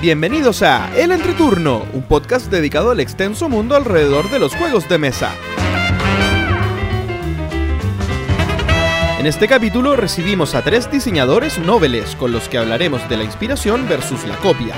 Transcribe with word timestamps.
Bienvenidos 0.00 0.62
a 0.62 0.90
El 0.96 1.12
Entreturno, 1.12 1.84
un 1.92 2.00
podcast 2.00 2.50
dedicado 2.50 2.90
al 2.90 3.00
extenso 3.00 3.50
mundo 3.50 3.76
alrededor 3.76 4.30
de 4.30 4.38
los 4.38 4.54
juegos 4.54 4.88
de 4.88 4.96
mesa. 4.96 5.30
En 9.18 9.26
este 9.26 9.46
capítulo 9.46 9.96
recibimos 9.96 10.54
a 10.54 10.62
tres 10.62 10.90
diseñadores 10.90 11.58
noveles 11.58 12.16
con 12.16 12.32
los 12.32 12.48
que 12.48 12.56
hablaremos 12.56 13.06
de 13.10 13.18
la 13.18 13.24
inspiración 13.24 13.86
versus 13.90 14.24
la 14.24 14.36
copia, 14.36 14.74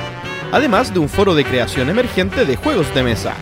además 0.50 0.93
de 0.93 0.98
un 0.98 1.08
foro 1.08 1.36
de 1.36 1.44
creación 1.44 1.89
emergente 1.89 2.44
de 2.44 2.57
juegos 2.57 2.93
de 2.93 3.04
mesa. 3.04 3.34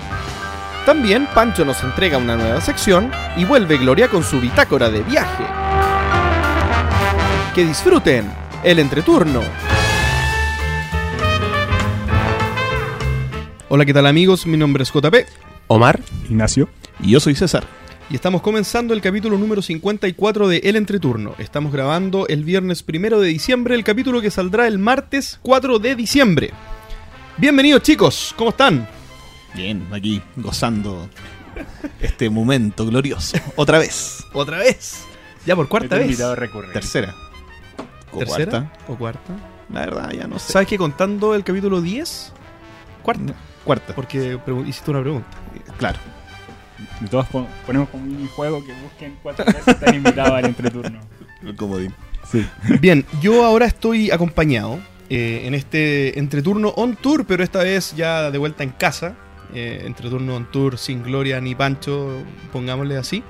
También 0.84 1.26
Pancho 1.34 1.64
nos 1.64 1.82
entrega 1.82 2.18
una 2.18 2.36
nueva 2.36 2.60
sección 2.60 3.10
y 3.38 3.46
vuelve 3.46 3.78
Gloria 3.78 4.08
con 4.08 4.22
su 4.22 4.38
bitácora 4.38 4.90
de 4.90 5.00
viaje. 5.00 5.44
Que 7.54 7.64
disfruten 7.64 8.30
el 8.64 8.80
entreturno. 8.80 9.40
Hola, 13.72 13.86
¿qué 13.86 13.94
tal 13.94 14.06
amigos? 14.06 14.46
Mi 14.46 14.56
nombre 14.56 14.82
es 14.82 14.90
JP 14.92 15.14
Omar. 15.68 16.00
Ignacio. 16.28 16.68
Y 16.98 17.12
yo 17.12 17.20
soy 17.20 17.36
César. 17.36 17.64
y 18.10 18.16
estamos 18.16 18.42
comenzando 18.42 18.92
el 18.92 19.00
capítulo 19.00 19.38
número 19.38 19.62
54 19.62 20.48
de 20.48 20.56
El 20.64 20.74
Entreturno. 20.74 21.36
Estamos 21.38 21.72
grabando 21.72 22.26
el 22.26 22.42
viernes 22.42 22.82
primero 22.82 23.20
de 23.20 23.28
diciembre, 23.28 23.76
el 23.76 23.84
capítulo 23.84 24.20
que 24.20 24.32
saldrá 24.32 24.66
el 24.66 24.78
martes 24.80 25.38
4 25.42 25.78
de 25.78 25.94
diciembre. 25.94 26.50
Bienvenidos 27.36 27.82
chicos, 27.82 28.34
¿cómo 28.36 28.50
están? 28.50 28.88
Bien, 29.54 29.86
aquí 29.92 30.20
gozando 30.34 31.08
este 32.00 32.28
momento 32.28 32.84
glorioso. 32.84 33.38
Otra 33.54 33.78
vez. 33.78 34.24
Otra 34.32 34.58
vez. 34.58 35.04
Ya 35.46 35.54
por 35.54 35.68
cuarta 35.68 35.96
vez. 35.96 36.18
Tercera. 36.72 37.14
O 38.12 38.18
¿Tercera 38.18 38.50
cuarta. 38.50 38.72
o 38.88 38.96
cuarta? 38.96 39.36
La 39.72 39.80
verdad, 39.80 40.10
ya 40.10 40.26
no 40.26 40.40
sé. 40.40 40.52
¿Sabes 40.52 40.66
que 40.66 40.76
contando 40.76 41.36
el 41.36 41.44
capítulo 41.44 41.80
10? 41.80 42.32
Cuarta. 43.04 43.34
Cuarta. 43.64 43.94
Porque 43.94 44.38
hiciste 44.66 44.90
una 44.90 45.00
pregunta. 45.00 45.28
Claro. 45.78 45.98
Y 47.02 47.06
todos 47.06 47.26
pon- 47.28 47.46
ponemos 47.66 47.88
como 47.90 48.04
un 48.04 48.26
juego 48.28 48.64
que 48.64 48.72
busquen 48.82 49.16
cuatro 49.22 49.44
veces 49.44 49.68
están 49.68 49.94
invitados 49.94 50.32
al 50.32 50.46
entreturno. 50.46 51.00
El 51.42 51.54
comodín. 51.56 51.94
Sí. 52.30 52.46
Bien, 52.80 53.04
yo 53.20 53.44
ahora 53.44 53.66
estoy 53.66 54.10
acompañado 54.10 54.78
eh, 55.08 55.42
en 55.44 55.54
este 55.54 56.18
entreturno 56.18 56.68
on 56.76 56.96
tour, 56.96 57.26
pero 57.26 57.42
esta 57.42 57.62
vez 57.62 57.94
ya 57.96 58.30
de 58.30 58.38
vuelta 58.38 58.62
en 58.62 58.70
casa. 58.70 59.14
Eh, 59.52 59.82
entreturno 59.84 60.36
on 60.36 60.50
tour 60.50 60.78
sin 60.78 61.02
Gloria 61.02 61.40
ni 61.40 61.54
Pancho, 61.54 62.22
pongámosle 62.52 62.96
así. 62.96 63.22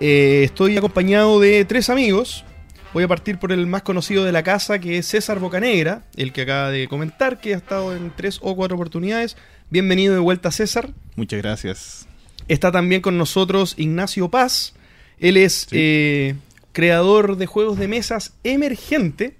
Eh, 0.00 0.42
estoy 0.44 0.76
acompañado 0.76 1.40
de 1.40 1.64
tres 1.64 1.88
amigos. 1.90 2.44
Voy 2.92 3.04
a 3.04 3.08
partir 3.08 3.38
por 3.38 3.52
el 3.52 3.66
más 3.66 3.82
conocido 3.82 4.24
de 4.24 4.32
la 4.32 4.42
casa, 4.42 4.80
que 4.80 4.98
es 4.98 5.06
César 5.06 5.38
Bocanegra, 5.38 6.02
el 6.16 6.32
que 6.32 6.42
acaba 6.42 6.70
de 6.70 6.88
comentar 6.88 7.40
que 7.40 7.54
ha 7.54 7.56
estado 7.56 7.94
en 7.94 8.10
tres 8.16 8.38
o 8.42 8.56
cuatro 8.56 8.76
oportunidades. 8.76 9.36
Bienvenido 9.70 10.12
de 10.14 10.18
vuelta, 10.20 10.50
César. 10.50 10.90
Muchas 11.14 11.40
gracias. 11.40 12.08
Está 12.48 12.72
también 12.72 13.00
con 13.00 13.16
nosotros 13.16 13.74
Ignacio 13.76 14.28
Paz. 14.28 14.74
Él 15.20 15.36
es 15.36 15.66
Sí. 15.70 15.76
eh, 15.78 16.34
creador 16.72 17.36
de 17.36 17.46
juegos 17.46 17.78
de 17.78 17.86
mesas 17.86 18.32
emergente 18.42 19.36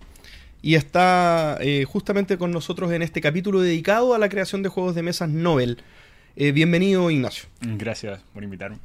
y 0.62 0.76
está 0.76 1.58
eh, 1.60 1.84
justamente 1.88 2.38
con 2.38 2.52
nosotros 2.52 2.92
en 2.92 3.02
este 3.02 3.20
capítulo 3.20 3.60
dedicado 3.62 4.14
a 4.14 4.18
la 4.18 4.28
creación 4.28 4.62
de 4.62 4.68
juegos 4.68 4.94
de 4.94 5.02
mesas 5.02 5.28
Nobel. 5.28 5.78
Eh, 6.36 6.52
bienvenido, 6.52 7.10
Ignacio. 7.10 7.48
Gracias 7.62 8.20
por 8.32 8.44
invitarme. 8.44 8.78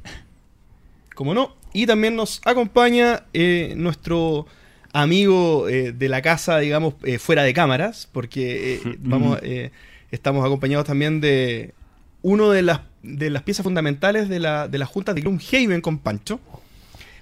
Como 1.14 1.34
no. 1.34 1.54
Y 1.76 1.84
también 1.84 2.16
nos 2.16 2.40
acompaña 2.46 3.24
eh, 3.34 3.74
nuestro 3.76 4.46
amigo 4.94 5.68
eh, 5.68 5.92
de 5.92 6.08
la 6.08 6.22
casa, 6.22 6.58
digamos, 6.58 6.94
eh, 7.04 7.18
fuera 7.18 7.42
de 7.42 7.52
cámaras, 7.52 8.08
porque 8.10 8.76
eh, 8.76 8.80
vamos, 9.00 9.38
eh, 9.42 9.72
estamos 10.10 10.42
acompañados 10.42 10.86
también 10.86 11.20
de 11.20 11.74
uno 12.22 12.48
de 12.48 12.62
las, 12.62 12.80
de 13.02 13.28
las 13.28 13.42
piezas 13.42 13.62
fundamentales 13.62 14.30
de 14.30 14.40
la, 14.40 14.68
de 14.68 14.78
la 14.78 14.86
junta 14.86 15.12
de 15.12 15.20
Gloomhaven 15.20 15.82
con 15.82 15.98
Pancho. 15.98 16.40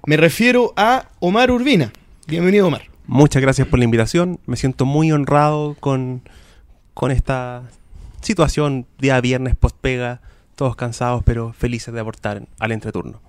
Me 0.07 0.17
refiero 0.17 0.73
a 0.77 1.09
Omar 1.19 1.51
Urbina. 1.51 1.93
Bienvenido, 2.29 2.69
Omar. 2.69 2.83
Muchas 3.09 3.43
gracias 3.43 3.67
por 3.67 3.81
la 3.81 3.87
invitación. 3.87 4.39
Me 4.47 4.57
siento 4.57 4.85
muy 4.85 5.11
honrado 5.11 5.77
con, 5.81 6.23
con 6.95 7.11
esta 7.11 7.65
situación. 8.21 8.87
Día 9.01 9.21
viernes, 9.21 9.57
post-pega. 9.57 10.21
Todos 10.55 10.77
cansados, 10.77 11.25
pero 11.25 11.53
felices 11.53 11.93
de 11.93 11.99
aportar 11.99 12.47
al 12.61 12.71
entreturno. 12.71 13.21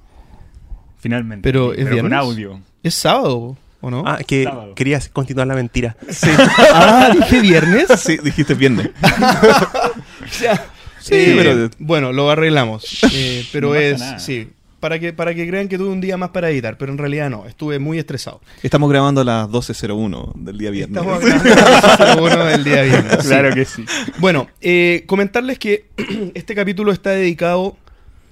Finalmente. 1.05 1.43
Pero, 1.47 1.71
¿es 1.73 1.83
con 1.83 1.91
viernes? 1.93 2.13
audio. 2.19 2.59
Es 2.81 2.95
sábado, 2.95 3.55
¿o 3.79 3.91
no? 3.91 4.03
Ah, 4.07 4.17
que 4.25 4.43
Sábado. 4.45 4.73
quería 4.73 4.99
continuar 5.13 5.45
la 5.47 5.53
mentira. 5.53 5.95
Ah, 6.73 7.11
dije 7.13 7.41
viernes. 7.41 7.85
Sí, 7.97 8.17
dijiste 8.23 8.55
viernes. 8.55 8.89
Ya. 10.41 10.65
Sí, 10.99 11.13
Eh, 11.13 11.35
pero- 11.37 11.69
bueno, 11.77 12.11
lo 12.11 12.29
arreglamos. 12.31 13.03
Eh, 13.13 13.45
pero 13.51 13.69
No 13.69 13.75
es, 13.75 13.99
nada. 13.99 14.17
sí, 14.19 14.49
para 14.79 14.97
que, 14.97 15.13
para 15.13 15.35
que 15.35 15.47
crean 15.47 15.67
que 15.67 15.77
tuve 15.77 15.89
un 15.89 16.01
día 16.01 16.17
más 16.17 16.29
para 16.31 16.49
editar, 16.49 16.77
pero 16.79 16.91
en 16.91 16.97
realidad 16.97 17.29
no, 17.29 17.45
estuve 17.45 17.77
muy 17.77 17.99
estresado. 17.99 18.41
Estamos 18.63 18.89
grabando 18.89 19.21
a 19.21 19.23
las 19.23 19.47
12.01 19.49 20.33
del 20.33 20.57
día 20.57 20.71
viernes. 20.71 20.97
Estamos 21.03 21.19
grabando 21.43 22.23
uno 22.23 22.45
del 22.45 22.63
día 22.63 22.81
viernes. 22.81 23.17
sí. 23.21 23.27
Claro 23.27 23.53
que 23.53 23.65
sí. 23.65 23.85
Bueno, 24.17 24.47
eh, 24.61 25.03
comentarles 25.05 25.59
que 25.59 25.85
este 26.33 26.55
capítulo 26.55 26.91
está 26.91 27.11
dedicado, 27.11 27.77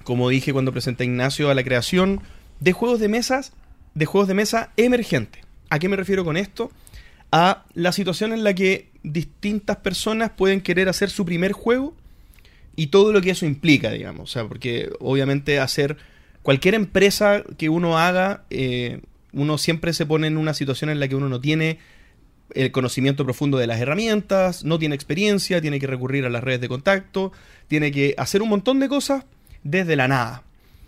como 0.02 0.28
dije 0.28 0.52
cuando 0.52 0.72
presenté 0.72 1.04
a 1.04 1.06
Ignacio, 1.06 1.50
a 1.50 1.54
la 1.54 1.62
creación 1.62 2.20
de 2.60 2.72
juegos 2.72 3.00
de 3.00 3.08
mesas, 3.08 3.52
de 3.94 4.06
juegos 4.06 4.28
de 4.28 4.34
mesa 4.34 4.72
emergente. 4.76 5.40
¿A 5.70 5.78
qué 5.78 5.88
me 5.88 5.96
refiero 5.96 6.24
con 6.24 6.36
esto? 6.36 6.70
A 7.32 7.64
la 7.74 7.92
situación 7.92 8.32
en 8.32 8.44
la 8.44 8.54
que 8.54 8.88
distintas 9.02 9.78
personas 9.78 10.30
pueden 10.30 10.60
querer 10.60 10.88
hacer 10.88 11.10
su 11.10 11.24
primer 11.24 11.52
juego 11.52 11.94
y 12.76 12.88
todo 12.88 13.12
lo 13.12 13.20
que 13.20 13.30
eso 13.30 13.46
implica, 13.46 13.90
digamos. 13.90 14.30
O 14.30 14.32
sea, 14.32 14.48
porque 14.48 14.90
obviamente 15.00 15.58
hacer 15.60 15.96
cualquier 16.42 16.74
empresa 16.74 17.42
que 17.56 17.68
uno 17.68 17.98
haga, 17.98 18.44
eh, 18.50 19.00
uno 19.32 19.58
siempre 19.58 19.92
se 19.92 20.06
pone 20.06 20.26
en 20.26 20.36
una 20.36 20.54
situación 20.54 20.90
en 20.90 21.00
la 21.00 21.08
que 21.08 21.16
uno 21.16 21.28
no 21.28 21.40
tiene 21.40 21.78
el 22.54 22.70
conocimiento 22.70 23.24
profundo 23.24 23.58
de 23.58 23.66
las 23.66 23.80
herramientas, 23.80 24.64
no 24.64 24.78
tiene 24.78 24.94
experiencia, 24.94 25.60
tiene 25.60 25.80
que 25.80 25.86
recurrir 25.86 26.24
a 26.24 26.30
las 26.30 26.44
redes 26.44 26.60
de 26.60 26.68
contacto, 26.68 27.32
tiene 27.68 27.90
que 27.90 28.14
hacer 28.16 28.42
un 28.42 28.48
montón 28.48 28.80
de 28.80 28.88
cosas 28.88 29.24
desde 29.62 29.96
la 29.96 30.08
nada. 30.08 30.42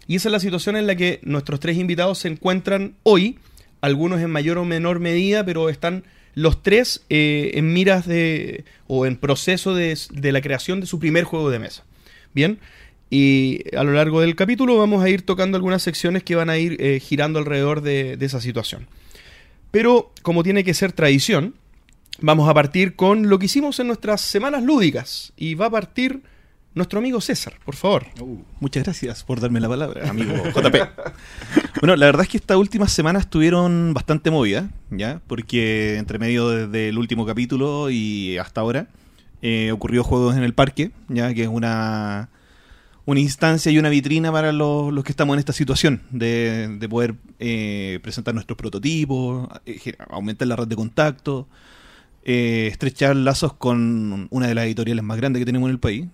Y 0.09 0.17
esa 0.17 0.29
es 0.29 0.33
la 0.33 0.41
situación 0.41 0.77
en 0.77 0.87
la 0.87 0.95
que 0.95 1.21
nuestros 1.23 1.61
tres 1.61 1.77
invitados 1.77 2.19
se 2.19 2.29
encuentran 2.29 2.95
hoy, 3.03 3.39
algunos 3.81 4.21
en 4.21 4.31
mayor 4.31 4.59
o 4.59 4.65
menor 4.65 5.01
medida, 5.01 5.45
pero 5.45 5.69
están 5.69 6.05
los 6.35 6.63
tres 6.63 7.05
eh, 7.09 7.53
en 7.55 7.73
miras 7.73 8.07
de 8.07 8.65
o 8.87 9.07
en 9.07 9.17
proceso 9.17 9.75
de, 9.75 9.99
de 10.13 10.33
la 10.33 10.41
creación 10.41 10.81
de 10.81 10.87
su 10.87 10.99
primer 10.99 11.25
juego 11.25 11.51
de 11.51 11.59
mesa. 11.59 11.85
Bien, 12.35 12.59
y 13.11 13.63
a 13.77 13.83
lo 13.85 13.93
largo 13.93 14.21
del 14.21 14.37
capítulo 14.37 14.77
vamos 14.77 15.03
a 15.03 15.09
ir 15.09 15.23
tocando 15.23 15.57
algunas 15.57 15.83
secciones 15.83 16.23
que 16.23 16.35
van 16.35 16.51
a 16.51 16.59
ir 16.59 16.77
eh, 16.81 17.01
girando 17.01 17.39
alrededor 17.39 17.81
de, 17.81 18.17
de 18.17 18.27
esa 18.27 18.41
situación. 18.41 18.87
Pero 19.71 20.13
como 20.23 20.43
tiene 20.43 20.65
que 20.65 20.75
ser 20.75 20.93
tradición, 20.93 21.55
vamos 22.21 22.49
a 22.49 22.55
partir 22.55 22.97
con 22.97 23.29
lo 23.29 23.39
que 23.39 23.47
hicimos 23.47 23.79
en 23.81 23.87
nuestras 23.89 24.21
semanas 24.21 24.63
lúdicas. 24.63 25.33
Y 25.37 25.55
va 25.55 25.67
a 25.67 25.71
partir 25.71 26.23
nuestro 26.77 26.99
amigo 26.99 27.21
César, 27.21 27.55
por 27.65 27.75
favor. 27.75 28.07
Uh, 28.21 28.39
Muchas 28.61 28.85
gracias 28.85 29.25
por 29.25 29.41
darme 29.41 29.61
la 29.61 29.69
palabra, 29.69 30.09
amigo 30.09 30.35
JP. 30.55 30.77
bueno, 31.81 31.97
la 31.97 32.07
verdad 32.07 32.23
es 32.23 32.29
que 32.29 32.37
estas 32.37 32.59
últimas 32.59 32.93
semanas 32.93 33.23
estuvieron 33.23 33.95
bastante 33.95 34.31
movidas, 34.31 34.67
¿ya? 34.91 35.21
Porque 35.27 35.97
entre 35.97 36.19
medio 36.19 36.51
desde 36.51 36.91
el 36.91 36.99
último 36.99 37.25
capítulo 37.25 37.89
y 37.91 38.37
hasta 38.37 38.61
ahora 38.61 38.89
eh, 39.41 39.73
ocurrió 39.73 40.05
Juegos 40.05 40.37
en 40.37 40.43
el 40.43 40.53
Parque, 40.53 40.91
¿ya? 41.09 41.33
Que 41.33 41.45
es 41.45 41.49
una, 41.49 42.29
una 43.07 43.21
instancia 43.21 43.73
y 43.73 43.79
una 43.79 43.89
vitrina 43.89 44.31
para 44.31 44.53
los, 44.53 44.93
los 44.93 45.03
que 45.03 45.13
estamos 45.13 45.35
en 45.35 45.39
esta 45.39 45.55
situación 45.55 46.03
de, 46.11 46.77
de 46.79 46.89
poder 46.91 47.15
eh, 47.39 48.01
presentar 48.03 48.35
nuestros 48.35 48.59
prototipos, 48.59 49.49
eh, 49.65 49.95
aumentar 50.11 50.47
la 50.47 50.57
red 50.57 50.69
de 50.69 50.77
contacto, 50.77 51.49
eh, 52.29 52.67
estrechar 52.73 53.15
lazos 53.15 53.53
con 53.53 54.27
una 54.31 54.49
de 54.49 54.55
las 54.57 54.65
editoriales 54.65 55.05
más 55.05 55.17
grandes 55.17 55.39
que 55.39 55.47
tenemos 55.47 55.69
en 55.69 55.75
el 55.75 55.79
país, 55.79 56.07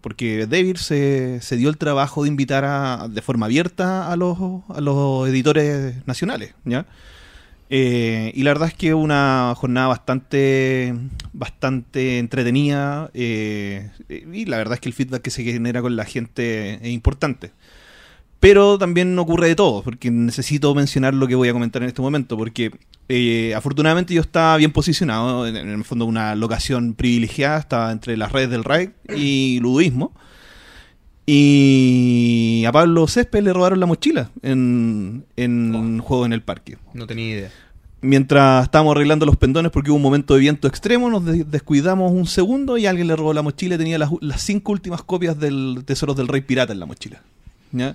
porque 0.00 0.46
David 0.46 0.76
se, 0.76 1.42
se 1.42 1.58
dio 1.58 1.68
el 1.68 1.76
trabajo 1.76 2.22
de 2.22 2.30
invitar 2.30 2.64
a, 2.64 3.06
de 3.06 3.20
forma 3.20 3.44
abierta 3.44 4.10
a 4.10 4.16
los, 4.16 4.38
a 4.70 4.80
los 4.80 5.28
editores 5.28 6.06
nacionales. 6.06 6.54
¿ya? 6.64 6.86
Eh, 7.68 8.32
y 8.34 8.44
la 8.44 8.52
verdad 8.52 8.68
es 8.68 8.74
que 8.74 8.94
una 8.94 9.52
jornada 9.58 9.88
bastante, 9.88 10.94
bastante 11.34 12.18
entretenida 12.18 13.10
eh, 13.12 13.90
y 14.08 14.46
la 14.46 14.56
verdad 14.56 14.74
es 14.74 14.80
que 14.80 14.88
el 14.88 14.94
feedback 14.94 15.20
que 15.20 15.30
se 15.30 15.44
genera 15.44 15.82
con 15.82 15.96
la 15.96 16.06
gente 16.06 16.76
es 16.76 16.88
importante. 16.94 17.50
Pero 18.40 18.78
también 18.78 19.18
ocurre 19.18 19.48
de 19.48 19.56
todo, 19.56 19.82
porque 19.82 20.10
necesito 20.10 20.74
mencionar 20.74 21.12
lo 21.14 21.26
que 21.26 21.34
voy 21.34 21.48
a 21.48 21.52
comentar 21.52 21.82
en 21.82 21.88
este 21.88 22.00
momento, 22.02 22.36
porque 22.36 22.70
eh, 23.08 23.52
afortunadamente 23.56 24.14
yo 24.14 24.20
estaba 24.20 24.56
bien 24.56 24.70
posicionado, 24.70 25.46
en, 25.46 25.56
en 25.56 25.68
el 25.70 25.84
fondo 25.84 26.04
una 26.04 26.34
locación 26.36 26.94
privilegiada, 26.94 27.58
estaba 27.58 27.90
entre 27.90 28.16
las 28.16 28.30
redes 28.30 28.50
del 28.50 28.62
RAID 28.64 28.90
y 29.16 29.58
Luduismo. 29.60 30.12
Y 31.30 32.64
a 32.66 32.72
Pablo 32.72 33.06
Césped 33.06 33.42
le 33.42 33.52
robaron 33.52 33.80
la 33.80 33.86
mochila 33.86 34.30
en, 34.42 35.24
en 35.36 35.74
un 35.74 35.98
juego 36.00 36.24
en 36.24 36.32
el 36.32 36.40
parque. 36.42 36.78
No 36.94 37.06
tenía 37.06 37.28
idea. 37.30 37.50
mientras 38.00 38.64
estábamos 38.64 38.92
arreglando 38.94 39.26
los 39.26 39.36
pendones 39.36 39.70
porque 39.70 39.90
hubo 39.90 39.96
un 39.96 40.02
momento 40.02 40.34
de 40.34 40.40
viento 40.40 40.66
extremo, 40.68 41.10
nos 41.10 41.24
de- 41.26 41.44
descuidamos 41.44 42.12
un 42.12 42.26
segundo 42.26 42.78
y 42.78 42.86
alguien 42.86 43.08
le 43.08 43.16
robó 43.16 43.34
la 43.34 43.42
mochila 43.42 43.74
y 43.74 43.78
tenía 43.78 43.98
las, 43.98 44.10
las 44.20 44.40
cinco 44.40 44.72
últimas 44.72 45.02
copias 45.02 45.38
del 45.38 45.82
Tesoros 45.84 46.16
del 46.16 46.28
Rey 46.28 46.40
Pirata 46.40 46.72
en 46.72 46.80
la 46.80 46.86
mochila. 46.86 47.20
¿ya? 47.72 47.94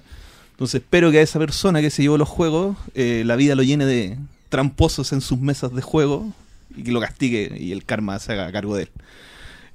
Entonces 0.54 0.82
espero 0.82 1.12
que 1.12 1.20
a 1.20 1.22
esa 1.22 1.40
persona 1.40 1.82
que 1.82 1.90
se 1.90 2.02
llevó 2.02 2.18
los 2.18 2.30
juegos, 2.30 2.78
eh, 2.96 3.24
la 3.26 3.36
vida 3.36 3.54
lo 3.56 3.64
llene 3.64 3.86
de 3.86 4.18
tramposos 4.50 5.12
en 5.12 5.22
sus 5.22 5.40
mesas 5.40 5.74
de 5.74 5.82
juego 5.82 6.32
y 6.76 6.84
que 6.84 6.92
lo 6.92 7.00
castigue 7.02 7.58
y 7.60 7.72
el 7.72 7.84
karma 7.86 8.18
se 8.20 8.34
haga 8.34 8.52
cargo 8.52 8.76
de 8.76 8.84
él. 8.84 8.90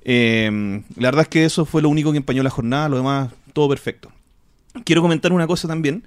Eh, 0.04 0.82
la 0.96 1.08
verdad 1.08 1.22
es 1.22 1.28
que 1.28 1.44
eso 1.44 1.64
fue 1.64 1.82
lo 1.82 1.88
único 1.88 2.12
que 2.12 2.18
empañó 2.18 2.42
la 2.42 2.50
jornada, 2.50 2.88
lo 2.88 2.96
demás 2.96 3.30
todo 3.52 3.68
perfecto. 3.68 4.10
Quiero 4.84 5.02
comentar 5.02 5.32
una 5.32 5.46
cosa 5.46 5.66
también, 5.68 6.04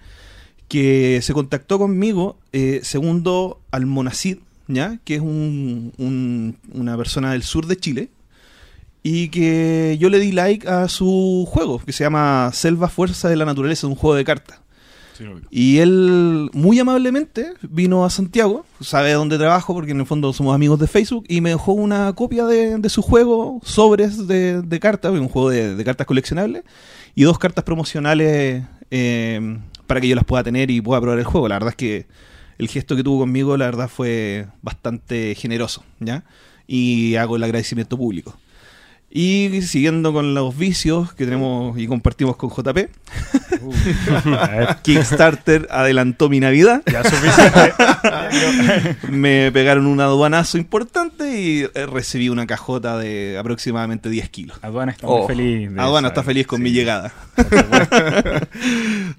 que 0.70 1.20
se 1.22 1.34
contactó 1.34 1.78
conmigo 1.78 2.38
eh, 2.54 2.80
segundo 2.84 3.60
Almonacid, 3.72 4.38
¿ya? 4.68 5.00
que 5.04 5.16
es 5.16 5.22
un- 5.22 5.92
un- 5.98 6.58
una 6.74 6.96
persona 6.96 7.34
del 7.34 7.44
sur 7.44 7.68
de 7.68 7.76
Chile, 7.78 8.10
y 9.04 9.30
que 9.30 9.98
yo 10.00 10.10
le 10.10 10.20
di 10.20 10.32
like 10.32 10.68
a 10.68 10.88
su 10.88 11.48
juego, 11.50 11.80
que 11.80 11.92
se 11.92 12.04
llama 12.04 12.52
Selva 12.54 12.88
Fuerza 12.88 13.30
de 13.30 13.36
la 13.36 13.46
Naturaleza, 13.46 13.88
un 13.88 13.96
juego 13.96 14.16
de 14.16 14.26
cartas. 14.26 14.60
Sí. 15.18 15.26
Y 15.50 15.78
él 15.80 16.50
muy 16.54 16.80
amablemente 16.80 17.54
vino 17.62 18.06
a 18.06 18.10
Santiago, 18.10 18.66
sabe 18.80 19.12
dónde 19.14 19.38
trabajo 19.38 19.74
porque 19.74 19.92
en 19.92 20.00
el 20.00 20.06
fondo 20.06 20.34
somos 20.34 20.56
amigos 20.56 20.80
de 20.80 20.88
Facebook, 20.88 21.26
y 21.28 21.42
me 21.42 21.50
dejó 21.50 21.74
una 21.74 22.14
copia 22.14 22.46
de, 22.46 22.78
de 22.78 22.90
su 22.90 23.02
juego, 23.02 23.60
sobres 23.64 24.28
de, 24.28 24.62
de 24.62 24.80
cartas, 24.80 25.12
un 25.12 25.28
juego 25.28 25.50
de, 25.50 25.76
de 25.76 25.84
cartas 25.84 26.08
coleccionables, 26.08 26.64
y 27.14 27.24
dos 27.24 27.38
cartas 27.38 27.64
promocionales 27.64 28.64
eh, 28.90 29.60
para 29.86 30.00
que 30.00 30.08
yo 30.08 30.16
las 30.16 30.26
pueda 30.26 30.44
tener 30.44 30.72
y 30.72 30.80
pueda 30.80 31.02
probar 31.02 31.20
el 31.20 31.26
juego. 31.26 31.48
La 31.48 31.56
verdad 31.56 31.72
es 31.72 31.76
que 31.76 32.08
el 32.58 32.68
gesto 32.70 32.96
que 32.96 33.04
tuvo 33.04 33.20
conmigo, 33.20 33.58
la 33.58 33.66
verdad, 33.66 33.90
fue 33.90 34.48
bastante 34.62 35.36
generoso, 35.36 35.84
¿ya? 36.00 36.24
Y 36.68 37.16
hago 37.16 37.36
el 37.36 37.44
agradecimiento 37.44 37.98
público. 37.98 38.38
Y 39.14 39.62
siguiendo 39.64 40.14
con 40.14 40.34
los 40.34 40.58
vicios 40.58 41.14
que 41.14 41.26
tenemos 41.26 41.78
y 41.78 41.86
compartimos 41.88 42.38
con 42.38 42.50
JP, 42.50 42.90
Uh, 43.62 43.74
Kickstarter 44.84 45.68
adelantó 45.70 46.30
mi 46.30 46.40
Navidad. 46.40 46.82
ya 46.90 47.04
suficiente. 47.04 47.74
Me 49.12 49.52
pegaron 49.52 49.86
un 49.86 50.00
aduanazo 50.00 50.58
importante 50.58 51.40
y 51.40 51.62
eh, 51.76 51.86
recibí 51.86 52.30
una 52.30 52.48
cajota 52.48 52.98
de 52.98 53.38
aproximadamente 53.38 54.10
10 54.10 54.30
kilos. 54.30 54.58
Aduana 54.62 54.94
está 54.94 55.06
Oh. 55.08 55.20
muy 55.20 55.28
feliz. 55.28 55.72
de 55.74 55.80
Aduana 55.82 56.08
esa- 56.08 56.14
está 56.14 56.24
feliz 56.24 56.48
con 56.48 56.58
sí, 56.60 56.64
mi 56.64 56.72
llegada. 56.72 57.14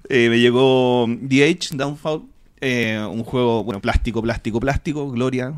Eh, 0.08 0.28
me 0.28 0.38
llegó 0.40 1.06
DH 1.08 1.70
Downfall, 1.76 2.22
eh, 2.60 3.04
un 3.10 3.24
juego, 3.24 3.64
bueno, 3.64 3.80
plástico, 3.80 4.22
plástico, 4.22 4.60
plástico, 4.60 5.10
Gloria, 5.10 5.52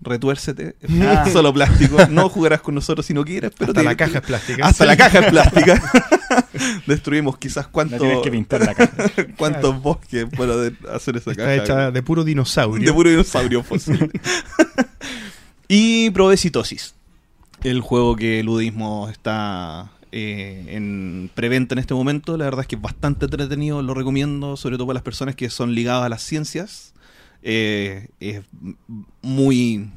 retuércete, 0.00 0.76
Ah. 1.02 1.26
solo 1.32 1.52
plástico, 1.52 1.96
no 2.08 2.28
jugarás 2.28 2.60
con 2.60 2.74
nosotros 2.74 3.04
si 3.06 3.14
no 3.14 3.24
quieres, 3.24 3.52
pero 3.58 3.70
Hasta 3.72 3.80
te- 3.80 3.84
la 3.84 3.96
caja 3.96 4.18
es 4.18 4.24
plástica. 4.24 4.66
Hasta 4.66 4.84
la 4.86 4.96
caja 4.96 5.18
es 5.20 5.26
plástica. 5.30 5.92
Destruimos 6.86 7.38
quizás 7.38 7.66
La 7.66 7.70
cuánto, 7.72 7.98
tienes 7.98 8.18
que 8.22 8.30
pintar 8.30 8.60
la 8.60 8.74
caja. 8.74 8.92
cuántos 9.36 9.80
bosques 9.82 10.26
para 10.36 10.54
hacer 10.94 11.16
esa 11.16 11.30
Está 11.32 11.42
caja. 11.44 11.54
hecha 11.54 11.90
de 11.90 12.02
puro 12.02 12.24
dinosaurio. 12.24 12.84
De 12.86 12.92
puro 12.92 13.10
dinosaurio 13.10 13.62
fósil. 13.62 14.10
y 15.68 16.10
probé 16.10 16.36
Citosis. 16.36 16.94
El 17.62 17.80
juego 17.80 18.14
que 18.16 18.42
Ludismo 18.44 19.08
está 19.08 19.90
eh, 20.12 20.64
en 20.68 21.30
preventa 21.34 21.74
en 21.74 21.80
este 21.80 21.94
momento. 21.94 22.36
La 22.36 22.44
verdad 22.44 22.60
es 22.62 22.66
que 22.68 22.76
es 22.76 22.82
bastante 22.82 23.24
entretenido. 23.26 23.82
Lo 23.82 23.94
recomiendo, 23.94 24.56
sobre 24.56 24.76
todo 24.76 24.86
para 24.86 24.94
las 24.94 25.02
personas 25.02 25.34
que 25.34 25.50
son 25.50 25.74
ligadas 25.74 26.04
a 26.04 26.08
las 26.08 26.22
ciencias. 26.22 26.92
Eh, 27.42 28.08
es 28.20 28.40
muy, 29.22 29.90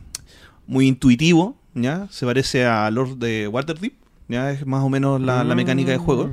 muy 0.68 0.88
intuitivo. 0.88 1.56
¿ya? 1.74 2.08
Se 2.12 2.26
parece 2.26 2.66
a 2.66 2.90
Lord 2.92 3.18
de 3.18 3.48
Waterdeep. 3.48 3.94
¿ya? 4.28 4.52
Es 4.52 4.66
más 4.66 4.84
o 4.84 4.90
menos 4.90 5.20
la, 5.22 5.44
la 5.44 5.56
mecánica 5.56 5.92
de 5.92 5.98
juego. 5.98 6.32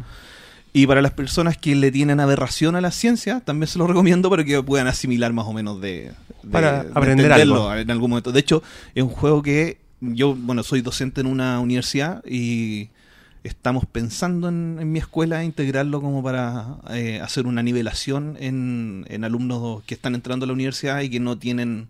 Y 0.72 0.86
para 0.86 1.00
las 1.02 1.12
personas 1.12 1.56
que 1.56 1.74
le 1.74 1.90
tienen 1.90 2.20
aberración 2.20 2.76
a 2.76 2.80
la 2.80 2.90
ciencia, 2.90 3.40
también 3.40 3.68
se 3.68 3.78
lo 3.78 3.86
recomiendo 3.88 4.28
para 4.30 4.44
que 4.44 4.62
puedan 4.62 4.86
asimilar 4.86 5.32
más 5.32 5.46
o 5.46 5.52
menos 5.52 5.80
de, 5.80 6.12
de- 6.42 6.50
Para 6.50 6.84
de 6.84 6.90
aprender 6.94 7.32
algo. 7.32 7.74
en 7.74 7.90
algún 7.90 8.10
momento. 8.10 8.32
De 8.32 8.40
hecho, 8.40 8.62
es 8.94 9.02
un 9.02 9.08
juego 9.08 9.42
que 9.42 9.78
yo, 10.00 10.34
bueno, 10.36 10.62
soy 10.62 10.80
docente 10.82 11.20
en 11.20 11.26
una 11.26 11.58
universidad 11.58 12.22
y 12.24 12.90
estamos 13.48 13.84
pensando 13.86 14.48
en, 14.48 14.78
en 14.80 14.92
mi 14.92 14.98
escuela 14.98 15.42
integrarlo 15.44 16.00
como 16.00 16.22
para 16.22 16.76
eh, 16.90 17.20
hacer 17.20 17.46
una 17.46 17.62
nivelación 17.62 18.36
en, 18.38 19.04
en 19.08 19.24
alumnos 19.24 19.82
que 19.84 19.94
están 19.94 20.14
entrando 20.14 20.44
a 20.44 20.46
la 20.46 20.52
universidad 20.52 21.00
y 21.00 21.10
que 21.10 21.20
no 21.20 21.38
tienen 21.38 21.88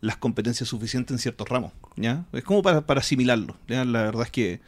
las 0.00 0.16
competencias 0.16 0.68
suficientes 0.68 1.12
en 1.12 1.18
ciertos 1.18 1.48
ramos. 1.48 1.72
¿ya? 1.96 2.24
Es 2.32 2.44
como 2.44 2.62
para, 2.62 2.82
para 2.82 3.00
asimilarlo. 3.00 3.56
¿ya? 3.68 3.84
La 3.84 4.02
verdad 4.02 4.22
es 4.24 4.30
que 4.30 4.60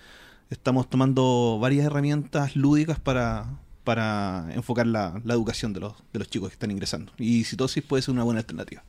estamos 0.50 0.88
tomando 0.88 1.58
varias 1.60 1.86
herramientas 1.86 2.56
lúdicas 2.56 2.98
para, 2.98 3.46
para 3.84 4.46
enfocar 4.54 4.86
la, 4.86 5.20
la 5.24 5.34
educación 5.34 5.72
de 5.72 5.80
los, 5.80 5.94
de 6.12 6.18
los 6.18 6.28
chicos 6.28 6.50
que 6.50 6.54
están 6.54 6.70
ingresando. 6.70 7.12
Y 7.18 7.44
citosis 7.44 7.82
puede 7.82 8.02
ser 8.02 8.14
una 8.14 8.24
buena 8.24 8.40
alternativa. 8.40 8.82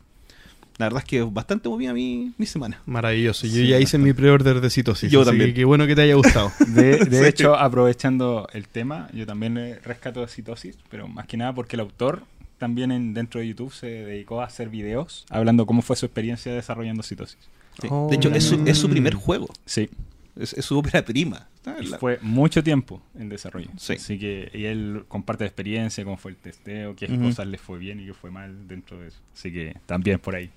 La 0.80 0.86
verdad 0.88 1.04
es 1.04 1.06
que 1.10 1.20
es 1.20 1.32
bastante 1.34 1.70
movida 1.70 1.94
mi, 1.94 2.34
mi 2.38 2.46
semana. 2.48 2.82
Maravilloso. 2.88 3.46
Yo 3.46 3.54
Sí, 3.54 3.68
ya 3.68 3.80
hice 3.80 3.98
mi 4.00 4.14
pre-order 4.14 4.62
de 4.62 4.70
citosis. 4.72 5.12
Yo 5.12 5.22
así 5.22 5.30
también. 5.30 5.50
que 5.52 5.56
Qué 5.58 5.66
bueno 5.66 5.86
que 5.86 5.94
te 5.96 6.02
haya 6.02 6.16
gustado. 6.16 6.52
De, 6.70 6.98
de 7.06 7.20
Sí. 7.22 7.26
hecho, 7.28 7.56
aprovechando 7.56 8.48
el 8.54 8.68
tema, 8.68 9.10
yo 9.14 9.26
también 9.28 9.58
eh, 9.58 9.78
rescato 9.84 10.26
citosis, 10.28 10.78
pero 10.90 11.08
más 11.08 11.28
que 11.28 11.38
nada 11.38 11.54
porque 11.54 11.76
el 11.76 11.82
autor 11.82 12.24
también 12.58 12.92
en, 12.92 13.14
dentro 13.14 13.40
de 13.42 13.48
YouTube 13.50 13.74
se 13.74 13.88
dedicó 13.88 14.42
a 14.42 14.46
hacer 14.46 14.70
videos 14.70 15.26
hablando 15.30 15.66
cómo 15.66 15.82
fue 15.82 15.96
su 15.96 16.06
experiencia 16.06 16.54
desarrollando 16.54 17.04
citosis. 17.04 17.38
Sí. 17.82 17.88
Oh. 17.92 18.08
De 18.10 18.16
hecho, 18.16 18.30
es 18.32 18.44
su, 18.46 18.62
es 18.66 18.78
su 18.78 18.90
primer 18.90 19.14
juego. 19.16 19.48
Sí, 19.66 19.90
Es, 20.38 20.54
es 20.54 20.64
su 20.66 20.78
ópera 20.78 21.04
prima. 21.04 21.48
Y 21.82 21.88
la- 21.88 21.98
fue 21.98 22.20
mucho 22.22 22.64
tiempo 22.64 23.02
en 23.18 23.28
desarrollo. 23.30 23.68
Sí. 23.78 23.94
Así 23.94 24.18
que 24.18 24.50
y 24.54 24.64
él 24.66 25.04
comparte 25.10 25.44
la 25.44 25.48
experiencia, 25.50 26.04
cómo 26.06 26.16
fue 26.18 26.32
el 26.32 26.38
testeo, 26.38 26.96
qué 26.96 27.08
cosas 27.18 27.48
le 27.48 27.58
fue 27.58 27.78
bien 27.80 28.00
y 28.00 28.06
qué 28.06 28.14
fue 28.14 28.32
mal 28.32 28.68
dentro 28.68 28.98
de 29.00 29.10
eso. 29.10 29.18
Así 29.34 29.52
que 29.52 29.76
también 29.86 30.20
por 30.20 30.36
ahí. 30.36 30.50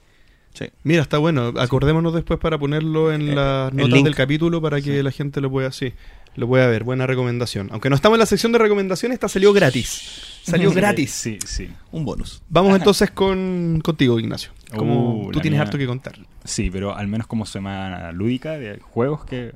Sí. 0.54 0.66
Mira, 0.84 1.02
está 1.02 1.18
bueno. 1.18 1.52
Acordémonos 1.58 2.14
después 2.14 2.38
para 2.40 2.58
ponerlo 2.58 3.12
en 3.12 3.30
Eh, 3.30 3.34
las 3.34 3.72
notas 3.72 3.92
link. 3.92 4.04
del 4.04 4.14
capítulo 4.14 4.60
para 4.60 4.80
que 4.80 4.96
Sí. 4.98 5.02
la 5.02 5.10
gente 5.10 5.40
lo 5.40 5.50
pueda 5.50 5.68
así. 5.68 5.92
Lo 6.34 6.46
pueda 6.48 6.66
ver. 6.66 6.82
Buena 6.84 7.06
recomendación. 7.06 7.68
Aunque 7.72 7.90
no 7.90 7.96
estamos 7.96 8.16
en 8.16 8.20
la 8.20 8.26
sección 8.26 8.52
de 8.52 8.58
recomendaciones, 8.58 9.16
esta 9.16 9.28
salió 9.28 9.52
gratis. 9.52 10.40
Salió 10.42 10.70
Sí, 10.70 10.76
gratis. 10.76 11.10
Sí, 11.10 11.38
sí. 11.44 11.68
Un 11.90 12.04
bonus. 12.06 12.40
Vamos 12.48 12.74
entonces 12.76 13.10
con 13.10 13.80
contigo, 13.84 14.18
Ignacio. 14.18 14.50
Como 14.74 15.26
Uh, 15.26 15.30
tú 15.30 15.40
tienes 15.40 15.58
mía. 15.58 15.62
harto 15.64 15.76
que 15.76 15.86
contar. 15.86 16.18
Sí, 16.44 16.70
pero 16.70 16.96
al 16.96 17.06
menos 17.06 17.26
como 17.26 17.44
semana 17.44 18.12
lúdica 18.12 18.52
de 18.52 18.78
juegos 18.80 19.24
que 19.26 19.52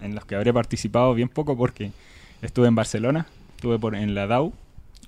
en 0.00 0.14
los 0.14 0.24
que 0.24 0.36
habré 0.36 0.52
participado 0.52 1.12
bien 1.14 1.28
poco 1.28 1.56
porque 1.56 1.90
estuve 2.40 2.68
en 2.68 2.74
Barcelona, 2.76 3.26
estuve 3.56 3.78
por, 3.80 3.94
en 3.96 4.14
la 4.14 4.26
DAO, 4.28 4.52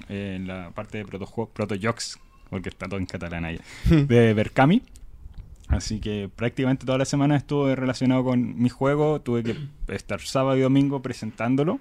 eh, 0.09 0.35
en 0.37 0.49
la 0.49 0.71
parte 0.71 0.99
de 0.99 1.05
protojuegos, 1.05 1.53
protojocs, 1.55 2.19
porque 2.51 2.69
está 2.71 2.87
todo 2.89 2.99
en 2.99 3.07
catalán 3.07 3.45
ahí, 3.45 3.61
de 3.89 4.35
Berkami. 4.35 4.83
Así 5.69 5.99
que 6.01 6.31
prácticamente 6.35 6.85
toda 6.87 6.99
la 6.99 7.05
semana 7.05 7.37
estuve 7.37 7.75
relacionado 7.75 8.23
con 8.25 8.61
mi 8.61 8.69
juego, 8.69 9.21
tuve 9.21 9.43
que 9.43 9.57
estar 9.89 10.21
sábado 10.21 10.57
y 10.57 10.61
domingo 10.61 11.01
presentándolo. 11.03 11.81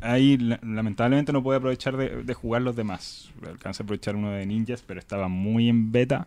Ahí 0.00 0.38
la- 0.38 0.58
lamentablemente 0.62 1.32
no 1.32 1.42
pude 1.42 1.56
aprovechar 1.58 1.96
de, 1.96 2.22
de 2.24 2.34
jugar 2.34 2.62
los 2.62 2.74
demás. 2.74 3.30
Alcancé 3.46 3.82
a 3.82 3.84
aprovechar 3.84 4.16
uno 4.16 4.30
de 4.30 4.46
ninjas, 4.46 4.82
pero 4.86 4.98
estaba 4.98 5.28
muy 5.28 5.68
en 5.68 5.92
beta 5.92 6.26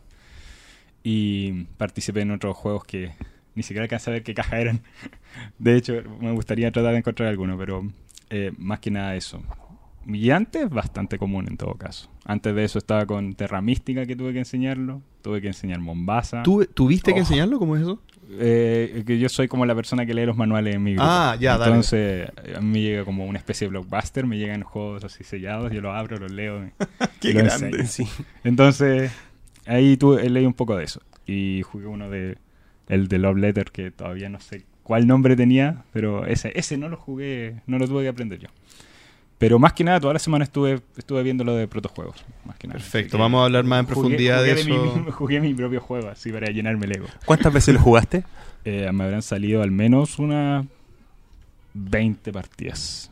y 1.04 1.64
participé 1.78 2.22
en 2.22 2.32
otros 2.32 2.56
juegos 2.56 2.84
que 2.86 3.12
ni 3.56 3.64
siquiera 3.64 3.84
alcancé 3.84 4.12
a 4.12 4.14
ver 4.14 4.24
qué 4.24 4.34
caja 4.34 4.60
eran. 4.60 4.82
De 5.60 5.76
hecho, 5.76 5.94
me 6.20 6.32
gustaría 6.32 6.72
tratar 6.72 6.92
de 6.94 7.00
encontrar 7.00 7.30
alguno, 7.30 7.58
pero 7.58 7.88
eh, 8.30 8.52
más 8.58 8.80
que 8.80 8.92
nada 8.92 9.16
eso. 9.16 9.42
Y 10.08 10.32
antes, 10.32 10.70
bastante 10.70 11.18
común 11.18 11.48
en 11.50 11.58
todo 11.58 11.74
caso. 11.76 12.10
Antes 12.26 12.56
de 12.56 12.64
eso 12.64 12.80
estaba 12.80 13.06
con 13.06 13.34
Terra 13.36 13.62
Mística 13.62 14.06
que 14.06 14.16
tuve 14.16 14.34
que 14.34 14.40
enseñarlo. 14.40 15.02
Tuve 15.22 15.42
que 15.42 15.48
enseñar 15.48 15.80
Mombasa. 15.80 16.42
¿Tú, 16.44 16.66
¿Tuviste 16.66 17.14
que 17.14 17.20
Oh. 17.20 17.24
enseñarlo? 17.24 17.60
¿Cómo 17.60 17.76
es 17.76 17.84
eso? 17.84 18.02
Eh, 18.40 19.04
que 19.06 19.20
yo 19.20 19.28
soy 19.30 19.48
como 19.48 19.66
la 19.66 19.76
persona 19.76 20.06
que 20.06 20.14
lee 20.14 20.26
los 20.26 20.38
manuales 20.38 20.76
en 20.76 20.84
mi 20.84 20.94
grupo. 20.94 21.06
Ah, 21.08 21.36
ya, 21.40 21.58
dale. 21.58 21.72
Entonces, 21.72 22.30
a 22.56 22.62
mí 22.62 22.82
llega 22.82 23.04
como 23.06 23.26
una 23.26 23.38
especie 23.38 23.66
de 23.68 23.72
blockbuster, 23.72 24.26
me 24.26 24.38
llegan 24.38 24.64
juegos 24.64 25.04
así 25.04 25.24
sellados, 25.24 25.72
yo 25.72 25.82
los 25.82 25.94
abro, 25.94 26.18
los 26.18 26.32
leo. 26.32 26.72
Qué 27.20 27.34
grande. 27.34 27.80
enseño. 27.82 28.10
Sí. 28.10 28.24
Entonces, 28.44 29.12
ahí 29.66 29.98
tuve, 29.98 30.28
leí 30.30 30.46
un 30.46 30.54
poco 30.54 30.76
de 30.78 30.86
eso. 30.86 31.02
Y 31.28 31.62
jugué 31.64 31.88
uno 31.88 32.10
de 32.10 32.38
el 32.88 33.08
de 33.08 33.20
Love 33.20 33.38
Letter, 33.38 33.72
que 33.72 33.92
todavía 33.92 34.30
no 34.30 34.40
sé 34.40 34.66
cuál 34.84 35.08
nombre 35.08 35.36
tenía, 35.36 35.84
pero 35.94 36.26
ese, 36.26 36.52
ese 36.56 36.78
no 36.78 36.90
lo 36.90 36.98
jugué, 36.98 37.62
no 37.68 37.78
lo 37.78 37.88
tuve 37.88 38.04
que 38.04 38.10
aprender 38.10 38.40
yo. 38.40 38.48
Pero 39.42 39.58
más 39.60 39.74
que 39.74 39.84
nada, 39.84 40.00
toda 40.00 40.14
la 40.14 40.20
semana 40.20 40.44
estuve, 40.46 40.80
estuve 40.96 41.24
viendo 41.24 41.44
lo 41.44 41.56
de 41.56 41.68
protojuegos. 41.68 42.24
Más 42.46 42.56
que 42.58 42.68
nada. 42.68 42.80
Perfecto, 42.80 43.18
que 43.18 43.22
vamos 43.22 43.42
a 43.42 43.46
hablar 43.46 43.66
más 43.66 43.80
en 43.80 43.86
jugué- 43.88 43.92
profundidad 43.94 44.38
jugué 44.40 44.56
de 44.56 44.64
mi- 44.66 44.72
eso. 44.76 45.12
jugué 45.14 45.40
mi 45.42 45.54
propio 45.56 45.82
juego, 45.82 46.10
así 46.10 46.32
para 46.32 46.52
llenarme 46.52 46.86
el 46.86 46.92
ego. 46.98 47.08
¿Cuántas 47.26 47.52
veces 47.52 47.74
lo 47.74 47.82
jugaste? 47.82 48.24
Eh, 48.64 48.88
me 48.94 49.04
habrán 49.06 49.24
salido 49.24 49.64
al 49.64 49.72
menos 49.72 50.20
unas 50.20 50.68
20 51.74 52.32
partidas. 52.32 53.10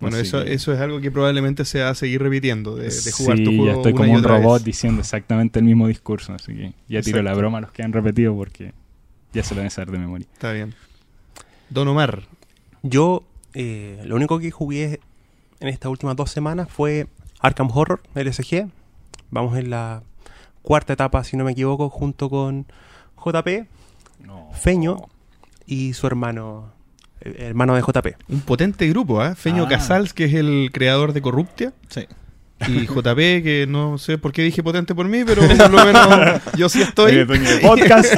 Bueno, 0.00 0.16
Así 0.16 0.26
eso, 0.28 0.44
que- 0.44 0.54
eso 0.54 0.72
es 0.72 0.80
algo 0.80 1.00
que 1.00 1.10
probablemente 1.10 1.64
se 1.66 1.80
va 1.82 1.90
a 1.90 1.94
seguir 1.94 2.22
repitiendo, 2.22 2.74
de, 2.76 2.84
de 2.88 3.12
jugar 3.12 3.36
sí, 3.38 3.44
tu 3.44 3.50
juego 3.50 3.66
ya 3.66 3.72
estoy 3.72 3.92
una 3.92 3.98
como 4.00 4.12
y 4.12 4.16
un 4.16 4.20
otra 4.24 4.38
robot 4.38 4.54
vez. 4.60 4.64
diciendo 4.64 5.00
exactamente 5.00 5.58
el 5.58 5.64
mismo 5.66 5.88
discurso, 5.88 6.32
así 6.34 6.54
que 6.54 6.72
ya 6.88 7.02
tiro 7.02 7.22
la 7.22 7.34
broma 7.34 7.58
a 7.58 7.60
los 7.62 7.70
que 7.72 7.82
han 7.82 7.92
repetido 7.92 8.34
porque 8.34 8.72
ya 9.34 9.42
se 9.42 9.54
lo 9.54 9.58
deben 9.60 9.70
saber 9.70 9.90
de 9.90 9.98
memoria. 9.98 10.26
Está 10.32 10.52
bien. 10.52 10.74
Don 11.70 11.88
Omar. 11.88 12.22
Yo, 12.82 13.24
eh, 13.54 14.00
lo 14.04 14.16
único 14.16 14.38
que 14.38 14.50
jugué 14.50 15.00
en 15.60 15.68
estas 15.68 15.90
últimas 15.90 16.16
dos 16.16 16.30
semanas 16.30 16.68
fue 16.70 17.06
Arkham 17.40 17.70
Horror, 17.72 18.02
LSG. 18.14 18.68
Vamos 19.30 19.56
en 19.58 19.70
la 19.70 20.02
cuarta 20.62 20.92
etapa, 20.92 21.22
si 21.24 21.36
no 21.36 21.44
me 21.44 21.52
equivoco, 21.52 21.88
junto 21.88 22.28
con 22.30 22.66
JP, 23.24 23.66
Feño 24.52 24.96
y 25.66 25.92
su 25.94 26.06
hermano, 26.06 26.72
hermano 27.20 27.74
de 27.74 27.82
JP. 27.82 28.06
Un 28.28 28.40
potente 28.40 28.88
grupo, 28.88 29.24
¿eh? 29.24 29.34
Feño 29.34 29.64
Ah. 29.64 29.68
Casals, 29.68 30.12
que 30.14 30.24
es 30.24 30.34
el 30.34 30.70
creador 30.72 31.12
de 31.12 31.20
Corruptia. 31.22 31.72
Sí. 31.88 32.06
Y 32.68 32.86
JP, 32.86 33.16
que 33.42 33.66
no 33.68 33.98
sé 33.98 34.16
por 34.18 34.32
qué 34.32 34.42
dije 34.42 34.62
potente 34.62 34.94
por 34.94 35.06
mí, 35.06 35.24
pero 35.24 35.42
por 35.46 35.70
lo 35.70 35.84
menos 35.84 36.40
yo 36.56 36.68
sí 36.68 36.80
estoy. 36.82 37.24
podcast. 37.62 38.14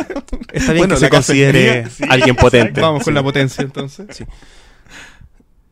Está 0.53 0.73
bien 0.73 0.83
Bueno, 0.87 0.95
que 0.95 1.01
se 1.01 1.11
considere 1.11 1.85
alguien 2.09 2.37
potente. 2.37 2.81
Vamos 2.81 3.03
con 3.05 3.15
la 3.15 3.23
potencia 3.23 3.63
entonces. 3.65 4.07
Sí. 4.17 4.25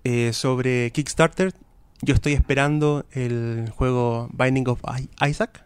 Eh, 0.08 0.32
sobre 0.32 0.92
Kickstarter, 0.92 1.52
yo 2.00 2.14
estoy 2.14 2.34
esperando 2.34 3.04
el 3.12 3.70
juego 3.74 4.28
Binding 4.32 4.68
of 4.68 4.80
I- 4.98 5.08
Isaac. 5.28 5.64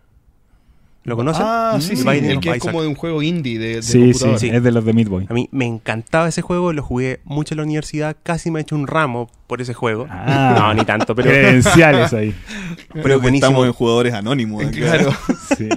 ¿Lo 1.04 1.14
conocen? 1.16 1.44
Ah, 1.46 1.76
sí, 1.80 1.94
sí. 1.96 2.04
Binding 2.04 2.30
El 2.30 2.36
of 2.38 2.42
que 2.42 2.50
es 2.50 2.56
Isaac. 2.56 2.70
como 2.72 2.80
de 2.82 2.88
un 2.88 2.94
juego 2.94 3.20
indie 3.22 3.58
de, 3.58 3.76
de 3.76 3.82
Sí, 3.82 4.14
sí, 4.14 4.26
sí. 4.38 4.48
es 4.48 4.62
de 4.62 4.70
los 4.70 4.84
de 4.84 4.92
Meat 4.94 5.08
Boy. 5.08 5.26
A 5.28 5.34
mí 5.34 5.48
me 5.52 5.66
encantaba 5.66 6.28
ese 6.28 6.40
juego, 6.40 6.72
lo 6.72 6.82
jugué 6.82 7.20
mucho 7.24 7.52
en 7.52 7.58
la 7.58 7.64
universidad, 7.64 8.16
casi 8.22 8.50
me 8.50 8.60
he 8.60 8.62
hecho 8.62 8.76
un 8.76 8.86
ramo 8.86 9.30
por 9.46 9.60
ese 9.60 9.74
juego. 9.74 10.06
Ah. 10.10 10.54
no, 10.58 10.72
ni 10.74 10.84
tanto, 10.86 11.14
pero, 11.14 11.28
Credenciales 11.30 12.12
ahí. 12.14 12.34
pero 12.92 13.02
Creo 13.02 13.16
que 13.18 13.22
buenísimo. 13.22 13.46
estamos 13.48 13.66
en 13.66 13.72
jugadores 13.74 14.14
anónimos. 14.14 14.62
acá. 14.64 14.72
Claro. 14.72 15.12
Sí. 15.56 15.68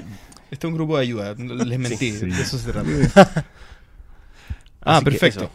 Este 0.51 0.67
es 0.67 0.71
un 0.71 0.75
grupo 0.75 0.95
de 0.97 1.03
ayuda. 1.03 1.33
Les 1.35 1.79
mentí. 1.79 2.11
Sí. 2.11 2.27
De 2.27 2.41
eso 2.41 2.57
se 2.59 2.71
trata. 2.71 2.87
ah, 4.83 4.95
Así 4.97 5.05
perfecto. 5.05 5.49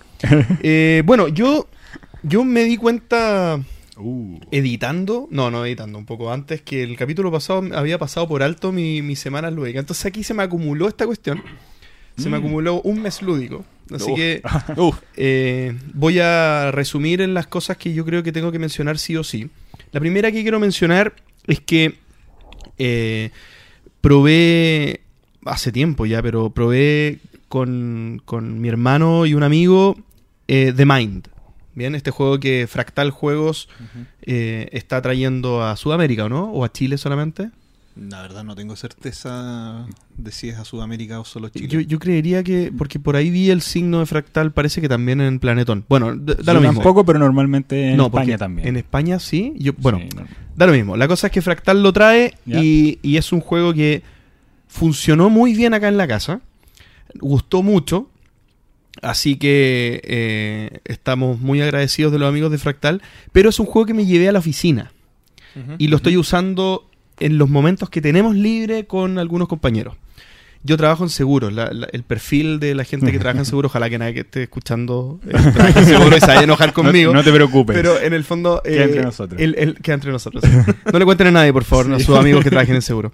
Eh, 0.62 1.02
bueno, 1.06 1.28
yo, 1.28 1.68
yo 2.22 2.44
me 2.44 2.64
di 2.64 2.76
cuenta 2.76 3.60
Uh. 3.96 4.38
editando, 4.52 5.26
no, 5.30 5.50
no 5.50 5.64
editando, 5.64 5.98
un 5.98 6.06
poco 6.06 6.32
antes, 6.32 6.62
que 6.62 6.82
el 6.84 6.96
capítulo 6.96 7.32
pasado 7.32 7.64
había 7.75 7.98
pasado 7.98 8.28
por 8.28 8.42
alto 8.42 8.70
mi, 8.72 9.02
mi 9.02 9.16
semana 9.16 9.50
lúdica. 9.50 9.80
Entonces 9.80 10.06
aquí 10.06 10.22
se 10.22 10.34
me 10.34 10.42
acumuló 10.44 10.87
esta 10.88 11.04
cuestión. 11.06 11.42
Se 12.16 12.28
me 12.28 12.37
Mm. 12.38 12.40
acumuló 12.40 12.80
un 12.82 13.02
mes 13.02 13.22
lúdico. 13.22 13.64
Así 13.94 14.10
Uf. 14.10 14.16
que 14.16 14.42
Uf, 14.76 14.98
eh, 15.16 15.75
voy 15.94 16.18
a 16.20 16.70
resumir 16.72 17.20
en 17.22 17.32
las 17.34 17.46
cosas 17.46 17.76
que 17.76 17.92
yo 17.94 18.04
creo 18.04 18.22
que 18.22 18.32
tengo 18.32 18.52
que 18.52 18.58
mencionar 18.58 18.98
sí 18.98 19.16
o 19.16 19.25
sí. 19.25 19.48
La 19.92 20.00
primera 20.00 20.30
que 20.30 20.42
quiero 20.42 20.60
mencionar 20.60 21.14
es 21.46 21.60
que 21.60 21.94
eh, 22.78 23.30
probé 24.00 25.00
hace 25.44 25.72
tiempo 25.72 26.06
ya, 26.06 26.22
pero 26.22 26.50
probé 26.50 27.18
con, 27.48 28.20
con 28.25 28.60
mi 28.60 28.68
hermano 28.68 29.26
y 29.26 29.34
un 29.34 29.42
amigo 29.42 29.96
eh, 30.46 30.72
The 30.76 30.84
Mind. 30.87 31.28
Bien, 31.78 31.94
este 31.94 32.11
juego 32.11 32.38
que 32.40 32.66
Fractal 32.68 33.11
Juegos 33.11 33.68
eh, 34.23 34.68
está 34.73 35.00
trayendo 35.00 35.62
a 35.64 35.76
Sudamérica, 35.76 36.25
¿o 36.25 36.28
no? 36.28 36.50
¿O 36.50 36.64
a 36.64 36.73
Chile 36.73 36.99
solamente? 36.99 37.50
la 38.00 38.23
verdad 38.23 38.44
no 38.44 38.54
tengo 38.54 38.76
certeza 38.76 39.85
de 40.16 40.30
si 40.30 40.49
es 40.49 40.56
a 40.56 40.64
Sudamérica 40.64 41.18
o 41.18 41.25
solo 41.25 41.49
Chile. 41.49 41.66
Yo, 41.66 41.80
yo 41.80 41.99
creería 41.99 42.44
que, 42.44 42.73
porque 42.76 43.00
por 43.00 43.16
ahí 43.16 43.28
vi 43.28 43.50
el 43.50 43.61
signo 43.61 43.99
de 43.99 44.06
Fractal, 44.06 44.52
parece 44.52 44.80
que 44.80 44.88
también 44.88 45.20
en 45.20 45.40
Planetón. 45.40 45.85
Bueno, 45.88 46.14
da 46.16 46.52
lo 46.54 46.61
mismo. 46.61 46.75
Tampoco, 46.75 47.04
pero 47.04 47.18
normalmente 47.18 47.90
en 47.90 47.97
No, 47.97 48.06
España 48.06 48.38
también. 48.38 48.68
En 48.68 48.76
España 48.76 49.18
sí. 49.18 49.52
Yo, 49.58 49.73
bueno, 49.78 49.99
Sí, 49.99 50.08
no. 50.16 50.26
da 50.54 50.66
lo 50.66 50.73
mismo. 50.75 50.97
La 50.97 51.08
cosa 51.08 51.26
es 51.26 51.32
que 51.32 51.42
Fractal 51.42 51.82
lo 51.82 51.92
trae 51.92 52.35
y, 52.47 53.00
y 53.02 53.16
es 53.16 53.32
un 53.32 53.40
juego 53.40 53.75
que 53.75 54.04
funcionó 54.68 55.28
muy 55.28 55.54
bien 55.54 55.75
acá 55.75 55.88
en 55.88 55.97
la 55.97 56.06
casa. 56.06 56.40
Gustó 57.20 57.64
mucho. 57.64 58.08
Así 59.02 59.36
que 59.36 60.00
eh, 60.04 60.78
estamos 60.84 61.40
muy 61.40 61.60
agradecidos 61.62 62.12
de 62.12 62.18
los 62.18 62.28
amigos 62.28 62.50
de 62.50 62.58
Fractal. 62.58 63.02
Pero 63.32 63.50
es 63.50 63.58
un 63.60 63.66
juego 63.66 63.86
que 63.86 63.94
me 63.94 64.06
llevé 64.06 64.28
a 64.28 64.32
la 64.32 64.38
oficina. 64.40 64.92
Y 65.78 65.88
lo 65.88 65.96
estoy 65.96 66.16
usando 66.16 66.88
en 67.18 67.36
los 67.36 67.48
momentos 67.50 67.90
que 67.90 68.00
tenemos 68.00 68.36
libre 68.36 68.86
con 68.86 69.18
algunos 69.18 69.48
compañeros. 69.48 69.96
Yo 70.62 70.76
trabajo 70.76 71.02
en 71.04 71.10
seguros, 71.10 71.52
la- 71.52 71.70
la- 71.72 71.88
el 71.92 72.02
perfil 72.04 72.60
de 72.60 72.74
la 72.76 72.84
gente 72.84 73.10
que 73.10 73.18
trabaja 73.18 73.40
en 73.40 73.44
seguros, 73.44 73.70
ojalá 73.70 73.88
que 73.90 73.98
nadie 73.98 74.14
que 74.14 74.20
esté 74.20 74.42
escuchando 74.44 75.18
eh, 75.26 75.30
trabaje 75.54 75.78
en 75.80 75.86
seguro 75.86 76.16
y 76.16 76.20
se 76.20 76.26
vaya 76.26 76.40
a 76.40 76.44
enojar 76.44 76.72
conmigo. 76.72 77.12
No, 77.12 77.18
no 77.20 77.24
te 77.24 77.32
preocupes. 77.32 77.74
Pero 77.76 78.00
en 78.00 78.12
el 78.12 78.22
fondo. 78.24 78.60
Queda 78.64 78.74
eh, 78.82 78.84
entre 78.84 79.02
nosotros. 79.02 79.40
El, 79.40 79.54
el- 79.58 79.74
queda 79.80 79.94
entre 79.94 80.12
nosotros. 80.12 80.44
sí. 80.44 80.72
No 80.92 80.98
le 80.98 81.04
cuenten 81.04 81.26
a 81.28 81.30
nadie, 81.32 81.52
por 81.52 81.64
favor, 81.64 81.92
a 81.94 81.98
sus 82.00 82.16
amigos 82.16 82.44
que 82.44 82.50
trabajen 82.50 82.76
en 82.76 82.82
seguro. 82.82 83.12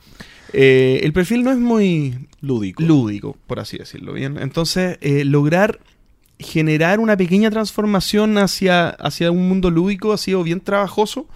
Eh, 0.53 1.01
el 1.03 1.13
perfil 1.15 1.45
no 1.45 1.51
es 1.51 1.59
muy 1.59 2.29
Lúdico. 2.45 2.83
lúdico, 2.83 3.37
por 3.47 3.59
así 3.61 3.79
decirlo. 3.79 4.13
bien 4.13 4.39
Entonces, 4.41 4.99
eh, 5.01 5.25
lograr 5.25 5.81
generar 6.39 6.99
una 7.01 7.17
pequeña 7.17 7.51
transformación 7.51 8.39
hacia, 8.39 8.89
hacia 8.91 9.31
un 9.31 9.49
mundo 9.49 9.71
lúdico 9.71 10.13
ha 10.13 10.19
sido 10.19 10.43
bien 10.43 10.61
trabajoso, 10.61 11.29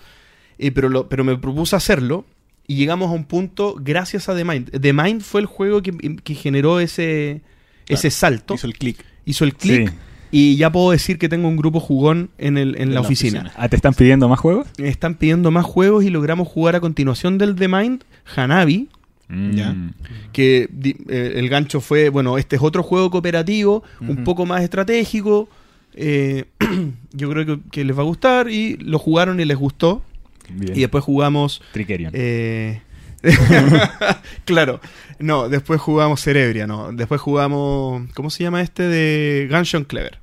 eh, 0.58 0.70
pero, 0.72 0.88
lo- 0.88 1.08
pero 1.08 1.22
me 1.24 1.36
propuse 1.36 1.76
hacerlo 1.76 2.24
y 2.66 2.74
llegamos 2.74 3.08
a 3.08 3.12
un 3.12 3.24
punto 3.24 3.76
gracias 3.80 4.28
a 4.28 4.34
The 4.34 4.44
Mind. 4.44 4.80
The 4.80 4.92
Mind 4.92 5.22
fue 5.22 5.40
el 5.40 5.46
juego 5.46 5.82
que, 5.82 5.92
que 6.22 6.34
generó 6.34 6.80
ese, 6.80 7.42
ese 7.86 8.10
salto, 8.10 8.54
Hizo 8.54 8.66
el 8.66 8.74
clic. 8.74 9.04
hizo 9.24 9.44
el 9.44 9.54
clic 9.54 9.88
Sí. 9.90 9.94
y 10.32 10.56
ya 10.56 10.70
puedo 10.72 10.90
decir 10.90 11.16
que 11.18 11.28
tengo 11.28 11.48
un 11.48 11.56
grupo 11.56 11.78
jugón 11.80 12.30
en, 12.36 12.58
el, 12.58 12.76
en 12.78 12.92
la, 12.92 13.00
oficina. 13.00 13.52
Ah, 13.56 13.68
¿te 13.68 13.76
están 13.76 13.94
pidiendo 13.94 14.28
más 14.28 14.40
juegos? 14.40 14.66
Me 14.78 14.88
están 14.88 15.14
pidiendo 15.14 15.50
más 15.52 15.64
juegos 15.64 16.04
y 16.04 16.10
logramos 16.10 16.48
jugar 16.48 16.74
a 16.76 16.80
continuación 16.80 17.38
del 17.38 17.54
The 17.54 17.68
Mind, 17.68 18.04
Hanabi, 18.36 18.88
Ya. 19.30 19.74
Mm. 19.74 19.94
que 20.32 20.70
eh, 21.08 21.32
el 21.36 21.48
gancho 21.50 21.82
fue, 21.82 22.08
bueno, 22.08 22.38
este 22.38 22.56
es 22.56 22.62
otro 22.62 22.82
juego 22.82 23.10
cooperativo, 23.10 23.82
un 24.00 24.24
poco 24.24 24.46
más 24.46 24.62
estratégico, 24.62 25.48
eh, 25.94 26.46
yo 27.12 27.30
creo 27.30 27.44
que, 27.44 27.58
que 27.70 27.84
les 27.84 27.96
va 27.96 28.00
a 28.02 28.06
gustar 28.06 28.48
y 28.48 28.76
lo 28.76 28.98
jugaron 28.98 29.38
y 29.40 29.44
les 29.44 29.56
gustó. 29.56 30.02
Bien. 30.48 30.74
Y 30.76 30.80
después 30.80 31.04
jugamos... 31.04 31.60
Trickerion. 31.72 32.12
eh, 32.14 32.80
claro, 34.44 34.80
no, 35.18 35.48
después 35.48 35.80
jugamos 35.80 36.20
Cerebria, 36.20 36.66
no, 36.66 36.92
después 36.92 37.20
jugamos, 37.20 38.08
¿cómo 38.14 38.30
se 38.30 38.44
llama 38.44 38.62
este? 38.62 38.84
De 38.84 39.48
Gunshot 39.50 39.86
Clever. 39.88 40.18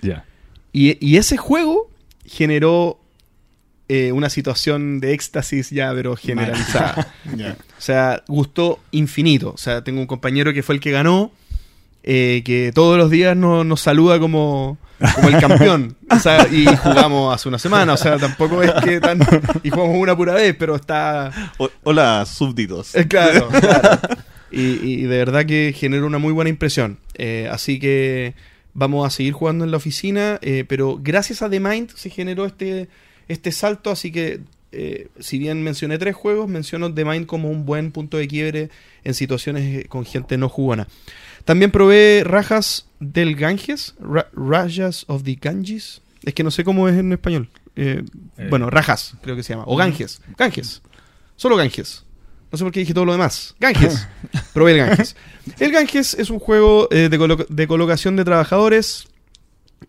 Ya. 0.00 0.24
Y, 0.72 1.04
y 1.04 1.16
ese 1.16 1.36
juego 1.36 1.90
generó 2.24 3.00
eh, 3.88 4.12
una 4.12 4.28
situación 4.30 5.00
de 5.00 5.12
éxtasis 5.14 5.70
ya, 5.70 5.92
pero 5.94 6.16
generalizada. 6.16 7.12
O 7.78 7.80
sea, 7.80 8.22
gustó 8.26 8.80
infinito. 8.90 9.52
O 9.52 9.56
sea, 9.58 9.82
tengo 9.84 10.00
un 10.00 10.06
compañero 10.08 10.52
que 10.52 10.62
fue 10.64 10.74
el 10.74 10.80
que 10.80 10.90
ganó, 10.90 11.30
eh, 12.02 12.42
que 12.44 12.72
todos 12.74 12.98
los 12.98 13.08
días 13.10 13.36
no- 13.36 13.62
nos 13.64 13.80
saluda 13.80 14.18
como, 14.18 14.78
como 15.14 15.28
el 15.28 15.38
campeón. 15.40 15.96
O 16.10 16.18
sea, 16.18 16.46
y 16.50 16.64
jugamos 16.66 17.34
hace 17.34 17.48
una 17.48 17.58
semana. 17.58 17.92
O 17.92 17.96
sea, 17.96 18.18
tampoco 18.18 18.62
es 18.64 18.72
que 18.84 19.00
tan... 19.00 19.20
Y 19.62 19.70
jugamos 19.70 19.96
una 19.96 20.16
pura 20.16 20.34
vez, 20.34 20.56
pero 20.58 20.74
está... 20.74 21.30
O- 21.58 21.70
hola, 21.84 22.26
súbditos. 22.26 22.94
eh, 22.96 23.06
claro, 23.06 23.48
claro. 23.60 24.00
Y, 24.50 24.62
y 24.62 25.02
de 25.02 25.18
verdad 25.18 25.46
que 25.46 25.72
generó 25.76 26.06
una 26.06 26.18
muy 26.18 26.32
buena 26.32 26.50
impresión. 26.50 26.98
Así 27.50 27.78
que 27.78 28.34
vamos 28.74 29.06
a 29.06 29.10
seguir 29.10 29.34
jugando 29.34 29.64
en 29.64 29.70
la 29.70 29.76
oficina, 29.76 30.40
pero 30.68 30.98
gracias 31.00 31.42
a 31.42 31.50
The 31.50 31.60
Mind 31.60 31.90
se 31.94 32.10
generó 32.10 32.44
este, 32.46 32.88
este 33.28 33.52
salto, 33.52 33.90
así 33.90 34.10
que 34.12 34.40
eh, 34.72 35.08
si 35.18 35.38
bien 35.38 35.62
mencioné 35.62 35.98
tres 35.98 36.14
juegos, 36.14 36.48
menciono 36.48 36.92
The 36.92 37.04
Mind 37.04 37.26
como 37.26 37.50
un 37.50 37.64
buen 37.64 37.90
punto 37.92 38.16
de 38.16 38.28
quiebre 38.28 38.70
en 39.04 39.14
situaciones 39.14 39.84
eh, 39.84 39.86
con 39.88 40.04
gente 40.04 40.36
no 40.36 40.48
jugona. 40.48 40.86
También 41.44 41.70
probé 41.70 42.22
Rajas 42.24 42.86
del 43.00 43.34
Ganges, 43.36 43.94
Ra- 44.00 44.28
Rajas 44.34 45.04
of 45.08 45.22
the 45.22 45.38
Ganges, 45.40 46.02
es 46.24 46.34
que 46.34 46.42
no 46.44 46.50
sé 46.50 46.64
cómo 46.64 46.88
es 46.88 46.96
en 46.98 47.12
español. 47.12 47.48
Eh, 47.76 48.02
Eh. 48.36 48.46
Bueno, 48.50 48.68
Rajas 48.70 49.14
creo 49.22 49.36
que 49.36 49.42
se 49.42 49.52
llama, 49.54 49.64
o 49.66 49.76
Ganges, 49.76 50.20
Ganges, 50.36 50.82
solo 51.36 51.56
Ganges. 51.56 52.04
No 52.50 52.56
sé 52.58 52.64
por 52.64 52.72
qué 52.72 52.80
dije 52.80 52.94
todo 52.94 53.04
lo 53.04 53.12
demás. 53.12 53.54
Ganges. 53.60 54.06
Probé 54.54 54.72
el 54.72 54.78
Ganges. 54.78 55.16
El 55.60 55.70
Ganges 55.70 56.14
es 56.14 56.30
un 56.30 56.38
juego 56.38 56.88
de, 56.90 57.10
colo- 57.18 57.46
de 57.48 57.66
colocación 57.68 58.16
de 58.16 58.24
trabajadores 58.24 59.06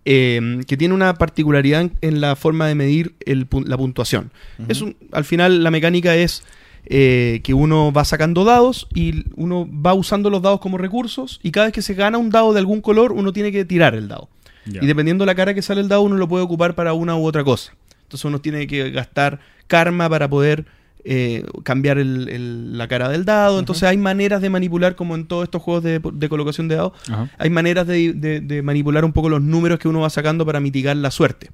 eh, 0.05 0.61
que 0.67 0.77
tiene 0.77 0.93
una 0.93 1.13
particularidad 1.15 1.81
en, 1.81 1.93
en 2.01 2.21
la 2.21 2.35
forma 2.35 2.67
de 2.67 2.75
medir 2.75 3.15
el 3.25 3.47
la 3.65 3.77
puntuación. 3.77 4.31
Es 4.67 4.81
un, 4.81 4.95
al 5.11 5.25
final 5.25 5.63
la 5.63 5.71
mecánica 5.71 6.15
es 6.15 6.43
eh, 6.85 7.41
que 7.43 7.53
uno 7.53 7.91
va 7.91 8.05
sacando 8.05 8.45
dados 8.45 8.87
y 8.93 9.25
uno 9.35 9.67
va 9.69 9.93
usando 9.93 10.29
los 10.29 10.41
dados 10.41 10.59
como 10.59 10.77
recursos 10.77 11.39
y 11.43 11.51
cada 11.51 11.67
vez 11.67 11.73
que 11.73 11.81
se 11.81 11.93
gana 11.93 12.17
un 12.17 12.29
dado 12.29 12.53
de 12.53 12.59
algún 12.59 12.81
color 12.81 13.11
uno 13.11 13.33
tiene 13.33 13.51
que 13.51 13.65
tirar 13.65 13.95
el 13.95 14.07
dado. 14.07 14.29
Y 14.65 14.85
dependiendo 14.85 15.23
de 15.23 15.27
la 15.27 15.35
cara 15.35 15.55
que 15.55 15.63
sale 15.63 15.81
el 15.81 15.87
dado, 15.87 16.03
uno 16.03 16.15
lo 16.15 16.27
puede 16.27 16.43
ocupar 16.43 16.75
para 16.75 16.93
una 16.93 17.15
u 17.15 17.25
otra 17.25 17.43
cosa. 17.43 17.73
Entonces 18.03 18.25
uno 18.25 18.39
tiene 18.39 18.67
que 18.67 18.91
gastar 18.91 19.39
karma 19.67 20.07
para 20.09 20.29
poder 20.29 20.65
eh, 21.05 21.43
cambiar 21.63 21.97
el- 21.97 22.27
el- 22.29 22.77
la 22.77 22.87
cara 22.87 23.07
del 23.09 23.23
dado. 23.25 23.59
Entonces 23.59 23.83
hay 23.83 23.97
maneras 23.97 24.41
de 24.41 24.49
manipular, 24.49 24.95
como 24.95 25.15
en 25.15 25.25
todos 25.25 25.43
estos 25.45 25.61
juegos 25.61 25.83
de, 25.83 25.99
de 26.13 26.29
colocación 26.29 26.67
de 26.67 26.75
dados, 26.75 26.93
hay 27.37 27.49
maneras 27.49 27.87
de, 27.87 28.13
de- 28.13 28.41
de 28.41 28.61
manipular 28.61 29.05
un 29.05 29.13
poco 29.13 29.29
los 29.29 29.41
números 29.41 29.79
que 29.79 29.87
uno 29.87 30.01
va 30.01 30.09
sacando 30.09 30.45
para 30.45 30.59
mitigar 30.59 30.95
la 30.97 31.11
suerte. 31.11 31.51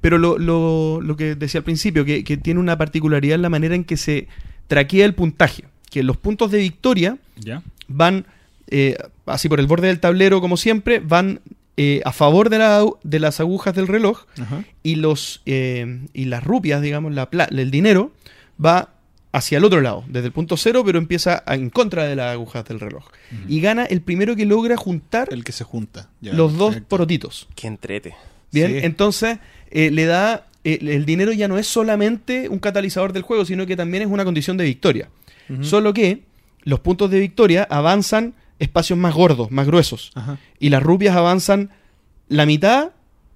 Pero 0.00 0.16
lo, 0.18 0.38
lo, 0.38 1.00
lo 1.02 1.16
que 1.16 1.34
decía 1.34 1.58
al 1.58 1.64
principio, 1.64 2.04
que, 2.04 2.24
que 2.24 2.36
tiene 2.36 2.58
una 2.58 2.78
particularidad 2.78 3.34
en 3.36 3.42
la 3.42 3.48
manera 3.50 3.74
en 3.74 3.84
que 3.84 3.96
se 3.96 4.28
traquea 4.66 5.04
el 5.04 5.14
puntaje. 5.14 5.64
Que 5.90 6.02
los 6.02 6.16
puntos 6.16 6.50
de 6.50 6.58
victoria 6.58 7.18
van, 7.88 8.24
eh, 8.68 8.96
así 9.26 9.48
por 9.48 9.60
el 9.60 9.66
borde 9.66 9.88
del 9.88 10.00
tablero 10.00 10.40
como 10.40 10.56
siempre, 10.56 11.00
van 11.00 11.40
eh, 11.76 12.00
a 12.04 12.12
favor 12.12 12.48
de, 12.50 12.58
la- 12.58 12.84
de 13.04 13.18
las 13.20 13.40
agujas 13.40 13.74
del 13.74 13.88
reloj 13.88 14.22
y, 14.82 14.96
los, 14.96 15.42
eh, 15.46 16.00
y 16.12 16.24
las 16.26 16.44
rupias, 16.44 16.80
digamos, 16.82 17.12
la, 17.14 17.28
el 17.50 17.70
dinero, 17.70 18.12
va 18.64 18.90
hacia 19.32 19.58
el 19.58 19.64
otro 19.64 19.80
lado, 19.80 20.04
desde 20.08 20.26
el 20.26 20.32
punto 20.32 20.56
cero, 20.56 20.82
pero 20.84 20.98
empieza 20.98 21.42
a- 21.46 21.54
en 21.54 21.70
contra 21.70 22.04
de 22.04 22.16
las 22.16 22.32
agujas 22.32 22.64
del 22.64 22.80
reloj. 22.80 23.04
Y 23.48 23.60
gana 23.60 23.84
el 23.84 24.00
primero 24.00 24.34
que 24.34 24.44
logra 24.44 24.76
juntar 24.76 25.28
El 25.32 25.44
que 25.44 25.52
se 25.52 25.62
junta. 25.64 26.10
Ya, 26.20 26.32
los 26.32 26.56
dos 26.56 26.70
perfecto. 26.70 26.88
porotitos. 26.88 27.48
Qué 27.54 27.66
entrete. 27.68 28.14
Bien, 28.52 28.72
Sí. 28.72 28.78
entonces 28.82 29.38
eh, 29.70 29.90
le 29.92 30.04
da. 30.06 30.46
eh, 30.64 30.78
el 30.82 31.06
dinero 31.06 31.32
ya 31.32 31.46
no 31.48 31.56
es 31.58 31.66
solamente 31.68 32.48
un 32.48 32.58
catalizador 32.58 33.12
del 33.14 33.22
juego, 33.22 33.44
sino 33.46 33.64
que 33.66 33.76
también 33.76 34.02
es 34.02 34.08
una 34.10 34.24
condición 34.24 34.56
de 34.56 34.64
victoria. 34.64 35.08
Solo 35.62 35.92
que 35.94 36.22
los 36.64 36.80
puntos 36.80 37.10
de 37.10 37.18
victoria 37.20 37.66
avanzan 37.70 38.34
espacios 38.58 38.98
más 38.98 39.14
gordos, 39.14 39.50
más 39.50 39.66
gruesos. 39.66 40.10
Ajá. 40.14 40.38
Y 40.58 40.68
las 40.68 40.82
rupias 40.82 41.16
avanzan 41.16 41.70
la 42.28 42.44
mitad. 42.46 42.90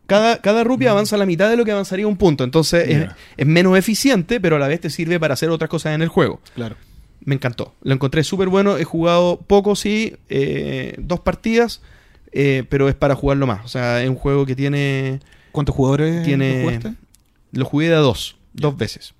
Cada, 0.06 0.40
cada 0.40 0.64
rupia 0.64 0.90
avanza 0.90 1.16
la 1.16 1.24
mitad 1.26 1.48
de 1.48 1.56
lo 1.56 1.64
que 1.64 1.72
avanzaría 1.72 2.06
un 2.06 2.16
punto. 2.16 2.44
Entonces 2.44 3.08
es, 3.36 3.46
menos 3.46 3.76
eficiente, 3.78 4.40
pero 4.40 4.56
a 4.56 4.58
la 4.58 4.68
vez 4.68 4.80
te 4.80 4.90
sirve 4.90 5.18
para 5.18 5.34
hacer 5.34 5.48
otras 5.50 5.70
cosas 5.70 5.94
en 5.94 6.02
el 6.02 6.08
juego. 6.08 6.40
Claro. 6.54 6.76
Me 7.24 7.34
encantó. 7.34 7.74
Lo 7.82 7.94
encontré 7.94 8.22
súper 8.22 8.48
bueno. 8.48 8.76
He 8.76 8.84
jugado 8.84 9.40
poco, 9.46 9.76
sí. 9.76 10.14
eh, 10.28 10.94
dos 10.98 11.20
partidas. 11.20 11.80
eh, 12.32 12.64
pero 12.68 12.88
es 12.88 12.94
para 12.94 13.14
jugarlo 13.14 13.46
más. 13.46 13.64
O 13.64 13.68
sea, 13.68 14.02
es 14.02 14.08
un 14.10 14.16
juego 14.16 14.44
que 14.44 14.54
tiene. 14.56 15.20
¿Cuántos 15.52 15.74
jugadores 15.74 16.24
Tiene- 16.24 16.56
lo 16.58 16.68
jugaste? 16.68 16.94
Lo 17.52 17.64
jugué 17.64 17.88
de 17.88 17.94
a 17.94 17.98
dos, 17.98 18.36
dos 18.52 18.76
veces. 18.76 19.14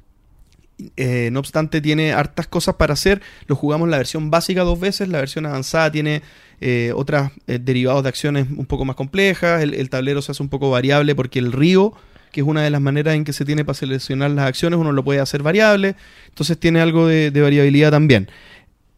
Eh, 0.96 1.28
no 1.30 1.38
obstante, 1.38 1.80
tiene 1.80 2.12
hartas 2.12 2.48
cosas 2.48 2.74
para 2.74 2.94
hacer. 2.94 3.22
Lo 3.46 3.54
jugamos 3.54 3.88
la 3.88 3.96
versión 3.98 4.30
básica 4.32 4.62
dos 4.64 4.80
veces. 4.80 5.08
La 5.08 5.18
versión 5.20 5.46
avanzada 5.46 5.92
tiene 5.92 6.22
eh, 6.60 6.92
otras 6.94 7.32
eh, 7.46 7.58
derivados 7.60 8.02
de 8.02 8.08
acciones 8.08 8.46
un 8.56 8.66
poco 8.66 8.84
más 8.84 8.96
complejas. 8.96 9.62
El, 9.62 9.74
el 9.74 9.90
tablero 9.90 10.22
se 10.22 10.32
hace 10.32 10.42
un 10.42 10.48
poco 10.48 10.70
variable 10.70 11.14
porque 11.14 11.38
el 11.38 11.52
río, 11.52 11.92
que 12.32 12.40
es 12.40 12.46
una 12.46 12.62
de 12.62 12.70
las 12.70 12.80
maneras 12.80 13.14
en 13.14 13.24
que 13.24 13.32
se 13.32 13.44
tiene 13.44 13.64
para 13.64 13.74
seleccionar 13.74 14.30
las 14.30 14.46
acciones, 14.46 14.78
uno 14.78 14.92
lo 14.92 15.04
puede 15.04 15.20
hacer 15.20 15.42
variable. 15.42 15.94
Entonces 16.28 16.58
tiene 16.58 16.80
algo 16.80 17.06
de, 17.06 17.30
de 17.30 17.40
variabilidad 17.40 17.90
también. 17.90 18.28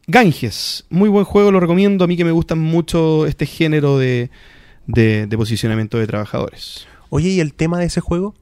Ganges, 0.07 0.85
muy 0.89 1.09
buen 1.09 1.25
juego, 1.25 1.51
lo 1.51 1.59
recomiendo. 1.61 2.05
A 2.05 2.07
mí 2.07 2.17
que 2.17 2.25
me 2.25 2.31
gusta 2.31 2.55
mucho 2.55 3.27
este 3.27 3.45
género 3.47 3.99
de, 3.99 4.31
de- 4.87 5.27
de 5.27 5.37
posicionamiento 5.37 5.99
de 5.99 6.07
trabajadores. 6.07 6.87
Oye, 7.11 7.31
¿y 7.31 7.41
el 7.41 7.55
tema 7.55 7.79
de 7.79 7.87
ese 7.87 8.01
juego? 8.01 8.35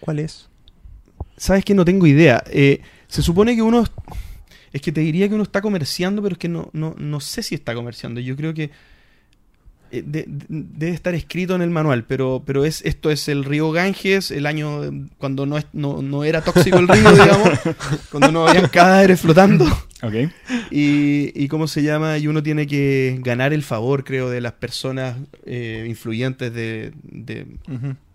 ¿Cuál 0.00 0.18
es? 0.18 0.48
Sabes 1.36 1.64
que 1.64 1.74
no 1.74 1.84
tengo 1.84 2.06
idea. 2.06 2.42
Eh, 2.50 2.80
se 3.08 3.22
supone 3.22 3.54
que 3.54 3.62
uno. 3.62 3.84
Es 4.74 4.82
que 4.82 4.92
te 4.92 5.00
diría 5.00 5.26
que 5.28 5.34
uno 5.34 5.42
está 5.44 5.62
comerciando, 5.62 6.20
pero 6.22 6.34
es 6.34 6.38
que 6.38 6.48
no, 6.48 6.68
no, 6.74 6.94
no 6.98 7.20
sé 7.20 7.42
si 7.42 7.54
está 7.54 7.74
comerciando. 7.74 8.20
Yo 8.20 8.36
creo 8.36 8.52
que 8.52 8.70
eh, 9.92 10.02
de- 10.04 10.24
de- 10.26 10.46
debe 10.48 10.92
estar 10.92 11.14
escrito 11.14 11.54
en 11.54 11.62
el 11.62 11.70
manual, 11.70 12.04
pero, 12.04 12.42
pero 12.44 12.64
es 12.64 12.82
esto 12.84 13.10
es 13.10 13.28
el 13.28 13.44
río 13.44 13.70
Ganges, 13.70 14.30
el 14.32 14.46
año 14.46 14.80
cuando 15.18 15.46
no, 15.46 15.56
es- 15.58 15.66
no, 15.72 16.02
no 16.02 16.24
era 16.24 16.42
tóxico 16.42 16.78
el 16.78 16.88
río, 16.88 17.08
digamos, 17.12 17.50
cuando 18.10 18.32
no 18.32 18.48
habían 18.48 18.68
cadáveres 18.68 19.20
flotando. 19.20 19.64
Ok. 20.02 20.14
Y, 20.72 21.30
y 21.40 21.46
cómo 21.48 21.68
se 21.68 21.82
llama, 21.84 22.18
y 22.18 22.26
uno 22.26 22.42
tiene 22.42 22.66
que 22.66 23.16
ganar 23.22 23.52
el 23.52 23.62
favor, 23.62 24.02
creo, 24.04 24.28
de 24.28 24.40
las 24.40 24.52
personas 24.54 25.16
eh, 25.46 25.86
influyentes 25.88 26.52
de, 26.52 26.92
de. 27.04 27.46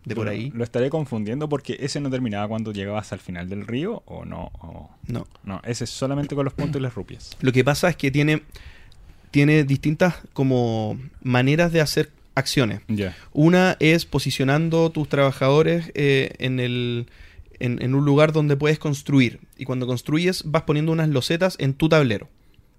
De 0.06 0.15
por 0.15 0.25
Lo- 0.25 0.32
ahí. 0.32 0.51
Lo 0.56 0.63
estaré 0.63 0.89
confundiendo 0.89 1.50
porque 1.50 1.77
ese 1.82 2.00
no 2.00 2.10
terminaba 2.10 2.48
cuando 2.48 2.72
llegabas 2.72 3.12
al 3.13 3.20
final 3.20 3.50
del 3.50 3.68
río 3.68 4.01
o 4.06 4.25
no. 4.25 4.51
o- 4.60 4.89
No. 5.08 5.27
No, 5.44 5.62
ese 5.65 5.84
es 5.84 5.89
solamente 5.89 6.36
con 6.36 6.46
los 6.46 6.53
puntos 6.53 6.79
y 6.79 6.84
las 6.84 6.96
rupias. 6.96 7.36
Lo 7.41 7.51
que 7.51 7.63
pasa 7.63 7.89
es 7.89 7.96
que 7.96 8.10
tiene, 8.12 8.41
tiene 9.32 9.63
distintas 9.63 10.15
como 10.34 11.00
maneras 11.21 11.71
de 11.71 11.82
hacer 11.82 12.12
acciones. 12.36 12.82
Una 13.34 13.76
es 13.80 14.06
posicionando 14.06 14.89
tus 14.91 15.10
trabajadores 15.10 15.91
eh, 15.93 16.34
en, 16.39 16.60
el, 16.60 17.08
en, 17.60 17.82
en 17.82 17.93
un 17.93 18.06
lugar 18.06 18.32
donde 18.32 18.56
puedes 18.56 18.80
construir. 18.80 19.41
Y 19.58 19.65
cuando 19.65 19.86
construyes 19.86 20.43
vas 20.45 20.63
poniendo 20.63 20.91
unas 20.91 21.10
losetas 21.10 21.56
en 21.60 21.73
tu 21.73 21.89
tablero. 21.89 22.30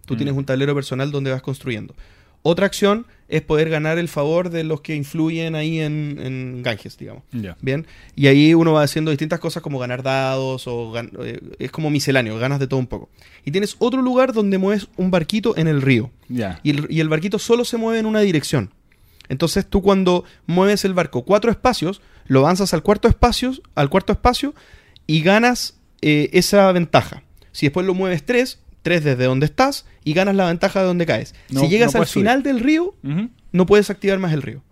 Tú 0.07 0.15
Mm. 0.15 0.17
tienes 0.17 0.35
un 0.35 0.45
tablero 0.47 0.75
personal 0.75 1.13
donde 1.13 1.31
vas 1.31 1.43
construyendo. 1.43 1.95
Otra 2.43 2.65
acción 2.67 3.07
es 3.31 3.43
poder 3.43 3.71
ganar 3.71 3.99
el 3.99 4.09
favor 4.09 4.51
de 4.51 4.65
los 4.65 4.81
que 4.81 4.95
influyen 4.97 5.55
ahí 5.55 5.81
en, 5.81 6.19
en 6.23 6.63
Ganges, 6.63 6.99
digamos. 6.99 7.23
Bien, 7.61 7.87
y 8.17 8.27
ahí 8.27 8.53
uno 8.55 8.73
va 8.73 8.83
haciendo 8.83 9.11
distintas 9.11 9.41
cosas 9.41 9.63
como 9.63 9.79
ganar 9.79 10.03
dados 10.03 10.67
o 10.67 10.93
gan- 10.93 11.11
eh, 11.25 11.41
es 11.59 11.71
como 11.71 11.89
misceláneo, 11.91 12.39
ganas 12.39 12.59
de 12.61 12.67
todo 12.67 12.79
un 12.81 12.87
poco. 12.87 13.09
Y 13.45 13.51
tienes 13.53 13.77
otro 13.79 14.03
lugar 14.03 14.33
donde 14.33 14.59
mueves 14.59 14.89
un 14.97 15.11
barquito 15.11 15.57
en 15.57 15.69
el 15.69 15.81
río. 15.81 16.11
Ya. 16.29 16.61
Y 16.63 16.71
el, 16.71 16.87
y 16.91 17.01
el 17.01 17.09
barquito 17.09 17.39
solo 17.39 17.65
se 17.65 17.77
mueve 17.77 18.01
en 18.01 18.07
una 18.07 18.21
dirección. 18.21 18.71
Entonces 19.29 19.65
tú 19.65 19.81
cuando 19.81 20.25
mueves 20.47 20.85
el 20.85 20.93
barco 20.93 21.23
cuatro 21.25 21.51
espacios, 21.51 22.03
lo 22.27 22.41
avanzas 22.41 22.75
al 22.75 22.83
cuarto 22.83 23.07
espacio, 23.09 23.53
al 23.77 23.89
cuarto 23.89 24.13
espacio 24.13 24.55
y 25.07 25.23
ganas 25.23 25.79
eh, 26.03 26.31
esa 26.33 26.71
ventaja. 26.73 27.23
Si 27.53 27.67
después 27.67 27.87
lo 27.87 27.95
mueves 27.95 28.25
tres, 28.27 28.59
tres 28.83 29.05
desde 29.05 29.25
donde 29.25 29.47
estás 29.47 29.87
y 30.05 30.13
ganas 30.15 30.35
la 30.37 30.47
ventaja 30.47 30.81
de 30.81 30.87
donde 30.87 31.07
caes. 31.07 31.35
No- 31.51 31.61
si 31.61 31.69
llegas 31.69 31.95
no 31.95 32.01
al 32.01 32.07
subir. 32.07 32.25
final 32.27 32.43
del 32.43 32.61
río, 32.61 32.95
no 33.53 33.67
puedes 33.67 33.91
activar 33.91 34.19
más 34.19 34.33
el 34.33 34.43
río. 34.43 34.63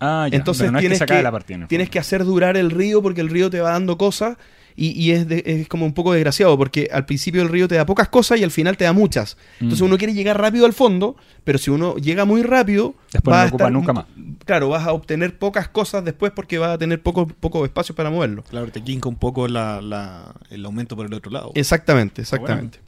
Ah, 0.00 0.28
ya. 0.30 0.36
Entonces 0.36 0.66
es 0.66 0.72
que 0.72 0.78
tienes, 0.78 1.02
que, 1.02 1.22
la 1.22 1.32
partida. 1.32 1.56
en 1.58 1.68
tienes 1.68 1.90
que 1.90 1.98
hacer 1.98 2.24
durar 2.24 2.56
el 2.56 2.70
río 2.70 3.02
porque 3.02 3.20
el 3.20 3.28
río 3.28 3.50
te 3.50 3.60
va 3.60 3.72
dando 3.72 3.98
cosas 3.98 4.36
y, 4.76 4.90
y 4.98 5.10
es, 5.10 5.26
de- 5.28 5.42
es 5.44 5.68
como 5.68 5.84
un 5.84 5.92
poco 5.94 6.12
desgraciado 6.12 6.56
porque 6.56 6.88
al 6.92 7.04
principio 7.06 7.42
el 7.42 7.48
río 7.48 7.66
te 7.68 7.74
da 7.74 7.84
pocas 7.84 8.08
cosas 8.08 8.38
y 8.40 8.44
al 8.44 8.50
final 8.52 8.76
te 8.76 8.84
da 8.84 8.92
muchas. 8.92 9.36
Entonces 9.60 9.82
Mm. 9.82 9.86
uno 9.86 9.98
quiere 9.98 10.14
llegar 10.14 10.40
rápido 10.40 10.64
al 10.64 10.72
fondo, 10.72 11.16
pero 11.44 11.58
si 11.58 11.70
uno 11.70 11.96
llega 11.96 12.24
muy 12.24 12.42
rápido, 12.42 12.94
Después 13.12 13.34
no 13.34 13.40
a 13.40 13.42
lo 13.42 13.48
ocupa 13.48 13.64
estar- 13.64 13.72
nunca 13.72 13.92
más. 13.92 14.06
Claro, 14.46 14.68
vas 14.70 14.86
a 14.86 14.92
obtener 14.92 15.38
pocas 15.38 15.68
cosas 15.68 16.04
después 16.04 16.32
porque 16.34 16.58
vas 16.58 16.70
a 16.70 16.78
tener 16.78 17.02
poco, 17.02 17.26
poco 17.26 17.64
espacio 17.64 17.94
para 17.96 18.10
moverlo. 18.10 18.44
Claro, 18.44 18.70
te 18.70 18.82
quinca 18.82 19.08
un 19.08 19.16
poco 19.16 19.46
la, 19.48 19.82
la- 19.82 20.34
el 20.50 20.64
aumento 20.64 20.94
por 20.96 21.06
el 21.06 21.14
otro 21.14 21.30
lado. 21.32 21.50
Exactamente, 21.54 22.22
exactamente. 22.22 22.78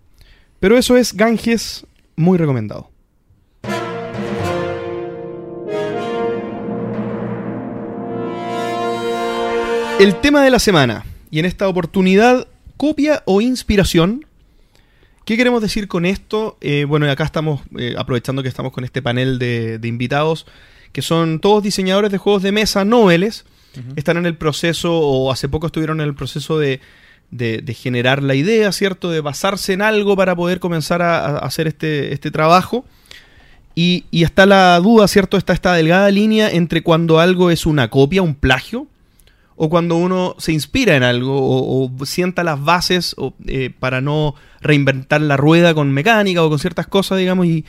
Pero 0.65 0.79
eso 0.79 0.97
es 0.97 1.13
Ganges, 1.13 1.87
muy 2.17 2.39
recomendado. 2.39 2.91
El 10.01 10.19
tema 10.23 10.43
de 10.43 10.49
la 10.51 10.59
semana, 10.59 11.05
y 11.31 11.39
en 11.39 11.45
esta 11.45 11.69
oportunidad, 11.69 12.49
copia 12.79 13.23
o 13.27 13.43
inspiración. 13.43 14.25
¿Qué 15.27 15.37
queremos 15.37 15.61
decir 15.61 15.87
con 15.87 16.07
esto? 16.07 16.57
Eh, 16.63 16.87
bueno, 16.89 17.05
y 17.05 17.11
acá 17.11 17.25
estamos 17.25 17.61
eh, 17.79 17.95
aprovechando 17.99 18.43
que 18.43 18.49
estamos 18.49 18.73
con 18.73 18.85
este 18.85 19.03
panel 19.03 19.39
de, 19.39 19.79
de 19.79 19.89
invitados, 19.89 20.47
que 20.93 21.03
son 21.03 21.41
todos 21.41 21.63
diseñadores 21.63 22.11
de 22.11 22.17
juegos 22.17 22.43
de 22.43 22.53
mesa 22.53 22.87
noveles. 22.87 23.45
Están 23.97 24.17
en 24.17 24.25
el 24.25 24.39
proceso, 24.39 24.99
o 24.99 25.31
hace 25.31 25.47
poco 25.47 25.67
estuvieron 25.67 26.01
en 26.01 26.07
el 26.07 26.15
proceso 26.15 26.59
de, 26.59 26.81
de- 27.37 27.75
generar 27.75 28.23
la 28.23 28.35
idea, 28.35 28.71
¿cierto? 28.73 29.11
De 29.11 29.21
basarse 29.21 29.73
en 29.73 29.83
algo 29.83 30.17
para 30.17 30.35
poder 30.37 30.61
comenzar 30.61 31.03
a, 31.03 31.39
hacer 31.39 31.67
este, 31.67 32.13
este 32.13 32.31
trabajo. 32.31 32.85
Y, 33.75 34.05
y 34.11 34.23
está 34.23 34.47
la 34.47 34.79
duda, 34.79 35.09
¿cierto? 35.09 35.37
Está 35.37 35.53
esta 35.53 35.75
delgada 35.75 36.11
línea 36.11 36.49
entre 36.51 36.83
cuando 36.83 37.19
algo 37.19 37.51
es 37.51 37.67
una 37.67 37.91
copia, 37.91 38.23
un 38.23 38.37
plagio, 38.37 38.87
o 39.57 39.69
cuando 39.69 39.97
uno 39.97 40.37
se 40.39 40.53
inspira 40.53 40.97
en 40.97 41.03
algo 41.03 41.33
o, 41.37 42.07
sienta 42.07 42.45
las 42.45 42.63
bases 42.63 43.15
o, 43.19 43.35
eh, 43.47 43.71
para 43.79 44.01
no 44.01 44.35
reinventar 44.61 45.21
la 45.21 45.37
rueda 45.37 45.75
con 45.75 45.93
mecánica 45.93 46.43
o 46.43 46.49
con 46.49 46.59
ciertas 46.59 46.87
cosas, 46.87 47.19
digamos, 47.19 47.47
y, 47.47 47.65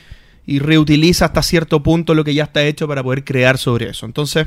y 0.46 0.60
reutiliza 0.60 1.26
hasta 1.26 1.42
cierto 1.42 1.82
punto 1.82 2.14
lo 2.14 2.22
que 2.24 2.34
ya 2.34 2.44
está 2.44 2.64
hecho 2.64 2.86
para 2.86 3.02
poder 3.02 3.24
crear 3.24 3.58
sobre 3.58 3.90
eso. 3.90 4.06
Entonces, 4.06 4.46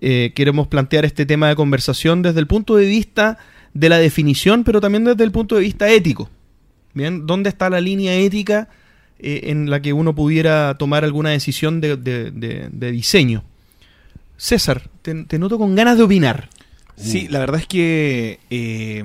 eh, 0.00 0.32
queremos 0.34 0.66
plantear 0.66 1.04
este 1.04 1.26
tema 1.26 1.48
de 1.48 1.56
conversación 1.56 2.22
desde 2.22 2.40
el 2.40 2.46
punto 2.46 2.76
de 2.76 2.86
vista 2.86 3.38
de 3.74 3.88
la 3.88 3.98
definición, 3.98 4.64
pero 4.64 4.80
también 4.80 5.04
desde 5.04 5.24
el 5.24 5.32
punto 5.32 5.56
de 5.56 5.62
vista 5.62 5.90
ético. 5.90 6.28
Bien, 6.94 7.26
¿dónde 7.26 7.48
está 7.48 7.70
la 7.70 7.80
línea 7.80 8.14
ética 8.14 8.68
eh, 9.18 9.42
en 9.44 9.70
la 9.70 9.80
que 9.80 9.92
uno 9.92 10.14
pudiera 10.14 10.76
tomar 10.76 11.04
alguna 11.04 11.30
decisión 11.30 11.80
de, 11.80 11.96
de- 11.96 12.92
diseño? 12.92 13.44
César, 14.36 14.90
te, 15.02 15.38
noto 15.38 15.58
con 15.58 15.74
ganas 15.74 15.96
de 15.96 16.02
opinar. 16.02 16.50
Sí, 16.96 17.28
la 17.28 17.38
verdad 17.38 17.60
es 17.60 17.66
que 17.66 18.40
eh, 18.50 19.02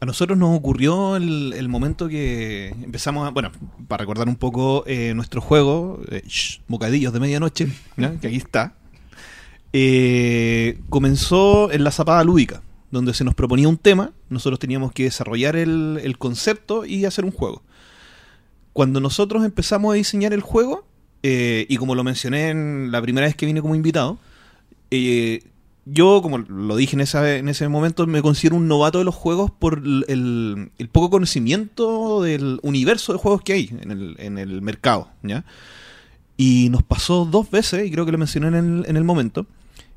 a 0.00 0.06
nosotros 0.06 0.38
nos 0.38 0.56
ocurrió 0.56 1.16
el, 1.16 1.68
momento 1.68 2.08
que 2.08 2.68
empezamos 2.82 3.26
a. 3.26 3.30
Bueno, 3.30 3.50
para 3.88 4.00
recordar 4.02 4.28
un 4.28 4.36
poco 4.36 4.84
eh, 4.86 5.12
nuestro 5.14 5.40
juego, 5.40 6.00
shh, 6.26 6.60
Bocadillos 6.68 7.12
de 7.12 7.20
Medianoche, 7.20 7.68
que 8.20 8.26
aquí 8.26 8.36
está, 8.36 8.74
comenzó 10.88 11.70
en 11.70 11.84
la 11.84 11.90
zapada 11.90 12.24
lúdica, 12.24 12.62
donde 12.92 13.14
se 13.14 13.24
nos 13.24 13.34
proponía 13.34 13.68
un 13.68 13.78
tema, 13.78 14.12
nosotros 14.28 14.60
teníamos 14.60 14.92
que 14.92 15.04
desarrollar 15.04 15.56
el, 15.56 15.98
el 16.04 16.18
concepto 16.18 16.84
y 16.84 17.04
hacer 17.04 17.24
un 17.24 17.32
juego. 17.32 17.62
Cuando 18.72 19.00
nosotros 19.00 19.44
empezamos 19.44 19.92
a 19.92 19.96
diseñar 19.96 20.32
el 20.32 20.40
juego, 20.40 20.86
eh, 21.22 21.66
y 21.68 21.76
como 21.76 21.94
lo 21.94 22.04
mencioné 22.04 22.50
en 22.50 22.90
la 22.90 23.00
primera 23.02 23.26
vez 23.26 23.36
que 23.36 23.46
vine 23.46 23.60
como 23.60 23.74
invitado, 23.74 24.18
eh, 24.90 25.42
yo, 25.84 26.20
como 26.22 26.38
lo 26.38 26.76
dije 26.76 26.94
en, 26.94 27.00
esa, 27.00 27.36
en 27.36 27.48
ese 27.48 27.68
momento, 27.68 28.06
me 28.06 28.22
considero 28.22 28.56
un 28.56 28.68
novato 28.68 28.98
de 28.98 29.04
los 29.04 29.14
juegos 29.14 29.50
por 29.50 29.78
el, 29.78 30.70
poco 30.92 31.10
conocimiento 31.10 32.22
del 32.22 32.60
universo 32.62 33.12
de 33.12 33.18
juegos 33.18 33.42
que 33.42 33.52
hay 33.54 33.70
en 33.80 33.90
el, 33.90 34.16
en 34.18 34.38
el 34.38 34.62
mercado, 34.62 35.08
¿ya? 35.22 35.44
Y 36.36 36.68
nos 36.70 36.82
pasó 36.82 37.24
dos 37.24 37.50
veces, 37.50 37.86
y 37.86 37.90
creo 37.90 38.06
que 38.06 38.12
lo 38.12 38.18
mencioné 38.18 38.48
en 38.48 38.54
el, 38.54 38.84
en 38.86 38.96
el 38.96 39.04
momento, 39.04 39.46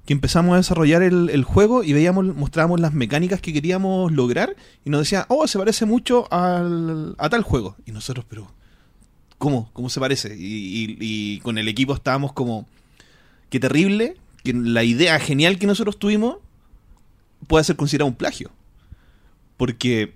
que 0.05 0.13
empezamos 0.13 0.53
a 0.53 0.57
desarrollar 0.57 1.01
el, 1.01 1.43
juego 1.43 1.83
y 1.83 1.93
veíamos, 1.93 2.25
mostrábamos 2.35 2.79
las 2.79 2.93
mecánicas 2.93 3.41
que 3.41 3.53
queríamos 3.53 4.11
lograr 4.11 4.55
y 4.83 4.91
nos 4.91 5.01
decían, 5.01 5.25
oh, 5.29 5.47
se 5.47 5.57
parece 5.57 5.85
mucho 5.85 6.31
al, 6.31 7.15
a 7.17 7.29
tal 7.29 7.41
juego. 7.41 7.75
Y 7.85 7.91
nosotros, 7.91 8.23
pero, 8.29 8.47
¿cómo? 9.39 9.71
¿Cómo 9.73 9.89
se 9.89 9.99
parece? 9.99 10.35
Y, 10.37 11.39
con 11.39 11.57
el 11.57 11.67
equipo 11.67 11.95
estábamos 11.95 12.33
como, 12.33 12.67
qué 13.49 13.59
terrible 13.59 14.15
que 14.43 14.53
la 14.53 14.83
idea 14.83 15.19
genial 15.19 15.57
que 15.57 15.65
nosotros 15.65 15.97
tuvimos 15.97 16.37
pueda 17.47 17.63
ser 17.63 17.75
considerada 17.75 18.09
un 18.09 18.15
plagio. 18.15 18.51
Porque 19.57 20.13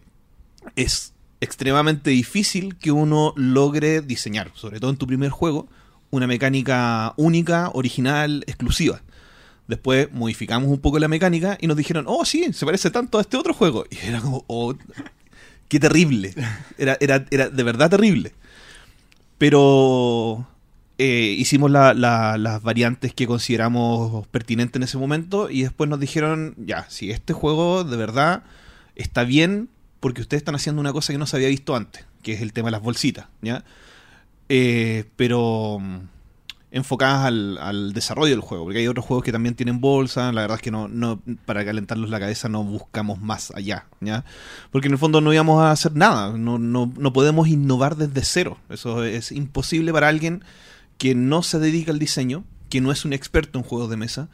es 0.76 1.14
extremadamente 1.42 2.12
difícil 2.12 2.78
que 2.78 2.92
uno 2.92 3.34
logre 3.36 4.02
diseñar, 4.02 4.52
sobre 4.54 4.80
todo 4.80 4.92
en 4.92 4.98
tu 4.98 5.08
primer 5.08 5.32
juego, 5.32 5.68
una 6.12 6.28
mecánica 6.28 7.14
única, 7.18 7.72
original, 7.74 8.44
exclusiva. 8.46 9.02
Después 9.70 10.12
modificamos 10.12 10.68
un 10.70 10.80
poco 10.80 10.98
la 11.00 11.08
mecánica 11.08 11.58
y 11.62 11.68
nos 11.68 11.78
dijeron, 11.78 12.06
oh 12.08 12.26
sí, 12.26 12.52
se 12.54 12.66
parece 12.66 12.90
tanto 12.90 13.20
a 13.20 13.22
este 13.22 13.38
otro 13.38 13.54
juego. 13.54 13.86
Y 13.92 13.98
era 14.06 14.20
como, 14.20 14.44
oh, 14.48 14.74
qué 15.68 15.80
terrible. 15.80 16.34
Era, 16.78 16.98
era, 17.00 17.24
era 17.30 17.50
de 17.50 17.64
verdad 17.64 17.90
terrible. 17.90 18.34
Pero 19.38 20.48
eh, 20.98 21.36
hicimos 21.38 21.72
la- 21.72 21.94
la- 21.94 22.38
las 22.38 22.62
variantes 22.62 23.14
que 23.14 23.28
consideramos 23.28 24.28
pertinentes 24.28 24.76
en 24.78 24.84
ese 24.84 24.98
momento 24.98 25.50
y 25.50 25.62
después 25.62 25.90
nos 25.90 26.00
dijeron, 26.00 26.56
ya, 26.58 26.86
si 26.90 27.12
este 27.12 27.34
juego 27.34 27.84
de 27.84 27.96
verdad 27.96 28.44
está 28.96 29.24
bien 29.24 29.70
porque 30.00 30.22
ustedes 30.22 30.42
están 30.42 30.56
haciendo 30.56 30.80
una 30.82 30.94
cosa 30.94 31.14
que 31.14 31.20
no 31.20 31.26
se 31.28 31.36
había 31.38 31.48
visto 31.50 31.76
antes, 31.76 32.06
que 32.24 32.34
es 32.34 32.42
el 32.42 32.54
tema 32.54 32.68
de 32.68 32.72
las 32.72 32.82
bolsitas, 32.82 33.28
¿ya? 33.42 33.64
Eh, 34.50 35.06
pero 35.16 35.80
enfocadas 36.72 37.26
al, 37.26 37.58
al 37.58 37.94
desarrollo 37.94 38.32
del 38.32 38.42
juego, 38.42 38.66
porque 38.66 38.80
hay 38.80 38.88
otros 38.88 39.06
juegos 39.06 39.24
que 39.24 39.32
también 39.32 39.56
tienen 39.56 39.82
bolsa, 39.82 40.32
la 40.32 40.42
verdad 40.42 40.58
es 40.58 40.62
que 40.62 40.72
no, 40.72 41.22
para 41.46 41.66
calentarlos 41.66 42.10
la 42.10 42.20
cabeza 42.20 42.48
no 42.48 42.64
buscamos 42.64 43.20
más 43.20 43.52
allá, 43.56 43.88
¿ya? 44.02 44.24
Porque 44.72 44.88
en 44.88 44.94
el 44.94 45.00
fondo 45.00 45.20
no 45.20 45.34
íbamos 45.34 45.62
a 45.62 45.72
hacer 45.72 45.96
nada, 45.96 46.38
no, 46.38 46.60
no, 46.60 46.92
no 46.96 47.14
podemos 47.14 47.48
innovar 47.48 47.96
desde 47.96 48.24
cero, 48.24 48.58
eso 48.70 49.04
es 49.04 49.32
imposible 49.32 49.92
para 49.92 50.10
alguien 50.10 50.44
que 51.00 51.16
no 51.16 51.42
se 51.42 51.58
dedica 51.58 51.92
al 51.92 52.00
diseño, 52.00 52.44
que 52.70 52.82
no 52.82 52.92
es 52.92 53.04
un 53.04 53.14
experto 53.14 53.58
en 53.58 53.64
juegos 53.64 53.90
de 53.90 53.98
mesa 53.98 54.30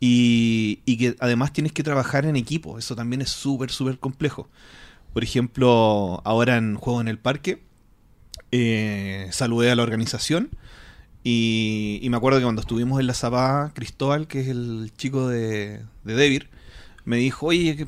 y, 0.00 0.80
y 0.86 0.96
que 0.96 1.16
además 1.20 1.52
tienes 1.52 1.72
que 1.72 1.84
trabajar 1.84 2.26
en 2.26 2.34
equipo, 2.34 2.78
eso 2.78 2.96
también 2.96 3.22
es 3.22 3.30
súper, 3.30 3.70
súper 3.70 3.98
complejo. 3.98 4.48
Por 5.12 5.22
ejemplo, 5.22 6.20
ahora 6.24 6.56
en 6.56 6.74
Juego 6.74 7.00
en 7.00 7.08
el 7.08 7.18
Parque, 7.18 7.62
eh, 8.52 9.28
saludé 9.30 9.70
a 9.70 9.76
la 9.76 9.82
organización 9.82 10.50
y, 11.28 12.06
me 12.08 12.16
acuerdo 12.16 12.38
que 12.38 12.44
cuando 12.44 12.60
estuvimos 12.60 13.00
en 13.00 13.06
la 13.08 13.14
Zapá, 13.14 13.72
Cristóbal, 13.74 14.28
que 14.28 14.40
es 14.40 14.48
el 14.48 14.92
chico 14.96 15.28
de, 15.28 15.80
de 16.04 16.14
Devir, 16.14 16.48
me 17.04 17.16
dijo, 17.16 17.46
oye, 17.46 17.86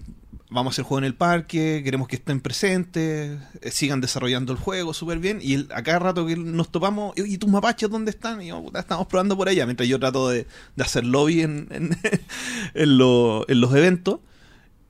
vamos 0.51 0.73
a 0.73 0.75
hacer 0.75 0.85
juego 0.85 0.99
en 0.99 1.05
el 1.05 1.15
parque, 1.15 1.83
queremos 1.85 2.09
que 2.09 2.17
estén 2.17 2.41
presentes, 2.41 3.39
eh, 3.61 3.71
sigan 3.71 4.01
desarrollando 4.01 4.53
el 4.53 4.59
juego 4.59 4.93
súper 4.93 5.19
bien. 5.21 5.39
Y 5.41 5.55
él, 5.55 5.69
a 5.73 5.83
cada 5.83 5.99
rato 6.01 6.27
que 6.27 6.37
nos 6.37 6.71
topamos, 6.73 7.13
¿y 7.17 7.39
tus 7.39 7.49
mapaches 7.51 7.89
dónde 7.91 8.11
están? 8.11 8.43
Y 8.43 8.49
yo, 8.49 8.63
"Puta, 8.63 8.81
estamos 8.81 9.07
probando 9.07 9.37
por 9.37 9.49
allá, 9.49 9.67
mientras 9.67 9.89
yo 9.89 10.01
trato 10.01 10.29
de, 10.29 10.47
de 10.75 10.83
hacer 10.83 11.05
lobby 11.05 11.43
en, 11.43 11.69
en, 11.71 11.97
en 12.75 12.99
lo- 12.99 13.49
en 13.49 13.61
los 13.61 13.73
eventos. 13.75 14.21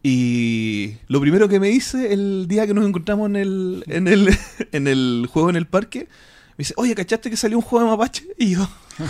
Y 0.03 0.95
lo 1.09 1.21
primero 1.21 1.49
que 1.49 1.59
me 1.61 1.71
hice 1.71 2.13
el 2.13 2.47
día 2.49 2.67
que 2.67 2.73
nos 2.75 2.87
encontramos 2.87 3.29
en 3.29 3.37
el, 3.37 3.85
en 3.89 4.07
el, 4.09 4.31
en 4.73 4.87
el 4.87 5.27
juego 5.31 5.51
en 5.51 5.57
el 5.57 5.67
parque, 5.67 6.09
dice, 6.59 6.75
oye, 6.77 6.95
¿cachaste 6.95 7.31
que 7.31 7.37
salió 7.37 7.57
un 7.59 7.63
juego 7.63 7.85
de 7.87 7.91
mapache? 7.93 8.25
Y 8.39 8.51
yo... 8.55 8.69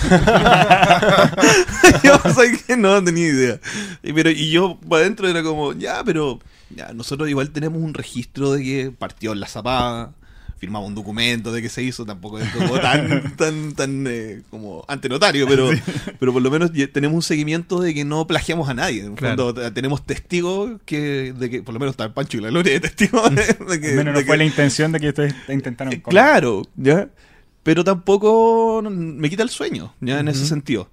yo 2.05 2.19
¿sabes 2.35 2.63
qué? 2.65 2.77
no 2.77 3.03
tenía 3.03 3.27
idea. 3.29 3.61
Y, 4.03 4.13
pero, 4.13 4.31
y 4.31 4.51
yo 4.51 4.79
para 4.89 5.03
adentro 5.03 5.29
era 5.29 5.43
como, 5.43 5.73
ya, 5.73 6.03
pero 6.05 6.41
ya, 6.75 6.93
nosotros 6.93 7.29
igual 7.29 7.51
tenemos 7.51 7.81
un 7.83 7.95
registro 7.95 8.53
de 8.53 8.63
que 8.63 8.91
partió 8.97 9.33
en 9.33 9.41
la 9.41 9.47
zapada, 9.47 10.13
firmamos 10.59 10.89
un 10.89 10.95
documento 10.95 11.53
de 11.53 11.63
que 11.63 11.69
se 11.69 11.83
hizo, 11.83 12.05
tampoco 12.05 12.39
es 12.39 12.49
como 12.51 12.79
tan, 12.81 13.35
tan, 13.37 13.73
tan 13.75 14.05
eh, 14.09 14.43
como 14.51 14.85
ante 14.89 15.09
notario, 15.09 15.47
pero, 15.49 15.71
pero 16.19 16.33
por 16.33 16.43
lo 16.43 16.51
menos 16.51 16.71
tenemos 16.93 17.15
un 17.17 17.23
seguimiento 17.23 17.81
de 17.81 17.95
que 17.95 18.05
no 18.05 18.27
plagiamos 18.27 18.69
a 18.69 18.75
nadie. 18.75 19.05
En 19.05 19.15
Claro. 19.15 19.47
fondo, 19.47 19.63
t- 19.63 19.71
tenemos 19.71 20.05
testigos 20.05 20.81
que, 20.85 21.33
de 21.33 21.49
que, 21.49 21.63
por 21.63 21.73
lo 21.75 21.81
menos 21.81 21.93
está 21.95 22.05
el 22.05 22.13
Pancho 22.13 22.39
y 22.39 22.41
la 22.43 22.51
Gloria 22.51 22.73
de 22.75 22.81
testigos 22.81 23.31
de, 23.35 23.43
de 23.71 23.81
que, 23.81 23.89
menos 23.95 24.13
no 24.15 24.19
de 24.21 24.25
fue 24.27 24.35
que- 24.35 24.39
la 24.39 24.45
intención 24.45 24.93
de 24.93 25.01
que 25.01 25.09
ustedes 25.09 25.35
intentaron. 25.49 25.93
eh. 25.95 26.03
Claro, 26.03 26.63
¿ya? 26.77 27.09
Pero 27.62 27.85
tampoco 27.85 28.83
me 28.83 29.29
quita 29.29 29.42
el 29.42 29.51
sueño, 29.51 29.94
¿ya? 30.01 30.21
En 30.21 30.29
ese 30.29 30.47
sentido. 30.47 30.90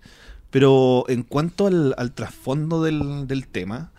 Pero 0.49 1.05
en 1.07 1.23
cuanto 1.23 1.67
al, 1.67 1.93
al 1.97 2.13
trasfondo 2.13 2.83
del, 2.83 3.27
del 3.27 3.47
tema, 3.47 3.91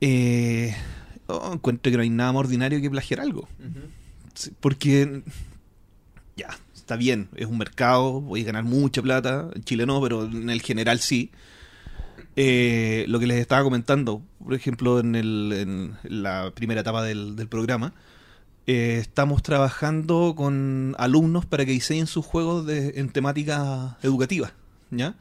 eh, 0.00 0.74
oh, 1.26 1.52
encuentro 1.54 1.90
que 1.90 1.96
no 1.96 2.02
hay 2.02 2.10
nada 2.10 2.32
más 2.32 2.40
ordinario 2.40 2.80
que 2.80 2.90
plagiar 2.90 3.20
algo. 3.20 3.48
Sí, 4.34 4.52
Porque, 4.60 5.22
ya, 6.36 6.56
está 6.74 6.96
bien, 6.96 7.28
es 7.36 7.46
un 7.46 7.58
mercado, 7.58 8.20
voy 8.20 8.42
a 8.42 8.44
ganar 8.44 8.64
mucha 8.64 9.02
plata, 9.02 9.48
en 9.54 9.64
Chile 9.64 9.86
no, 9.86 10.00
pero 10.02 10.24
en 10.24 10.50
el 10.50 10.62
general 10.62 11.00
sí. 11.00 11.30
Eh, 12.36 13.04
lo 13.08 13.20
que 13.20 13.26
les 13.26 13.38
estaba 13.38 13.62
comentando, 13.62 14.20
por 14.42 14.54
ejemplo, 14.54 14.98
en, 14.98 15.14
el, 15.14 15.52
en 15.52 15.96
la 16.02 16.52
primera 16.54 16.80
etapa 16.80 17.02
del, 17.02 17.36
del 17.36 17.48
programa, 17.48 17.94
eh, 18.66 18.98
estamos 19.00 19.42
trabajando 19.42 20.34
con 20.36 20.94
alumnos 20.98 21.46
para 21.46 21.64
que 21.66 21.72
diseñen 21.72 22.06
sus 22.06 22.24
juegos 22.24 22.66
de, 22.66 22.94
en 22.96 23.10
temática 23.10 23.98
educativa, 24.02 24.52
¿ya? 24.90 25.14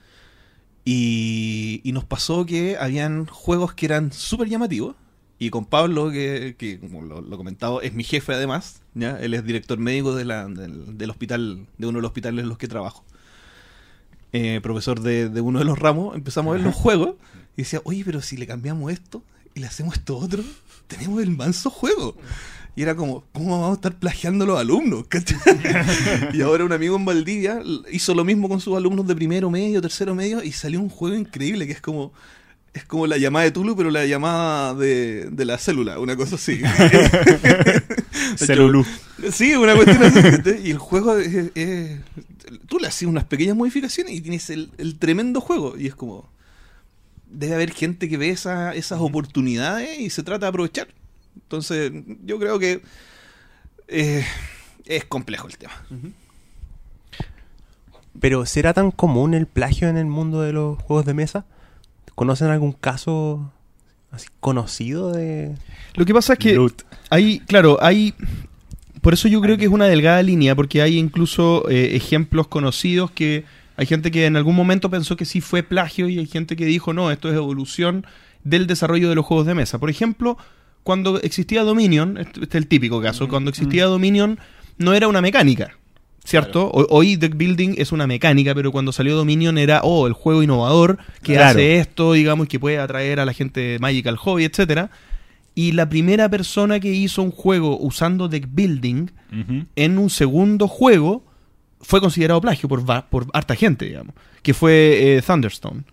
Y, 0.85 1.81
y 1.83 1.91
nos 1.93 2.03
pasó 2.03 2.45
que 2.45 2.77
habían 2.77 3.25
juegos 3.25 3.73
que 3.73 3.85
eran 3.85 4.11
súper 4.11 4.49
llamativos. 4.49 4.95
Y 5.39 5.49
con 5.49 5.65
Pablo, 5.65 6.09
que, 6.11 6.55
que 6.57 6.79
como 6.79 7.01
lo, 7.01 7.19
lo 7.21 7.37
comentaba, 7.37 7.81
es 7.81 7.93
mi 7.93 8.03
jefe 8.05 8.33
además, 8.33 8.81
¿ya? 8.93 9.19
Él 9.19 9.33
es 9.33 9.43
director 9.43 9.77
médico 9.77 10.15
de 10.15 10.23
la- 10.25 10.45
del, 10.47 10.97
del 10.97 11.09
hospital, 11.09 11.65
de 11.77 11.87
uno 11.87 11.97
de 11.97 12.01
los 12.01 12.09
hospitales 12.09 12.43
en 12.43 12.49
los 12.49 12.57
que 12.57 12.67
trabajo. 12.69 13.03
Eh, 14.31 14.59
profesor 14.63 15.01
de, 15.01 15.29
de 15.29 15.41
uno 15.41 15.59
de 15.59 15.65
los 15.65 15.77
ramos, 15.77 16.15
empezamos 16.15 16.51
a 16.51 16.57
ver 16.57 16.65
los 16.65 16.75
juegos 16.83 17.15
y 17.57 17.63
decía, 17.63 17.81
oye, 17.83 18.03
pero 18.05 18.21
si 18.21 18.37
le 18.37 18.47
cambiamos 18.47 18.91
esto 18.91 19.21
y 19.53 19.59
le 19.59 19.67
hacemos 19.67 19.95
esto 19.95 20.17
otro, 20.17 20.43
tenemos 20.87 21.21
el 21.21 21.31
manso 21.31 21.69
juego. 21.69 22.15
Y 22.75 22.81
era 22.81 22.95
como, 22.95 23.23
¿cómo 23.33 23.51
vamos 23.59 23.71
a 23.71 23.73
estar 23.75 23.93
plagiando 23.99 24.45
a 24.45 24.47
los 24.47 24.59
alumnos? 24.59 25.05
y 26.33 26.41
ahora 26.41 26.65
un 26.65 26.71
amigo 26.71 26.95
en 26.95 27.05
Valdivia 27.05 27.61
hizo 27.91 28.15
lo 28.15 28.23
mismo 28.23 28.49
con 28.49 28.59
sus 28.59 28.75
alumnos 28.75 29.05
de 29.07 29.15
primero 29.15 29.49
medio, 29.51 29.79
tercero 29.81 30.15
medio, 30.15 30.43
y 30.43 30.51
salió 30.51 30.79
un 30.81 30.89
juego 30.89 31.15
increíble 31.15 31.67
que 31.67 31.73
es 31.73 31.81
como. 31.81 32.11
Es 32.73 32.85
como 32.85 33.05
la 33.05 33.19
llamada 33.19 33.45
de 33.45 33.51
Tulu, 33.51 33.75
pero 33.75 33.91
la 33.91 34.03
llamada 34.07 34.73
de, 34.73 35.29
de 35.31 35.45
la 35.45 35.59
célula, 35.59 35.99
una 35.99 36.15
cosa 36.15 36.37
así. 36.37 36.59
Celulú. 38.37 38.85
Sí, 39.31 39.53
una 39.55 39.75
cuestión 39.75 40.03
así. 40.03 40.19
Y 40.63 40.71
el 40.71 40.77
juego 40.79 41.17
es, 41.17 41.51
es- 41.55 41.99
Tú 42.67 42.79
le 42.79 42.87
haces 42.87 43.07
unas 43.07 43.25
pequeñas 43.25 43.55
modificaciones 43.55 44.13
y 44.15 44.21
tienes 44.21 44.49
el, 44.49 44.71
el 44.79 44.97
tremendo 44.97 45.39
juego. 45.41 45.75
Y 45.77 45.87
es 45.87 45.95
como. 45.95 46.27
Debe 47.29 47.55
haber 47.55 47.71
gente 47.71 48.09
que 48.09 48.17
ve 48.17 48.29
esa- 48.29 48.73
esas 48.75 48.99
oportunidades 49.01 49.99
y 49.99 50.09
se 50.09 50.23
trata 50.23 50.45
de 50.47 50.49
aprovechar. 50.49 50.87
Entonces, 51.35 51.91
yo 52.25 52.39
creo 52.39 52.59
que. 52.59 52.81
eh, 53.87 54.25
es 54.85 55.05
complejo 55.05 55.47
el 55.47 55.57
tema. 55.57 55.73
Pero 58.19 58.45
¿será 58.45 58.73
tan 58.73 58.91
común 58.91 59.33
el 59.33 59.47
plagio 59.47 59.87
en 59.87 59.97
el 59.97 60.05
mundo 60.05 60.41
de 60.41 60.53
los 60.53 60.77
juegos 60.81 61.05
de 61.05 61.13
mesa? 61.13 61.45
¿Conocen 62.15 62.49
algún 62.49 62.73
caso 62.73 63.51
así 64.11 64.27
conocido 64.39 65.11
de 65.11 65.55
Lo 65.95 66.05
que 66.05 66.13
pasa 66.13 66.33
es 66.33 66.39
que 66.39 66.53
Loot. 66.53 66.83
hay, 67.09 67.39
claro, 67.39 67.79
hay... 67.81 68.13
Por 69.01 69.13
eso 69.13 69.27
yo 69.27 69.41
creo 69.41 69.57
que 69.57 69.65
es 69.65 69.71
una 69.71 69.87
delgada 69.87 70.21
línea, 70.21 70.55
porque 70.55 70.81
hay 70.81 70.97
incluso 70.97 71.69
eh, 71.69 71.95
ejemplos 71.95 72.47
conocidos 72.47 73.11
que 73.11 73.43
hay 73.75 73.85
gente 73.85 74.11
que 74.11 74.25
en 74.25 74.37
algún 74.37 74.55
momento 74.55 74.89
pensó 74.89 75.17
que 75.17 75.25
sí 75.25 75.41
fue 75.41 75.63
plagio 75.63 76.07
y 76.07 76.19
hay 76.19 76.27
gente 76.27 76.55
que 76.55 76.65
dijo, 76.65 76.93
no, 76.93 77.11
esto 77.11 77.29
es 77.29 77.35
evolución 77.35 78.05
del 78.43 78.67
desarrollo 78.67 79.09
de 79.09 79.15
los 79.15 79.25
juegos 79.25 79.45
de 79.45 79.55
mesa. 79.55 79.79
Por 79.79 79.89
ejemplo, 79.89 80.37
cuando 80.83 81.19
existía 81.21 81.63
Dominion, 81.63 82.17
este 82.17 82.41
este 82.43 82.57
es 82.57 82.61
el 82.63 82.67
típico 82.67 83.01
caso, 83.01 83.27
cuando 83.29 83.49
existía 83.49 83.85
Dominion 83.85 84.37
no 84.77 84.93
era 84.93 85.07
una 85.07 85.21
mecánica, 85.21 85.77
¿cierto? 86.25 86.67
Ho- 86.67 86.87
Hoy 86.89 87.15
Deck 87.15 87.35
Building 87.37 87.75
es 87.77 87.91
una 87.91 88.05
mecánica, 88.07 88.53
pero 88.53 88.71
cuando 88.71 88.91
salió 88.91 89.15
Dominion 89.15 89.57
era, 89.57 89.81
oh, 89.83 90.07
el 90.07 90.13
juego 90.13 90.43
innovador 90.43 90.97
que 91.21 91.33
Claro. 91.33 91.51
hace 91.51 91.77
esto, 91.77 92.13
digamos, 92.13 92.47
que 92.47 92.59
puede 92.59 92.79
atraer 92.79 93.19
a 93.19 93.25
la 93.25 93.33
gente 93.33 93.59
de 93.61 93.79
Magical 93.79 94.17
Hobby, 94.17 94.43
etcétera. 94.45 94.89
Y 95.55 95.73
la 95.73 95.87
primera 95.87 96.29
persona 96.29 96.79
que 96.79 96.91
hizo 96.91 97.21
un 97.21 97.29
juego 97.31 97.77
usando 97.79 98.27
Deck 98.27 98.47
Building 98.51 99.07
en 99.75 99.97
un 99.99 100.09
segundo 100.09 100.67
juego 100.67 101.23
fue 101.79 101.99
considerado 102.01 102.41
plagio 102.41 102.67
por, 102.67 102.83
por 103.09 103.27
harta 103.33 103.55
gente, 103.55 103.85
digamos, 103.85 104.15
que 104.41 104.53
fue 104.53 105.17
eh, 105.17 105.21
Thunderstone. 105.21 105.83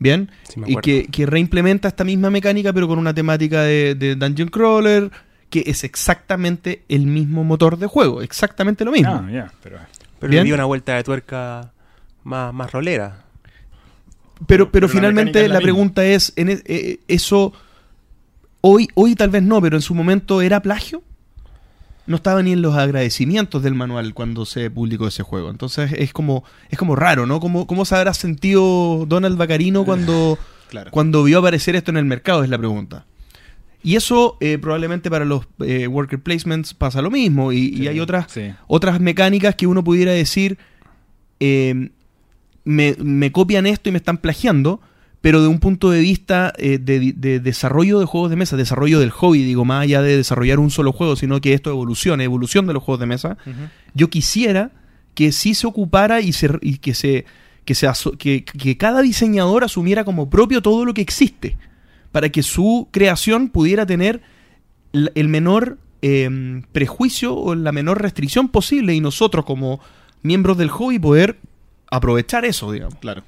Bien, 0.00 0.30
Sí, 0.48 0.58
me 0.58 0.70
y 0.70 0.76
que, 0.76 1.06
que 1.06 1.26
reimplementa 1.26 1.86
esta 1.86 2.04
misma 2.04 2.30
mecánica, 2.30 2.72
pero 2.72 2.88
con 2.88 2.98
una 2.98 3.14
temática 3.14 3.62
de, 3.62 3.94
de 3.94 4.16
Dungeon 4.16 4.48
Crawler, 4.48 5.10
que 5.50 5.62
es 5.66 5.84
exactamente 5.84 6.82
el 6.88 7.06
mismo 7.06 7.44
motor 7.44 7.76
de 7.78 7.86
juego, 7.86 8.22
exactamente 8.22 8.84
lo 8.84 8.92
mismo. 8.92 9.12
Ah, 9.12 9.30
ya, 9.30 9.52
pero 9.62 9.78
Pero 10.18 10.30
Bien. 10.30 10.42
le 10.42 10.46
dio 10.46 10.54
una 10.54 10.64
vuelta 10.64 10.96
de 10.96 11.04
tuerca 11.04 11.72
más, 12.24 12.52
más 12.54 12.72
rolera. 12.72 13.24
Pero, 14.46 14.72
pero, 14.72 14.88
finalmente 14.88 15.46
la 15.48 15.60
pregunta 15.60 16.02
es, 16.04 16.32
en 16.36 16.48
e- 16.48 16.62
eh, 16.64 17.00
¿eso 17.06 17.52
hoy, 18.62 18.88
hoy 18.94 19.14
tal 19.14 19.28
vez 19.28 19.42
no, 19.42 19.60
pero 19.60 19.76
en 19.76 19.82
su 19.82 19.94
momento 19.94 20.40
era 20.40 20.60
plagio? 20.62 21.02
No 22.10 22.16
estaba 22.16 22.42
ni 22.42 22.50
en 22.50 22.60
los 22.60 22.74
agradecimientos 22.74 23.62
del 23.62 23.76
manual 23.76 24.14
cuando 24.14 24.44
se 24.44 24.68
publicó 24.68 25.06
ese 25.06 25.22
juego. 25.22 25.48
Entonces 25.48 25.92
es 25.96 26.12
como, 26.12 26.42
es 26.68 26.76
como 26.76 26.96
raro, 26.96 27.24
¿no? 27.24 27.38
¿Cómo, 27.38 27.68
cómo 27.68 27.84
se 27.84 27.94
habrá 27.94 28.14
sentido 28.14 29.06
Donald 29.06 29.38
Bacarino 29.38 29.84
cuando, 29.84 30.36
Claro. 30.70 30.90
cuando 30.90 31.22
vio 31.22 31.38
aparecer 31.38 31.76
esto 31.76 31.92
en 31.92 31.98
el 31.98 32.06
mercado? 32.06 32.42
Es 32.42 32.50
la 32.50 32.58
pregunta. 32.58 33.06
Y 33.84 33.94
eso 33.94 34.36
eh, 34.40 34.58
probablemente 34.58 35.08
para 35.08 35.24
los 35.24 35.46
eh, 35.60 35.86
worker 35.86 36.18
placements 36.20 36.74
pasa 36.74 37.00
lo 37.00 37.12
mismo. 37.12 37.52
Y, 37.52 37.86
hay 37.86 38.00
otras, 38.00 38.32
sí. 38.32 38.54
otras 38.66 38.98
mecánicas 38.98 39.54
que 39.54 39.68
uno 39.68 39.84
pudiera 39.84 40.10
decir, 40.10 40.58
eh, 41.38 41.90
me, 42.64 42.96
me 42.98 43.30
copian 43.30 43.66
esto 43.66 43.88
y 43.88 43.92
me 43.92 43.98
están 43.98 44.18
plagiando, 44.18 44.80
pero 45.20 45.42
de 45.42 45.48
un 45.48 45.58
punto 45.58 45.90
de 45.90 46.00
vista 46.00 46.52
eh, 46.56 46.78
de, 46.78 47.12
de 47.14 47.40
desarrollo 47.40 47.98
de 48.00 48.06
juegos 48.06 48.30
de 48.30 48.36
mesa, 48.36 48.56
desarrollo 48.56 49.00
del 49.00 49.10
hobby, 49.10 49.42
digo, 49.44 49.64
más 49.64 49.82
allá 49.82 50.00
de 50.02 50.16
desarrollar 50.16 50.58
un 50.58 50.70
solo 50.70 50.92
juego, 50.92 51.14
sino 51.16 51.40
que 51.40 51.52
esto 51.52 51.70
evolucione, 51.70 52.24
evolución 52.24 52.66
de 52.66 52.72
los 52.72 52.82
juegos 52.82 53.00
de 53.00 53.06
mesa, 53.06 53.36
yo 53.94 54.08
quisiera 54.08 54.70
que 55.14 55.32
sí 55.32 55.54
se 55.54 55.66
ocupara 55.66 56.20
y, 56.20 56.32
se, 56.32 56.50
y 56.62 56.78
que 56.78 56.94
se 56.94 57.24
que, 57.66 57.74
se 57.74 57.86
aso- 57.86 58.16
que, 58.16 58.44
que 58.44 58.76
cada 58.78 59.02
diseñador 59.02 59.62
asumiera 59.64 60.04
como 60.04 60.30
propio 60.30 60.62
todo 60.62 60.84
lo 60.86 60.94
que 60.94 61.02
existe 61.02 61.58
para 62.10 62.30
que 62.30 62.42
su 62.42 62.88
creación 62.90 63.48
pudiera 63.50 63.84
tener 63.86 64.22
el 64.92 65.28
menor 65.28 65.76
eh, 66.02 66.62
prejuicio 66.72 67.36
o 67.36 67.54
la 67.54 67.70
menor 67.72 68.00
restricción 68.00 68.48
posible 68.48 68.94
y 68.94 69.00
nosotros 69.00 69.44
como 69.44 69.80
miembros 70.22 70.56
del 70.56 70.70
hobby 70.70 70.98
poder 70.98 71.36
aprovechar 71.90 72.44
eso, 72.44 72.72
digamos. 72.72 72.94
Claro. 73.00 73.22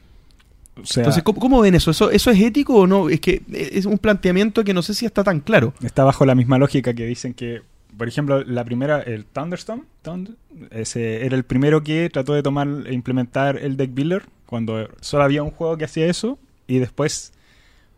O 0.83 0.87
sea, 0.87 1.03
Entonces, 1.03 1.23
¿cómo, 1.23 1.39
cómo 1.41 1.61
ven 1.61 1.75
eso? 1.75 1.91
eso? 1.93 2.11
¿Eso 2.11 2.31
es 2.31 2.41
ético 2.41 2.75
o 2.75 2.87
no? 2.87 3.09
Es 3.09 3.21
que 3.21 3.43
es 3.53 3.87
un 3.87 3.99
planteamiento 3.99 4.65
que 4.65 4.75
no 4.75 4.83
sé 4.83 4.95
si 4.95 5.07
está 5.07 5.23
tan 5.25 5.41
claro. 5.41 5.75
está 5.83 6.05
bajo 6.05 6.25
la 6.27 6.35
misma 6.35 6.59
lógica 6.59 6.93
que 6.95 7.07
dicen 7.07 7.35
que, 7.35 7.63
por 7.97 8.09
ejemplo, 8.09 8.43
la 8.45 8.65
primera, 8.65 9.01
el 9.03 9.25
Thunderstorm, 9.27 9.85
Thund- 10.05 10.37
ese 10.71 11.25
era 11.25 11.37
el 11.37 11.45
primero 11.45 11.83
que 11.83 12.09
trató 12.13 12.35
de 12.35 12.43
tomar 12.43 12.69
e 12.87 12.93
implementar 12.95 13.57
el 13.59 13.77
deck 13.77 13.93
builder 13.95 14.25
cuando 14.47 14.89
solo 15.01 15.25
había 15.25 15.43
un 15.43 15.51
juego 15.51 15.77
que 15.77 15.85
hacía 15.85 16.07
eso 16.07 16.39
y 16.67 16.79
después 16.79 17.33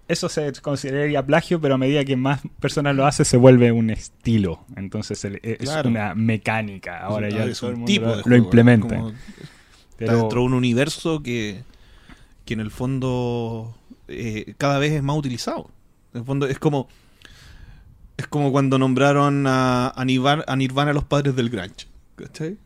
eso 0.07 0.29
se 0.29 0.53
consideraría 0.61 1.25
plagio, 1.25 1.59
pero 1.61 1.77
a 1.77 1.79
medida 1.79 2.05
que 2.05 2.15
más 2.17 2.43
personas 2.61 2.95
lo 2.95 3.07
hacen 3.07 3.25
se 3.25 3.39
vuelve 3.39 3.73
un 3.73 3.89
estilo. 3.89 4.65
Entonces 4.77 5.25
el- 5.25 5.41
es 5.43 5.59
Claro. 5.61 5.89
una 5.89 6.15
mecánica. 6.15 6.99
Ahora 7.01 7.31
ya 7.31 7.45
es 7.45 7.59
todo 7.59 7.71
el 7.71 7.75
un 7.77 7.81
mundo 7.81 7.93
tipo 7.93 8.07
lo, 8.07 8.17
de 8.17 8.23
lo 8.27 8.37
implementa. 8.37 8.97
como- 8.97 9.13
Pero- 9.97 10.11
Está 10.11 10.21
dentro 10.21 10.41
de 10.41 10.47
un 10.47 10.55
universo 10.55 11.23
que, 11.23 11.63
que 12.45 12.55
en 12.55 12.61
el 12.61 12.71
fondo 12.71 13.75
eh, 14.09 14.55
cada 14.59 14.79
vez 14.79 14.93
es 14.93 15.03
más 15.03 15.17
utilizado. 15.17 15.71
En 16.13 16.21
el 16.21 16.27
fondo 16.27 16.47
es 16.47 16.59
como 16.59 16.89
es 18.17 18.27
como 18.29 18.53
cuando 18.53 18.79
nombraron 18.79 19.45
a, 19.47 19.93
Nirvana, 20.05 20.45
a 20.47 20.57
Nirvana 20.57 20.93
los 20.93 21.05
padres 21.05 21.35
del 21.35 21.51
grunge. 21.51 21.87
¿cachai? 22.17 22.57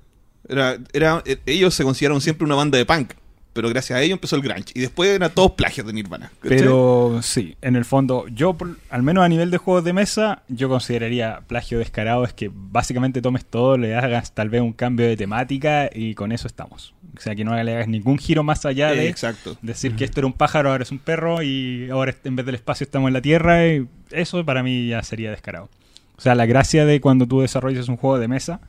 Era, 0.49 0.79
era, 0.93 1.23
eh, 1.25 1.39
ellos 1.47 1.75
se 1.75 1.85
consideraron 1.85 2.21
siempre 2.21 2.45
una 2.45 2.55
banda 2.55 2.79
de 2.79 2.85
punk, 2.85 3.13
pero 3.53 3.69
gracias 3.71 3.99
a 3.99 4.03
ellos 4.03 4.17
empezó 4.17 4.37
el 4.37 4.43
grunge. 4.43 4.73
Y 4.75 4.81
después 4.81 5.11
eran 5.11 5.31
todos 5.33 5.53
plagios 5.53 5.87
de 5.87 5.93
Nirvana. 5.93 6.31
Pero 6.43 7.21
sí, 7.23 7.57
en 7.63 7.77
el 7.77 7.85
fondo, 7.85 8.27
yo, 8.29 8.57
al 8.91 9.03
menos 9.03 9.25
a 9.25 9.29
nivel 9.29 9.51
de 9.51 9.59
juegos 9.59 9.85
de 9.85 9.93
mesa, 9.93 10.43
yo 10.49 10.69
consideraría 10.69 11.41
plagio 11.47 11.79
descarado 11.79 12.25
es 12.25 12.33
que 12.35 12.51
básicamente 12.53 13.23
tomes 13.23 13.45
todo, 13.45 13.79
le 13.79 13.97
hagas 13.97 14.35
tal 14.35 14.51
vez 14.51 14.61
un 14.61 14.73
cambio 14.73 15.07
de 15.07 15.17
temática 15.17 15.89
y 15.93 16.15
con 16.15 16.33
eso 16.33 16.47
estamos. 16.47 16.95
O 17.17 17.21
sea, 17.21 17.35
que 17.35 17.45
no 17.45 17.61
le 17.61 17.73
hagas 17.75 17.89
ningún 17.89 18.19
giro 18.19 18.43
más 18.43 18.65
allá 18.65 18.93
Eh, 18.93 18.97
de 18.97 19.09
exacto. 19.09 19.57
decir 19.63 19.97
que 19.97 20.05
esto 20.05 20.21
era 20.21 20.27
un 20.27 20.33
pájaro, 20.33 20.71
ahora 20.71 20.83
es 20.83 20.93
un 20.93 20.99
perro 20.99 21.43
y 21.43 21.89
ahora 21.91 22.15
en 22.25 22.37
vez 22.37 22.47
del 22.47 22.55
espacio 22.55 22.85
estamos 22.85 23.09
en 23.09 23.15
la 23.15 23.23
tierra. 23.23 23.67
Y 23.67 23.89
eso 24.11 24.45
para 24.45 24.63
mí 24.63 24.89
ya 24.89 25.03
sería 25.03 25.31
descarado. 25.31 25.69
O 26.17 26.21
sea, 26.21 26.35
la 26.35 26.47
gracia 26.47 26.85
de 26.85 27.01
cuando 27.01 27.27
tú 27.27 27.41
desarrollas 27.41 27.89
un 27.89 27.97
juego 27.97 28.19
de 28.19 28.29
mesa, 28.29 28.61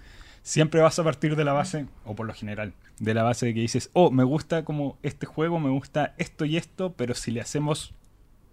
siempre 0.43 0.81
vas 0.81 0.97
a 0.99 1.03
partir 1.03 1.35
de 1.35 1.43
la 1.43 1.53
base, 1.53 1.85
o 2.05 2.15
por 2.15 2.25
lo 2.27 2.33
general, 2.33 2.73
de 2.99 3.13
la 3.13 3.23
base 3.23 3.45
de 3.47 3.53
que 3.53 3.61
dices, 3.61 3.89
oh, 3.93 4.09
me 4.11 4.23
gusta 4.23 4.63
como 4.63 4.97
este 5.03 5.25
juego, 5.25 5.59
me 5.59 5.69
gusta 5.69 6.13
esto 6.17 6.45
y 6.45 6.57
esto, 6.57 6.93
pero 6.95 7.15
si 7.15 7.31
le 7.31 7.41
hacemos 7.41 7.93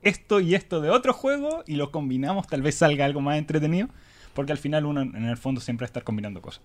esto 0.03 0.41
y 0.41 0.55
esto 0.55 0.81
de 0.81 0.91
otro 0.91 1.13
juego 1.13 1.63
y 1.67 1.77
lo 1.77 1.91
combinamos, 1.91 2.47
tal 2.47 2.63
vez 2.63 2.77
salga 2.77 3.05
algo 3.05 3.21
más 3.21 3.39
entretenido, 3.39 3.89
porque 4.35 4.53
al 4.53 4.59
final 4.59 4.85
uno 4.87 5.03
en 5.03 5.25
el 5.25 5.37
fondo 5.37 5.61
siempre 5.61 5.85
va 5.85 5.87
a 5.87 5.91
estar 5.91 6.05
combinando 6.05 6.41
cosas. 6.43 6.63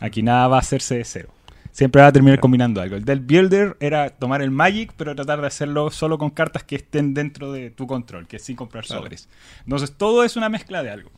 Aquí 0.00 0.22
nada 0.22 0.46
va 0.48 0.56
a 0.56 0.60
hacerse 0.60 0.96
de 0.96 1.04
cero. 1.04 1.30
Siempre 1.78 2.02
va 2.02 2.08
a 2.08 2.12
terminar 2.12 2.40
combinando 2.40 2.80
algo. 2.80 2.96
El 2.96 3.04
del 3.04 3.20
Builder 3.20 3.76
era 3.78 4.10
tomar 4.10 4.42
el 4.42 4.50
Magic, 4.50 4.92
pero 4.96 5.14
tratar 5.14 5.40
de 5.40 5.46
hacerlo 5.46 5.92
solo 5.92 6.18
con 6.18 6.30
cartas 6.30 6.64
que 6.64 6.74
estén 6.74 7.14
dentro 7.14 7.52
de 7.52 7.70
tu 7.70 7.86
control, 7.86 8.26
que 8.26 8.40
sin 8.40 8.56
comprar 8.56 8.84
Claro. 8.84 9.02
sobres. 9.02 9.28
Entonces 9.62 9.92
todo 9.96 10.24
es 10.24 10.36
una 10.36 10.48
mezcla 10.48 10.82
de 10.82 10.90
algo. 10.90 11.12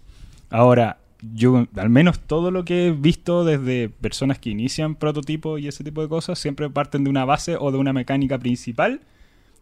Ahora, 0.51 0.99
yo 1.33 1.67
al 1.77 1.89
menos 1.89 2.21
todo 2.21 2.51
lo 2.51 2.67
que 2.67 2.89
he 2.89 2.91
visto 2.93 3.43
desde 3.43 3.89
personas 3.89 4.39
que 4.39 4.51
inician 4.51 4.97
prototipos 4.97 5.59
y 5.63 5.67
ese 5.69 5.83
tipo 5.83 6.03
de 6.03 6.11
cosas, 6.11 6.39
siempre 6.39 6.69
parten 6.69 7.05
de 7.05 7.09
una 7.11 7.25
base 7.25 7.57
o 7.59 7.73
de 7.73 7.79
una 7.79 7.95
mecánica 7.95 8.39
principal, 8.39 9.01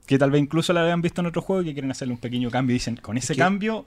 que 0.05 0.19
tal 0.19 0.33
vez 0.33 0.43
incluso 0.43 0.73
la 0.73 0.83
hayan 0.85 1.01
visto 1.01 1.21
en 1.21 1.29
otro 1.29 1.43
juego 1.43 1.63
y 1.63 1.67
que 1.67 1.75
quieren 1.75 1.93
hacerle 1.93 2.15
un 2.15 2.21
pequeño 2.21 2.51
cambio 2.51 2.73
y 2.75 2.79
dicen, 2.79 2.97
con 2.97 3.17
ese 3.17 3.35
que- 3.35 3.39
cambio 3.39 3.87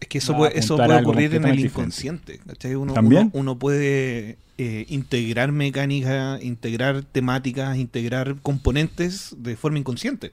Es 0.00 0.08
que 0.08 0.18
eso 0.18 0.36
puede, 0.36 0.58
eso 0.58 0.76
puede 0.76 1.00
ocurrir 1.00 1.34
en 1.34 1.44
el 1.44 1.58
inconsciente. 1.58 2.40
Uno, 2.76 2.92
¿También? 2.92 3.30
uno, 3.32 3.40
uno 3.40 3.58
puede 3.58 4.38
eh, 4.56 4.86
integrar 4.88 5.52
mecánica, 5.52 6.38
integrar 6.40 7.02
temáticas, 7.02 7.76
integrar 7.76 8.36
componentes 8.42 9.36
de 9.38 9.56
forma 9.56 9.78
inconsciente. 9.78 10.32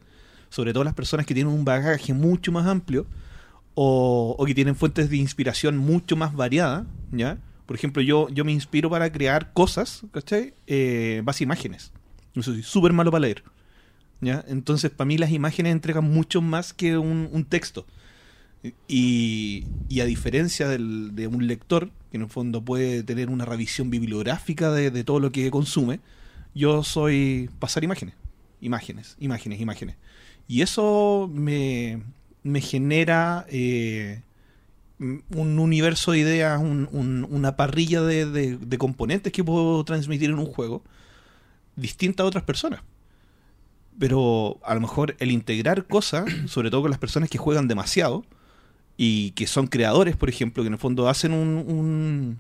Sobre 0.49 0.71
todo 0.71 0.84
las 0.84 0.93
personas 0.93 1.25
que 1.25 1.34
tienen 1.34 1.54
un 1.54 1.65
bagaje 1.65 2.13
mucho 2.13 2.51
más 2.51 2.67
amplio 2.67 3.08
o, 3.73 4.36
o 4.38 4.45
que 4.45 4.56
tienen 4.56 4.75
fuentes 4.75 5.10
de 5.10 5.17
inspiración 5.17 5.78
mucho 5.78 6.15
más 6.15 6.34
variadas. 6.36 6.86
¿ya? 7.12 7.39
Por 7.65 7.75
ejemplo, 7.75 8.01
yo, 8.01 8.30
yo 8.30 8.45
me 8.45 8.51
inspiro 8.51 8.89
para 8.89 9.12
crear 9.12 9.51
cosas, 9.54 10.04
¿cachai? 10.12 10.54
Eh, 10.67 11.21
base 11.23 11.43
imágenes. 11.43 11.91
Yo 12.36 12.43
soy 12.43 12.62
súper 12.62 12.93
malo 12.93 13.12
para 13.12 13.21
leer. 13.21 13.43
¿ya? 14.21 14.45
Entonces, 14.47 14.91
para 14.91 15.06
mí 15.06 15.17
las 15.17 15.32
imágenes 15.32 15.71
entregan 15.71 16.04
mucho 16.04 16.41
más 16.41 16.73
que 16.73 16.97
un, 16.97 17.30
un 17.32 17.45
texto. 17.45 17.86
Y, 18.88 19.65
y 19.89 19.99
a 19.99 20.06
diferencia 20.06 20.67
del- 20.67 21.15
de 21.15 21.28
un 21.28 21.47
lector, 21.47 21.89
que 22.12 22.17
en 22.17 22.23
el 22.23 22.30
fondo 22.30 22.62
puede 22.63 23.04
tener 23.04 23.30
una 23.30 23.45
revisión 23.45 23.89
bibliográfica 23.89 24.71
de, 24.71 24.91
de 24.91 25.04
todo 25.04 25.19
lo 25.19 25.32
que 25.32 25.51
consume, 25.51 25.99
yo 26.54 26.84
soy 26.84 27.49
pasar 27.60 27.84
imágenes, 27.84 28.15
imágenes, 28.62 29.15
imágenes, 29.19 29.60
imágenes. 29.60 29.95
Y 30.47 30.62
eso 30.62 31.30
me, 31.34 32.01
me 32.43 32.62
genera 32.62 33.45
eh, 33.49 34.21
un 34.99 35.60
universo 35.60 36.13
de 36.13 36.19
ideas, 36.19 36.60
un- 36.62 36.88
un- 36.91 37.28
una 37.30 37.56
parrilla 37.58 38.01
de, 38.01 38.25
de- 38.25 38.58
de 38.58 38.78
componentes 38.78 39.34
que 39.34 39.43
puedo 39.43 39.84
transmitir 39.84 40.30
en 40.30 40.39
un 40.39 40.45
juego 40.45 40.84
distinta 41.75 42.23
a 42.23 42.25
otras 42.25 42.43
personas. 42.45 42.82
Pero 43.99 44.60
a 44.63 44.73
lo 44.75 44.82
mejor 44.82 45.15
el 45.19 45.32
integrar 45.32 45.86
cosas, 45.88 46.25
sobre 46.47 46.69
todo 46.69 46.82
con 46.82 46.91
las 46.91 46.99
personas 46.99 47.30
que 47.30 47.38
juegan 47.38 47.67
demasiado 47.67 48.25
y 48.97 49.31
que 49.31 49.47
son 49.47 49.67
creadores, 49.67 50.15
por 50.15 50.29
ejemplo, 50.29 50.63
que 50.63 50.67
en 50.67 50.73
el 50.73 50.79
fondo 50.79 51.10
hacen 51.10 51.34
un, 51.34 52.39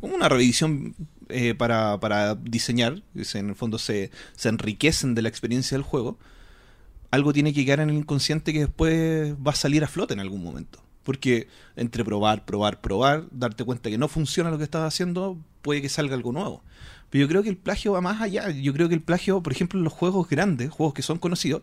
una 0.00 0.28
revisión 0.28 0.94
eh, 1.28 1.54
para, 1.54 1.98
para 2.00 2.34
diseñar, 2.34 3.02
en 3.34 3.48
el 3.48 3.54
fondo 3.54 3.78
se, 3.78 4.10
se 4.36 4.48
enriquecen 4.48 5.14
de 5.14 5.22
la 5.22 5.28
experiencia 5.28 5.76
del 5.76 5.82
juego, 5.82 6.18
algo 7.10 7.32
tiene 7.32 7.52
que 7.52 7.64
quedar 7.64 7.80
en 7.80 7.90
el 7.90 7.96
inconsciente 7.96 8.52
que 8.52 8.60
después 8.60 9.34
va 9.34 9.52
a 9.52 9.56
salir 9.56 9.82
a 9.82 9.88
flote 9.88 10.14
en 10.14 10.20
algún 10.20 10.42
momento. 10.42 10.80
Porque 11.02 11.48
entre 11.76 12.04
probar, 12.04 12.44
probar, 12.44 12.80
probar, 12.80 13.24
darte 13.32 13.64
cuenta 13.64 13.90
que 13.90 13.98
no 13.98 14.06
funciona 14.06 14.50
lo 14.50 14.58
que 14.58 14.64
estás 14.64 14.86
haciendo, 14.86 15.38
puede 15.62 15.82
que 15.82 15.88
salga 15.88 16.14
algo 16.14 16.30
nuevo. 16.30 16.62
Pero 17.08 17.22
yo 17.22 17.28
creo 17.28 17.42
que 17.42 17.48
el 17.48 17.56
plagio 17.56 17.92
va 17.92 18.00
más 18.00 18.20
allá. 18.20 18.50
Yo 18.50 18.72
creo 18.72 18.88
que 18.88 18.94
el 18.94 19.00
plagio, 19.00 19.42
por 19.42 19.52
ejemplo, 19.52 19.78
en 19.80 19.84
los 19.84 19.92
juegos 19.92 20.28
grandes, 20.28 20.70
juegos 20.70 20.94
que 20.94 21.02
son 21.02 21.18
conocidos, 21.18 21.62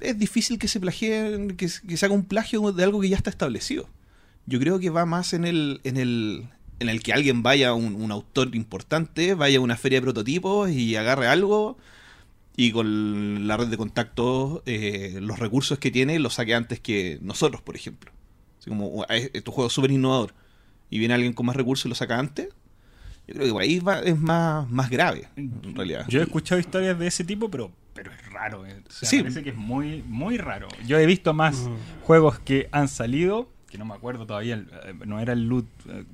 es 0.00 0.18
difícil 0.18 0.58
que 0.58 0.68
se 0.68 0.80
plagien, 0.80 1.56
que, 1.56 1.68
se- 1.68 1.86
que 1.86 1.96
se 1.96 2.06
haga 2.06 2.14
un 2.14 2.24
plagio 2.24 2.72
de 2.72 2.84
algo 2.84 3.00
que 3.00 3.08
ya 3.08 3.16
está 3.16 3.30
establecido. 3.30 3.88
Yo 4.46 4.58
creo 4.58 4.78
que 4.78 4.90
va 4.90 5.06
más 5.06 5.32
en 5.32 5.44
el, 5.44 5.80
en 5.84 5.96
el, 5.96 6.48
en 6.80 6.88
el 6.88 7.02
que 7.02 7.12
alguien 7.12 7.42
vaya, 7.42 7.74
un, 7.74 7.94
un 7.94 8.10
autor 8.10 8.54
importante, 8.56 9.34
vaya 9.34 9.58
a 9.58 9.60
una 9.60 9.76
feria 9.76 9.98
de 9.98 10.02
prototipos 10.02 10.70
y 10.70 10.96
agarre 10.96 11.26
algo 11.28 11.76
y 12.56 12.72
con 12.72 13.46
la 13.46 13.56
red 13.56 13.68
de 13.68 13.76
contactos, 13.76 14.62
eh, 14.66 15.18
los 15.22 15.38
recursos 15.38 15.78
que 15.78 15.90
tiene, 15.90 16.18
los 16.18 16.34
saque 16.34 16.54
antes 16.54 16.80
que 16.80 17.18
nosotros, 17.22 17.62
por 17.62 17.76
ejemplo. 17.76 18.10
Así 18.58 18.68
como, 18.70 19.04
"Ah, 19.08 19.16
es- 19.16 19.44
tu 19.44 19.52
juego 19.52 19.68
es 19.68 19.72
súper 19.72 19.90
innovador 19.92 20.34
y 20.90 20.98
viene 20.98 21.14
alguien 21.14 21.32
con 21.32 21.46
más 21.46 21.56
recursos 21.56 21.86
y 21.86 21.88
lo 21.88 21.94
saca 21.94 22.18
antes. 22.18 22.48
Yo 23.28 23.34
creo 23.34 23.46
que 23.46 23.52
por 23.52 23.62
ahí 23.62 23.78
va- 23.78 24.00
es 24.00 24.18
más, 24.18 24.68
más 24.70 24.90
grave, 24.90 25.28
en 25.36 25.74
realidad. 25.76 26.04
Yo 26.08 26.20
he 26.20 26.24
escuchado 26.24 26.60
historias 26.60 26.98
de 26.98 27.06
ese 27.06 27.22
tipo, 27.24 27.48
pero 27.50 27.70
pero 28.02 28.12
es 28.16 28.32
raro. 28.32 28.64
eh. 28.66 28.80
O 28.88 28.90
sea, 28.90 29.08
Sí. 29.08 29.18
parece 29.20 29.42
que 29.42 29.50
es 29.50 29.56
muy, 29.56 30.02
muy 30.06 30.38
raro. 30.38 30.68
Yo 30.86 30.98
he 30.98 31.04
visto 31.06 31.34
más 31.34 31.68
juegos 32.02 32.38
que 32.38 32.68
han 32.72 32.88
salido, 32.88 33.50
que 33.68 33.76
no 33.78 33.84
me 33.84 33.94
acuerdo 33.94 34.26
todavía, 34.26 34.54
el- 34.54 34.70
eh, 34.84 34.94
no 35.06 35.20
era 35.20 35.32
el 35.34 35.46
loot, 35.46 35.66
eh, 35.88 36.04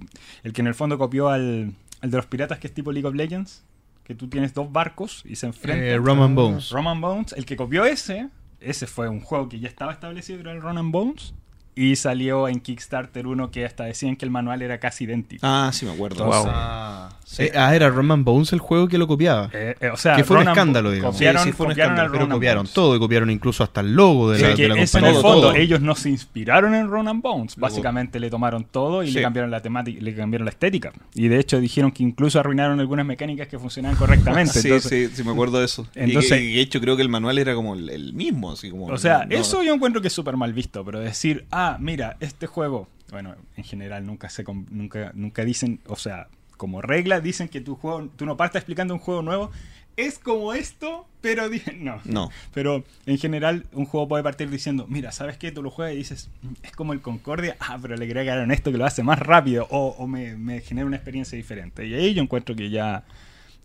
el 0.42 0.52
que 0.52 0.60
en 0.62 0.66
el 0.66 0.74
fondo 0.74 0.98
copió 0.98 1.28
al, 1.28 1.72
al 2.00 2.10
de 2.10 2.16
los 2.16 2.26
piratas, 2.26 2.58
que 2.58 2.66
es 2.66 2.74
tipo 2.74 2.90
League 2.92 3.06
of 3.08 3.14
Legends, 3.14 3.64
que 4.04 4.14
tú 4.14 4.28
tienes 4.28 4.52
dos 4.54 4.70
barcos 4.72 5.22
y 5.24 5.36
se 5.36 5.46
enfrentan. 5.46 5.84
Eh, 5.86 5.96
Roman 5.98 6.34
Bones. 6.34 6.70
Roman 6.70 7.00
Bones, 7.00 7.32
el 7.32 7.46
que 7.46 7.56
copió 7.56 7.84
ese, 7.84 8.28
ese 8.60 8.86
fue 8.86 9.08
un 9.08 9.20
juego 9.20 9.48
que 9.48 9.58
ya 9.60 9.68
estaba 9.68 9.92
establecido, 9.92 10.40
era 10.40 10.52
el 10.52 10.60
Roman 10.60 10.90
Bones, 10.92 11.34
y 11.78 11.94
salió 11.96 12.48
en 12.48 12.58
Kickstarter 12.60 13.26
uno 13.26 13.50
que 13.50 13.66
hasta 13.66 13.84
decían 13.84 14.16
que 14.16 14.24
el 14.24 14.30
manual 14.30 14.62
era 14.62 14.80
casi 14.80 15.04
idéntico. 15.04 15.46
Ah, 15.46 15.70
sí 15.74 15.84
me 15.84 15.92
acuerdo. 15.92 16.24
Entonces, 16.24 16.50
Ah, 16.54 17.10
eh, 17.38 17.52
ah, 17.54 17.76
era 17.76 17.90
Roman 17.90 18.24
Bones 18.24 18.52
el 18.54 18.60
juego 18.60 18.88
que 18.88 18.96
lo 18.96 19.06
copiaba. 19.06 19.50
eh, 19.52 19.74
eh, 19.80 19.88
o 19.90 19.96
sea, 19.98 20.16
Que 20.16 20.24
fue 20.24 20.38
un 20.38 20.48
escándalo, 20.48 20.90
digamos. 20.90 21.14
Copiaron, 21.16 21.42
Sí, 21.42 21.50
sí, 21.50 21.52
fue 21.54 21.66
un 21.66 21.72
copiaron 21.72 21.92
escándalo, 21.92 22.12
Pero 22.12 22.24
Ronan 22.24 22.36
copiaron 22.38 22.62
Bones. 22.62 22.72
todo 22.72 22.96
y 22.96 22.98
copiaron 22.98 23.30
incluso 23.30 23.62
hasta 23.62 23.82
el 23.82 23.92
logo 23.94 24.30
de 24.30 24.38
Sí, 24.38 24.44
la, 24.46 24.54
que 24.54 24.62
de 24.62 24.68
la 24.70 24.80
eso 24.80 24.98
en 24.98 25.04
el 25.04 25.14
fondo, 25.16 25.40
todo. 25.48 25.54
ellos 25.54 25.80
no 25.82 25.94
se 25.94 26.08
inspiraron 26.08 26.74
en 26.74 26.88
Ronan 26.88 27.20
Bones. 27.20 27.56
Luego- 27.58 27.68
Básicamente 27.74 28.18
le 28.20 28.30
tomaron 28.30 28.64
todo 28.64 29.02
y 29.02 29.08
Sí. 29.08 29.14
le 29.14 29.22
cambiaron 29.22 29.50
la 29.50 29.60
temática, 29.60 30.00
le 30.02 30.14
cambiaron 30.14 30.46
la 30.46 30.50
estética. 30.52 30.92
Y 31.14 31.28
de 31.28 31.38
hecho 31.38 31.60
dijeron 31.60 31.90
que 31.92 32.02
incluso 32.02 32.40
arruinaron 32.40 32.80
algunas 32.80 33.04
mecánicas 33.04 33.48
que 33.48 33.58
funcionaban 33.58 33.98
correctamente. 33.98 34.52
Sí, 34.62 34.68
Entonces, 34.68 35.10
sí, 35.10 35.16
sí 35.16 35.24
me 35.24 35.32
acuerdo 35.32 35.58
de 35.58 35.66
eso. 35.66 35.86
Entonces- 35.94 36.40
y, 36.40 36.54
de 36.54 36.60
hecho 36.62 36.80
creo 36.80 36.96
que 36.96 37.02
el 37.02 37.10
manual 37.10 37.36
era 37.38 37.54
como 37.54 37.74
el, 37.74 37.90
el 37.90 38.14
mismo, 38.14 38.52
así 38.52 38.70
como... 38.70 38.86
O 38.86 38.96
sea, 38.96 39.26
no- 39.26 39.36
eso 39.36 39.62
yo 39.62 39.74
encuentro 39.74 40.00
que 40.00 40.08
es 40.08 40.14
súper 40.14 40.38
mal 40.38 40.54
visto, 40.54 40.82
pero 40.84 41.00
decir, 41.00 41.44
ah, 41.50 41.65
mira, 41.80 42.16
este 42.20 42.46
juego, 42.46 42.88
bueno, 43.10 43.34
en 43.56 43.64
general 43.64 44.04
nunca 44.06 44.28
se 44.28 44.44
nunca 44.70 45.12
nunca 45.14 45.44
dicen, 45.44 45.80
o 45.86 45.96
sea, 45.96 46.28
como 46.56 46.80
regla 46.82 47.20
dicen 47.20 47.48
que 47.48 47.60
tu 47.60 47.74
juego, 47.76 48.08
tú 48.16 48.24
no 48.26 48.36
partes 48.36 48.60
explicando 48.60 48.94
un 48.94 49.00
juego 49.00 49.22
nuevo, 49.22 49.50
es 49.96 50.18
como 50.18 50.52
esto, 50.52 51.06
pero 51.20 51.48
di- 51.48 51.62
no. 51.78 52.00
No. 52.04 52.30
Pero 52.52 52.84
en 53.06 53.18
general 53.18 53.64
un 53.72 53.84
juego 53.86 54.08
puede 54.08 54.22
partir 54.22 54.50
diciendo, 54.50 54.86
mira, 54.88 55.10
¿sabes 55.12 55.36
qué? 55.38 55.52
Tú 55.52 55.62
lo 55.62 55.70
juegas 55.70 55.94
y 55.94 55.98
dices, 55.98 56.28
"Mm, 56.42 56.52
es 56.62 56.72
como 56.72 56.92
el 56.92 57.00
Concordia, 57.00 57.56
ah, 57.60 57.78
pero 57.80 57.96
le 57.96 58.04
agregaron 58.04 58.50
esto 58.52 58.70
que 58.72 58.78
lo 58.78 58.84
hace 58.86 59.02
más 59.02 59.18
rápido 59.18 59.66
o, 59.70 59.88
o 59.98 60.06
me, 60.06 60.36
me 60.36 60.60
genera 60.60 60.86
una 60.86 60.96
experiencia 60.96 61.36
diferente. 61.36 61.86
Y 61.86 61.94
ahí 61.94 62.12
yo 62.14 62.22
encuentro 62.22 62.54
que 62.54 62.68
ya, 62.70 63.04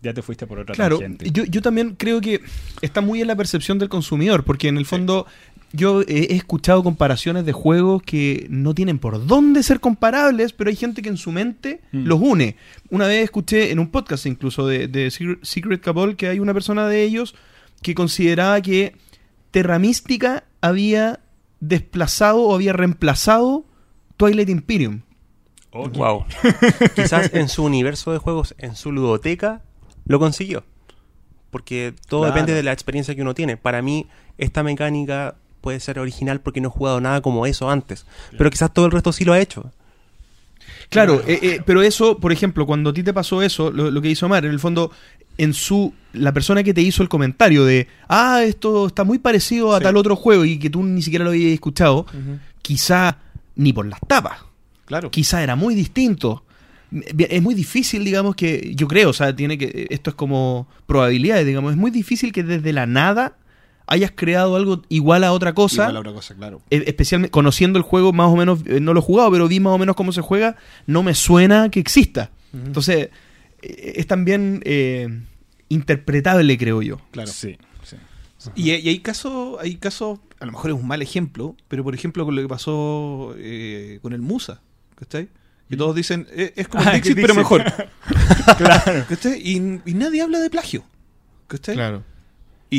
ya 0.00 0.14
te 0.14 0.22
fuiste 0.22 0.46
por 0.46 0.58
otra 0.58 0.74
Claro, 0.74 0.98
tangente. 0.98 1.30
yo, 1.30 1.44
yo 1.44 1.60
también 1.62 1.96
creo 1.96 2.20
que 2.22 2.40
está 2.80 3.00
muy 3.02 3.20
en 3.20 3.26
la 3.28 3.36
percepción 3.36 3.78
del 3.78 3.88
consumidor, 3.90 4.42
porque 4.44 4.68
en 4.68 4.76
el 4.78 4.86
fondo 4.86 5.26
yo 5.72 6.02
he 6.02 6.34
escuchado 6.34 6.82
comparaciones 6.82 7.44
de 7.46 7.52
juegos 7.52 8.02
que 8.02 8.46
no 8.50 8.74
tienen 8.74 8.98
por 8.98 9.26
dónde 9.26 9.62
ser 9.62 9.80
comparables, 9.80 10.52
pero 10.52 10.70
hay 10.70 10.76
gente 10.76 11.00
que 11.02 11.08
en 11.08 11.16
su 11.16 11.32
mente 11.32 11.80
Mm. 11.92 12.04
los 12.06 12.20
une. 12.20 12.56
Una 12.90 13.06
vez 13.06 13.24
escuché 13.24 13.70
en 13.70 13.78
un 13.78 13.88
podcast 13.90 14.26
incluso 14.26 14.66
de, 14.66 14.86
de 14.88 15.10
Secret, 15.42 15.80
Cabal 15.80 16.16
que 16.16 16.28
hay 16.28 16.38
una 16.40 16.52
persona 16.54 16.86
de 16.88 17.02
ellos 17.02 17.34
que 17.82 17.94
consideraba 17.94 18.60
que 18.60 18.94
Terra 19.50 19.78
Mística 19.78 20.44
había 20.60 21.20
desplazado 21.60 22.42
o 22.42 22.54
había 22.54 22.72
reemplazado 22.72 23.64
Twilight 24.16 24.48
Imperium. 24.48 25.00
Ok. 25.70 25.96
Wow. 25.96 26.24
Quizás 26.94 27.30
en 27.34 27.48
su 27.48 27.64
universo 27.64 28.12
de 28.12 28.18
juegos, 28.18 28.54
en 28.58 28.76
su 28.76 28.92
ludoteca, 28.92 29.62
lo 30.04 30.18
consiguió. 30.18 30.64
Porque 31.50 31.94
todo 32.08 32.20
Claro. 32.22 32.34
depende 32.34 32.54
de 32.54 32.62
la 32.62 32.72
experiencia 32.72 33.14
que 33.14 33.22
uno 33.22 33.34
tiene. 33.34 33.56
Para 33.56 33.82
mí, 33.82 34.06
esta 34.38 34.62
mecánica 34.62 35.36
puede 35.62 35.80
ser 35.80 35.98
original 35.98 36.40
porque 36.42 36.60
no 36.60 36.68
he 36.68 36.70
jugado 36.70 37.00
nada 37.00 37.22
como 37.22 37.46
eso 37.46 37.70
antes. 37.70 38.04
Pero 38.36 38.50
quizás 38.50 38.74
todo 38.74 38.84
el 38.84 38.92
resto 38.92 39.12
sí 39.12 39.24
lo 39.24 39.32
ha 39.32 39.40
hecho. 39.40 39.72
Claro, 40.90 41.22
eh, 41.26 41.38
eh, 41.42 41.60
pero 41.64 41.80
eso, 41.82 42.18
por 42.18 42.32
ejemplo, 42.32 42.66
cuando 42.66 42.90
a 42.90 42.92
ti 42.92 43.02
te 43.02 43.14
pasó 43.14 43.40
eso, 43.42 43.70
lo, 43.70 43.90
lo 43.90 44.02
que 44.02 44.10
hizo 44.10 44.26
Omar, 44.26 44.44
en 44.44 44.50
el 44.52 44.60
fondo, 44.60 44.90
en 45.38 45.54
su 45.54 45.94
la 46.12 46.32
persona 46.32 46.62
que 46.62 46.74
te 46.74 46.82
hizo 46.82 47.02
el 47.02 47.08
comentario 47.08 47.64
de, 47.64 47.88
ah, 48.08 48.42
esto 48.44 48.88
está 48.88 49.02
muy 49.04 49.18
parecido 49.18 49.74
a 49.74 49.78
Sí. 49.78 49.84
tal 49.84 49.96
otro 49.96 50.14
juego 50.16 50.44
y 50.44 50.58
que 50.58 50.68
tú 50.68 50.82
ni 50.82 51.00
siquiera 51.00 51.24
lo 51.24 51.30
habías 51.30 51.54
escuchado, 51.54 52.04
quizá 52.60 53.16
ni 53.56 53.72
por 53.72 53.86
las 53.86 54.00
tapas, 54.06 54.40
Claro. 54.84 55.10
quizá 55.10 55.42
era 55.42 55.56
muy 55.56 55.74
distinto. 55.74 56.44
Es 57.16 57.40
muy 57.40 57.54
difícil, 57.54 58.04
digamos, 58.04 58.34
que 58.36 58.72
yo 58.74 58.86
creo, 58.86 59.08
o 59.10 59.12
sea, 59.14 59.34
tiene 59.34 59.56
que 59.56 59.86
esto 59.88 60.10
es 60.10 60.16
como 60.16 60.66
probabilidades, 60.86 61.46
digamos, 61.46 61.70
es 61.72 61.78
muy 61.78 61.90
difícil 61.90 62.32
que 62.32 62.42
desde 62.42 62.70
la 62.74 62.84
nada 62.86 63.36
hayas 63.86 64.12
creado 64.14 64.56
algo 64.56 64.82
igual 64.88 65.24
a 65.24 65.32
otra 65.32 65.54
cosa. 65.54 65.82
Igual 65.84 65.96
a 65.96 66.00
otra 66.00 66.12
cosa, 66.12 66.34
claro. 66.34 66.62
E- 66.70 66.84
especialmente 66.86 67.30
conociendo 67.30 67.78
el 67.78 67.82
juego 67.84 68.12
más 68.12 68.28
o 68.28 68.36
menos, 68.36 68.60
eh, 68.66 68.80
no 68.80 68.94
lo 68.94 69.00
he 69.00 69.02
jugado, 69.02 69.30
pero 69.30 69.48
vi 69.48 69.60
más 69.60 69.72
o 69.72 69.78
menos 69.78 69.96
cómo 69.96 70.12
se 70.12 70.20
juega, 70.20 70.56
no 70.86 71.02
me 71.02 71.14
suena 71.14 71.70
que 71.70 71.80
exista. 71.80 72.30
Entonces, 72.52 73.08
eh, 73.62 73.92
es 73.96 74.06
también 74.06 74.60
eh, 74.64 75.08
interpretable, 75.68 76.56
creo 76.58 76.82
yo. 76.82 77.00
Claro. 77.10 77.30
Sí, 77.30 77.56
sí. 77.82 77.96
Y, 78.54 78.70
y 78.72 78.88
hay 78.88 78.98
casos, 78.98 79.56
hay 79.60 79.76
casos, 79.76 80.18
a 80.40 80.46
lo 80.46 80.52
mejor 80.52 80.70
es 80.70 80.76
un 80.76 80.86
mal 80.86 81.00
ejemplo, 81.02 81.56
pero 81.68 81.84
por 81.84 81.94
ejemplo 81.94 82.24
con 82.24 82.34
lo 82.34 82.42
que 82.42 82.48
pasó 82.48 83.34
eh, 83.38 83.98
con 84.02 84.12
el 84.12 84.20
Musa, 84.20 84.60
¿cachai? 84.96 85.28
Que 85.70 85.76
todos 85.76 85.94
dicen, 85.96 86.26
eh, 86.32 86.52
es 86.56 86.68
como 86.68 86.84
Ah, 86.86 86.92
Dixit, 86.92 87.14
pero 87.14 87.34
mejor. 87.34 87.62
claro. 88.58 89.04
¿Cachai? 89.08 89.40
Y, 89.42 89.80
y 89.86 89.94
nadie 89.94 90.20
habla 90.20 90.38
de 90.40 90.50
plagio. 90.50 90.84
¿Cachai? 91.46 91.76
Y, 92.74 92.78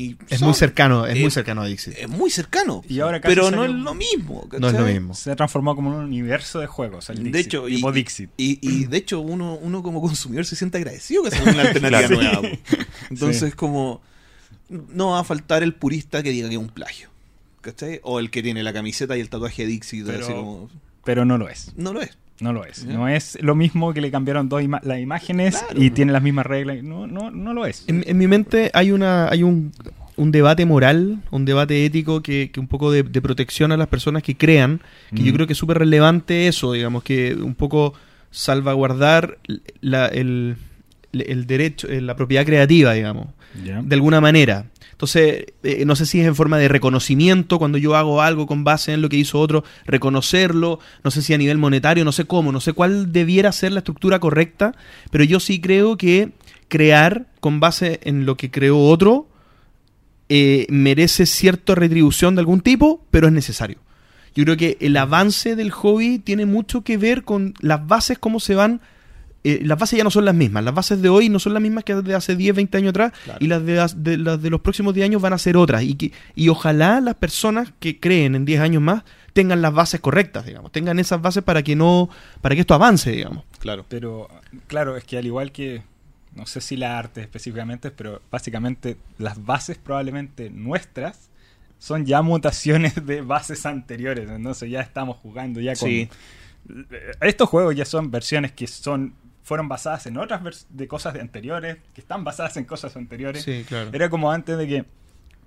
y 0.00 0.16
Es 0.30 0.38
son- 0.38 0.48
muy 0.48 0.54
cercano, 0.54 1.06
es 1.06 1.16
eh, 1.16 1.20
muy 1.20 1.30
cercano 1.30 1.62
a 1.62 1.66
Dixit. 1.66 1.94
Es 1.98 2.08
muy 2.08 2.30
cercano. 2.30 2.82
Y 2.88 3.00
ahora 3.00 3.20
casi 3.20 3.34
pero 3.34 3.50
no 3.50 3.64
es 3.64 3.70
lo 3.72 3.92
mismo. 3.94 4.48
No 4.60 4.68
es 4.68 4.74
lo 4.74 4.84
mismo. 4.86 5.12
Se 5.14 5.32
ha 5.32 5.36
transformado 5.36 5.74
como 5.76 5.90
un 5.90 5.96
universo 6.04 6.60
de 6.60 6.66
juegos. 6.68 7.10
El 7.10 7.16
De 7.16 7.24
Dixit, 7.24 7.46
hecho, 7.46 7.68
y, 7.68 7.82
Dixit. 7.92 8.30
y, 8.36 8.58
y 8.62 8.84
de 8.86 8.96
hecho 8.96 9.20
uno, 9.20 9.54
uno 9.60 9.82
como 9.82 10.00
consumidor 10.00 10.44
se 10.46 10.54
siente 10.54 10.78
agradecido 10.78 11.24
que 11.24 11.32
sea 11.32 11.42
una 11.42 11.62
alternativa 11.68 12.08
nueva. 12.08 12.42
po. 12.42 12.48
Entonces 13.10 13.50
Sí. 13.50 13.56
como 13.56 14.02
no 14.68 15.10
va 15.10 15.20
a 15.20 15.24
faltar 15.24 15.62
el 15.62 15.74
purista 15.74 16.22
que 16.22 16.30
diga 16.30 16.48
que 16.48 16.54
es 16.54 16.60
un 16.60 16.68
plagio. 16.68 17.10
¿Cachai? 17.60 17.98
O 18.04 18.20
el 18.20 18.30
que 18.30 18.42
tiene 18.42 18.62
la 18.62 18.72
camiseta 18.72 19.16
y 19.16 19.20
el 19.20 19.30
tatuaje 19.30 19.62
de 19.62 19.68
Dixie. 19.68 20.04
Pero- 20.04 20.24
así 20.24 20.32
como, 20.32 20.70
Pero 21.04 21.24
no 21.24 21.38
lo 21.38 21.48
es. 21.48 21.72
no 21.76 21.92
lo 21.92 22.02
es. 22.02 22.16
No 22.40 22.52
lo 22.52 22.64
es. 22.64 22.84
Ya. 22.86 22.92
No 22.94 23.08
es 23.08 23.38
lo 23.42 23.54
mismo 23.54 23.94
que 23.94 24.00
le 24.00 24.10
cambiaron 24.10 24.48
dos 24.48 24.60
ima- 24.62 24.80
las 24.82 24.98
imágenes 24.98 25.58
Claro. 25.58 25.82
y 25.82 25.90
tiene 25.90 26.12
las 26.12 26.22
mismas 26.22 26.44
reglas. 26.46 26.82
No, 26.82 27.06
no, 27.06 27.30
no 27.30 27.54
lo 27.54 27.64
es. 27.66 27.84
En, 27.86 28.02
en 28.06 28.18
mi 28.18 28.26
mente 28.26 28.70
hay 28.74 28.90
una 28.90 29.28
hay 29.28 29.42
un, 29.44 29.72
un 30.16 30.32
debate 30.32 30.66
moral, 30.66 31.18
un 31.30 31.44
debate 31.44 31.84
ético 31.86 32.22
que, 32.22 32.50
que 32.52 32.58
un 32.60 32.66
poco 32.66 32.90
de, 32.90 33.04
de 33.04 33.22
protección 33.22 33.70
a 33.72 33.76
las 33.76 33.86
personas 33.88 34.22
que 34.24 34.36
crean, 34.36 34.80
que 35.14 35.22
yo 35.22 35.30
Mm. 35.32 35.34
creo 35.34 35.46
que 35.46 35.52
es 35.52 35.58
súper 35.58 35.78
relevante 35.78 36.48
eso, 36.48 36.72
digamos, 36.72 37.04
que 37.04 37.34
un 37.34 37.54
poco 37.54 37.94
salvaguardar 38.48 39.38
la- 39.80 40.06
el, 40.08 40.56
el 41.12 41.46
derecho, 41.46 41.88
eh, 41.88 42.00
la 42.00 42.16
propiedad 42.16 42.44
creativa, 42.44 42.92
digamos, 42.92 43.28
de 43.54 43.94
alguna 43.94 44.20
manera. 44.20 44.66
Entonces, 44.94 45.46
eh, 45.64 45.84
no 45.84 45.96
sé 45.96 46.06
si 46.06 46.20
es 46.20 46.26
en 46.26 46.36
forma 46.36 46.56
de 46.56 46.68
reconocimiento, 46.68 47.58
cuando 47.58 47.78
yo 47.78 47.96
hago 47.96 48.22
algo 48.22 48.46
con 48.46 48.62
base 48.62 48.92
en 48.92 49.02
lo 49.02 49.08
que 49.08 49.16
hizo 49.16 49.40
otro, 49.40 49.64
reconocerlo, 49.86 50.78
no 51.02 51.10
sé 51.10 51.20
si 51.20 51.34
a 51.34 51.38
nivel 51.38 51.58
monetario, 51.58 52.04
no 52.04 52.12
sé 52.12 52.26
cómo, 52.26 52.52
no 52.52 52.60
sé 52.60 52.74
cuál 52.74 53.12
debiera 53.12 53.50
ser 53.50 53.72
la 53.72 53.80
estructura 53.80 54.20
correcta, 54.20 54.72
pero 55.10 55.24
yo 55.24 55.40
sí 55.40 55.60
creo 55.60 55.96
que 55.96 56.30
crear 56.68 57.26
con 57.40 57.58
base 57.58 57.98
en 58.04 58.24
lo 58.24 58.36
que 58.36 58.52
creó 58.52 58.78
otro 58.78 59.26
eh, 60.28 60.66
merece 60.70 61.26
cierta 61.26 61.74
retribución 61.74 62.36
de 62.36 62.40
algún 62.40 62.60
tipo, 62.60 63.04
pero 63.10 63.26
es 63.26 63.32
necesario. 63.32 63.78
Yo 64.34 64.44
creo 64.44 64.56
que 64.56 64.78
el 64.80 64.96
avance 64.96 65.56
del 65.56 65.72
hobby 65.72 66.20
tiene 66.20 66.46
mucho 66.46 66.82
que 66.82 66.98
ver 66.98 67.24
con 67.24 67.54
las 67.60 67.84
bases, 67.86 68.18
cómo 68.18 68.38
se 68.38 68.54
van 68.54 68.80
eh, 69.44 69.60
las 69.62 69.78
bases 69.78 69.96
ya 69.98 70.04
no 70.04 70.10
son 70.10 70.24
las 70.24 70.34
mismas. 70.34 70.64
Las 70.64 70.74
bases 70.74 71.00
de 71.02 71.08
hoy 71.10 71.28
no 71.28 71.38
son 71.38 71.52
las 71.52 71.62
mismas 71.62 71.84
que 71.84 71.92
las 71.94 72.02
de 72.02 72.14
hace 72.14 72.34
10, 72.34 72.56
20 72.56 72.78
años 72.78 72.90
atrás. 72.90 73.12
Claro. 73.24 73.38
Y 73.42 73.46
las 73.46 73.64
de, 73.64 73.78
as- 73.78 74.02
de- 74.02 74.16
las 74.18 74.40
de 74.42 74.50
los 74.50 74.60
próximos 74.60 74.94
10 74.94 75.04
años 75.06 75.22
van 75.22 75.32
a 75.34 75.38
ser 75.38 75.56
otras. 75.56 75.82
Y, 75.82 75.94
que, 75.94 76.12
y 76.34 76.48
ojalá 76.48 77.00
las 77.00 77.14
personas 77.16 77.72
que 77.78 78.00
creen 78.00 78.34
en 78.34 78.44
10 78.44 78.60
años 78.60 78.82
más 78.82 79.04
tengan 79.34 79.60
las 79.62 79.72
bases 79.74 80.00
correctas, 80.00 80.46
digamos. 80.46 80.72
Tengan 80.72 80.98
esas 80.98 81.20
bases 81.20 81.42
para 81.42 81.62
que 81.62 81.76
no 81.76 82.08
para 82.40 82.54
que 82.54 82.62
esto 82.62 82.74
avance, 82.74 83.10
digamos. 83.12 83.44
Claro. 83.58 83.84
Pero, 83.88 84.28
claro, 84.66 84.96
es 84.96 85.04
que 85.04 85.18
al 85.18 85.26
igual 85.26 85.52
que, 85.52 85.82
no 86.34 86.46
sé 86.46 86.60
si 86.60 86.76
la 86.76 86.98
arte 86.98 87.20
específicamente, 87.20 87.90
pero 87.90 88.22
básicamente 88.30 88.96
las 89.18 89.44
bases 89.44 89.76
probablemente 89.76 90.50
nuestras 90.50 91.28
son 91.78 92.06
ya 92.06 92.22
mutaciones 92.22 93.04
de 93.06 93.20
bases 93.20 93.66
anteriores. 93.66 94.30
Entonces 94.30 94.70
ya 94.70 94.80
estamos 94.80 95.16
jugando 95.18 95.60
ya 95.60 95.74
con... 95.76 95.88
Sí. 95.90 96.08
Estos 97.20 97.48
juegos 97.48 97.74
ya 97.76 97.84
son 97.84 98.10
versiones 98.10 98.52
que 98.52 98.66
son 98.66 99.12
fueron 99.44 99.68
basadas 99.68 100.06
en 100.06 100.16
otras 100.16 100.66
de 100.70 100.88
cosas 100.88 101.14
de 101.14 101.20
anteriores, 101.20 101.76
que 101.94 102.00
están 102.00 102.24
basadas 102.24 102.56
en 102.56 102.64
cosas 102.64 102.96
anteriores. 102.96 103.46
claro. 103.68 103.90
Era 103.92 104.08
como 104.10 104.32
antes 104.32 104.58
de 104.58 104.66
que, 104.66 104.84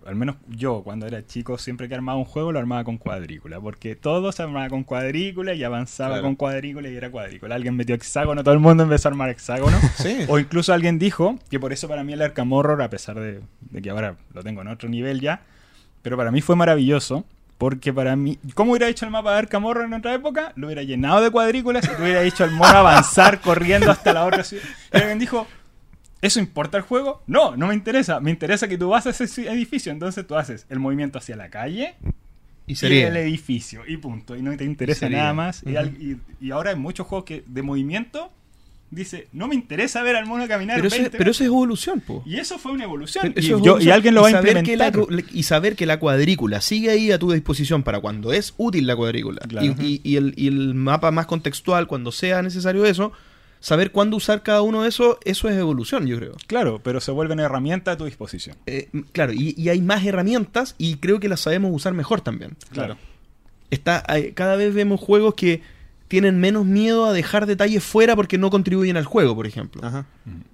al 0.05 0.15
menos 0.15 0.37
yo 0.47 0.83
cuando 0.83 1.05
era 1.05 1.25
chico, 1.25 1.57
siempre 1.57 1.89
que 1.89 1.95
armaba 1.95 2.17
un 2.17 2.23
juego 2.23 2.51
lo 2.53 2.59
armaba 2.59 2.83
con 2.85 2.97
cuadrícula, 2.97 3.59
porque 3.59 3.95
todo 3.97 4.31
se 4.31 4.43
armaba 4.43 4.69
con 4.69 4.83
cuadrícula 4.85 5.53
y 5.55 5.63
avanzaba 5.65 6.11
Claro. 6.11 6.23
con 6.23 6.35
cuadrícula 6.35 6.87
y 6.89 6.95
era 6.95 7.09
cuadrícula. 7.11 7.55
Alguien 7.55 7.75
metió 7.75 7.93
hexágono, 7.95 8.41
todo 8.43 8.53
el 8.53 8.61
mundo 8.61 8.83
empezó 8.83 9.09
a 9.09 9.11
armar 9.11 9.29
hexágono. 9.29 9.77
Sí. 9.97 10.19
o 10.29 10.39
incluso 10.39 10.71
alguien 10.73 10.97
dijo 10.99 11.37
que 11.49 11.59
por 11.59 11.73
eso 11.73 11.87
para 11.89 12.03
mí 12.05 12.13
el 12.13 12.21
Arkham 12.21 12.53
Horror, 12.53 12.81
a 12.81 12.89
pesar 12.89 13.19
de, 13.19 13.41
de 13.61 13.81
que 13.81 13.89
ahora 13.89 14.15
lo 14.33 14.43
tengo 14.43 14.61
en 14.61 14.67
otro 14.69 14.87
nivel 14.87 15.19
ya, 15.19 15.41
pero 16.03 16.15
para 16.15 16.31
mí 16.31 16.39
fue 16.41 16.55
maravilloso. 16.55 17.25
Porque 17.57 17.91
para 17.91 18.15
mí, 18.15 18.37
¿cómo 18.53 18.71
hubiera 18.71 18.87
hecho 18.87 19.05
el 19.05 19.11
mapa 19.11 19.31
de 19.31 19.39
Arkham 19.39 19.65
Horror 19.65 19.85
en 19.85 19.93
otra 19.93 20.13
época? 20.13 20.53
Lo 20.55 20.67
hubiera 20.67 20.83
llenado 20.83 21.21
de 21.21 21.31
cuadrículas 21.31 21.85
y 21.85 21.87
te 21.89 22.01
hubiera 22.01 22.21
hecho 22.23 22.43
al 22.43 22.51
mono 22.51 22.77
avanzar 22.77 23.41
corriendo 23.41 23.89
hasta 23.89 24.13
la 24.13 24.25
otra 24.25 24.43
ciudad. 24.43 24.63
Y 24.93 24.97
alguien 24.97 25.17
dijo, 25.17 25.47
¿Eso 26.21 26.39
importa 26.39 26.77
el 26.77 26.83
juego? 26.83 27.21
No, 27.27 27.55
no 27.55 27.67
me 27.67 27.73
interesa. 27.73 28.19
Me 28.19 28.31
interesa 28.31 28.67
que 28.67 28.77
tú 28.77 28.89
vas 28.89 29.05
a 29.05 29.11
ese 29.11 29.23
edificio. 29.51 29.91
Entonces 29.91 30.25
tú 30.25 30.35
haces 30.35 30.65
el 30.69 30.79
movimiento 30.79 31.19
hacia 31.19 31.35
la 31.35 31.49
calle 31.49 31.95
Y 32.65 32.73
y 32.73 32.75
sería. 32.75 33.07
el 33.07 33.17
edificio. 33.17 33.83
Y 33.87 33.97
punto. 33.97 34.35
Y 34.35 34.41
no 34.41 34.55
te 34.57 34.63
interesa 34.63 35.09
nada 35.09 35.33
más. 35.33 35.63
Y, 35.63 36.51
ahora 36.51 36.71
hay 36.71 36.75
muchos 36.75 37.05
juegos 37.07 37.25
que 37.25 37.43
de 37.45 37.61
movimiento 37.61 38.31
dice, 38.89 39.27
no 39.33 39.47
me 39.47 39.55
interesa 39.55 40.01
ver 40.03 40.15
al 40.15 40.25
mono 40.25 40.47
caminar. 40.47 40.77
Pero, 40.77 40.87
eso, 40.87 40.97
20 40.97 41.17
pero 41.17 41.31
eso 41.31 41.43
es 41.43 41.47
evolución, 41.47 41.99
po. 42.01 42.23
Y 42.25 42.37
eso 42.37 42.57
fue 42.57 42.71
una 42.71 42.85
evolución. 42.85 43.33
Y, 43.35 43.39
eso 43.39 43.61
yo- 43.61 43.93
alguien 43.93 44.15
lo 44.15 44.21
va 44.21 44.29
a 44.29 44.31
saber 44.31 44.63
que 44.63 44.77
la 44.77 44.87
implementar. 44.87 45.25
y 45.33 45.43
saber 45.43 45.75
que 45.75 45.85
la 45.85 45.99
cuadrícula 45.99 46.61
sigue 46.61 46.89
ahí 46.89 47.11
a 47.11 47.19
tu 47.19 47.31
disposición 47.31 47.83
para 47.83 47.99
cuando 47.99 48.31
es 48.33 48.53
útil 48.57 48.87
la 48.87 48.95
cuadrícula. 48.95 49.41
Claro. 49.47 49.75
Y, 49.81 50.15
el, 50.15 50.33
y 50.37 50.47
el 50.47 50.73
mapa 50.73 51.11
más 51.11 51.25
contextual, 51.25 51.87
cuando 51.87 52.11
sea 52.11 52.41
necesario 52.41 52.85
eso, 52.85 53.11
saber 53.59 53.91
cuándo 53.91 54.15
usar 54.17 54.41
cada 54.43 54.61
uno 54.61 54.83
de 54.83 54.89
esos, 54.89 55.17
eso 55.25 55.49
es 55.49 55.57
evolución, 55.57 56.05
yo 56.07 56.15
creo. 56.17 56.33
Claro, 56.47 56.79
pero 56.83 57.01
se 57.01 57.11
vuelven 57.11 57.39
herramientas 57.39 57.95
a 57.95 57.97
tu 57.97 58.05
disposición. 58.05 58.55
Eh, 58.67 58.87
claro, 59.11 59.33
y, 59.33 59.53
y 59.57 59.69
hay 59.69 59.81
más 59.81 60.05
herramientas 60.05 60.75
y 60.77 60.95
creo 60.97 61.19
que 61.19 61.27
las 61.27 61.41
sabemos 61.41 61.71
usar 61.73 61.93
mejor 61.93 62.21
también. 62.21 62.55
Claro. 62.71 62.97
Está, 63.69 64.03
hay- 64.07 64.31
cada 64.31 64.55
vez 64.55 64.73
vemos 64.73 64.99
juegos 65.01 65.33
que 65.33 65.61
tienen 66.07 66.39
menos 66.39 66.65
miedo 66.65 67.05
a 67.05 67.13
dejar 67.13 67.45
detalles 67.45 67.83
fuera 67.83 68.15
porque 68.15 68.37
no 68.37 68.49
contribuyen 68.49 68.95
al 68.97 69.05
juego, 69.05 69.35
por 69.35 69.45
ejemplo. 69.47 69.83
Ajá. 69.85 70.05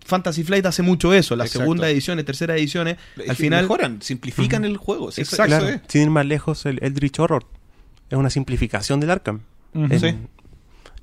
Fantasy 0.05 0.43
Flight 0.43 0.65
hace 0.65 0.81
mucho 0.81 1.13
eso, 1.13 1.35
las 1.35 1.47
Exacto. 1.47 1.63
segundas 1.65 1.89
ediciones, 1.91 2.25
terceras 2.25 2.57
ediciones, 2.57 2.97
Es 3.17 3.29
al 3.29 3.35
final... 3.35 3.61
mejoran, 3.63 4.01
simplifican 4.01 4.65
el 4.65 4.77
juego. 4.77 5.09
Exacto. 5.09 5.33
eso 5.35 5.43
Claro, 5.45 5.67
es. 5.69 5.81
sin 5.87 6.01
ir 6.03 6.09
más 6.09 6.25
lejos, 6.25 6.65
el 6.65 6.79
Eldritch 6.81 7.19
Horror 7.19 7.45
es 8.09 8.17
una 8.17 8.29
simplificación 8.29 8.99
del 8.99 9.11
Arkham. 9.11 9.41
Ujú. 9.73 9.85
En- 9.93 9.99
Sí. 9.99 10.15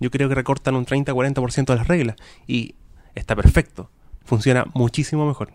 Yo 0.01 0.11
creo 0.11 0.29
que 0.31 0.35
recortan 0.35 0.75
un 0.77 0.87
30-40% 0.87 1.67
de 1.67 1.77
las 1.77 1.87
reglas 1.87 2.17
y 2.47 2.75
está 3.15 3.37
perfecto. 3.37 3.91
Funciona 4.25 4.65
muchísimo 4.75 5.27
mejor. 5.27 5.53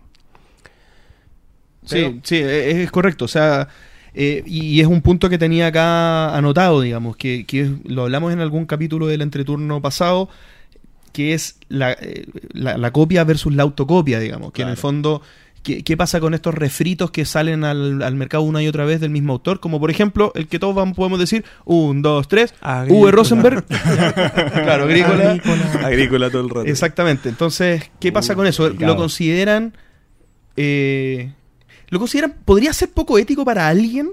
Sí, 1.83 1.95
Pero- 1.95 2.13
sí, 2.23 2.35
e- 2.37 2.83
es, 2.83 2.91
correcto. 2.91 3.25
O 3.25 3.27
sea, 3.27 3.67
eh, 4.15 4.41
y, 4.45 4.79
es 4.81 4.87
un 4.87 5.01
punto 5.01 5.29
que 5.29 5.37
tenía 5.37 5.67
acá 5.67 6.35
anotado, 6.35 6.81
digamos, 6.81 7.17
que, 7.17 7.45
que 7.45 7.61
es- 7.61 7.71
lo 7.85 8.03
hablamos 8.03 8.31
en 8.33 8.39
algún 8.39 8.65
capítulo 8.65 9.07
del 9.07 9.21
entreturno 9.21 9.81
pasado, 9.81 10.29
que 11.11 11.33
es 11.33 11.57
la, 11.69 11.91
eh, 11.93 12.25
la, 12.53 12.77
la 12.77 12.91
copia 12.91 13.23
versus 13.23 13.53
la 13.53 13.63
autocopia, 13.63 14.19
digamos, 14.19 14.51
que 14.51 14.61
en 14.63 14.69
el 14.69 14.77
fondo... 14.77 15.21
¿Qué, 15.63 15.81
qué 15.81 15.97
pasa 15.97 16.19
con 16.19 16.35
estos 16.35 16.53
refritos 16.53 17.09
que 17.09 17.25
salen 17.25 17.63
al, 17.63 18.03
al 18.03 18.13
mercado 18.13 18.43
una 18.43 18.61
y 18.61 18.67
otra 18.67 18.85
vez 18.85 19.01
del 19.01 19.09
mismo 19.09 19.33
autor? 19.33 19.59
Como 19.59 19.79
por 19.79 19.89
ejemplo, 19.89 20.31
el 20.35 20.47
que 20.47 20.59
todos 20.59 20.75
vamos, 20.75 20.95
podemos 20.95 21.17
decir, 21.17 21.43
un, 21.65 22.03
dos, 22.03 22.27
tres. 22.27 22.53
V. 22.87 23.09
Rosenberg. 23.11 23.65
claro, 23.65 24.83
agrícola. 24.83 25.39
Agrícola 25.83 26.29
todo 26.29 26.43
el 26.43 26.49
rato. 26.49 26.65
Exactamente. 26.65 27.29
Entonces, 27.29 27.89
¿qué 27.99 28.11
pasa 28.11 28.35
con 28.35 28.45
eso? 28.45 28.61
complicado. 28.65 28.93
¿Lo 28.93 28.99
consideran... 28.99 29.73
eh, 30.55 31.31
¿Lo 31.89 31.99
consideran... 31.99 32.33
¿Podría 32.45 32.73
ser 32.73 32.89
poco 32.91 33.17
ético 33.17 33.45
para 33.45 33.67
alguien 33.67 34.09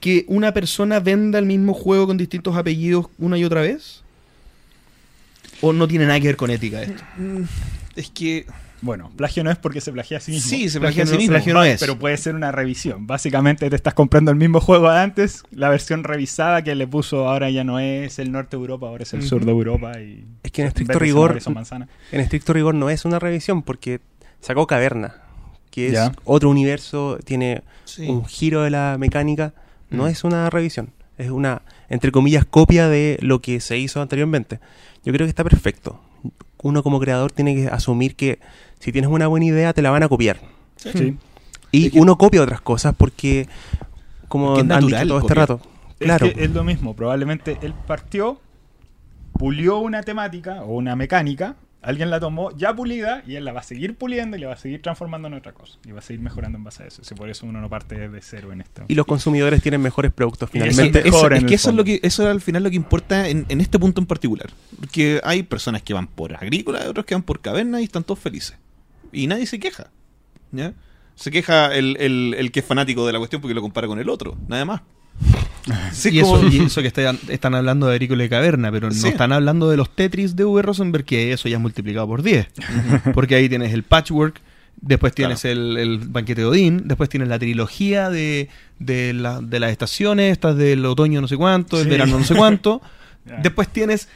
que 0.00 0.24
una 0.28 0.52
persona 0.52 1.00
venda 1.00 1.38
el 1.38 1.46
mismo 1.46 1.74
juego 1.74 2.06
con 2.08 2.16
distintos 2.16 2.56
apellidos 2.56 3.06
una 3.18 3.38
y 3.38 3.44
otra 3.44 3.60
vez? 3.62 4.02
¿O 5.60 5.72
no 5.72 5.86
tiene 5.86 6.06
nada 6.06 6.18
que 6.20 6.26
ver 6.28 6.36
con 6.36 6.50
ética 6.50 6.82
esto? 6.82 7.02
Mm, 7.16 7.42
Es 7.96 8.10
que. 8.10 8.46
Bueno, 8.80 9.12
plagio 9.16 9.44
no 9.44 9.50
es 9.52 9.58
porque 9.58 9.80
se 9.80 9.92
plagia 9.92 10.16
a 10.16 10.20
sí 10.20 10.32
mismo. 10.32 10.50
Sí, 10.50 10.68
se 10.68 10.80
Plagio 10.80 10.96
plagia 10.96 11.02
a 11.04 11.06
sí 11.06 11.12
no- 11.12 11.18
mismo. 11.18 11.32
plagio 11.34 11.54
no 11.54 11.62
es. 11.62 11.78
Pero 11.78 11.96
puede 12.00 12.16
ser 12.16 12.34
una 12.34 12.50
revisión. 12.50 13.06
Básicamente 13.06 13.70
te 13.70 13.76
estás 13.76 13.94
comprando 13.94 14.32
el 14.32 14.36
mismo 14.36 14.58
juego 14.60 14.90
de 14.90 14.98
antes, 14.98 15.44
la 15.52 15.68
versión 15.68 16.02
revisada 16.02 16.62
que 16.62 16.74
le 16.74 16.88
puso 16.88 17.28
ahora 17.28 17.48
ya 17.48 17.62
no 17.62 17.78
es 17.78 18.18
el 18.18 18.32
norte 18.32 18.56
de 18.56 18.60
Europa, 18.62 18.88
ahora 18.88 19.04
es 19.04 19.12
el 19.14 19.22
sur 19.22 19.44
de 19.44 19.52
Europa. 19.52 20.00
Y 20.00 20.24
Es 20.42 20.50
que 20.50 20.62
en 20.62 20.68
estricto 20.68 20.98
rigor, 20.98 21.38
en 22.10 22.20
estricto 22.20 22.52
rigor 22.52 22.74
no 22.74 22.90
es 22.90 23.04
una 23.04 23.20
revisión 23.20 23.62
porque 23.62 24.00
sacó 24.40 24.66
Caverna, 24.66 25.14
que 25.72 25.88
es 25.88 25.94
Ya. 25.94 26.12
otro 26.24 26.48
universo, 26.50 27.18
tiene 27.24 27.62
Sí. 27.84 28.08
un 28.08 28.24
giro 28.26 28.62
de 28.62 28.70
la 28.70 28.96
mecánica. 28.98 29.52
No 29.90 30.04
Mm. 30.04 30.06
es 30.06 30.22
una 30.22 30.48
revisión, 30.50 30.90
es 31.18 31.30
una, 31.30 31.62
entre 31.88 32.12
comillas, 32.12 32.44
copia 32.44 32.88
de 32.88 33.18
lo 33.20 33.40
que 33.40 33.58
se 33.60 33.76
hizo 33.78 34.00
anteriormente. 34.00 34.60
Yo 35.04 35.12
creo 35.12 35.26
que 35.26 35.30
está 35.30 35.42
perfecto. 35.42 36.00
Uno 36.62 36.84
como 36.84 37.00
creador 37.00 37.32
tiene 37.32 37.56
que 37.56 37.66
asumir 37.66 38.14
que 38.14 38.38
si 38.78 38.92
tienes 38.92 39.10
una 39.10 39.26
buena 39.26 39.46
idea 39.46 39.72
te 39.72 39.82
la 39.82 39.90
van 39.90 40.04
a 40.04 40.08
copiar. 40.08 40.38
Sí. 40.76 41.16
Y 41.72 41.86
Es 41.86 41.92
que- 41.92 41.98
uno 42.00 42.16
copia 42.16 42.42
otras 42.42 42.60
cosas 42.60 42.94
porque, 42.96 43.48
como 44.28 44.52
Es 44.56 44.62
que 44.62 44.66
es 44.68 44.70
han 44.76 44.86
dicho 44.86 45.06
todo 45.08 45.18
este 45.18 45.34
rato, 45.34 45.60
Es 45.98 46.04
claro, 46.06 46.32
que 46.32 46.44
es 46.44 46.50
lo 46.50 46.62
mismo. 46.64 46.94
Probablemente 46.94 47.58
él 47.62 47.74
partió, 47.86 48.40
pulió 49.32 49.78
una 49.78 50.02
temática 50.02 50.62
o 50.62 50.76
una 50.76 50.94
mecánica, 50.96 51.56
alguien 51.82 52.10
la 52.10 52.20
tomó 52.20 52.56
ya 52.56 52.74
pulida 52.74 53.22
y 53.26 53.34
él 53.34 53.44
la 53.44 53.52
va 53.52 53.60
a 53.60 53.62
seguir 53.64 53.96
puliendo 53.96 54.36
y 54.36 54.40
la 54.40 54.46
va 54.48 54.54
a 54.54 54.56
seguir 54.56 54.80
transformando 54.82 55.28
en 55.28 55.34
otra 55.34 55.52
cosa. 55.52 55.78
Y 55.86 55.90
va 55.92 55.98
a 55.98 56.02
seguir 56.02 56.20
mejorando 56.22 56.56
en 56.58 56.64
base 56.64 56.84
a 56.84 56.86
eso. 56.86 57.02
Si 57.04 57.14
por 57.14 57.28
eso 57.28 57.44
uno 57.46 57.60
no 57.60 57.68
parte 57.68 58.08
de 58.08 58.20
cero 58.22 58.52
en 58.52 58.60
esto. 58.60 58.84
y 58.88 58.94
los 58.94 59.04
consumidores 59.06 59.60
tienen 59.62 59.80
mejores 59.80 60.12
productos 60.12 60.48
eso- 60.48 60.52
finalmente. 60.52 61.02
mejor 61.02 61.34
es 61.34 61.44
que 61.44 61.54
eso 61.54 61.70
es 61.70 61.76
lo 61.76 61.84
que 61.84 62.00
eso 62.02 62.22
es 62.22 62.28
al 62.28 62.40
final 62.40 62.62
lo 62.62 62.70
que 62.70 62.76
importa 62.76 63.28
en, 63.28 63.46
en 63.48 63.60
este 63.60 63.78
punto 63.78 64.00
en 64.00 64.06
particular. 64.06 64.50
Porque 64.78 65.20
hay 65.24 65.42
personas 65.42 65.82
que 65.82 65.92
van 65.94 66.06
por 66.06 66.34
agrícola, 66.34 66.88
otros 66.88 67.04
que 67.04 67.14
van 67.14 67.22
por 67.22 67.40
caverna 67.40 67.80
y 67.80 67.84
están 67.84 68.04
todos 68.04 68.20
felices. 68.20 68.56
Y 69.12 69.26
nadie 69.26 69.46
se 69.46 69.58
queja. 69.58 69.90
¿ya? 70.52 70.72
Se 71.14 71.30
queja 71.30 71.74
el, 71.74 71.96
el- 72.00 72.34
el 72.38 72.52
que 72.52 72.60
es 72.60 72.66
fanático 72.66 73.06
de 73.06 73.12
la 73.12 73.18
cuestión 73.18 73.42
porque 73.42 73.54
lo 73.54 73.60
compara 73.60 73.86
con 73.86 73.98
el 73.98 74.08
otro, 74.08 74.36
nada 74.48 74.64
más. 74.64 74.82
Sí, 75.92 76.08
y, 76.12 76.20
como- 76.22 76.38
eso, 76.38 76.48
y 76.48 76.58
eso 76.64 76.80
que 76.82 76.88
están, 76.88 77.18
están 77.28 77.54
hablando 77.54 77.86
de 77.86 77.92
Agrícola 77.94 78.24
y 78.24 78.28
Caverna, 78.28 78.72
pero 78.72 78.88
no 78.88 78.94
Sí. 78.94 79.08
están 79.08 79.32
hablando 79.32 79.70
de 79.70 79.76
los 79.76 79.94
Tetris 79.94 80.34
de 80.34 80.44
V. 80.44 80.60
Rosenberg, 80.62 81.04
que 81.04 81.32
eso 81.32 81.48
ya 81.48 81.56
es 81.56 81.62
multiplicado 81.62 82.06
por 82.08 82.22
10. 82.22 82.48
Porque 83.14 83.36
ahí 83.36 83.48
tienes 83.48 83.72
el 83.72 83.84
patchwork, 83.84 84.40
después 84.80 85.14
tienes 85.14 85.44
el, 85.44 85.76
el 85.76 85.98
banquete 85.98 86.40
de 86.40 86.46
Odín, 86.48 86.82
después 86.88 87.08
tienes 87.08 87.28
la 87.28 87.38
trilogía 87.38 88.10
de, 88.10 88.48
de, 88.80 89.12
la- 89.12 89.40
de 89.40 89.60
las 89.60 89.70
estaciones, 89.70 90.32
estas 90.32 90.56
del 90.56 90.84
otoño 90.84 91.20
no 91.20 91.28
sé 91.28 91.36
cuánto, 91.36 91.76
el 91.78 91.84
Sí. 91.84 91.90
verano 91.90 92.18
no 92.18 92.24
sé 92.24 92.34
cuánto. 92.34 92.82
Después 93.42 93.68
tienes 93.68 94.08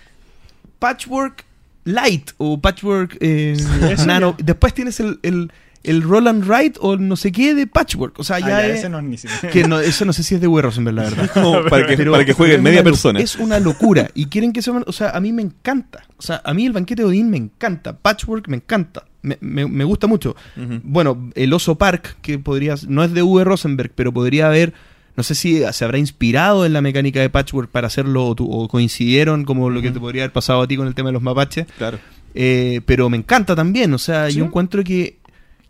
patchwork 0.80 1.44
light 1.84 2.32
o 2.38 2.60
patchwork 2.60 3.16
eh, 3.20 3.56
nano. 4.04 4.34
ya. 4.38 4.44
Después 4.44 4.74
tienes 4.74 4.98
el, 4.98 5.20
el, 5.22 5.52
el 5.86 6.02
roll 6.02 6.26
and 6.28 6.44
write 6.46 6.78
o 6.82 6.96
no 6.96 7.16
sé 7.16 7.32
qué 7.32 7.54
de 7.54 7.66
patchwork. 7.66 8.18
O 8.18 8.24
sea, 8.24 8.36
Ah, 8.36 8.40
ya, 8.40 8.66
es- 8.66 8.80
ese 8.80 8.88
no 8.90 8.98
es 8.98 9.04
ni 9.04 9.16
siquiera. 9.16 9.48
que 9.50 9.66
no, 9.66 9.80
eso 9.80 10.04
no 10.04 10.12
sé 10.12 10.22
si 10.22 10.34
es 10.34 10.40
de 10.40 10.46
W. 10.46 10.60
Rosenberg, 10.62 10.94
la 10.96 11.02
verdad. 11.04 11.30
como 11.34 11.64
para 11.64 11.86
que, 11.86 11.96
Pero- 11.96 12.12
para 12.12 12.24
que 12.24 12.32
jueguen 12.34 12.62
media 12.62 12.80
una 12.82 12.90
persona. 12.90 13.20
Es 13.20 13.36
una 13.36 13.58
locura. 13.60 14.10
Y 14.14 14.26
quieren 14.26 14.52
que 14.52 14.60
se... 14.62 14.70
O 14.70 14.92
sea, 14.92 15.10
a 15.10 15.20
mí 15.20 15.32
me 15.32 15.42
encanta. 15.42 16.02
O 16.18 16.22
sea, 16.22 16.42
a 16.44 16.52
mí 16.52 16.66
el 16.66 16.72
banquete 16.72 17.02
de 17.02 17.08
Odín 17.08 17.30
me 17.30 17.36
encanta. 17.38 17.96
Patchwork 17.96 18.48
me 18.48 18.56
encanta. 18.56 19.04
Me, 19.22 19.38
me- 19.40 19.66
me 19.66 19.84
gusta 19.84 20.06
mucho. 20.06 20.36
Bueno, 20.82 21.30
el 21.34 21.52
Oso 21.52 21.76
Park, 21.76 22.16
que 22.22 22.38
podría... 22.38 22.74
No 22.88 23.02
es 23.02 23.12
de 23.12 23.22
V. 23.22 23.44
Rosenberg, 23.44 23.90
pero 23.94 24.12
podría 24.12 24.46
haber... 24.48 24.74
No 25.16 25.22
sé 25.22 25.34
si 25.34 25.62
se 25.72 25.84
habrá 25.84 25.96
inspirado 25.96 26.66
en 26.66 26.74
la 26.74 26.82
mecánica 26.82 27.20
de 27.20 27.30
Patchwork 27.30 27.70
para 27.70 27.86
hacerlo 27.86 28.26
o, 28.26 28.34
tu- 28.34 28.50
o 28.52 28.68
coincidieron 28.68 29.44
como 29.46 29.70
lo 29.70 29.80
que 29.80 29.90
te 29.90 29.98
podría 29.98 30.24
haber 30.24 30.32
pasado 30.32 30.60
a 30.60 30.66
ti 30.68 30.76
con 30.76 30.86
el 30.86 30.94
tema 30.94 31.08
de 31.08 31.14
los 31.14 31.22
mapaches. 31.22 31.66
Claro. 31.78 31.98
Eh, 32.34 32.82
pero 32.84 33.08
me 33.08 33.16
encanta 33.16 33.56
también, 33.56 33.94
o 33.94 33.98
sea, 33.98 34.30
Sí. 34.30 34.36
yo 34.36 34.44
encuentro 34.44 34.84
que 34.84 35.16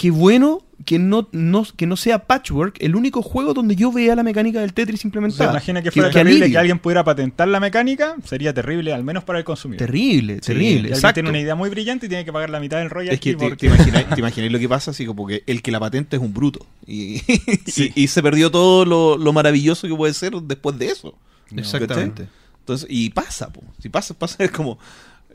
qué 0.06 0.10
bueno 0.12 0.62
que 0.84 0.98
no, 0.98 1.28
no, 1.32 1.66
que 1.76 1.86
no 1.86 1.96
sea 1.96 2.26
Patchwork 2.26 2.76
el 2.80 2.94
único 2.94 3.20
juego 3.22 3.54
donde 3.54 3.74
yo 3.74 3.90
vea 3.90 4.14
la 4.14 4.22
mecánica 4.22 4.60
del 4.60 4.72
Tetris 4.72 5.00
O 5.00 5.02
sea, 5.02 5.08
implementada. 5.08 5.50
imagina 5.50 5.82
que 5.82 5.90
fuera 5.90 6.10
terrible 6.10 6.48
que 6.50 6.58
alguien 6.58 6.78
pudiera 6.78 7.02
patentar 7.02 7.48
la 7.48 7.58
mecánica, 7.60 8.14
sería 8.24 8.52
terrible, 8.54 8.92
al 8.92 9.02
menos 9.02 9.24
para 9.24 9.38
el 9.40 9.44
consumidor. 9.44 9.78
Terrible, 9.84 10.34
Sí, 10.34 10.40
terrible, 10.42 10.92
alguien 10.94 11.14
tiene 11.14 11.28
una 11.30 11.40
idea 11.40 11.54
muy 11.56 11.70
brillante 11.70 12.06
y 12.06 12.08
tiene 12.08 12.24
que 12.24 12.32
pagar 12.32 12.50
la 12.50 12.60
mitad 12.60 12.78
del 12.78 12.90
royalty 12.90 13.14
Es 13.14 13.20
que 13.20 13.32
te, 13.34 13.48
porque- 13.48 13.56
te 13.68 13.74
imagináis, 13.74 14.08
te 14.10 14.20
imagináis 14.20 14.52
lo 14.52 14.58
que 14.60 14.68
pasa, 14.68 14.90
así 14.92 15.06
como 15.06 15.26
que 15.26 15.42
el 15.46 15.60
que 15.62 15.70
la 15.72 15.80
patenta 15.80 16.14
es 16.16 16.22
un 16.22 16.32
bruto. 16.32 16.64
Y, 16.86 17.18
Sí. 17.66 17.90
y, 17.96 18.02
y 18.04 18.06
se 18.08 18.22
perdió 18.22 18.50
todo 18.50 18.84
lo, 18.84 19.16
lo 19.16 19.32
maravilloso 19.32 19.88
que 19.88 19.94
puede 19.96 20.14
ser 20.14 20.34
después 20.34 20.78
de 20.78 20.86
eso. 20.86 21.14
Exactamente. 21.56 22.28
Entonces, 22.60 22.86
y 22.90 23.10
pasa, 23.10 23.52
po. 23.52 23.62
si 23.80 23.88
pasa, 23.88 24.14
pasa 24.14 24.44
es 24.44 24.50
como 24.50 24.78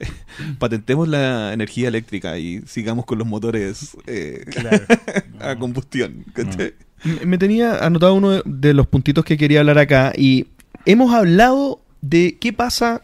patentemos 0.59 1.07
la 1.07 1.53
energía 1.53 1.87
eléctrica 1.87 2.37
y 2.37 2.61
sigamos 2.65 3.05
con 3.05 3.17
los 3.17 3.27
motores 3.27 3.95
eh, 4.07 4.43
Claro. 4.49 4.79
a 5.39 5.55
combustión. 5.57 6.25
Me- 7.25 7.37
tenía 7.37 7.83
anotado 7.85 8.13
uno 8.13 8.41
de- 8.45 8.73
los 8.73 8.87
puntitos 8.87 9.25
que 9.25 9.37
quería 9.37 9.59
hablar 9.61 9.77
acá 9.79 10.13
y 10.15 10.47
hemos 10.85 11.13
hablado 11.13 11.81
de 12.01 12.37
qué 12.39 12.53
pasa, 12.53 13.01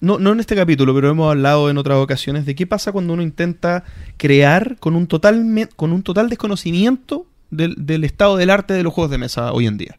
no, 0.00 0.18
no 0.18 0.32
en 0.32 0.40
este 0.40 0.54
capítulo, 0.56 0.94
pero 0.94 1.10
hemos 1.10 1.30
hablado 1.30 1.70
en 1.70 1.78
otras 1.78 1.98
ocasiones 1.98 2.46
de 2.46 2.54
qué 2.54 2.66
pasa 2.66 2.92
cuando 2.92 3.12
uno 3.12 3.22
intenta 3.22 3.84
crear 4.16 4.76
con 4.80 4.94
un 4.96 5.06
total, 5.06 5.44
me- 5.44 5.66
con 5.68 5.92
un 5.92 6.02
total 6.02 6.28
desconocimiento 6.28 7.26
del, 7.50 7.74
del 7.78 8.04
estado 8.04 8.36
del 8.36 8.50
arte 8.50 8.74
de 8.74 8.82
los 8.82 8.92
juegos 8.92 9.10
de 9.10 9.18
mesa 9.18 9.52
hoy 9.52 9.66
en 9.66 9.76
día. 9.78 9.98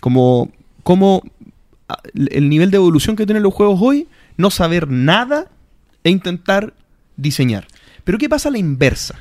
Como, 0.00 0.50
como 0.82 1.22
el 2.14 2.48
nivel 2.48 2.70
de 2.70 2.76
evolución 2.78 3.16
que 3.16 3.26
tienen 3.26 3.42
los 3.42 3.54
juegos 3.54 3.78
hoy, 3.82 4.08
no 4.36 4.50
saber 4.50 4.88
nada 4.90 5.46
e 6.06 6.10
intentar 6.10 6.72
diseñar. 7.16 7.66
Pero 8.04 8.16
¿qué 8.18 8.28
pasa 8.28 8.48
a 8.48 8.52
la 8.52 8.58
inversa? 8.58 9.16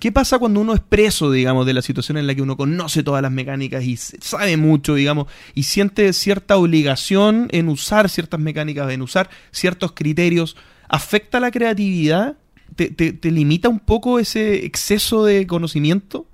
¿Qué 0.00 0.12
pasa 0.12 0.38
cuando 0.38 0.60
uno 0.60 0.74
es 0.74 0.80
preso, 0.80 1.30
digamos, 1.32 1.64
de 1.64 1.72
la 1.72 1.80
situación 1.80 2.18
en 2.18 2.26
la 2.26 2.34
que 2.34 2.42
uno 2.42 2.58
conoce 2.58 3.02
todas 3.02 3.22
las 3.22 3.32
mecánicas 3.32 3.82
y 3.84 3.96
sabe 3.96 4.58
mucho, 4.58 4.94
digamos, 4.94 5.28
y 5.54 5.62
siente 5.62 6.12
cierta 6.12 6.58
obligación 6.58 7.48
en 7.52 7.70
usar 7.70 8.10
ciertas 8.10 8.38
mecánicas, 8.38 8.92
en 8.92 9.00
usar 9.00 9.30
ciertos 9.50 9.92
criterios? 9.92 10.56
¿Afecta 10.90 11.40
la 11.40 11.50
creatividad 11.50 12.36
te, 12.76 12.90
te- 12.90 13.14
te 13.14 13.30
limita 13.30 13.70
un 13.70 13.80
poco 13.80 14.18
ese 14.18 14.66
exceso 14.66 15.24
de 15.24 15.46
conocimiento? 15.46 16.26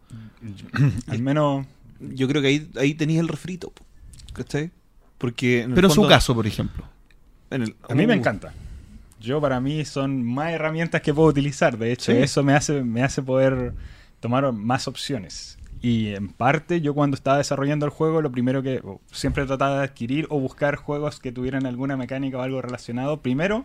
Al 1.07 1.23
menos 1.23 1.65
Yo 2.01 2.27
creo 2.27 2.43
que 2.43 2.49
ahí, 2.49 2.69
ahí 2.77 2.95
tenías 2.95 3.21
el 3.21 3.29
refrito. 3.29 3.73
¿Cachai? 4.33 4.73
Porque. 5.17 5.63
en 5.63 5.71
el 5.71 5.75
Pero 5.77 5.87
en 5.89 5.95
su 5.95 6.09
caso, 6.09 6.35
por 6.35 6.47
ejemplo. 6.49 6.85
en 7.53 7.63
el- 7.63 7.77
A 7.89 7.95
mí 7.95 8.05
me 8.05 8.15
encanta. 8.15 8.53
Yo 9.21 9.41
para 9.41 9.61
mí 9.61 9.85
son 9.85 10.23
más 10.23 10.53
herramientas 10.53 11.01
que 11.03 11.13
puedo 11.13 11.29
utilizar. 11.29 11.77
De 11.77 11.93
hecho, 11.93 12.13
Sí. 12.13 12.19
eso 12.19 12.43
me 12.43 12.55
hace, 12.55 12.83
me 12.85 13.03
hace 13.03 13.23
poder 13.23 13.75
tomar 14.21 14.51
más 14.53 14.87
opciones. 14.89 15.59
Y 15.81 16.09
en 16.15 16.29
parte 16.29 16.81
yo 16.81 16.93
cuando 16.95 17.15
estaba 17.15 17.39
desarrollando 17.39 17.87
el 17.87 17.91
juego, 17.93 18.21
lo 18.23 18.31
primero 18.33 18.63
que 18.63 18.83
siempre 19.13 19.45
trataba 19.47 19.79
de 19.79 19.85
adquirir 19.85 20.27
o 20.31 20.41
buscar 20.41 20.77
juegos 20.77 21.21
que 21.21 21.31
tuvieran 21.33 21.67
alguna 21.67 21.97
mecánica 21.97 22.39
o 22.39 22.43
algo 22.43 22.61
relacionado. 22.63 23.21
Primero, 23.21 23.65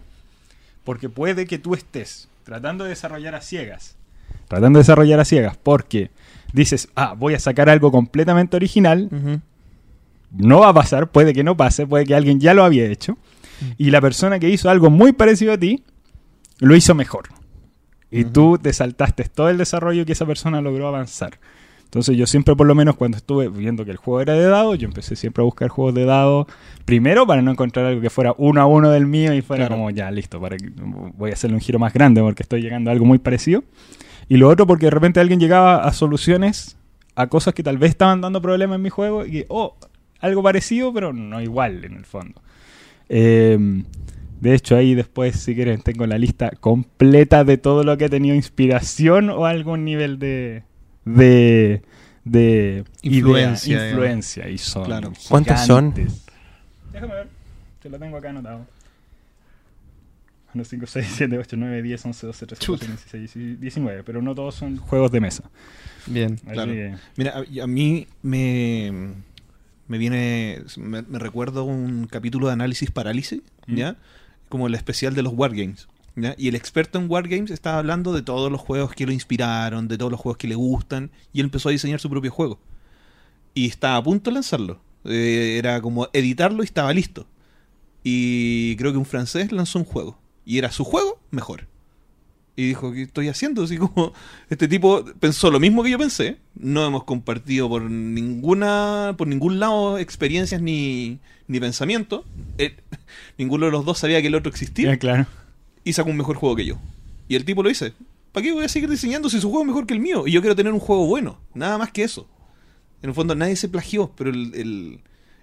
porque 0.83 1.09
puede 1.09 1.45
que 1.47 1.57
tú 1.57 1.73
estés 1.73 2.27
tratando 2.43 2.83
de 2.83 2.91
desarrollar 2.91 3.33
a 3.35 3.41
ciegas. 3.41 3.95
Tratando 4.47 4.77
de 4.77 4.81
desarrollar 4.83 5.19
a 5.19 5.25
ciegas. 5.25 5.57
Porque 5.57 6.11
dices, 6.51 6.87
ah, 6.95 7.15
voy 7.17 7.33
a 7.33 7.39
sacar 7.39 7.69
algo 7.69 7.91
completamente 7.91 8.55
original. 8.57 9.09
No 10.31 10.59
va 10.59 10.69
a 10.69 10.73
pasar, 10.73 11.09
puede 11.09 11.33
que 11.33 11.43
no 11.43 11.55
pase, 11.57 11.85
puede 11.87 12.05
que 12.05 12.15
alguien 12.15 12.39
ya 12.39 12.53
lo 12.53 12.63
había 12.63 12.85
hecho. 12.85 13.17
Y 13.77 13.91
la 13.91 14.01
persona 14.01 14.39
que 14.39 14.49
hizo 14.49 14.69
algo 14.69 14.89
muy 14.89 15.13
parecido 15.13 15.53
a 15.53 15.57
ti, 15.57 15.83
lo 16.59 16.75
hizo 16.75 16.95
mejor. 16.95 17.29
Y 18.11 18.25
tú 18.25 18.59
te 18.61 18.71
saltaste 18.73 19.23
todo 19.25 19.49
el 19.49 19.57
desarrollo 19.57 20.05
que 20.05 20.11
esa 20.11 20.25
persona 20.25 20.61
logró 20.61 20.87
avanzar. 20.87 21.39
Entonces 21.85 22.17
yo 22.17 22.25
siempre, 22.25 22.55
por 22.55 22.65
lo 22.65 22.73
menos 22.73 22.95
cuando 22.95 23.17
estuve 23.17 23.49
viendo 23.49 23.85
que 23.85 23.91
el 23.91 23.97
juego 23.97 24.21
era 24.21 24.33
de 24.33 24.45
dados, 24.45 24.79
yo 24.79 24.87
empecé 24.87 25.15
siempre 25.15 25.41
a 25.41 25.45
buscar 25.45 25.69
juegos 25.69 25.93
de 25.93 26.05
dados. 26.05 26.47
Primero 26.85 27.27
para 27.27 27.41
no 27.43 27.51
encontrar 27.51 27.85
algo 27.85 28.01
que 28.01 28.09
fuera 28.09 28.33
uno 28.37 28.61
a 28.61 28.65
uno 28.65 28.89
del 28.89 29.05
mío 29.05 29.33
y 29.33 29.41
fuera 29.41 29.67
Claro. 29.67 29.75
como 29.75 29.91
ya 29.91 30.09
listo, 30.09 30.39
para 30.41 30.57
que, 30.57 30.71
voy 30.75 31.29
a 31.29 31.33
hacerle 31.33 31.55
un 31.55 31.61
giro 31.61 31.77
más 31.77 31.93
grande 31.93 32.21
porque 32.21 32.41
estoy 32.43 32.61
llegando 32.61 32.89
a 32.89 32.93
algo 32.93 33.05
muy 33.05 33.19
parecido. 33.19 33.63
Y 34.27 34.37
lo 34.37 34.49
otro 34.49 34.65
porque 34.65 34.87
de 34.87 34.91
repente 34.91 35.19
alguien 35.19 35.39
llegaba 35.39 35.83
a 35.83 35.93
soluciones 35.93 36.77
a 37.15 37.27
cosas 37.27 37.53
que 37.53 37.61
tal 37.61 37.77
vez 37.77 37.91
estaban 37.91 38.21
dando 38.21 38.41
problemas 38.41 38.77
en 38.77 38.81
mi 38.81 38.89
juego 38.89 39.25
y 39.25 39.31
que, 39.31 39.45
oh, 39.49 39.75
algo 40.19 40.41
parecido, 40.41 40.93
pero 40.93 41.13
no 41.13 41.41
igual 41.41 41.83
en 41.85 41.93
el 41.93 42.05
fondo. 42.05 42.41
Eh, 43.15 43.57
de 44.41 44.55
hecho, 44.55 44.75
ahí 44.75 44.95
después, 44.95 45.35
si 45.39 45.53
quieren, 45.55 45.81
tengo 45.81 46.05
la 46.07 46.17
lista 46.17 46.49
completa 46.59 47.43
de 47.43 47.57
todo 47.57 47.83
lo 47.83 47.95
que 47.97 48.05
ha 48.05 48.09
tenido 48.09 48.35
inspiración 48.35 49.29
o 49.29 49.45
algún 49.45 49.85
nivel 49.85 50.17
de. 50.19 50.63
de. 51.05 51.81
de 52.25 52.83
Influencia, 53.03 53.77
idea, 53.77 53.89
influencia. 53.91 54.49
Y 54.49 54.57
son. 54.57 54.85
Claro. 54.85 55.13
¿Cuántos 55.29 55.61
son? 55.61 55.93
Déjame 56.91 57.13
ver. 57.13 57.27
Te 57.81 57.89
lo 57.89 57.99
tengo 57.99 58.17
acá 58.17 58.31
anotado. 58.31 58.65
1, 60.55 60.63
5, 60.63 60.85
6, 60.85 61.07
7, 61.17 61.37
8, 61.37 61.55
9, 61.57 61.81
10, 61.81 62.05
11, 62.05 62.27
12, 62.27 62.45
13, 62.45 62.59
14, 62.65 62.85
15, 62.85 63.17
16, 63.17 63.59
19. 63.59 64.03
Pero 64.03 64.21
no 64.21 64.35
todos 64.35 64.55
son 64.55 64.77
juegos 64.77 65.11
de 65.11 65.19
mesa. 65.19 65.43
Bien. 66.05 66.33
Así 66.33 66.53
Claro. 66.53 66.71
que- 66.71 66.95
Mira, 67.17 67.33
a, 67.37 67.63
a 67.63 67.67
mí 67.67 68.07
me, 68.21 69.13
me 69.87 69.97
viene, 69.97 70.63
me, 70.77 71.01
recuerdo 71.19 71.63
un 71.63 72.07
capítulo 72.07 72.47
de 72.47 72.53
análisis 72.53 72.91
parálisis, 72.91 73.41
Mm. 73.67 73.75
¿ya? 73.75 73.95
Como 74.49 74.67
el 74.67 74.75
especial 74.75 75.15
de 75.15 75.23
los 75.23 75.33
Wargames, 75.33 75.87
¿ya? 76.15 76.35
Y 76.37 76.47
el 76.47 76.55
experto 76.55 76.99
en 76.99 77.09
Wargames 77.09 77.51
estaba 77.51 77.79
hablando 77.79 78.13
de 78.13 78.21
todos 78.21 78.51
los 78.51 78.61
juegos 78.61 78.93
que 78.93 79.05
lo 79.05 79.11
inspiraron, 79.11 79.87
de 79.87 79.97
todos 79.97 80.11
los 80.11 80.19
juegos 80.19 80.37
que 80.37 80.47
le 80.47 80.55
gustan, 80.55 81.11
y 81.31 81.39
él 81.39 81.45
empezó 81.45 81.69
a 81.69 81.71
diseñar 81.71 81.99
su 81.99 82.09
propio 82.09 82.31
juego. 82.31 82.59
Y 83.53 83.67
estaba 83.67 83.97
a 83.97 84.03
punto 84.03 84.29
de 84.29 84.35
lanzarlo. 84.35 84.81
Eh, 85.05 85.57
era 85.57 85.81
como 85.81 86.07
editarlo 86.13 86.63
y 86.63 86.65
estaba 86.65 86.93
listo. 86.93 87.27
Y 88.03 88.75
creo 88.77 88.91
que 88.91 88.97
un 88.97 89.05
francés 89.05 89.51
lanzó 89.51 89.79
un 89.79 89.85
juego. 89.85 90.19
Y 90.45 90.57
era 90.57 90.71
su 90.71 90.83
juego 90.83 91.21
mejor. 91.31 91.67
Y 92.55 92.67
dijo, 92.67 92.91
¿qué 92.91 93.01
estoy 93.03 93.29
haciendo? 93.29 93.63
Así 93.63 93.77
como, 93.77 94.13
este 94.49 94.67
tipo 94.67 95.03
pensó 95.19 95.49
lo 95.49 95.59
mismo 95.59 95.83
que 95.83 95.89
yo 95.89 95.97
pensé. 95.97 96.37
No 96.55 96.85
hemos 96.85 97.03
compartido 97.03 97.67
por 97.67 97.81
ninguna, 97.89 99.15
por 99.17 99.27
ningún 99.27 99.59
lado 99.59 99.97
experiencias 99.97 100.61
ni, 100.61 101.19
ni 101.47 101.59
pensamiento. 101.59 102.25
Eh, 102.57 102.75
ninguno 103.37 103.65
de 103.65 103.71
los 103.71 103.85
dos 103.85 103.97
sabía 103.99 104.21
que 104.21 104.27
el 104.27 104.35
otro 104.35 104.51
existía. 104.51 104.89
Ya, 104.91 104.97
claro. 104.97 105.25
Y 105.83 105.93
sacó 105.93 106.09
un 106.11 106.17
mejor 106.17 106.35
juego 106.35 106.55
que 106.55 106.65
yo. 106.65 106.77
Y 107.27 107.35
el 107.35 107.45
tipo 107.45 107.63
lo 107.63 107.69
dice. 107.69 107.93
¿Para 108.31 108.43
qué 108.43 108.51
voy 108.51 108.65
a 108.65 108.69
seguir 108.69 108.89
diseñando 108.89 109.29
si 109.29 109.39
su 109.39 109.49
juego 109.49 109.63
es 109.63 109.67
mejor 109.67 109.85
que 109.85 109.93
el 109.93 109.99
mío? 109.99 110.25
Y 110.27 110.31
yo 110.31 110.41
quiero 110.41 110.55
tener 110.55 110.73
un 110.73 110.79
juego 110.79 111.05
bueno. 111.07 111.39
Nada 111.53 111.77
más 111.77 111.91
que 111.91 112.03
eso. 112.03 112.27
En 113.01 113.09
el 113.09 113.15
fondo 113.15 113.35
nadie 113.35 113.55
se 113.55 113.67
plagió, 113.69 114.11
pero 114.15 114.29
el, 114.29 114.53
el- 114.55 114.99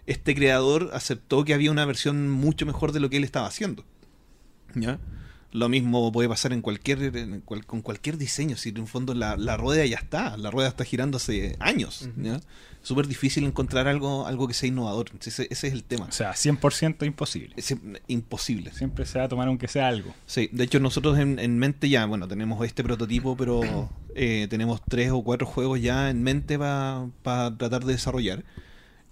este 0.06 0.34
creador 0.34 0.90
aceptó 0.92 1.44
que 1.44 1.54
había 1.54 1.70
una 1.70 1.84
versión 1.84 2.30
mucho 2.30 2.66
mejor 2.66 2.90
de 2.92 2.98
lo 3.00 3.10
que 3.10 3.16
él 3.18 3.24
estaba 3.24 3.46
haciendo. 3.46 3.84
¿Ya? 4.74 4.98
Lo 5.52 5.68
mismo 5.68 6.12
puede 6.12 6.28
pasar 6.28 6.52
en 6.52 6.62
cualquier 6.62 7.16
en 7.16 7.40
cual- 7.40 7.66
con 7.66 7.82
cualquier 7.82 8.16
diseño. 8.18 8.56
Si 8.56 8.68
en 8.68 8.76
el 8.76 8.86
fondo 8.86 9.14
la, 9.14 9.36
la 9.36 9.56
rueda 9.56 9.84
ya 9.84 9.96
está, 9.96 10.36
la 10.36 10.50
rueda 10.50 10.68
está 10.68 10.84
girando 10.84 11.16
hace 11.16 11.56
años. 11.58 12.08
¿ya? 12.16 12.40
Súper 12.82 13.08
difícil 13.08 13.44
encontrar 13.44 13.88
algo, 13.88 14.26
algo 14.28 14.46
que 14.46 14.54
sea 14.54 14.68
innovador. 14.68 15.10
Ese, 15.20 15.48
ese 15.50 15.66
es 15.66 15.72
el 15.72 15.82
tema. 15.82 16.06
O 16.06 16.12
sea, 16.12 16.32
100% 16.34 17.04
imposible. 17.04 17.54
Es 17.56 17.74
imposible. 18.06 18.72
Siempre 18.72 19.04
se 19.06 19.18
va 19.18 19.24
a 19.24 19.28
tomar 19.28 19.48
aunque 19.48 19.66
sea 19.66 19.88
algo. 19.88 20.14
Sí, 20.26 20.48
de 20.52 20.64
hecho 20.64 20.78
nosotros 20.78 21.18
en, 21.18 21.38
en 21.40 21.58
mente 21.58 21.88
ya, 21.88 22.06
bueno, 22.06 22.28
tenemos 22.28 22.64
este 22.64 22.84
prototipo, 22.84 23.36
pero 23.36 23.90
eh, 24.14 24.46
tenemos 24.48 24.80
tres 24.88 25.10
o 25.10 25.22
cuatro 25.24 25.46
juegos 25.48 25.80
ya 25.82 26.10
en 26.10 26.22
mente 26.22 26.58
para 26.60 27.08
tratar 27.58 27.84
de 27.84 27.92
desarrollar. 27.94 28.44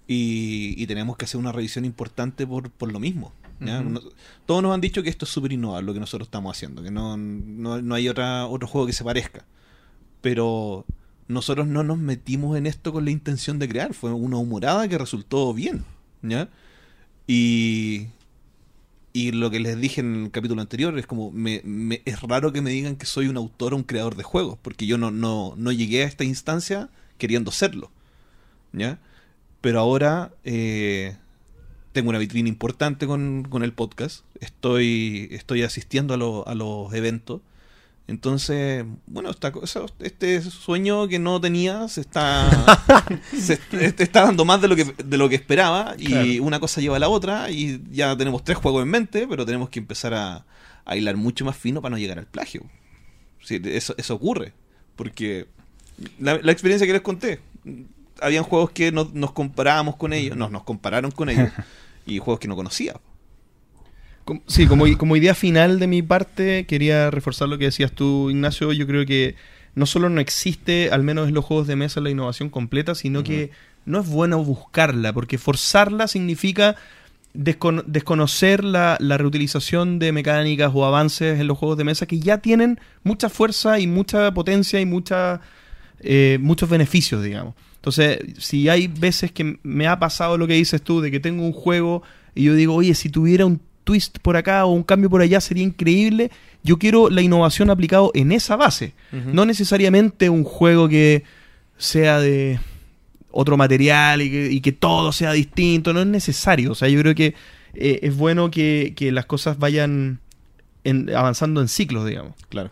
Y, 0.07 0.75
y 0.83 0.87
tenemos 0.87 1.19
que 1.19 1.27
hacer 1.27 1.39
una 1.39 1.53
revisión 1.53 1.85
importante 1.85 2.47
por, 2.47 2.71
por 2.71 2.91
lo 2.91 2.99
mismo. 2.99 3.33
Todos 4.47 4.63
nos 4.63 4.73
han 4.75 4.81
dicho 4.81 5.03
que 5.03 5.11
esto 5.11 5.25
es 5.25 5.31
súper 5.31 5.53
innovador 5.53 5.85
lo 5.85 5.95
que 5.95 6.01
nosotros 6.01 6.27
estamos 6.29 6.57
haciendo, 6.57 6.83
que 6.83 6.91
no, 6.91 7.17
no, 7.17 7.81
no 7.83 7.95
hay 7.95 8.09
otra, 8.09 8.47
otro 8.47 8.69
juego 8.69 8.87
que 8.87 8.93
se 8.93 9.05
parezca. 9.05 9.45
Pero 10.21 10.85
nosotros 11.29 11.67
no 11.67 11.83
nos 11.83 11.99
metimos 11.99 12.57
en 12.57 12.67
esto 12.67 12.93
con 12.93 13.05
la 13.05 13.11
intención 13.11 13.59
de 13.59 13.69
crear, 13.69 13.95
fue 13.95 14.13
una 14.13 14.37
humorada 14.37 14.89
que 14.89 14.99
resultó 14.99 15.53
bien. 15.55 15.85
¿ya? 16.23 16.49
Y, 17.27 18.07
y 19.13 19.33
lo 19.33 19.51
que 19.51 19.61
les 19.61 19.81
dije 19.81 20.01
en 20.01 20.25
el 20.25 20.31
capítulo 20.31 20.61
anterior 20.61 20.99
es 20.99 21.07
como, 21.07 21.31
me, 21.31 21.61
me- 21.65 22.03
es 22.05 22.21
raro 22.23 22.53
que 22.53 22.61
me 22.63 22.71
digan 22.71 22.97
que 22.97 23.07
soy 23.07 23.29
un 23.29 23.37
autor 23.37 23.75
o 23.75 23.77
un 23.77 23.83
creador 23.83 24.17
de 24.17 24.23
juegos, 24.23 24.59
porque 24.63 24.87
yo 24.87 24.99
no, 24.99 25.11
no, 25.11 25.55
no 25.57 25.73
llegué 25.73 26.03
a 26.05 26.07
esta 26.07 26.25
instancia 26.25 26.89
queriendo 27.19 27.51
serlo. 27.51 27.91
¿Ya? 28.73 28.99
Pero 29.61 29.81
ahora 29.81 30.33
eh, 30.45 31.17
tengo 31.99 32.11
una 32.11 32.19
vitrina 32.19 32.49
importante 32.49 33.07
con, 33.07 33.47
con 33.51 33.63
el 33.63 33.73
podcast, 33.73 34.25
estoy, 34.41 35.29
estoy 35.33 35.63
asistiendo 35.63 36.15
a, 36.15 36.17
lo- 36.17 36.47
a 36.49 36.55
los 36.55 36.93
eventos. 36.95 37.41
Entonces, 38.07 38.87
bueno, 39.07 39.29
esta 39.31 39.53
cosa- 39.53 39.83
este 40.01 40.41
sueño 40.41 41.09
que 41.09 41.19
no 41.19 41.41
tenía 41.41 41.89
se 41.89 42.01
está, 42.01 42.49
se 43.39 43.59
este 43.81 44.03
está 44.03 44.23
dando 44.23 44.47
más 44.47 44.63
de 44.63 44.69
lo 44.69 44.77
que, 44.77 44.85
de 44.85 45.19
lo 45.19 45.29
que 45.29 45.35
esperaba 45.35 45.95
y 45.99 46.07
Claro. 46.07 46.43
una 46.45 46.59
cosa 46.61 46.81
lleva 46.81 46.97
a 46.97 47.01
la 47.01 47.09
otra 47.11 47.51
y 47.51 47.83
ya 47.91 48.17
tenemos 48.17 48.43
tres 48.45 48.57
juegos 48.57 48.83
en 48.83 48.89
mente, 48.89 49.27
pero 49.29 49.45
tenemos 49.45 49.69
que 49.69 49.79
empezar 49.79 50.15
a, 50.15 50.47
a 50.87 50.97
hilar 50.97 51.17
mucho 51.17 51.45
más 51.45 51.57
fino 51.57 51.83
para 51.83 51.91
no 51.91 51.99
llegar 51.99 52.19
al 52.19 52.27
plagio. 52.27 52.63
Sí, 53.43 53.61
eso, 53.65 53.95
eso 53.99 54.15
ocurre, 54.15 54.55
porque 54.97 55.47
la, 56.19 56.39
la 56.43 56.53
experiencia 56.53 56.87
que 56.87 56.93
les 56.95 57.03
conté, 57.03 57.41
habían 58.23 58.43
juegos 58.45 58.71
que 58.71 58.91
nos, 58.91 59.13
nos 59.13 59.33
comparábamos 59.33 59.97
con 59.97 60.13
ellos, 60.15 60.35
nos, 60.37 60.51
nos 60.51 60.65
compararon 60.65 61.11
con 61.11 61.29
ellos 61.29 61.51
y 62.09 62.19
juegos 62.19 62.41
que 62.41 62.49
no 62.49 62.57
conocía. 62.57 62.95
Sí, 64.47 64.67
como, 64.67 64.87
idea 65.17 65.35
final 65.35 65.79
de 65.79 65.87
mi 65.87 66.03
parte, 66.03 66.67
quería 66.67 67.11
reforzar 67.11 67.49
lo 67.49 67.57
que 67.57 67.67
decías 67.67 67.93
tú, 67.93 68.29
Ignacio. 68.31 68.73
Yo 68.73 68.87
creo 68.87 69.07
que 69.07 69.37
no 69.75 69.87
solo 69.87 70.11
no 70.11 70.21
existe, 70.21 70.91
al 70.91 71.03
menos 71.03 71.29
en 71.29 71.35
los 71.35 71.45
juegos 71.45 71.67
de 71.67 71.77
mesa, 71.77 72.01
la 72.01 72.11
innovación 72.11 72.51
completa, 72.51 72.95
sino 72.95 73.23
que 73.23 73.51
no 73.87 74.01
es 74.01 74.09
bueno 74.09 74.45
buscarla, 74.45 75.15
porque 75.15 75.39
forzarla 75.39 76.09
significa 76.09 76.77
descono- 77.33 77.85
desconocer 77.87 78.65
la, 78.65 78.99
la 79.01 79.17
reutilización 79.17 79.99
de 79.99 80.13
mecánicas 80.13 80.73
o 80.75 80.85
avances 80.85 81.41
en 81.41 81.47
los 81.47 81.57
juegos 81.57 81.79
de 81.79 81.85
mesa 81.85 82.05
que 82.07 82.19
ya 82.21 82.39
tienen 82.39 82.79
mucha 83.05 83.31
fuerza 83.31 83.79
y 83.79 83.87
mucha 83.87 84.35
potencia 84.35 84.79
y 84.79 84.85
mucha, 84.85 85.41
eh, 86.01 86.39
muchos 86.41 86.69
beneficios, 86.69 87.23
digamos. 87.23 87.55
Entonces, 87.79 88.19
si 88.39 88.69
hay 88.69 88.89
veces 88.89 89.33
que 89.33 89.59
me 89.63 89.87
ha 89.87 89.99
pasado 89.99 90.37
lo 90.37 90.47
que 90.47 90.55
dices 90.55 90.83
tú, 90.83 91.01
de 91.01 91.11
que 91.11 91.21
tengo 91.21 91.45
un 91.45 91.53
juego 91.53 92.03
y 92.35 92.45
yo 92.45 92.55
digo, 92.55 92.75
oye, 92.75 92.95
si 92.95 93.09
tuviera 93.09 93.47
un 93.47 93.61
twist 93.85 94.19
por 94.19 94.37
acá 94.37 94.67
o 94.67 94.73
un 94.73 94.83
cambio 94.83 95.09
por 95.09 95.23
allá 95.23 95.41
sería 95.41 95.63
increíble, 95.65 96.31
yo 96.63 96.79
quiero 96.79 97.09
la 97.09 97.23
innovación 97.23 97.71
aplicado 97.71 98.11
en 98.15 98.33
esa 98.33 98.57
base. 98.57 98.95
No 99.13 99.45
necesariamente 99.47 100.29
un 100.29 100.45
juego 100.45 100.89
que 100.89 101.23
sea 101.79 102.19
de 102.21 102.59
otro 103.31 103.57
material 103.57 104.21
y 104.23 104.31
que, 104.31 104.51
y 104.51 104.61
que 104.61 104.73
todo 104.73 105.13
sea 105.13 105.33
distinto, 105.33 105.93
no 105.93 106.01
es 106.01 106.07
necesario. 106.07 106.73
O 106.73 106.75
sea, 106.75 106.89
yo 106.89 107.01
creo 107.01 107.15
que 107.15 107.35
eh, 107.75 108.01
es 108.03 108.17
bueno 108.17 108.51
que, 108.51 108.93
que 108.97 109.13
las 109.13 109.27
cosas 109.27 109.59
vayan 109.59 110.19
en- 110.85 111.15
avanzando 111.15 111.61
en 111.61 111.69
ciclos, 111.69 112.05
digamos. 112.07 112.35
Claro. 112.49 112.71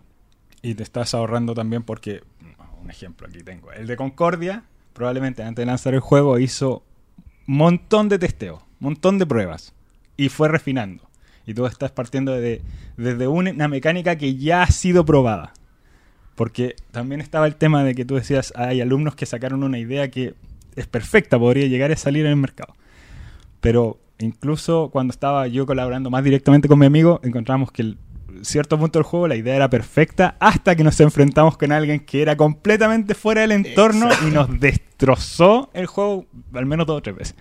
Y 0.63 0.75
te 0.75 0.83
estás 0.83 1.15
ahorrando 1.15 1.55
también 1.55 1.83
porque, 1.85 2.23
un 2.83 2.91
ejemplo 2.91 3.27
aquí 3.29 3.39
tengo, 3.43 3.71
el 3.73 3.87
de 3.87 3.97
Concordia, 3.97 4.65
probablemente 4.97 5.43
antes 5.43 5.63
de 5.63 5.67
lanzar 5.67 5.95
el 5.95 6.01
juego 6.01 6.39
hizo 6.39 6.83
montón 7.45 8.09
de 8.09 8.19
testeo, 8.19 8.63
montón 8.81 9.19
de 9.19 9.27
pruebas 9.27 9.75
y 10.17 10.31
fue 10.31 10.49
refinando. 10.49 11.05
Y 11.47 11.55
tú 11.55 11.67
estás 11.67 11.93
partiendo 11.93 12.33
de, 12.33 12.63
desde 12.97 13.29
una 13.29 13.69
mecánica 13.69 14.17
que 14.17 14.37
ya 14.37 14.63
ha 14.63 14.71
sido 14.71 15.05
probada. 15.05 15.53
Porque 16.35 16.77
también 16.91 17.21
estaba 17.21 17.47
el 17.47 17.57
tema 17.57 17.85
de 17.85 17.95
que 17.95 18.05
tú 18.05 18.17
decías, 18.17 18.53
hay 18.57 18.81
alumnos 18.81 19.15
que 19.15 19.27
sacaron 19.27 19.63
una 19.63 19.79
idea 19.79 20.11
que 20.11 20.35
es 20.75 20.87
perfecta, 20.87 21.39
podría 21.39 21.67
llegar 21.67 21.93
a 21.93 21.97
salir 21.97 22.25
en 22.25 22.33
el 22.33 22.37
mercado. 22.37 22.75
Pero 23.61 23.99
incluso 24.19 24.89
cuando 24.91 25.13
estaba 25.13 25.47
yo 25.47 25.67
colaborando 25.67 26.11
más 26.11 26.25
directamente 26.25 26.69
con 26.69 26.79
mi 26.79 26.87
amigo, 26.87 27.21
encontramos 27.23 27.71
que 27.71 27.83
el 27.83 27.99
cierto 28.43 28.79
punto 28.79 28.99
del 28.99 29.05
juego 29.05 29.29
la 29.29 29.37
idea 29.37 29.57
era 29.57 29.71
perfecta 29.71 30.37
hasta 30.41 30.75
que 30.77 30.85
nos 30.85 30.99
enfrentamos 31.01 31.57
con 31.57 31.73
alguien 31.73 32.01
que 32.01 32.23
era 32.23 32.37
completamente 32.37 33.15
fuera 33.15 33.43
del 33.43 33.53
entorno 33.53 34.09
y 34.27 34.31
nos 34.31 34.61
destrozó 34.61 35.71
el 35.75 35.87
juego 35.87 36.27
al 36.53 36.67
menos 36.67 36.87
dos 36.87 36.99
o 36.99 37.03
tres 37.03 37.17
veces. 37.17 37.37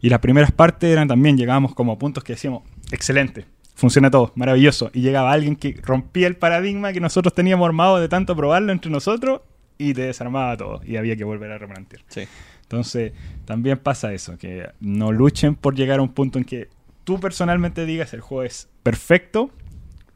Y 0.00 0.08
las 0.08 0.18
primeras 0.18 0.52
partes 0.52 0.90
eran 0.90 1.08
también, 1.08 1.36
llegábamos 1.36 1.74
como 1.74 1.92
a 1.92 1.98
puntos 1.98 2.22
que 2.24 2.34
decíamos, 2.34 2.62
excelente, 2.90 3.46
funciona 3.74 4.10
todo, 4.10 4.32
maravilloso. 4.34 4.90
Y 4.92 5.00
llegaba 5.00 5.32
alguien 5.32 5.56
que 5.56 5.80
rompía 5.82 6.26
el 6.26 6.36
paradigma 6.36 6.92
que 6.92 7.00
nosotros 7.00 7.34
teníamos 7.34 7.66
armado 7.66 7.98
de 8.00 8.08
tanto 8.08 8.36
probarlo 8.36 8.72
entre 8.72 8.90
nosotros 8.90 9.40
y 9.78 9.94
te 9.94 10.02
desarmaba 10.02 10.56
todo. 10.56 10.80
Y 10.84 10.96
había 10.96 11.16
que 11.16 11.24
volver 11.24 11.52
a 11.52 11.58
replantear. 11.58 12.02
Sí. 12.08 12.22
Entonces, 12.62 13.12
también 13.44 13.78
pasa 13.78 14.12
eso, 14.12 14.38
que 14.38 14.68
no 14.80 15.12
luchen 15.12 15.54
por 15.54 15.74
llegar 15.74 15.98
a 15.98 16.02
un 16.02 16.08
punto 16.08 16.38
en 16.38 16.44
que 16.44 16.68
tú 17.04 17.20
personalmente 17.20 17.84
digas 17.86 18.14
el 18.14 18.20
juego 18.20 18.42
es 18.42 18.68
perfecto, 18.82 19.50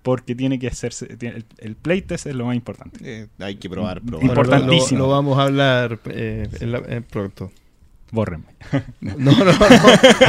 porque 0.02 0.34
tiene 0.34 0.58
que 0.58 0.68
hacerse, 0.68 1.06
tiene- 1.16 1.36
el, 1.36 1.44
el 1.58 1.74
playtest 1.76 2.26
es 2.26 2.34
lo 2.34 2.46
más 2.46 2.54
importante. 2.56 2.98
Eh, 3.02 3.26
hay 3.38 3.56
que 3.56 3.68
probar, 3.68 4.00
probar. 4.00 4.26
Bueno, 4.26 4.34
lo- 4.34 4.40
Importantísimo. 4.56 4.98
Lo, 5.00 5.06
lo 5.06 5.12
vamos 5.12 5.38
a 5.38 5.42
hablar 5.42 5.98
eh, 6.06 6.48
en 6.60 6.72
la- 6.72 6.82
en 6.88 7.02
pronto. 7.02 7.50
Bórrenme. 8.10 8.46
No, 9.00 9.14
no, 9.32 9.44
no. 9.44 9.52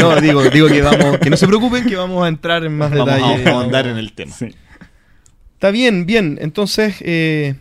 No, 0.01 0.21
digo, 0.21 0.43
digo 0.49 0.67
que 0.67 0.81
vamos, 0.81 1.17
que 1.19 1.29
no 1.29 1.37
se 1.37 1.47
preocupen, 1.47 1.85
que 1.85 1.95
vamos 1.95 2.23
a 2.25 2.27
entrar 2.27 2.65
en 2.65 2.77
más 2.77 2.91
Vamos 2.91 3.09
a 3.09 3.15
detalle. 3.15 3.49
ahondar 3.49 3.87
en 3.87 3.97
el 3.97 4.11
tema. 4.13 4.33
Sí. 4.35 4.47
Está 5.53 5.71
bien, 5.71 6.05
bien. 6.05 6.37
Entonces, 6.41 6.95
eh, 7.01 7.55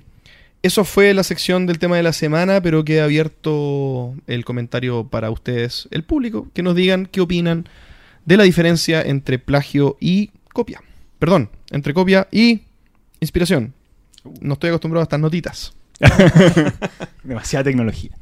eso 0.63 0.85
fue 0.85 1.15
la 1.15 1.23
sección 1.23 1.67
del 1.67 1.79
tema 1.79 1.97
de 1.97 2.03
la 2.03 2.13
semana, 2.13 2.61
pero 2.61 2.85
queda 2.85 3.05
abierto 3.05 4.15
el 4.27 4.45
comentario 4.45 5.05
para 5.09 5.31
ustedes, 5.31 5.89
el 5.93 6.03
público, 6.03 6.49
que 6.53 6.63
nos 6.65 6.75
digan 6.75 7.07
qué 7.07 7.21
opinan 7.21 7.69
de 8.25 8.37
la 8.37 8.43
diferencia 8.45 9.01
entre 9.03 9.39
plagio 9.39 9.97
y 10.01 10.31
copia. 10.53 10.81
Perdón, 11.19 11.51
entre 11.71 11.95
copia 11.95 12.29
y 12.31 12.61
inspiración. 13.19 13.75
No 14.41 14.55
estoy 14.55 14.69
acostumbrado 14.69 15.03
a 15.03 15.05
estas 15.05 15.21
notitas. 15.21 15.73
Demasiada 17.25 17.65
tecnología. 17.65 18.13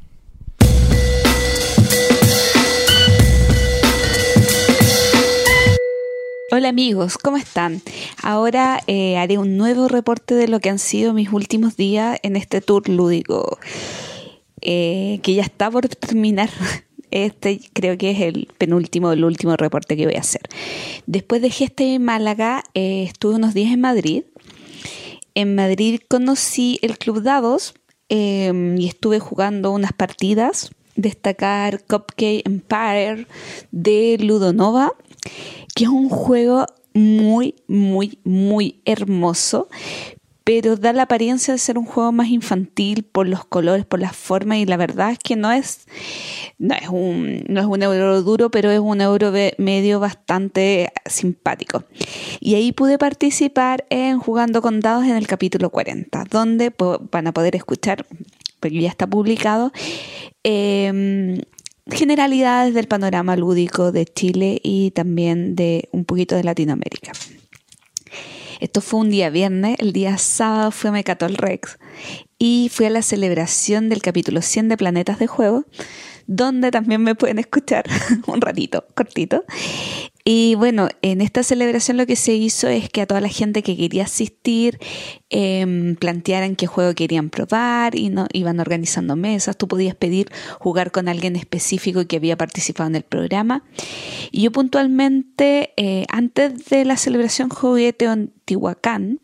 Hola 6.49 6.69
amigos, 6.69 7.19
¿cómo 7.19 7.37
están? 7.37 7.81
Ahora 8.23 8.81
eh, 8.87 9.17
haré 9.17 9.37
un 9.37 9.57
nuevo 9.57 9.87
reporte 9.87 10.33
de 10.33 10.47
lo 10.47 10.59
que 10.59 10.69
han 10.69 10.79
sido 10.79 11.13
mis 11.13 11.31
últimos 11.31 11.77
días 11.77 12.17
en 12.23 12.35
este 12.35 12.61
tour 12.61 12.89
lúdico, 12.89 13.59
eh, 14.61 15.19
que 15.21 15.35
ya 15.35 15.43
está 15.43 15.69
por 15.69 15.87
terminar. 15.87 16.49
Este 17.25 17.59
creo 17.73 17.97
que 17.97 18.11
es 18.11 18.19
el 18.21 18.47
penúltimo, 18.59 19.11
el 19.11 19.23
último 19.23 19.57
reporte 19.57 19.97
que 19.97 20.05
voy 20.05 20.13
a 20.17 20.19
hacer. 20.19 20.41
Después 21.07 21.41
de 21.41 21.49
Geste 21.49 21.95
en 21.95 22.03
Málaga, 22.03 22.63
eh, 22.75 23.05
estuve 23.07 23.35
unos 23.35 23.55
días 23.55 23.73
en 23.73 23.81
Madrid. 23.81 24.23
En 25.33 25.55
Madrid 25.55 25.99
conocí 26.07 26.77
el 26.83 26.99
Club 26.99 27.23
Dados 27.23 27.73
eh, 28.09 28.75
y 28.77 28.87
estuve 28.87 29.19
jugando 29.19 29.71
unas 29.71 29.93
partidas. 29.93 30.69
Destacar 30.95 31.83
Cupcake 31.85 32.43
Empire 32.45 33.25
de 33.71 34.17
Ludonova, 34.19 34.93
que 35.73 35.85
es 35.85 35.89
un 35.89 36.09
juego 36.09 36.67
muy, 36.93 37.55
muy, 37.67 38.19
muy 38.23 38.79
hermoso, 38.85 39.69
pero 40.47 40.77
da 40.77 40.93
la 40.93 41.03
apariencia 41.03 41.53
de 41.53 41.57
ser 41.57 41.77
un 41.77 41.83
juego 41.83 42.13
más 42.13 42.29
infantil 42.29 43.03
por 43.03 43.27
los 43.27 43.43
colores, 43.43 43.85
por 43.85 43.99
las 43.99 44.15
formas, 44.15 44.59
y 44.59 44.65
la 44.65 44.77
verdad 44.77 45.11
es 45.11 45.19
que 45.19 45.35
no 45.35 45.51
es, 45.51 45.87
no 46.57 46.73
es, 46.73 46.87
un, 46.87 47.43
no 47.49 47.59
es 47.59 47.65
un 47.65 47.83
euro 47.83 48.21
duro, 48.21 48.49
pero 48.49 48.71
es 48.71 48.79
un 48.79 49.01
euro 49.01 49.33
medio 49.57 49.99
bastante 49.99 50.93
simpático. 51.05 51.83
Y 52.39 52.55
ahí 52.55 52.71
pude 52.71 52.97
participar 52.97 53.85
en 53.89 54.19
Jugando 54.19 54.61
con 54.61 54.79
Dados 54.79 55.03
en 55.03 55.17
el 55.17 55.27
capítulo 55.27 55.69
40, 55.69 56.23
donde 56.31 56.73
van 57.11 57.27
a 57.27 57.33
poder 57.33 57.57
escuchar, 57.57 58.05
porque 58.61 58.79
ya 58.79 58.87
está 58.87 59.05
publicado, 59.05 59.73
em, 60.43 61.41
generalidades 61.91 62.73
del 62.73 62.87
panorama 62.87 63.35
lúdico 63.35 63.91
de 63.91 64.05
Chile 64.05 64.61
y 64.63 64.91
también 64.91 65.57
de 65.57 65.89
un 65.91 66.05
poquito 66.05 66.37
de 66.37 66.45
Latinoamérica. 66.45 67.11
Esto 68.59 68.81
fue 68.81 69.01
un 69.01 69.09
día 69.09 69.29
viernes, 69.29 69.77
el 69.79 69.93
día 69.93 70.17
sábado 70.17 70.71
fue 70.71 70.89
a 70.89 70.93
Mecatol 70.93 71.35
Rex 71.35 71.77
y 72.39 72.69
fui 72.73 72.87
a 72.87 72.89
la 72.89 73.01
celebración 73.01 73.89
del 73.89 74.01
capítulo 74.01 74.41
100 74.41 74.69
de 74.69 74.77
Planetas 74.77 75.19
de 75.19 75.27
Juego, 75.27 75.65
donde 76.27 76.71
también 76.71 77.01
me 77.01 77.15
pueden 77.15 77.39
escuchar 77.39 77.85
un 78.27 78.41
ratito, 78.41 78.85
cortito. 78.93 79.45
Y 80.29 80.55
bueno, 80.55 80.89
en 81.01 81.21
esta 81.21 81.41
celebración 81.41 81.95
lo 81.95 82.05
que 82.05 82.17
se 82.17 82.33
hizo 82.33 82.67
es 82.67 82.89
que 82.89 83.01
a 83.01 83.05
toda 83.05 83.21
la 83.21 83.29
gente 83.29 83.63
que 83.63 83.77
quería 83.77 84.03
asistir 84.03 84.77
em, 85.29 85.95
plantearan 85.95 86.57
qué 86.57 86.67
juego 86.67 86.93
querían 86.93 87.29
probar 87.29 87.95
y 87.95 88.09
no 88.09 88.27
iban 88.33 88.59
organizando 88.59 89.15
mesas. 89.15 89.57
Tú 89.57 89.69
podías 89.69 89.95
pedir 89.95 90.29
jugar 90.59 90.91
con 90.91 91.07
alguien 91.07 91.37
específico 91.37 92.05
que 92.07 92.17
había 92.17 92.35
participado 92.35 92.89
en 92.89 92.97
el 92.97 93.03
programa. 93.03 93.63
Y 94.29 94.41
yo 94.41 94.51
puntualmente, 94.51 95.71
eh, 95.77 96.05
antes 96.09 96.65
de 96.65 96.83
la 96.83 96.97
celebración, 96.97 97.47
jugué 97.47 97.93
Teotihuacán. 97.93 99.21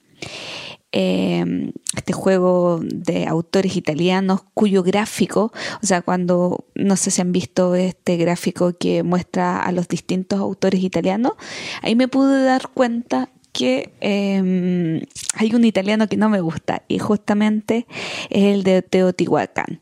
Eh, 0.94 1.72
este 1.98 2.14
juego 2.14 2.80
de 2.84 3.26
autores 3.26 3.76
italianos 3.76 4.42
cuyo 4.54 4.84
gráfico, 4.84 5.52
o 5.82 5.86
sea, 5.86 6.02
cuando 6.02 6.66
no 6.76 6.96
sé 6.96 7.12
si 7.12 7.22
han 7.22 7.32
visto 7.32 7.76
este 7.76 8.16
gráfico 8.18 8.74
que 8.78 9.04
muestra 9.04 9.60
a 9.60 9.72
los 9.72 9.88
distintos 9.88 10.40
autores 10.40 10.82
italianos, 10.84 11.34
ahí 11.82 11.96
me 11.96 12.08
pude 12.08 12.44
dar 12.44 12.70
cuenta 12.70 13.30
que 13.52 13.94
eh, 14.02 15.06
hay 15.36 15.56
un 15.56 15.66
italiano 15.66 16.08
que 16.08 16.18
no 16.18 16.30
me 16.30 16.42
gusta 16.42 16.84
y 16.88 17.00
justamente 17.00 17.88
es 18.30 18.44
el 18.56 18.64
de 18.64 18.82
Teotihuacán. 18.82 19.80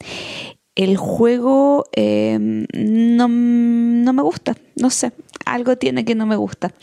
El 0.76 0.96
juego 0.98 1.86
eh, 1.96 2.38
no, 2.40 3.28
no 3.28 4.14
me 4.14 4.22
gusta, 4.22 4.56
no 4.78 4.90
sé, 4.90 5.12
algo 5.46 5.76
tiene 5.78 6.06
que 6.06 6.16
no 6.16 6.26
me 6.26 6.38
gusta. 6.38 6.74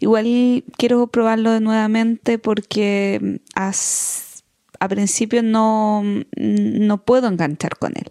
Igual 0.00 0.64
quiero 0.76 1.06
probarlo 1.06 1.60
nuevamente 1.60 2.38
porque 2.38 3.40
as- 3.54 4.42
a 4.80 4.88
principio 4.88 5.42
no, 5.42 6.02
no 6.36 7.04
puedo 7.04 7.28
enganchar 7.28 7.78
con 7.78 7.92
él. 7.96 8.10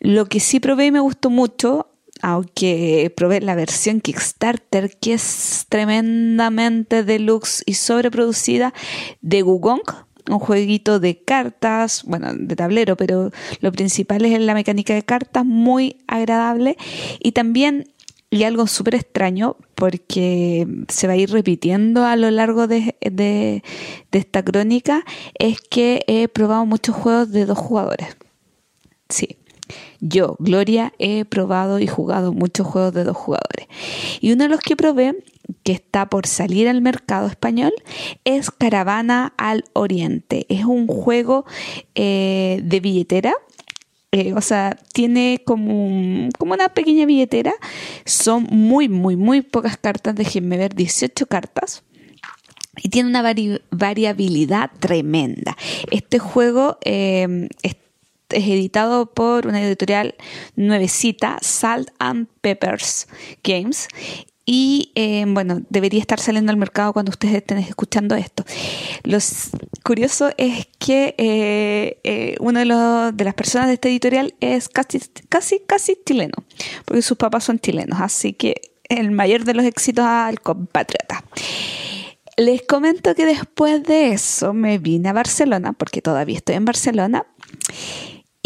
Lo 0.00 0.26
que 0.26 0.40
sí 0.40 0.58
probé 0.60 0.86
y 0.86 0.90
me 0.90 1.00
gustó 1.00 1.30
mucho, 1.30 1.88
aunque 2.20 3.12
probé 3.16 3.40
la 3.40 3.54
versión 3.54 4.00
Kickstarter, 4.00 4.96
que 4.98 5.14
es 5.14 5.66
tremendamente 5.68 7.04
deluxe 7.04 7.62
y 7.66 7.74
sobreproducida, 7.74 8.74
de 9.22 9.42
Wukong, 9.42 9.80
un 10.30 10.38
jueguito 10.38 11.00
de 11.00 11.18
cartas, 11.22 12.02
bueno, 12.06 12.32
de 12.34 12.56
tablero, 12.56 12.96
pero 12.96 13.30
lo 13.60 13.72
principal 13.72 14.24
es 14.24 14.38
la 14.40 14.54
mecánica 14.54 14.94
de 14.94 15.02
cartas, 15.02 15.44
muy 15.44 15.98
agradable. 16.06 16.76
Y 17.20 17.32
también, 17.32 17.90
y 18.30 18.44
algo 18.44 18.66
súper 18.66 18.94
extraño, 18.94 19.56
porque 19.74 20.66
se 20.88 21.06
va 21.06 21.12
a 21.12 21.16
ir 21.16 21.30
repitiendo 21.30 22.04
a 22.04 22.16
lo 22.16 22.30
largo 22.30 22.66
de, 22.66 22.96
de- 23.00 23.62
de 24.10 24.18
esta 24.18 24.42
crónica, 24.42 25.04
es 25.38 25.60
que 25.60 26.04
he 26.06 26.28
probado 26.28 26.64
muchos 26.66 26.96
juegos 26.96 27.30
de 27.30 27.46
dos 27.46 27.58
jugadores. 27.58 28.16
Sí. 29.08 29.36
Yo, 30.00 30.36
Gloria, 30.40 30.92
he 30.98 31.24
probado 31.24 31.78
y 31.78 31.86
jugado 31.86 32.32
muchos 32.32 32.66
juegos 32.66 32.92
de 32.92 33.04
dos 33.04 33.16
jugadores. 33.16 33.66
Y 34.20 34.32
uno 34.32 34.44
de 34.44 34.50
los 34.50 34.60
que 34.60 34.76
probé, 34.76 35.16
que 35.64 35.72
está 35.72 36.08
por 36.08 36.26
salir 36.26 36.68
al 36.68 36.80
mercado 36.82 37.26
español, 37.26 37.72
es 38.24 38.50
Caravana 38.50 39.32
al 39.38 39.64
Oriente. 39.72 40.46
Es 40.48 40.64
un 40.64 40.86
juego 40.86 41.44
eh, 41.94 42.60
de 42.62 42.80
billetera. 42.80 43.34
Eh, 44.12 44.32
o 44.34 44.40
sea, 44.40 44.78
tiene 44.92 45.42
como, 45.44 46.28
como 46.38 46.52
una 46.54 46.68
pequeña 46.68 47.04
billetera. 47.06 47.52
Son 48.04 48.46
muy, 48.50 48.88
muy, 48.88 49.16
muy 49.16 49.40
pocas 49.42 49.76
cartas. 49.76 50.14
Déjenme 50.14 50.56
ver, 50.56 50.74
18 50.74 51.26
cartas. 51.26 51.82
Y 52.76 52.90
tiene 52.90 53.08
una 53.08 53.22
vari- 53.22 53.60
variabilidad 53.70 54.70
tremenda. 54.78 55.56
Este 55.90 56.18
juego 56.18 56.78
eh, 56.84 57.48
es, 57.62 57.76
es 58.30 58.44
editado 58.48 59.06
por 59.06 59.46
una 59.46 59.62
editorial 59.62 60.14
nuevecita, 60.56 61.38
Salt 61.40 61.88
and 61.98 62.28
Peppers 62.40 63.08
Games. 63.42 63.88
Y 64.46 64.92
eh, 64.94 65.24
bueno, 65.26 65.60
debería 65.70 66.00
estar 66.00 66.20
saliendo 66.20 66.52
al 66.52 66.58
mercado 66.58 66.92
cuando 66.92 67.10
ustedes 67.10 67.34
estén 67.36 67.58
escuchando 67.58 68.14
esto. 68.14 68.44
Lo 69.02 69.16
curioso 69.84 70.30
es 70.36 70.68
que 70.78 71.14
eh, 71.16 71.98
eh, 72.04 72.36
una 72.40 72.60
de, 72.60 72.66
los- 72.66 73.16
de 73.16 73.24
las 73.24 73.34
personas 73.34 73.68
de 73.68 73.74
esta 73.74 73.88
editorial 73.88 74.34
es 74.40 74.68
casi, 74.68 75.00
casi, 75.30 75.60
casi 75.66 75.96
chileno, 76.04 76.34
porque 76.84 77.00
sus 77.02 77.16
papás 77.16 77.44
son 77.44 77.58
chilenos. 77.58 77.98
Así 78.00 78.34
que 78.34 78.60
el 78.90 79.10
mayor 79.12 79.44
de 79.44 79.54
los 79.54 79.64
éxitos 79.64 80.04
al 80.04 80.40
compatriota. 80.40 81.24
Les 82.36 82.62
comento 82.62 83.14
que 83.14 83.24
después 83.26 83.82
de 83.84 84.08
eso 84.12 84.52
me 84.52 84.78
vine 84.78 85.08
a 85.08 85.12
Barcelona, 85.12 85.72
porque 85.72 86.02
todavía 86.02 86.36
estoy 86.36 86.56
en 86.56 86.64
Barcelona, 86.64 87.26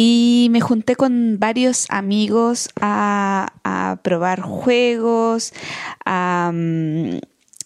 y 0.00 0.46
me 0.52 0.60
junté 0.60 0.94
con 0.94 1.40
varios 1.40 1.86
amigos 1.90 2.68
a, 2.80 4.00
probar 4.04 4.40
juegos, 4.42 5.52
a, 6.04 6.52
mm, 6.54 7.18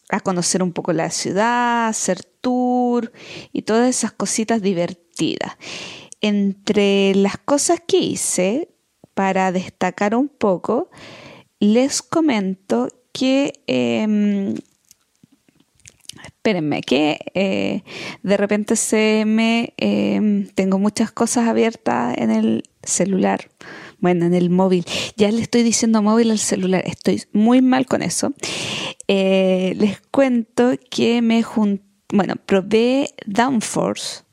a 0.08 0.20
conocer 0.20 0.62
un 0.62 0.72
poco 0.72 0.94
la 0.94 1.10
ciudad, 1.10 1.88
hacer 1.88 2.24
tour 2.40 3.12
y 3.52 3.62
todas 3.62 3.88
esas 3.90 4.12
cositas 4.12 4.62
divertidas. 4.62 5.58
Entre 6.22 7.14
las 7.14 7.36
cosas 7.36 7.80
que 7.86 7.98
hice, 7.98 8.70
para 9.12 9.52
destacar 9.52 10.14
un 10.14 10.28
poco, 10.28 10.90
les 11.60 12.00
comento 12.00 12.88
que 13.12 13.62
em, 13.66 14.54
espérenme, 16.42 16.82
que 16.82 17.20
eh, 17.34 17.84
de 18.24 18.36
repente 18.36 18.74
se 18.74 19.22
me 19.24 19.74
em, 19.76 20.48
tengo 20.48 20.80
muchas 20.80 21.12
cosas 21.12 21.46
abiertas 21.46 22.18
en 22.18 22.32
el 22.32 22.64
celular. 22.82 23.48
Bueno, 24.00 24.26
en 24.26 24.34
el 24.34 24.50
móvil. 24.50 24.84
Ya 25.16 25.30
le 25.30 25.40
estoy 25.40 25.62
diciendo 25.62 26.02
móvil 26.02 26.32
al 26.32 26.40
celular. 26.40 26.82
Estoy 26.84 27.22
muy 27.32 27.62
mal 27.62 27.86
con 27.86 28.02
eso. 28.02 28.34
Eh, 29.06 29.74
les 29.78 30.00
cuento 30.10 30.72
que 30.90 31.22
me 31.22 31.44
junté. 31.44 31.84
Bueno, 32.12 32.34
probé 32.44 33.14
Downforce. 33.24 34.24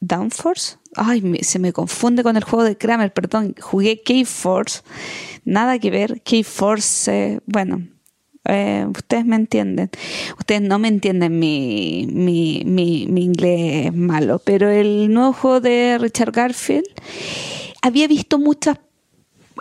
¿Downforce? 0.00 0.78
Ay, 0.96 1.22
se 1.42 1.58
me 1.58 1.74
confunde 1.74 2.22
con 2.22 2.38
el 2.38 2.44
juego 2.44 2.64
de 2.64 2.78
Kramer, 2.78 3.12
perdón. 3.12 3.54
Jugué 3.60 4.02
K-Force. 4.02 4.80
Nada 5.44 5.78
que 5.78 5.90
ver. 5.90 6.22
K-Force, 6.22 7.40
bueno, 7.44 7.86
eh, 8.48 8.86
ustedes 8.88 9.24
me 9.26 9.36
entienden. 9.36 9.90
Ustedes 10.38 10.62
no 10.62 10.78
me 10.78 10.88
entienden 10.88 11.38
mi, 11.38 12.08
mi, 12.10 12.62
mi, 12.64 13.06
mi 13.06 13.24
inglés 13.24 13.94
malo, 13.94 14.40
pero 14.44 14.70
el 14.70 15.12
nuevo 15.12 15.32
juego 15.32 15.60
de 15.60 15.98
Richard 16.00 16.32
Garfield 16.32 16.86
había 17.82 18.08
visto 18.08 18.38
muchas, 18.38 18.78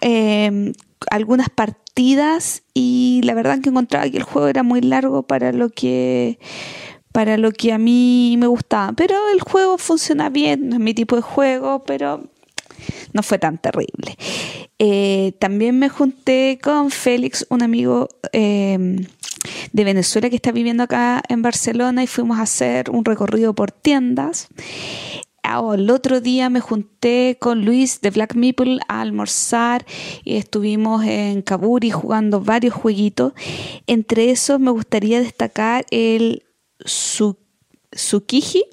eh, 0.01 0.73
algunas 1.11 1.49
partidas 1.49 2.63
y 2.73 3.21
la 3.23 3.33
verdad 3.33 3.59
que 3.61 3.69
encontraba 3.69 4.09
que 4.09 4.17
el 4.17 4.23
juego 4.23 4.47
era 4.47 4.63
muy 4.63 4.81
largo 4.81 5.23
para 5.23 5.51
lo 5.51 5.69
que 5.69 6.39
para 7.11 7.37
lo 7.37 7.51
que 7.51 7.73
a 7.73 7.79
mí 7.79 8.35
me 8.37 8.47
gustaba. 8.47 8.93
Pero 8.93 9.15
el 9.33 9.41
juego 9.41 9.77
funciona 9.77 10.29
bien, 10.29 10.69
no 10.69 10.75
es 10.75 10.81
mi 10.81 10.93
tipo 10.93 11.15
de 11.15 11.23
juego, 11.23 11.83
pero 11.83 12.29
no 13.13 13.23
fue 13.23 13.39
tan 13.39 13.57
terrible. 13.57 14.17
Eh, 14.79 15.33
también 15.39 15.79
me 15.79 15.89
junté 15.89 16.59
con 16.61 16.91
Félix, 16.91 17.45
un 17.49 17.63
amigo 17.63 18.09
eh, 18.31 18.97
de 19.71 19.83
Venezuela 19.83 20.29
que 20.29 20.35
está 20.35 20.51
viviendo 20.51 20.83
acá 20.83 21.23
en 21.29 21.41
Barcelona 21.41 22.03
y 22.03 22.07
fuimos 22.07 22.39
a 22.39 22.43
hacer 22.43 22.89
un 22.89 23.05
recorrido 23.05 23.53
por 23.53 23.71
tiendas. 23.71 24.47
Oh, 25.55 25.75
el 25.75 25.89
otro 25.89 26.19
día 26.19 26.49
me 26.49 26.59
junté 26.59 27.37
con 27.39 27.63
Luis 27.63 28.01
de 28.01 28.09
Black 28.09 28.35
Meeple 28.35 28.79
a 28.89 28.99
almorzar 28.99 29.85
y 30.25 30.35
estuvimos 30.35 31.05
en 31.05 31.41
Kaburi 31.41 31.89
jugando 31.89 32.41
varios 32.41 32.73
jueguitos. 32.73 33.31
Entre 33.87 34.29
esos 34.31 34.59
me 34.59 34.71
gustaría 34.71 35.21
destacar 35.21 35.85
el 35.89 36.43
Tsukiji 36.83 38.65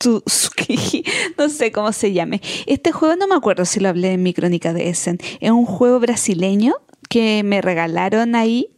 no 1.38 1.48
sé 1.48 1.72
cómo 1.72 1.92
se 1.92 2.12
llame. 2.12 2.40
Este 2.66 2.92
juego 2.92 3.16
no 3.16 3.26
me 3.26 3.34
acuerdo 3.34 3.64
si 3.64 3.80
lo 3.80 3.88
hablé 3.88 4.12
en 4.12 4.22
mi 4.22 4.32
crónica 4.32 4.72
de 4.72 4.88
Essen. 4.88 5.18
Es 5.40 5.50
un 5.50 5.66
juego 5.66 6.00
brasileño 6.00 6.74
que 7.08 7.42
me 7.42 7.60
regalaron 7.60 8.34
ahí. 8.34 8.68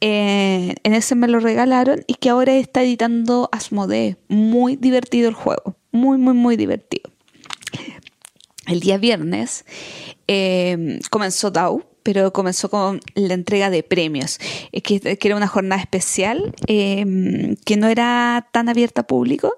Eh, 0.00 0.74
en 0.82 0.94
ese 0.94 1.14
me 1.14 1.28
lo 1.28 1.40
regalaron 1.40 2.04
y 2.06 2.14
que 2.14 2.28
ahora 2.28 2.54
está 2.54 2.82
editando 2.82 3.48
Asmodee. 3.52 4.16
Muy 4.28 4.76
divertido 4.76 5.28
el 5.28 5.34
juego. 5.34 5.76
Muy, 5.90 6.18
muy, 6.18 6.34
muy 6.34 6.56
divertido. 6.56 7.10
El 8.66 8.80
día 8.80 8.98
viernes 8.98 9.64
eh, 10.26 10.98
comenzó 11.10 11.50
DAO 11.50 11.93
pero 12.04 12.32
comenzó 12.32 12.68
con 12.68 13.00
la 13.14 13.34
entrega 13.34 13.70
de 13.70 13.82
premios, 13.82 14.38
eh, 14.72 14.82
que, 14.82 15.18
era 15.20 15.36
una 15.36 15.48
jornada 15.48 15.80
especial 15.80 16.54
em, 16.66 17.56
que 17.64 17.76
no 17.76 17.88
era 17.88 18.46
tan 18.52 18.68
abierta 18.68 19.00
a 19.00 19.06
público, 19.06 19.56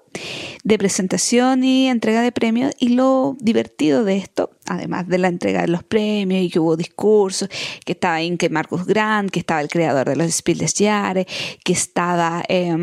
de 0.63 0.77
presentación 0.77 1.63
y 1.63 1.89
entrega 1.89 2.21
de 2.21 2.31
premios. 2.31 2.73
Y 2.79 2.89
lo 2.89 3.35
divertido 3.39 4.05
de 4.05 4.17
esto, 4.17 4.51
además 4.65 5.07
de 5.07 5.17
la 5.17 5.27
entrega 5.27 5.61
de 5.61 5.67
los 5.67 5.83
premios 5.83 6.41
y 6.41 6.49
que 6.49 6.59
hubo 6.59 6.77
discursos, 6.77 7.49
que 7.85 7.91
estaba 7.91 8.21
Inke 8.21 8.49
Marcus 8.49 8.85
Grant, 8.85 9.29
que 9.29 9.39
estaba 9.39 9.59
el 9.59 9.67
creador 9.67 10.07
de 10.07 10.15
los 10.15 10.31
Spiel 10.31 10.57
des 10.57 10.73
Jahres, 10.73 11.27
que 11.65 11.73
estaba 11.73 12.43
eh, 12.47 12.73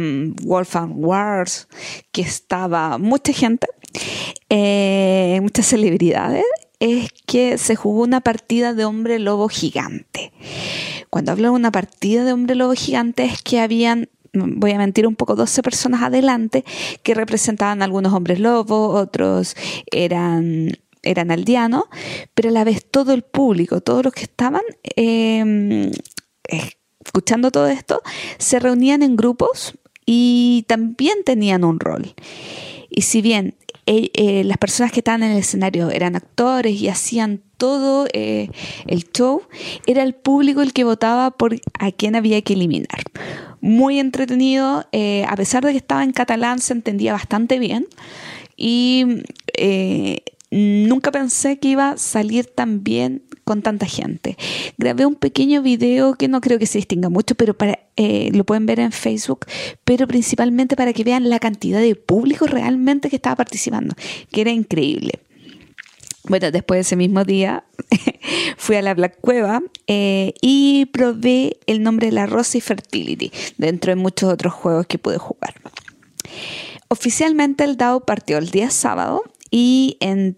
Wolfgang 0.43 0.93
Wars, 0.95 1.69
que 2.13 2.21
estaba 2.21 2.99
mucha 2.99 3.33
gente, 3.33 3.67
eh, 4.51 5.39
muchas 5.41 5.67
celebridades 5.67 6.45
es 6.81 7.11
que 7.27 7.59
se 7.59 7.77
jugó 7.77 8.03
una 8.03 8.21
partida 8.21 8.75
de 8.75 8.85
hombre 8.85 9.19
lobo 9.19 9.49
gigante. 9.49 10.33
Cuando 11.11 11.33
hablo 11.33 11.49
de 11.49 11.55
una 11.55 11.73
partida 11.73 12.25
de 12.25 12.33
hombre 12.33 12.55
lobo 12.55 12.75
gigante 12.75 13.25
es 13.25 13.43
que 13.43 13.61
habían 13.61 14.09
voy 14.35 14.73
a 14.73 14.79
mentir 14.79 15.07
un 15.07 15.17
poco, 15.17 15.37
12 15.37 15.63
personas 15.63 16.03
adelante 16.03 16.65
que 17.03 17.15
representaban 17.15 17.83
algunos 17.83 18.13
hombres 18.13 18.41
lobos, 18.41 19.01
otros 19.01 19.57
eran, 19.91 20.73
eran 21.03 21.31
aldeanos, 21.31 21.85
pero 22.35 22.49
a 22.49 22.53
la 22.53 22.65
vez 22.65 22.85
todo 22.85 23.13
el 23.13 23.23
público, 23.23 23.81
todos 23.81 24.05
los 24.05 24.13
que 24.13 24.23
estaban 24.23 24.63
em, 24.97 25.91
escuchando 27.05 27.51
todo 27.51 27.69
esto, 27.69 28.03
se 28.39 28.59
reunían 28.59 29.03
en 29.03 29.17
grupos 29.17 29.79
y 30.07 30.65
también 30.69 31.25
tenían 31.25 31.65
un 31.65 31.79
rol. 31.81 32.15
Y 32.91 33.03
si 33.03 33.23
bien 33.23 33.57
eh, 33.87 34.11
eh, 34.15 34.45
las 34.45 34.57
personas 34.57 34.93
que 34.93 35.01
estaban 35.01 35.23
en 35.23 35.33
el 35.33 35.39
escenario 35.39 35.91
eran 35.91 36.17
actores 36.17 36.81
y 36.81 36.89
hacían 36.89 37.43
todo 37.59 38.07
eh, 38.13 38.49
el 38.87 39.05
show, 39.13 39.43
era 39.87 40.03
el 40.03 40.15
público 40.15 40.63
el 40.63 40.73
que 40.73 40.85
votaba 40.85 41.31
por 41.31 41.57
a 41.79 41.93
quién 41.93 42.17
había 42.17 42.41
que 42.43 42.55
eliminar. 42.55 43.03
Muy 43.61 43.99
entretenido, 43.99 44.87
a 45.27 45.37
pesar 45.37 45.65
de 45.65 45.73
que 45.73 45.79
estaba 45.79 46.05
en 46.05 46.13
catalán, 46.13 46.59
se 46.59 46.75
entendía 46.75 47.15
bastante 47.15 47.59
bien 47.59 47.87
y 48.57 49.23
nunca 50.51 51.11
pensé 51.11 51.59
que 51.59 51.69
iba 51.69 51.91
a 51.91 51.97
salir 51.97 52.47
tan 52.47 52.83
bien 52.85 53.23
con 53.45 53.63
tanta 53.63 53.87
gente. 53.87 54.37
Grabé 54.79 55.07
un 55.07 55.15
pequeño 55.17 55.63
video 55.63 56.15
que 56.15 56.29
no 56.29 56.41
creo 56.41 56.59
que 56.59 56.67
se 56.67 56.79
distinga 56.79 57.09
mucho, 57.09 57.35
pero 57.35 57.55
para, 57.55 57.81
eh, 57.97 58.31
lo 58.33 58.45
pueden 58.45 58.67
ver 58.67 58.81
en 58.81 58.93
Facebook, 58.93 59.47
pero 59.85 60.07
principalmente 60.07 60.77
para 60.77 60.93
que 60.93 61.05
vean 61.05 61.29
la 61.29 61.39
cantidad 61.39 61.81
de 61.81 61.95
público 61.95 62.47
realmente 62.47 63.11
que 63.11 63.17
estaba 63.17 63.37
participando, 63.37 63.95
que 64.31 64.41
era 64.41 64.51
increíble. 64.51 65.21
Bueno, 66.27 66.51
después 66.51 66.79
de 66.79 66.81
ese 66.83 66.97
mismo 66.97 67.25
día 67.25 67.65
fui 68.57 68.77
a 68.77 68.83
la 68.83 68.95
Black 68.95 69.19
Cueva 69.21 69.63
eh, 69.87 70.33
y 70.41 70.87
probé 70.87 71.59
el 71.67 71.83
nombre 71.83 72.07
de 72.07 72.13
la 72.13 72.27
Rosa 72.27 72.57
y 72.57 72.61
Fertility, 72.63 73.31
dentro 73.59 73.91
de 73.91 73.97
muchos 73.97 74.33
otros 74.33 74.55
juegos 74.55 74.87
que 74.87 74.99
pude 74.99 75.19
jugar. 75.19 75.55
Oficialmente 76.89 77.65
el 77.65 77.77
DAO 77.77 78.01
partió 78.01 78.39
el 78.39 78.51
día 78.51 78.71
sábado 78.71 79.23
y 79.55 79.99
en 80.01 80.37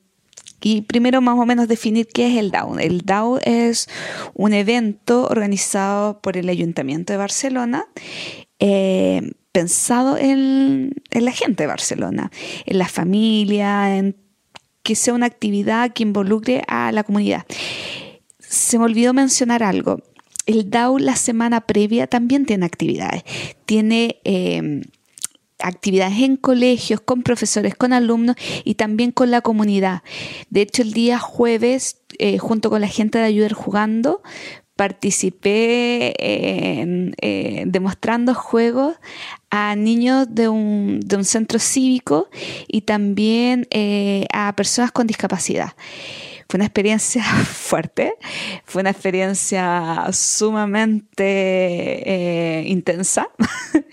y 0.61 0.83
primero 0.83 1.21
más 1.21 1.39
o 1.39 1.47
menos 1.47 1.69
definir 1.69 2.09
qué 2.09 2.27
es 2.27 2.39
el 2.39 2.51
DAO. 2.51 2.79
El 2.79 3.03
DAO 3.03 3.39
es 3.39 3.89
un 4.35 4.53
evento 4.53 5.27
organizado 5.27 6.21
por 6.21 6.37
el 6.37 6.49
Ayuntamiento 6.49 7.13
de 7.13 7.19
Barcelona. 7.19 7.87
Eh, 8.59 9.23
pensado 9.53 10.19
en, 10.19 10.93
la 11.13 11.31
gente 11.31 11.63
de 11.63 11.67
Barcelona, 11.69 12.31
en 12.67 12.79
la 12.79 12.89
familia, 12.89 13.97
en 13.97 14.17
que 14.83 14.97
sea 14.97 15.15
una 15.15 15.27
actividad 15.27 15.93
que 15.93 16.03
involucre 16.03 16.63
a 16.67 16.91
la 16.91 17.05
comunidad. 17.05 17.47
Se 18.41 18.79
me 18.79 18.85
olvidó 18.87 19.15
mencionar 19.15 19.63
algo. 19.63 20.03
El 20.47 20.69
DAO 20.69 20.99
la 20.99 21.17
semana 21.17 21.61
previa 21.63 22.07
también 22.07 22.45
tiene 22.45 22.67
actividades. 22.67 23.23
Tiene 23.67 24.21
eh, 24.25 24.83
actividades 25.59 26.19
en 26.21 26.37
colegios, 26.37 27.01
con 27.01 27.23
profesores, 27.23 27.75
con 27.75 27.93
alumnos 27.93 28.37
y 28.65 28.75
también 28.75 29.11
con 29.13 29.31
la 29.31 29.41
comunidad. 29.41 30.03
De 30.51 30.63
hecho, 30.63 30.83
el 30.83 30.93
día 30.93 31.19
jueves, 31.19 31.99
eh, 32.19 32.39
junto 32.39 32.71
con 32.71 32.81
la 32.81 32.89
gente 32.89 33.19
de 33.19 33.25
Ayudar 33.25 33.53
Jugando, 33.53 34.23
participé 34.77 36.15
eh, 36.19 37.65
demostrando 37.67 38.35
juegos 38.35 38.97
a 39.51 39.75
niños 39.75 40.27
de 40.31 40.49
un, 40.51 41.01
de 41.01 41.17
un 41.17 41.25
centro 41.25 41.59
cívico 41.59 42.29
y 42.69 42.83
también 42.83 43.67
eh, 43.71 44.27
a 44.33 44.55
personas 44.55 44.93
con 44.93 45.07
discapacidad. 45.07 45.73
Fue 46.49 46.59
una 46.59 46.67
experiencia 46.67 47.25
fuerte, 47.45 48.13
fue 48.65 48.83
una 48.83 48.91
experiencia 48.91 50.09
sumamente 50.13 51.33
intensa. 52.67 53.31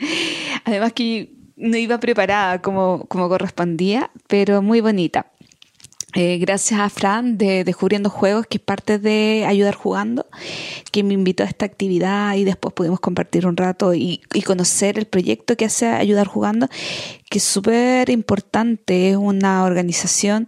Además 0.65 0.91
que 0.91 1.42
no 1.63 1.77
iba 1.77 1.97
preparada 1.97 2.61
como, 2.61 3.05
como 3.07 3.29
correspondía, 3.29 4.11
pero 4.27 4.61
muy 4.61 4.81
bonita. 4.81 5.27
eh, 6.13 6.37
gracias 6.37 6.79
a 6.79 6.89
Fran 6.89 7.37
de 7.37 7.63
Descubriendo 7.63 8.09
Juegos, 8.09 8.45
que 8.47 8.57
es 8.57 8.63
parte 8.63 8.99
de 8.99 9.45
Ayudar 9.47 9.73
Jugando, 9.73 10.27
que 10.91 11.03
me 11.03 11.13
invitó 11.13 11.43
a 11.43 11.47
esta 11.47 11.65
actividad 11.65 12.35
y 12.35 12.43
después 12.43 12.73
pudimos 12.73 12.99
compartir 12.99 13.47
un 13.47 13.57
rato 13.57 13.93
y, 13.95 14.21
y 14.33 14.41
conocer 14.41 14.99
el 14.99 15.05
proyecto 15.05 15.55
que 15.55 15.65
hace 15.65 15.87
Ayudar 15.87 16.27
Jugando, 16.27 16.67
que 17.29 17.39
es 17.39 17.43
súper 17.43 18.09
importante, 18.09 19.11
es 19.11 19.15
una 19.15 19.63
organización 19.63 20.47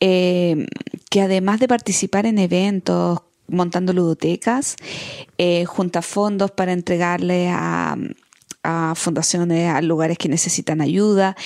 eh, 0.00 0.66
que 1.10 1.22
además 1.22 1.58
de 1.58 1.68
participar 1.68 2.26
en 2.26 2.38
eventos, 2.38 3.22
montando 3.48 3.94
ludotecas, 3.94 4.76
eh, 5.38 5.64
junta 5.64 6.02
fondos 6.02 6.50
para 6.50 6.72
entregarle 6.72 7.48
a, 7.48 7.96
a 8.62 8.94
fundaciones, 8.96 9.70
a 9.70 9.80
lugares 9.82 10.18
que 10.18 10.28
necesitan 10.28 10.80
ayuda, 10.80 11.36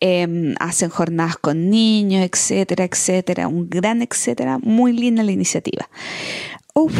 eh, 0.00 0.54
hacen 0.58 0.90
jornadas 0.90 1.36
con 1.36 1.70
niños, 1.70 2.28
etcétera, 2.28 2.84
etcétera, 2.84 3.48
un 3.48 3.70
gran 3.70 4.02
etcétera, 4.02 4.58
muy 4.58 4.92
linda 4.92 5.22
la 5.22 5.32
iniciativa. 5.32 5.88
Uf, 6.74 6.92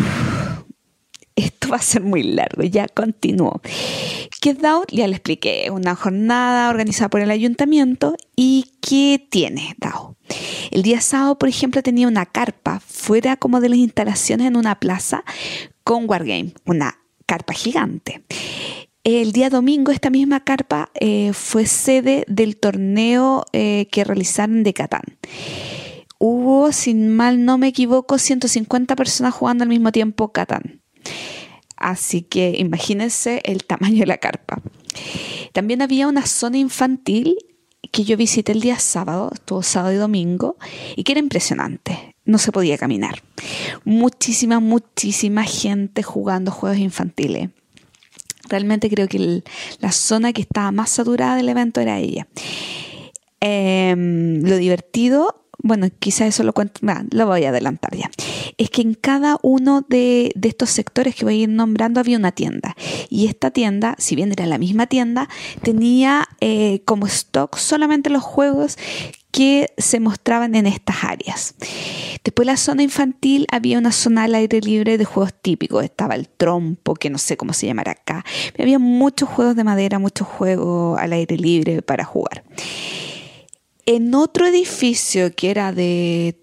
esto 1.34 1.68
va 1.68 1.76
a 1.76 1.82
ser 1.82 2.03
muy 2.03 2.22
largo, 2.22 2.62
ya 2.62 2.86
continúo. 2.88 3.61
Que 4.40 4.55
DAO, 4.55 4.84
ya 4.90 5.07
le 5.07 5.16
expliqué, 5.16 5.68
una 5.70 5.94
jornada 5.94 6.68
organizada 6.68 7.09
por 7.09 7.20
el 7.20 7.30
ayuntamiento 7.30 8.16
y 8.36 8.72
¿qué 8.80 9.26
tiene 9.30 9.74
DAO? 9.78 10.16
El 10.70 10.82
día 10.82 11.00
sábado, 11.00 11.38
por 11.38 11.48
ejemplo, 11.48 11.82
tenía 11.82 12.09
una 12.09 12.26
carpa 12.26 12.80
fuera 12.80 13.36
como 13.36 13.61
de 13.61 13.68
las 13.68 13.78
instalaciones 13.78 14.46
en 14.46 14.57
una 14.57 14.78
plaza 14.78 15.24
con 15.84 16.09
Wargame, 16.09 16.55
una 16.66 16.98
carpa 17.26 17.53
gigante. 17.53 18.22
El 19.05 19.32
día 19.32 19.50
domingo 19.50 19.90
esta 19.90 20.11
misma 20.11 20.44
carpa 20.44 20.92
eh, 20.94 21.32
fue 21.32 21.66
sede 21.66 22.24
del 22.28 22.57
torneo 22.57 23.44
eh, 23.53 23.88
que 23.90 24.05
realizaron 24.05 24.62
de 24.62 24.72
Catán. 24.74 25.18
Hubo, 26.18 26.70
sin 26.70 27.12
mal 27.12 27.44
no 27.44 27.59
me 27.59 27.66
equivoco, 27.66 28.16
150 28.16 28.94
personas 28.94 29.34
jugando 29.34 29.64
al 29.64 29.70
mismo 29.70 29.90
tiempo 29.90 30.30
Catán. 30.30 30.82
Así 31.76 32.22
que 32.22 32.55
imagínense 32.57 33.40
el 33.44 33.64
tamaño 33.64 33.98
de 33.98 34.07
la 34.07 34.18
carpa. 34.18 34.62
También 35.53 35.82
había 35.82 36.07
una 36.07 36.24
zona 36.24 36.59
infantil 36.59 37.36
que 37.90 38.05
yo 38.05 38.16
visité 38.16 38.53
el 38.53 38.61
día 38.61 38.78
sábado, 38.78 39.30
estuvo 39.34 39.64
sábado 39.64 39.94
y 39.94 39.96
domingo, 39.96 40.57
y 40.94 41.03
que 41.03 41.11
era 41.11 41.18
impresionante. 41.18 42.14
No 42.24 42.38
se 42.38 42.53
podía 42.53 42.78
caminar. 42.78 43.20
Muchísima, 43.84 44.61
muchísima 44.61 45.42
gente 45.42 46.05
jugando 46.05 46.53
juegos 46.53 46.78
infantiles. 46.78 47.50
Realmente 48.53 48.90
creo 48.90 49.09
que 49.09 49.16
el, 49.16 49.44
la 49.80 49.92
zona 49.92 50.32
que 50.32 50.42
estaba 50.42 50.70
más 50.72 50.90
saturada 50.90 51.36
del 51.36 51.48
evento 51.48 51.80
era 51.80 51.98
ella. 51.98 52.28
Eh, 53.40 53.94
lo 53.96 54.57
divertido, 54.57 55.41
bueno, 55.63 55.89
quizás 55.99 56.29
eso 56.29 56.43
lo 56.43 56.53
cuento, 56.53 56.81
lo 57.11 57.27
voy 57.27 57.45
a 57.45 57.51
adelantar 57.51 57.97
ya. 57.97 58.11
Es 58.59 58.71
que 58.71 58.83
en 58.83 58.95
cada 58.95 59.39
uno 59.43 59.85
de, 59.89 60.33
de, 60.35 60.49
estos 60.49 60.71
sectores 60.71 61.15
que 61.15 61.25
voy 61.25 61.35
a 61.35 61.43
ir 61.43 61.49
nombrando 61.49 62.01
había 62.01 62.19
una 62.19 62.33
tienda. 62.33 62.77
Y 63.09 63.27
esta 63.27 63.51
tienda, 63.51 63.95
si 63.99 64.17
bien 64.17 64.33
era 64.33 64.47
la 64.47 64.59
misma 64.59 64.87
tienda, 64.87 65.29
tenía 65.63 66.29
eh, 66.41 66.83
como 66.85 67.07
stock 67.07 67.57
solamente 67.57 68.11
los 68.11 68.23
juegos 68.23 68.77
que 69.33 69.73
se 69.79 69.99
mostraban 69.99 70.55
en 70.55 70.67
estas 70.67 71.05
áreas. 71.05 71.55
Después 72.23 72.47
la 72.47 72.57
zona 72.57 72.83
infantil 72.83 73.47
había 73.51 73.79
una 73.79 73.91
zona 73.91 74.25
al 74.25 74.35
aire 74.35 74.61
libre 74.61 74.99
de 74.99 75.05
juegos 75.05 75.33
típicos. 75.35 75.83
Estaba 75.83 76.15
el 76.15 76.29
trompo, 76.29 76.95
que 76.95 77.11
no 77.11 77.19
sé 77.19 77.37
cómo 77.37 77.53
se 77.53 77.67
llamará 77.67 77.93
acá. 77.93 78.25
Había 78.59 78.79
muchos 78.79 79.29
juegos 79.29 79.57
de 79.57 79.65
madera, 79.65 79.99
muchos 79.99 80.29
juegos 80.29 80.99
al 81.01 81.15
aire 81.15 81.37
libre 81.37 81.83
para 81.83 82.05
jugar. 82.05 82.45
En 83.85 84.14
otro 84.14 84.47
edificio 84.47 85.33
que 85.35 85.51
era 85.51 85.72
de 85.72 86.37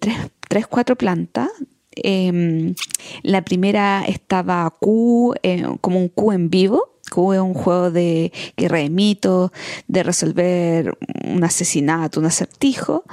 3, 0.48 0.66
4 0.66 0.96
plantas, 0.96 1.48
eh, 1.96 2.74
la 3.22 3.42
primera 3.42 4.04
estaba 4.06 4.68
Q, 4.78 5.34
eh, 5.42 5.64
como 5.80 5.98
un 5.98 6.08
Q 6.08 6.32
en 6.32 6.50
vivo, 6.50 6.89
Q 7.10 7.34
un 7.40 7.54
juego 7.54 7.90
de 7.90 8.32
guerra 8.56 8.78
de 8.78 9.50
de 9.88 10.02
resolver 10.02 10.96
un 11.24 11.44
asesinato, 11.44 12.20
un 12.20 12.26
acertijo, 12.26 13.04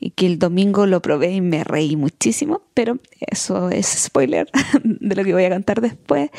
y 0.00 0.10
que 0.10 0.26
el 0.26 0.38
domingo 0.38 0.86
lo 0.86 1.00
probé 1.00 1.32
y 1.32 1.40
me 1.40 1.64
reí 1.64 1.96
muchísimo, 1.96 2.62
pero 2.74 2.98
eso 3.18 3.70
es 3.70 3.86
spoiler 3.86 4.48
de 4.84 5.14
lo 5.16 5.24
que 5.24 5.32
voy 5.32 5.44
a 5.44 5.50
contar 5.50 5.80
después. 5.80 6.30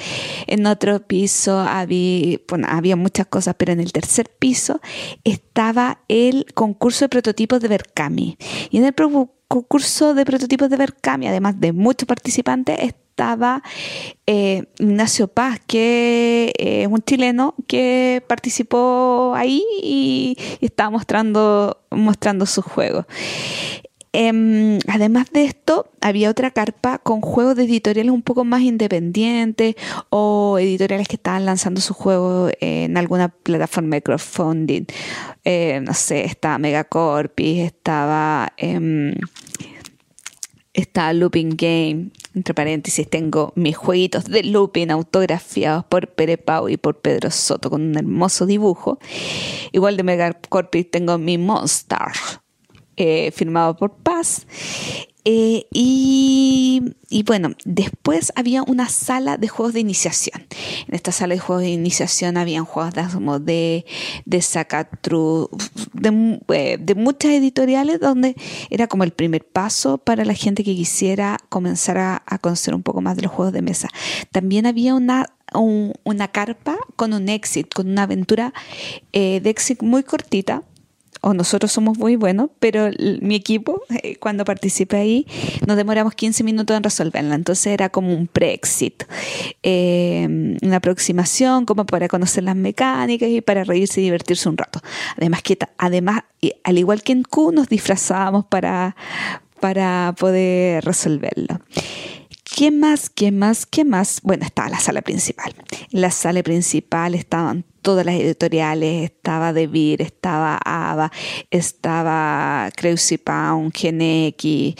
En 0.47 0.65
otro 0.65 0.99
piso 0.99 1.59
había, 1.59 2.37
bueno, 2.47 2.67
había 2.69 2.95
muchas 2.95 3.27
cosas, 3.27 3.55
pero 3.57 3.73
en 3.73 3.79
el 3.79 3.91
tercer 3.91 4.29
piso 4.37 4.79
estaba 5.23 6.01
el 6.07 6.45
concurso 6.53 7.05
de 7.05 7.09
prototipos 7.09 7.59
de 7.59 7.67
Berkami. 7.67 8.37
Y 8.69 8.77
en 8.77 8.85
el 8.85 8.93
concurso 9.47 10.13
de 10.13 10.25
prototipos 10.25 10.69
de 10.69 10.77
Berkami, 10.77 11.27
además 11.27 11.59
de 11.59 11.73
muchos 11.73 12.07
participantes, 12.07 12.93
eh, 14.25 14.63
Ignacio 14.79 15.27
Paz, 15.27 15.59
que 15.65 16.53
es 16.57 16.87
un 16.87 17.01
chileno 17.01 17.55
que 17.67 18.23
participó 18.27 19.33
ahí 19.35 19.63
y, 19.81 20.37
estaba 20.61 20.89
mostrando, 20.89 21.81
mostrando 21.91 22.45
su 22.45 22.61
juego. 22.61 23.05
Eh, 24.11 24.79
además 24.87 25.31
de 25.31 25.45
esto, 25.45 25.91
había 26.01 26.31
otra 26.31 26.49
carpa 26.49 26.97
con 26.97 27.21
juegos 27.21 27.55
de 27.55 27.65
editoriales 27.65 28.11
un 28.11 28.23
poco 28.23 28.43
más 28.43 28.61
independientes 28.61 29.75
o 30.09 30.57
editoriales 30.59 31.07
que 31.07 31.15
estaban 31.15 31.45
lanzando 31.45 31.79
su 31.79 31.93
juego 31.93 32.49
en 32.59 32.97
alguna 32.97 33.29
plataforma 33.29 33.97
de 33.97 34.01
crowdfunding. 34.01 34.85
Eh, 35.43 35.81
no 35.83 35.93
sé, 35.93 36.25
estaba 36.25 36.57
Megacorpis, 36.57 37.65
estaba, 37.65 38.53
eh, 38.57 39.13
estaba 40.81 41.13
Looping 41.13 41.55
Game. 41.55 42.09
Entre 42.35 42.53
paréntesis, 42.53 43.09
tengo 43.09 43.53
mis 43.55 43.75
jueguitos 43.75 44.25
de 44.25 44.43
looping 44.43 44.91
autografiados 44.91 45.83
por 45.85 46.07
Pere 46.09 46.37
Pau 46.37 46.69
y 46.69 46.77
por 46.77 46.99
Pedro 46.99 47.31
Soto 47.31 47.69
con 47.69 47.81
un 47.81 47.97
hermoso 47.97 48.45
dibujo. 48.45 48.99
Igual 49.71 49.97
de 49.97 50.03
Megacorpis 50.03 50.89
tengo 50.91 51.17
mi 51.17 51.37
Monster 51.37 51.97
eh, 52.97 53.31
firmado 53.31 53.75
por 53.75 53.93
Paz. 53.93 54.45
Eh, 55.25 55.65
y, 55.71 57.23
bueno, 57.25 57.51
después 57.65 58.31
había 58.35 58.63
una 58.63 58.87
sala 58.89 59.37
de 59.37 59.47
juegos 59.47 59.73
de 59.73 59.81
iniciación. 59.81 60.45
En 60.87 60.95
esta 60.95 61.11
sala 61.11 61.35
de 61.35 61.39
juegos 61.39 61.63
de 61.63 61.69
iniciación 61.69 62.37
habían 62.37 62.65
juegos 62.65 62.93
de, 62.93 63.03
de, 63.41 63.85
de 64.25 64.39
eh, 66.53 66.77
de, 66.79 66.95
muchas 66.95 67.31
editoriales, 67.31 67.99
donde 67.99 68.35
era 68.69 68.87
como 68.87 69.03
el 69.03 69.11
primer 69.11 69.45
paso 69.45 69.97
para 69.97 70.23
la 70.25 70.33
gente 70.33 70.63
que 70.63 70.75
quisiera 70.75 71.37
comenzar 71.49 71.97
a, 71.97 72.23
conocer 72.41 72.73
un 72.73 72.83
poco 72.83 73.01
más 73.01 73.15
de 73.15 73.23
los 73.23 73.31
juegos 73.31 73.53
de 73.53 73.61
mesa. 73.61 73.89
También 74.31 74.65
había 74.65 74.95
una 74.95 75.27
un, 75.53 75.93
una 76.03 76.27
carpa 76.27 76.77
con 76.95 77.11
un 77.13 77.27
exit, 77.27 77.73
con 77.73 77.89
una 77.89 78.03
aventura 78.03 78.53
eh, 79.13 79.39
de 79.41 79.49
exit 79.49 79.81
muy 79.81 80.03
cortita, 80.03 80.63
o 81.21 81.33
nosotros 81.33 81.71
somos 81.71 81.97
muy 81.97 82.15
buenos, 82.15 82.49
pero 82.59 82.89
mi 83.21 83.35
equipo, 83.35 83.83
eh, 84.03 84.15
cuando 84.17 84.45
participé 84.45 84.97
ahí, 84.97 85.27
nos 85.67 85.77
demoramos 85.77 86.15
15 86.15 86.43
minutos 86.43 86.75
en 86.75 86.83
resolverla. 86.83 87.35
Entonces 87.35 87.67
era 87.67 87.89
como 87.89 88.13
un 88.13 88.27
pre-exit, 88.27 89.03
eh, 89.63 90.27
una 90.61 90.77
aproximación 90.77 91.65
como 91.65 91.85
para 91.85 92.07
conocer 92.07 92.43
las 92.43 92.55
mecánicas 92.55 93.29
y 93.29 93.41
para 93.41 93.63
reírse 93.63 94.01
y 94.01 94.05
divertirse 94.05 94.49
un 94.49 94.57
rato. 94.57 94.81
Además, 95.17 95.41
que 95.43 95.57
además 95.77 96.23
al 96.63 96.77
igual 96.77 97.03
que 97.03 97.11
en 97.11 97.23
Q, 97.23 97.51
nos 97.51 97.67
disfrazábamos 97.67 98.45
para, 98.45 98.95
para 99.59 100.15
poder 100.17 100.83
resolverlo. 100.85 101.59
¿Qué 102.43 102.71
más? 102.71 103.09
¿Qué 103.09 103.31
más? 103.31 103.65
¿Qué 103.65 103.85
más? 103.85 104.21
Bueno, 104.23 104.45
estaba 104.45 104.69
la 104.69 104.79
sala 104.79 105.01
principal. 105.01 105.53
La 105.91 106.11
sala 106.11 106.43
principal 106.43 107.15
estaban 107.15 107.63
todas 107.81 108.05
las 108.05 108.15
editoriales, 108.15 109.05
estaba 109.05 109.53
De 109.53 109.67
Beer, 109.67 110.01
estaba 110.01 110.59
Ava, 110.63 111.11
estaba 111.51 112.69
Crazy 112.75 113.17
Pound, 113.17 113.73
Genex, 113.75 114.75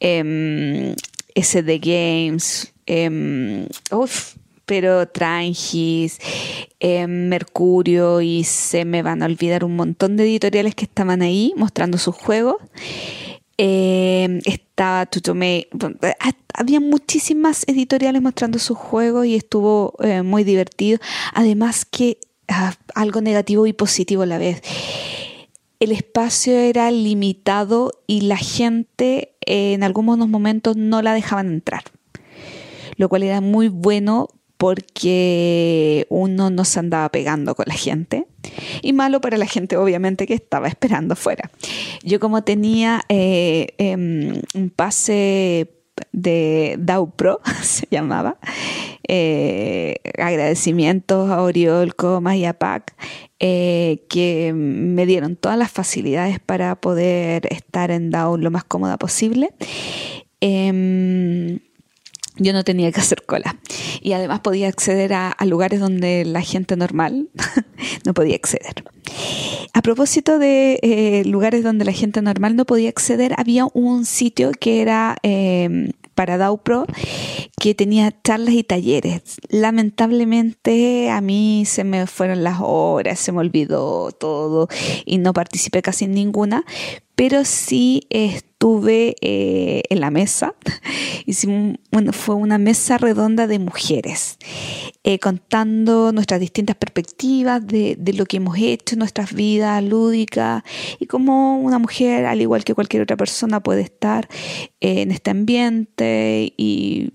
eh, 0.00 0.94
SD 1.34 1.78
Games, 1.78 2.72
eh, 2.86 3.68
pero 4.64 5.08
Trangis, 5.08 6.18
eh, 6.78 7.06
Mercurio 7.06 8.20
y 8.20 8.44
se 8.44 8.84
me 8.84 9.02
van 9.02 9.22
a 9.22 9.26
olvidar 9.26 9.64
un 9.64 9.76
montón 9.76 10.16
de 10.16 10.24
editoriales 10.24 10.74
que 10.74 10.84
estaban 10.84 11.22
ahí 11.22 11.54
mostrando 11.56 11.96
sus 11.96 12.14
juegos. 12.14 12.56
Estaba 13.56 15.06
Tutome, 15.06 15.66
había 16.58 16.80
muchísimas 16.80 17.64
editoriales 17.68 18.20
mostrando 18.20 18.58
sus 18.58 18.76
juegos 18.76 19.26
y 19.26 19.36
estuvo 19.36 19.94
eh, 20.00 20.22
muy 20.22 20.44
divertido. 20.44 20.98
Además 21.32 21.84
que 21.84 22.18
algo 22.94 23.20
negativo 23.20 23.66
y 23.66 23.72
positivo 23.72 24.22
a 24.22 24.26
la 24.26 24.38
vez. 24.38 24.62
El 25.80 25.92
espacio 25.92 26.54
era 26.54 26.90
limitado 26.90 27.92
y 28.06 28.22
la 28.22 28.36
gente 28.36 29.34
en 29.42 29.84
algunos 29.84 30.28
momentos 30.28 30.76
no 30.76 31.02
la 31.02 31.14
dejaban 31.14 31.52
entrar, 31.52 31.84
lo 32.96 33.08
cual 33.08 33.22
era 33.22 33.40
muy 33.40 33.68
bueno 33.68 34.28
porque 34.56 36.04
uno 36.10 36.50
no 36.50 36.64
se 36.64 36.80
andaba 36.80 37.08
pegando 37.10 37.54
con 37.54 37.66
la 37.68 37.74
gente 37.74 38.26
y 38.82 38.92
malo 38.92 39.20
para 39.20 39.38
la 39.38 39.46
gente 39.46 39.76
obviamente 39.76 40.26
que 40.26 40.34
estaba 40.34 40.66
esperando 40.66 41.14
fuera. 41.14 41.50
Yo 42.02 42.18
como 42.18 42.42
tenía 42.42 43.02
eh, 43.08 43.68
em, 43.78 44.42
un 44.54 44.70
pase 44.70 45.77
de 46.12 46.76
DAO 46.78 47.10
Pro, 47.10 47.40
se 47.62 47.86
llamaba, 47.90 48.38
eh, 49.06 49.96
agradecimientos 50.18 51.30
a 51.30 51.42
Oriol, 51.42 51.94
Comas 51.94 52.36
y 52.36 52.44
a 52.44 52.54
PAC, 52.54 52.94
eh, 53.40 54.04
que 54.08 54.52
me 54.54 55.06
dieron 55.06 55.36
todas 55.36 55.58
las 55.58 55.70
facilidades 55.70 56.40
para 56.40 56.74
poder 56.76 57.46
estar 57.52 57.90
en 57.90 58.10
DAO 58.10 58.36
lo 58.36 58.50
más 58.50 58.64
cómoda 58.64 58.96
posible. 58.96 59.52
Em, 60.40 61.58
yo 62.38 62.52
no 62.52 62.64
tenía 62.64 62.90
que 62.92 63.00
hacer 63.00 63.24
cola. 63.24 63.58
Y 64.00 64.12
además 64.12 64.40
podía 64.40 64.68
acceder 64.68 65.12
a, 65.12 65.36
lugares 65.44 65.80
donde 65.80 66.24
la 66.24 66.42
gente 66.42 66.76
normal 66.76 67.28
no 68.04 68.14
podía 68.14 68.36
acceder. 68.36 68.84
A 69.72 69.82
propósito 69.82 70.38
de 70.38 70.78
eh, 70.82 71.24
lugares 71.24 71.62
donde 71.62 71.84
la 71.84 71.92
gente 71.92 72.20
normal 72.22 72.56
no 72.56 72.64
podía 72.64 72.88
acceder, 72.88 73.34
había 73.36 73.66
un 73.72 74.04
sitio 74.04 74.50
que 74.52 74.82
era 74.82 75.16
eh, 75.22 75.90
para 76.18 76.36
DAO 76.36 76.56
Pro 76.58 76.84
que 77.60 77.76
tenía 77.76 78.12
charlas 78.24 78.54
y 78.54 78.64
talleres. 78.64 79.22
Lamentablemente 79.50 81.10
a 81.10 81.20
mí 81.20 81.62
se 81.64 81.84
me 81.84 82.08
fueron 82.08 82.42
las 82.42 82.58
horas, 82.60 83.20
se 83.20 83.30
me 83.30 83.38
olvidó 83.38 84.10
todo 84.10 84.66
y 85.04 85.18
no 85.18 85.32
participé 85.32 85.80
casi 85.80 86.06
en 86.06 86.14
ninguna, 86.14 86.64
pero 87.18 87.44
sí 87.44 88.06
estuve 88.10 89.16
eh, 89.20 89.82
en 89.90 89.98
la 89.98 90.12
mesa. 90.12 90.54
fue 92.12 92.36
una 92.36 92.58
mesa 92.58 92.96
redonda 92.96 93.48
de 93.48 93.58
mujeres, 93.58 94.38
eh, 95.02 95.18
contando 95.18 96.12
nuestras 96.12 96.38
distintas 96.38 96.76
perspectivas 96.76 97.66
de, 97.66 97.98
lo 98.16 98.24
que 98.24 98.36
hemos 98.36 98.56
hecho 98.56 98.94
nuestras 98.94 99.34
vidas 99.34 99.82
lúdicas 99.82 100.62
y 101.00 101.06
cómo 101.06 101.58
una 101.58 101.80
mujer, 101.80 102.24
al 102.24 102.40
igual 102.40 102.62
que 102.62 102.72
cualquier 102.72 103.02
otra 103.02 103.16
persona, 103.16 103.60
puede 103.64 103.80
estar 103.80 104.28
eh, 104.80 105.02
en 105.02 105.10
este 105.10 105.32
ambiente 105.32 106.54
y 106.56 107.12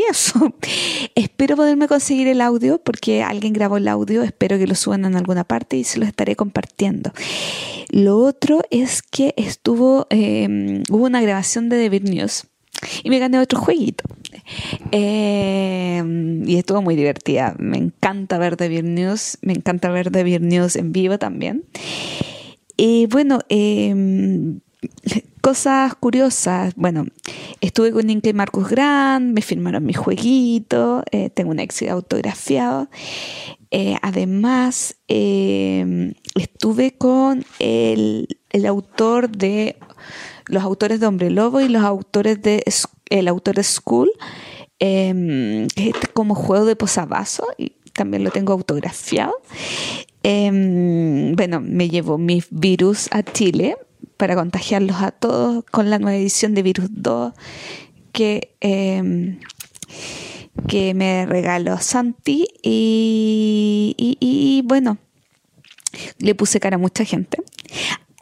eso. 0.00 0.54
espero 1.14 1.56
poderme 1.56 1.88
conseguir 1.88 2.28
el 2.28 2.40
audio 2.40 2.78
porque 2.78 3.22
alguien 3.22 3.52
grabó 3.52 3.76
el 3.76 3.88
audio. 3.88 4.22
Espero 4.22 4.58
que 4.58 4.66
lo 4.66 4.74
suban 4.74 5.04
en 5.04 5.16
alguna 5.16 5.44
parte 5.44 5.76
y 5.76 5.84
se 5.84 5.98
lo 5.98 6.06
estaré 6.06 6.36
compartiendo. 6.36 7.12
Lo 7.90 8.18
otro 8.18 8.62
es 8.70 9.02
que 9.02 9.34
estuvo, 9.36 10.06
em, 10.10 10.82
hubo 10.90 11.04
una 11.04 11.20
grabación 11.20 11.68
de 11.68 11.90
The 11.90 12.00
News 12.00 12.46
y 13.02 13.10
me 13.10 13.18
gané 13.18 13.38
otro 13.38 13.60
jueguito. 13.60 14.04
Em, 14.90 16.48
y 16.48 16.56
estuvo 16.56 16.82
muy 16.82 16.96
divertida. 16.96 17.54
Me 17.58 17.78
encanta 17.78 18.38
ver 18.38 18.56
The 18.56 18.82
News. 18.82 19.38
Me 19.42 19.52
encanta 19.52 19.90
ver 19.90 20.10
The 20.10 20.40
News 20.40 20.76
en 20.76 20.92
vivo 20.92 21.18
también. 21.18 21.64
Y 22.76 23.06
bueno, 23.06 23.40
eh, 23.48 23.94
Cosas 25.42 25.96
curiosas, 25.96 26.74
bueno, 26.76 27.04
estuve 27.60 27.90
con 27.90 28.08
Inke 28.08 28.32
Marcus 28.32 28.68
Grant, 28.68 29.34
me 29.34 29.42
firmaron 29.42 29.84
mi 29.84 29.92
jueguito, 29.92 31.02
eh, 31.10 31.30
tengo 31.30 31.50
un 31.50 31.58
éxito 31.58 31.90
autografiado. 31.90 32.88
Eh, 33.72 33.96
además, 34.02 34.96
eh, 35.08 36.14
estuve 36.36 36.92
con 36.92 37.44
el, 37.58 38.28
autor 38.68 39.30
de 39.30 39.76
los 40.46 40.62
autores 40.62 41.00
de 41.00 41.06
Hombre 41.06 41.30
Lobo 41.30 41.60
y 41.60 41.68
los 41.68 41.82
autores 41.82 42.40
de 42.40 42.62
el 43.10 43.26
autor 43.26 43.56
de 43.56 43.64
School, 43.64 44.12
em, 44.78 45.66
que 45.68 45.90
es 45.90 46.08
como 46.12 46.36
juego 46.36 46.66
de 46.66 46.76
posavasos 46.76 47.46
y 47.58 47.72
también 47.94 48.22
lo 48.22 48.30
tengo 48.30 48.52
autografiado. 48.52 49.34
Em, 50.22 51.34
bueno, 51.34 51.60
me 51.60 51.88
llevo 51.88 52.16
mi 52.16 52.44
virus 52.50 53.08
a 53.10 53.24
Chile 53.24 53.76
para 54.16 54.34
contagiarlos 54.34 55.02
a 55.02 55.10
todos 55.10 55.64
con 55.70 55.90
la 55.90 55.98
nueva 55.98 56.16
edición 56.16 56.54
de 56.54 56.62
Virus 56.62 56.88
2 56.90 57.34
que, 58.12 58.54
em, 58.60 59.38
que 60.68 60.94
me 60.94 61.26
regaló 61.26 61.78
Santi 61.78 62.46
y, 62.62 64.62
bueno, 64.64 64.98
le 66.18 66.34
puse 66.34 66.60
cara 66.60 66.76
a 66.76 66.78
mucha 66.78 67.04
gente. 67.04 67.38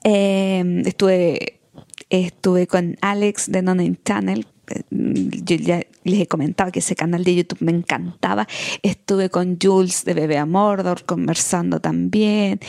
Em, 0.05 0.86
estuve, 0.86 1.61
estuve 2.09 2.66
con 2.66 2.97
Alex 3.01 3.51
de 3.51 3.62
Non 3.62 3.99
Channel. 4.05 4.47
Yo 4.91 5.57
ya 5.57 5.82
les 6.05 6.20
he 6.20 6.26
comentado 6.26 6.70
que 6.70 6.78
ese 6.78 6.95
canal 6.95 7.24
de 7.24 7.34
YouTube 7.34 7.61
me 7.61 7.72
encantaba. 7.72 8.47
Estuve 8.82 9.28
con 9.28 9.59
Jules 9.61 10.05
de 10.05 10.14
Bebé 10.14 10.38
a 10.38 10.47
Mordor 10.47 11.05
conversando 11.05 11.80
también. 11.80 12.61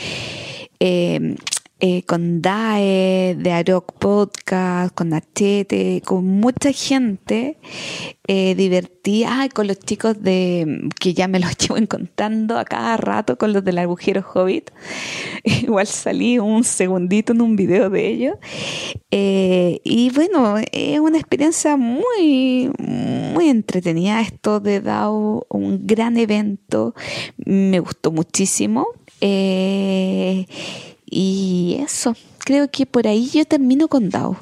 Eh, 0.80 1.36
eh, 1.84 2.04
con 2.04 2.40
DAE, 2.40 3.34
de 3.36 3.50
Aroc 3.50 3.92
Podcast, 3.98 4.94
con 4.94 5.12
Achete, 5.12 6.00
con 6.04 6.24
mucha 6.24 6.70
gente 6.70 7.58
eh, 8.28 8.54
divertida, 8.54 9.48
con 9.52 9.66
los 9.66 9.80
chicos 9.80 10.22
de 10.22 10.88
que 11.00 11.12
ya 11.12 11.26
me 11.26 11.40
los 11.40 11.56
llevo 11.58 11.76
encontrando 11.76 12.56
a 12.56 12.64
cada 12.64 12.96
rato, 12.98 13.36
con 13.36 13.52
los 13.52 13.64
del 13.64 13.78
agujero 13.78 14.24
Hobbit. 14.32 14.70
Igual 15.42 15.88
salí 15.88 16.38
un 16.38 16.62
segundito 16.62 17.32
en 17.32 17.40
un 17.40 17.56
video 17.56 17.90
de 17.90 18.06
ellos. 18.06 18.36
Eh, 19.10 19.80
y 19.82 20.10
bueno, 20.10 20.58
es 20.70 21.00
una 21.00 21.18
experiencia 21.18 21.76
muy, 21.76 22.70
muy 22.78 23.48
entretenida 23.48 24.20
esto 24.20 24.60
de 24.60 24.80
DAO, 24.80 25.46
un 25.48 25.84
gran 25.84 26.16
evento, 26.16 26.94
me 27.44 27.80
gustó 27.80 28.12
muchísimo. 28.12 28.86
Eh, 29.20 30.46
y 31.14 31.76
eso, 31.84 32.16
creo 32.38 32.70
que 32.70 32.86
por 32.86 33.06
ahí 33.06 33.28
yo 33.28 33.44
termino 33.44 33.88
con 33.88 34.08
DAO. 34.08 34.38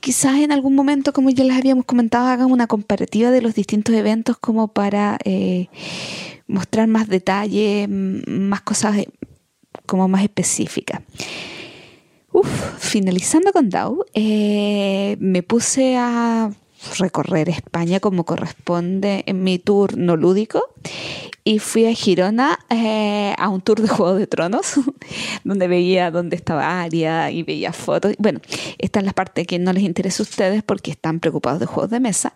Quizás 0.00 0.40
en 0.40 0.50
algún 0.50 0.74
momento, 0.74 1.12
como 1.12 1.30
ya 1.30 1.44
les 1.44 1.56
habíamos 1.56 1.84
comentado, 1.84 2.26
hagan 2.26 2.50
una 2.50 2.66
comparativa 2.66 3.30
de 3.30 3.42
los 3.42 3.54
distintos 3.54 3.94
eventos 3.94 4.36
como 4.38 4.68
para 4.68 5.18
eh, 5.24 5.68
mostrar 6.48 6.88
más 6.88 7.06
detalles, 7.06 7.88
más 7.88 8.62
cosas 8.62 8.98
eh, 8.98 9.08
como 9.86 10.08
más 10.08 10.24
específicas. 10.24 11.00
Uf, 12.32 12.48
finalizando 12.78 13.52
con 13.52 13.70
DAO, 13.70 14.04
eh, 14.14 15.16
me 15.20 15.44
puse 15.44 15.96
a 15.96 16.50
recorrer 16.98 17.48
España 17.50 18.00
como 18.00 18.24
corresponde 18.24 19.22
en 19.26 19.44
mi 19.44 19.58
tour 19.60 19.96
no 19.96 20.16
lúdico 20.16 20.62
y 21.48 21.60
fui 21.60 21.86
a 21.86 21.94
Girona 21.94 22.58
eh, 22.68 23.34
a 23.38 23.48
un 23.48 23.62
tour 23.62 23.80
de 23.80 23.88
Juego 23.88 24.16
de 24.16 24.26
Tronos 24.26 24.74
donde 25.44 25.66
veía 25.66 26.10
dónde 26.10 26.36
estaba 26.36 26.82
Aria 26.82 27.30
y 27.30 27.42
veía 27.42 27.72
fotos. 27.72 28.14
Bueno, 28.18 28.40
esta 28.76 29.00
es 29.00 29.06
la 29.06 29.14
parte 29.14 29.46
que 29.46 29.58
no 29.58 29.72
les 29.72 29.82
interesa 29.82 30.22
a 30.22 30.24
ustedes 30.24 30.62
porque 30.62 30.90
están 30.90 31.20
preocupados 31.20 31.58
de 31.58 31.64
juegos 31.64 31.90
de 31.90 32.00
mesa. 32.00 32.34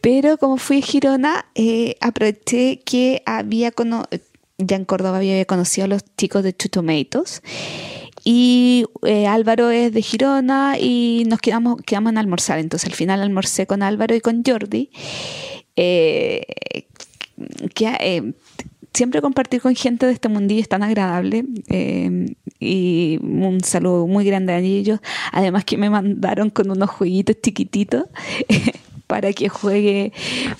Pero 0.00 0.36
como 0.36 0.56
fui 0.56 0.78
a 0.78 0.82
Girona, 0.82 1.46
eh, 1.54 1.94
aproveché 2.00 2.80
que 2.80 3.22
había 3.24 3.72
ya 4.58 4.76
en 4.76 4.84
Córdoba 4.84 5.18
había 5.18 5.44
conocido 5.44 5.84
a 5.84 5.88
los 5.88 6.02
chicos 6.16 6.42
de 6.42 6.52
Two 6.52 6.70
Tomatoes 6.70 7.40
y 8.24 8.86
eh, 9.04 9.28
Álvaro 9.28 9.70
es 9.70 9.92
de 9.92 10.02
Girona 10.02 10.76
y 10.80 11.22
nos 11.28 11.38
quedamos, 11.38 11.80
quedamos 11.86 12.10
en 12.10 12.18
almorzar. 12.18 12.58
Entonces 12.58 12.90
al 12.90 12.96
final 12.96 13.22
almorcé 13.22 13.68
con 13.68 13.84
Álvaro 13.84 14.16
y 14.16 14.20
con 14.20 14.42
Jordi. 14.44 14.90
Eh, 15.76 16.42
que, 17.74 17.96
eh, 18.00 18.32
siempre 18.92 19.20
compartir 19.20 19.60
con 19.60 19.74
gente 19.74 20.06
de 20.06 20.12
este 20.12 20.28
mundillo 20.28 20.60
es 20.60 20.68
tan 20.68 20.82
agradable 20.82 21.44
y 22.60 23.18
un 23.22 23.60
saludo 23.62 24.06
muy 24.06 24.24
grande 24.24 24.52
a 24.52 24.58
ellos. 24.58 25.00
Además 25.32 25.64
que 25.64 25.76
me 25.76 25.90
mandaron 25.90 26.50
con 26.50 26.70
unos 26.70 26.90
jueguitos 26.90 27.36
chiquititos 27.42 28.04
para 29.06 29.32
que 29.32 29.48
juegue, 29.48 30.12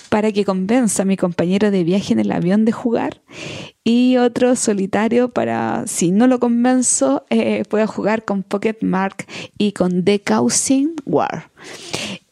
para 0.09 0.31
que 0.31 0.45
convenza 0.45 1.03
a 1.03 1.05
mi 1.05 1.17
compañero 1.17 1.71
de 1.71 1.83
viaje 1.83 2.13
en 2.13 2.19
el 2.19 2.31
avión 2.31 2.65
de 2.65 2.71
jugar 2.71 3.21
y 3.83 4.17
otro 4.17 4.55
solitario 4.55 5.29
para, 5.29 5.85
si 5.87 6.11
no 6.11 6.27
lo 6.27 6.39
convenzo, 6.39 7.25
eh, 7.29 7.63
pueda 7.69 7.87
jugar 7.87 8.23
con 8.23 8.43
Pocket 8.43 8.77
Mark 8.81 9.25
y 9.57 9.71
con 9.71 10.03
The 10.03 10.21
Causing 10.21 10.95
War. 11.05 11.49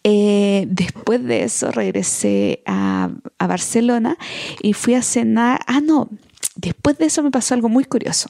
Eh, 0.04 0.66
después 0.68 1.24
de 1.24 1.44
eso 1.44 1.72
regresé 1.72 2.62
a, 2.66 3.10
Barcelona 3.40 4.18
y 4.62 4.74
fui 4.74 4.94
a 4.94 5.02
cenar. 5.02 5.60
Ah, 5.68 5.82
no, 5.82 6.10
después 6.56 6.98
de 6.98 7.06
eso 7.06 7.24
me 7.24 7.32
pasó 7.32 7.54
algo 7.54 7.68
muy 7.68 7.84
curioso 7.84 8.30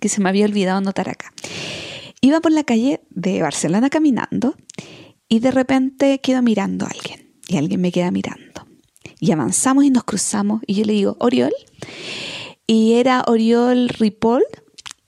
que 0.00 0.10
se 0.10 0.20
me 0.20 0.28
había 0.28 0.44
olvidado 0.44 0.80
notar 0.82 1.08
acá. 1.08 1.32
Iba 2.20 2.40
por 2.40 2.52
la 2.52 2.62
calle 2.64 3.00
de 3.08 3.40
Barcelona 3.40 3.88
caminando 3.88 4.54
y 5.28 5.38
de 5.38 5.50
repente 5.50 6.20
quedo 6.20 6.42
mirando 6.42 6.84
a 6.84 6.90
alguien 6.90 7.32
y 7.46 7.56
alguien 7.56 7.80
me 7.80 7.90
queda 7.90 8.10
mirando. 8.10 8.66
Y 9.18 9.32
avanzamos 9.32 9.84
y 9.84 9.90
nos 9.90 10.04
cruzamos 10.04 10.60
y 10.66 10.74
yo 10.74 10.84
le 10.84 10.92
digo, 10.92 11.16
Oriol. 11.20 11.54
Y 12.66 12.94
era 12.94 13.24
Oriol 13.26 13.88
Ripoll 13.88 14.44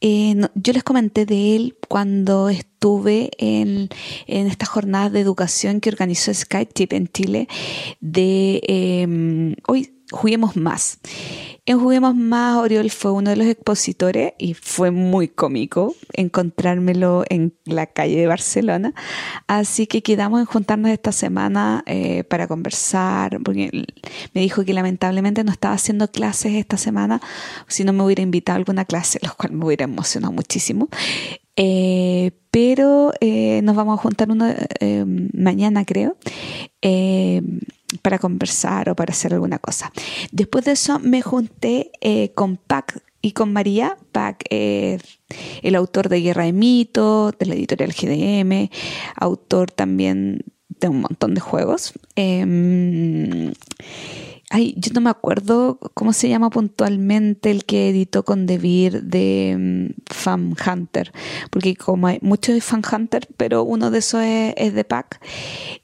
eh, 0.01 0.35
no- 0.35 0.51
yo 0.55 0.73
les 0.73 0.83
comenté 0.83 1.27
de 1.27 1.57
él 1.57 1.77
cuando 1.89 2.49
estuve 2.49 3.31
en, 3.39 3.89
en 4.27 4.47
esta 4.47 4.67
jornada 4.67 5.11
de 5.11 5.21
educación 5.21 5.81
que 5.81 5.91
organizó 5.91 6.33
SkyTip 6.33 6.93
en 6.93 7.09
Chile 7.09 7.49
de 8.01 8.61
eh, 8.67 9.55
hoy 9.67 9.93
Juguemos 10.13 10.57
Más. 10.57 10.99
Juguemos 11.79 12.15
Más, 12.15 12.57
Oriol 12.57 12.91
fue 12.91 13.13
uno 13.13 13.31
de 13.31 13.37
los 13.37 13.47
expositores 13.47 14.33
y 14.39 14.55
fue 14.55 14.91
muy 14.91 15.29
cómico 15.29 15.95
encontrármelo 16.13 17.25
en 17.29 17.55
la 17.65 17.87
calle 17.87 18.17
de 18.17 18.27
Barcelona. 18.27 18.95
Así 19.47 19.87
que 19.87 20.03
quedamos 20.03 20.41
en 20.41 20.47
juntarnos 20.47 20.91
esta 20.91 21.13
semana 21.13 21.83
eh, 21.87 22.25
para 22.25 22.47
conversar, 22.49 23.41
porque 23.43 23.87
me 24.35 24.41
dijo 24.41 24.65
que 24.65 24.75
lamentablemente 24.75 25.45
no 25.45 25.53
estaba 25.53 25.75
haciendo 25.75 26.11
clases 26.11 26.55
esta 26.55 26.77
semana, 26.77 27.21
si 27.69 27.85
no 27.85 27.93
me 27.93 28.03
hubiera 28.03 28.23
invitado 28.23 28.57
a 28.57 28.59
alguna 28.59 28.85
clase, 28.85 29.19
lo 29.23 29.35
cual 29.37 29.53
me 29.53 29.65
hubiera 29.65 29.85
emocionado 29.85 30.33
muchísimo. 30.33 30.89
Eh, 31.57 32.31
pero 32.51 33.13
eh, 33.21 33.61
nos 33.63 33.77
vamos 33.77 33.99
a 33.99 34.03
juntar 34.03 34.29
eh, 34.81 35.05
mañana, 35.35 35.85
creo, 35.85 36.17
para 38.03 38.19
conversar 38.19 38.89
o 38.89 38.97
para 38.97 39.13
hacer 39.13 39.35
alguna 39.35 39.59
cosa. 39.59 39.93
Después 40.33 40.65
de 40.65 40.73
eso 40.73 40.99
me 40.99 41.23
junté 41.23 41.91
eh, 42.01 42.33
con 42.35 42.57
Pac 42.57 43.03
y 43.23 43.33
con 43.33 43.53
María, 43.53 43.99
Pac, 44.13 44.45
el 44.51 45.75
autor 45.75 46.09
de 46.09 46.23
Guerra 46.23 46.45
de 46.45 46.53
Mitos, 46.53 47.37
de 47.39 47.47
la 47.47 47.55
editorial 47.55 47.93
GDM, 47.93 48.71
autor 49.17 49.71
también 49.71 50.45
de 50.69 50.89
un 50.89 51.03
montón 51.03 51.35
de 51.35 51.41
juegos. 51.41 51.93
Em, 52.17 53.53
Ay, 54.53 54.75
yo 54.77 54.91
no 54.93 55.01
me 55.01 55.11
acuerdo 55.11 55.79
cómo 55.95 56.13
se 56.13 56.29
llama 56.29 56.51
puntualmente 56.51 57.53
el 57.53 57.65
que 57.65 57.89
editó 57.89 58.25
con 58.25 58.47
Devir 58.47 59.05
de 59.05 59.57
mm, 59.57 60.13
Fan 60.13 60.57
Hunter, 60.67 61.13
porque 61.51 61.77
como 61.77 62.09
hay 62.09 62.19
muchos 62.21 62.57
de 62.57 62.61
Fan 62.61 62.83
Hunter, 62.93 63.29
pero 63.37 63.63
uno 63.63 63.93
de 63.93 64.01
esos 64.01 64.23
es, 64.25 64.75
de 64.75 64.85
Pac. 64.85 65.25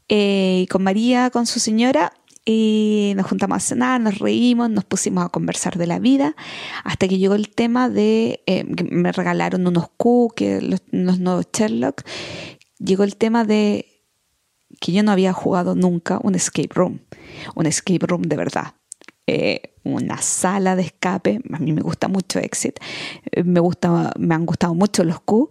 Eh, 0.08 0.66
con 0.68 0.82
María, 0.82 1.30
con 1.30 1.46
su 1.46 1.60
señora, 1.60 2.12
y 2.44 3.12
nos 3.16 3.26
juntamos 3.26 3.56
a 3.56 3.60
cenar, 3.60 4.00
nos 4.00 4.18
reímos, 4.18 4.68
nos 4.68 4.84
pusimos 4.84 5.24
a 5.24 5.28
conversar 5.28 5.78
de 5.78 5.86
la 5.86 6.00
vida, 6.00 6.34
hasta 6.82 7.06
que 7.06 7.18
llegó 7.18 7.34
el 7.34 7.50
tema 7.50 7.88
de 7.88 8.42
eh, 8.46 8.64
que 8.76 8.82
me 8.82 9.12
regalaron 9.12 9.64
unos 9.64 9.90
que 10.34 10.60
los, 10.60 10.82
los 10.90 11.20
nuevos 11.20 11.46
Sherlock. 11.52 12.02
Llegó 12.78 13.04
el 13.04 13.16
tema 13.16 13.44
de 13.44 13.86
que 14.80 14.90
yo 14.90 15.04
no 15.04 15.12
había 15.12 15.32
jugado 15.32 15.76
nunca 15.76 16.18
un 16.22 16.34
escape 16.34 16.70
room, 16.74 17.00
un 17.54 17.66
escape 17.66 18.06
room 18.06 18.22
de 18.22 18.36
verdad. 18.36 18.74
Eh, 19.26 19.74
una 19.82 20.18
sala 20.18 20.76
de 20.76 20.82
escape, 20.82 21.40
a 21.52 21.58
mí 21.58 21.72
me 21.72 21.82
gusta 21.82 22.08
mucho 22.08 22.38
Exit, 22.38 22.78
me, 23.44 23.60
gusta, 23.60 24.12
me 24.18 24.34
han 24.34 24.46
gustado 24.46 24.74
mucho 24.74 25.04
los 25.04 25.20
Q, 25.20 25.50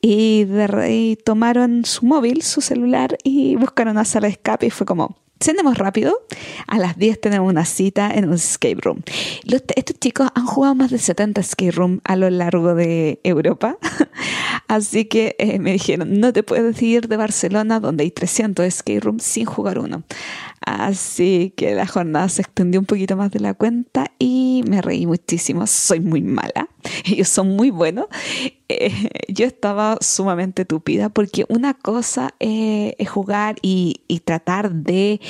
y, 0.00 0.44
de 0.44 0.92
y 0.92 1.16
tomaron 1.16 1.84
su 1.84 2.06
móvil, 2.06 2.42
su 2.42 2.60
celular, 2.60 3.16
y 3.24 3.56
buscaron 3.56 3.92
una 3.92 4.04
sala 4.04 4.26
de 4.26 4.32
escape 4.32 4.66
y 4.66 4.70
fue 4.70 4.86
como, 4.86 5.16
cenemos 5.40 5.78
rápido, 5.78 6.22
a 6.66 6.78
las 6.78 6.96
10 6.96 7.20
tenemos 7.20 7.50
una 7.50 7.64
cita 7.64 8.10
en 8.10 8.28
un 8.28 8.34
escape 8.34 8.78
room. 8.80 9.02
Estos 9.44 9.98
chicos 10.00 10.28
han 10.34 10.46
jugado 10.46 10.74
más 10.74 10.90
de 10.90 10.98
70 10.98 11.40
escape 11.40 11.70
room 11.72 12.00
a 12.04 12.16
lo 12.16 12.30
largo 12.30 12.74
de 12.74 13.20
Europa, 13.24 13.78
así 14.68 15.06
que 15.06 15.36
eh, 15.38 15.58
me 15.58 15.72
dijeron, 15.72 16.20
no 16.20 16.32
te 16.32 16.42
puedes 16.42 16.80
ir 16.82 17.08
de 17.08 17.16
Barcelona 17.16 17.80
donde 17.80 18.04
hay 18.04 18.10
300 18.10 18.64
escape 18.66 19.00
rooms 19.00 19.22
sin 19.22 19.46
jugar 19.46 19.78
uno. 19.78 20.04
Así 20.66 21.52
que 21.56 21.76
la 21.76 21.86
jornada 21.86 22.28
se 22.28 22.42
extendió 22.42 22.80
un 22.80 22.86
poquito 22.86 23.16
más 23.16 23.30
de 23.30 23.38
la 23.38 23.54
cuenta 23.54 24.10
y 24.18 24.64
me 24.68 24.82
reí 24.82 25.06
muchísimo. 25.06 25.64
Soy 25.68 26.00
muy 26.00 26.22
mala, 26.22 26.68
ellos 27.04 27.28
son 27.28 27.54
muy 27.54 27.70
buenos. 27.70 28.06
Eh, 28.68 29.10
yo 29.28 29.46
estaba 29.46 29.96
sumamente 30.00 30.64
tupida 30.64 31.08
porque 31.08 31.44
una 31.48 31.74
cosa 31.74 32.34
eh, 32.40 32.96
es 32.98 33.08
jugar 33.08 33.56
y, 33.62 34.00
y 34.08 34.20
tratar 34.20 34.72
de, 34.72 35.20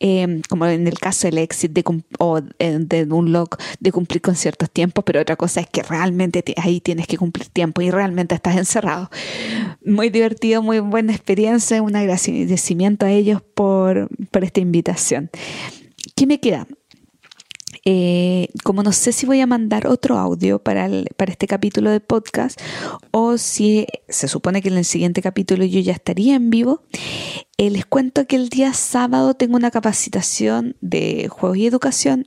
eh, 0.00 0.40
como 0.48 0.66
en 0.66 0.86
el 0.86 0.98
caso 0.98 1.26
del 1.26 1.38
exit 1.38 1.72
de, 1.72 1.84
o 2.18 2.40
eh, 2.58 2.78
de 2.80 3.04
un 3.04 3.32
lock, 3.32 3.60
de 3.80 3.92
cumplir 3.92 4.20
con 4.20 4.34
ciertos 4.36 4.70
tiempos, 4.70 5.04
pero 5.04 5.20
otra 5.20 5.36
cosa 5.36 5.60
es 5.60 5.68
que 5.68 5.82
realmente 5.82 6.42
te- 6.42 6.54
ahí 6.56 6.80
tienes 6.80 7.06
que 7.06 7.16
cumplir 7.18 7.48
tiempo 7.48 7.80
y 7.82 7.90
realmente 7.90 8.34
estás 8.34 8.56
encerrado. 8.56 9.10
Muy 9.84 10.10
divertido, 10.10 10.62
muy 10.62 10.80
buena 10.80 11.12
experiencia, 11.12 11.82
un 11.82 11.96
agradecimiento 11.96 13.06
a 13.06 13.10
ellos 13.10 13.42
por, 13.54 14.08
por 14.30 14.44
esta 14.44 14.60
invitación. 14.60 15.30
¿Qué 16.14 16.26
me 16.26 16.40
queda? 16.40 16.66
Eh, 17.88 18.48
como 18.64 18.82
no 18.82 18.90
sé 18.90 19.12
si 19.12 19.26
voy 19.26 19.40
a 19.40 19.46
mandar 19.46 19.86
otro 19.86 20.18
audio 20.18 20.58
para, 20.58 20.86
el- 20.86 21.06
para 21.16 21.30
este 21.30 21.46
capítulo 21.46 21.88
de 21.92 22.00
podcast 22.00 22.60
o 23.12 23.38
si 23.38 23.86
se 24.08 24.26
supone 24.26 24.60
que 24.60 24.70
en 24.70 24.76
el 24.76 24.84
siguiente 24.84 25.22
capítulo 25.22 25.64
yo 25.64 25.78
ya 25.78 25.92
estaría 25.92 26.34
en 26.34 26.50
vivo, 26.50 26.82
eh, 27.58 27.70
les 27.70 27.86
cuento 27.86 28.26
que 28.26 28.34
el 28.34 28.48
día 28.48 28.72
sábado 28.74 29.34
tengo 29.34 29.54
una 29.56 29.70
capacitación 29.70 30.74
de 30.80 31.28
juegos 31.28 31.58
y 31.58 31.66
educación 31.66 32.26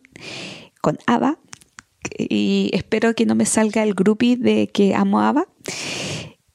con 0.81 0.97
ABA 1.07 1.37
y 2.17 2.69
espero 2.73 3.13
que 3.13 3.25
no 3.25 3.35
me 3.35 3.45
salga 3.45 3.83
el 3.83 3.93
groupie 3.93 4.37
de 4.37 4.67
que 4.69 4.95
amo 4.95 5.19
ABA. 5.19 5.45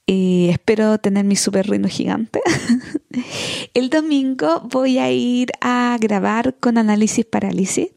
Y 0.07 0.49
espero 0.51 0.99
tener 0.99 1.25
mi 1.25 1.35
super 1.35 1.69
rino 1.69 1.89
gigante. 1.89 2.41
El 3.75 3.89
domingo 3.89 4.61
voy 4.71 4.99
a 4.99 5.11
ir 5.11 5.53
a 5.63 5.97
grabar 5.99 6.55
con 6.61 6.77
análisis 6.77 7.25
parálisis. 7.25 7.89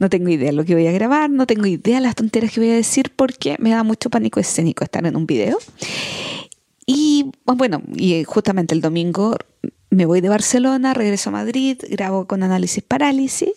No 0.00 0.10
tengo 0.10 0.28
idea 0.28 0.50
de 0.50 0.56
lo 0.56 0.64
que 0.64 0.74
voy 0.74 0.88
a 0.88 0.92
grabar, 0.92 1.30
no 1.30 1.46
tengo 1.46 1.66
idea 1.66 1.96
de 1.96 2.02
las 2.02 2.16
tonteras 2.16 2.52
que 2.52 2.60
voy 2.60 2.70
a 2.70 2.74
decir 2.74 3.12
porque 3.14 3.56
me 3.60 3.70
da 3.70 3.84
mucho 3.84 4.10
pánico 4.10 4.40
escénico 4.40 4.82
estar 4.82 5.06
en 5.06 5.16
un 5.16 5.26
video. 5.26 5.58
Y 6.84 7.30
bueno, 7.44 7.82
y 7.94 8.24
justamente 8.24 8.74
el 8.74 8.80
domingo 8.80 9.36
me 9.96 10.04
voy 10.04 10.20
de 10.20 10.28
Barcelona, 10.28 10.92
regreso 10.92 11.30
a 11.30 11.32
Madrid, 11.32 11.78
grabo 11.88 12.26
con 12.26 12.42
análisis 12.42 12.84
parálisis 12.84 13.48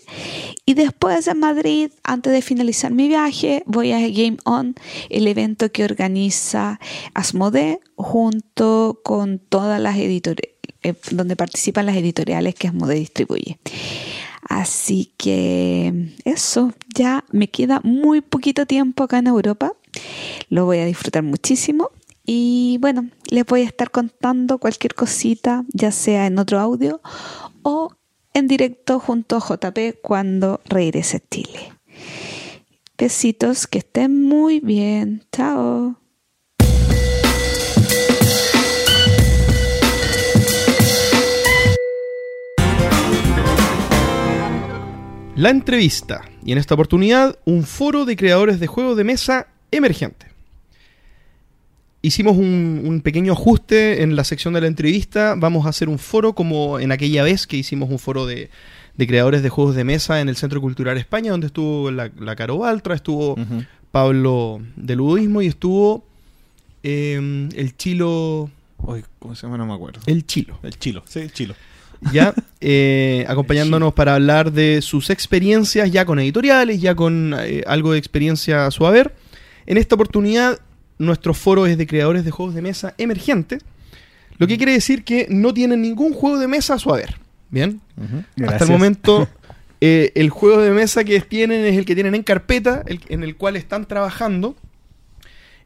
y 0.65 0.73
después 0.73 1.27
en 1.27 1.39
Madrid, 1.39 1.91
antes 2.03 2.31
de 2.31 2.41
finalizar 2.41 2.93
mi 2.93 3.09
viaje, 3.09 3.61
voy 3.65 3.91
a 3.91 3.99
Game 3.99 4.37
On, 4.45 4.73
el 5.09 5.27
evento 5.27 5.69
que 5.71 5.83
organiza 5.83 6.79
Asmodee 7.13 7.81
junto 7.95 9.01
con 9.03 9.39
todas 9.39 9.81
las 9.81 9.97
editoriales, 9.97 10.55
donde 11.11 11.35
participan 11.35 11.85
las 11.85 11.97
editoriales 11.97 12.55
que 12.55 12.69
Asmodee 12.69 12.99
distribuye. 12.99 13.59
Así 14.43 15.11
que 15.17 16.13
eso, 16.23 16.73
ya 16.95 17.25
me 17.31 17.49
queda 17.49 17.81
muy 17.83 18.21
poquito 18.21 18.65
tiempo 18.65 19.03
acá 19.03 19.17
en 19.19 19.27
Europa. 19.27 19.73
Lo 20.49 20.63
voy 20.63 20.77
a 20.77 20.85
disfrutar 20.85 21.21
muchísimo. 21.21 21.91
Y 22.31 22.77
bueno, 22.79 23.09
les 23.31 23.43
voy 23.43 23.61
a 23.61 23.65
estar 23.65 23.89
contando 23.89 24.59
cualquier 24.59 24.93
cosita, 24.93 25.65
ya 25.73 25.91
sea 25.91 26.27
en 26.27 26.37
otro 26.37 26.59
audio 26.59 27.01
o 27.63 27.91
en 28.35 28.47
directo 28.47 28.99
junto 28.99 29.35
a 29.35 29.39
JP 29.39 29.99
cuando 30.03 30.61
regrese 30.65 31.17
a 31.17 31.21
Chile. 31.27 31.73
Besitos, 32.99 33.65
que 33.65 33.79
estén 33.79 34.21
muy 34.25 34.59
bien. 34.59 35.23
Chao. 35.31 35.99
La 45.35 45.49
entrevista. 45.49 46.21
Y 46.45 46.51
en 46.51 46.59
esta 46.59 46.75
oportunidad, 46.75 47.39
un 47.45 47.63
foro 47.63 48.05
de 48.05 48.15
creadores 48.15 48.59
de 48.59 48.67
juegos 48.67 48.95
de 48.97 49.03
mesa 49.03 49.47
emergente. 49.71 50.28
Hicimos 52.01 52.37
un, 52.37 52.81
un 52.85 53.01
pequeño 53.01 53.33
ajuste 53.33 54.03
en 54.03 54.15
la 54.15 54.23
sección 54.23 54.53
de 54.53 54.61
la 54.61 54.67
entrevista. 54.67 55.35
Vamos 55.37 55.65
a 55.65 55.69
hacer 55.69 55.89
un 55.89 55.99
foro 55.99 56.33
como 56.33 56.79
en 56.79 56.91
aquella 56.91 57.23
vez 57.23 57.45
que 57.45 57.57
hicimos 57.57 57.89
un 57.89 57.99
foro 57.99 58.25
de, 58.25 58.49
de 58.95 59.07
creadores 59.07 59.43
de 59.43 59.49
juegos 59.49 59.75
de 59.75 59.83
mesa 59.83 60.21
en 60.21 60.29
el 60.29 60.35
Centro 60.35 60.61
Cultural 60.61 60.97
España, 60.97 61.31
donde 61.31 61.47
estuvo 61.47 61.91
la, 61.91 62.11
la 62.19 62.35
Caro 62.35 62.57
Baltra, 62.57 62.95
estuvo. 62.95 63.35
Pablo 63.91 64.61
de 64.75 64.95
Ludoísmo 64.95 65.41
y 65.41 65.47
estuvo 65.47 66.05
eh, 66.83 67.49
el 67.55 67.77
Chilo. 67.77 68.49
Oye, 68.77 69.03
¿Cómo 69.19 69.35
se 69.35 69.45
llama? 69.45 69.57
No 69.57 69.65
me 69.65 69.73
acuerdo. 69.73 69.99
El 70.05 70.25
Chilo. 70.25 70.59
El 70.63 70.77
chilo, 70.77 71.03
sí, 71.07 71.19
el 71.19 71.33
chilo. 71.33 71.55
ya 72.13 72.33
eh, 72.61 73.25
acompañándonos 73.27 73.93
para 73.93 74.15
hablar 74.15 74.51
de 74.51 74.81
sus 74.81 75.09
experiencias 75.09 75.91
ya 75.91 76.05
con 76.05 76.19
editoriales, 76.19 76.79
ya 76.79 76.95
con 76.95 77.35
eh, 77.37 77.63
algo 77.67 77.93
de 77.93 77.99
experiencia 77.99 78.67
a 78.67 78.71
su 78.71 78.85
haber. 78.85 79.15
En 79.65 79.77
esta 79.77 79.95
oportunidad, 79.95 80.59
nuestro 80.99 81.33
foro 81.33 81.65
es 81.65 81.77
de 81.77 81.87
creadores 81.87 82.23
de 82.25 82.31
juegos 82.31 82.53
de 82.55 82.61
mesa 82.61 82.93
emergentes, 82.97 83.63
lo 84.37 84.45
que 84.47 84.57
quiere 84.57 84.73
decir 84.73 85.03
que 85.03 85.25
no 85.29 85.53
tienen 85.53 85.81
ningún 85.81 86.13
juego 86.13 86.37
de 86.39 86.47
mesa 86.47 86.75
a 86.75 86.79
su 86.79 86.93
haber. 86.93 87.15
Bien, 87.49 87.81
hasta 88.45 88.63
el 88.65 88.69
momento 88.71 89.27
eh, 89.81 90.11
el 90.15 90.29
juego 90.29 90.61
de 90.61 90.71
mesa 90.71 91.03
que 91.03 91.19
tienen 91.21 91.65
es 91.65 91.75
el 91.77 91.85
que 91.85 91.95
tienen 91.95 92.13
en 92.15 92.23
carpeta, 92.23 92.83
el- 92.85 93.01
en 93.09 93.23
el 93.23 93.35
cual 93.37 93.55
están 93.55 93.85
trabajando 93.87 94.55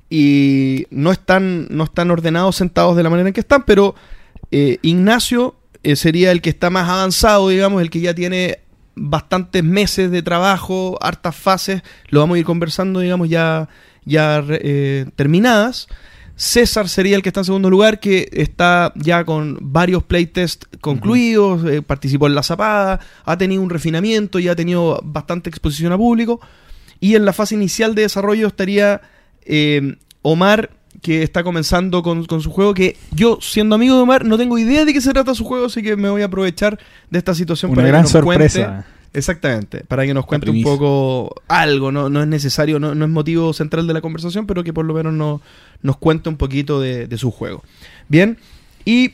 y 0.10 0.86
no 0.92 1.12
están, 1.12 1.68
no 1.70 1.86
están 1.86 2.12
ordenados 2.12 2.56
sentados 2.56 2.96
de 2.96 3.04
la 3.04 3.10
manera 3.10 3.30
en 3.30 3.34
que 3.34 3.40
están, 3.42 3.64
pero 3.64 3.96
eh, 4.52 4.78
Ignacio 4.82 5.56
eh, 5.82 5.96
sería 5.96 6.32
el 6.32 6.42
que 6.42 6.50
está 6.52 6.70
más 6.70 6.88
avanzado, 6.88 7.50
digamos, 7.50 7.82
el 7.82 7.90
que 7.90 8.00
ya 8.02 8.14
tiene 8.14 8.60
bastantes 8.96 9.64
meses 9.64 10.12
de 10.12 10.22
trabajo, 10.22 11.00
hartas 11.02 11.36
fases, 11.36 11.82
lo 12.10 12.20
vamos 12.20 12.36
a 12.36 12.40
ir 12.40 12.46
conversando, 12.46 13.00
digamos, 13.00 13.28
ya, 13.30 13.68
ya 14.06 14.44
eh, 14.50 15.06
terminadas. 15.16 15.88
César 16.36 16.90
sería 16.90 17.16
el 17.16 17.22
que 17.22 17.30
está 17.30 17.42
en 17.42 17.46
segundo 17.46 17.70
lugar, 17.70 18.00
que 18.00 18.28
está 18.32 18.92
ya 18.96 19.24
con 19.24 19.58
varios 19.62 20.04
playtests 20.04 20.68
concluidos, 20.82 21.64
eh, 21.66 21.82
participó 21.82 22.26
en 22.28 22.36
la 22.36 22.42
zapada, 22.42 23.00
ha 23.24 23.38
tenido 23.38 23.62
un 23.62 23.70
refinamiento 23.70 24.40
y 24.40 24.48
ha 24.48 24.56
tenido 24.56 25.00
bastante 25.04 25.50
exposición 25.50 25.94
a 25.94 25.98
público. 25.98 26.40
Y 27.00 27.16
en 27.16 27.26
la 27.26 27.34
fase 27.34 27.56
inicial 27.56 27.94
de 27.94 28.04
desarrollo 28.04 28.48
estaría 28.48 29.02
eh, 29.46 29.98
Omar, 30.24 30.72
que 31.02 31.22
está 31.22 31.44
comenzando 31.44 32.02
con, 32.02 32.26
con 32.26 32.42
su 32.42 32.50
juego, 32.50 32.74
que 32.74 32.98
yo, 33.12 33.38
siendo 33.42 33.76
amigo 33.76 33.96
de 33.96 34.02
Omar, 34.02 34.26
no 34.26 34.38
tengo 34.38 34.58
idea 34.58 34.86
de 34.86 34.94
qué 34.94 35.02
se 35.02 35.12
trata 35.12 35.36
su 35.36 35.44
juego, 35.44 35.66
así 35.66 35.84
que 35.84 35.96
me 35.96 36.10
voy 36.10 36.22
a 36.22 36.26
aprovechar 36.26 36.80
de 37.10 37.18
esta 37.20 37.36
situación 37.36 37.72
Una 37.72 37.82
para 37.82 37.88
gran 37.90 38.06
que 38.06 38.14
nos 38.14 38.24
cuente. 38.24 38.68
Exactamente, 39.14 39.84
para 39.84 40.06
que 40.08 40.14
nos 40.14 40.26
cuente 40.26 40.50
un 40.50 40.64
poco 40.64 41.36
algo, 41.48 41.92
no, 41.92 42.10
no 42.10 42.22
es 42.22 42.28
necesario, 42.28 42.80
no, 42.80 42.96
no 42.96 43.06
es 43.06 43.12
motivo 43.12 43.54
central 43.54 43.86
de 43.86 43.94
la 43.94 44.02
conversación, 44.02 44.48
pero 44.48 44.64
que 44.64 44.74
por 44.74 44.86
lo 44.86 44.94
menos 44.96 45.14
no- 45.14 45.40
nos 45.84 45.98
cuente 45.98 46.30
un 46.30 46.38
poquito 46.38 46.80
de, 46.82 47.06
de 47.08 47.18
su 47.20 47.30
juego. 47.30 47.64
Bien, 48.08 48.40
y 48.86 49.12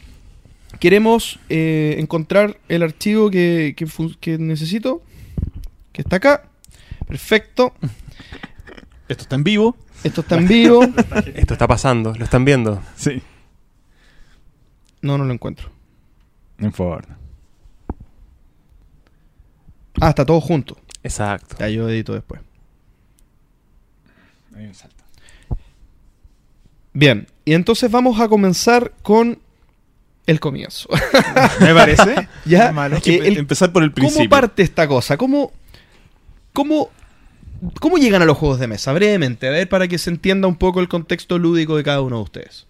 queremos 0.79 1.39
eh, 1.49 1.95
encontrar 1.99 2.57
el 2.69 2.83
archivo 2.83 3.29
que, 3.29 3.75
que 4.21 4.37
necesito, 4.37 5.01
que 5.91 6.01
está 6.01 6.15
acá. 6.15 6.43
Perfecto, 7.07 7.73
Esto 9.09 9.23
está 9.23 9.35
en 9.35 9.43
vivo. 9.43 9.75
esto 10.05 10.21
está 10.21 10.37
en 10.37 10.47
vivo. 10.47 10.81
Esto 11.35 11.53
está 11.55 11.67
pasando, 11.67 12.13
lo 12.15 12.23
están 12.23 12.45
viendo. 12.45 12.81
Sí. 12.95 13.21
No, 15.01 15.17
no 15.17 15.25
lo 15.25 15.33
encuentro. 15.33 15.69
No 16.57 16.67
importa. 16.67 17.17
Ah, 20.01 20.09
está 20.09 20.25
todo 20.25 20.39
junto. 20.41 20.77
Exacto. 21.03 21.55
Ya 21.59 21.69
yo 21.69 21.89
edito 21.89 22.13
después. 22.13 22.41
Hay 24.55 24.65
un 24.65 24.73
salto. 24.73 24.95
Bien, 26.93 27.27
y 27.45 27.53
entonces 27.53 27.89
vamos 27.89 28.19
a 28.19 28.27
comenzar 28.27 28.91
con 29.03 29.39
el 30.25 30.39
comienzo. 30.39 30.89
¿Me 31.61 31.73
parece? 31.73 32.27
ya, 32.45 32.71
Malo. 32.71 32.97
eh, 32.97 33.21
el- 33.23 33.37
Empezar 33.37 33.71
por 33.71 33.83
el 33.83 33.91
¿Cómo 33.91 34.07
principio. 34.07 34.29
parte 34.29 34.63
esta 34.63 34.87
cosa? 34.87 35.15
¿Cómo, 35.17 35.51
cómo, 36.53 36.89
¿Cómo 37.79 37.97
llegan 37.97 38.21
a 38.21 38.25
los 38.25 38.37
juegos 38.37 38.59
de 38.59 38.67
mesa? 38.67 38.91
Brevemente, 38.93 39.47
a 39.47 39.51
ver, 39.51 39.69
para 39.69 39.87
que 39.87 39.97
se 39.97 40.09
entienda 40.09 40.47
un 40.47 40.55
poco 40.55 40.79
el 40.81 40.87
contexto 40.89 41.37
lúdico 41.37 41.77
de 41.77 41.83
cada 41.83 42.01
uno 42.01 42.17
de 42.17 42.23
ustedes. 42.23 42.67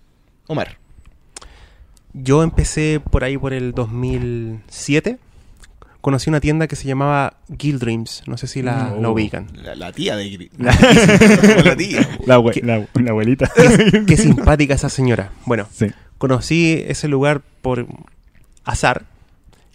Omar. 0.47 0.77
Yo 2.13 2.43
empecé 2.43 2.99
por 2.99 3.23
ahí 3.23 3.37
por 3.37 3.53
el 3.53 3.71
2007. 3.71 5.19
Conocí 6.01 6.29
una 6.29 6.39
tienda 6.39 6.67
que 6.67 6.75
se 6.77 6.87
llamaba 6.87 7.33
Guild 7.49 7.81
Dreams. 7.81 8.23
No 8.25 8.37
sé 8.37 8.47
si 8.47 8.61
la, 8.61 8.93
Oh. 8.97 9.01
la 9.01 9.09
ubican. 9.09 9.47
La, 9.53 9.75
la 9.75 9.91
tía 9.91 10.15
de 10.15 10.49
La- 10.57 10.71
la 11.63 11.75
tía. 11.75 12.07
La, 12.25 12.35
abue- 12.39 12.53
¿Qué? 12.53 12.61
la- 12.61 12.87
la 12.93 13.11
abuelita. 13.11 13.51
Qué 14.07 14.15
simpática 14.15 14.73
esa 14.75 14.87
señora. 14.89 15.31
Bueno, 15.45 15.67
Sí. 15.71 15.87
conocí 16.17 16.81
ese 16.87 17.07
lugar 17.09 17.41
por 17.61 17.85
azar 18.63 19.03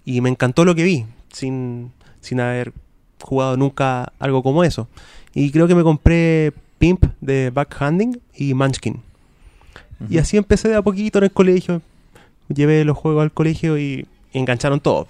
y 0.06 0.20
me 0.22 0.30
encantó 0.30 0.64
lo 0.64 0.74
que 0.74 0.82
vi, 0.84 1.04
sin, 1.30 1.92
sin 2.20 2.40
haber 2.40 2.72
jugado 3.20 3.56
nunca 3.58 4.12
algo 4.18 4.42
como 4.42 4.64
eso. 4.64 4.88
Y 5.34 5.50
creo 5.50 5.66
que 5.68 5.74
me 5.74 5.82
compré 5.82 6.52
Pimp 6.78 7.04
de 7.20 7.50
Backhanding 7.50 8.20
y 8.34 8.54
Munchkin. 8.54 9.00
Y 10.08 10.18
así 10.18 10.36
empecé 10.36 10.68
de 10.68 10.76
a 10.76 10.82
poquito 10.82 11.18
en 11.18 11.24
el 11.24 11.32
colegio. 11.32 11.82
Llevé 12.48 12.84
los 12.84 12.96
juegos 12.96 13.22
al 13.22 13.32
colegio 13.32 13.78
y, 13.78 14.06
y 14.32 14.38
engancharon 14.38 14.80
todo. 14.80 15.06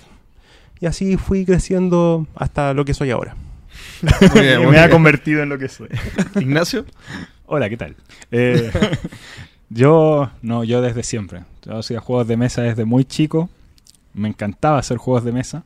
Y 0.81 0.87
así 0.87 1.17
fui 1.17 1.45
creciendo 1.45 2.27
hasta 2.35 2.75
lo 2.75 2.85
que 2.85 2.95
soy 2.95 3.11
ahora. 3.11 3.37
Muy 4.03 4.41
bien, 4.41 4.59
muy 4.63 4.73
me 4.73 4.79
ha 4.79 4.91
convertido 4.91 5.43
en 5.43 5.49
lo 5.49 5.59
que 5.59 5.69
soy. 5.69 5.89
Ignacio. 6.41 6.85
Hola, 7.47 7.69
¿qué 7.69 7.77
tal? 7.77 7.97
Eh, 8.31 8.71
yo, 9.71 10.31
no, 10.43 10.65
yo 10.65 10.81
desde 10.81 11.03
siempre. 11.03 11.45
Yo 11.65 11.79
hacía 11.79 12.01
juegos 12.01 12.27
de 12.27 12.37
mesa 12.37 12.63
desde 12.63 12.85
muy 12.85 13.05
chico. 13.05 13.49
Me 14.13 14.29
encantaba 14.29 14.79
hacer 14.79 14.97
juegos 14.97 15.25
de 15.25 15.33
mesa. 15.33 15.65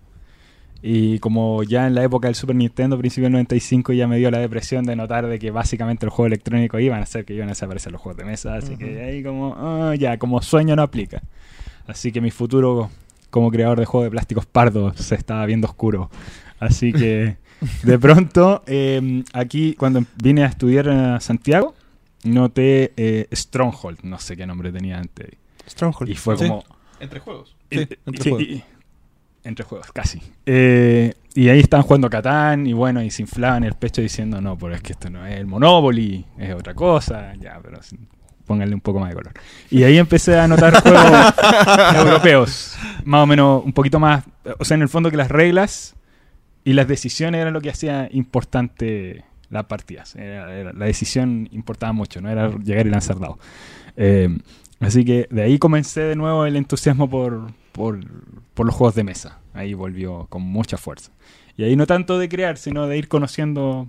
Y 0.81 1.19
como 1.19 1.65
ya 1.65 1.89
en 1.89 1.95
la 1.95 2.05
época 2.05 2.29
del 2.29 2.37
Super 2.37 2.55
Nintendo, 2.55 2.97
principio 2.97 3.25
del 3.25 3.33
95, 3.33 3.93
ya 3.95 4.07
me 4.07 4.19
dio 4.19 4.31
la 4.31 4.39
depresión 4.39 4.85
de 4.85 4.95
notar 4.95 5.27
de 5.27 5.39
que 5.41 5.51
básicamente 5.51 6.07
los 6.07 6.15
juegos 6.15 6.29
electrónicos 6.29 6.81
iban 6.81 7.01
a 7.01 7.03
hacer 7.03 7.25
que 7.25 7.35
iban 7.35 7.49
a 7.49 7.53
desaparecer 7.53 7.91
los 7.91 8.01
juegos 8.01 8.19
de 8.19 8.25
mesa. 8.25 8.55
Así 8.55 8.77
que 8.77 9.03
ahí 9.03 9.23
como, 9.25 9.57
ah, 9.59 9.95
ya, 9.99 10.19
como 10.19 10.41
sueño 10.41 10.77
no 10.77 10.83
aplica. 10.83 11.21
Así 11.89 12.13
que 12.13 12.21
mi 12.21 12.31
futuro 12.31 12.91
como 13.31 13.51
creador 13.51 13.79
de 13.79 13.85
juegos 13.87 14.07
de 14.07 14.11
plásticos 14.11 14.47
pardos 14.47 14.97
se 14.97 15.15
estaba 15.15 15.45
viendo 15.47 15.67
oscuro. 15.67 16.11
Así 16.61 16.93
que 16.93 17.37
de 17.83 17.99
pronto, 18.01 18.63
eh, 18.67 19.23
aquí 19.33 19.75
cuando 19.75 20.05
vine 20.23 20.43
a 20.45 20.47
estudiar 20.47 20.89
a 20.89 21.21
Santiago, 21.21 21.75
noté 22.25 22.93
eh, 22.97 23.29
Stronghold, 23.33 24.01
no 24.03 24.19
sé 24.19 24.37
qué 24.37 24.47
nombre 24.47 24.73
tenía 24.73 24.99
antes. 24.99 25.31
Stronghold. 25.69 26.11
Y 26.11 26.15
fue 26.15 26.37
Sí. 26.37 26.49
como... 26.49 26.65
Entre 27.01 27.21
juegos. 27.21 27.55
Sí, 27.71 27.79
entre 27.79 27.99
sí, 28.23 28.31
juegos. 28.31 28.43
y- 28.43 28.65
entre 29.45 29.65
juegos, 29.65 29.93
casi. 29.93 30.21
Eh, 30.47 31.15
y 31.35 31.49
ahí 31.49 31.61
estaban 31.61 31.85
jugando 31.87 32.11
Catán 32.11 32.67
y 32.67 32.73
bueno, 32.73 33.03
y 33.03 33.11
se 33.11 33.23
inflaban 33.23 33.63
el 33.65 33.75
pecho 33.75 34.03
diciendo, 34.03 34.41
no, 34.41 34.59
pero 34.59 34.75
es 34.75 34.83
que 34.83 34.93
esto 34.93 35.09
no 35.11 35.25
es 35.25 35.39
el 35.39 35.47
Monopoly, 35.47 36.27
es 36.39 36.55
otra 36.55 36.75
cosa, 36.75 37.35
ya, 37.37 37.59
pero 37.63 37.79
pónganle 38.49 38.75
un 38.75 38.81
poco 38.81 38.99
más 38.99 39.11
de 39.11 39.15
color. 39.15 39.33
Y 39.71 39.85
ahí 39.85 39.97
empecé 39.99 40.37
a 40.39 40.49
notar 40.49 40.83
juegos 40.83 41.35
europeos, 41.97 42.77
más 43.05 43.23
o 43.23 43.27
menos 43.27 43.63
un 43.65 43.73
poquito 43.73 44.01
más, 44.01 44.25
o 44.59 44.65
sea, 44.65 44.75
en 44.75 44.83
el 44.83 44.89
fondo 44.89 45.11
que 45.11 45.17
las 45.17 45.31
reglas 45.31 45.95
y 46.65 46.73
las 46.73 46.89
decisiones 46.89 47.41
eran 47.41 47.53
lo 47.55 47.61
que 47.61 47.71
hacía 47.71 48.09
importante 48.11 49.25
las 49.51 49.65
partidas. 49.67 50.17
Era- 50.17 50.53
era- 50.57 50.73
la 50.73 50.87
decisión 50.87 51.49
importaba 51.53 51.93
mucho, 51.93 52.21
no 52.21 52.29
era 52.29 52.51
llegar 52.59 52.87
y 52.87 52.91
lanzar 52.91 53.19
dados. 53.21 53.37
Eh, 53.97 54.29
así 54.81 55.05
que 55.05 55.27
de 55.31 55.43
ahí 55.43 55.59
comencé 55.59 56.01
de 56.01 56.17
nuevo 56.17 56.45
el 56.45 56.57
entusiasmo 56.57 57.09
por, 57.09 57.53
por, 57.73 58.01
por 58.55 58.67
los 58.67 58.75
juegos 58.75 58.95
de 58.95 59.05
mesa. 59.05 59.39
Ahí 59.55 59.75
volvió 59.75 60.27
con 60.29 60.43
mucha 60.43 60.77
fuerza. 60.77 61.13
Y 61.57 61.65
ahí 61.65 61.75
no 61.77 61.87
tanto 61.87 62.19
de 62.19 62.29
crear, 62.29 62.57
sino 62.59 62.87
de 62.87 62.99
ir 62.99 63.09
conociendo 63.09 63.89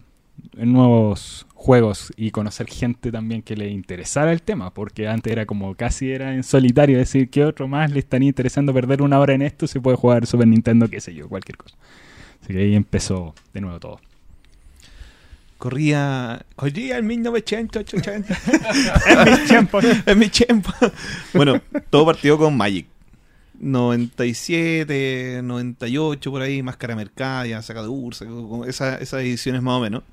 nuevos 0.56 1.46
juegos 1.54 2.14
y 2.16 2.32
conocer 2.32 2.68
gente 2.68 3.12
también 3.12 3.42
que 3.42 3.56
le 3.56 3.70
interesara 3.70 4.32
el 4.32 4.42
tema, 4.42 4.74
porque 4.74 5.08
antes 5.08 5.32
era 5.32 5.46
como 5.46 5.76
casi 5.76 6.12
era 6.12 6.34
en 6.34 6.44
solitario 6.44 6.98
decir 6.98 7.30
que 7.30 7.44
otro 7.44 7.68
más 7.68 7.92
le 7.92 8.00
estaría 8.00 8.30
interesando 8.30 8.74
perder 8.74 9.02
una 9.02 9.20
hora 9.20 9.34
en 9.34 9.42
esto, 9.42 9.68
se 9.68 9.82
puede 9.82 9.98
jugar 9.98 10.26
Super 10.26 10.48
Nintendo, 10.48 10.88
qué 10.88 11.02
sé 11.02 11.14
yo, 11.14 11.28
cualquier 11.28 11.58
cosa. 11.58 11.76
Así 12.42 12.54
que 12.54 12.60
ahí 12.60 12.76
empezó 12.76 13.36
de 13.54 13.62
nuevo 13.62 13.80
todo. 13.80 14.00
Corría, 15.58 16.46
corría 16.56 16.98
en 16.98 17.08
1980. 17.08 18.38
en 19.10 19.32
mis 19.32 19.46
tiempos. 19.46 19.86
en 20.06 20.20
mi 20.20 20.30
tiempo. 20.30 20.72
Bueno, 21.34 21.62
todo 21.90 22.06
partió 22.06 22.38
con 22.38 22.56
Magic. 22.56 22.88
97, 23.60 25.42
98, 25.44 26.32
por 26.32 26.42
ahí, 26.42 26.62
Máscara 26.64 26.96
Mercadia, 26.96 27.62
Saca 27.62 27.82
de 27.82 27.88
Ursa, 27.88 28.26
esa- 28.68 28.98
esas 28.98 29.22
ediciones 29.22 29.62
más 29.62 29.76
o 29.76 29.82
menos. 29.82 30.04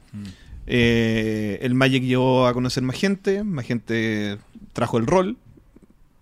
Eh, 0.66 1.58
el 1.62 1.74
Magic 1.74 2.02
llevó 2.02 2.46
a 2.46 2.52
conocer 2.54 2.82
más 2.82 2.96
gente, 2.96 3.44
más 3.44 3.64
gente 3.66 4.38
trajo 4.72 4.98
el 4.98 5.06
rol. 5.06 5.36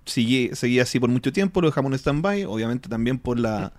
Seguí- 0.06 0.50
seguía 0.54 0.82
así 0.82 1.00
por 1.00 1.08
mucho 1.08 1.32
tiempo, 1.32 1.60
lo 1.62 1.68
dejamos 1.68 1.90
en 1.92 1.98
stand-by, 1.98 2.44
obviamente 2.44 2.88
también 2.88 3.18
por 3.18 3.38
la, 3.38 3.72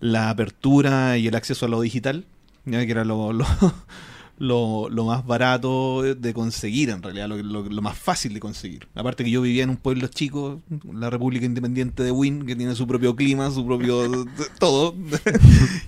la 0.00 0.30
apertura 0.30 1.18
y 1.18 1.28
el 1.28 1.36
acceso 1.36 1.66
a 1.66 1.68
lo 1.68 1.80
digital, 1.80 2.24
ya 2.64 2.84
que 2.84 2.90
era 2.90 3.04
lo, 3.04 3.32
lo, 3.32 3.46
lo- 4.38 4.88
lo 4.90 5.04
más 5.06 5.24
barato 5.26 6.02
de 6.02 6.34
conseguir, 6.34 6.90
en 6.90 7.02
realidad, 7.02 7.28
lo, 7.28 7.36
lo- 7.42 7.62
lo 7.64 7.82
más 7.82 7.96
fácil 7.96 8.34
de 8.34 8.40
conseguir. 8.40 8.86
Aparte 8.94 9.24
que 9.24 9.30
yo 9.30 9.40
vivía 9.42 9.62
en 9.64 9.70
un 9.70 9.76
pueblo 9.76 10.06
chico, 10.08 10.60
la 10.92 11.08
República 11.10 11.46
Independiente 11.46 12.02
de 12.02 12.10
Wynn, 12.10 12.44
que 12.46 12.54
tiene 12.54 12.74
su 12.74 12.86
propio 12.86 13.16
clima, 13.16 13.50
su 13.50 13.64
propio 13.66 14.26
todo. 14.58 14.94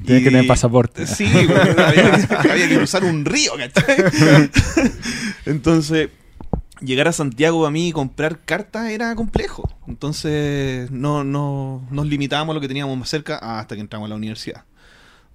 Tienes 0.05 0.23
que 0.25 0.31
tener 0.31 0.47
pasaporte. 0.47 1.07
Sí, 1.07 1.27
había, 1.27 2.27
que- 2.27 2.35
había 2.51 2.69
que 2.69 2.77
cruzar 2.79 3.05
un 3.05 3.25
río, 3.25 3.53
¿cachai? 3.57 3.97
Entonces, 5.47 6.11
llegar 6.81 7.09
a 7.09 7.13
Santiago 7.13 7.67
a 7.67 7.71
mí 7.71 7.89
y 7.89 7.93
comprar 7.93 8.41
cartas 8.45 8.91
era 8.91 9.15
complejo. 9.15 9.69
Entonces, 9.87 10.91
no, 10.91 11.25
no 11.25 11.87
nos 11.91 12.07
limitábamos 12.07 12.53
a 12.53 12.55
lo 12.55 12.61
que 12.61 12.69
teníamos 12.69 12.97
más 12.97 13.09
cerca 13.09 13.37
hasta 13.59 13.75
que 13.75 13.81
entramos 13.81 14.07
a 14.07 14.11
la 14.11 14.17
universidad. 14.17 14.65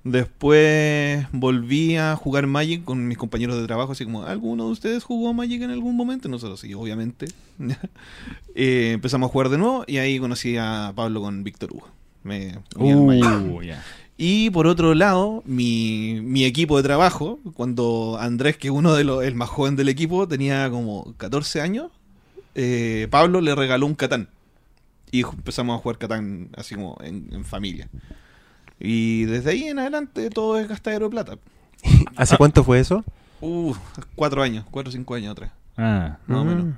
Después 0.04 1.26
volví 1.32 1.96
a 1.96 2.18
jugar 2.18 2.46
Magic 2.46 2.84
con 2.84 3.08
mis 3.08 3.18
compañeros 3.18 3.58
de 3.58 3.66
trabajo, 3.66 3.94
así 3.94 4.04
como, 4.04 4.24
¿alguno 4.24 4.66
de 4.66 4.72
ustedes 4.72 5.04
jugó 5.04 5.34
Magic 5.34 5.62
en 5.62 5.72
algún 5.72 5.96
momento? 5.96 6.28
Nosotros 6.28 6.60
sí, 6.60 6.74
obviamente. 6.74 7.28
Eh, 8.56 8.92
empezamos 8.94 9.30
a 9.30 9.32
jugar 9.32 9.50
de 9.50 9.58
nuevo 9.58 9.84
y 9.88 9.98
ahí 9.98 10.20
conocí 10.20 10.58
a 10.58 10.94
Pablo 10.96 11.22
con 11.22 11.44
Víctor 11.44 11.74
Hugo. 11.74 11.88
Me. 12.22 12.60
Uh. 12.78 13.12
Y 14.16 14.52
por 14.52 14.68
otro 14.68 14.94
lado, 14.94 15.42
mi, 15.48 16.20
mi 16.22 16.46
equipo 16.46 16.78
de 16.78 16.84
trabajo, 16.84 17.40
cuando 17.56 18.18
Andrés, 18.20 18.56
que 18.58 18.68
es 18.68 18.74
uno 18.74 18.94
de 18.94 19.06
los, 19.06 19.24
el 19.24 19.34
más 19.34 19.50
joven 19.50 19.76
del 19.76 19.90
equipo, 19.90 20.28
tenía 20.28 20.70
como 20.70 21.16
14 21.18 21.62
años, 21.62 21.92
eh, 22.54 23.08
Pablo 23.10 23.42
le 23.42 23.56
regaló 23.56 23.88
un 23.88 23.96
Catán. 23.96 24.30
Y 25.10 25.22
empezamos 25.22 25.76
a 25.76 25.82
jugar 25.82 25.98
Catán 25.98 26.50
así 26.56 26.76
como 26.76 26.96
en, 27.02 27.30
en 27.32 27.44
familia. 27.44 27.90
Y 28.84 29.24
desde 29.26 29.52
ahí 29.52 29.64
en 29.64 29.80
adelante 29.80 30.30
todo 30.30 30.60
es 30.60 30.68
gastadero 30.68 31.06
de 31.06 31.12
plata. 31.12 31.38
¿Hace 32.18 32.38
cuánto 32.38 32.64
fue 32.64 32.80
eso? 32.80 33.04
Uh, 33.40 33.74
cuatro 34.16 34.44
años, 34.44 34.66
cuatro 34.70 34.90
o 34.90 34.92
cinco 34.92 35.16
años 35.16 35.32
atrás. 35.32 35.52
Ah, 35.78 36.18
Más 36.28 36.40
o 36.40 36.44
menos. 36.44 36.76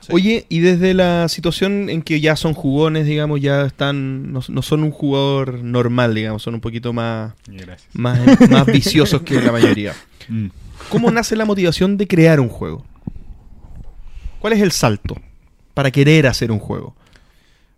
Sí. 0.00 0.12
Oye, 0.12 0.46
y 0.48 0.60
desde 0.60 0.94
la 0.94 1.28
situación 1.28 1.90
en 1.90 2.02
que 2.02 2.20
ya 2.20 2.36
son 2.36 2.54
jugones, 2.54 3.06
digamos, 3.06 3.40
ya 3.40 3.62
están, 3.66 4.32
no, 4.32 4.40
no 4.48 4.62
son 4.62 4.82
un 4.82 4.90
jugador 4.90 5.62
normal, 5.62 6.14
digamos, 6.14 6.42
son 6.42 6.54
un 6.54 6.60
poquito 6.60 6.92
más, 6.92 7.34
gracias. 7.46 7.88
más, 7.92 8.18
más 8.50 8.66
viciosos 8.66 9.22
que 9.22 9.40
la 9.40 9.52
mayoría. 9.52 9.94
Mm. 10.28 10.48
¿Cómo 10.90 11.10
nace 11.12 11.34
la 11.34 11.44
motivación 11.44 11.96
de 11.96 12.06
crear 12.06 12.38
un 12.38 12.50
juego? 12.50 12.84
¿Cuál 14.38 14.52
es 14.52 14.60
el 14.60 14.70
salto 14.70 15.16
para 15.74 15.90
querer 15.90 16.28
hacer 16.28 16.52
un 16.52 16.60
juego? 16.60 16.94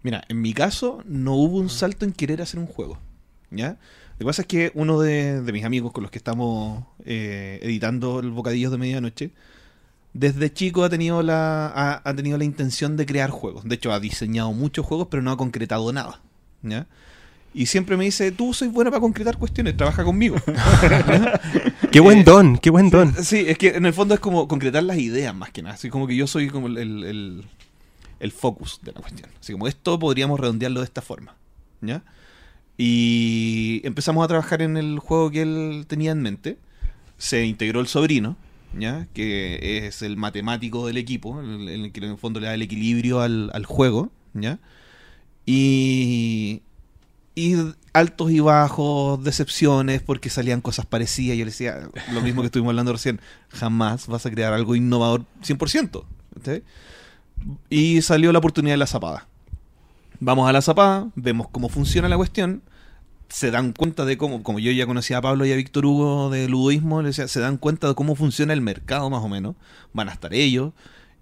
Mira, 0.03 0.23
en 0.29 0.43
mi 0.43 0.53
caso 0.53 1.03
no 1.07 1.35
hubo 1.35 1.57
un 1.57 1.71
salto 1.71 2.05
en 2.05 2.13
querer 2.13 2.43
hacer 2.43 2.61
un 2.61 2.67
juego. 2.67 2.99
¿Ya? 3.53 3.69
Lo 4.12 4.19
que 4.19 4.24
pasa 4.24 4.43
es 4.43 4.49
que 4.49 4.73
uno 4.74 5.01
de, 5.01 5.43
de 5.43 5.53
mis 5.53 5.65
amigos 5.65 5.93
con 5.93 6.03
los 6.03 6.11
que 6.11 6.19
estamos 6.19 6.85
eh, 7.05 7.59
editando 7.62 8.20
el 8.20 8.31
Bocadillos 8.31 8.73
de 8.73 8.79
Medianoche, 8.79 9.31
desde 10.15 10.53
chico 10.53 10.85
ha 10.85 10.91
tenido, 10.91 11.23
la, 11.23 11.66
ha, 11.69 12.03
ha 12.09 12.15
tenido 12.15 12.37
la 12.39 12.45
intención 12.45 12.97
de 12.97 13.07
crear 13.07 13.31
juegos. 13.31 13.65
De 13.65 13.74
hecho, 13.77 13.93
ha 13.93 14.01
diseñado 14.01 14.53
muchos 14.53 14.85
juegos, 14.87 15.09
pero 15.11 15.23
no 15.23 15.31
ha 15.33 15.37
concretado 15.37 15.93
nada. 15.93 16.20
¿Ya? 16.62 16.87
Y 17.55 17.66
siempre 17.66 17.97
me 17.99 18.05
dice, 18.05 18.33
tú 18.33 18.55
soy 18.55 18.69
bueno 18.69 18.91
para 18.91 19.01
concretar 19.01 19.37
cuestiones, 19.39 19.77
trabaja 19.77 20.05
conmigo. 20.05 20.37
¡Qué 21.91 22.01
buen 22.01 22.20
Eh, 22.20 22.24
don! 22.24 22.57
¡Qué 22.59 22.70
buen 22.70 22.91
don! 22.91 23.15
Sí, 23.23 23.45
es 23.47 23.59
que 23.59 23.69
en 23.77 23.85
el 23.87 23.93
fondo 23.93 24.15
es 24.15 24.20
como 24.20 24.49
concretar 24.49 24.83
las 24.85 24.99
ideas 24.99 25.35
más 25.35 25.51
que 25.51 25.62
nada. 25.62 25.74
Así 25.74 25.89
como 25.91 26.07
que 26.07 26.16
yo 26.16 26.27
soy 26.27 26.49
como 26.49 26.66
el, 26.69 26.79
el, 26.79 27.05
el- 27.05 27.45
el 28.20 28.31
focus 28.33 28.79
de 28.83 28.93
la 28.93 29.01
cuestión. 29.01 29.29
Así 29.41 29.53
como 29.53 29.66
esto 29.66 29.99
podríamos 29.99 30.39
redondearlo 30.39 30.81
de 30.81 30.85
esta 30.87 31.03
forma. 31.03 31.35
¿Ya? 31.81 32.03
Y 32.85 33.81
empezamos 33.85 34.25
a 34.25 34.27
trabajar 34.27 34.61
en 34.61 34.77
el 34.77 34.99
juego 34.99 35.31
que 35.31 35.43
él 35.43 35.85
tenía 35.87 36.11
en 36.11 36.21
mente. 36.21 36.59
Se 37.17 37.45
integró 37.47 37.79
el 37.79 37.87
sobrino, 37.87 38.37
¿ya? 38.77 39.07
Que 39.15 39.87
es 39.87 40.03
el 40.03 40.17
matemático 40.17 40.85
del 40.89 40.97
equipo, 40.97 41.41
el, 41.41 41.69
el 41.69 41.93
que 41.93 42.01
en 42.01 42.11
el 42.11 42.19
fondo 42.19 42.41
le 42.41 42.49
da 42.49 42.55
el 42.55 42.63
equilibrio 42.63 43.21
al, 43.21 43.65
juego, 43.67 44.11
¿ya? 44.35 44.59
Y, 45.47 46.63
y 47.37 47.55
altos 47.93 48.33
y 48.33 48.41
bajos, 48.41 49.23
decepciones, 49.23 50.03
porque 50.03 50.29
salían 50.29 50.61
cosas 50.61 50.85
parecidas. 50.85 51.39
Yo 51.39 51.45
le 51.45 51.53
decía, 51.53 51.89
lo 52.13 52.21
mismo 52.21 52.43
que 52.43 52.47
estuvimos 52.47 52.71
hablando 52.71 52.95
recién, 52.95 53.21
jamás 53.51 54.09
vas 54.09 54.27
a 54.27 54.31
crear 54.33 54.55
algo 54.55 54.75
innovador 54.75 55.25
100%. 55.45 56.05
¿sí? 56.45 56.63
Y 57.71 58.03
salió 58.03 58.33
la 58.33 58.41
oportunidad 58.41 58.73
de 58.73 58.79
la 58.79 58.89
zapada. 58.89 59.29
Vamos 60.19 60.49
a 60.49 60.53
la 60.53 60.63
zapada, 60.63 61.11
vemos 61.15 61.47
cómo 61.53 61.69
funciona 61.69 62.09
la 62.09 62.17
cuestión, 62.17 62.63
se 63.33 63.51
dan 63.51 63.73
cuenta 63.73 64.05
de 64.05 64.19
cómo, 64.19 64.43
como 64.43 64.59
yo 64.59 64.71
ya 64.73 64.85
conocía 64.85 65.17
a 65.17 65.23
Pablo 65.23 65.47
y 65.47 65.53
a 65.53 65.57
Víctor 65.57 65.87
Hugo 65.87 66.29
de 66.29 66.49
ludoísmo, 66.49 67.03
decía, 67.03 67.27
se 67.29 67.41
dan 67.41 67.57
cuenta 67.57 67.89
de 67.89 67.95
cómo 67.95 68.15
funciona 68.15 68.53
el 68.53 68.61
mercado 68.61 69.09
más 69.09 69.25
o 69.25 69.29
menos, 69.29 69.57
van 69.95 70.11
a 70.11 70.13
estar 70.13 70.35
ellos. 70.35 70.73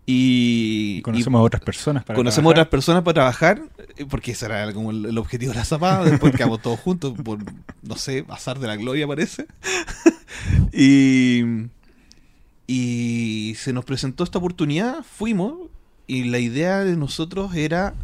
Y, 0.06 0.96
Y 0.96 1.02
conocemos 1.02 1.38
a 1.38 1.42
otras 1.42 1.62
personas 1.62 2.02
para 2.02 2.16
conocemos 2.16 2.52
trabajar. 2.52 2.62
otras 2.62 2.70
personas 2.72 3.02
para 3.04 3.14
trabajar, 3.14 3.62
eh, 3.96 4.06
porque 4.10 4.32
ese 4.32 4.46
era 4.46 4.72
como 4.72 4.90
el, 4.90 5.06
el 5.06 5.18
objetivo 5.18 5.52
de 5.52 5.58
la 5.58 5.64
zapada, 5.64 6.04
después 6.10 6.34
quedamos 6.34 6.60
todos 6.60 6.80
juntos, 6.80 7.14
por, 7.22 7.38
no 7.82 7.94
sé, 7.94 8.24
azar 8.28 8.58
de 8.58 8.66
la 8.66 8.74
gloria 8.74 9.06
parece. 9.06 9.46
y, 10.72 11.42
y 12.66 13.54
se 13.54 13.72
nos 13.72 13.84
presentó 13.84 14.24
esta 14.24 14.38
oportunidad, 14.38 15.04
fuimos, 15.04 15.54
y 16.08 16.24
la 16.24 16.40
idea 16.40 16.80
de 16.80 16.96
nosotros 16.96 17.54
era 17.54 17.94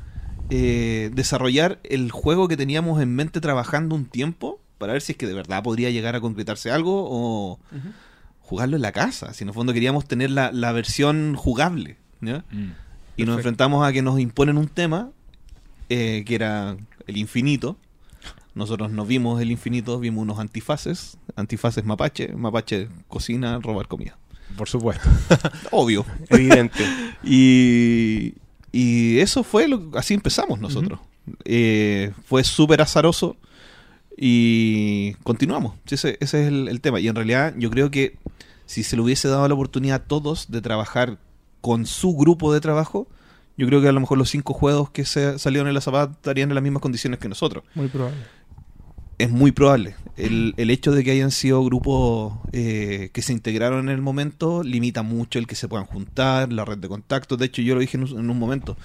eh, 0.51 1.11
desarrollar 1.15 1.79
el 1.85 2.11
juego 2.11 2.49
que 2.49 2.57
teníamos 2.57 3.01
en 3.01 3.15
mente 3.15 3.41
trabajando 3.41 3.95
un 3.95 4.07
tiempo, 4.07 4.61
para 4.79 4.93
ver 4.93 5.03
si 5.03 5.13
es 5.13 5.19
que 5.19 5.27
de 5.27 5.35
verdad 5.35 5.63
podría 5.63 5.91
llegar 5.91 6.17
a 6.17 6.21
concretarse 6.21 6.71
algo 6.71 7.07
o 7.09 7.59
jugarlo 8.41 8.77
en 8.77 8.83
la 8.83 8.93
casa. 8.93 9.33
Si 9.33 9.45
en 9.45 9.49
el 9.49 9.55
fondo 9.55 9.73
queríamos 9.73 10.07
tener 10.07 10.31
la, 10.31 10.53
la 10.53 10.73
versión 10.73 11.35
jugable. 11.35 11.97
¿ya? 12.21 12.45
Mm. 12.51 12.73
Y 13.17 13.25
nos 13.25 13.37
enfrentamos 13.37 13.87
a 13.87 13.93
que 13.93 14.03
nos 14.03 14.21
imponen 14.21 14.59
un 14.59 14.69
tema 14.69 15.11
eh, 15.89 16.25
que 16.27 16.35
era 16.35 16.77
el 17.07 17.17
infinito. 17.17 17.77
Nosotros 18.55 18.91
nos 18.91 19.07
vimos 19.07 19.41
el 19.41 19.51
infinito, 19.51 19.99
vimos 20.01 20.23
unos 20.23 20.39
antifaces, 20.39 21.19
antifaces 21.37 21.85
mapache, 21.85 22.29
mapache 22.35 22.89
cocina, 23.09 23.59
robar 23.61 23.87
comida. 23.87 24.17
Por 24.57 24.69
supuesto. 24.69 25.09
Obvio. 25.71 26.05
Evidente. 26.29 26.85
Y, 27.29 28.35
y 28.79 29.21
eso 29.21 29.43
fue, 29.43 29.69
lo, 29.69 29.91
así 29.95 30.13
empezamos 30.13 30.61
nosotros. 30.61 31.01
Eh, 31.47 32.13
fue 32.27 32.45
súper 32.45 32.83
azaroso 32.83 33.39
y 34.19 35.15
continuamos. 35.23 35.77
Ese, 35.89 36.19
es 36.21 36.35
el, 36.35 36.79
tema. 36.83 37.01
Y 37.01 37.09
en 37.09 37.15
realidad 37.15 37.55
yo 37.57 37.71
creo 37.71 37.91
que 37.91 38.19
si 38.67 38.83
se 38.83 38.97
le 38.97 39.01
hubiese 39.01 39.29
dado 39.29 39.49
la 39.49 39.55
oportunidad 39.55 40.03
a 40.03 40.05
todos 40.05 40.51
de 40.51 40.61
trabajar 40.61 41.17
con 41.63 41.87
su 41.87 42.15
grupo 42.17 42.53
de 42.53 42.61
trabajo, 42.61 43.09
yo 43.57 43.67
creo 43.67 43.81
que 43.81 43.89
a 43.89 43.93
lo 43.93 44.01
mejor 44.01 44.19
los 44.19 44.29
cinco 44.29 44.53
juegos 44.53 44.91
que 44.91 45.07
se 45.07 45.39
salieron 45.39 45.69
en 45.69 45.73
la 45.75 45.81
zapata 45.81 46.13
estarían 46.13 46.51
en 46.51 46.55
las 46.55 46.63
mismas 46.63 46.83
condiciones 46.83 47.19
que 47.19 47.31
nosotros. 47.31 47.65
Muy 47.75 47.89
probable. 47.89 48.19
Es 49.19 49.31
muy 49.31 49.53
probable. 49.53 49.95
El, 50.17 50.55
el 50.57 50.71
hecho 50.71 50.93
de 50.93 51.05
que 51.05 51.11
hayan 51.11 51.31
sido 51.31 51.63
grupos 51.65 52.35
eh, 52.53 53.11
que 53.13 53.23
se 53.23 53.33
integraron 53.33 53.89
en 53.89 53.95
el 53.95 54.01
momento 54.01 54.63
limita 54.63 55.03
mucho 55.03 55.39
el 55.39 55.47
que 55.47 55.55
se 55.55 55.69
puedan 55.69 55.87
juntar, 55.87 56.53
la 56.53 56.65
red 56.65 56.79
de 56.79 56.89
contactos. 56.89 57.39
De 57.39 57.47
hecho, 57.47 57.63
yo 57.63 57.75
lo 57.75 57.81
dije 57.81 57.97
en 57.97 58.05
un, 58.05 58.19
en 58.19 58.31
un 58.31 58.39
momento. 58.39 58.77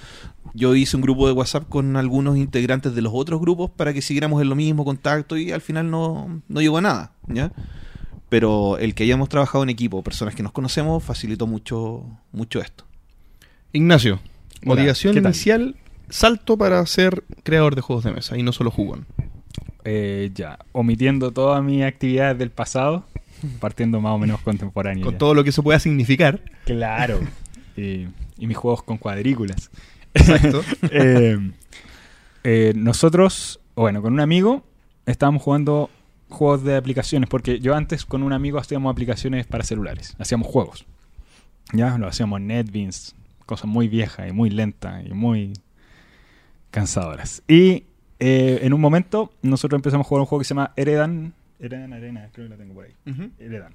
Yo 0.53 0.75
hice 0.75 0.95
un 0.95 1.01
grupo 1.01 1.27
de 1.27 1.33
WhatsApp 1.33 1.67
con 1.69 1.95
algunos 1.95 2.37
integrantes 2.37 2.95
de 2.95 3.01
los 3.01 3.13
otros 3.15 3.39
grupos 3.39 3.71
para 3.71 3.93
que 3.93 4.01
siguiéramos 4.01 4.41
en 4.41 4.49
lo 4.49 4.55
mismo 4.55 4.85
contacto 4.85 5.37
y 5.37 5.51
al 5.51 5.61
final 5.61 5.89
no, 5.89 6.41
no 6.47 6.61
llegó 6.61 6.77
a 6.77 6.81
nada. 6.81 7.13
¿ya? 7.27 7.51
Pero 8.29 8.77
el 8.77 8.95
que 8.95 9.03
hayamos 9.03 9.27
trabajado 9.27 9.63
en 9.63 9.69
equipo, 9.69 10.03
personas 10.03 10.35
que 10.35 10.43
nos 10.43 10.53
conocemos, 10.53 11.03
facilitó 11.03 11.47
mucho, 11.47 12.05
mucho 12.31 12.61
esto. 12.61 12.85
Ignacio, 13.73 14.21
Hola, 14.63 14.75
motivación 14.75 15.17
inicial, 15.17 15.75
salto 16.09 16.57
para 16.57 16.85
ser 16.85 17.23
creador 17.43 17.75
de 17.75 17.81
juegos 17.81 18.03
de 18.03 18.11
mesa 18.11 18.37
y 18.37 18.43
no 18.43 18.51
solo 18.51 18.71
jugón. 18.71 19.05
Eh, 19.83 20.31
ya, 20.33 20.59
omitiendo 20.71 21.31
todas 21.31 21.63
mis 21.63 21.83
actividades 21.83 22.37
del 22.37 22.51
pasado, 22.51 23.05
partiendo 23.59 24.01
más 24.01 24.13
o 24.13 24.17
menos 24.17 24.41
contemporáneo. 24.41 25.05
Con 25.05 25.13
ya. 25.13 25.17
todo 25.17 25.33
lo 25.33 25.43
que 25.43 25.49
eso 25.49 25.63
pueda 25.63 25.79
significar. 25.79 26.41
Claro. 26.65 27.19
y, 27.77 28.07
y 28.37 28.47
mis 28.47 28.57
juegos 28.57 28.83
con 28.83 28.97
cuadrículas. 28.97 29.69
Exacto. 30.13 30.63
Eh, 30.91 31.51
eh, 32.43 32.73
nosotros, 32.75 33.59
bueno, 33.75 34.01
con 34.01 34.13
un 34.13 34.19
amigo 34.19 34.63
estábamos 35.05 35.43
jugando 35.43 35.89
juegos 36.29 36.63
de 36.63 36.75
aplicaciones, 36.75 37.29
porque 37.29 37.59
yo 37.59 37.75
antes 37.75 38.05
con 38.05 38.23
un 38.23 38.33
amigo 38.33 38.57
hacíamos 38.57 38.91
aplicaciones 38.91 39.45
para 39.45 39.63
celulares, 39.63 40.15
hacíamos 40.17 40.47
juegos. 40.47 40.85
Ya, 41.73 41.97
lo 41.97 42.07
hacíamos 42.07 42.41
NetBeans, 42.41 43.15
cosas 43.45 43.67
muy 43.67 43.87
viejas 43.87 44.29
y 44.29 44.33
muy 44.33 44.49
lentas 44.49 45.05
y 45.05 45.13
muy 45.13 45.53
cansadoras. 46.71 47.43
Y 47.47 47.85
eh, 48.21 48.59
en 48.61 48.73
un 48.73 48.79
momento 48.79 49.33
nosotros 49.41 49.77
empezamos 49.77 50.05
a 50.05 50.07
jugar 50.07 50.21
un 50.21 50.25
juego 50.27 50.39
que 50.39 50.45
se 50.45 50.53
llama 50.53 50.71
Heredan. 50.77 51.33
Heredan 51.59 51.93
Arena, 51.93 52.27
creo 52.33 52.47
que 52.47 52.51
lo 52.53 52.57
tengo 52.57 52.73
por 52.73 52.85
ahí. 52.85 52.93
Ujú. 53.05 53.29
Heredan. 53.37 53.73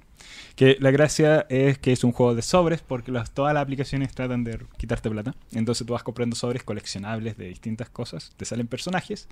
Que 0.55 0.75
la 0.81 0.91
gracia 0.91 1.45
es 1.49 1.77
que 1.77 1.93
es 1.93 2.03
un 2.03 2.11
juego 2.11 2.35
de 2.35 2.41
sobres 2.41 2.81
porque 2.81 3.11
las- 3.13 3.31
todas 3.31 3.53
las 3.53 3.61
aplicaciones 3.63 4.11
tratan 4.13 4.43
de 4.43 4.59
quitarte 4.77 5.09
plata. 5.09 5.35
Entonces 5.53 5.85
tú 5.87 5.93
vas 5.93 6.03
comprando 6.03 6.35
sobres 6.35 6.63
coleccionables 6.63 7.37
de 7.37 7.47
distintas 7.47 7.89
cosas, 7.89 8.33
te 8.35 8.43
salen 8.43 8.67
personajes 8.67 9.29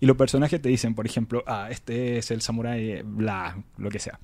y 0.00 0.04
los 0.06 0.16
personajes 0.16 0.60
te 0.60 0.68
dicen, 0.68 0.94
por 0.94 1.06
ejemplo, 1.06 1.42
ah, 1.46 1.68
este 1.70 2.18
es 2.18 2.30
el 2.30 2.42
samurái, 2.42 3.00
bla, 3.02 3.56
lo 3.78 3.88
que 3.90 3.98
sea. 3.98 4.18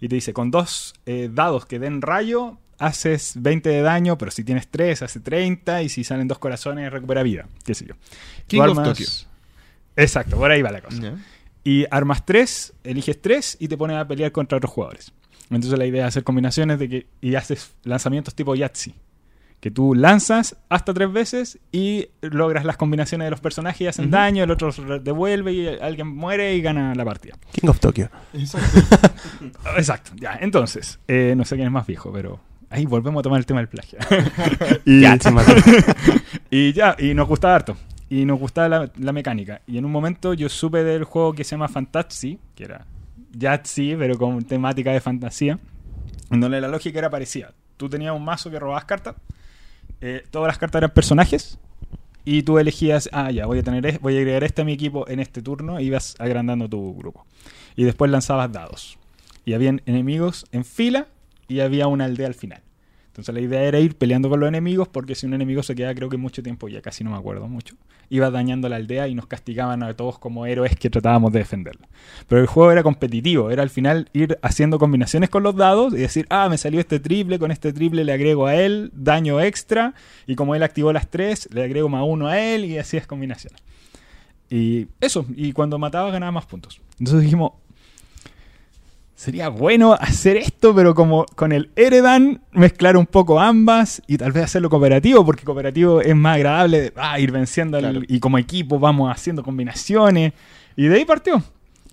Y 0.00 0.08
te 0.08 0.16
dice, 0.16 0.32
con 0.34 0.50
dos 0.50 0.92
eh, 1.06 1.30
dados 1.32 1.64
que 1.64 1.78
den 1.78 2.02
rayo, 2.02 2.58
haces 2.78 3.34
20 3.36 3.70
de 3.70 3.80
daño, 3.80 4.18
pero 4.18 4.30
si 4.32 4.44
tienes 4.44 4.68
3, 4.68 5.00
hace 5.00 5.20
30 5.20 5.82
y 5.82 5.88
si 5.88 6.04
salen 6.04 6.28
dos 6.28 6.38
corazones, 6.38 6.92
recupera 6.92 7.22
vida, 7.22 7.46
qué 7.64 7.74
sé 7.74 7.86
yo. 7.86 7.94
King 8.48 8.58
of 8.60 8.76
Tokyo. 8.84 9.06
Exacto, 9.96 10.36
por 10.36 10.50
ahí 10.50 10.62
va 10.62 10.70
la 10.70 10.80
cosa. 10.80 11.14
Y 11.62 11.86
armas 11.90 12.26
tres, 12.26 12.74
eliges 12.84 13.20
tres 13.20 13.56
y 13.58 13.68
te 13.68 13.76
pones 13.76 13.96
a 13.96 14.06
pelear 14.06 14.32
contra 14.32 14.58
otros 14.58 14.72
jugadores. 14.72 15.12
Entonces 15.50 15.78
la 15.78 15.86
idea 15.86 16.04
es 16.04 16.08
hacer 16.08 16.24
combinaciones 16.24 16.78
de 16.78 16.88
que 16.88 17.06
y 17.20 17.34
haces 17.34 17.74
lanzamientos 17.84 18.34
tipo 18.34 18.54
Yahtzee. 18.54 18.94
Que 19.60 19.70
tú 19.70 19.94
lanzas 19.94 20.56
hasta 20.68 20.92
tres 20.92 21.10
veces 21.10 21.58
y 21.72 22.08
logras 22.20 22.66
las 22.66 22.76
combinaciones 22.76 23.24
de 23.26 23.30
los 23.30 23.40
personajes 23.40 23.80
y 23.80 23.86
hacen 23.86 24.10
daño, 24.10 24.44
el 24.44 24.50
otro 24.50 24.70
devuelve 25.00 25.52
y 25.54 25.66
alguien 25.66 26.06
muere 26.06 26.54
y 26.54 26.60
gana 26.60 26.94
la 26.94 27.02
partida. 27.02 27.38
King 27.52 27.68
of 27.68 27.80
Tokyo. 27.80 28.10
Exacto, 29.76 30.10
ya. 30.16 30.36
Entonces, 30.38 30.98
eh, 31.08 31.32
no 31.34 31.46
sé 31.46 31.54
quién 31.54 31.68
es 31.68 31.72
más 31.72 31.86
viejo, 31.86 32.12
pero 32.12 32.40
ahí 32.68 32.84
volvemos 32.84 33.20
a 33.20 33.22
tomar 33.22 33.38
el 33.38 33.46
tema 33.46 33.60
del 33.60 33.68
plagio. 33.68 33.98
y, 34.84 35.00
y 36.50 36.72
ya, 36.74 36.94
y 36.98 37.14
nos 37.14 37.26
gustaba 37.26 37.54
harto. 37.54 37.74
Y 38.08 38.24
nos 38.24 38.38
gustaba 38.38 38.90
la, 38.96 39.12
mecánica. 39.12 39.62
Y 39.66 39.78
en 39.78 39.84
un 39.84 39.92
momento 39.92 40.34
yo 40.34 40.48
supe 40.48 40.84
del 40.84 41.04
juego 41.04 41.32
que 41.32 41.44
se 41.44 41.52
llama 41.52 41.68
Fantasy, 41.68 42.38
que 42.54 42.64
era 42.64 42.86
Yahtzee, 43.32 43.96
pero 43.96 44.18
con 44.18 44.42
temática 44.44 44.92
de 44.92 45.00
fantasía, 45.00 45.58
en 46.30 46.40
donde 46.40 46.60
la 46.60 46.68
lógica 46.68 46.98
era 46.98 47.10
parecida. 47.10 47.52
Tú 47.76 47.88
tenías 47.88 48.14
un 48.14 48.24
mazo 48.24 48.50
que 48.50 48.58
robabas 48.58 48.84
cartas, 48.84 49.16
eh, 50.00 50.24
todas 50.30 50.48
las 50.48 50.58
cartas 50.58 50.80
eran 50.80 50.90
personajes, 50.90 51.58
y 52.24 52.42
tú 52.42 52.58
elegías, 52.58 53.08
ah, 53.12 53.30
ya, 53.30 53.46
voy 53.46 53.58
a, 53.58 53.62
tener, 53.62 53.98
voy 54.00 54.16
a 54.16 54.18
agregar 54.18 54.44
este 54.44 54.62
a 54.62 54.64
mi 54.64 54.72
equipo 54.72 55.06
en 55.08 55.20
este 55.20 55.42
turno 55.42 55.78
y 55.78 55.84
ibas 55.84 56.14
agrandando 56.18 56.68
tu 56.68 56.94
grupo. 56.94 57.26
Y 57.76 57.84
después 57.84 58.10
lanzabas 58.10 58.50
dados. 58.50 58.98
Y 59.44 59.52
habían 59.52 59.82
enemigos 59.84 60.46
en 60.50 60.64
fila 60.64 61.08
y 61.48 61.60
había 61.60 61.86
una 61.86 62.06
aldea 62.06 62.26
al 62.26 62.34
final. 62.34 62.62
Entonces 63.14 63.32
la 63.32 63.40
idea 63.40 63.62
era 63.62 63.78
ir 63.78 63.94
peleando 63.94 64.28
con 64.28 64.40
los 64.40 64.48
enemigos 64.48 64.88
porque 64.88 65.14
si 65.14 65.24
un 65.24 65.34
enemigo 65.34 65.62
se 65.62 65.76
quedaba 65.76 65.94
creo 65.94 66.08
que 66.08 66.16
mucho 66.16 66.42
tiempo, 66.42 66.66
ya 66.66 66.82
casi 66.82 67.04
no 67.04 67.12
me 67.12 67.16
acuerdo 67.16 67.46
mucho, 67.46 67.76
iba 68.10 68.28
dañando 68.28 68.68
la 68.68 68.74
aldea 68.74 69.06
y 69.06 69.14
nos 69.14 69.28
castigaban 69.28 69.84
a 69.84 69.94
todos 69.94 70.18
como 70.18 70.46
héroes 70.46 70.74
que 70.74 70.90
tratábamos 70.90 71.32
de 71.32 71.38
defenderla. 71.38 71.86
Pero 72.26 72.40
el 72.40 72.48
juego 72.48 72.72
era 72.72 72.82
competitivo, 72.82 73.52
era 73.52 73.62
al 73.62 73.70
final 73.70 74.10
ir 74.14 74.36
haciendo 74.42 74.80
combinaciones 74.80 75.30
con 75.30 75.44
los 75.44 75.54
dados 75.54 75.94
y 75.94 75.98
decir, 75.98 76.26
ah, 76.28 76.48
me 76.48 76.58
salió 76.58 76.80
este 76.80 76.98
triple, 76.98 77.38
con 77.38 77.52
este 77.52 77.72
triple 77.72 78.02
le 78.02 78.12
agrego 78.12 78.48
a 78.48 78.56
él 78.56 78.90
daño 78.92 79.40
extra 79.40 79.94
y 80.26 80.34
como 80.34 80.56
él 80.56 80.64
activó 80.64 80.92
las 80.92 81.08
tres, 81.08 81.48
le 81.52 81.62
agrego 81.62 81.88
más 81.88 82.02
uno 82.04 82.26
a 82.26 82.40
él 82.40 82.64
y 82.64 82.78
así 82.78 82.96
es 82.96 83.06
combinaciones. 83.06 83.62
Y 84.50 84.88
eso, 85.00 85.24
y 85.36 85.52
cuando 85.52 85.78
mataba 85.78 86.10
ganaba 86.10 86.32
más 86.32 86.46
puntos. 86.46 86.80
Entonces 86.98 87.22
dijimos, 87.22 87.52
sería 89.14 89.48
bueno 89.48 89.94
hacer 89.94 90.36
esto, 90.36 90.74
pero 90.74 90.94
como 90.94 91.24
con 91.34 91.52
el 91.52 91.70
Eredan, 91.76 92.42
mezclar 92.52 92.96
un 92.96 93.06
poco 93.06 93.40
ambas 93.40 94.02
y 94.06 94.18
tal 94.18 94.32
vez 94.32 94.44
hacerlo 94.44 94.70
cooperativo, 94.70 95.24
porque 95.24 95.44
cooperativo 95.44 96.00
es 96.00 96.14
más 96.16 96.36
agradable 96.36 96.92
ah, 96.96 97.18
ir 97.18 97.30
venciendo 97.30 97.78
y 98.08 98.18
como 98.20 98.38
equipo 98.38 98.78
vamos 98.78 99.10
haciendo 99.10 99.42
combinaciones. 99.42 100.32
Y 100.76 100.86
de 100.86 100.96
ahí 100.96 101.04
partió. 101.04 101.42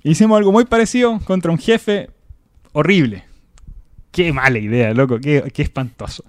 Hicimos 0.03 0.37
algo 0.37 0.51
muy 0.51 0.65
parecido 0.65 1.19
contra 1.25 1.51
un 1.51 1.59
jefe 1.59 2.09
horrible. 2.73 3.25
Qué 4.11 4.33
mala 4.33 4.59
idea, 4.59 4.93
loco, 4.93 5.19
qué, 5.19 5.51
qué 5.53 5.61
espantoso. 5.61 6.25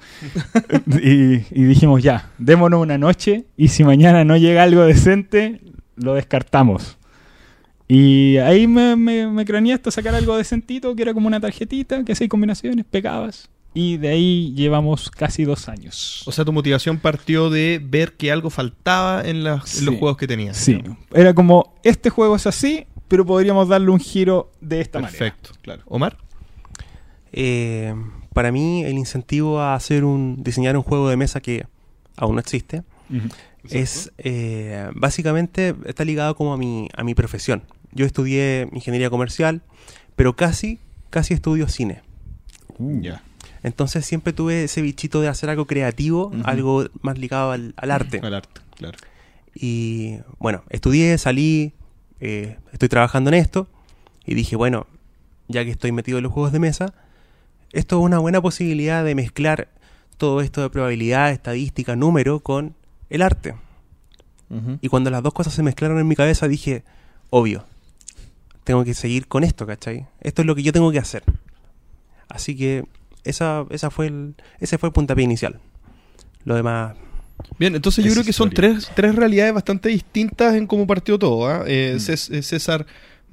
y, 1.02 1.34
y 1.50 1.64
dijimos 1.64 2.02
ya, 2.02 2.30
démonos 2.38 2.80
una 2.80 2.98
noche 2.98 3.46
y 3.56 3.68
si 3.68 3.82
mañana 3.82 4.24
no 4.24 4.36
llega 4.36 4.62
algo 4.62 4.82
decente, 4.82 5.60
lo 5.96 6.14
descartamos. 6.14 6.98
Y 7.94 8.38
ahí 8.38 8.66
me, 8.66 8.96
me, 8.96 9.26
me 9.26 9.44
craneé 9.44 9.74
hasta 9.74 9.90
sacar 9.90 10.14
algo 10.14 10.36
decentito, 10.36 10.94
que 10.96 11.02
era 11.02 11.12
como 11.12 11.26
una 11.26 11.40
tarjetita, 11.40 12.04
que 12.04 12.14
seis 12.14 12.30
combinaciones, 12.30 12.84
pegabas. 12.90 13.50
Y 13.74 13.96
de 13.98 14.08
ahí 14.08 14.52
llevamos 14.54 15.10
casi 15.10 15.44
dos 15.44 15.68
años. 15.68 16.22
O 16.26 16.32
sea, 16.32 16.44
tu 16.44 16.52
motivación 16.52 16.98
partió 16.98 17.50
de 17.50 17.80
ver 17.82 18.14
que 18.14 18.30
algo 18.32 18.48
faltaba 18.50 19.22
en, 19.22 19.44
las- 19.44 19.78
en 19.78 19.84
los 19.86 19.96
juegos 19.96 20.16
que 20.16 20.26
tenías. 20.26 20.56
sí, 20.56 20.74
digamos. 20.74 20.98
era 21.12 21.34
como, 21.34 21.74
este 21.82 22.08
juego 22.08 22.36
es 22.36 22.46
así, 22.46 22.86
pero 23.08 23.26
podríamos 23.26 23.68
darle 23.68 23.90
un 23.90 24.00
giro 24.00 24.50
de 24.60 24.80
esta 24.80 24.98
manera. 25.00 25.18
Perfecto, 25.18 25.50
claro. 25.62 25.82
Omar. 25.86 26.16
Eh, 27.32 27.94
para 28.32 28.52
mí, 28.52 28.84
el 28.84 28.98
incentivo 28.98 29.60
a 29.60 29.74
hacer 29.74 30.04
un 30.04 30.42
diseñar 30.42 30.76
un 30.76 30.82
juego 30.82 31.08
de 31.08 31.16
mesa 31.16 31.40
que 31.40 31.66
aún 32.16 32.34
no 32.36 32.40
existe 32.40 32.82
es 33.70 34.10
eh, 34.18 34.88
básicamente 34.94 35.74
está 35.84 36.04
ligado 36.04 36.34
como 36.34 36.52
a 36.54 36.56
mi 36.56 36.88
a 36.96 37.04
mi 37.04 37.14
profesión. 37.14 37.62
Yo 37.92 38.06
estudié 38.06 38.68
ingeniería 38.72 39.10
comercial, 39.10 39.62
pero 40.16 40.34
casi 40.34 40.78
casi 41.12 41.34
estudio 41.34 41.68
cine. 41.68 42.02
Ya. 42.78 43.22
Entonces 43.62 44.04
siempre 44.04 44.32
tuve 44.32 44.64
ese 44.64 44.82
bichito 44.82 45.20
de 45.20 45.28
hacer 45.28 45.50
algo 45.50 45.66
creativo, 45.66 46.32
algo 46.44 46.86
más 47.02 47.18
ligado 47.18 47.52
al, 47.52 47.74
al 47.76 47.90
arte. 47.92 48.18
Al 48.22 48.34
arte, 48.34 48.60
claro. 48.76 48.98
Y 49.54 50.16
bueno, 50.38 50.64
estudié, 50.70 51.16
salí, 51.18 51.74
eh, 52.18 52.56
estoy 52.72 52.88
trabajando 52.88 53.28
en 53.28 53.34
esto 53.34 53.68
y 54.24 54.34
dije, 54.34 54.56
bueno, 54.56 54.86
ya 55.48 55.64
que 55.64 55.70
estoy 55.70 55.92
metido 55.92 56.18
en 56.18 56.24
los 56.24 56.32
juegos 56.32 56.52
de 56.52 56.58
mesa, 56.58 56.94
esto 57.72 57.98
es 57.98 58.04
una 58.04 58.18
buena 58.18 58.40
posibilidad 58.40 59.04
de 59.04 59.14
mezclar 59.14 59.68
todo 60.16 60.40
esto 60.40 60.62
de 60.62 60.70
probabilidad, 60.70 61.30
estadística, 61.30 61.94
número 61.94 62.40
con 62.40 62.74
el 63.10 63.22
arte. 63.22 63.54
Y 64.82 64.88
cuando 64.88 65.08
las 65.08 65.22
dos 65.22 65.32
cosas 65.32 65.54
se 65.54 65.62
mezclaron 65.62 65.98
en 65.98 66.06
mi 66.06 66.14
cabeza 66.14 66.46
dije, 66.46 66.84
obvio, 67.30 67.64
tengo 68.64 68.84
que 68.84 68.94
seguir 68.94 69.26
con 69.26 69.44
esto, 69.44 69.66
¿cachai? 69.66 70.06
Esto 70.20 70.42
es 70.42 70.46
lo 70.46 70.54
que 70.54 70.62
yo 70.62 70.72
tengo 70.72 70.90
que 70.92 70.98
hacer. 70.98 71.22
Así 72.28 72.56
que 72.56 72.84
esa, 73.24 73.64
esa 73.70 73.90
fue 73.90 74.06
el, 74.06 74.34
ese 74.60 74.78
fue 74.78 74.88
el 74.88 74.92
puntapié 74.92 75.24
inicial. 75.24 75.60
Lo 76.44 76.54
demás, 76.56 76.94
Bien, 77.58 77.74
entonces 77.74 78.04
yo 78.04 78.12
creo 78.12 78.24
que 78.24 78.32
son 78.32 78.50
tres, 78.50 78.90
tres 78.94 79.16
realidades 79.16 79.52
bastante 79.52 79.88
distintas 79.88 80.54
en 80.54 80.66
cómo 80.66 80.86
partió 80.86 81.18
todo. 81.18 81.48
¿ah? 81.48 81.64
Eh, 81.66 81.96
Mm. 81.98 82.12
Eh, 82.34 82.42
César 82.42 82.86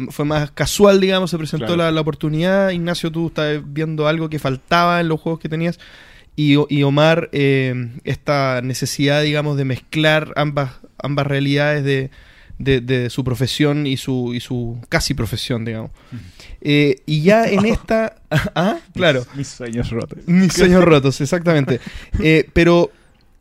fue 0.09 0.25
más 0.25 0.49
casual, 0.51 0.99
digamos, 0.99 1.29
se 1.29 1.37
presentó 1.37 1.65
Claro. 1.67 1.83
la, 1.83 1.91
la 1.91 2.01
oportunidad. 2.01 2.69
Ignacio, 2.71 3.11
tú 3.11 3.27
estás 3.27 3.61
viendo 3.65 4.07
algo 4.07 4.29
que 4.29 4.39
faltaba 4.39 4.99
en 4.99 5.09
los 5.09 5.19
juegos 5.21 5.39
que 5.39 5.49
tenías. 5.49 5.79
Y, 6.35 6.55
y 6.73 6.83
Omar, 6.83 7.29
eh, 7.33 7.91
esta 8.03 8.61
necesidad, 8.63 9.21
digamos, 9.21 9.57
de 9.57 9.65
mezclar 9.65 10.33
ambas, 10.37 10.71
ambas 11.03 11.27
realidades 11.27 11.83
de, 11.83 12.09
de- 12.59 12.81
de 12.81 13.09
su 13.09 13.23
profesión 13.23 13.87
y 13.87 13.97
su, 13.97 14.33
y 14.35 14.39
su 14.39 14.79
casi 14.89 15.13
profesión, 15.15 15.65
digamos. 15.65 15.89
Eh, 16.61 17.01
y 17.07 17.21
ya 17.23 17.45
en 17.49 17.65
esta... 17.65 18.15
¿Ah? 18.55 18.77
Claro. 18.93 19.25
Mis 19.35 19.47
sueños 19.47 19.89
rotos. 19.89 20.19
Mis 20.27 20.53
sueños 20.59 20.83
rotos, 20.83 21.19
exactamente. 21.21 21.79
Eh, 22.19 22.47
pero 22.53 22.91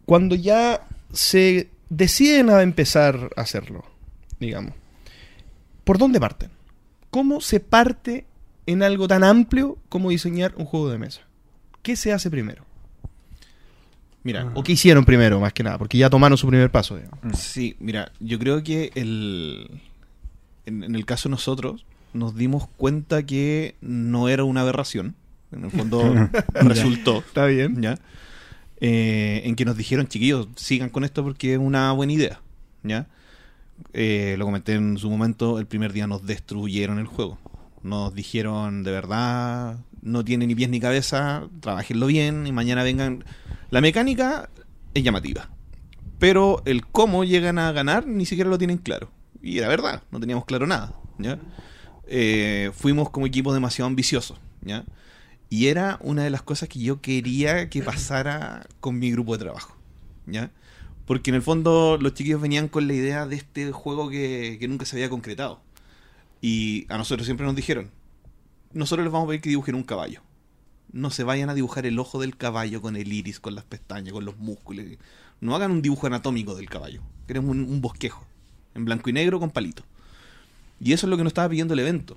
cuando 0.06 0.34
ya 0.34 0.86
se 1.12 1.68
deciden 1.90 2.48
a 2.50 2.62
empezar 2.62 3.30
a 3.36 3.40
hacerlo, 3.42 3.84
digamos, 4.40 4.72
¿por 5.84 5.98
dónde 5.98 6.20
parten? 6.20 6.50
¿Cómo 7.10 7.40
se 7.40 7.60
parte 7.60 8.24
en 8.66 8.82
algo 8.82 9.08
tan 9.08 9.24
amplio 9.24 9.78
como 9.88 10.10
diseñar 10.10 10.54
un 10.56 10.64
juego 10.66 10.90
de 10.90 10.98
mesa? 10.98 11.22
¿Qué 11.82 11.96
se 11.96 12.12
hace 12.12 12.30
primero? 12.30 12.64
Mira, 14.24 14.50
¿O 14.54 14.62
qué 14.62 14.72
hicieron 14.72 15.04
primero, 15.04 15.40
más 15.40 15.52
que 15.52 15.62
nada? 15.62 15.78
Porque 15.78 15.96
ya 15.96 16.10
tomaron 16.10 16.36
su 16.36 16.46
primer 16.46 16.70
paso, 16.70 16.96
digamos. 16.96 17.38
Sí, 17.38 17.76
mira, 17.78 18.12
yo 18.20 18.38
creo 18.38 18.62
que 18.62 18.90
el, 18.94 19.80
en, 20.66 20.84
en 20.84 20.94
el 20.94 21.06
caso 21.06 21.28
de 21.28 21.32
nosotros 21.32 21.86
nos 22.12 22.36
dimos 22.36 22.68
cuenta 22.76 23.22
que 23.24 23.76
no 23.80 24.28
era 24.28 24.44
una 24.44 24.62
aberración. 24.62 25.14
En 25.52 25.64
el 25.64 25.70
fondo 25.70 26.02
resultó. 26.54 27.18
Está 27.18 27.46
bien. 27.46 27.80
¿ya? 27.80 27.98
Eh, 28.80 29.42
en 29.44 29.56
que 29.56 29.64
nos 29.64 29.76
dijeron, 29.76 30.06
chiquillos, 30.06 30.48
sigan 30.56 30.90
con 30.90 31.04
esto 31.04 31.24
porque 31.24 31.54
es 31.54 31.58
una 31.58 31.92
buena 31.92 32.12
idea, 32.12 32.40
¿ya? 32.82 33.08
Eh, 33.92 34.36
lo 34.38 34.44
comenté 34.44 34.74
en 34.74 34.98
su 34.98 35.10
momento, 35.10 35.58
el 35.58 35.66
primer 35.66 35.92
día 35.92 36.06
nos 36.06 36.24
destruyeron 36.26 36.98
el 36.98 37.06
juego. 37.06 37.38
Nos 37.82 38.14
dijeron, 38.14 38.84
de 38.84 38.90
verdad, 38.90 39.78
no 40.02 40.24
tiene 40.24 40.46
ni 40.46 40.54
pies 40.54 40.68
ni 40.70 40.80
cabeza, 40.80 41.48
trabajenlo 41.60 42.06
bien 42.06 42.46
y 42.46 42.52
mañana 42.52 42.82
vengan... 42.82 43.24
La 43.70 43.80
mecánica 43.80 44.48
es 44.94 45.02
llamativa, 45.02 45.50
pero 46.18 46.62
el 46.64 46.86
cómo 46.86 47.24
llegan 47.24 47.58
a 47.58 47.70
ganar 47.72 48.06
ni 48.06 48.24
siquiera 48.26 48.48
lo 48.48 48.58
tienen 48.58 48.78
claro. 48.78 49.10
Y 49.42 49.58
era 49.58 49.68
verdad, 49.68 50.02
no 50.10 50.20
teníamos 50.20 50.44
claro 50.46 50.66
nada, 50.66 50.94
¿ya? 51.18 51.38
Eh, 52.06 52.70
fuimos 52.74 53.10
como 53.10 53.26
equipo 53.26 53.52
demasiado 53.52 53.86
ambiciosos, 53.86 54.38
¿ya? 54.62 54.84
Y 55.50 55.66
era 55.66 55.98
una 56.02 56.24
de 56.24 56.30
las 56.30 56.42
cosas 56.42 56.68
que 56.68 56.80
yo 56.80 57.00
quería 57.00 57.70
que 57.70 57.82
pasara 57.82 58.66
con 58.80 58.98
mi 58.98 59.10
grupo 59.10 59.36
de 59.36 59.44
trabajo. 59.44 59.76
¿Ya? 60.26 60.50
Porque 61.06 61.30
en 61.30 61.36
el 61.36 61.42
fondo 61.42 61.96
los 61.98 62.12
chiquillos 62.12 62.40
venían 62.40 62.68
con 62.68 62.86
la 62.86 62.92
idea 62.92 63.26
de 63.26 63.36
este 63.36 63.72
juego 63.72 64.10
que, 64.10 64.58
que 64.60 64.68
nunca 64.68 64.84
se 64.84 64.96
había 64.96 65.08
concretado. 65.08 65.62
Y 66.42 66.86
a 66.90 66.98
nosotros 66.98 67.24
siempre 67.26 67.46
nos 67.46 67.56
dijeron, 67.56 67.90
nosotros 68.72 69.04
les 69.04 69.12
vamos 69.12 69.26
a 69.26 69.28
pedir 69.28 69.40
que 69.40 69.48
dibujen 69.48 69.74
un 69.74 69.82
caballo. 69.82 70.22
No 70.92 71.10
se 71.10 71.24
vayan 71.24 71.50
a 71.50 71.54
dibujar 71.54 71.86
el 71.86 71.98
ojo 71.98 72.20
del 72.20 72.36
caballo 72.36 72.80
con 72.80 72.96
el 72.96 73.12
iris, 73.12 73.40
con 73.40 73.54
las 73.54 73.64
pestañas, 73.64 74.12
con 74.12 74.24
los 74.24 74.38
músculos. 74.38 74.86
No 75.40 75.54
hagan 75.54 75.70
un 75.70 75.82
dibujo 75.82 76.06
anatómico 76.06 76.54
del 76.54 76.68
caballo. 76.68 77.02
Queremos 77.26 77.50
un, 77.50 77.80
bosquejo. 77.80 78.26
En 78.74 78.84
blanco 78.84 79.10
y 79.10 79.12
negro 79.12 79.38
con 79.38 79.50
palito. 79.50 79.82
Y 80.80 80.92
eso 80.92 81.06
es 81.06 81.10
lo 81.10 81.16
que 81.16 81.24
nos 81.24 81.30
estaba 81.30 81.48
pidiendo 81.48 81.74
el 81.74 81.80
evento. 81.80 82.16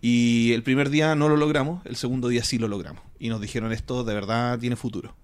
Y 0.00 0.52
el 0.52 0.62
primer 0.62 0.90
día 0.90 1.14
no 1.14 1.28
lo 1.28 1.36
logramos, 1.36 1.84
el 1.84 1.96
segundo 1.96 2.28
día 2.28 2.44
sí 2.44 2.58
lo 2.58 2.68
logramos. 2.68 3.02
Y 3.18 3.28
nos 3.28 3.40
dijeron 3.40 3.72
esto 3.72 4.04
de 4.04 4.14
verdad 4.14 4.58
tiene 4.58 4.76
futuro. 4.76 5.14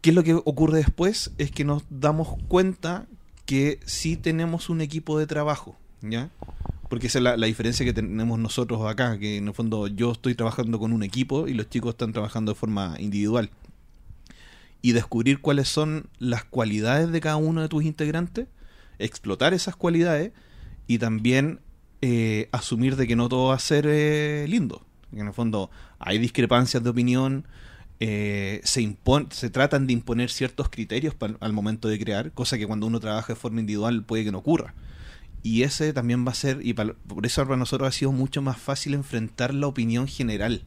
¿Qué 0.00 0.10
es 0.10 0.16
lo 0.16 0.22
que 0.22 0.34
ocurre 0.34 0.78
después? 0.78 1.32
Es 1.38 1.50
que 1.50 1.64
nos 1.64 1.82
damos 1.90 2.36
cuenta 2.48 3.06
que 3.44 3.80
sí 3.86 4.16
tenemos 4.16 4.68
un 4.68 4.80
equipo 4.80 5.18
de 5.18 5.26
trabajo, 5.26 5.76
¿ya? 6.02 6.30
Porque 6.88 7.08
esa 7.08 7.18
es 7.18 7.24
la, 7.24 7.46
diferencia 7.46 7.84
que 7.84 7.92
tenemos 7.92 8.38
nosotros 8.38 8.80
acá, 8.86 9.18
que 9.18 9.38
en 9.38 9.48
el 9.48 9.54
fondo 9.54 9.88
yo 9.88 10.12
estoy 10.12 10.34
trabajando 10.34 10.78
con 10.78 10.92
un 10.92 11.02
equipo 11.02 11.48
y 11.48 11.54
los 11.54 11.68
chicos 11.68 11.90
están 11.90 12.12
trabajando 12.12 12.52
de 12.52 12.58
forma 12.58 12.96
individual. 12.98 13.50
Y 14.82 14.92
descubrir 14.92 15.40
cuáles 15.40 15.68
son 15.68 16.08
las 16.18 16.44
cualidades 16.44 17.10
de 17.10 17.20
cada 17.20 17.36
uno 17.36 17.62
de 17.62 17.68
tus 17.68 17.84
integrantes, 17.84 18.46
explotar 18.98 19.52
esas 19.52 19.74
cualidades 19.74 20.32
y 20.86 20.98
también 20.98 21.60
eh, 22.02 22.48
asumir 22.52 22.94
de 22.96 23.06
que 23.06 23.16
no 23.16 23.28
todo 23.28 23.48
va 23.48 23.54
a 23.54 23.58
ser 23.58 23.86
eh, 23.88 24.46
lindo. 24.48 24.84
Que 25.10 25.20
en 25.20 25.26
el 25.26 25.32
fondo 25.32 25.70
hay 25.98 26.18
discrepancias 26.18 26.84
de 26.84 26.90
opinión, 26.90 27.46
eh, 27.98 28.60
se, 28.62 28.82
impon- 28.82 29.30
se 29.32 29.50
tratan 29.50 29.86
de 29.86 29.92
imponer 29.92 30.30
ciertos 30.30 30.68
criterios 30.68 31.16
al 31.40 31.52
momento 31.52 31.88
de 31.88 31.98
crear, 31.98 32.30
cosa 32.32 32.58
que 32.58 32.66
cuando 32.66 32.86
uno 32.86 33.00
trabaja 33.00 33.32
de 33.32 33.40
forma 33.40 33.60
individual 33.60 34.04
puede 34.04 34.24
que 34.24 34.32
no 34.32 34.38
ocurra. 34.38 34.74
Y 35.46 35.62
ese 35.62 35.92
también 35.92 36.26
va 36.26 36.32
a 36.32 36.34
ser, 36.34 36.58
y 36.66 36.74
pal- 36.74 36.96
por 37.06 37.24
eso 37.24 37.44
para 37.44 37.56
nosotros 37.56 37.88
ha 37.88 37.92
sido 37.92 38.10
mucho 38.10 38.42
más 38.42 38.58
fácil 38.58 38.94
enfrentar 38.94 39.54
la 39.54 39.68
opinión 39.68 40.08
general, 40.08 40.64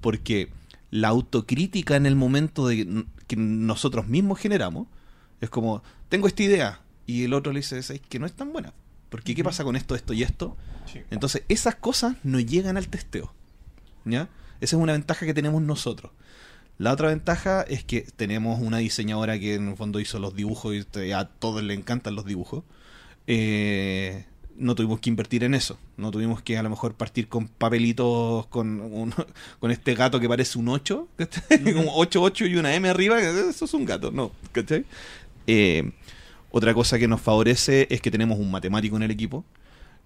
porque 0.00 0.48
la 0.90 1.08
autocrítica 1.08 1.96
en 1.96 2.06
el 2.06 2.16
momento 2.16 2.66
de 2.68 3.04
que 3.26 3.36
nosotros 3.36 4.06
mismos 4.06 4.38
generamos 4.38 4.86
Es 5.40 5.50
como, 5.50 5.82
tengo 6.08 6.26
esta 6.26 6.42
idea. 6.42 6.80
Y 7.06 7.24
el 7.24 7.34
otro 7.34 7.52
le 7.52 7.58
dice, 7.60 7.78
es 7.78 7.92
que 8.08 8.18
no 8.18 8.24
es 8.24 8.32
tan 8.32 8.50
buena. 8.52 8.72
Porque 9.10 9.34
¿qué 9.34 9.44
pasa 9.44 9.62
con 9.62 9.76
esto, 9.76 9.94
esto 9.94 10.14
y 10.14 10.22
esto? 10.22 10.56
Entonces, 11.10 11.42
esas 11.48 11.74
cosas 11.74 12.16
no 12.22 12.40
llegan 12.40 12.76
al 12.78 12.88
testeo. 12.88 13.34
¿Ya? 14.06 14.28
Esa 14.62 14.76
es 14.76 14.82
una 14.82 14.92
ventaja 14.94 15.26
que 15.26 15.34
tenemos 15.34 15.60
nosotros. 15.60 16.12
La 16.78 16.92
otra 16.92 17.08
ventaja 17.08 17.62
es 17.62 17.84
que 17.84 18.02
tenemos 18.16 18.58
una 18.60 18.78
diseñadora 18.78 19.38
que 19.38 19.54
en 19.56 19.68
el 19.68 19.76
fondo 19.76 20.00
hizo 20.00 20.18
los 20.18 20.34
dibujos 20.34 20.74
y 20.74 21.12
a 21.12 21.24
todos 21.26 21.62
le 21.62 21.74
encantan 21.74 22.14
los 22.14 22.24
dibujos. 22.24 22.64
Eh, 23.26 24.24
no 24.56 24.74
tuvimos 24.74 25.00
que 25.00 25.10
invertir 25.10 25.42
en 25.44 25.54
eso. 25.54 25.78
No 25.96 26.10
tuvimos 26.10 26.42
que 26.42 26.56
a 26.56 26.62
lo 26.62 26.70
mejor 26.70 26.94
partir 26.94 27.26
con 27.28 27.48
papelitos 27.48 28.46
con, 28.46 28.80
un- 28.80 29.14
con 29.60 29.70
este 29.70 29.94
gato 29.94 30.20
que 30.20 30.28
parece 30.28 30.58
un 30.58 30.68
8, 30.68 31.08
¿cachai? 31.16 31.74
un 31.74 31.86
8, 31.92 32.22
8 32.22 32.46
y 32.46 32.56
una 32.56 32.74
M 32.74 32.88
arriba. 32.88 33.20
Eso 33.20 33.64
es 33.64 33.74
un 33.74 33.84
gato, 33.84 34.10
no. 34.10 34.30
¿cachai? 34.52 34.84
Eh, 35.46 35.90
otra 36.50 36.72
cosa 36.72 36.98
que 36.98 37.08
nos 37.08 37.20
favorece 37.20 37.88
es 37.90 38.00
que 38.00 38.10
tenemos 38.10 38.38
un 38.38 38.50
matemático 38.50 38.96
en 38.96 39.02
el 39.02 39.10
equipo. 39.10 39.44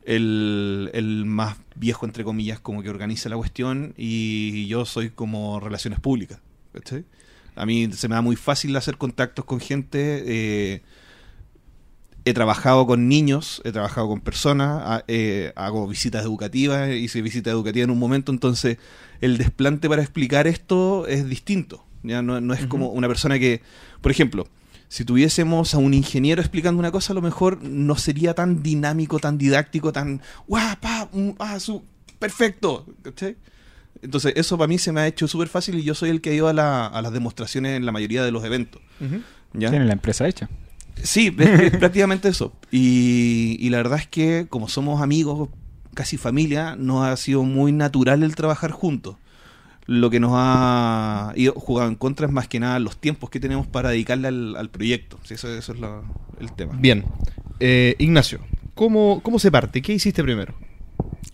El, 0.04 0.90
el 0.94 1.26
más 1.26 1.58
viejo, 1.74 2.06
entre 2.06 2.24
comillas, 2.24 2.58
como 2.60 2.82
que 2.82 2.88
organiza 2.88 3.28
la 3.28 3.36
cuestión 3.36 3.92
y 3.98 4.66
yo 4.66 4.86
soy 4.86 5.10
como 5.10 5.60
relaciones 5.60 6.00
públicas. 6.00 6.40
¿cachai? 6.72 7.04
A 7.56 7.66
mí 7.66 7.90
se 7.92 8.08
me 8.08 8.14
da 8.14 8.22
muy 8.22 8.36
fácil 8.36 8.74
hacer 8.76 8.96
contactos 8.96 9.44
con 9.44 9.60
gente. 9.60 10.22
eh, 10.26 10.82
he 12.28 12.34
trabajado 12.34 12.86
con 12.86 13.08
niños, 13.08 13.60
he 13.64 13.72
trabajado 13.72 14.08
con 14.08 14.20
personas, 14.20 15.02
eh, 15.08 15.52
hago 15.56 15.86
visitas 15.86 16.24
educativas, 16.24 16.90
hice 16.90 17.22
visitas 17.22 17.52
educativas 17.52 17.84
en 17.84 17.90
un 17.90 17.98
momento, 17.98 18.32
entonces 18.32 18.78
el 19.20 19.38
desplante 19.38 19.88
para 19.88 20.02
explicar 20.02 20.46
esto 20.46 21.06
es 21.06 21.28
distinto. 21.28 21.84
Ya 22.02 22.22
no, 22.22 22.40
no 22.40 22.54
es 22.54 22.66
como 22.66 22.88
una 22.90 23.08
persona 23.08 23.38
que, 23.38 23.60
por 24.00 24.10
ejemplo, 24.12 24.46
si 24.88 25.04
tuviésemos 25.04 25.74
a 25.74 25.78
un 25.78 25.92
ingeniero 25.94 26.40
explicando 26.40 26.78
una 26.78 26.90
cosa, 26.92 27.12
a 27.12 27.14
lo 27.14 27.22
mejor 27.22 27.62
no 27.62 27.96
sería 27.96 28.34
tan 28.34 28.62
dinámico, 28.62 29.18
tan 29.18 29.36
didáctico, 29.36 29.92
tan 29.92 30.22
¡guau! 30.46 30.76
pa, 30.80 31.08
mm, 31.12 31.30
ah, 31.40 31.58
su, 31.60 31.82
¡Perfecto! 32.18 32.86
¿cachai? 33.02 33.36
Entonces, 34.00 34.32
eso 34.36 34.56
para 34.56 34.68
mí 34.68 34.78
se 34.78 34.92
me 34.92 35.00
ha 35.00 35.06
hecho 35.08 35.26
súper 35.28 35.48
fácil 35.48 35.74
y 35.78 35.82
yo 35.82 35.94
soy 35.94 36.10
el 36.10 36.20
que 36.20 36.30
ha 36.30 36.34
ido 36.34 36.48
a, 36.48 36.52
la- 36.52 36.86
a 36.86 37.02
las 37.02 37.12
demostraciones 37.12 37.76
en 37.76 37.84
la 37.84 37.90
mayoría 37.92 38.22
de 38.24 38.30
los 38.30 38.44
eventos. 38.44 38.80
Tienen 39.70 39.88
la 39.88 39.92
empresa 39.94 40.26
hecha. 40.28 40.48
Sí, 41.02 41.34
es, 41.38 41.60
es 41.60 41.70
prácticamente 41.78 42.28
eso. 42.28 42.52
Y, 42.70 43.56
y 43.60 43.70
la 43.70 43.78
verdad 43.78 43.98
es 43.98 44.06
que 44.06 44.46
como 44.48 44.68
somos 44.68 45.00
amigos, 45.02 45.48
casi 45.94 46.16
familia, 46.16 46.76
nos 46.76 47.06
ha 47.06 47.16
sido 47.16 47.42
muy 47.42 47.72
natural 47.72 48.22
el 48.22 48.34
trabajar 48.34 48.70
juntos. 48.70 49.16
Lo 49.86 50.10
que 50.10 50.20
nos 50.20 50.32
ha 50.34 51.32
ido 51.34 51.54
jugado 51.54 51.88
en 51.88 51.94
contra 51.96 52.26
es 52.26 52.32
más 52.32 52.46
que 52.46 52.60
nada 52.60 52.78
los 52.78 52.98
tiempos 52.98 53.30
que 53.30 53.40
tenemos 53.40 53.66
para 53.66 53.88
dedicarle 53.90 54.28
al, 54.28 54.56
al 54.56 54.68
proyecto. 54.68 55.18
Sí, 55.24 55.34
eso, 55.34 55.48
eso 55.52 55.72
es 55.72 55.80
la- 55.80 56.02
el 56.40 56.52
tema. 56.52 56.74
Bien. 56.78 57.04
Eh, 57.58 57.96
Ignacio, 57.98 58.40
¿cómo, 58.74 59.20
¿cómo 59.22 59.38
se 59.38 59.50
parte? 59.50 59.80
¿Qué 59.82 59.94
hiciste 59.94 60.22
primero? 60.22 60.54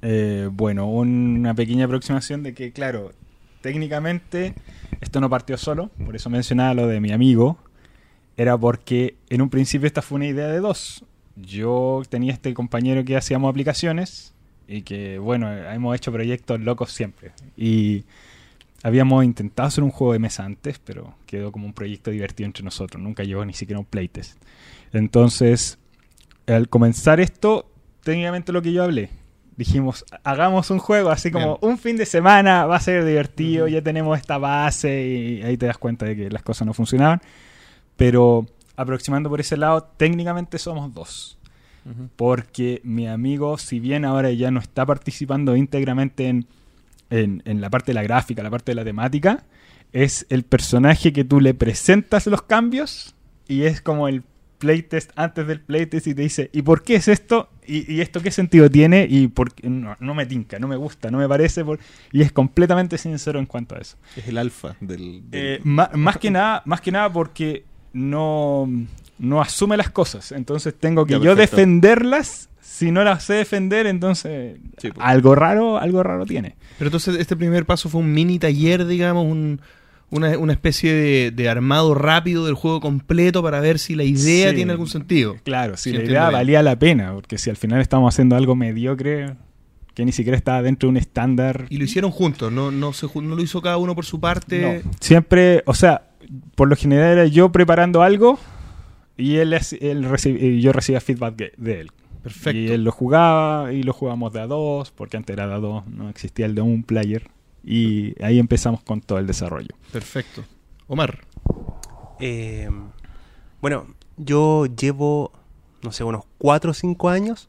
Eh, 0.02 0.48
bueno, 0.52 0.86
una 0.88 1.52
pequeña 1.54 1.86
aproximación 1.86 2.42
de 2.44 2.54
que, 2.54 2.72
claro, 2.72 3.12
técnicamente 3.60 4.54
esto 5.00 5.20
no 5.20 5.28
partió 5.28 5.56
solo, 5.58 5.90
por 6.04 6.14
eso 6.14 6.30
mencionaba 6.30 6.74
lo 6.74 6.86
de 6.86 7.00
mi 7.00 7.10
amigo, 7.10 7.58
era 8.36 8.56
porque 8.58 9.16
en 9.28 9.42
un 9.42 9.50
principio 9.50 9.86
esta 9.86 10.02
fue 10.02 10.16
una 10.16 10.26
idea 10.26 10.48
de 10.48 10.60
dos. 10.60 11.04
Yo 11.36 12.02
tenía 12.08 12.32
este 12.32 12.54
compañero 12.54 13.04
que 13.04 13.16
hacíamos 13.16 13.50
aplicaciones 13.50 14.34
y 14.68 14.82
que, 14.82 15.18
bueno, 15.18 15.52
hemos 15.52 15.94
hecho 15.96 16.12
proyectos 16.12 16.60
locos 16.60 16.92
siempre. 16.92 17.32
Y 17.56 18.04
habíamos 18.82 19.24
intentado 19.24 19.68
hacer 19.68 19.82
un 19.82 19.90
juego 19.90 20.12
de 20.12 20.18
mesa 20.18 20.44
antes, 20.44 20.78
pero 20.78 21.14
quedó 21.26 21.50
como 21.50 21.66
un 21.66 21.72
proyecto 21.72 22.10
divertido 22.10 22.46
entre 22.46 22.62
nosotros, 22.62 23.02
nunca 23.02 23.24
llegó 23.24 23.44
ni 23.44 23.54
siquiera 23.54 23.78
a 23.78 23.80
un 23.80 23.86
playtest. 23.86 24.38
Entonces, 24.92 25.78
al 26.46 26.68
comenzar 26.68 27.18
esto, 27.18 27.70
técnicamente 28.02 28.52
lo 28.52 28.60
que 28.60 28.72
yo 28.72 28.84
hablé, 28.84 29.08
dijimos, 29.56 30.04
hagamos 30.22 30.70
un 30.70 30.78
juego 30.78 31.10
así 31.10 31.30
como 31.30 31.58
un 31.62 31.78
fin 31.78 31.96
de 31.96 32.04
semana, 32.06 32.66
va 32.66 32.76
a 32.76 32.80
ser 32.80 33.04
divertido, 33.04 33.68
ya 33.68 33.80
tenemos 33.80 34.18
esta 34.18 34.36
base 34.36 35.06
y 35.06 35.42
ahí 35.42 35.56
te 35.56 35.66
das 35.66 35.78
cuenta 35.78 36.04
de 36.04 36.16
que 36.16 36.30
las 36.30 36.42
cosas 36.42 36.66
no 36.66 36.74
funcionaban. 36.74 37.22
Pero 37.96 38.46
aproximando 38.76 39.30
por 39.30 39.40
ese 39.40 39.56
lado, 39.56 39.82
técnicamente 39.96 40.58
somos 40.58 40.92
dos. 40.94 41.38
Porque 42.16 42.80
mi 42.82 43.06
amigo, 43.08 43.58
si 43.58 43.78
bien 43.78 44.04
ahora 44.06 44.30
ya 44.32 44.50
no 44.50 44.58
está 44.60 44.86
participando 44.86 45.54
íntegramente 45.54 46.28
en, 46.28 46.46
en, 47.10 47.42
en 47.44 47.60
la 47.60 47.68
parte 47.68 47.90
de 47.92 47.94
la 47.94 48.02
gráfica, 48.02 48.42
la 48.42 48.50
parte 48.50 48.72
de 48.72 48.76
la 48.76 48.84
temática, 48.84 49.44
es 49.92 50.26
el 50.30 50.44
personaje 50.44 51.12
que 51.12 51.24
tú 51.24 51.40
le 51.40 51.52
presentas 51.54 52.26
los 52.26 52.42
cambios 52.42 53.14
y 53.48 53.62
es 53.62 53.82
como 53.82 54.08
el 54.08 54.22
playtest 54.58 55.10
antes 55.14 55.46
del 55.46 55.60
playtest 55.60 56.06
y 56.06 56.14
te 56.14 56.22
dice, 56.22 56.48
¿y 56.54 56.62
por 56.62 56.82
qué 56.82 56.94
es 56.96 57.06
esto? 57.08 57.50
¿Y, 57.66 57.92
y 57.92 58.00
esto 58.00 58.22
qué 58.22 58.30
sentido 58.30 58.70
tiene? 58.70 59.06
Y 59.08 59.28
por 59.28 59.52
qué? 59.52 59.68
No, 59.68 59.94
no 60.00 60.14
me 60.14 60.24
tinca, 60.24 60.58
no 60.58 60.68
me 60.68 60.76
gusta, 60.76 61.10
no 61.10 61.18
me 61.18 61.28
parece. 61.28 61.64
por- 61.64 61.78
Y 62.12 62.22
es 62.22 62.32
completamente 62.32 62.96
sincero 62.96 63.38
en 63.38 63.44
cuanto 63.44 63.74
a 63.74 63.78
eso. 63.78 63.98
Es 64.16 64.26
el 64.26 64.38
alfa 64.38 64.74
del... 64.80 65.22
del- 65.30 65.40
Eh, 65.56 65.60
más, 65.64 66.16
que 66.18 66.30
nada, 66.30 66.62
más 66.64 66.80
que 66.80 66.90
nada 66.92 67.12
porque 67.12 67.64
no, 67.94 68.68
no 69.18 69.40
asume 69.40 69.76
las 69.78 69.88
cosas. 69.90 70.32
Entonces 70.32 70.74
tengo 70.78 71.06
que 71.06 71.12
Ya, 71.14 71.18
yo 71.18 71.24
perfecto. 71.34 71.56
defenderlas. 71.56 72.50
Si 72.60 72.90
no 72.90 73.04
las 73.04 73.22
sé 73.24 73.34
defender, 73.34 73.86
entonces 73.86 74.56
Sí, 74.78 74.90
pues. 74.90 75.06
algo 75.06 75.34
raro, 75.36 75.78
algo 75.78 76.02
raro 76.02 76.26
tiene. 76.26 76.56
Pero 76.76 76.88
entonces 76.88 77.16
este 77.18 77.36
primer 77.36 77.64
paso 77.66 77.88
fue 77.88 78.00
un 78.00 78.12
mini 78.12 78.38
taller, 78.40 78.84
digamos, 78.86 79.24
un- 79.26 79.60
una, 80.10 80.36
una 80.38 80.52
especie 80.52 80.92
de, 80.92 81.30
de 81.30 81.48
armado 81.48 81.94
rápido 81.94 82.44
del 82.46 82.54
juego 82.54 82.80
completo 82.80 83.42
para 83.42 83.60
ver 83.60 83.78
si 83.78 83.94
la 83.94 84.04
idea 84.04 84.50
Sí. 84.50 84.56
tiene 84.56 84.72
algún 84.72 84.88
sentido. 84.88 85.36
Claro, 85.44 85.76
si 85.76 85.90
Sí, 85.90 85.96
la 85.96 86.04
idea 86.04 86.20
bien. 86.22 86.32
valía 86.32 86.62
la 86.62 86.78
pena, 86.78 87.12
porque 87.14 87.38
si 87.38 87.48
al 87.50 87.56
final 87.56 87.80
estamos 87.80 88.12
haciendo 88.12 88.34
algo 88.36 88.54
mediocre 88.56 89.34
que 89.94 90.04
ni 90.04 90.10
siquiera 90.12 90.36
estaba 90.36 90.60
dentro 90.62 90.88
de 90.88 90.90
un 90.90 90.96
estándar. 90.96 91.66
Y 91.68 91.78
lo 91.78 91.84
hicieron 91.84 92.10
juntos, 92.10 92.50
no, 92.50 92.72
no, 92.72 92.92
se, 92.92 93.06
no 93.14 93.36
lo 93.36 93.40
hizo 93.42 93.62
cada 93.62 93.76
uno 93.76 93.94
por 93.94 94.04
su 94.04 94.18
parte. 94.20 94.82
No. 94.84 94.90
Siempre, 95.00 95.62
o 95.66 95.74
sea, 95.74 96.08
por 96.54 96.68
lo 96.68 96.76
general 96.76 97.12
era 97.12 97.26
yo 97.26 97.50
preparando 97.52 98.02
algo 98.02 98.38
y 99.16 99.36
él, 99.36 99.52
reci- 99.52 100.60
yo 100.60 100.72
recibía 100.72 101.00
feedback 101.00 101.36
de, 101.36 101.52
de 101.56 101.80
él. 101.80 101.90
Perfecto. 102.22 102.58
Y 102.58 102.68
él 102.68 102.84
lo 102.84 102.90
jugaba 102.92 103.72
y 103.72 103.82
lo 103.82 103.92
jugamos 103.92 104.32
de 104.32 104.40
a 104.40 104.46
dos, 104.46 104.90
porque 104.90 105.16
antes 105.16 105.34
era 105.34 105.46
de 105.46 105.54
a 105.54 105.58
dos, 105.58 105.86
no 105.86 106.08
existía 106.08 106.46
el 106.46 106.54
de 106.54 106.62
un 106.62 106.82
player. 106.82 107.28
Y 107.62 108.14
ahí 108.22 108.38
empezamos 108.38 108.82
con 108.82 109.00
todo 109.00 109.18
el 109.18 109.26
desarrollo. 109.26 109.74
Perfecto. 109.92 110.42
Omar. 110.86 111.20
Eh, 112.20 112.68
bueno, 113.60 113.86
yo 114.16 114.66
llevo, 114.66 115.32
no 115.82 115.92
sé, 115.92 116.04
unos 116.04 116.24
4 116.38 116.70
o 116.70 116.74
5 116.74 117.08
años 117.08 117.48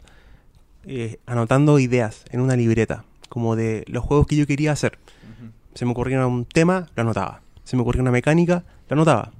eh, 0.86 1.18
anotando 1.26 1.80
ideas 1.80 2.26
en 2.32 2.42
una 2.42 2.56
libreta, 2.56 3.06
como 3.30 3.56
de 3.56 3.84
los 3.88 4.04
juegos 4.04 4.28
que 4.28 4.36
yo 4.36 4.46
quería 4.48 4.72
hacer. 4.72 4.98
Se 5.74 5.84
me 5.86 5.92
ocurría 5.92 6.26
un 6.26 6.46
tema, 6.46 6.88
lo 6.96 7.02
anotaba. 7.02 7.42
Se 7.66 7.76
me 7.76 7.82
ocurría 7.82 8.02
una 8.02 8.12
mecánica, 8.12 8.64
lo 8.88 8.94
anotaba. 8.94 9.32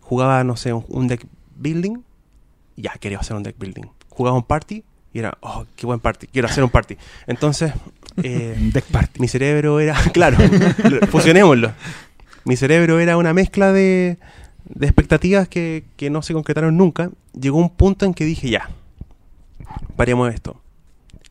Jugaba, 0.00 0.44
no 0.44 0.56
sé, 0.56 0.74
un, 0.74 0.84
un 0.88 1.08
deck 1.08 1.26
building, 1.56 2.00
ya 2.76 2.92
quería 3.00 3.18
hacer 3.18 3.36
un 3.36 3.42
deck 3.42 3.58
building. 3.58 3.84
Jugaba 4.10 4.36
un 4.36 4.42
party 4.44 4.84
y 5.16 5.18
era, 5.18 5.38
oh, 5.40 5.64
qué 5.76 5.86
buen 5.86 5.98
party, 5.98 6.26
quiero 6.26 6.46
hacer 6.46 6.62
un 6.62 6.68
party. 6.68 6.98
Entonces, 7.26 7.72
eh, 8.22 8.54
deck 8.72 8.84
party. 8.84 9.18
mi 9.18 9.28
cerebro 9.28 9.80
era, 9.80 9.96
claro, 10.12 10.36
fusionémoslo. 11.10 11.72
Mi 12.44 12.56
cerebro 12.56 13.00
era 13.00 13.16
una 13.16 13.32
mezcla 13.32 13.72
de, 13.72 14.18
de 14.66 14.86
expectativas 14.86 15.48
que, 15.48 15.84
que 15.96 16.10
no 16.10 16.20
se 16.20 16.34
concretaron 16.34 16.76
nunca. 16.76 17.10
Llegó 17.32 17.56
un 17.58 17.70
punto 17.70 18.04
en 18.04 18.12
que 18.12 18.26
dije, 18.26 18.50
ya, 18.50 18.68
paremos 19.96 20.32
esto. 20.32 20.60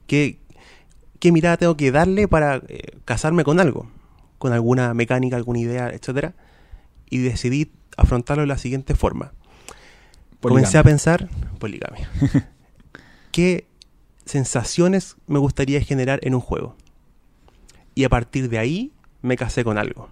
¿Qué, 0.08 0.40
qué 1.20 1.32
mirada 1.32 1.58
tengo 1.58 1.78
que 1.78 1.92
darle 1.92 2.28
para 2.28 2.62
eh, 2.68 2.98
casarme 3.06 3.44
con 3.44 3.60
algo? 3.60 3.88
Con 4.38 4.53
alguna 4.53 4.94
mecánica, 4.94 5.36
alguna 5.36 5.60
idea, 5.60 5.90
etcétera. 5.90 6.34
Y 7.10 7.20
decidí 7.20 7.72
afrontarlo 7.98 8.41
de 8.41 8.48
la 8.48 8.57
siguiente 8.57 8.95
forma. 8.95 9.32
Comencé 10.41 10.78
a 10.78 10.84
pensar, 10.84 11.30
poligamia. 11.60 12.10
¿Qué 13.32 13.68
sensaciones 14.26 15.16
me 15.28 15.40
gustaría 15.40 15.82
generar 15.82 16.20
en 16.24 16.36
un 16.36 16.41
juego? 16.41 16.76
Y 17.95 18.03
a 18.03 18.10
partir 18.10 18.49
de 18.49 18.57
ahí 18.60 18.91
me 19.22 19.38
casé 19.38 19.64
con 19.64 19.78
algo. 19.78 20.10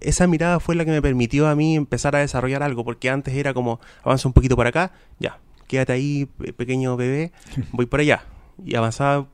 Esa 0.00 0.26
mirada 0.26 0.60
fue 0.60 0.74
la 0.76 0.84
que 0.84 0.92
me 0.92 1.02
permitió 1.02 1.48
a 1.48 1.56
mí 1.56 1.74
empezar 1.74 2.14
a 2.14 2.20
desarrollar 2.20 2.62
algo, 2.62 2.84
porque 2.84 3.10
antes 3.10 3.34
era 3.34 3.52
como, 3.52 3.80
avanza 4.04 4.28
un 4.28 4.32
poquito 4.32 4.56
para 4.56 4.68
acá, 4.68 4.92
ya, 5.18 5.38
quédate 5.66 5.92
ahí, 5.92 6.26
pe- 6.38 6.52
pequeño 6.52 6.96
bebé, 6.96 7.32
voy 7.72 7.86
para 7.86 8.02
allá. 8.02 8.24
Y 8.64 8.76
avanzaba 8.76 9.26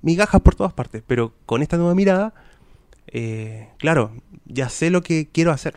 migajas 0.00 0.40
por 0.40 0.54
todas 0.54 0.72
partes, 0.72 1.02
pero 1.06 1.32
con 1.44 1.60
esta 1.62 1.76
nueva 1.76 1.94
mirada, 1.94 2.34
eh, 3.08 3.68
claro, 3.78 4.12
ya 4.46 4.68
sé 4.68 4.90
lo 4.90 5.02
que 5.02 5.28
quiero 5.30 5.50
hacer. 5.52 5.76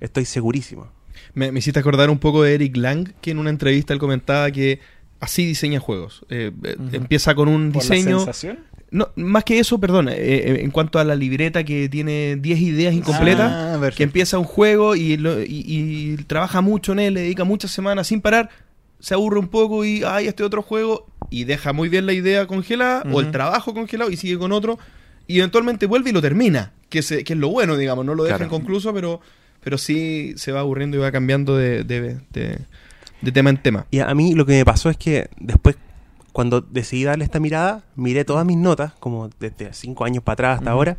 Estoy 0.00 0.24
segurísimo. 0.24 0.88
Me, 1.34 1.52
me 1.52 1.60
hiciste 1.60 1.78
acordar 1.80 2.10
un 2.10 2.18
poco 2.18 2.42
de 2.42 2.54
Eric 2.54 2.76
Lang, 2.76 3.12
que 3.20 3.30
en 3.30 3.38
una 3.38 3.50
entrevista 3.50 3.92
él 3.92 3.98
comentaba 4.00 4.50
que 4.50 4.80
así 5.20 5.46
diseña 5.46 5.80
juegos. 5.80 6.24
Eh, 6.28 6.50
eh. 6.64 6.76
Empieza 6.92 7.34
con 7.34 7.48
un 7.48 7.72
¿Por 7.72 7.84
la 7.84 7.94
diseño. 7.94 8.18
sensación? 8.18 8.58
No, 8.90 9.08
más 9.16 9.44
que 9.44 9.58
eso, 9.58 9.78
perdón, 9.80 10.08
eh, 10.10 10.60
en 10.62 10.70
cuanto 10.70 10.98
a 10.98 11.04
la 11.04 11.14
libreta 11.14 11.64
que 11.64 11.88
tiene 11.88 12.36
10 12.36 12.60
ideas 12.60 12.92
incompletas, 12.94 13.50
Ah, 13.50 13.90
que 13.96 14.02
empieza 14.02 14.38
un 14.38 14.44
juego 14.44 14.94
y, 14.96 15.16
lo- 15.16 15.40
y- 15.42 15.46
y 15.66 16.16
trabaja 16.26 16.60
mucho 16.60 16.92
en 16.92 16.98
él, 16.98 17.14
le 17.14 17.20
dedica 17.22 17.44
muchas 17.44 17.70
semanas 17.70 18.08
sin 18.08 18.20
parar, 18.20 18.50
se 18.98 19.14
aburre 19.14 19.38
un 19.38 19.48
poco 19.48 19.84
y 19.86 20.02
hay 20.04 20.26
este 20.26 20.42
otro 20.44 20.60
juego 20.60 21.06
y 21.30 21.44
deja 21.44 21.72
muy 21.72 21.88
bien 21.88 22.04
la 22.04 22.12
idea 22.12 22.46
congelada 22.46 23.02
o 23.10 23.20
el 23.20 23.30
trabajo 23.30 23.72
congelado 23.72 24.10
y 24.10 24.16
sigue 24.18 24.36
con 24.38 24.52
otro 24.52 24.78
y 25.26 25.38
eventualmente 25.38 25.86
vuelve 25.86 26.10
y 26.10 26.12
lo 26.12 26.20
termina, 26.22 26.72
que, 26.88 27.02
se- 27.02 27.24
que 27.24 27.32
es 27.32 27.38
lo 27.38 27.48
bueno, 27.48 27.76
digamos, 27.76 28.04
no 28.04 28.14
lo 28.14 28.24
deja 28.24 28.36
Claro. 28.38 28.54
inconcluso, 28.54 28.92
pero, 28.92 29.20
pero 29.62 29.78
sí 29.78 30.34
se 30.36 30.52
va 30.52 30.60
aburriendo 30.60 30.96
y 30.96 31.00
va 31.00 31.12
cambiando 31.12 31.56
de, 31.56 31.84
de- 31.84 32.20
de- 32.32 32.58
de 33.20 33.32
tema 33.32 33.50
en 33.50 33.62
tema. 33.62 33.86
Y 33.90 34.00
a 34.00 34.12
mí 34.14 34.34
lo 34.34 34.44
que 34.46 34.52
me 34.52 34.64
pasó 34.64 34.90
es 34.90 34.96
que 34.96 35.28
después, 35.38 35.76
cuando 36.32 36.60
decidí 36.60 37.04
darle 37.04 37.24
esta 37.24 37.40
mirada, 37.40 37.84
miré 37.94 38.24
todas 38.24 38.44
mis 38.46 38.56
notas, 38.56 38.92
como 39.00 39.30
desde 39.38 39.72
cinco 39.74 40.04
años 40.04 40.22
para 40.24 40.34
atrás 40.34 40.58
hasta 40.58 40.70
ahora, 40.70 40.96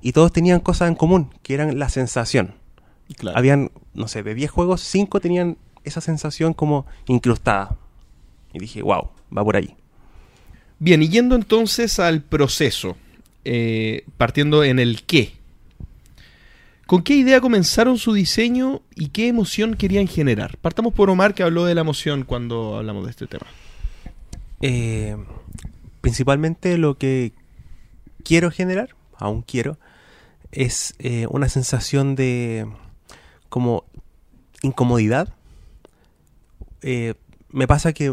y 0.00 0.12
todos 0.12 0.32
tenían 0.32 0.60
cosas 0.60 0.88
en 0.88 0.94
común, 0.94 1.30
que 1.42 1.54
eran 1.54 1.78
la 1.78 1.88
sensación. 1.88 2.54
Claro. 3.16 3.36
Habían, 3.38 3.70
no 3.94 4.08
sé, 4.08 4.22
de 4.22 4.34
10 4.34 4.50
juegos, 4.50 4.80
5 4.82 5.20
tenían 5.20 5.58
esa 5.84 6.00
sensación 6.00 6.54
como 6.54 6.86
incrustada. 7.06 7.76
Y 8.52 8.58
dije, 8.60 8.82
wow, 8.82 9.10
va 9.36 9.44
por 9.44 9.56
ahí. 9.56 9.74
Bien, 10.78 11.02
y 11.02 11.08
yendo 11.08 11.34
entonces 11.34 11.98
al 11.98 12.22
proceso, 12.22 12.96
eh, 13.44 14.04
partiendo 14.16 14.64
en 14.64 14.78
el 14.78 15.02
qué. 15.02 15.34
¿Con 16.86 17.02
qué 17.02 17.14
idea 17.14 17.40
comenzaron 17.40 17.98
su 17.98 18.12
diseño 18.12 18.82
y 18.94 19.08
qué 19.08 19.28
emoción 19.28 19.74
querían 19.74 20.06
generar? 20.06 20.58
Partamos 20.58 20.92
por 20.92 21.10
Omar, 21.10 21.34
que 21.34 21.42
habló 21.42 21.64
de 21.64 21.74
la 21.74 21.80
emoción 21.80 22.24
cuando 22.24 22.76
hablamos 22.76 23.04
de 23.04 23.10
este 23.10 23.26
tema. 23.26 23.46
Eh, 24.60 25.16
principalmente 26.00 26.76
lo 26.78 26.98
que 26.98 27.32
quiero 28.24 28.50
generar, 28.50 28.90
aún 29.16 29.42
quiero, 29.42 29.78
es 30.50 30.94
eh, 30.98 31.26
una 31.30 31.48
sensación 31.48 32.14
de 32.14 32.66
como 33.48 33.84
incomodidad. 34.62 35.34
Me 36.82 37.66
pasa 37.66 37.92
que 37.92 38.12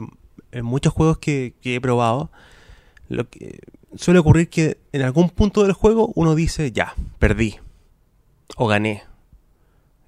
en 0.51 0.65
muchos 0.65 0.93
juegos 0.93 1.17
que, 1.17 1.53
que 1.61 1.75
he 1.75 1.81
probado, 1.81 2.31
lo 3.09 3.29
que 3.29 3.59
suele 3.95 4.19
ocurrir 4.19 4.49
que 4.49 4.77
en 4.91 5.01
algún 5.01 5.29
punto 5.29 5.63
del 5.63 5.73
juego 5.73 6.11
uno 6.15 6.35
dice, 6.35 6.71
ya, 6.71 6.93
perdí 7.19 7.57
o 8.55 8.67
gané. 8.67 9.03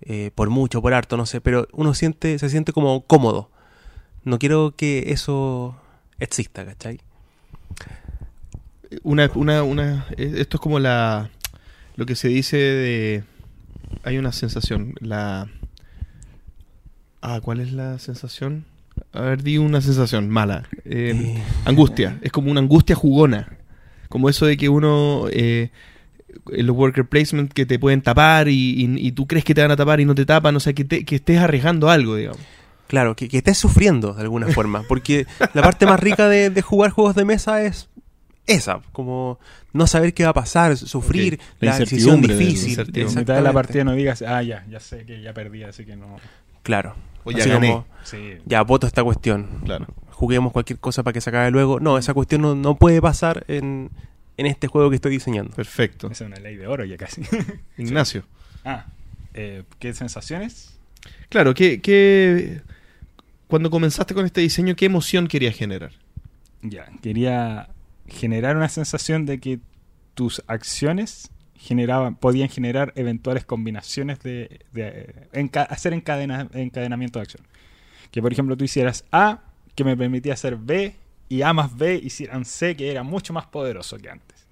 Eh, 0.02 0.32
por 0.34 0.50
mucho, 0.50 0.82
por 0.82 0.94
harto, 0.94 1.16
no 1.16 1.26
sé, 1.26 1.42
pero 1.42 1.68
uno 1.74 1.94
siente, 1.94 2.40
se 2.40 2.50
siente 2.50 2.74
como 2.74 3.02
cómodo. 3.02 3.50
No 4.24 4.40
quiero 4.40 4.74
que 4.76 5.12
eso 5.12 5.76
exista, 6.20 6.66
¿cachai? 6.66 7.00
Una, 9.04 9.30
una, 9.36 9.64
una, 9.64 10.08
eh, 10.18 10.34
esto 10.38 10.58
es 10.58 10.62
como 10.62 10.80
la, 10.80 11.30
lo 11.96 12.06
que 12.06 12.16
se 12.16 12.28
dice 12.28 12.58
de, 12.58 13.24
hay 14.04 14.18
una 14.18 14.32
sensación, 14.32 14.96
la, 15.00 15.50
ah, 17.22 17.40
¿cuál 17.42 17.62
es 17.62 17.72
la 17.72 18.00
sensación? 18.00 18.66
A 19.14 19.22
ver, 19.22 19.44
di 19.44 19.58
una 19.58 19.82
sensación 19.82 20.30
mala. 20.30 20.68
Eh, 20.86 21.14
Eh, 21.16 21.44
Angustia, 21.66 22.20
es 22.22 22.32
como 22.32 22.52
una 22.52 22.60
angustia 22.60 22.96
jugona. 22.96 23.58
Como 24.12 24.30
eso 24.30 24.46
de 24.46 24.58
que 24.58 24.70
uno, 24.70 25.26
eh, 25.32 25.70
los 26.46 26.76
worker 26.76 27.06
placement 27.06 27.52
que 27.52 27.66
te 27.66 27.80
pueden 27.80 28.02
tapar 28.04 28.48
y, 28.48 28.54
y- 28.54 29.08
y 29.08 29.12
tú 29.14 29.26
crees 29.26 29.44
que 29.44 29.56
te 29.56 29.62
van 29.64 29.72
a 29.72 29.76
tapar 29.76 30.00
y 30.00 30.06
no 30.06 30.14
te 30.14 30.26
tapan, 30.26 30.56
o 30.56 30.60
sea, 30.60 30.74
que, 30.74 30.84
te- 30.86 31.04
que 31.04 31.16
estés 31.16 31.40
arriesgando 31.40 31.90
algo, 31.90 32.16
digamos. 32.16 32.40
Claro, 32.88 33.16
que, 33.16 33.28
que 33.30 33.38
estés 33.38 33.58
sufriendo 33.58 34.14
de 34.14 34.22
alguna 34.22 34.48
forma, 34.54 34.84
porque 34.88 35.26
la 35.54 35.62
parte 35.64 35.86
más 35.88 36.00
rica 36.00 36.28
de, 36.30 36.50
de 36.52 36.62
jugar 36.62 36.92
juegos 36.92 37.16
de 37.16 37.26
mesa 37.26 37.64
es 37.64 37.90
esa, 38.48 38.82
como 38.92 39.40
no 39.74 39.88
saber 39.88 40.14
qué 40.14 40.24
va 40.26 40.32
a 40.32 40.34
pasar, 40.34 40.76
sufrir, 40.78 41.40
la 41.60 41.72
la, 41.72 41.80
decisión 41.80 42.18
incertidumbre 42.20 42.36
de 42.36 42.44
la 42.44 42.50
difícil. 42.50 43.18
mitad 43.20 43.36
de 43.36 43.42
la 43.42 43.54
partida 43.54 43.84
no 43.86 43.94
digas, 43.94 44.22
ah, 44.24 44.44
ya, 44.44 44.66
ya 44.70 44.80
sé 44.80 45.06
que 45.06 45.22
ya 45.22 45.34
perdí, 45.34 45.64
así 45.64 45.86
que 45.86 45.96
no. 45.96 46.18
Claro. 46.64 46.96
O 47.24 47.32
ya 47.32 47.46
gané. 47.46 47.70
como, 47.70 47.86
Sí. 48.04 48.34
ya 48.46 48.64
voto 48.64 48.88
esta 48.88 49.04
cuestión. 49.04 49.48
Claro. 49.64 49.86
Juguemos 50.22 50.54
cualquier 50.54 50.78
cosa 50.78 51.02
para 51.02 51.14
que 51.14 51.22
se 51.22 51.32
acabe 51.32 51.50
luego. 51.50 51.80
No, 51.80 51.98
esa 51.98 52.14
cuestión 52.14 52.44
no, 52.44 52.54
no 52.54 52.76
puede 52.76 53.02
pasar 53.02 53.44
en, 53.48 53.90
en 54.38 54.46
este 54.46 54.68
juego 54.68 54.92
que 54.92 54.98
estoy 54.98 55.14
diseñando. 55.14 55.56
Perfecto. 55.56 56.12
Esa 56.12 56.26
es 56.26 56.28
una 56.28 56.38
ley 56.40 56.58
de 56.58 56.68
oro 56.68 56.86
ya 56.86 56.96
casi. 56.96 57.24
Ignacio. 57.80 58.24
ah, 58.64 58.86
eh, 59.34 59.64
¿qué 59.80 59.94
sensaciones? 59.96 60.78
Claro, 61.30 61.56
que 61.56 62.62
cuando 63.48 63.72
comenzaste 63.72 64.14
con 64.14 64.26
este 64.28 64.42
diseño, 64.42 64.76
¿qué 64.76 64.86
emoción 64.86 65.28
querías 65.28 65.56
generar? 65.56 65.92
Ya, 66.62 66.86
quería 67.02 67.70
generar 68.08 68.56
una 68.58 68.70
sensación 68.70 69.26
de 69.26 69.40
que 69.40 69.60
tus 70.14 70.44
acciones 70.46 71.32
generaban, 71.56 72.16
podían 72.16 72.50
generar 72.50 72.94
eventuales 72.96 73.44
combinaciones 73.44 74.20
de, 74.20 74.60
de 74.72 75.16
enca- 75.34 75.66
hacer 75.68 75.94
encadena- 75.94 76.48
encadenamiento 76.54 77.18
de 77.18 77.24
acción. 77.24 77.44
Que 78.12 78.22
por 78.22 78.32
ejemplo 78.32 78.56
tú 78.56 78.64
hicieras 78.66 79.06
A, 79.12 79.40
que 79.84 79.90
me 79.92 79.98
permitía 79.98 80.34
hacer 80.34 80.56
B, 80.58 80.96
y 81.30 81.42
A 81.44 81.54
más 81.54 81.76
B 81.78 81.96
hicieran 82.04 82.46
C, 82.46 82.76
que 82.76 82.92
era 82.92 83.04
mucho 83.04 83.34
más 83.34 83.46
poderoso 83.46 83.98
que 83.98 84.10
antes. 84.10 84.46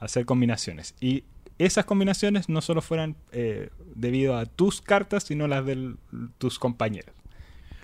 Hacer 0.00 0.24
combinaciones. 0.26 0.94
Y 1.00 1.24
esas 1.58 1.84
combinaciones 1.86 2.48
no 2.50 2.60
solo 2.60 2.82
fueran 2.82 3.16
eh, 3.32 3.70
debido 3.94 4.36
a 4.36 4.44
tus 4.46 4.82
cartas, 4.82 5.24
sino 5.24 5.48
las 5.48 5.64
de 5.64 5.94
tus 6.38 6.58
compañeros. 6.58 7.14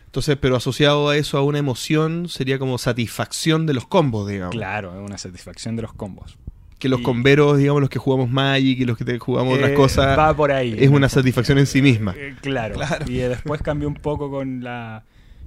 Entonces, 0.04 0.36
pero 0.38 0.56
asociado 0.56 1.08
a 1.08 1.16
eso, 1.16 1.38
a 1.38 1.42
una 1.42 1.58
emoción, 1.58 2.28
sería 2.28 2.58
como 2.58 2.76
satisfacción 2.76 3.64
de 3.64 3.72
los 3.72 3.86
combos, 3.86 4.28
digamos. 4.28 4.54
Claro, 4.54 5.02
una 5.02 5.16
satisfacción 5.16 5.74
de 5.76 5.82
los 5.82 5.94
combos. 5.94 6.36
Que 6.78 6.90
los 6.90 7.00
Y- 7.00 7.02
comberos, 7.04 7.56
digamos, 7.56 7.80
los 7.80 7.88
que 7.88 7.98
jugamos 7.98 8.28
Magic 8.28 8.80
y 8.80 8.84
los 8.84 8.98
que 8.98 9.18
jugamos 9.18 9.54
otras 9.54 9.70
Eh, 9.70 9.74
cosas, 9.74 10.18
va 10.18 10.36
por 10.36 10.52
ahí. 10.52 10.76
es 10.78 10.90
una 10.90 11.08
satisfacción 11.08 11.56
en 11.58 11.66
sí 11.66 11.80
misma. 11.80 12.14
Eh, 12.18 12.34
claro. 12.42 12.74
Y 13.08 13.20
eh, 13.20 13.28
después 13.30 13.62
cambió 13.62 13.88
un 13.88 13.94
poco 13.94 14.30
con 14.30 14.62
la. 14.62 15.04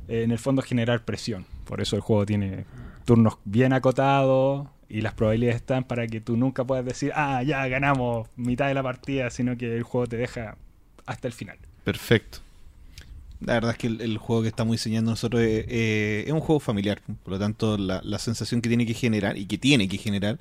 Eh, 0.07 0.23
en 0.23 0.31
el 0.31 0.39
fondo, 0.39 0.61
generar 0.61 1.03
presión. 1.05 1.45
Por 1.65 1.81
eso 1.81 1.95
el 1.95 2.01
juego 2.01 2.25
tiene 2.25 2.65
turnos 3.05 3.37
bien 3.45 3.73
acotados 3.73 4.67
y 4.89 5.01
las 5.01 5.13
probabilidades 5.13 5.57
están 5.57 5.83
para 5.83 6.07
que 6.07 6.21
tú 6.21 6.37
nunca 6.37 6.63
puedas 6.63 6.85
decir, 6.85 7.11
ah, 7.15 7.41
ya 7.43 7.67
ganamos 7.67 8.27
mitad 8.35 8.67
de 8.67 8.73
la 8.73 8.83
partida, 8.83 9.29
sino 9.29 9.57
que 9.57 9.75
el 9.75 9.83
juego 9.83 10.07
te 10.07 10.17
deja 10.17 10.57
hasta 11.05 11.27
el 11.27 11.33
final. 11.33 11.57
Perfecto. 11.83 12.39
La 13.41 13.53
verdad 13.53 13.71
es 13.71 13.77
que 13.77 13.87
el, 13.87 14.01
el 14.01 14.17
juego 14.17 14.41
que 14.43 14.47
estamos 14.47 14.71
diseñando 14.73 15.11
nosotros 15.11 15.41
eh, 15.41 15.65
eh, 15.67 16.23
es 16.25 16.31
un 16.33 16.39
juego 16.39 16.59
familiar. 16.59 17.01
Por 17.23 17.33
lo 17.33 17.39
tanto, 17.39 17.77
la, 17.77 18.01
la 18.03 18.17
sensación 18.17 18.61
que 18.61 18.69
tiene 18.69 18.85
que 18.85 18.93
generar 18.93 19.37
y 19.37 19.45
que 19.45 19.57
tiene 19.57 19.87
que 19.87 19.97
generar 19.97 20.39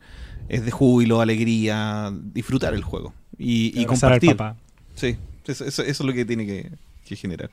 es 0.49 0.65
de 0.65 0.71
júbilo, 0.71 1.21
alegría, 1.21 2.13
disfrutar 2.15 2.73
el 2.73 2.83
juego 2.85 3.13
y, 3.37 3.79
y 3.79 3.85
compartir. 3.87 4.37
Sí, 4.95 5.17
eso, 5.47 5.65
eso- 5.65 5.83
eso 5.83 6.03
es 6.03 6.07
lo 6.07 6.13
que 6.13 6.25
tiene 6.25 6.47
que, 6.47 6.71
que 7.05 7.17
generar. 7.17 7.51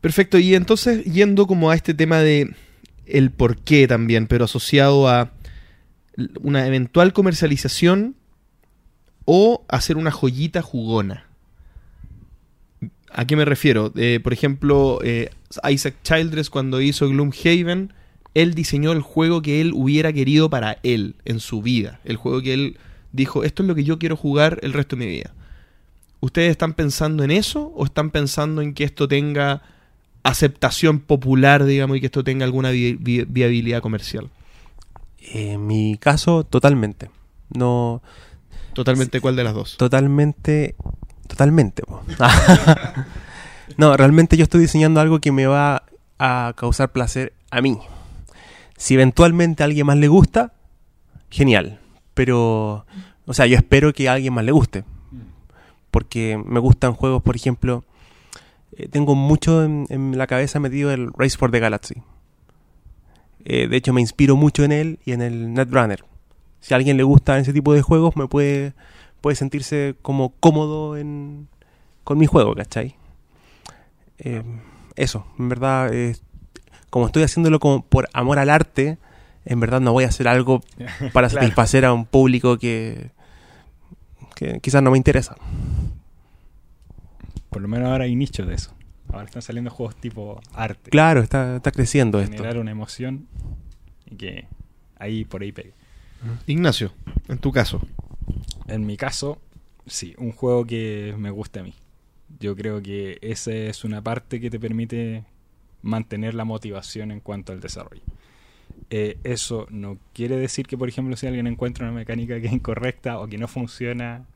Perfecto, 0.00 0.38
y 0.38 0.54
entonces 0.54 1.04
yendo 1.04 1.46
como 1.46 1.70
a 1.70 1.74
este 1.74 1.94
tema 1.94 2.20
de 2.20 2.54
el 3.06 3.30
por 3.30 3.56
qué 3.58 3.88
también, 3.88 4.26
pero 4.26 4.44
asociado 4.44 5.08
a 5.08 5.32
una 6.40 6.66
eventual 6.66 7.12
comercialización 7.12 8.16
o 9.24 9.64
hacer 9.68 9.96
una 9.96 10.10
joyita 10.10 10.62
jugona. 10.62 11.26
¿A 13.12 13.26
qué 13.26 13.36
me 13.36 13.44
refiero? 13.44 13.92
Eh, 13.96 14.20
por 14.22 14.32
ejemplo, 14.32 15.00
eh, 15.02 15.30
Isaac 15.70 15.96
Childress 16.02 16.50
cuando 16.50 16.80
hizo 16.80 17.08
Gloomhaven, 17.08 17.92
él 18.34 18.54
diseñó 18.54 18.92
el 18.92 19.00
juego 19.00 19.40
que 19.40 19.60
él 19.60 19.72
hubiera 19.74 20.12
querido 20.12 20.50
para 20.50 20.78
él 20.82 21.16
en 21.24 21.40
su 21.40 21.62
vida. 21.62 22.00
El 22.04 22.16
juego 22.16 22.42
que 22.42 22.52
él 22.52 22.78
dijo, 23.12 23.44
esto 23.44 23.62
es 23.62 23.68
lo 23.68 23.74
que 23.74 23.84
yo 23.84 23.98
quiero 23.98 24.16
jugar 24.16 24.58
el 24.62 24.74
resto 24.74 24.96
de 24.96 25.06
mi 25.06 25.10
vida. 25.10 25.32
¿Ustedes 26.20 26.50
están 26.50 26.74
pensando 26.74 27.24
en 27.24 27.30
eso 27.30 27.72
o 27.74 27.84
están 27.84 28.10
pensando 28.10 28.60
en 28.60 28.74
que 28.74 28.84
esto 28.84 29.08
tenga 29.08 29.62
aceptación 30.28 31.00
popular, 31.00 31.64
digamos, 31.64 31.96
y 31.96 32.00
que 32.00 32.06
esto 32.06 32.24
tenga 32.24 32.44
alguna 32.44 32.70
vi- 32.70 32.94
vi- 32.98 33.24
viabilidad 33.24 33.80
comercial? 33.80 34.28
En 35.32 35.66
mi 35.66 35.96
caso, 35.98 36.44
totalmente. 36.44 37.10
No, 37.54 38.02
Totalmente 38.74 39.20
cuál 39.20 39.36
de 39.36 39.44
las 39.44 39.54
dos. 39.54 39.76
totalmente, 39.76 40.74
totalmente. 41.28 41.82
no, 43.76 43.96
realmente 43.96 44.36
yo 44.36 44.44
estoy 44.44 44.60
diseñando 44.60 45.00
algo 45.00 45.20
que 45.20 45.32
me 45.32 45.46
va 45.46 45.84
a 46.18 46.52
causar 46.56 46.92
placer 46.92 47.32
a 47.50 47.60
mí. 47.60 47.78
Si 48.76 48.94
eventualmente 48.94 49.62
a 49.62 49.66
alguien 49.66 49.86
más 49.86 49.96
le 49.96 50.08
gusta, 50.08 50.52
genial. 51.30 51.80
Pero, 52.14 52.84
o 53.26 53.34
sea, 53.34 53.46
yo 53.46 53.56
espero 53.56 53.92
que 53.92 54.08
a 54.08 54.14
alguien 54.14 54.34
más 54.34 54.44
le 54.44 54.52
guste. 54.52 54.84
Porque 55.90 56.40
me 56.44 56.60
gustan 56.60 56.92
juegos, 56.92 57.22
por 57.22 57.36
ejemplo, 57.36 57.84
eh, 58.76 58.88
tengo 58.88 59.14
mucho 59.14 59.64
en, 59.64 59.86
en 59.90 60.16
la 60.18 60.26
cabeza 60.26 60.60
metido 60.60 60.90
el 60.92 61.10
Race 61.16 61.36
for 61.36 61.50
the 61.50 61.60
Galaxy. 61.60 62.02
Eh, 63.44 63.68
de 63.68 63.76
hecho, 63.76 63.92
me 63.92 64.00
inspiro 64.00 64.36
mucho 64.36 64.64
en 64.64 64.72
él 64.72 64.98
y 65.04 65.12
en 65.12 65.22
el 65.22 65.54
Netrunner. 65.54 66.04
Si 66.60 66.74
a 66.74 66.76
alguien 66.76 66.96
le 66.96 67.02
gusta 67.04 67.38
ese 67.38 67.52
tipo 67.52 67.72
de 67.74 67.82
juegos, 67.82 68.16
me 68.16 68.26
puede, 68.26 68.72
puede 69.20 69.36
sentirse 69.36 69.94
como 70.02 70.30
cómodo 70.40 70.96
en, 70.96 71.46
con 72.02 72.18
mi 72.18 72.26
juego, 72.26 72.54
¿cachai? 72.54 72.96
Eh, 74.18 74.42
eso, 74.96 75.26
en 75.38 75.48
verdad, 75.48 75.92
como 76.90 77.06
estoy 77.06 77.22
haciéndolo 77.22 77.60
como 77.60 77.82
por 77.82 78.08
amor 78.14 78.38
al 78.38 78.50
arte, 78.50 78.98
en 79.44 79.60
verdad 79.60 79.80
no 79.80 79.92
voy 79.92 80.04
a 80.04 80.08
hacer 80.08 80.26
algo 80.26 80.60
para 81.12 81.28
Claro. 81.28 81.42
satisfacer 81.44 81.84
a 81.84 81.92
un 81.92 82.04
público 82.04 82.58
que, 82.58 83.10
que 84.34 84.58
quizás 84.60 84.82
no 84.82 84.90
me 84.90 84.96
interesa. 84.98 85.36
Por 87.56 87.62
lo 87.62 87.68
menos 87.68 87.88
ahora 87.88 88.04
hay 88.04 88.14
nichos 88.14 88.46
de 88.46 88.52
eso. 88.52 88.74
Ahora 89.08 89.24
están 89.24 89.40
saliendo 89.40 89.70
juegos 89.70 89.96
tipo 89.96 90.42
arte. 90.52 90.90
Claro, 90.90 91.22
está, 91.22 91.56
está 91.56 91.70
creciendo 91.70 92.20
esto. 92.20 92.36
Generar 92.36 92.58
una 92.58 92.70
emoción 92.70 93.28
y 94.04 94.16
que 94.16 94.46
ahí 94.98 95.24
por 95.24 95.40
ahí 95.40 95.52
pegue. 95.52 95.72
Ignacio, 96.46 96.92
en 97.28 97.38
tu 97.38 97.52
caso. 97.52 97.80
En 98.68 98.84
mi 98.84 98.98
caso, 98.98 99.40
sí, 99.86 100.14
un 100.18 100.32
juego 100.32 100.66
que 100.66 101.14
me 101.16 101.30
guste 101.30 101.60
a 101.60 101.62
mí. 101.62 101.72
Yo 102.40 102.54
creo 102.54 102.82
que 102.82 103.16
esa 103.22 103.52
es 103.52 103.84
una 103.84 104.02
parte 104.02 104.38
que 104.38 104.50
te 104.50 104.60
permite 104.60 105.24
mantener 105.80 106.34
la 106.34 106.44
motivación 106.44 107.10
en 107.10 107.20
cuanto 107.20 107.52
al 107.54 107.60
desarrollo. 107.60 108.02
Eh, 108.90 109.16
eso 109.24 109.66
no 109.70 109.96
quiere 110.12 110.36
decir 110.36 110.66
que, 110.66 110.76
por 110.76 110.90
ejemplo, 110.90 111.16
si 111.16 111.26
alguien 111.26 111.46
encuentra 111.46 111.86
una 111.86 111.96
mecánica 111.96 112.38
que 112.38 112.48
es 112.48 112.52
incorrecta 112.52 113.18
o 113.18 113.26
que 113.26 113.38
no 113.38 113.48
funciona, 113.48 114.26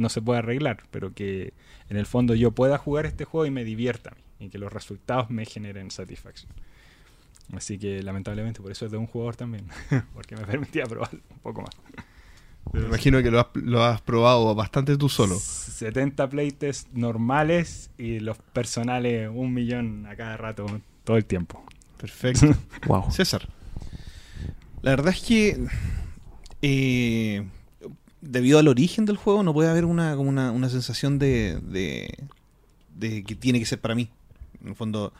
no 0.00 0.08
se 0.08 0.22
puede 0.22 0.38
arreglar, 0.40 0.84
pero 0.90 1.12
que 1.12 1.52
en 1.88 1.96
el 1.96 2.06
fondo 2.06 2.34
yo 2.34 2.50
pueda 2.52 2.78
jugar 2.78 3.06
este 3.06 3.24
juego 3.24 3.46
y 3.46 3.50
me 3.50 3.64
divierta 3.64 4.10
a 4.10 4.14
mí, 4.14 4.46
y 4.46 4.48
que 4.48 4.58
los 4.58 4.72
resultados 4.72 5.30
me 5.30 5.44
generen 5.44 5.90
satisfacción. 5.90 6.52
Así 7.54 7.78
que 7.78 8.02
lamentablemente 8.02 8.60
por 8.60 8.70
eso 8.70 8.86
es 8.86 8.92
de 8.92 8.96
un 8.96 9.06
jugador 9.06 9.36
también, 9.36 9.66
porque 10.14 10.36
me 10.36 10.44
permitía 10.44 10.84
probar 10.84 11.10
un 11.12 11.38
poco 11.40 11.62
más. 11.62 11.70
Me 12.72 12.80
imagino 12.80 13.22
que 13.22 13.30
lo 13.30 13.40
has, 13.40 13.46
lo 13.54 13.82
has 13.82 14.00
probado 14.00 14.54
bastante 14.54 14.96
tú 14.96 15.08
solo. 15.08 15.36
70 15.38 16.28
playtests 16.28 16.88
normales 16.92 17.90
y 17.98 18.20
los 18.20 18.38
personales 18.38 19.30
un 19.32 19.52
millón 19.52 20.06
a 20.06 20.14
cada 20.14 20.36
rato, 20.36 20.66
todo 21.04 21.16
el 21.16 21.24
tiempo. 21.24 21.64
Perfecto. 21.98 22.54
Wow. 22.86 23.10
César. 23.10 23.48
La 24.82 24.92
verdad 24.92 25.12
es 25.12 25.20
que 25.20 25.66
eh, 26.62 27.46
debido 28.20 28.58
al 28.58 28.68
origen 28.68 29.04
del 29.06 29.16
juego 29.16 29.42
no 29.42 29.52
puede 29.54 29.70
haber 29.70 29.84
una, 29.84 30.14
como 30.16 30.28
una, 30.28 30.50
una 30.52 30.68
sensación 30.68 31.18
de, 31.18 31.58
de, 32.98 33.24
que 33.24 33.34
tiene 33.34 33.58
que 33.58 33.66
ser 33.66 33.80
para 33.80 33.94
mí. 33.94 34.10
En 34.62 34.68
el 34.68 34.74
fondo 34.74 35.12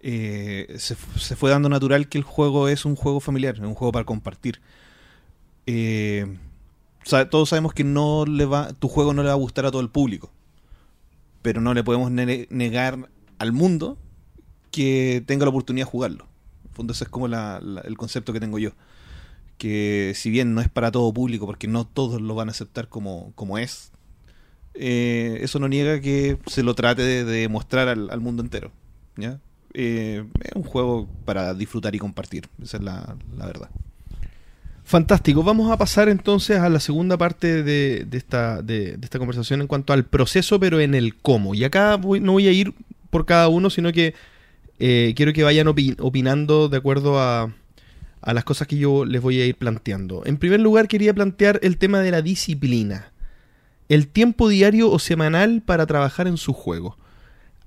eh, 0.00 0.74
se, 0.78 0.96
se 1.18 1.36
fue 1.36 1.50
dando 1.50 1.68
natural 1.68 2.08
que 2.08 2.18
el 2.18 2.24
juego 2.24 2.68
es 2.68 2.84
un 2.84 2.96
juego 2.96 3.20
familiar, 3.20 3.54
es 3.54 3.60
un 3.60 3.74
juego 3.74 3.92
para 3.92 4.04
compartir. 4.04 4.60
Eh, 5.66 6.36
todos 7.30 7.48
sabemos 7.48 7.72
que 7.72 7.84
no 7.84 8.24
le 8.26 8.44
va, 8.46 8.72
tu 8.72 8.88
juego 8.88 9.14
no 9.14 9.22
le 9.22 9.28
va 9.28 9.34
a 9.34 9.38
gustar 9.38 9.66
a 9.66 9.70
todo 9.70 9.80
el 9.80 9.90
público, 9.90 10.30
pero 11.42 11.60
no 11.60 11.72
le 11.74 11.84
podemos 11.84 12.10
ne- 12.10 12.46
negar 12.50 13.08
al 13.38 13.52
mundo 13.52 13.96
que 14.70 15.22
tenga 15.26 15.44
la 15.46 15.50
oportunidad 15.50 15.86
de 15.86 15.90
jugarlo. 15.90 16.24
En 16.64 16.70
el 16.70 16.74
fondo 16.76 16.92
ese 16.92 17.04
es 17.04 17.10
como 17.10 17.28
la- 17.28 17.60
el 17.84 17.96
concepto 17.96 18.32
que 18.32 18.40
tengo 18.40 18.58
yo. 18.58 18.70
Que 19.58 20.12
si 20.14 20.30
bien 20.30 20.54
no 20.54 20.60
es 20.60 20.68
para 20.68 20.90
todo 20.90 21.12
público, 21.12 21.46
porque 21.46 21.68
no 21.68 21.86
todos 21.86 22.20
lo 22.20 22.34
van 22.34 22.48
a 22.48 22.52
aceptar 22.52 22.88
como, 22.88 23.32
como 23.34 23.58
es, 23.58 23.92
eh, 24.74 25.38
eso 25.40 25.58
no 25.58 25.68
niega 25.68 26.00
que 26.00 26.38
se 26.46 26.62
lo 26.62 26.74
trate 26.74 27.24
de, 27.24 27.48
mostrar 27.48 27.88
al, 27.88 28.20
mundo 28.20 28.42
entero. 28.42 28.70
¿ya? 29.16 29.40
Eh, 29.72 30.24
es 30.42 30.52
un 30.54 30.62
juego 30.62 31.08
para 31.24 31.54
disfrutar 31.54 31.94
y 31.94 31.98
compartir, 31.98 32.48
esa 32.62 32.76
es 32.76 32.82
la, 32.82 33.16
la 33.36 33.46
verdad. 33.46 33.70
Fantástico. 34.86 35.42
Vamos 35.42 35.72
a 35.72 35.76
pasar 35.76 36.08
entonces 36.08 36.60
a 36.60 36.68
la 36.68 36.78
segunda 36.78 37.18
parte 37.18 37.64
de, 37.64 38.04
de 38.04 38.18
esta, 38.18 38.62
de, 38.62 38.96
esta 39.02 39.18
conversación 39.18 39.60
en 39.60 39.66
cuanto 39.66 39.92
al 39.92 40.04
proceso, 40.04 40.60
pero 40.60 40.78
en 40.78 40.94
el 40.94 41.16
cómo. 41.16 41.56
Y 41.56 41.64
acá 41.64 41.98
no 41.98 42.32
voy 42.32 42.46
a 42.46 42.52
ir 42.52 42.72
por 43.10 43.26
cada 43.26 43.48
uno, 43.48 43.68
sino 43.68 43.90
que 43.90 44.14
eh, 44.78 45.12
quiero 45.16 45.32
que 45.32 45.42
vayan 45.42 45.66
opi- 45.66 45.96
opinando 45.98 46.68
de 46.68 46.76
acuerdo 46.76 47.18
a, 47.18 47.52
a 48.26 48.34
las 48.34 48.44
cosas 48.44 48.66
que 48.68 48.76
yo 48.76 49.04
les 49.06 49.22
voy 49.22 49.40
a 49.40 49.46
ir 49.46 49.56
planteando. 49.56 50.22
En 50.26 50.36
primer 50.36 50.60
lugar, 50.60 50.88
quería 50.88 51.14
plantear 51.14 51.58
el 51.62 51.78
tema 51.78 52.00
de 52.00 52.10
la 52.10 52.20
disciplina. 52.22 53.12
El 53.88 54.08
tiempo 54.08 54.48
diario 54.48 54.90
o 54.90 54.98
semanal 54.98 55.62
para 55.64 55.86
trabajar 55.86 56.26
en 56.26 56.36
su 56.36 56.52
juego. 56.52 56.98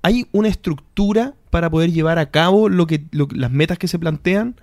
¿Hay 0.02 0.26
una 0.32 0.48
estructura 0.48 1.34
para 1.50 1.68
poder 1.70 1.92
llevar 1.92 2.18
a 2.18 2.30
cabo 2.30 2.68
lo 2.68 2.86
que, 2.86 3.04
lo- 3.10 3.26
las 3.32 3.50
metas 3.50 3.78
que 3.78 3.88
se 3.88 3.98
plantean? 3.98 4.54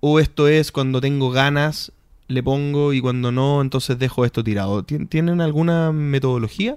¿O 0.00 0.20
esto 0.20 0.48
es 0.48 0.70
cuando 0.70 1.00
tengo 1.00 1.30
ganas, 1.30 1.92
le 2.28 2.42
pongo 2.42 2.92
y 2.92 3.00
cuando 3.00 3.32
no, 3.32 3.60
entonces 3.62 3.98
dejo 3.98 4.24
esto 4.26 4.44
tirado? 4.44 4.82
¿Tien- 4.84 5.08
¿Tienen 5.08 5.40
alguna 5.40 5.92
metodología? 5.92 6.76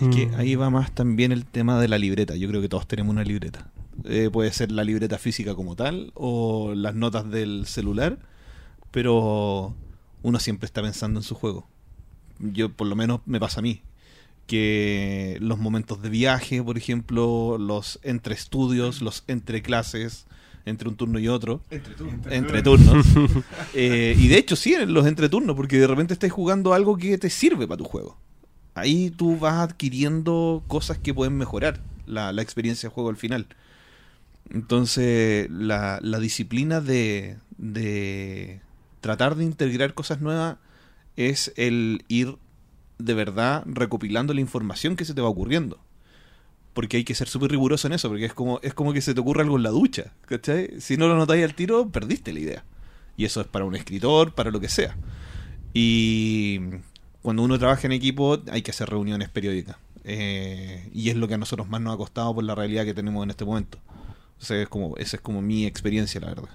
Es 0.00 0.08
que 0.14 0.26
Mm. 0.28 0.34
ahí 0.36 0.54
va 0.54 0.70
más 0.70 0.92
también 0.92 1.32
el 1.32 1.44
tema 1.44 1.80
de 1.80 1.88
la 1.88 1.98
libreta. 1.98 2.36
Yo 2.36 2.48
creo 2.48 2.60
que 2.62 2.68
todos 2.68 2.86
tenemos 2.86 3.12
una 3.12 3.24
libreta. 3.24 3.66
Eh, 4.04 4.30
puede 4.32 4.52
ser 4.52 4.72
la 4.72 4.84
libreta 4.84 5.18
física 5.18 5.54
como 5.54 5.76
tal 5.76 6.12
o 6.14 6.74
las 6.74 6.94
notas 6.94 7.30
del 7.30 7.66
celular, 7.66 8.18
pero 8.90 9.74
uno 10.22 10.38
siempre 10.38 10.66
está 10.66 10.82
pensando 10.82 11.20
en 11.20 11.24
su 11.24 11.34
juego. 11.34 11.66
Yo, 12.38 12.72
por 12.72 12.86
lo 12.86 12.96
menos, 12.96 13.20
me 13.26 13.38
pasa 13.38 13.60
a 13.60 13.62
mí. 13.62 13.82
Que 14.46 15.38
los 15.40 15.58
momentos 15.58 16.02
de 16.02 16.10
viaje, 16.10 16.62
por 16.62 16.76
ejemplo, 16.76 17.58
los 17.58 18.00
entre 18.02 18.34
estudios, 18.34 19.00
los 19.00 19.22
entre 19.28 19.62
clases, 19.62 20.26
entre 20.66 20.88
un 20.88 20.96
turno 20.96 21.18
y 21.18 21.28
otro, 21.28 21.62
entre 21.70 22.62
turnos. 22.62 23.06
Eh, 23.74 24.14
y 24.18 24.28
de 24.28 24.36
hecho, 24.36 24.56
sí, 24.56 24.74
en 24.74 24.92
los 24.92 25.06
entreturnos, 25.06 25.56
porque 25.56 25.78
de 25.78 25.86
repente 25.86 26.12
estás 26.12 26.30
jugando 26.30 26.74
algo 26.74 26.96
que 26.98 27.16
te 27.18 27.30
sirve 27.30 27.66
para 27.66 27.78
tu 27.78 27.84
juego. 27.84 28.18
Ahí 28.74 29.10
tú 29.10 29.38
vas 29.38 29.54
adquiriendo 29.54 30.62
cosas 30.66 30.98
que 30.98 31.14
pueden 31.14 31.36
mejorar 31.36 31.80
la, 32.06 32.32
la 32.32 32.42
experiencia 32.42 32.88
de 32.88 32.94
juego 32.94 33.10
al 33.10 33.16
final. 33.16 33.46
Entonces, 34.50 35.48
la, 35.50 35.98
la 36.02 36.18
disciplina 36.18 36.80
de, 36.80 37.38
de 37.58 38.60
tratar 39.00 39.36
de 39.36 39.44
integrar 39.44 39.94
cosas 39.94 40.20
nuevas 40.20 40.56
es 41.16 41.52
el 41.56 42.04
ir 42.08 42.36
de 42.98 43.14
verdad 43.14 43.64
recopilando 43.66 44.34
la 44.34 44.40
información 44.40 44.96
que 44.96 45.04
se 45.04 45.14
te 45.14 45.20
va 45.20 45.28
ocurriendo. 45.28 45.78
Porque 46.74 46.96
hay 46.96 47.04
que 47.04 47.14
ser 47.14 47.28
súper 47.28 47.50
riguroso 47.50 47.86
en 47.86 47.92
eso, 47.92 48.08
porque 48.08 48.24
es 48.24 48.32
como, 48.32 48.58
es 48.62 48.72
como 48.72 48.92
que 48.92 49.02
se 49.02 49.12
te 49.12 49.20
ocurre 49.20 49.42
algo 49.42 49.56
en 49.56 49.62
la 49.62 49.70
ducha. 49.70 50.12
¿cachai? 50.26 50.80
Si 50.80 50.96
no 50.96 51.08
lo 51.08 51.16
notáis 51.16 51.44
al 51.44 51.54
tiro, 51.54 51.88
perdiste 51.90 52.32
la 52.32 52.40
idea. 52.40 52.64
Y 53.16 53.26
eso 53.26 53.42
es 53.42 53.46
para 53.46 53.66
un 53.66 53.76
escritor, 53.76 54.34
para 54.34 54.50
lo 54.50 54.58
que 54.58 54.68
sea. 54.68 54.96
Y 55.74 56.60
cuando 57.20 57.42
uno 57.42 57.58
trabaja 57.58 57.86
en 57.86 57.92
equipo 57.92 58.42
hay 58.50 58.62
que 58.62 58.70
hacer 58.70 58.88
reuniones 58.88 59.28
periódicas. 59.28 59.76
Eh, 60.04 60.88
y 60.94 61.10
es 61.10 61.16
lo 61.16 61.28
que 61.28 61.34
a 61.34 61.38
nosotros 61.38 61.68
más 61.68 61.80
nos 61.80 61.94
ha 61.94 61.96
costado 61.96 62.34
por 62.34 62.44
la 62.44 62.54
realidad 62.54 62.84
que 62.84 62.94
tenemos 62.94 63.22
en 63.22 63.30
este 63.30 63.44
momento. 63.44 63.78
O 64.50 64.54
es 64.54 64.68
como, 64.68 64.96
esa 64.96 65.16
es 65.16 65.22
como 65.22 65.40
mi 65.40 65.66
experiencia, 65.66 66.20
la 66.20 66.28
verdad. 66.28 66.50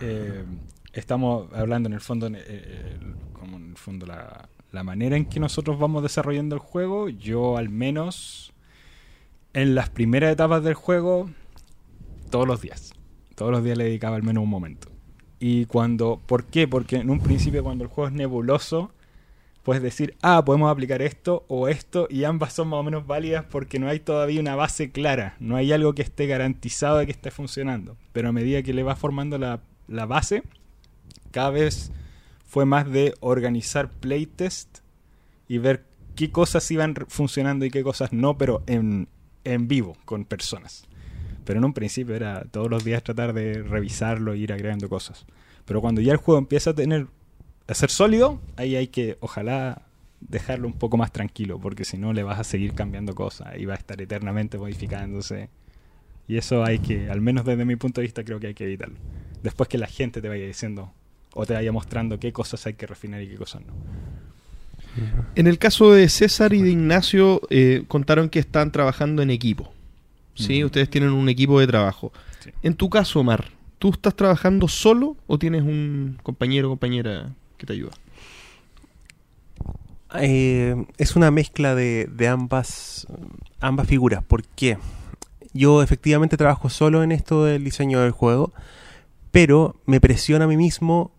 Eh, 0.00 0.44
estamos 0.92 1.52
hablando 1.52 1.88
en 1.88 1.92
el 1.92 2.00
fondo, 2.00 2.30
eh, 2.32 2.98
como 3.32 3.58
en 3.58 3.70
el 3.70 3.76
fondo 3.76 4.06
la, 4.06 4.48
la 4.72 4.82
manera 4.82 5.16
en 5.16 5.26
que 5.26 5.40
nosotros 5.40 5.78
vamos 5.78 6.02
desarrollando 6.02 6.54
el 6.54 6.60
juego. 6.60 7.08
Yo 7.08 7.56
al 7.56 7.68
menos 7.68 8.52
en 9.52 9.74
las 9.74 9.90
primeras 9.90 10.32
etapas 10.32 10.62
del 10.64 10.74
juego, 10.74 11.30
todos 12.30 12.46
los 12.46 12.60
días. 12.60 12.92
Todos 13.34 13.50
los 13.52 13.62
días 13.62 13.76
le 13.76 13.84
dedicaba 13.84 14.16
al 14.16 14.22
menos 14.22 14.44
un 14.44 14.50
momento. 14.50 14.88
Y 15.38 15.66
cuando, 15.66 16.20
¿por 16.26 16.44
qué? 16.44 16.66
Porque 16.66 16.96
en 16.96 17.10
un 17.10 17.20
principio 17.20 17.62
cuando 17.62 17.84
el 17.84 17.90
juego 17.90 18.08
es 18.08 18.14
nebuloso, 18.14 18.92
puedes 19.66 19.82
decir, 19.82 20.16
ah, 20.22 20.44
podemos 20.44 20.70
aplicar 20.70 21.02
esto 21.02 21.44
o 21.48 21.66
esto, 21.66 22.06
y 22.08 22.22
ambas 22.22 22.52
son 22.52 22.68
más 22.68 22.78
o 22.78 22.82
menos 22.84 23.04
válidas 23.04 23.46
porque 23.50 23.80
no 23.80 23.88
hay 23.88 23.98
todavía 23.98 24.40
una 24.40 24.54
base 24.54 24.92
clara, 24.92 25.34
no 25.40 25.56
hay 25.56 25.72
algo 25.72 25.92
que 25.92 26.02
esté 26.02 26.28
garantizado 26.28 26.98
de 26.98 27.06
que 27.06 27.10
esté 27.10 27.32
funcionando. 27.32 27.96
Pero 28.12 28.28
a 28.28 28.32
medida 28.32 28.62
que 28.62 28.72
le 28.72 28.84
vas 28.84 28.96
formando 28.96 29.38
la, 29.38 29.58
la 29.88 30.06
base, 30.06 30.44
cada 31.32 31.50
vez 31.50 31.90
fue 32.44 32.64
más 32.64 32.88
de 32.88 33.14
organizar 33.18 33.90
playtest 33.90 34.82
y 35.48 35.58
ver 35.58 35.84
qué 36.14 36.30
cosas 36.30 36.70
iban 36.70 36.94
funcionando 37.08 37.64
y 37.64 37.70
qué 37.72 37.82
cosas 37.82 38.12
no, 38.12 38.38
pero 38.38 38.62
en, 38.68 39.08
en 39.42 39.66
vivo, 39.66 39.96
con 40.04 40.26
personas. 40.26 40.84
Pero 41.44 41.58
en 41.58 41.64
un 41.64 41.74
principio 41.74 42.14
era 42.14 42.44
todos 42.52 42.70
los 42.70 42.84
días 42.84 43.02
tratar 43.02 43.32
de 43.32 43.64
revisarlo 43.64 44.34
e 44.34 44.38
ir 44.38 44.52
agregando 44.52 44.88
cosas. 44.88 45.26
Pero 45.64 45.80
cuando 45.80 46.00
ya 46.00 46.12
el 46.12 46.18
juego 46.18 46.38
empieza 46.38 46.70
a 46.70 46.74
tener 46.74 47.08
ser 47.74 47.90
sólido, 47.90 48.40
ahí 48.56 48.76
hay 48.76 48.88
que, 48.88 49.18
ojalá, 49.20 49.82
dejarlo 50.20 50.66
un 50.66 50.74
poco 50.74 50.96
más 50.96 51.12
tranquilo, 51.12 51.58
porque 51.58 51.84
si 51.84 51.98
no 51.98 52.12
le 52.12 52.22
vas 52.22 52.38
a 52.38 52.44
seguir 52.44 52.74
cambiando 52.74 53.14
cosas 53.14 53.58
y 53.58 53.64
va 53.64 53.74
a 53.74 53.76
estar 53.76 54.00
eternamente 54.00 54.58
modificándose. 54.58 55.48
Y 56.28 56.36
eso 56.36 56.64
hay 56.64 56.78
que, 56.78 57.10
al 57.10 57.20
menos 57.20 57.44
desde 57.44 57.64
mi 57.64 57.76
punto 57.76 58.00
de 58.00 58.06
vista, 58.06 58.24
creo 58.24 58.40
que 58.40 58.48
hay 58.48 58.54
que 58.54 58.64
evitarlo. 58.64 58.96
Después 59.42 59.68
que 59.68 59.78
la 59.78 59.86
gente 59.86 60.20
te 60.20 60.28
vaya 60.28 60.44
diciendo 60.46 60.92
o 61.34 61.46
te 61.46 61.54
vaya 61.54 61.70
mostrando 61.70 62.18
qué 62.18 62.32
cosas 62.32 62.66
hay 62.66 62.74
que 62.74 62.86
refinar 62.86 63.22
y 63.22 63.28
qué 63.28 63.36
cosas 63.36 63.62
no. 63.64 63.74
En 65.34 65.46
el 65.46 65.58
caso 65.58 65.92
de 65.92 66.08
César 66.08 66.54
y 66.54 66.62
de 66.62 66.70
Ignacio, 66.70 67.42
eh, 67.50 67.84
contaron 67.86 68.30
que 68.30 68.38
están 68.38 68.72
trabajando 68.72 69.22
en 69.22 69.30
equipo. 69.30 69.72
¿Sí? 70.34 70.64
Ustedes 70.64 70.90
tienen 70.90 71.10
un 71.10 71.28
equipo 71.28 71.60
de 71.60 71.66
trabajo. 71.66 72.12
Sí. 72.40 72.50
En 72.62 72.74
tu 72.74 72.90
caso, 72.90 73.20
Omar, 73.20 73.50
¿tú 73.78 73.90
estás 73.90 74.14
trabajando 74.14 74.68
solo 74.68 75.16
o 75.26 75.38
tienes 75.38 75.62
un 75.62 76.18
compañero 76.22 76.68
o 76.68 76.70
compañera 76.72 77.32
que 77.56 77.66
te 77.66 77.72
ayuda? 77.72 77.92
Eh, 80.14 80.86
es 80.98 81.16
una 81.16 81.30
mezcla 81.30 81.74
de, 81.74 82.08
de 82.10 82.28
ambas, 82.28 83.06
ambas 83.60 83.86
figuras. 83.86 84.22
¿Por 84.24 84.44
qué? 84.44 84.78
Yo 85.52 85.82
efectivamente 85.82 86.36
trabajo 86.36 86.68
solo 86.68 87.02
en 87.02 87.12
esto 87.12 87.44
del 87.44 87.64
diseño 87.64 88.00
del 88.00 88.10
juego, 88.10 88.52
pero 89.32 89.76
me 89.86 90.00
presiono 90.00 90.44
a 90.44 90.48
mí 90.48 90.56
mismo 90.56 91.12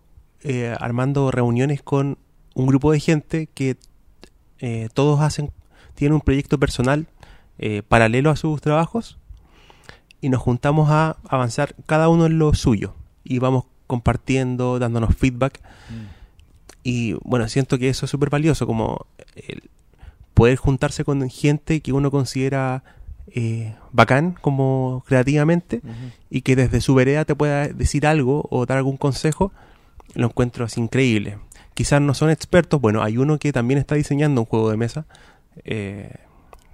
eh, 0.44 0.74
armando 0.78 1.32
reuniones 1.32 1.82
con 1.82 2.18
un 2.54 2.66
grupo 2.66 2.92
de 2.92 3.00
gente 3.00 3.48
que 3.52 3.76
eh, 4.60 4.88
todos 4.94 5.20
hacen, 5.20 5.50
tienen 5.94 6.14
un 6.14 6.20
proyecto 6.20 6.58
personal 6.58 7.08
eh, 7.58 7.82
paralelo 7.86 8.30
a 8.30 8.36
sus 8.36 8.60
trabajos 8.60 9.18
y 10.20 10.28
nos 10.28 10.40
juntamos 10.40 10.90
a 10.90 11.16
avanzar 11.28 11.74
cada 11.86 12.08
uno 12.08 12.26
en 12.26 12.38
lo 12.38 12.54
suyo 12.54 12.94
y 13.24 13.40
vamos 13.40 13.64
compartiendo, 13.88 14.78
dándonos 14.78 15.16
feedback. 15.16 15.60
Y 16.82 17.14
bueno, 17.22 17.48
siento 17.48 17.78
que 17.78 17.88
eso 17.88 18.06
es 18.06 18.10
súper 18.10 18.30
valioso, 18.30 18.66
como 18.66 19.06
el 19.34 19.70
poder 20.34 20.56
juntarse 20.56 21.04
con 21.04 21.28
gente 21.28 21.80
que 21.80 21.92
uno 21.92 22.10
considera 22.10 22.84
eh, 23.34 23.74
bacán 23.92 24.36
como 24.40 25.02
creativamente 25.06 25.82
y 26.30 26.42
que 26.42 26.56
desde 26.56 26.80
su 26.80 26.94
vereda 26.94 27.24
te 27.24 27.34
pueda 27.34 27.68
decir 27.68 28.06
algo 28.06 28.46
o 28.50 28.64
dar 28.64 28.78
algún 28.78 28.96
consejo, 28.96 29.52
lo 30.14 30.26
encuentro 30.26 30.64
así 30.64 30.80
increíble. 30.80 31.38
Quizás 31.74 32.00
no 32.00 32.14
son 32.14 32.30
expertos, 32.30 32.80
bueno, 32.80 33.02
hay 33.02 33.18
uno 33.18 33.38
que 33.38 33.52
también 33.52 33.78
está 33.78 33.96
diseñando 33.96 34.40
un 34.40 34.46
juego 34.46 34.70
de 34.70 34.76
mesa. 34.76 35.06
Eh, 35.64 36.12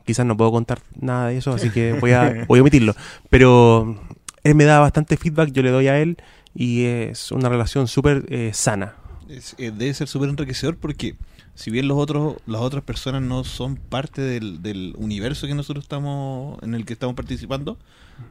quizás 0.04 0.26
no 0.26 0.36
puedo 0.36 0.52
contar 0.52 0.80
nada 1.00 1.28
de 1.28 1.38
eso, 1.38 1.52
así 1.52 1.70
que 1.70 1.94
voy 1.94 2.12
a, 2.12 2.44
voy 2.48 2.58
a 2.58 2.62
omitirlo. 2.62 2.94
Pero 3.30 3.98
él 4.42 4.54
me 4.54 4.64
da 4.64 4.78
bastante 4.78 5.16
feedback, 5.16 5.50
yo 5.52 5.62
le 5.62 5.70
doy 5.70 5.88
a 5.88 5.98
él 5.98 6.18
y 6.54 6.84
es 6.84 7.32
una 7.32 7.48
relación 7.48 7.88
súper 7.88 8.26
eh, 8.28 8.50
sana. 8.52 8.94
Es- 9.28 9.54
eh, 9.58 9.70
debe 9.74 9.94
ser 9.94 10.06
súper 10.08 10.28
enriquecedor 10.28 10.76
porque 10.76 11.16
si 11.54 11.70
bien 11.70 11.88
los 11.88 11.96
otros 11.98 12.36
las 12.46 12.60
otras 12.60 12.84
personas 12.84 13.22
no 13.22 13.44
son 13.44 13.76
parte 13.76 14.20
del, 14.20 14.60
del 14.62 14.94
universo 14.98 15.46
que 15.46 15.54
nosotros 15.54 15.84
estamos 15.84 16.62
en 16.62 16.74
el 16.74 16.84
que 16.84 16.92
estamos 16.92 17.14
participando 17.16 17.78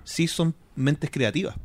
sí 0.04 0.28
son 0.28 0.54
mentes 0.76 1.10
creativas 1.10 1.56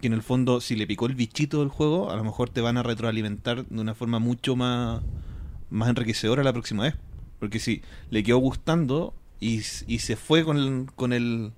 que 0.00 0.06
en 0.06 0.12
el 0.14 0.22
fondo 0.22 0.60
si 0.60 0.74
le 0.76 0.86
picó 0.86 1.06
el 1.06 1.14
bichito 1.14 1.60
del 1.60 1.68
juego 1.68 2.10
a 2.10 2.16
lo 2.16 2.24
mejor 2.24 2.48
te 2.50 2.60
van 2.60 2.76
a 2.78 2.82
retroalimentar 2.82 3.66
de 3.66 3.80
una 3.80 3.94
forma 3.94 4.18
mucho 4.18 4.56
más 4.56 5.02
más 5.70 5.88
enriquecedora 5.88 6.44
la 6.44 6.52
próxima 6.52 6.84
vez. 6.84 6.94
Porque 7.40 7.58
si 7.58 7.82
le 8.10 8.22
quedó 8.22 8.38
gustando 8.38 9.14
y, 9.40 9.56
y 9.86 9.98
se 9.98 10.16
fue 10.16 10.44
con 10.44 10.56
el, 10.58 10.86
con 10.94 11.12
el 11.12 11.52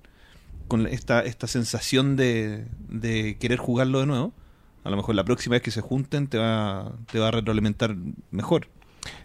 con 0.67 0.87
esta 0.87 1.21
esta 1.21 1.47
sensación 1.47 2.15
de, 2.15 2.65
de 2.89 3.37
querer 3.39 3.59
jugarlo 3.59 3.99
de 3.99 4.05
nuevo 4.07 4.33
a 4.83 4.89
lo 4.89 4.95
mejor 4.97 5.15
la 5.15 5.23
próxima 5.23 5.53
vez 5.53 5.61
que 5.61 5.71
se 5.71 5.81
junten 5.81 6.27
te 6.27 6.37
va, 6.37 6.93
te 7.11 7.19
va 7.19 7.27
a 7.29 7.31
retroalimentar 7.31 7.95
mejor. 8.31 8.67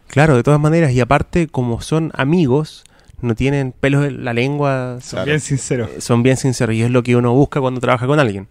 Claro, 0.08 0.36
de 0.36 0.42
todas 0.42 0.60
maneras, 0.60 0.92
y 0.92 1.00
aparte, 1.00 1.48
como 1.48 1.80
son 1.80 2.10
amigos, 2.14 2.84
no 3.20 3.34
tienen 3.34 3.72
pelos 3.72 4.04
en 4.06 4.24
la 4.24 4.32
lengua, 4.34 4.98
Son 5.00 5.16
Claro. 5.18 5.26
bien 5.26 5.40
sinceros. 5.40 5.90
eh, 5.90 6.00
son 6.00 6.22
bien 6.22 6.36
sinceros 6.36 6.74
y 6.76 6.82
es 6.82 6.90
lo 6.90 7.02
que 7.02 7.16
uno 7.16 7.32
busca 7.32 7.60
cuando 7.60 7.80
trabaja 7.80 8.06
con 8.06 8.20
alguien. 8.20 8.48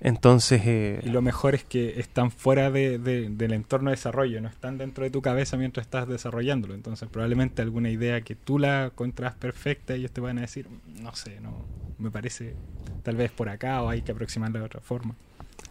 Entonces, 0.00 0.62
eh, 0.64 1.00
Y 1.04 1.08
lo 1.08 1.22
mejor 1.22 1.54
es 1.56 1.64
que 1.64 1.98
están 1.98 2.30
fuera 2.30 2.70
de, 2.70 2.98
de- 2.98 3.28
del 3.30 3.52
entorno 3.52 3.90
de 3.90 3.96
desarrollo, 3.96 4.40
no 4.40 4.48
están 4.48 4.78
dentro 4.78 5.02
de 5.04 5.10
tu 5.10 5.22
cabeza 5.22 5.56
mientras 5.56 5.86
estás 5.86 6.06
desarrollándolo. 6.08 6.74
Entonces, 6.74 7.08
probablemente 7.10 7.62
alguna 7.62 7.90
idea 7.90 8.20
que 8.20 8.36
tú 8.36 8.58
la 8.60 8.86
encuentras 8.86 9.34
perfecta, 9.34 9.94
ellos 9.94 10.12
te 10.12 10.20
van 10.20 10.38
a 10.38 10.42
decir, 10.42 10.68
no 11.00 11.14
sé, 11.16 11.40
no 11.40 11.50
me 11.98 12.10
parece 12.12 12.54
tal 13.02 13.16
vez 13.16 13.32
por 13.32 13.48
acá 13.48 13.82
o 13.82 13.88
hay 13.88 14.02
que 14.02 14.12
aproximarla 14.12 14.60
de 14.60 14.66
otra 14.66 14.80
forma. 14.80 15.14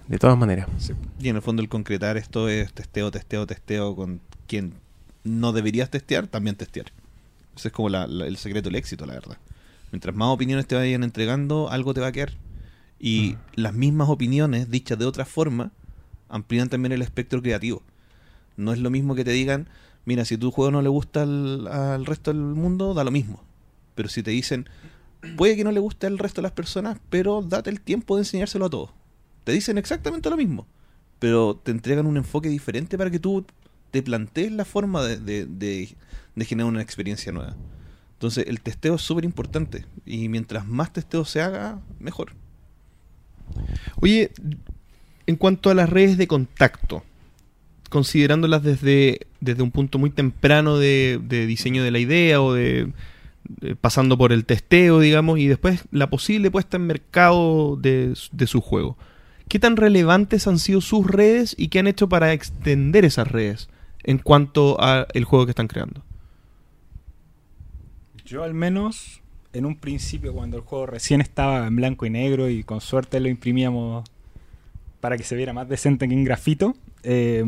De 0.07 0.17
todas 0.19 0.37
maneras. 0.37 0.67
Sí. 0.77 0.93
Y 1.19 1.29
en 1.29 1.35
el 1.37 1.41
fondo 1.41 1.61
el 1.61 1.69
concretar 1.69 2.17
esto 2.17 2.49
es 2.49 2.73
testeo, 2.73 3.11
testeo, 3.11 3.45
testeo 3.47 3.95
con 3.95 4.21
quien 4.47 4.73
no 5.23 5.51
deberías 5.51 5.89
testear, 5.89 6.27
también 6.27 6.55
testear. 6.55 6.87
Ese 7.55 7.69
es 7.69 7.73
como 7.73 7.89
la- 7.89 8.07
la- 8.07 8.27
el 8.27 8.37
secreto 8.37 8.69
del 8.69 8.75
éxito, 8.75 9.05
la 9.05 9.13
verdad. 9.13 9.37
Mientras 9.91 10.15
más 10.15 10.29
opiniones 10.29 10.67
te 10.67 10.75
vayan 10.75 11.03
entregando, 11.03 11.69
algo 11.69 11.93
te 11.93 12.01
va 12.01 12.07
a 12.07 12.11
quedar. 12.11 12.31
Y 12.99 13.35
las 13.55 13.73
mismas 13.73 14.09
opiniones, 14.09 14.69
dichas 14.71 14.97
de 14.97 15.05
otra 15.05 15.25
forma, 15.25 15.71
amplían 16.29 16.69
también 16.69 16.91
el 16.91 17.01
espectro 17.01 17.41
creativo. 17.41 17.81
No 18.57 18.73
es 18.73 18.79
lo 18.79 18.89
mismo 18.89 19.15
que 19.15 19.23
te 19.23 19.31
digan, 19.31 19.67
mira, 20.05 20.25
si 20.25 20.37
tu 20.37 20.51
juego 20.51 20.71
no 20.71 20.81
le 20.81 20.89
gusta 20.89 21.23
al, 21.23 21.67
al 21.67 22.05
resto 22.05 22.31
del 22.31 22.41
mundo, 22.41 22.93
da 22.93 23.03
lo 23.03 23.11
mismo. 23.11 23.41
Pero 23.95 24.09
si 24.09 24.23
te 24.23 24.31
dicen, 24.31 24.67
puede 25.37 25.55
que 25.55 25.63
no 25.63 25.71
le 25.71 25.79
guste 25.79 26.07
al 26.07 26.17
resto 26.17 26.41
de 26.41 26.43
las 26.43 26.51
personas, 26.53 26.97
pero 27.09 27.41
date 27.41 27.69
el 27.69 27.81
tiempo 27.81 28.15
de 28.15 28.21
enseñárselo 28.21 28.65
a 28.65 28.69
todos. 28.69 28.89
Te 29.47 29.53
dicen 29.53 29.77
exactamente 29.77 30.29
lo 30.29 30.35
mismo, 30.35 30.67
pero 31.19 31.55
te 31.55 31.71
entregan 31.71 32.05
un 32.05 32.17
enfoque 32.17 32.49
diferente 32.49 32.97
para 32.97 33.09
que 33.09 33.17
tú 33.17 33.45
te 33.91 34.03
plantees 34.03 34.51
la 34.51 34.65
forma 34.65 35.01
de, 35.05 35.95
generar 36.41 36.69
una 36.69 36.81
experiencia 36.81 37.31
nueva. 37.31 37.55
Entonces, 38.15 38.43
el 38.45 38.59
testeo 38.59 38.95
es 38.95 39.01
súper 39.03 39.23
importante 39.23 39.85
y 40.05 40.27
mientras 40.27 40.67
más 40.67 40.91
testeo 40.91 41.23
se 41.23 41.39
haga, 41.39 41.79
mejor. 41.97 42.33
Oye, 44.01 44.33
en 45.27 45.37
cuanto 45.37 45.69
a 45.69 45.75
las 45.75 45.89
redes 45.89 46.17
de 46.17 46.27
contacto, 46.27 47.05
considerándolas 47.89 48.63
desde, 48.63 49.27
desde 49.39 49.63
un 49.63 49.71
punto 49.71 49.97
muy 49.97 50.09
temprano 50.09 50.77
de, 50.77 51.21
diseño 51.29 51.85
de 51.85 51.91
la 51.91 51.99
idea 51.99 52.41
o 52.41 52.53
de, 52.53 52.91
pasando 53.79 54.17
por 54.17 54.33
el 54.33 54.43
testeo, 54.43 54.99
digamos, 54.99 55.39
y 55.39 55.47
después 55.47 55.85
la 55.91 56.09
posible 56.09 56.51
puesta 56.51 56.75
en 56.75 56.85
mercado 56.85 57.77
de 57.77 58.13
su 58.45 58.59
juego. 58.59 58.97
¿Qué 59.47 59.59
tan 59.59 59.77
relevantes 59.77 60.47
han 60.47 60.59
sido 60.59 60.81
sus 60.81 61.07
redes 61.07 61.55
y 61.57 61.69
qué 61.69 61.79
han 61.79 61.87
hecho 61.87 62.09
para 62.09 62.33
extender 62.33 63.05
esas 63.05 63.29
redes 63.29 63.69
en 64.03 64.17
cuanto 64.17 64.79
al 64.81 65.23
juego 65.23 65.45
que 65.45 65.51
están 65.51 65.67
creando? 65.67 66.03
Yo 68.25 68.43
al 68.43 68.53
menos, 68.53 69.21
en 69.53 69.65
un 69.65 69.77
principio, 69.77 70.33
cuando 70.33 70.57
el 70.57 70.63
juego 70.63 70.85
recién 70.85 71.21
estaba 71.21 71.65
en 71.65 71.77
blanco 71.77 72.05
y 72.05 72.09
negro 72.09 72.49
y 72.49 72.63
con 72.63 72.81
suerte 72.81 73.21
lo 73.21 73.29
imprimíamos 73.29 74.09
para 74.99 75.15
que 75.15 75.23
se 75.23 75.37
viera 75.37 75.53
más 75.53 75.69
decente 75.69 76.09
que 76.09 76.13
en 76.13 76.25
grafito, 76.25 76.75
eh, 77.03 77.45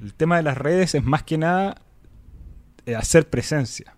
el 0.00 0.14
tema 0.14 0.36
de 0.36 0.44
las 0.44 0.56
redes 0.56 0.94
es 0.94 1.02
más 1.02 1.24
que 1.24 1.38
nada 1.38 1.80
eh, 2.84 2.94
hacer 2.94 3.28
presencia. 3.28 3.95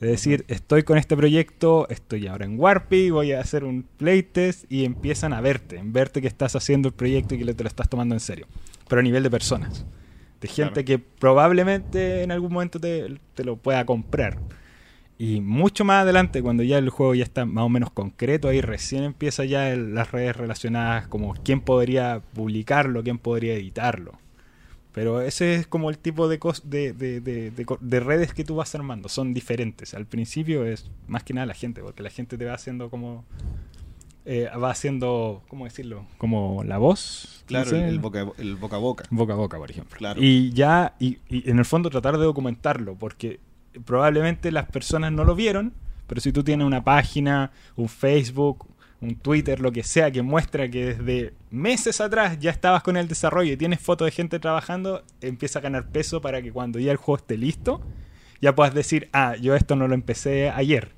Es 0.00 0.08
decir, 0.10 0.44
estoy 0.48 0.82
con 0.82 0.98
este 0.98 1.16
proyecto, 1.16 1.88
estoy 1.88 2.26
ahora 2.26 2.44
en 2.44 2.58
Warpy, 2.58 3.10
voy 3.10 3.32
a 3.32 3.40
hacer 3.40 3.64
un 3.64 3.84
playtest 3.96 4.70
y 4.70 4.84
empiezan 4.84 5.32
a 5.32 5.40
verte, 5.40 5.76
en 5.76 5.92
verte 5.92 6.20
que 6.20 6.26
estás 6.28 6.56
haciendo 6.56 6.88
el 6.88 6.94
proyecto 6.94 7.34
y 7.34 7.38
que 7.38 7.54
te 7.54 7.62
lo 7.64 7.68
estás 7.68 7.88
tomando 7.88 8.14
en 8.14 8.20
serio. 8.20 8.46
Pero 8.88 9.00
a 9.00 9.02
nivel 9.02 9.22
de 9.22 9.30
personas. 9.30 9.86
De 10.40 10.48
gente 10.48 10.84
Claro. 10.84 10.84
que 10.84 10.98
probablemente 10.98 12.22
en 12.22 12.32
algún 12.32 12.52
momento 12.52 12.78
te, 12.78 13.18
te 13.34 13.44
lo 13.44 13.56
pueda 13.56 13.86
comprar. 13.86 14.38
Y 15.16 15.40
mucho 15.40 15.84
más 15.84 16.02
adelante, 16.02 16.42
cuando 16.42 16.64
ya 16.64 16.76
el 16.78 16.90
juego 16.90 17.14
ya 17.14 17.22
está 17.22 17.46
más 17.46 17.64
o 17.64 17.68
menos 17.68 17.90
concreto, 17.90 18.48
ahí 18.48 18.60
recién 18.60 19.04
empieza 19.04 19.44
ya 19.44 19.70
el- 19.72 19.94
las 19.94 20.10
redes 20.10 20.36
relacionadas 20.36 21.06
como 21.06 21.34
quién 21.44 21.60
podría 21.60 22.20
publicarlo, 22.34 23.02
quién 23.04 23.18
podría 23.18 23.54
editarlo. 23.54 24.18
Pero 24.94 25.20
ese 25.20 25.56
es 25.56 25.66
como 25.66 25.90
el 25.90 25.98
tipo 25.98 26.28
de, 26.28 26.38
cos- 26.38 26.62
de, 26.62 26.92
de, 26.92 27.20
de- 27.20 27.50
de 27.50 27.64
co- 27.66 27.78
de 27.80 27.98
redes 28.00 28.32
que 28.32 28.44
tú 28.44 28.54
vas 28.54 28.74
armando. 28.76 29.08
Son 29.08 29.34
diferentes. 29.34 29.92
Al 29.92 30.06
principio 30.06 30.64
es 30.64 30.88
más 31.08 31.24
que 31.24 31.34
nada 31.34 31.46
la 31.46 31.54
gente, 31.54 31.82
porque 31.82 32.02
la 32.02 32.10
gente 32.10 32.38
te 32.38 32.44
va 32.44 32.54
haciendo 32.54 32.88
como... 32.90 33.24
eh, 34.24 34.48
va 34.56 34.70
haciendo, 34.70 35.42
¿cómo 35.48 35.64
decirlo? 35.64 36.06
Como 36.16 36.62
la 36.64 36.78
voz. 36.78 37.42
Claro, 37.46 37.76
el 37.76 37.98
boca, 37.98 38.26
el 38.38 38.54
boca 38.56 38.76
a 38.76 38.78
boca. 38.78 39.04
boca 39.10 39.32
a 39.32 39.36
boca, 39.36 39.58
por 39.58 39.70
ejemplo. 39.70 39.96
Claro. 39.98 40.22
Y 40.22 40.52
ya, 40.52 40.94
y, 41.00 41.18
y 41.28 41.50
en 41.50 41.58
el 41.58 41.64
fondo 41.64 41.90
tratar 41.90 42.16
de 42.16 42.24
documentarlo, 42.24 42.94
porque 42.94 43.40
probablemente 43.84 44.52
las 44.52 44.66
personas 44.70 45.10
no 45.12 45.24
lo 45.24 45.34
vieron, 45.34 45.72
pero 46.06 46.20
si 46.20 46.30
tú 46.32 46.44
tienes 46.44 46.66
una 46.66 46.84
página, 46.84 47.50
un 47.76 47.88
Facebook, 47.88 48.66
un 49.04 49.16
Twitter, 49.16 49.60
lo 49.60 49.70
que 49.70 49.82
sea, 49.82 50.10
que 50.10 50.22
muestra 50.22 50.68
que 50.68 50.94
desde 50.94 51.34
meses 51.50 52.00
atrás 52.00 52.38
ya 52.40 52.50
estabas 52.50 52.82
con 52.82 52.96
el 52.96 53.06
desarrollo 53.06 53.52
y 53.52 53.56
tienes 53.56 53.80
fotos 53.80 54.06
de 54.06 54.12
gente 54.12 54.38
trabajando, 54.38 55.04
empieza 55.20 55.60
a 55.60 55.62
ganar 55.62 55.88
peso 55.88 56.20
para 56.20 56.42
que 56.42 56.52
cuando 56.52 56.78
ya 56.78 56.90
el 56.90 56.96
juego 56.96 57.18
esté 57.18 57.36
listo, 57.36 57.80
ya 58.40 58.54
puedas 58.54 58.74
decir, 58.74 59.08
ah, 59.12 59.36
yo 59.36 59.54
esto 59.54 59.76
no 59.76 59.88
lo 59.88 59.94
empecé 59.94 60.50
ayer, 60.50 60.92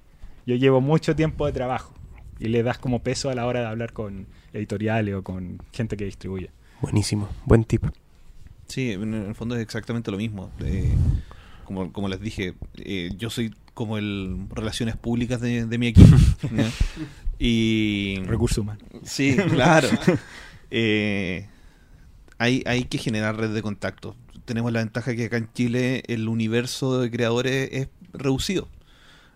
yo 0.47 0.55
llevo 0.57 0.81
mucho 0.81 1.15
tiempo 1.15 1.47
de 1.47 1.53
trabajo. 1.53 1.95
Y 2.39 2.49
le 2.49 2.62
das 2.62 2.78
como 2.78 3.03
peso 3.03 3.31
a 3.31 3.35
la 3.35 3.47
hora 3.47 3.61
de 3.61 3.66
hablar 3.66 3.93
con 3.93 4.27
editoriales 4.53 5.15
o 5.15 5.23
con 5.23 5.59
gente 5.73 5.97
que 5.97 6.05
distribuye. 6.05 6.51
Buenísimo, 6.83 7.28
buen 7.47 7.65
tip. 7.65 7.85
Sí, 8.66 8.93
en 8.93 9.15
el 9.15 9.35
fondo 9.35 9.55
es 9.57 9.62
exactamente 9.62 10.11
lo 10.11 10.19
mismo. 10.19 10.51
Eh, 10.61 10.95
como, 11.65 11.93
como 11.93 12.09
les 12.09 12.20
dije, 12.20 12.55
eh, 12.77 13.11
yo 13.16 13.31
soy 13.31 13.55
como 13.77 13.98
el 13.98 14.47
relaciones 14.48 14.97
públicas 14.97 15.39
de, 15.39 15.66
de 15.66 15.78
mi 15.78 15.89
equipo. 15.89 16.16
Y 17.39 18.16
Recursos 18.24 18.57
humanos. 18.57 18.82
Sí, 19.05 19.36
claro. 19.51 19.89
Eh, 20.70 21.47
hay, 22.39 22.65
hay 22.66 22.85
que 22.85 22.97
generar 22.97 23.36
red 23.36 23.51
de 23.51 23.61
contacto. 23.61 24.16
Tenemos 24.47 24.73
la 24.73 24.78
ventaja 24.78 25.15
que 25.15 25.27
acá 25.27 25.36
en 25.36 25.53
Chile 25.53 26.03
el 26.07 26.28
universo 26.28 26.98
de 26.98 27.11
creadores 27.11 27.69
es 27.73 27.89
reducido. 28.15 28.69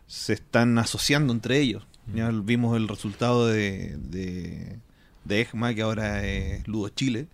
Se 0.07 0.33
están 0.33 0.79
asociando 0.79 1.35
entre 1.35 1.59
ellos. 1.61 1.87
Ya 2.15 2.31
vimos 2.31 2.75
el 2.75 2.89
resultado 2.89 3.47
de, 3.47 3.99
de, 3.99 4.79
de 5.25 5.41
EGMA, 5.43 5.75
que 5.75 5.83
ahora 5.83 6.27
es 6.27 6.67
Ludo 6.67 6.89
Chile. 6.89 7.29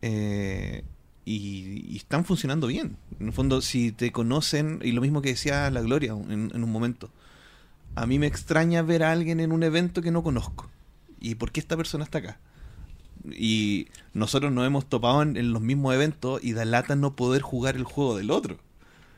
Eh, 0.00 0.84
y, 1.24 1.84
y 1.92 1.96
están 1.96 2.24
funcionando 2.24 2.66
bien. 2.66 2.96
En 3.20 3.28
el 3.28 3.32
fondo, 3.32 3.60
si 3.60 3.92
te 3.92 4.12
conocen, 4.12 4.80
y 4.82 4.92
lo 4.92 5.00
mismo 5.00 5.22
que 5.22 5.30
decía 5.30 5.70
la 5.70 5.80
Gloria 5.80 6.12
en, 6.12 6.50
en 6.54 6.64
un 6.64 6.70
momento, 6.70 7.10
a 7.94 8.06
mí 8.06 8.18
me 8.18 8.26
extraña 8.26 8.82
ver 8.82 9.02
a 9.02 9.12
alguien 9.12 9.40
en 9.40 9.52
un 9.52 9.62
evento 9.62 10.02
que 10.02 10.10
no 10.10 10.22
conozco. 10.22 10.70
¿Y 11.20 11.36
por 11.36 11.52
qué 11.52 11.60
esta 11.60 11.76
persona 11.76 12.04
está 12.04 12.18
acá? 12.18 12.38
Y 13.30 13.88
nosotros 14.12 14.52
nos 14.52 14.66
hemos 14.66 14.86
topado 14.88 15.22
en, 15.22 15.36
en 15.36 15.52
los 15.52 15.62
mismos 15.62 15.94
eventos 15.94 16.42
y 16.42 16.52
da 16.52 16.64
lata 16.64 16.96
no 16.96 17.16
poder 17.16 17.40
jugar 17.40 17.76
el 17.76 17.84
juego 17.84 18.16
del 18.16 18.30
otro. 18.30 18.58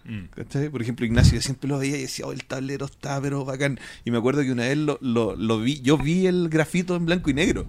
Mm. 0.04 0.26
¿Cachai? 0.34 0.68
Por 0.68 0.82
ejemplo, 0.82 1.04
Ignacio 1.04 1.34
yo 1.34 1.40
siempre 1.40 1.68
lo 1.68 1.78
veía 1.78 1.96
y 1.98 2.02
decía, 2.02 2.26
oh, 2.26 2.32
el 2.32 2.44
tablero 2.44 2.86
está 2.86 3.20
pero 3.20 3.44
bacán. 3.44 3.80
Y 4.04 4.10
me 4.10 4.18
acuerdo 4.18 4.42
que 4.42 4.52
una 4.52 4.64
vez 4.64 4.76
lo, 4.76 4.98
lo, 5.00 5.34
lo 5.34 5.58
vi, 5.58 5.80
yo 5.80 5.98
vi 5.98 6.26
el 6.26 6.48
grafito 6.48 6.94
en 6.94 7.06
blanco 7.06 7.30
y 7.30 7.34
negro. 7.34 7.66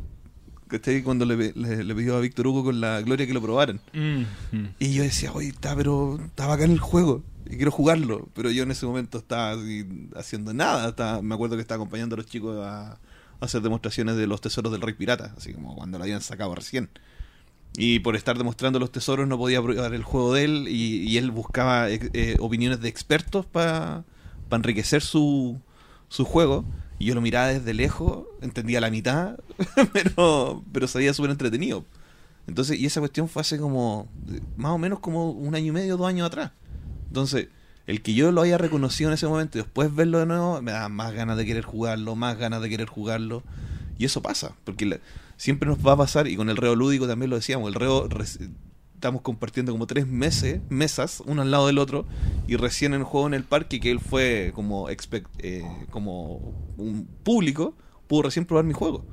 ¿Cachai? 0.67 1.01
Cuando 1.03 1.25
le, 1.25 1.53
le, 1.55 1.83
le 1.83 1.95
pidió 1.95 2.17
a 2.17 2.19
Víctor 2.19 2.47
Hugo 2.47 2.63
con 2.65 2.81
la 2.81 3.01
gloria 3.01 3.25
que 3.25 3.33
lo 3.33 3.41
probaran. 3.41 3.79
Mm. 3.93 4.23
Y 4.79 4.93
yo 4.93 5.03
decía, 5.03 5.31
oye, 5.33 5.49
está, 5.49 5.75
pero 5.75 6.19
está 6.25 6.45
bacán 6.47 6.71
el 6.71 6.79
juego. 6.79 7.23
Y 7.49 7.55
quiero 7.55 7.71
jugarlo. 7.71 8.27
Pero 8.33 8.51
yo 8.51 8.63
en 8.63 8.71
ese 8.71 8.85
momento 8.85 9.17
estaba 9.17 9.51
así, 9.51 9.85
haciendo 10.15 10.53
nada. 10.53 10.89
Estaba- 10.89 11.21
me 11.21 11.33
acuerdo 11.35 11.55
que 11.55 11.61
estaba 11.61 11.77
acompañando 11.77 12.15
a 12.15 12.17
los 12.17 12.25
chicos 12.25 12.57
a, 12.65 12.91
a 12.91 12.97
hacer 13.39 13.61
demostraciones 13.61 14.17
de 14.17 14.27
los 14.27 14.41
tesoros 14.41 14.71
del 14.71 14.81
Rey 14.81 14.93
Pirata. 14.95 15.33
Así 15.37 15.53
como 15.53 15.75
cuando 15.75 15.97
lo 15.97 16.03
habían 16.03 16.21
sacado 16.21 16.53
recién. 16.55 16.89
Y 17.77 17.99
por 17.99 18.15
estar 18.15 18.37
demostrando 18.37 18.79
los 18.79 18.91
tesoros 18.91 19.27
no 19.27 19.37
podía 19.37 19.61
probar 19.61 19.93
el 19.93 20.03
juego 20.03 20.33
de 20.33 20.43
él. 20.43 20.67
Y, 20.67 21.03
y 21.07 21.17
él 21.17 21.31
buscaba 21.31 21.89
eh, 21.89 22.09
eh, 22.13 22.35
opiniones 22.39 22.81
de 22.81 22.89
expertos 22.89 23.45
para 23.45 24.03
enriquecer 24.51 25.01
su, 25.01 25.61
su 26.09 26.25
juego. 26.25 26.65
Y 26.99 27.05
yo 27.05 27.15
lo 27.15 27.21
miraba 27.21 27.47
desde 27.47 27.73
lejos, 27.73 28.25
entendía 28.41 28.81
la 28.81 28.89
mitad, 28.89 29.37
pero, 29.93 30.63
pero 30.71 30.87
sabía 30.87 31.13
súper 31.13 31.31
entretenido. 31.31 31.85
Entonces, 32.47 32.79
y 32.79 32.85
esa 32.85 33.01
cuestión 33.01 33.27
fue 33.27 33.41
hace 33.41 33.59
como, 33.59 34.07
más 34.55 34.71
o 34.71 34.77
menos 34.77 34.99
como 34.99 35.31
un 35.31 35.53
año 35.53 35.67
y 35.67 35.71
medio, 35.71 35.97
dos 35.97 36.07
años 36.07 36.27
atrás. 36.27 36.51
Entonces, 37.07 37.49
el 37.87 38.01
que 38.01 38.13
yo 38.13 38.31
lo 38.31 38.41
haya 38.41 38.57
reconocido 38.57 39.09
en 39.09 39.13
ese 39.13 39.27
momento 39.27 39.57
y 39.57 39.61
después 39.61 39.93
verlo 39.93 40.19
de 40.19 40.25
nuevo, 40.25 40.61
me 40.61 40.71
da 40.71 40.89
más 40.89 41.13
ganas 41.13 41.37
de 41.37 41.45
querer 41.45 41.63
jugarlo, 41.63 42.15
más 42.15 42.37
ganas 42.37 42.61
de 42.61 42.69
querer 42.69 42.87
jugarlo. 42.87 43.43
Y 43.97 44.05
eso 44.05 44.21
pasa, 44.21 44.55
porque 44.63 45.01
siempre 45.37 45.69
nos 45.69 45.85
va 45.85 45.93
a 45.93 45.97
pasar, 45.97 46.27
y 46.27 46.35
con 46.35 46.49
el 46.49 46.57
reo 46.57 46.75
lúdico 46.75 47.07
también 47.07 47.29
lo 47.29 47.35
decíamos, 47.35 47.67
el 47.67 47.75
reo 47.75 48.07
estamos 48.97 49.21
compartiendo 49.21 49.71
como 49.71 49.85
tres 49.85 50.07
meses, 50.07 50.59
mesas, 50.69 51.21
uno 51.27 51.43
al 51.43 51.51
lado 51.51 51.67
del 51.67 51.77
otro, 51.77 52.05
y 52.47 52.55
recién 52.55 52.95
en 52.95 53.01
el 53.01 53.05
juego 53.05 53.27
en 53.27 53.35
el 53.35 53.43
parque, 53.43 53.79
que 53.79 53.91
él 53.91 53.99
fue 53.99 54.51
como, 54.55 54.89
expect- 54.89 55.27
eh, 55.37 55.63
como 55.91 56.37
un 56.77 57.07
público, 57.23 57.75
pudo 58.07 58.23
recién 58.23 58.45
probar 58.45 58.65
mi 58.65 58.73
juego. 58.73 59.05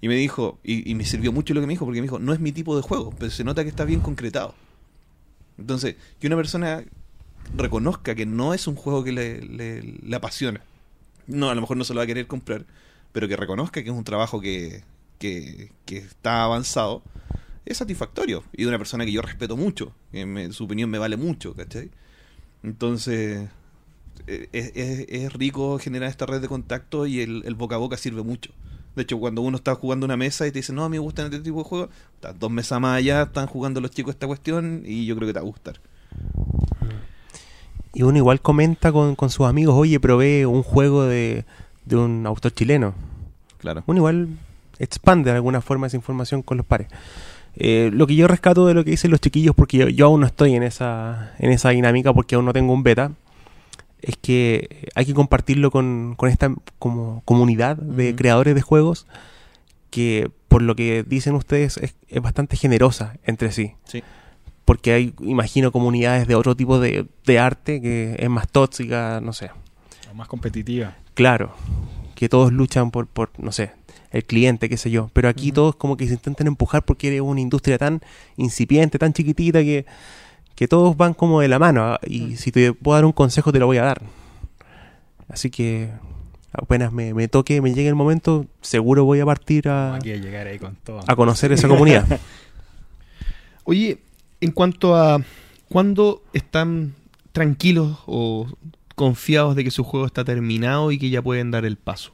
Y 0.00 0.06
me 0.06 0.14
dijo, 0.14 0.60
y, 0.62 0.94
me 0.94 1.04
sirvió 1.04 1.32
mucho 1.32 1.52
lo 1.52 1.60
que 1.60 1.66
me 1.66 1.72
dijo, 1.72 1.84
porque 1.84 2.00
me 2.00 2.04
dijo, 2.06 2.20
no 2.20 2.32
es 2.32 2.38
mi 2.38 2.52
tipo 2.52 2.76
de 2.76 2.82
juego, 2.82 3.12
pero 3.18 3.32
se 3.32 3.42
nota 3.42 3.64
que 3.64 3.70
está 3.70 3.84
bien 3.84 3.98
concretado. 3.98 4.54
Entonces, 5.58 5.96
que 6.20 6.28
una 6.28 6.36
persona 6.36 6.84
reconozca 7.56 8.14
que 8.14 8.24
no 8.24 8.54
es 8.54 8.68
un 8.68 8.76
juego 8.76 9.02
que 9.02 9.10
le, 9.10 9.40
le- 9.40 9.82
le 9.82 10.16
apasiona. 10.16 10.60
No, 11.26 11.50
a 11.50 11.56
lo 11.56 11.60
mejor 11.60 11.76
no 11.76 11.82
se 11.82 11.92
lo 11.92 11.98
va 11.98 12.04
a 12.04 12.06
querer 12.06 12.28
comprar, 12.28 12.66
pero 13.10 13.26
que 13.26 13.36
reconozca 13.36 13.82
que 13.82 13.90
es 13.90 13.96
un 13.96 14.04
trabajo 14.04 14.40
que, 14.40 14.84
que 15.18 15.70
está 15.88 16.44
avanzado, 16.44 17.02
es 17.70 17.78
satisfactorio. 17.78 18.42
Y 18.52 18.62
de 18.62 18.68
una 18.68 18.78
persona 18.78 19.04
que 19.04 19.12
yo 19.12 19.22
respeto 19.22 19.56
mucho, 19.56 19.92
que 20.12 20.26
me- 20.26 20.52
su 20.52 20.64
opinión 20.64 20.90
me 20.90 20.98
vale 20.98 21.16
mucho, 21.16 21.54
¿cachai? 21.54 21.90
Entonces, 22.62 23.48
eh, 24.26 24.48
es, 24.52 24.72
es- 24.74 25.06
es 25.08 25.32
rico 25.32 25.78
generar 25.78 26.08
esta 26.10 26.26
red 26.26 26.40
de 26.40 26.48
contacto 26.48 27.06
y 27.06 27.20
el, 27.20 27.42
el 27.44 27.54
boca 27.54 27.76
a 27.76 27.78
boca 27.78 27.96
sirve 27.96 28.22
mucho. 28.22 28.50
De 28.96 29.02
hecho, 29.02 29.18
cuando 29.18 29.42
uno 29.42 29.56
está 29.56 29.74
jugando 29.76 30.06
una 30.06 30.16
mesa 30.16 30.46
y 30.46 30.50
te 30.50 30.58
dice, 30.58 30.72
no, 30.72 30.84
a 30.84 30.88
mí 30.88 30.96
me 30.96 30.98
gustan 31.00 31.26
este 31.26 31.38
tipo 31.40 31.58
de 31.58 31.64
juegos, 31.64 31.88
estás 32.14 32.36
dos 32.38 32.50
mesas 32.50 32.80
más 32.80 32.96
allá, 32.96 33.22
están 33.22 33.46
jugando 33.46 33.80
los 33.80 33.92
chicos 33.92 34.14
esta 34.14 34.26
cuestión 34.26 34.82
y 34.84 35.06
yo 35.06 35.14
creo 35.14 35.28
que 35.28 35.34
te 35.34 35.38
va 35.38 35.44
a 35.44 35.48
gustar. 35.48 35.80
Y 37.94 38.02
uno 38.02 38.18
igual 38.18 38.40
comenta 38.40 38.92
con, 38.92 39.14
con 39.14 39.30
sus 39.30 39.46
amigos, 39.46 39.74
oye, 39.76 39.98
probé 40.00 40.46
un 40.46 40.62
juego 40.62 41.04
de, 41.04 41.44
de 41.84 41.96
un 41.96 42.26
autor 42.26 42.52
chileno. 42.52 42.94
Claro. 43.58 43.82
Uno 43.86 43.98
igual 43.98 44.28
expande 44.78 45.30
de 45.30 45.36
alguna 45.36 45.60
forma 45.60 45.86
esa 45.86 45.96
información 45.96 46.42
con 46.42 46.56
los 46.58 46.66
pares. 46.66 46.88
Eh, 47.56 47.90
lo 47.92 48.06
que 48.06 48.14
yo 48.14 48.28
rescato 48.28 48.66
de 48.66 48.74
lo 48.74 48.84
que 48.84 48.92
dicen 48.92 49.10
los 49.10 49.20
chiquillos, 49.20 49.54
porque 49.54 49.78
yo, 49.78 49.88
yo 49.88 50.06
aún 50.06 50.20
no 50.20 50.26
estoy 50.26 50.54
en 50.54 50.62
esa, 50.62 51.34
en 51.38 51.50
esa 51.50 51.70
dinámica, 51.70 52.12
porque 52.12 52.34
aún 52.34 52.44
no 52.44 52.52
tengo 52.52 52.72
un 52.72 52.82
beta, 52.82 53.12
es 54.00 54.16
que 54.16 54.88
hay 54.94 55.06
que 55.06 55.14
compartirlo 55.14 55.70
con, 55.70 56.14
con 56.16 56.28
esta 56.28 56.54
como 56.78 57.22
comunidad 57.24 57.76
de 57.76 58.14
creadores 58.14 58.54
de 58.54 58.62
juegos 58.62 59.06
que, 59.90 60.30
por 60.48 60.62
lo 60.62 60.76
que 60.76 61.02
dicen 61.02 61.34
ustedes, 61.34 61.76
es, 61.78 61.96
es 62.08 62.22
bastante 62.22 62.56
generosa 62.56 63.16
entre 63.24 63.52
sí. 63.52 63.74
Sí. 63.84 64.02
Porque 64.64 64.92
hay, 64.92 65.14
imagino, 65.20 65.72
comunidades 65.72 66.28
de 66.28 66.34
otro 66.34 66.54
tipo 66.54 66.78
de, 66.78 67.06
de 67.24 67.38
arte 67.38 67.80
que 67.80 68.16
es 68.18 68.28
más 68.28 68.48
tóxica, 68.48 69.20
no 69.22 69.32
sé. 69.32 69.50
O 70.10 70.14
más 70.14 70.28
competitiva. 70.28 70.96
Claro, 71.14 71.54
que 72.14 72.28
todos 72.28 72.52
luchan 72.52 72.90
por, 72.90 73.06
por 73.06 73.30
no 73.38 73.50
sé, 73.50 73.72
el 74.10 74.24
cliente, 74.24 74.68
qué 74.68 74.76
sé 74.76 74.90
yo. 74.90 75.10
Pero 75.12 75.28
aquí 75.28 75.52
todos 75.52 75.76
como 75.76 75.96
que 75.96 76.06
se 76.06 76.14
intentan 76.14 76.46
empujar 76.46 76.84
porque 76.84 77.14
es 77.14 77.20
una 77.20 77.40
industria 77.40 77.78
tan 77.78 78.00
incipiente, 78.36 78.98
tan 78.98 79.12
chiquitita, 79.12 79.60
que, 79.62 79.84
que 80.54 80.68
todos 80.68 80.96
van 80.96 81.14
como 81.14 81.40
de 81.40 81.48
la 81.48 81.58
mano. 81.58 81.82
ah, 81.84 82.00
Y 82.06 82.36
si 82.36 82.50
te 82.52 82.72
puedo 82.72 82.96
dar 82.96 83.04
un 83.04 83.12
consejo, 83.12 83.52
te 83.52 83.58
lo 83.58 83.66
voy 83.66 83.76
a 83.78 83.84
dar. 83.84 84.02
Así 85.28 85.50
que 85.50 85.90
apenas 86.52 86.92
me, 86.92 87.12
me 87.12 87.28
toque, 87.28 87.60
me 87.60 87.74
llegue 87.74 87.88
el 87.88 87.94
momento, 87.94 88.46
seguro 88.62 89.04
voy 89.04 89.20
a 89.20 89.26
partir 89.26 89.68
a, 89.68 89.94
Aquí 89.96 90.10
a 90.12 90.16
llegar 90.16 90.46
ahí 90.46 90.58
con 90.58 90.74
todo. 90.76 91.00
a 91.06 91.14
conocer 91.16 91.52
esa 91.52 91.68
comunidad. 91.68 92.06
Oye, 93.64 93.98
en 94.40 94.52
cuanto 94.52 94.96
a 94.96 95.20
cuándo 95.68 96.22
están 96.32 96.94
tranquilos 97.32 97.98
o 98.06 98.46
confiados 98.94 99.54
de 99.54 99.64
que 99.64 99.70
su 99.70 99.84
juego 99.84 100.06
está 100.06 100.24
terminado 100.24 100.90
y 100.90 100.98
que 100.98 101.10
ya 101.10 101.20
pueden 101.22 101.50
dar 101.50 101.64
el 101.64 101.76
paso. 101.76 102.12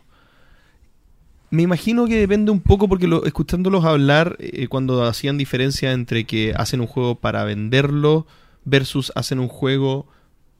Me 1.55 1.63
imagino 1.63 2.09
que 2.09 2.19
depende 2.19 2.51
un 2.51 2.59
poco 2.59 2.89
porque 2.89 3.07
lo, 3.07 3.25
escuchándolos 3.27 3.85
hablar 3.85 4.37
eh, 4.41 4.67
cuando 4.67 5.05
hacían 5.05 5.39
diferencia 5.39 5.93
entre 5.93 6.25
que 6.25 6.53
hacen 6.57 6.81
un 6.81 6.89
juego 6.89 7.15
para 7.15 7.45
venderlo 7.45 8.27
versus 8.65 9.13
hacen 9.15 9.39
un 9.39 9.47
juego 9.47 10.09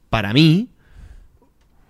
para 0.09 0.31
mí. 0.31 0.69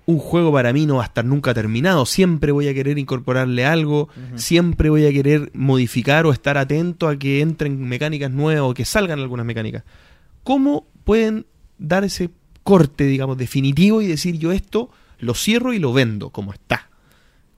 Un 0.08 0.18
juego 0.18 0.52
para 0.52 0.74
mí 0.74 0.88
no 0.88 0.96
va 0.96 1.04
a 1.04 1.06
estar 1.06 1.24
nunca 1.24 1.54
terminado. 1.54 2.08
Siempre 2.08 2.52
voy 2.52 2.68
a 2.68 2.74
querer 2.74 2.98
incorporarle 2.98 3.64
algo. 3.64 4.10
Siempre 4.34 4.90
voy 4.90 5.06
a 5.06 5.12
querer 5.12 5.52
modificar 5.54 6.26
o 6.26 6.32
estar 6.32 6.58
atento 6.58 7.08
a 7.08 7.16
que 7.16 7.42
entren 7.42 7.88
mecánicas 7.88 8.32
nuevas 8.32 8.72
o 8.72 8.74
que 8.74 8.86
salgan 8.86 9.20
algunas 9.20 9.46
mecánicas. 9.46 9.84
¿Cómo 10.44 10.88
pueden 11.04 11.46
dar 11.78 12.04
ese 12.04 12.32
corte, 12.64 13.04
digamos, 13.04 13.38
definitivo 13.38 14.02
y 14.02 14.08
decir 14.08 14.40
yo 14.40 14.52
esto 14.52 14.90
lo 15.20 15.36
cierro 15.36 15.74
y 15.74 15.80
lo 15.80 15.94
vendo 15.94 16.32
como 16.32 16.54
está? 16.54 16.90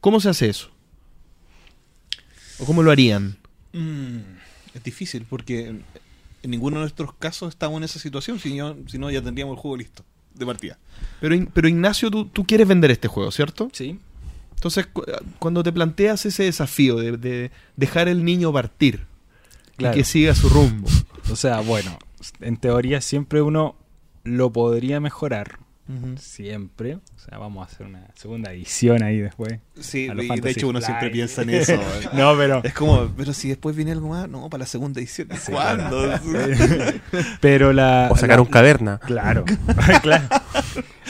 ¿Cómo 0.02 0.20
se 0.20 0.28
hace 0.28 0.50
eso? 0.50 0.77
¿O 2.60 2.66
cómo 2.66 2.84
lo 2.84 2.92
harían? 2.92 3.38
Mm, 3.74 4.18
es 4.74 4.84
difícil 4.84 5.26
porque 5.30 5.68
en, 5.68 5.84
ninguno 6.44 6.78
de 6.78 6.82
nuestros 6.82 7.14
casos 7.14 7.50
estamos 7.50 7.78
en 7.78 7.84
esa 7.84 8.00
situación, 8.00 8.40
si, 8.40 8.56
yo- 8.56 8.76
si 8.88 8.98
no 8.98 9.12
ya 9.12 9.22
tendríamos 9.22 9.56
el 9.56 9.62
juego 9.62 9.78
listo 9.78 10.04
de 10.34 10.46
partida. 10.46 10.78
Pero, 11.20 11.36
pero 11.54 11.68
Ignacio, 11.68 12.10
tú, 12.12 12.26
tú 12.26 12.46
quieres 12.46 12.68
vender 12.68 12.92
este 12.92 13.08
juego, 13.08 13.32
¿cierto? 13.32 13.70
Sí. 13.74 14.00
Entonces, 14.56 14.88
cu- 14.88 15.04
cuando 15.40 15.62
te 15.64 15.72
planteas 15.72 16.26
ese 16.26 16.44
desafío 16.44 16.96
de, 16.98 17.18
de 17.18 17.52
dejar 17.76 18.08
el 18.08 18.24
niño 18.24 18.52
partir 18.54 19.06
Claro. 19.78 19.96
y 19.96 20.00
que 20.00 20.04
siga 20.06 20.34
su 20.34 20.50
rumbo, 20.50 20.88
O 21.32 21.36
sea, 21.36 21.60
bueno, 21.62 22.00
en 22.40 22.58
teoría 22.58 23.02
siempre 23.02 23.42
uno 23.44 23.76
lo 24.24 24.52
podría 24.52 25.00
mejorar. 25.00 25.60
Siempre. 26.20 26.96
O 26.96 27.02
sea, 27.20 27.38
vamos 27.38 27.68
a 27.68 27.72
hacer 27.72 27.88
una 27.88 28.08
segunda 28.16 28.52
edición 28.52 29.04
ahí 29.04 29.20
después. 29.20 29.60
Sí, 29.80 30.10
y 30.14 30.40
de 30.42 30.50
hecho 30.50 30.68
uno 30.68 30.82
siempre 30.82 31.10
piensa 31.10 31.44
en 31.44 31.52
eso. 31.52 31.80
No, 32.14 32.36
pero. 32.38 32.62
es 32.64 32.74
como, 32.74 33.08
pero 33.16 33.34
si 33.34 33.48
después 33.50 33.76
viene 33.76 33.92
algo 33.94 34.10
más, 34.10 34.28
no, 34.28 34.50
para 34.50 34.60
la 34.64 34.66
segunda 34.66 35.00
edición. 35.00 35.30
¿Cuándo? 35.50 36.14
Pero 37.42 37.74
la. 37.74 38.10
o 38.12 38.16
sacar 38.18 38.38
la- 38.38 38.42
un 38.42 38.48
caverna. 38.50 39.00
Claro, 39.00 39.46
claro. 40.02 40.28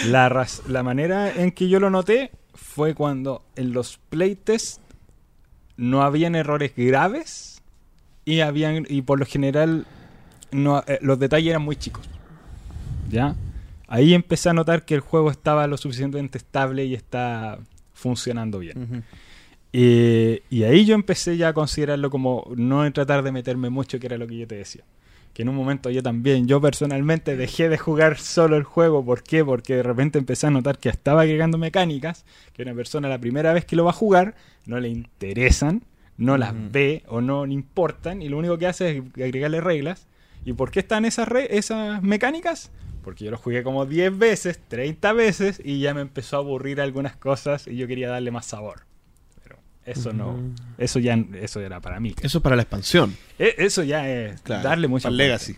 La, 0.05 0.47
la 0.67 0.83
manera 0.83 1.31
en 1.33 1.51
que 1.51 1.69
yo 1.69 1.79
lo 1.79 1.89
noté 1.89 2.31
fue 2.53 2.93
cuando 2.93 3.43
en 3.55 3.73
los 3.73 3.99
playtests 4.09 4.79
no 5.75 6.01
habían 6.03 6.35
errores 6.35 6.73
graves 6.75 7.61
y 8.25 8.41
habían 8.41 8.85
y 8.89 9.01
por 9.03 9.19
lo 9.19 9.25
general 9.25 9.85
no, 10.51 10.83
eh, 10.87 10.99
los 11.01 11.17
detalles 11.19 11.49
eran 11.49 11.61
muy 11.63 11.75
chicos. 11.75 12.07
¿Ya? 13.09 13.35
Ahí 13.87 14.13
empecé 14.13 14.49
a 14.49 14.53
notar 14.53 14.85
que 14.85 14.93
el 14.95 14.99
juego 15.01 15.31
estaba 15.31 15.65
lo 15.67 15.77
suficientemente 15.77 16.37
estable 16.37 16.85
y 16.85 16.93
está 16.93 17.57
funcionando 17.93 18.59
bien. 18.59 18.81
Ujú. 18.83 19.01
Eh, 19.73 20.41
y 20.49 20.63
ahí 20.63 20.85
yo 20.85 20.95
empecé 20.95 21.37
ya 21.37 21.49
a 21.49 21.53
considerarlo 21.53 22.09
como 22.09 22.51
no 22.55 22.91
tratar 22.93 23.23
de 23.23 23.31
meterme 23.31 23.69
mucho, 23.69 23.99
que 23.99 24.07
era 24.07 24.17
lo 24.17 24.27
que 24.27 24.37
yo 24.37 24.47
te 24.47 24.55
decía. 24.55 24.83
Que 25.33 25.43
en 25.43 25.49
un 25.49 25.55
momento 25.55 25.89
yo 25.91 26.01
también, 26.01 26.47
yo 26.47 26.59
personalmente 26.59 27.35
dejé 27.37 27.69
de 27.69 27.77
jugar 27.77 28.17
solo 28.17 28.57
el 28.57 28.63
juego. 28.63 29.05
¿Por 29.05 29.21
qué? 29.23 29.45
Porque 29.45 29.75
de 29.75 29.83
repente 29.83 30.17
empecé 30.17 30.47
a 30.47 30.49
notar 30.49 30.79
que 30.79 30.89
estaba 30.89 31.21
agregando 31.21 31.57
mecánicas 31.57 32.25
que 32.53 32.63
una 32.63 32.73
persona 32.73 33.07
la 33.07 33.19
primera 33.19 33.53
vez 33.53 33.65
que 33.65 33.75
lo 33.75 33.83
va 33.83 33.91
a 33.91 33.93
jugar 33.93 34.35
no 34.65 34.79
le 34.79 34.89
interesan, 34.89 35.83
no 36.17 36.37
las 36.37 36.53
ve 36.71 37.03
o 37.07 37.21
no 37.21 37.45
le 37.45 37.53
importan 37.53 38.21
y 38.23 38.29
lo 38.29 38.37
único 38.39 38.57
que 38.57 38.65
hace 38.67 38.97
es 38.97 39.03
agregarle 39.23 39.61
reglas. 39.61 40.07
¿Y 40.43 40.53
por 40.53 40.71
qué 40.71 40.79
están 40.79 41.05
esas, 41.05 41.27
re- 41.27 41.55
esas 41.55 42.01
mecánicas? 42.01 42.71
Porque 43.07 43.23
yo 43.23 43.31
lo 43.31 43.37
jugué 43.37 43.63
como 43.63 43.85
10 43.85 44.17
veces, 44.17 44.59
30 44.67 45.13
veces 45.13 45.61
y 45.63 45.79
ya 45.79 45.93
me 45.93 46.01
empezó 46.01 46.35
a 46.35 46.39
aburrir 46.39 46.81
algunas 46.81 47.15
cosas 47.15 47.65
y 47.65 47.77
yo 47.77 47.87
quería 47.87 48.09
darle 48.09 48.31
más 48.31 48.47
sabor. 48.47 48.81
Pero 49.41 49.55
Eso 49.85 50.11
no. 50.11 50.37
Eso 50.77 50.99
ya 50.99 51.17
eso 51.41 51.61
era 51.61 51.79
para 51.79 52.01
mí. 52.01 52.13
Eso 52.21 52.39
es 52.39 52.41
para 52.43 52.57
la 52.57 52.63
expansión. 52.63 53.15
E- 53.39 53.55
Eso 53.59 53.81
ya 53.83 54.09
es 54.09 54.41
Claro, 54.41 54.61
darle 54.67 54.89
mucha 54.89 55.05
para. 55.05 55.15
Legacy. 55.15 55.55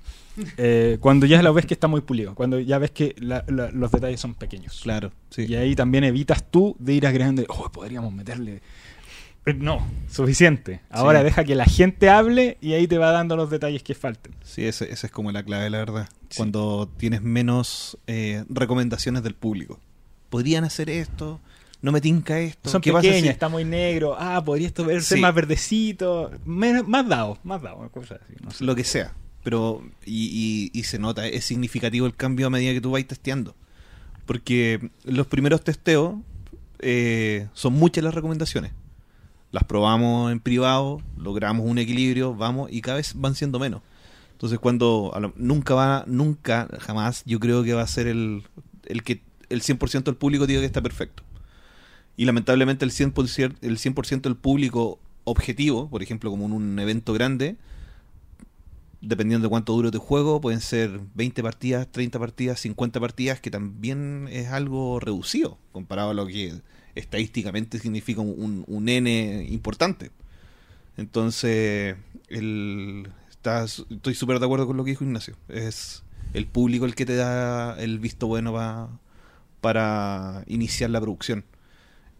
Eh, 0.58 0.98
cuando 1.00 1.26
ya 1.26 1.42
lo 1.42 1.52
ves 1.56 1.66
que 1.66 1.74
está 1.74 1.88
muy 1.88 2.02
pulido, 2.02 2.36
cuando 2.36 2.60
ya 2.60 2.78
ves 2.78 2.92
que 2.92 3.16
la- 3.18 3.44
la- 3.48 3.72
los 3.72 3.92
detalles 3.92 4.20
son 4.20 4.36
pequeños. 4.36 4.82
Claro, 4.84 5.12
sí. 5.32 5.46
Y 5.50 5.56
ahí 5.56 5.76
también 5.76 6.04
evitas 6.04 6.52
tú 6.52 6.76
de 6.78 6.94
ir 6.94 7.08
agregando, 7.08 7.44
oh, 7.50 7.72
podríamos 7.72 8.14
meterle. 8.14 8.62
Eh, 9.50 9.54
No, 9.60 9.86
suficiente. 10.10 10.82
Ahora 10.90 11.20
Sí. 11.20 11.26
deja 11.26 11.44
que 11.44 11.56
la 11.56 11.66
gente 11.66 12.10
hable 12.10 12.58
y 12.62 12.74
ahí 12.74 12.88
te 12.88 12.98
va 12.98 13.12
dando 13.12 13.36
los 13.36 13.50
detalles 13.50 13.84
que 13.84 13.96
falten. 13.96 14.34
Sí, 14.44 14.66
esa 14.66 14.86
es 14.86 15.12
como 15.12 15.32
la 15.32 15.44
clave, 15.44 15.70
la 15.70 15.78
verdad. 15.80 16.10
Cuando 16.36 16.90
tienes 16.98 17.22
menos 17.22 17.98
eh, 18.08 18.44
recomendaciones 18.50 19.24
del 19.24 19.36
público. 19.36 19.80
Podrían 20.30 20.64
hacer 20.64 20.90
esto, 20.90 21.40
no 21.82 21.92
me 21.92 22.02
tinca 22.02 22.40
esto. 22.40 22.70
Son 22.70 22.82
¿qué 22.82 22.92
pequeñas, 22.94 23.22
si- 23.22 23.28
está 23.30 23.50
muy 23.50 23.66
negro. 23.66 24.16
Ah, 24.20 24.44
podría 24.44 24.68
esto 24.68 24.86
verse 24.86 25.16
Sí. 25.16 25.22
más 25.22 25.34
verdecito. 25.34 26.32
menos- 26.46 26.88
más 26.88 27.08
dado, 27.08 27.38
más 27.44 27.62
dado. 27.62 27.90
Cosas 27.90 28.20
así, 28.24 28.34
no 28.44 28.52
sé. 28.52 28.64
lo 28.64 28.76
que 28.76 28.84
sea. 28.84 29.14
Pero, 29.44 29.82
y, 30.06 30.70
y- 30.74 30.80
y 30.80 30.84
se 30.84 31.00
nota, 31.00 31.26
es 31.28 31.46
significativo 31.46 32.06
el 32.06 32.14
cambio 32.16 32.48
a 32.48 32.50
medida 32.50 32.74
que 32.74 32.82
tú 32.82 32.92
vas 32.92 33.06
testeando. 33.06 33.56
Porque 34.26 34.90
los 35.06 35.28
primeros 35.28 35.64
testeos 35.64 36.16
eh, 36.82 37.48
son 37.54 37.74
muchas 37.74 38.04
las 38.04 38.14
recomendaciones. 38.14 38.72
Las 39.52 39.64
probamos 39.64 40.32
en 40.32 40.40
privado, 40.40 41.02
logramos 41.18 41.66
un 41.66 41.80
equilibrio, 41.80 42.36
vamos, 42.36 42.72
y 42.72 42.82
cada 42.82 42.98
vez 42.98 43.14
van 43.16 43.36
siendo 43.36 43.60
menos. 43.60 43.82
Entonces, 44.34 44.60
cuando 44.60 45.12
nunca 45.36 45.74
va, 45.74 46.04
nunca, 46.08 46.68
jamás, 46.80 47.24
yo 47.26 47.40
creo 47.40 47.64
que 47.64 47.74
va 47.74 47.82
a 47.82 47.88
ser 47.88 48.08
el, 48.08 48.44
el 48.86 49.04
que 49.04 49.22
el 49.50 49.62
100% 49.62 50.04
del 50.04 50.16
público 50.16 50.48
diga 50.48 50.60
que 50.60 50.66
está 50.66 50.82
perfecto. 50.82 51.24
Y 52.16 52.26
lamentablemente 52.26 52.86
el 52.86 52.92
100%, 52.92 53.56
el 53.62 53.78
100 53.78 54.22
del 54.22 54.36
público 54.36 55.00
objetivo, 55.24 55.90
por 55.90 56.04
ejemplo, 56.04 56.30
como 56.30 56.46
en 56.46 56.54
un 56.54 56.80
evento 56.80 57.14
grande, 57.14 57.58
dependiendo 59.02 59.48
de 59.48 59.50
cuánto 59.50 59.74
dure 59.74 59.92
tu 59.92 60.00
juego, 60.00 60.42
pueden 60.42 60.62
ser 60.62 61.00
20 61.16 61.42
partidas, 61.42 61.88
30 61.92 62.20
partidas, 62.20 62.60
50 62.60 63.00
partidas, 63.00 63.40
que 63.40 63.52
también 63.52 64.28
es 64.32 64.50
algo 64.50 65.00
reducido 65.00 65.58
comparado 65.72 66.12
a 66.12 66.14
lo 66.14 66.28
que 66.28 66.56
estadísticamente 67.00 67.80
significa 67.80 68.22
un, 68.22 68.66
N 68.90 69.48
importante. 69.50 70.12
Entonces, 70.98 71.96
el, 72.28 73.10
estoy 73.44 74.16
súper 74.16 74.40
de 74.40 74.46
acuerdo 74.46 74.68
con 74.68 74.78
lo 74.78 74.84
que 74.84 74.92
dijo 74.92 75.04
Ignacio. 75.04 75.36
Es 75.48 76.04
el 76.34 76.46
público 76.46 76.86
el 76.86 76.96
que 76.96 77.06
te 77.06 77.16
da 77.16 77.80
el 77.80 78.00
visto 78.00 78.28
bueno 78.28 78.54
pa- 78.54 78.90
para 79.62 80.44
iniciar 80.48 80.90
la 80.90 81.02
producción. 81.02 81.46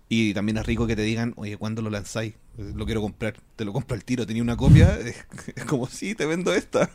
Y 0.08 0.34
también 0.34 0.58
es 0.58 0.66
rico 0.66 0.88
que 0.88 0.96
te 0.96 1.04
digan, 1.04 1.34
oye, 1.36 1.56
¿cuándo 1.58 1.82
lo 1.84 1.90
lanzáis? 1.92 2.34
Eh, 2.58 2.72
Lo 2.76 2.86
quiero 2.86 3.02
comprar. 3.02 3.36
Te 3.56 3.64
lo 3.64 3.74
compro 3.74 3.96
al 3.96 4.04
tiro. 4.04 4.26
Tenía 4.26 4.42
una 4.42 4.58
copia. 4.58 4.98
Es 5.56 5.66
como, 5.66 5.88
sí, 5.88 6.16
te 6.16 6.26
vendo 6.26 6.54
esta. 6.54 6.90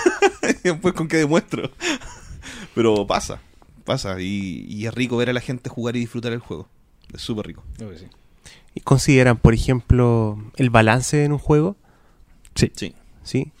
y 0.62 0.68
después, 0.68 0.94
¿con 0.94 1.08
qué 1.08 1.16
demuestro? 1.16 1.70
Pero 2.74 3.06
pasa, 3.06 3.40
pasa. 3.84 4.20
Y, 4.20 4.66
y 4.68 4.86
es 4.86 4.94
rico 4.94 5.16
ver 5.16 5.30
a 5.30 5.32
la 5.32 5.40
gente 5.40 5.68
jugar 5.68 5.96
y 5.96 6.00
disfrutar 6.00 6.32
el 6.32 6.38
juego. 6.38 6.68
Es 7.12 7.22
súper 7.22 7.46
rico. 7.46 7.62
Creo 7.76 7.90
que 7.90 7.98
sí. 7.98 8.06
¿Y 8.74 8.80
¿Consideran, 8.80 9.36
por 9.36 9.54
ejemplo, 9.54 10.38
el 10.56 10.70
balance 10.70 11.24
en 11.24 11.32
un 11.32 11.38
juego? 11.38 11.76
Sí. 12.54 12.72
Sí. 12.74 12.94
¿Sí? 13.22 13.52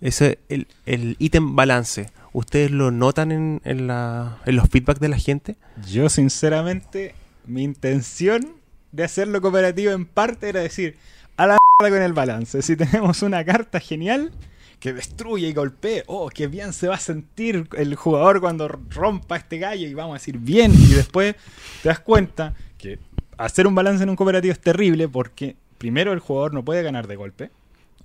Ese, 0.00 0.38
el, 0.48 0.66
el 0.84 1.16
ítem 1.18 1.56
balance, 1.56 2.10
¿ustedes 2.32 2.70
lo 2.70 2.90
notan 2.90 3.32
en, 3.32 3.60
en, 3.64 3.86
la, 3.86 4.38
en 4.44 4.56
los 4.56 4.68
feedback 4.68 4.98
de 4.98 5.08
la 5.08 5.18
gente? 5.18 5.56
Yo, 5.88 6.08
sinceramente, 6.08 7.14
mi 7.46 7.62
intención 7.62 8.54
de 8.92 9.04
hacerlo 9.04 9.40
cooperativo 9.40 9.92
en 9.92 10.06
parte 10.06 10.48
era 10.48 10.60
decir, 10.60 10.96
a 11.36 11.46
la 11.46 11.58
mierda 11.80 11.96
con 11.96 12.04
el 12.04 12.12
balance. 12.12 12.62
Si 12.62 12.76
tenemos 12.76 13.22
una 13.22 13.44
carta 13.44 13.80
genial 13.80 14.32
que 14.80 14.92
destruye 14.92 15.48
y 15.48 15.52
golpee, 15.52 16.04
oh, 16.06 16.28
qué 16.28 16.46
bien 16.46 16.72
se 16.72 16.88
va 16.88 16.96
a 16.96 17.00
sentir 17.00 17.68
el 17.76 17.94
jugador 17.94 18.40
cuando 18.40 18.68
rompa 18.68 19.36
este 19.36 19.58
gallo 19.58 19.86
y 19.86 19.94
vamos 19.94 20.12
a 20.12 20.18
decir 20.18 20.38
bien. 20.38 20.72
Y 20.74 20.94
después 20.94 21.36
te 21.82 21.88
das 21.88 22.00
cuenta 22.00 22.54
que 22.78 22.98
hacer 23.38 23.66
un 23.66 23.74
balance 23.74 24.02
en 24.02 24.10
un 24.10 24.16
cooperativo 24.16 24.52
es 24.52 24.60
terrible 24.60 25.08
porque 25.08 25.56
primero 25.78 26.12
el 26.12 26.20
jugador 26.20 26.54
no 26.54 26.64
puede 26.64 26.82
ganar 26.82 27.06
de 27.06 27.16
golpe. 27.16 27.50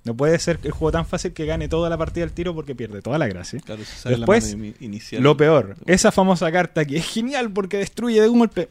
No 0.04 0.16
puede 0.16 0.36
ser 0.40 0.58
el 0.64 0.72
juego 0.72 0.90
tan 0.90 1.06
fácil 1.06 1.32
que 1.32 1.46
gane 1.46 1.68
toda 1.68 1.88
la 1.88 1.96
partida 1.96 2.24
al 2.24 2.32
tiro 2.32 2.54
porque 2.54 2.74
pierde 2.74 3.02
toda 3.02 3.18
la 3.18 3.28
gracia. 3.28 3.60
Claro, 3.64 3.84
sale 3.84 4.16
Después, 4.16 4.52
la 4.58 4.72
inicial. 4.80 5.22
Lo 5.22 5.36
peor, 5.36 5.76
esa 5.86 6.10
famosa 6.10 6.50
carta 6.50 6.84
que 6.84 6.96
es 6.96 7.06
genial 7.08 7.52
porque 7.52 7.76
destruye 7.76 8.20
de 8.20 8.28
un 8.28 8.40
golpe, 8.40 8.68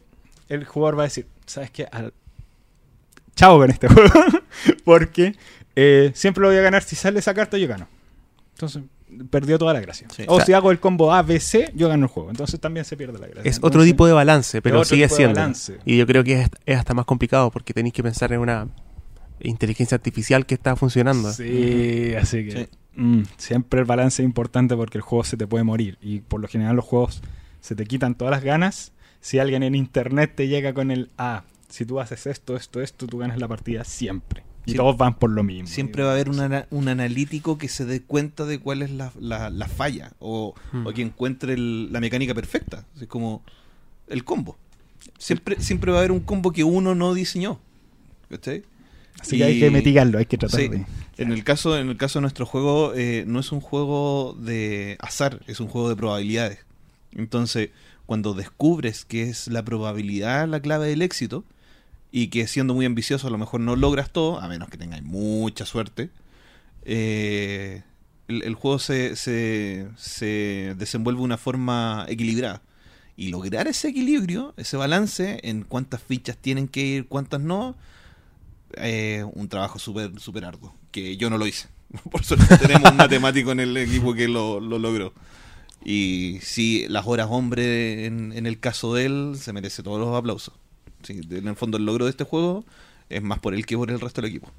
el 0.49 0.65
jugador 0.65 0.97
va 0.99 1.03
a 1.03 1.05
decir, 1.05 1.25
¿sabes 1.45 1.71
qué? 1.71 1.87
Al- 1.89 2.13
Chao 3.35 3.57
con 3.57 3.69
este 3.71 3.87
juego. 3.93 4.11
porque 4.83 5.35
eh, 5.77 6.11
siempre 6.13 6.41
lo 6.41 6.49
voy 6.49 6.57
a 6.57 6.61
ganar. 6.61 6.83
Si 6.83 6.97
sale 6.97 7.19
esa 7.19 7.33
carta, 7.33 7.57
yo 7.57 7.67
gano. 7.67 7.87
Entonces, 8.55 8.83
perdió 9.29 9.57
toda 9.59 9.73
la 9.73 9.79
gracia. 9.81 10.07
Sí. 10.15 10.23
O 10.27 10.33
O 10.33 10.37
sea- 10.37 10.45
si 10.45 10.53
hago 10.53 10.71
el 10.71 10.79
combo 10.79 11.13
A, 11.13 11.21
B, 11.21 11.39
C, 11.39 11.71
yo 11.75 11.87
gano 11.89 12.05
el 12.05 12.09
juego. 12.11 12.29
Entonces 12.29 12.59
también 12.59 12.85
se 12.85 12.95
pierde 12.97 13.19
la 13.19 13.27
gracia. 13.27 13.49
Es 13.49 13.59
otro 13.61 13.83
tipo 13.83 14.07
de 14.07 14.13
balance, 14.13 14.61
pero 14.61 14.83
sigue 14.85 15.07
siendo. 15.09 15.35
balance. 15.35 15.77
Y 15.85 15.97
yo 15.97 16.05
creo 16.07 16.23
que 16.23 16.41
es, 16.41 16.49
es 16.65 16.77
hasta 16.77 16.93
más 16.93 17.05
complicado 17.05 17.51
porque 17.51 17.73
tenéis 17.73 17.93
que 17.93 18.03
pensar 18.03 18.31
en 18.33 18.39
una 18.39 18.67
inteligencia 19.39 19.95
artificial 19.95 20.45
que 20.45 20.53
está 20.55 20.75
funcionando. 20.75 21.31
Sí, 21.33 22.13
así 22.19 22.45
que 22.45 22.51
Sí. 22.51 22.67
mm, 22.95 23.23
siempre 23.37 23.79
el 23.79 23.85
balance 23.85 24.21
es 24.21 24.25
importante 24.25 24.75
porque 24.75 24.97
el 24.97 25.01
juego 25.01 25.23
se 25.23 25.37
te 25.37 25.47
puede 25.47 25.63
morir. 25.63 25.97
Y 26.01 26.21
por 26.21 26.39
lo 26.41 26.47
general 26.47 26.75
los 26.75 26.85
juegos 26.85 27.21
se 27.59 27.75
te 27.75 27.85
quitan 27.85 28.15
todas 28.15 28.31
las 28.31 28.43
ganas. 28.43 28.93
Si 29.19 29.39
alguien 29.39 29.63
en 29.63 29.75
internet 29.75 30.33
te 30.35 30.47
llega 30.47 30.73
con 30.73 30.89
el 30.91 31.09
ah, 31.17 31.43
si 31.69 31.85
tú 31.85 31.99
haces 31.99 32.27
esto, 32.27 32.55
esto, 32.55 32.81
esto, 32.81 33.07
tú 33.07 33.17
ganas 33.19 33.37
la 33.39 33.47
partida 33.47 33.83
siempre. 33.83 34.43
Y 34.65 34.71
Sí. 34.71 34.77
todos 34.77 34.95
van 34.97 35.15
por 35.17 35.31
lo 35.31 35.43
mismo. 35.43 35.67
Siempre 35.67 36.03
va 36.03 36.09
a 36.09 36.13
haber 36.13 36.29
un, 36.29 36.39
ana- 36.39 36.67
un 36.69 36.87
analítico 36.87 37.57
que 37.57 37.67
se 37.67 37.85
dé 37.85 38.01
cuenta 38.03 38.45
de 38.45 38.59
cuál 38.59 38.83
es 38.83 38.91
la, 38.91 39.11
la- 39.19 39.49
la 39.49 39.67
falla 39.67 40.11
o, 40.19 40.53
Hmm. 40.71 40.85
o 40.87 40.93
que 40.93 41.01
encuentre 41.01 41.53
el- 41.53 41.91
la 41.91 41.99
mecánica 41.99 42.33
perfecta. 42.35 42.85
Es 42.99 43.07
como 43.07 43.43
el 44.07 44.23
combo. 44.23 44.57
Siempre, 45.17 45.59
siempre 45.61 45.91
va 45.91 45.97
a 45.97 46.01
haber 46.01 46.11
un 46.11 46.19
combo 46.19 46.51
que 46.51 46.63
uno 46.63 46.93
no 46.93 47.13
diseñó. 47.15 47.59
¿Cachai? 48.29 48.63
Así 49.19 49.37
que 49.37 49.43
hay 49.43 49.59
que 49.59 49.71
mitigarlo, 49.71 50.17
hay 50.19 50.25
que 50.25 50.37
tratar 50.37 50.59
Sí. 50.61 50.67
de. 50.67 50.85
En 51.17 51.31
el 51.31 51.43
caso, 51.43 51.77
en 51.77 51.89
el 51.89 51.97
caso 51.97 52.19
de 52.19 52.21
nuestro 52.21 52.45
juego, 52.45 52.93
eh, 52.95 53.23
no 53.27 53.39
es 53.39 53.51
un 53.51 53.61
juego 53.61 54.35
de 54.39 54.95
azar, 54.99 55.41
es 55.47 55.59
un 55.59 55.67
juego 55.67 55.89
de 55.89 55.95
probabilidades. 55.95 56.59
Entonces, 57.13 57.69
cuando 58.05 58.33
descubres 58.33 59.05
que 59.05 59.23
es 59.23 59.47
la 59.47 59.63
probabilidad 59.63 60.47
la 60.47 60.59
clave 60.61 60.87
del 60.87 61.01
éxito, 61.01 61.43
y 62.11 62.27
que 62.27 62.47
siendo 62.47 62.73
muy 62.73 62.85
ambicioso 62.85 63.27
a 63.27 63.31
lo 63.31 63.37
mejor 63.37 63.61
no 63.61 63.75
logras 63.75 64.11
todo, 64.11 64.39
a 64.39 64.47
menos 64.47 64.69
que 64.69 64.77
tengáis 64.77 65.03
mucha 65.03 65.65
suerte, 65.65 66.09
eh, 66.83 67.83
el, 68.27 68.55
juego 68.55 68.79
se, 68.79 69.15
se, 69.15 69.87
se 69.95 70.75
desenvuelve 70.77 71.19
de 71.19 71.25
una 71.25 71.37
forma 71.37 72.05
equilibrada. 72.07 72.61
Y 73.17 73.29
lograr 73.29 73.67
ese 73.67 73.89
equilibrio, 73.89 74.53
ese 74.57 74.77
balance 74.77 75.39
en 75.43 75.63
cuántas 75.63 76.01
fichas 76.01 76.37
tienen 76.37 76.67
que 76.67 76.81
ir, 76.81 77.07
cuántas 77.07 77.39
no, 77.41 77.75
eh, 78.77 79.25
un 79.33 79.47
trabajo 79.47 79.79
súper 79.79 80.19
super 80.19 80.45
arduo, 80.45 80.73
que 80.91 81.17
yo 81.17 81.29
no 81.29 81.37
lo 81.37 81.45
hice. 81.45 81.67
Por 82.11 82.23
suerte 82.23 82.57
tenemos 82.57 82.91
un 82.91 82.97
matemático 82.97 83.51
en 83.51 83.59
el 83.59 83.77
equipo 83.77 84.13
que 84.13 84.27
lo, 84.27 84.59
lo 84.59 84.79
logró. 84.79 85.13
Y 85.83 86.39
sí, 86.41 86.85
las 86.89 87.05
horas 87.07 87.27
hombre 87.29 88.05
en, 88.05 88.33
en 88.33 88.45
el 88.45 88.59
caso 88.59 88.93
de 88.93 89.05
él 89.05 89.33
se 89.37 89.53
merece 89.53 89.83
todos 89.83 89.99
los 89.99 90.15
aplausos. 90.15 90.53
Sí, 91.03 91.21
en 91.29 91.47
el 91.47 91.55
fondo 91.55 91.77
el 91.77 91.85
logro 91.85 92.05
de 92.05 92.11
este 92.11 92.23
juego 92.23 92.63
es 93.09 93.21
más 93.21 93.39
por 93.39 93.53
él 93.53 93.65
que 93.65 93.77
por 93.77 93.89
el 93.91 93.99
resto 93.99 94.21
del 94.21 94.29
equipo. 94.29 94.51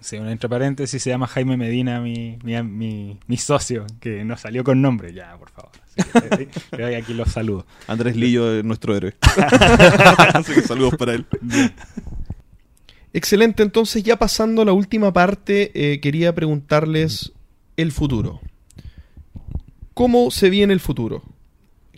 Sí, 0.00 0.16
un 0.16 0.28
entre 0.28 0.48
paréntesis 0.48 1.02
se 1.02 1.10
llama 1.10 1.26
Jaime 1.26 1.58
Medina, 1.58 2.00
mi, 2.00 2.38
mi, 2.42 2.62
mi, 2.62 3.18
mi 3.26 3.36
socio, 3.36 3.86
que 4.00 4.24
no 4.24 4.36
salió 4.38 4.64
con 4.64 4.80
nombre. 4.80 5.12
Ya, 5.12 5.36
por 5.36 5.50
favor. 5.50 5.72
Así 5.98 6.10
que, 6.12 6.42
eh, 6.44 6.48
le 6.72 6.82
doy 6.84 6.94
aquí 6.94 7.12
los 7.12 7.30
saludos. 7.30 7.66
Andrés 7.86 8.16
Lillo 8.16 8.58
es 8.58 8.64
nuestro 8.64 8.96
héroe. 8.96 9.14
Así 10.34 10.54
que 10.54 10.62
saludos 10.62 10.94
para 10.96 11.12
él. 11.12 11.26
Excelente, 13.12 13.62
entonces 13.62 14.02
ya 14.02 14.18
pasando 14.18 14.62
a 14.62 14.64
la 14.64 14.72
última 14.72 15.12
parte, 15.12 15.70
eh, 15.74 16.00
quería 16.00 16.34
preguntarles 16.34 17.32
el 17.76 17.92
futuro. 17.92 18.40
¿Cómo 19.92 20.30
se 20.30 20.48
viene 20.48 20.72
el 20.72 20.80
futuro? 20.80 21.22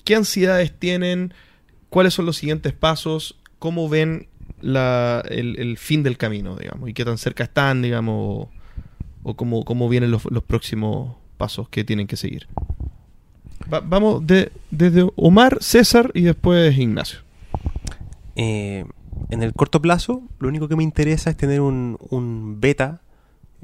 ¿Qué 0.04 0.16
ansiedades 0.16 0.76
tienen? 0.76 1.34
¿Cuáles 1.93 2.14
son 2.14 2.24
los 2.24 2.39
siguientes 2.39 2.73
pasos? 2.73 3.39
¿Cómo 3.59 3.86
ven 3.90 4.28
la- 4.62 5.23
el, 5.28 5.59
el 5.60 5.77
fin 5.77 6.02
del 6.02 6.16
camino, 6.16 6.56
digamos? 6.56 6.89
¿Y 6.89 6.94
qué 6.94 7.05
tan 7.05 7.19
cerca 7.19 7.44
están, 7.44 7.82
digamos? 7.82 8.48
¿O, 9.23 9.35
cómo, 9.36 9.62
cómo 9.66 9.90
vienen 9.90 10.10
los, 10.10 10.24
los 10.31 10.43
próximos 10.43 11.16
pasos 11.36 11.69
que 11.69 11.85
tienen 11.85 12.06
que 12.06 12.16
seguir? 12.16 12.48
Va- 13.70 13.81
vamos 13.81 14.27
de- 14.27 14.51
desde 14.70 15.06
Omar, 15.16 15.59
César 15.60 16.10
y 16.14 16.23
después 16.23 16.78
Ignacio. 16.78 17.19
Eh, 18.36 18.86
en 19.28 19.43
el 19.43 19.52
corto 19.52 19.82
plazo, 19.82 20.23
lo 20.39 20.48
único 20.48 20.69
que 20.69 20.77
me 20.77 20.82
interesa 20.85 21.28
es 21.28 21.36
tener 21.36 21.60
un, 21.60 21.98
un 22.09 22.59
beta 22.59 23.02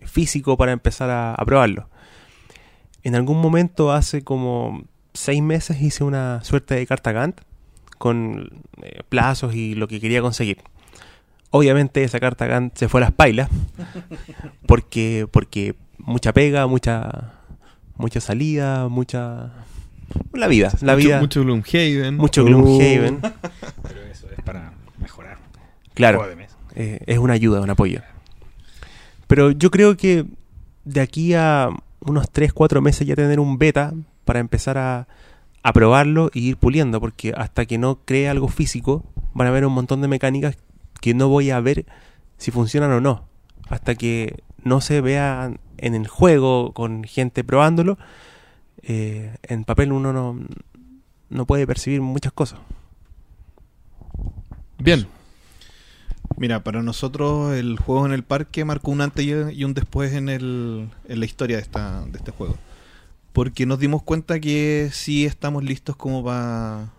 físico 0.02 0.58
para 0.58 0.72
empezar 0.72 1.08
a, 1.08 1.32
a 1.34 1.44
probarlo. 1.46 1.88
En 3.04 3.14
algún 3.14 3.40
momento, 3.40 3.90
hace 3.90 4.22
como 4.22 4.82
seis 5.14 5.40
meses, 5.42 5.80
hice 5.80 6.04
una 6.04 6.44
suerte 6.44 6.74
de 6.74 6.86
carta 6.86 7.12
Gantt 7.12 7.40
con 7.98 8.62
eh, 8.82 9.00
plazos 9.08 9.54
y 9.54 9.74
lo 9.74 9.88
que 9.88 10.00
quería 10.00 10.20
conseguir. 10.22 10.58
obviamente 11.50 12.04
esa 12.04 12.20
carta 12.20 12.70
se 12.74 12.88
fue 12.88 13.00
a 13.00 13.04
las 13.04 13.12
pailas. 13.12 13.48
porque, 14.66 15.26
porque 15.30 15.74
mucha 15.98 16.32
pega, 16.32 16.66
mucha, 16.66 17.34
mucha 17.96 18.20
salida, 18.20 18.88
mucha... 18.88 19.52
La 20.32 20.48
vida, 20.48 20.72
la 20.80 20.94
mucho, 20.94 21.06
vida. 21.06 21.20
Mucho 21.20 21.42
Gloomhaven. 21.42 22.16
Mucho 22.16 22.42
Uh, 22.42 22.46
Gloomhaven. 22.46 23.20
Pero 23.82 24.02
eso 24.10 24.26
es 24.34 24.42
para 24.42 24.72
mejorar. 24.98 25.36
Claro. 25.92 26.26
Eh, 26.74 27.00
es 27.06 27.18
una 27.18 27.34
ayuda, 27.34 27.60
un 27.60 27.68
apoyo. 27.68 28.00
Pero 29.26 29.50
yo 29.50 29.70
creo 29.70 29.96
que 29.96 30.24
de 30.84 31.00
aquí 31.00 31.34
a 31.34 31.68
unos 32.00 32.30
3, 32.30 32.52
4 32.52 32.80
meses 32.80 33.06
ya 33.06 33.14
tener 33.14 33.38
un 33.40 33.58
beta 33.58 33.92
para 34.24 34.38
empezar 34.38 34.78
a, 34.78 35.08
a 35.68 35.72
probarlo 35.72 36.30
y 36.34 36.48
ir 36.48 36.56
puliendo, 36.56 37.00
porque 37.00 37.32
hasta 37.36 37.66
que 37.66 37.78
no 37.78 38.00
cree 38.04 38.28
algo 38.28 38.48
físico 38.48 39.04
van 39.34 39.46
a 39.46 39.50
haber 39.50 39.64
un 39.66 39.72
montón 39.72 40.00
de 40.00 40.08
mecánicas 40.08 40.56
que 41.00 41.14
no 41.14 41.28
voy 41.28 41.50
a 41.50 41.60
ver 41.60 41.86
si 42.38 42.50
funcionan 42.50 42.90
o 42.92 43.00
no. 43.00 43.24
Hasta 43.68 43.94
que 43.94 44.42
no 44.64 44.80
se 44.80 45.00
vea 45.00 45.52
en 45.76 45.94
el 45.94 46.08
juego 46.08 46.72
con 46.72 47.04
gente 47.04 47.44
probándolo, 47.44 47.98
eh, 48.82 49.36
en 49.42 49.64
papel 49.64 49.92
uno 49.92 50.12
no, 50.12 50.38
no 51.30 51.46
puede 51.46 51.66
percibir 51.66 52.00
muchas 52.00 52.32
cosas. 52.32 52.58
Bien. 54.78 55.06
Mira, 56.36 56.62
para 56.62 56.82
nosotros 56.82 57.54
el 57.54 57.78
juego 57.78 58.06
en 58.06 58.12
el 58.12 58.22
parque 58.22 58.64
marcó 58.64 58.90
un 58.92 59.00
antes 59.00 59.24
y- 59.24 59.30
y 59.60 59.64
un 59.64 59.74
después 59.74 60.12
en, 60.12 60.28
el, 60.28 60.88
en 61.08 61.20
la 61.20 61.26
historia 61.26 61.56
de, 61.56 61.62
esta, 61.62 62.04
de 62.06 62.18
este 62.18 62.30
juego. 62.30 62.56
Porque 63.38 63.66
nos 63.66 63.78
dimos 63.78 64.02
cuenta 64.02 64.40
que 64.40 64.90
sí 64.92 65.24
estamos 65.24 65.62
listos 65.62 65.94
como 65.94 66.24
para... 66.24 66.90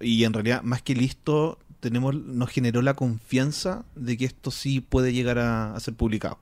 Y 0.00 0.24
en 0.24 0.32
realidad, 0.32 0.62
más 0.62 0.80
que 0.80 0.94
listo, 0.94 1.58
tenemos, 1.80 2.14
nos 2.14 2.48
generó 2.48 2.80
la 2.80 2.94
confianza 2.94 3.84
de 3.94 4.16
que 4.16 4.24
esto 4.24 4.50
sí 4.50 4.80
puede 4.80 5.12
llegar 5.12 5.38
a, 5.38 5.78
ser 5.80 5.92
publicado. 5.92 6.38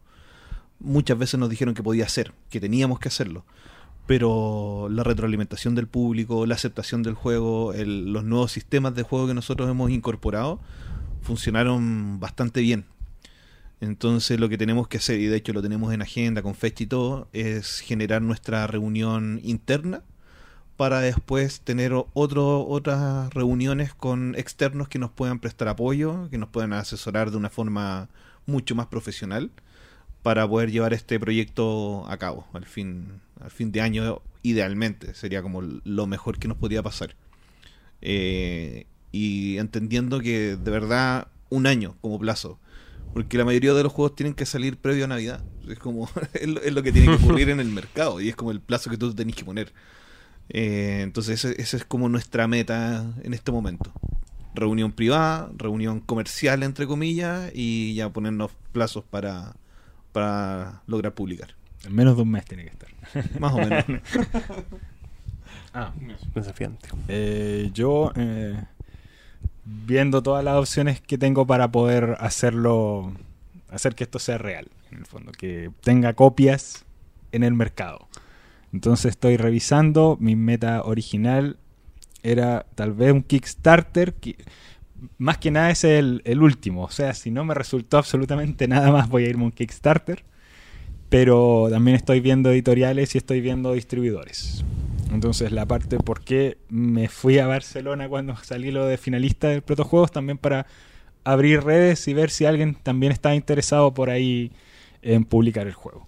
Muchas 0.79 1.19
veces 1.19 1.41
nos 1.41 1.51
dijeron 1.51 1.75
que 1.75 1.83
podía 1.83 2.09
ser, 2.09 2.33
que 2.49 2.61
teníamos 2.61 3.01
que 3.01 3.09
hacerlo. 3.09 3.45
Pero 4.07 4.87
la 4.89 5.03
retroalimentación 5.03 5.75
del 5.75 5.89
público, 5.89 6.47
la 6.47 6.55
aceptación 6.55 7.03
del 7.03 7.15
juego, 7.15 7.73
el- 7.73 8.13
los 8.13 8.23
nuevos 8.23 8.53
sistemas 8.53 8.95
de 8.95 9.03
juego 9.03 9.27
que 9.27 9.35
nosotros 9.35 9.69
hemos 9.69 9.91
incorporado, 9.91 10.61
funcionaron 11.23 12.21
bastante 12.21 12.61
bien. 12.61 12.85
Entonces 13.81 14.39
lo 14.39 14.49
que 14.49 14.59
tenemos 14.59 14.89
que 14.89 14.99
hacer, 14.99 15.21
y 15.21 15.27
de 15.27 15.37
hecho 15.37 15.53
lo 15.53 15.63
tenemos 15.63 15.93
en 15.95 16.03
agenda 16.03 16.43
con 16.43 16.55
fecha 16.55 16.85
y 16.85 16.87
todo, 16.87 17.29
es 17.33 17.81
generar 17.81 18.21
nuestra 18.23 18.67
reunión 18.67 19.41
interna 19.43 20.03
para 20.77 21.01
después 21.01 21.61
tener 21.61 21.93
otro, 22.15 22.67
otras 22.67 23.33
reuniones 23.35 23.95
con 23.95 24.35
externos 24.35 24.89
que 24.89 24.99
nos 24.99 25.11
puedan 25.11 25.39
prestar 25.39 25.69
apoyo, 25.69 26.29
que 26.31 26.39
nos 26.39 26.49
puedan 26.49 26.73
asesorar 26.73 27.31
de 27.31 27.37
una 27.37 27.51
forma 27.51 28.09
mucho 28.47 28.75
más 28.75 28.87
profesional 28.87 29.51
para 30.23 30.49
poder 30.49 30.71
llevar 30.71 30.93
este 30.93 31.19
proyecto 31.19 32.07
a 32.09 32.17
cabo 32.19 32.47
al 32.53 32.67
fin, 32.67 33.21
al 33.41 33.51
fin 33.51 33.73
de 33.73 33.81
año 33.81 34.23
idealmente. 34.43 35.15
Sería 35.15 35.43
como 35.43 35.63
lo 35.63 36.07
mejor 36.07 36.39
que 36.39 36.49
nos 36.49 36.57
podría 36.57 36.83
pasar. 36.83 37.15
Eh, 38.03 38.87
y 39.13 39.59
entendiendo 39.59 40.21
que 40.21 40.57
de 40.57 40.71
verdad 40.71 41.29
un 41.49 41.67
año 41.67 41.97
como 42.01 42.19
plazo. 42.19 42.59
Porque 43.13 43.37
la 43.39 43.45
mayoría 43.45 43.75
de 43.75 43.83
los 43.83 43.93
juegos 43.93 44.15
tienen 44.15 44.35
que 44.35 44.47
salir 44.47 44.77
previo 44.77 45.05
a 45.05 45.09
Navidad. 45.09 45.43
Es 45.69 45.79
como 45.79 46.09
es 46.35 46.47
lo, 46.49 46.61
es 46.63 46.73
lo 46.73 46.83
que 46.83 46.93
tiene 46.93 47.09
que 47.17 47.25
ocurrir 47.25 47.51
en 47.51 47.61
el 47.61 47.69
mercado 47.69 48.21
y 48.21 48.29
es 48.29 48.37
como 48.37 48.51
el 48.53 48.61
plazo 48.61 48.91
que 48.91 48.97
tú 48.97 49.13
tenés 49.15 49.35
que 49.37 49.45
poner. 49.45 49.73
Eh, 50.49 51.01
entonces 51.03 51.45
ese- 51.45 51.61
esa 51.61 51.77
es 51.77 51.85
como 51.85 52.09
nuestra 52.09 52.47
meta 52.49 53.05
en 53.23 53.35
este 53.35 53.53
momento. 53.53 53.93
Reunión 54.55 54.91
privada, 54.93 55.51
reunión 55.57 56.01
comercial 56.01 56.63
entre 56.65 56.87
comillas 56.87 57.53
y 57.55 57.95
ya 57.95 58.09
ponernos 58.11 58.51
plazos 58.73 59.05
para, 59.05 59.55
para 60.13 60.83
lograr 60.87 61.15
publicar. 61.15 61.55
En 61.85 61.95
menos 61.95 62.17
de 62.17 62.23
un 62.23 62.31
mes 62.31 62.45
tiene 62.45 62.65
que 62.65 62.71
estar. 62.71 62.89
Más 63.41 63.53
o 63.55 63.59
menos. 63.59 63.85
Ah, 65.73 65.93
Desafiante. 66.35 66.89
Eh, 67.09 67.71
yo, 67.73 68.13
eh, 68.17 68.61
viendo 69.87 70.23
todas 70.23 70.45
las 70.45 70.57
opciones 70.57 71.01
que 71.01 71.19
tengo 71.19 71.47
para 71.47 71.71
poder 71.71 72.17
hacerlo, 72.21 73.13
hacer 73.69 73.95
que 73.95 74.05
esto 74.05 74.19
sea 74.19 74.39
real, 74.39 74.69
en 74.91 74.99
el 74.99 75.07
fondo, 75.07 75.33
que 75.33 75.71
tenga 75.83 76.15
copias 76.15 76.85
en 77.33 77.45
el 77.45 77.55
mercado. 77.55 78.09
Entonces 78.73 79.11
estoy 79.11 79.37
revisando, 79.37 80.17
mi 80.21 80.37
meta 80.37 80.83
original 80.83 81.57
era 82.23 82.67
tal 82.75 82.93
vez 82.93 83.13
un 83.13 83.23
Kickstarter, 83.23 84.15
más 85.19 85.39
que 85.39 85.51
nada 85.51 85.71
es 85.71 85.85
el, 85.85 86.23
el 86.25 86.43
último, 86.43 86.85
o 86.85 86.91
sea, 86.91 87.15
si 87.15 87.31
no 87.31 87.45
me 87.45 87.55
resultó 87.55 87.99
absolutamente 87.99 88.69
nada 88.69 88.93
más 88.93 89.09
voy 89.09 89.25
a 89.25 89.29
irme 89.29 89.45
a 89.45 89.47
un 89.47 89.53
Kickstarter, 89.53 90.25
pero 91.09 91.69
también 91.71 91.97
estoy 91.97 92.21
viendo 92.21 92.51
editoriales 92.51 93.15
y 93.15 93.19
estoy 93.19 93.41
viendo 93.41 93.73
distribuidores. 93.73 94.65
Entonces 95.11 95.53
la 95.53 95.67
parte 95.67 95.99
por 95.99 96.23
qué 96.23 96.59
me 96.69 97.09
fui 97.09 97.39
a 97.39 97.47
Barcelona 97.47 98.09
cuando 98.09 98.37
salí 98.37 98.71
lo 98.71 98.87
de 98.87 98.97
finalista 98.97 99.49
del 99.49 99.63
protojuegos 99.63 100.13
también 100.13 100.39
para 100.39 100.67
abrir 101.25 101.63
redes 101.63 102.07
y 102.09 102.15
ver 102.15 102.31
si 102.31 102.45
alguien 102.45 102.75
también 102.75 103.13
estaba 103.13 103.35
interesado 103.35 103.93
por 103.93 104.11
ahí 104.11 104.53
en 105.03 105.25
publicar 105.25 105.67
el 105.67 105.75
juego. 105.75 106.07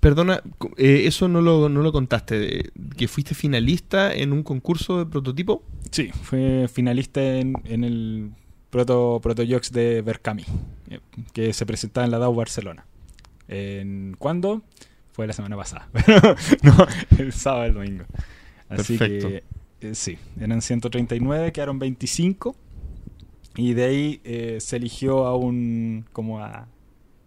Perdona, 0.00 0.42
eh, 0.76 1.04
eso 1.06 1.28
no 1.28 1.40
lo, 1.40 1.68
no 1.68 1.82
lo 1.82 1.90
contaste, 1.90 2.70
que 2.96 3.08
fuiste 3.08 3.34
finalista 3.34 4.12
en 4.12 4.32
un 4.32 4.42
concurso 4.42 4.98
de 4.98 5.06
prototipo. 5.06 5.62
Sí, 5.90 6.10
fue 6.12 6.68
finalista 6.68 7.22
en, 7.22 7.54
en 7.64 7.84
el 7.84 8.30
Proto, 8.68 9.20
Proto 9.22 9.42
de 9.42 10.02
Berkami, 10.02 10.44
eh, 10.90 11.00
que 11.32 11.52
se 11.52 11.64
presentaba 11.64 12.04
en 12.04 12.10
la 12.10 12.18
DAO 12.18 12.34
Barcelona. 12.34 12.84
¿En 13.48 14.14
cuándo? 14.18 14.62
Fue 15.14 15.28
la 15.28 15.32
semana 15.32 15.56
pasada. 15.56 15.88
no, 16.62 16.76
el 17.18 17.32
sábado, 17.32 17.66
el 17.66 17.74
domingo. 17.74 18.04
Así 18.68 18.98
Perfecto. 18.98 19.28
que 19.28 19.44
eh, 19.80 19.94
sí, 19.94 20.18
eran 20.40 20.60
139, 20.60 21.52
quedaron 21.52 21.78
25. 21.78 22.56
Y 23.54 23.74
de 23.74 23.84
ahí 23.84 24.20
eh, 24.24 24.58
se 24.60 24.74
eligió 24.74 25.26
a 25.26 25.36
un. 25.36 26.04
como 26.12 26.40
a. 26.40 26.66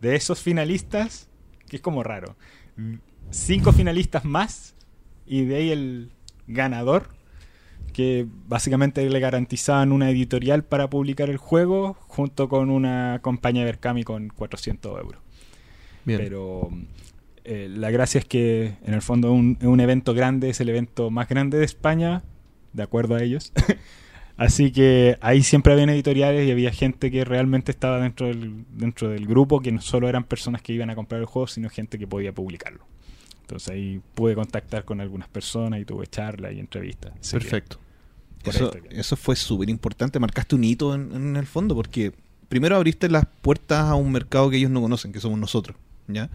de 0.01 0.15
esos 0.15 0.41
finalistas, 0.41 1.29
que 1.69 1.77
es 1.77 1.81
como 1.81 2.03
raro. 2.03 2.35
Cinco 3.29 3.71
finalistas 3.71 4.25
más. 4.25 4.75
Y 5.25 5.45
de 5.45 5.55
ahí 5.55 5.71
el 5.71 6.11
ganador 6.45 7.15
que 7.93 8.27
básicamente 8.47 9.09
le 9.09 9.19
garantizaban 9.21 9.93
una 9.93 10.09
editorial 10.09 10.65
para 10.65 10.89
publicar 10.89 11.29
el 11.29 11.37
juego 11.37 11.95
junto 12.01 12.49
con 12.49 12.69
una 12.69 13.19
compañía 13.21 13.61
de 13.61 13.71
Berkami 13.71 14.03
con 14.03 14.27
400 14.27 14.99
euros. 14.99 15.21
Bien. 16.03 16.19
Pero 16.19 16.69
eh, 17.47 17.69
la 17.69 17.91
gracia 17.91 18.19
es 18.19 18.25
que 18.25 18.75
en 18.85 18.93
el 18.93 19.01
fondo 19.01 19.31
un, 19.31 19.57
un 19.61 19.79
evento 19.79 20.13
grande 20.13 20.49
es 20.49 20.59
el 20.59 20.67
evento 20.67 21.09
más 21.09 21.29
grande 21.29 21.57
de 21.57 21.63
España, 21.63 22.23
de 22.73 22.83
acuerdo 22.83 23.15
a 23.15 23.23
ellos. 23.23 23.53
Así 24.37 24.71
que 24.71 25.17
ahí 25.21 25.41
siempre 25.41 25.71
habían 25.71 25.89
editoriales 25.89 26.47
y 26.47 26.51
había 26.51 26.71
gente 26.71 27.09
que 27.09 27.23
realmente 27.23 27.71
estaba 27.71 27.99
dentro 27.99 28.27
del, 28.27 28.65
dentro 28.73 29.09
del 29.09 29.25
grupo, 29.25 29.61
que 29.61 29.71
no 29.71 29.81
solo 29.81 30.09
eran 30.09 30.25
personas 30.25 30.61
que 30.61 30.73
iban 30.73 30.89
a 30.89 30.95
comprar 30.95 31.21
el 31.21 31.25
juego, 31.25 31.47
sino 31.47 31.69
gente 31.69 31.97
que 31.97 32.05
podía 32.05 32.33
publicarlo. 32.33 32.85
Entonces 33.41 33.69
ahí 33.69 34.01
pude 34.13 34.35
contactar 34.35 34.83
con 34.83 34.99
algunas 34.99 35.29
personas 35.29 35.79
y 35.79 35.85
tuve 35.85 36.05
charlas 36.05 36.53
y 36.53 36.59
entrevistas. 36.59 37.13
Perfecto. 37.31 37.79
Eso, 38.43 38.71
bien. 38.71 38.85
eso 38.91 39.15
fue 39.15 39.35
súper 39.37 39.69
importante, 39.69 40.19
marcaste 40.19 40.55
un 40.55 40.65
hito 40.65 40.93
en, 40.93 41.13
en 41.13 41.35
el 41.37 41.47
fondo, 41.47 41.73
porque 41.73 42.11
primero 42.49 42.75
abriste 42.75 43.09
las 43.09 43.25
puertas 43.41 43.85
a 43.85 43.95
un 43.95 44.11
mercado 44.11 44.49
que 44.49 44.57
ellos 44.57 44.69
no 44.69 44.81
conocen, 44.81 45.11
que 45.11 45.19
somos 45.19 45.39
nosotros, 45.39 45.77
¿ya? 46.07 46.29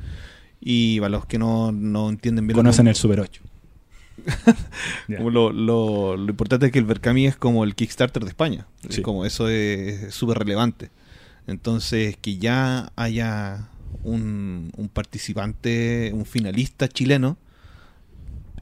Y 0.64 1.00
para 1.00 1.08
los 1.10 1.26
que 1.26 1.38
no, 1.38 1.72
no 1.72 2.08
entienden 2.08 2.46
bien... 2.46 2.56
Conocen 2.56 2.86
el 2.86 2.94
Super 2.94 3.18
8. 3.20 3.42
Ya. 5.08 5.16
como 5.18 5.30
Lo, 5.30 5.52
lo- 5.52 6.16
lo 6.16 6.30
importante 6.30 6.66
es 6.66 6.72
que 6.72 6.78
el 6.78 6.84
Berkami 6.84 7.26
es 7.26 7.36
como 7.36 7.64
el 7.64 7.74
Kickstarter 7.74 8.22
de 8.22 8.28
España. 8.28 8.66
Es 8.88 9.00
como 9.00 9.24
eso 9.24 9.48
es 9.48 10.14
súper 10.14 10.38
relevante. 10.38 10.90
Entonces, 11.48 12.16
que 12.20 12.36
ya 12.38 12.92
haya 12.94 13.68
un, 14.04 14.70
un 14.76 14.88
participante, 14.88 16.12
un 16.14 16.24
finalista 16.26 16.88
chileno 16.88 17.36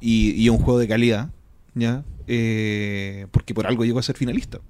y, 0.00 0.30
y 0.42 0.48
un 0.48 0.56
juego 0.58 0.78
de 0.78 0.88
calidad, 0.88 1.30
¿ya? 1.74 2.02
Eh, 2.26 3.26
porque 3.30 3.52
por 3.52 3.66
algo 3.66 3.84
llegó 3.84 3.98
a 3.98 4.02
ser 4.02 4.16
finalista. 4.16 4.60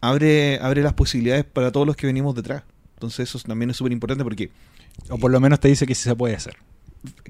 Abre, 0.00 0.58
abre 0.60 0.82
las 0.82 0.92
posibilidades 0.94 1.44
para 1.44 1.72
todos 1.72 1.86
los 1.86 1.96
que 1.96 2.06
venimos 2.06 2.34
detrás. 2.34 2.62
Entonces, 2.94 3.28
eso 3.28 3.38
también 3.40 3.70
es 3.70 3.76
súper 3.76 3.92
importante 3.92 4.22
porque 4.22 4.50
O 5.10 5.18
por 5.18 5.30
lo 5.30 5.40
menos 5.40 5.60
te 5.60 5.68
dice 5.68 5.86
que 5.86 5.94
sí 5.94 6.02
se 6.04 6.14
puede 6.16 6.34
hacer. 6.36 6.56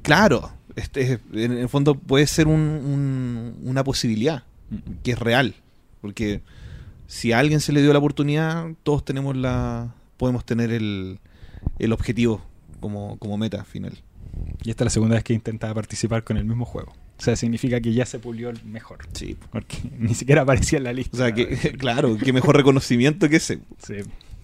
Claro, 0.02 0.52
este, 0.76 1.18
en 1.32 1.52
el 1.52 1.68
fondo 1.68 1.94
puede 1.94 2.26
ser 2.26 2.46
un- 2.48 2.54
un- 2.60 3.56
una 3.64 3.84
posibilidad 3.84 4.44
que 5.02 5.12
es 5.12 5.18
real, 5.18 5.54
porque 6.00 6.42
si 7.06 7.32
a 7.32 7.38
alguien 7.38 7.60
se 7.60 7.72
le 7.72 7.82
dio 7.82 7.92
la 7.92 7.98
oportunidad, 7.98 8.66
todos 8.82 9.04
tenemos 9.04 9.36
la, 9.36 9.94
podemos 10.16 10.44
tener 10.44 10.72
el, 10.72 11.18
el 11.78 11.92
objetivo 11.92 12.42
como, 12.80 13.18
como 13.18 13.36
meta 13.38 13.64
final. 13.64 13.98
Y 14.64 14.70
esta 14.70 14.84
es 14.84 14.86
la 14.86 14.90
segunda 14.90 15.14
vez 15.16 15.24
que 15.24 15.34
intentaba 15.34 15.74
participar 15.74 16.24
con 16.24 16.36
el 16.36 16.44
mismo 16.44 16.64
juego. 16.64 16.92
O 17.18 17.22
sea, 17.22 17.36
significa 17.36 17.80
que 17.80 17.92
ya 17.92 18.06
se 18.06 18.18
pulió 18.18 18.48
el 18.50 18.64
mejor. 18.64 18.98
Sí. 19.12 19.36
Porque 19.52 19.76
ni 19.98 20.14
siquiera 20.14 20.42
aparecía 20.42 20.78
en 20.78 20.84
la 20.84 20.92
lista. 20.92 21.16
O 21.16 21.20
sea, 21.20 21.32
que, 21.32 21.46
claro, 21.78 22.16
qué 22.16 22.32
mejor 22.32 22.56
reconocimiento 22.56 23.28
que 23.28 23.36
ese. 23.36 23.60
Sí. 23.86 23.96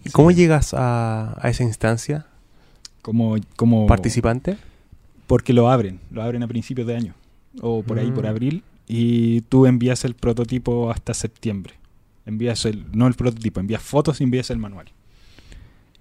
¿Y 0.05 0.11
cómo 0.11 0.31
llegas 0.31 0.75
a, 0.75 1.35
a 1.41 1.49
esa 1.49 1.65
instancia? 1.65 2.27
Como, 3.09 3.37
como 3.57 3.87
¿Participante? 3.87 4.59
Porque 5.27 5.55
lo 5.55 5.71
abren, 5.71 5.99
lo 6.11 6.23
abren 6.23 6.43
a 6.43 6.47
principios 6.49 6.87
de 6.87 6.95
año. 6.95 7.15
O 7.63 7.83
por 7.83 7.99
ahí, 7.99 8.11
por 8.13 8.25
Mm. 8.25 8.29
abril. 8.29 8.63
Y 8.87 9.41
tú 9.43 9.65
envías 9.65 10.05
el 10.05 10.15
prototipo 10.15 10.91
hasta 10.91 11.15
septiembre. 11.15 11.73
Envías 12.27 12.67
el, 12.67 12.85
no 12.93 13.07
el 13.07 13.15
prototipo, 13.15 13.61
envías 13.61 13.83
fotos 13.83 14.21
y 14.21 14.25
envías 14.25 14.51
el 14.51 14.59
manual. 14.59 14.89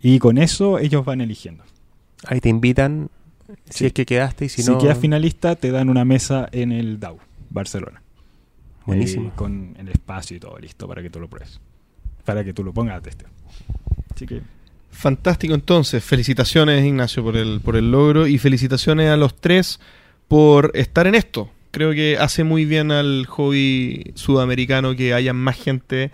Y 0.02 0.20
con 0.20 0.38
eso 0.38 0.80
ellos 0.80 1.06
van 1.06 1.22
eligiendo. 1.22 1.64
Ahí 2.26 2.42
te 2.42 2.50
invitan 2.50 3.10
si 3.70 3.80
Sí. 3.80 3.86
es 3.86 3.94
que 3.94 4.06
quedaste 4.06 4.46
y 4.46 4.50
si, 4.50 4.64
Si, 4.64 4.70
no... 4.70 4.78
quedas 4.78 4.98
finalista, 4.98 5.56
te 5.56 5.72
dan 5.72 5.90
una 5.90 6.04
mesa 6.04 6.50
en 6.52 6.74
el 6.74 7.00
DAO, 7.00 7.20
Barcelona. 7.50 8.02
Buenísimo. 8.86 9.30
Eh, 9.30 9.32
con 9.36 9.76
el 9.80 9.88
espacio 9.88 10.36
y 10.36 10.40
todo 10.42 10.58
listo 10.60 10.88
para 10.90 11.02
que 11.02 11.10
tú 11.10 11.22
lo 11.22 11.30
pruebes. 11.30 11.62
Para 12.26 12.44
que 12.44 12.54
tú 12.54 12.64
lo 12.66 12.74
pongas 12.74 12.98
a 12.98 13.02
testeo. 13.02 13.30
Así 14.14 14.26
que 14.26 14.42
Fantástico 14.98 15.54
entonces. 15.54 16.04
Felicitaciones 16.04 16.84
Ignacio 16.84 17.24
por 17.24 17.38
el, 17.38 17.62
por 17.62 17.76
el 17.76 17.92
logro 17.92 18.26
y 18.26 18.40
felicitaciones 18.40 19.10
a 19.12 19.16
los 19.16 19.36
tres 19.40 19.80
por 20.28 20.72
estar 20.74 21.06
en 21.06 21.14
esto. 21.14 21.52
Creo 21.70 21.92
que 21.92 22.18
hace 22.20 22.44
muy 22.44 22.66
bien 22.66 22.92
al 22.92 23.28
hobby 23.28 24.12
sudamericano 24.16 24.96
que 24.96 25.14
haya 25.14 25.34
más 25.34 25.56
gente 25.56 26.10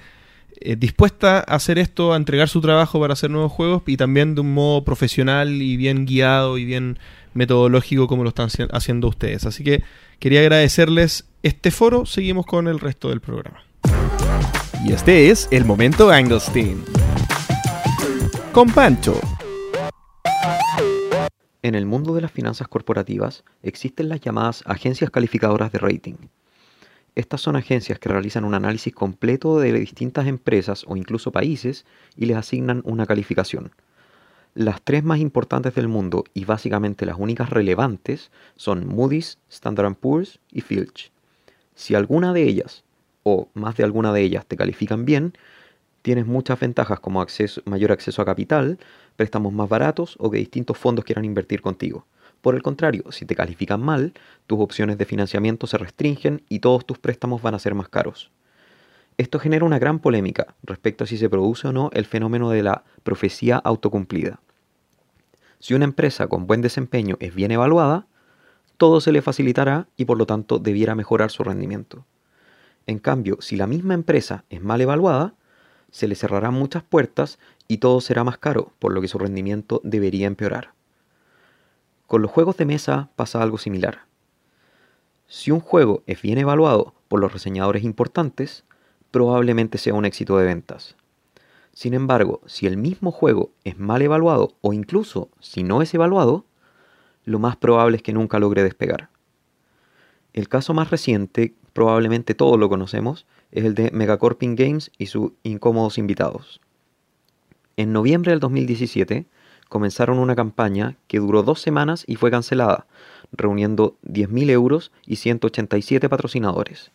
eh, 0.60 0.76
dispuesta 0.76 1.38
a 1.38 1.56
hacer 1.56 1.80
esto, 1.80 2.14
a 2.14 2.18
entregar 2.18 2.50
su 2.50 2.60
trabajo 2.60 3.00
para 3.00 3.14
hacer 3.14 3.30
nuevos 3.30 3.54
juegos 3.54 3.84
y 3.88 3.96
también 3.96 4.36
de 4.36 4.42
un 4.42 4.54
modo 4.54 4.84
profesional 4.84 5.62
y 5.62 5.78
bien 5.78 6.06
guiado 6.06 6.58
y 6.58 6.66
bien 6.66 7.00
metodológico 7.34 8.08
como 8.08 8.24
lo 8.24 8.30
están 8.30 8.50
haci- 8.50 8.70
haciendo 8.74 9.08
ustedes. 9.08 9.46
Así 9.46 9.64
que 9.64 9.82
quería 10.20 10.42
agradecerles 10.42 11.24
este 11.42 11.72
foro. 11.72 12.06
Seguimos 12.06 12.46
con 12.46 12.68
el 12.68 12.82
resto 12.82 13.08
del 13.10 13.22
programa. 13.22 13.64
Y 14.86 14.92
este 14.92 15.30
es 15.30 15.48
el 15.52 15.64
momento 15.64 16.12
Anglestein. 16.12 16.84
Con 18.54 18.70
Pancho. 18.70 19.20
En 21.64 21.74
el 21.74 21.88
mundo 21.88 22.14
de 22.14 22.22
las 22.22 22.32
finanzas 22.32 22.68
corporativas 22.68 23.44
existen 23.64 24.10
las 24.10 24.22
llamadas 24.22 24.62
agencias 24.68 25.10
calificadoras 25.10 25.72
de 25.72 25.80
rating. 25.80 26.14
Estas 27.16 27.42
son 27.42 27.56
agencias 27.56 27.98
que 27.98 28.10
realizan 28.10 28.46
un 28.46 28.54
análisis 28.54 28.94
completo 28.94 29.60
de 29.60 29.74
distintas 29.74 30.28
empresas 30.28 30.86
o 30.88 30.96
incluso 30.96 31.32
países 31.32 31.88
y 32.16 32.28
les 32.28 32.38
asignan 32.38 32.84
una 32.86 33.08
calificación. 33.08 33.72
Las 34.54 34.84
tres 34.84 35.04
más 35.04 35.18
importantes 35.18 35.74
del 35.74 35.88
mundo 35.88 36.24
y 36.36 36.46
básicamente 36.46 37.08
las 37.08 37.18
únicas 37.18 37.50
relevantes 37.50 38.30
son 38.56 38.86
Moody's, 38.86 39.40
Standard 39.50 39.96
Poor's 39.96 40.40
y 40.52 40.62
Fitch. 40.62 41.12
Si 41.74 41.96
alguna 41.96 42.34
de 42.34 42.44
ellas 42.44 42.84
o 43.24 43.50
más 43.56 43.78
de 43.78 43.84
alguna 43.84 44.14
de 44.14 44.22
ellas 44.22 44.46
te 44.46 44.58
califican 44.58 45.06
bien, 45.06 45.34
tienes 46.04 46.28
muchas 46.28 46.60
ventajas 46.60 47.00
como 47.00 47.26
mayor 47.66 47.92
acceso 47.92 48.22
a 48.22 48.26
capital, 48.26 48.78
préstamos 49.16 49.52
más 49.52 49.68
baratos 49.68 50.16
o 50.20 50.30
que 50.30 50.38
distintos 50.38 50.78
fondos 50.78 51.06
quieran 51.06 51.26
invertir 51.26 51.62
contigo. 51.62 52.06
Por 52.42 52.56
el 52.56 52.62
contrario, 52.62 53.06
si 53.12 53.26
te 53.26 53.36
califican 53.36 53.82
mal, 53.82 54.14
tus 54.46 54.60
opciones 54.60 54.98
de 54.98 55.06
financiamiento 55.06 55.66
se 55.66 55.78
restringen 55.78 56.44
y 56.50 56.60
todos 56.60 56.86
tus 56.86 57.00
préstamos 57.00 57.42
van 57.42 57.56
a 57.56 57.60
ser 57.60 57.74
más 57.74 57.88
caros. 57.88 58.32
Esto 59.18 59.40
genera 59.40 59.64
una 59.64 59.80
gran 59.80 60.00
polémica 60.00 60.56
respecto 60.62 61.06
a 61.06 61.08
si 61.08 61.18
se 61.18 61.30
produce 61.30 61.70
o 61.70 61.72
no 61.72 61.90
el 61.94 62.06
fenómeno 62.06 62.50
de 62.50 62.64
la 62.64 62.84
profecía 63.04 63.58
autocumplida. 63.58 64.42
Si 65.60 65.74
una 65.74 65.86
empresa 65.86 66.28
con 66.28 66.48
buen 66.48 66.62
desempeño 66.62 67.16
es 67.22 67.34
bien 67.34 67.52
evaluada, 67.52 68.08
todo 68.76 69.00
se 69.00 69.14
le 69.14 69.22
facilitará 69.22 69.88
y 69.96 70.04
por 70.04 70.18
lo 70.18 70.26
tanto 70.26 70.60
debiera 70.60 70.96
mejorar 70.96 71.32
su 71.32 71.46
rendimiento. 71.46 72.06
En 72.88 73.00
cambio, 73.00 73.38
si 73.40 73.56
la 73.56 73.68
misma 73.68 73.94
empresa 73.94 74.44
es 74.50 74.62
mal 74.62 74.82
evaluada, 74.82 75.36
se 75.94 76.08
le 76.08 76.16
cerrarán 76.16 76.56
muchas 76.56 76.82
puertas 76.82 77.38
y 77.68 77.78
todo 77.78 78.02
será 78.02 78.24
más 78.24 78.40
caro, 78.40 78.74
por 78.80 78.94
lo 78.94 79.00
que 79.00 79.08
su 79.08 79.20
rendimiento 79.20 79.80
debería 79.84 80.26
empeorar. 80.26 80.72
Con 82.08 82.24
los 82.24 82.32
juegos 82.32 82.58
de 82.58 82.66
mesa 82.66 83.10
pasa 83.16 83.44
algo 83.44 83.60
similar. 83.60 84.06
Si 85.28 85.52
un 85.52 85.60
juego 85.60 86.02
es 86.08 86.20
bien 86.20 86.40
evaluado 86.40 86.96
por 87.08 87.20
los 87.20 87.32
reseñadores 87.32 87.84
importantes, 87.84 88.64
probablemente 89.12 89.78
sea 89.78 89.94
un 89.94 90.06
éxito 90.06 90.36
de 90.40 90.46
ventas. 90.46 90.96
Sin 91.74 91.94
embargo, 91.94 92.42
si 92.48 92.66
el 92.66 92.76
mismo 92.76 93.12
juego 93.12 93.52
es 93.64 93.78
mal 93.78 94.02
evaluado 94.02 94.56
o 94.62 94.74
incluso 94.74 95.30
si 95.40 95.62
no 95.62 95.84
es 95.84 95.94
evaluado, 95.94 96.44
lo 97.24 97.38
más 97.38 97.56
probable 97.56 97.98
es 97.98 98.04
que 98.04 98.14
nunca 98.14 98.40
logre 98.40 98.64
despegar. 98.64 99.10
El 100.34 100.50
caso 100.50 100.74
más 100.74 100.90
reciente, 100.90 101.54
probablemente 101.74 102.36
todos 102.36 102.60
lo 102.60 102.70
conocemos, 102.70 103.26
es 103.52 103.66
el 103.66 103.76
de 103.76 103.92
Megacorping 103.92 104.56
Games 104.56 104.92
y 104.98 105.08
sus 105.08 105.32
incómodos 105.44 105.98
invitados. 105.98 106.62
En 107.76 107.92
noviembre 107.92 108.32
del 108.32 108.40
2017 108.40 109.26
comenzaron 109.68 110.20
una 110.20 110.36
campaña 110.36 110.96
que 111.08 111.20
duró 111.20 111.42
dos 111.42 111.60
semanas 111.60 112.04
y 112.08 112.16
fue 112.16 112.30
cancelada, 112.30 112.86
reuniendo 113.32 113.98
10.000 114.06 114.52
euros 114.52 114.92
y 115.06 115.16
187 115.16 116.08
patrocinadores. 116.10 116.92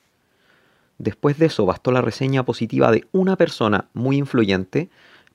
Después 0.98 1.38
de 1.38 1.46
eso 1.46 1.66
bastó 1.66 1.90
la 1.90 2.02
reseña 2.02 2.44
positiva 2.44 2.90
de 2.92 3.06
una 3.12 3.36
persona 3.36 3.86
muy 3.94 4.16
influyente 4.16 4.90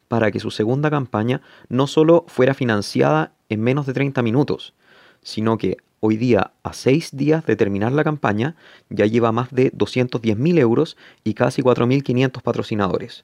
para 0.08 0.32
que 0.32 0.40
su 0.40 0.52
segunda 0.52 0.90
campaña 0.90 1.42
no 1.70 1.88
solo 1.88 2.26
fuera 2.28 2.54
financiada 2.54 3.34
en 3.50 3.62
menos 3.62 3.86
de 3.86 3.94
30 3.94 4.22
minutos, 4.22 4.74
sino 5.22 5.58
que 5.58 5.78
hoy 6.06 6.18
día, 6.18 6.52
a 6.64 6.74
seis 6.74 7.16
días 7.16 7.46
de 7.46 7.56
terminar 7.56 7.94
la 7.94 8.04
campaña, 8.04 8.58
ya 8.90 9.06
lleva 9.06 9.32
más 9.32 9.52
de 9.52 9.72
210.000 9.72 10.60
euros 10.60 10.98
y 11.24 11.34
casi 11.34 11.62
4.500 11.62 12.42
patrocinadores. 12.42 13.24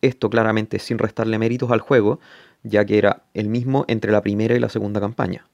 Esto 0.00 0.30
claramente 0.30 0.78
sin 0.78 0.98
restarle 0.98 1.40
méritos 1.40 1.72
al 1.72 1.80
juego, 1.80 2.20
ya 2.62 2.84
que 2.84 2.98
era 2.98 3.24
el 3.34 3.48
mismo 3.48 3.84
entre 3.88 4.12
la 4.12 4.22
primera 4.22 4.54
y 4.54 4.60
la 4.60 4.68
segunda 4.68 5.00
campaña. 5.00 5.48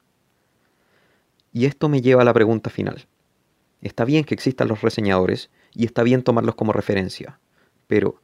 Y 1.50 1.64
esto 1.64 1.88
me 1.88 2.02
lleva 2.02 2.20
a 2.20 2.26
la 2.26 2.34
pregunta 2.34 2.68
final. 2.68 3.06
Está 3.80 4.04
bien 4.04 4.24
que 4.24 4.34
existan 4.34 4.68
los 4.68 4.82
reseñadores 4.82 5.48
y 5.72 5.86
está 5.86 6.02
bien 6.02 6.22
tomarlos 6.22 6.56
como 6.56 6.74
referencia, 6.74 7.38
pero 7.86 8.20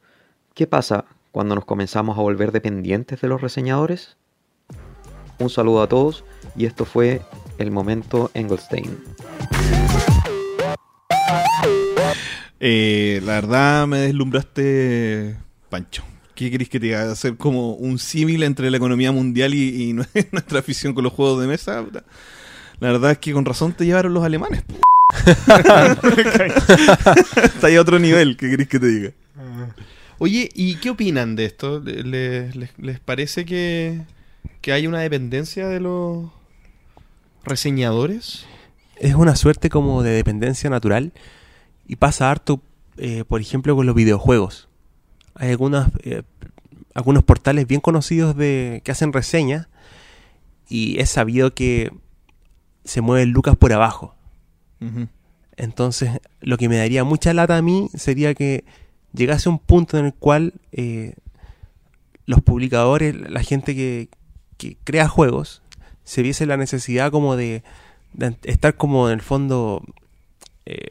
¿qué 0.53 0.67
pasa 0.67 1.05
cuando 1.31 1.55
nos 1.55 1.65
comenzamos 1.65 2.19
a 2.19 2.21
volver 2.21 2.51
dependientes 2.51 3.19
de 3.19 3.29
los 3.29 3.41
reseñadores? 3.41 4.15
Un 5.39 5.49
saludo 5.49 5.81
a 5.81 5.87
todos 5.87 6.23
y 6.55 6.67
esto 6.67 6.85
fue 6.85 7.21
el 7.57 7.71
momento 7.71 8.31
Engelstein. 8.33 8.97
Eh, 12.59 13.21
la 13.23 13.33
verdad 13.33 13.85
me 13.87 13.99
deslumbraste, 13.99 15.35
Pancho. 15.69 16.03
¿Qué 16.33 16.49
querés 16.51 16.69
que 16.69 16.79
te 16.79 16.87
diga? 16.87 17.11
¿Hacer 17.11 17.35
como 17.37 17.73
un 17.73 17.97
símil 17.99 18.43
entre 18.43 18.69
la 18.71 18.77
economía 18.77 19.11
mundial 19.11 19.53
y, 19.53 19.89
y 19.89 19.93
nuestra 20.31 20.59
afición 20.59 20.93
con 20.93 21.03
los 21.03 21.13
juegos 21.13 21.41
de 21.41 21.47
mesa? 21.47 21.83
La 22.79 22.91
verdad 22.91 23.11
es 23.11 23.17
que 23.19 23.33
con 23.33 23.45
razón 23.45 23.73
te 23.73 23.85
llevaron 23.85 24.13
los 24.13 24.23
alemanes. 24.23 24.63
Está 27.43 27.67
ahí 27.67 27.75
a 27.75 27.81
otro 27.81 27.97
nivel, 27.99 28.37
¿qué 28.37 28.49
querés 28.49 28.67
que 28.67 28.79
te 28.79 28.87
diga? 28.87 29.11
Oye, 30.19 30.49
¿y 30.53 30.75
qué 30.75 30.89
opinan 30.89 31.35
de 31.35 31.45
esto? 31.45 31.79
¿Le- 31.79 32.03
¿Les, 32.03 32.55
les- 32.55 32.77
les 32.77 32.99
parece 32.99 33.45
que, 33.45 34.01
que 34.61 34.73
hay 34.73 34.85
una 34.87 34.99
dependencia 34.99 35.67
de 35.67 35.79
los 35.79 36.25
reseñadores? 37.47 38.45
Es 38.95 39.15
una 39.15 39.35
suerte 39.35 39.69
como 39.69 40.03
de 40.03 40.11
dependencia 40.11 40.69
natural 40.69 41.13
y 41.87 41.97
pasa 41.97 42.31
harto, 42.31 42.61
eh, 42.97 43.23
por 43.27 43.41
ejemplo, 43.41 43.75
con 43.75 43.85
los 43.85 43.95
videojuegos. 43.95 44.67
Hay 45.35 45.51
algunas, 45.51 45.89
eh, 46.03 46.23
algunos 46.93 47.23
portales 47.23 47.67
bien 47.67 47.81
conocidos 47.81 48.35
de 48.35 48.81
que 48.83 48.91
hacen 48.91 49.13
reseñas 49.13 49.67
y 50.67 50.99
es 50.99 51.09
sabido 51.09 51.53
que 51.53 51.91
se 52.83 53.01
mueven 53.01 53.31
lucas 53.31 53.55
por 53.55 53.71
abajo. 53.73 54.15
Entonces, 55.55 56.11
lo 56.39 56.57
que 56.57 56.69
me 56.69 56.77
daría 56.77 57.03
mucha 57.03 57.33
lata 57.33 57.57
a 57.57 57.61
mí 57.61 57.89
sería 57.95 58.35
que 58.35 58.63
llegase 59.13 59.49
un 59.49 59.59
punto 59.59 59.97
en 59.97 60.05
el 60.05 60.13
cual 60.13 60.53
eh, 60.71 61.15
los 62.25 62.41
publicadores, 62.41 63.15
la 63.15 63.41
gente 63.41 63.75
que, 63.75 64.09
que 64.57 64.77
crea 64.83 65.07
juegos, 65.07 65.61
se 66.07 66.21
viese 66.21 66.45
la 66.45 66.55
necesidad 66.55 67.11
como 67.11 67.35
de, 67.35 67.63
de 68.13 68.35
estar 68.43 68.75
como 68.77 69.07
en 69.09 69.15
el 69.15 69.21
fondo 69.21 69.83
eh, 70.65 70.87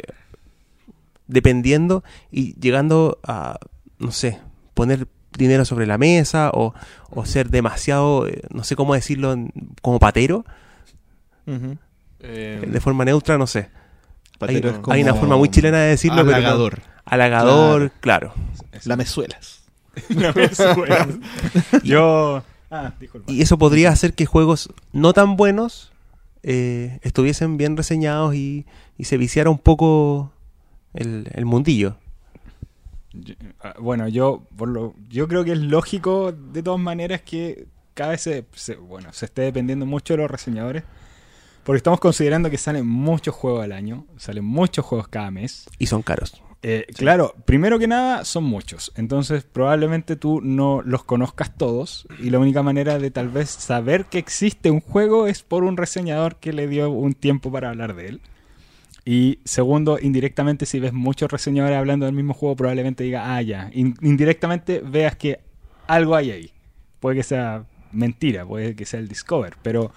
dependiendo 1.27 2.05
y 2.31 2.55
llegando 2.61 3.19
a, 3.25 3.59
no 3.99 4.13
sé, 4.13 4.41
poner 4.75 5.09
dinero 5.37 5.65
sobre 5.65 5.87
la 5.87 5.97
mesa 5.99 6.51
o, 6.53 6.75
o 7.11 7.25
ser 7.25 7.49
demasiado, 7.51 8.29
eh, 8.29 8.43
no 8.51 8.63
sé 8.63 8.77
cómo 8.77 8.95
decirlo, 8.95 9.35
como 9.83 9.99
patero, 9.99 10.45
Ujú. 11.47 11.79
de 12.21 12.81
forma 12.81 13.05
neutra, 13.05 13.39
no 13.39 13.47
sé. 13.47 13.71
Hay, 14.41 15.03
una 15.03 15.15
forma 15.15 15.37
muy 15.39 15.49
chilena 15.49 15.79
de 15.79 15.89
decirlo, 15.91 16.17
pero 16.19 16.31
no- 16.33 16.37
Halagador. 16.37 16.81
halagador, 17.07 17.91
claro. 18.01 18.35
Lamezuelas. 18.85 19.63
La. 20.11 20.35
Yo. 21.83 22.43
Ah, 22.71 22.93
dijo 23.01 23.19
el 23.19 23.25
Y 23.29 23.43
eso 23.43 23.59
podría 23.59 23.91
hacer 23.91 24.15
que 24.15 24.27
juegos 24.27 24.71
no 24.93 25.13
tan 25.13 25.37
buenos 25.37 25.93
eh, 26.43 26.99
estuviesen 27.03 27.57
bien 27.57 27.77
reseñados 27.77 28.35
y, 28.35 28.67
y 28.99 29.05
se 29.05 29.17
viciara 29.17 29.51
un 29.51 29.59
poco 29.59 30.33
el, 30.95 31.29
el 31.33 31.45
mundillo. 31.45 31.97
Yo- 33.13 33.35
ah, 33.63 33.75
Bueno, 33.81 34.09
yo 34.09 34.43
por 34.57 34.69
lo, 34.69 34.95
yo 35.09 35.29
creo 35.29 35.45
que 35.45 35.53
es 35.53 35.59
lógico 35.59 36.33
de 36.33 36.63
todas 36.63 36.81
maneras 36.81 37.23
que 37.23 37.67
cada 37.95 38.11
vez 38.11 38.21
se, 38.23 38.45
se- 38.55 38.77
bueno, 38.77 39.13
se 39.13 39.27
esté 39.27 39.43
dependiendo 39.43 39.87
mucho 39.87 40.15
de 40.15 40.19
los 40.19 40.31
reseñadores. 40.31 40.83
Porque 41.65 41.79
estamos 41.79 41.99
considerando 41.99 42.49
que 42.49 42.59
salen 42.59 42.87
muchos 42.87 43.35
juegos 43.35 43.65
al 43.65 43.73
año, 43.73 44.05
salen 44.19 44.45
muchos 44.45 44.85
juegos 44.85 45.09
cada 45.09 45.33
mes. 45.33 45.67
Y 45.79 45.87
son 45.87 46.03
caros. 46.03 46.41
Eh, 46.63 46.87
Claro, 46.97 47.35
primero 47.45 47.79
que 47.79 47.87
nada 47.87 48.25
son 48.25 48.45
muchos, 48.45 48.91
entonces 48.97 49.45
probablemente 49.45 50.17
tú 50.17 50.41
no 50.43 50.83
los 50.83 51.05
conozcas 51.05 51.57
todos 51.57 52.09
y 52.19 52.31
la 52.31 52.39
única 52.41 52.63
manera 52.63 52.99
de 52.99 53.11
tal 53.11 53.29
vez 53.29 53.51
saber 53.51 54.07
que 54.07 54.19
existe 54.19 54.71
un 54.71 54.81
juego 54.81 55.27
es 55.29 55.43
por 55.43 55.63
un 55.65 55.77
reseñador 55.77 56.37
que 56.37 56.53
le 56.53 56.67
dio 56.67 56.91
un 56.91 57.15
tiempo 57.15 57.53
para 57.53 57.69
hablar 57.69 57.95
de 57.95 58.09
él. 58.09 58.21
Y 59.05 59.39
segundo, 59.45 59.99
indirectamente 60.01 60.67
si 60.67 60.81
ves 60.81 60.93
muchos 60.93 61.31
reseñadores 61.31 61.79
hablando 61.79 62.07
del 62.07 62.15
mismo 62.17 62.35
juego 62.35 62.57
probablemente 62.57 63.05
diga, 63.05 63.37
ah, 63.37 63.43
ya, 63.43 63.71
In- 63.73 63.95
indirectamente 64.01 64.81
veas 64.85 65.15
que 65.15 65.39
algo 65.87 66.17
hay 66.17 66.33
ahí. 66.33 66.51
Puede 66.99 67.17
que 67.17 67.23
sea 67.23 67.65
mentira, 67.93 68.45
puede 68.45 68.75
que 68.75 68.85
sea 68.87 68.99
el 68.99 69.07
Discover, 69.09 69.55
pero 69.63 69.93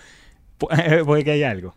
pu- 0.60 0.68
puede 1.06 1.23
que 1.23 1.31
haya 1.31 1.49
algo. 1.49 1.73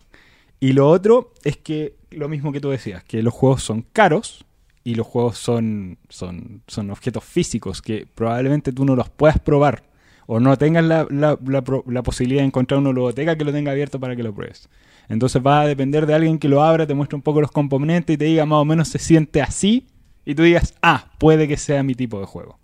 Y 0.60 0.74
lo 0.74 0.88
otro 0.90 1.32
es 1.44 1.56
que 1.56 1.94
lo 2.10 2.28
mismo 2.28 2.52
que 2.52 2.60
tú 2.60 2.68
decías, 2.68 3.02
que 3.04 3.22
los 3.22 3.32
juegos 3.32 3.62
son 3.62 3.86
caros 3.94 4.44
y 4.84 4.94
los 4.94 5.06
juegos 5.06 5.38
son, 5.38 5.98
son, 6.08 6.62
son 6.66 6.90
objetos 6.90 7.24
físicos 7.24 7.82
que 7.82 8.06
probablemente 8.14 8.72
tú 8.72 8.84
no 8.84 8.96
los 8.96 9.08
puedas 9.08 9.38
probar 9.38 9.84
o 10.26 10.40
no 10.40 10.56
tengas 10.56 10.84
la, 10.84 11.06
la- 11.10 11.38
la 11.86 12.02
posibilidad 12.02 12.42
de 12.42 12.46
encontrar 12.46 12.80
una 12.80 12.90
ludoteca 12.92 13.36
que 13.36 13.44
lo 13.44 13.52
tenga 13.52 13.72
abierto 13.72 14.00
para 14.00 14.16
que 14.16 14.22
lo 14.22 14.34
pruebes. 14.34 14.68
Entonces 15.08 15.42
va 15.44 15.60
a 15.62 15.66
depender 15.66 16.06
de 16.06 16.14
alguien 16.14 16.38
que 16.38 16.48
lo 16.48 16.62
abra, 16.62 16.86
te 16.86 16.94
muestre 16.94 17.16
un 17.16 17.22
poco 17.22 17.40
los 17.40 17.50
componentes 17.50 18.14
y 18.14 18.16
te 18.16 18.24
diga 18.24 18.46
más 18.46 18.58
o 18.58 18.64
menos 18.64 18.88
se 18.88 18.98
siente 18.98 19.42
así 19.42 19.86
y 20.24 20.34
tú 20.34 20.42
digas, 20.44 20.74
ah, 20.82 21.10
puede 21.18 21.48
que 21.48 21.56
sea 21.56 21.82
mi 21.82 21.94
tipo 21.94 22.18
de 22.20 22.26
juego. 22.26 22.58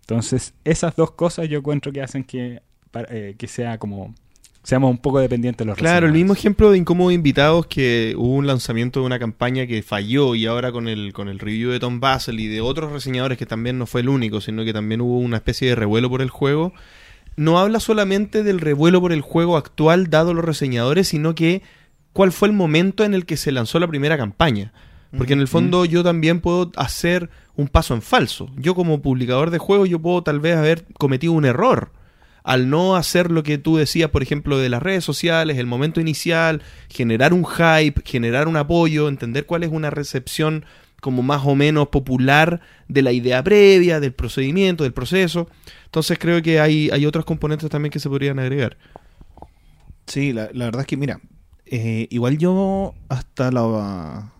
Entonces 0.00 0.54
esas 0.64 0.96
dos 0.96 1.12
cosas 1.12 1.48
yo 1.48 1.58
encuentro 1.58 1.92
que 1.92 2.02
hacen 2.02 2.24
que, 2.24 2.62
eh, 3.08 3.34
que 3.38 3.46
sea 3.48 3.78
como... 3.78 4.14
Seamos 4.62 4.92
un 4.92 4.98
poco 4.98 5.18
dependientes 5.18 5.58
de 5.58 5.64
los 5.64 5.76
Claro, 5.76 6.06
el 6.06 6.12
mismo 6.12 6.34
ejemplo 6.34 6.70
de 6.70 6.78
Incómodos 6.78 7.12
Invitados 7.12 7.66
que 7.66 8.14
hubo 8.16 8.34
un 8.34 8.46
lanzamiento 8.46 9.00
de 9.00 9.06
una 9.06 9.18
campaña 9.18 9.66
que 9.66 9.82
falló 9.82 10.36
y 10.36 10.46
ahora 10.46 10.70
con 10.70 10.86
el, 10.86 11.12
con 11.12 11.28
el 11.28 11.40
review 11.40 11.72
de 11.72 11.80
Tom 11.80 11.98
Basel 11.98 12.38
y 12.38 12.46
de 12.46 12.60
otros 12.60 12.92
reseñadores 12.92 13.38
que 13.38 13.46
también 13.46 13.76
no 13.78 13.86
fue 13.86 14.02
el 14.02 14.08
único, 14.08 14.40
sino 14.40 14.64
que 14.64 14.72
también 14.72 15.00
hubo 15.00 15.18
una 15.18 15.38
especie 15.38 15.68
de 15.68 15.74
revuelo 15.74 16.08
por 16.08 16.22
el 16.22 16.30
juego, 16.30 16.72
no 17.34 17.58
habla 17.58 17.80
solamente 17.80 18.44
del 18.44 18.60
revuelo 18.60 19.00
por 19.00 19.12
el 19.12 19.20
juego 19.20 19.56
actual 19.56 20.10
dado 20.10 20.32
los 20.32 20.44
reseñadores, 20.44 21.08
sino 21.08 21.34
que 21.34 21.62
cuál 22.12 22.30
fue 22.30 22.46
el 22.46 22.54
momento 22.54 23.02
en 23.02 23.14
el 23.14 23.26
que 23.26 23.36
se 23.36 23.50
lanzó 23.50 23.80
la 23.80 23.88
primera 23.88 24.16
campaña. 24.16 24.72
Porque 25.16 25.34
en 25.34 25.40
el 25.40 25.48
fondo 25.48 25.84
yo 25.84 26.02
también 26.02 26.40
puedo 26.40 26.72
hacer 26.76 27.28
un 27.54 27.68
paso 27.68 27.92
en 27.92 28.00
falso. 28.00 28.50
Yo 28.56 28.74
como 28.74 29.02
publicador 29.02 29.50
de 29.50 29.58
juegos 29.58 29.90
yo 29.90 29.98
puedo 29.98 30.22
tal 30.22 30.40
vez 30.40 30.56
haber 30.56 30.86
cometido 30.94 31.34
un 31.34 31.44
error 31.44 31.90
al 32.44 32.70
no 32.70 32.96
hacer 32.96 33.30
lo 33.30 33.42
que 33.42 33.58
tú 33.58 33.76
decías, 33.76 34.10
por 34.10 34.22
ejemplo, 34.22 34.58
de 34.58 34.68
las 34.68 34.82
redes 34.82 35.04
sociales, 35.04 35.58
el 35.58 35.66
momento 35.66 36.00
inicial, 36.00 36.62
generar 36.88 37.32
un 37.32 37.44
hype, 37.44 38.02
generar 38.04 38.48
un 38.48 38.56
apoyo, 38.56 39.08
entender 39.08 39.46
cuál 39.46 39.62
es 39.62 39.70
una 39.70 39.90
recepción 39.90 40.64
como 41.00 41.22
más 41.22 41.42
o 41.44 41.54
menos 41.54 41.88
popular 41.88 42.60
de 42.88 43.02
la 43.02 43.12
idea 43.12 43.42
previa, 43.42 43.98
del 43.98 44.12
procedimiento, 44.12 44.84
del 44.84 44.92
proceso. 44.92 45.48
Entonces 45.86 46.18
creo 46.18 46.40
que 46.42 46.60
hay, 46.60 46.90
hay 46.90 47.06
otros 47.06 47.24
componentes 47.24 47.68
también 47.70 47.90
que 47.90 47.98
se 47.98 48.08
podrían 48.08 48.38
agregar. 48.38 48.76
Sí, 50.06 50.32
la, 50.32 50.48
la 50.52 50.66
verdad 50.66 50.82
es 50.82 50.86
que, 50.86 50.96
mira, 50.96 51.20
eh, 51.66 52.06
igual 52.10 52.38
yo 52.38 52.94
hasta 53.08 53.50
la... 53.50 54.32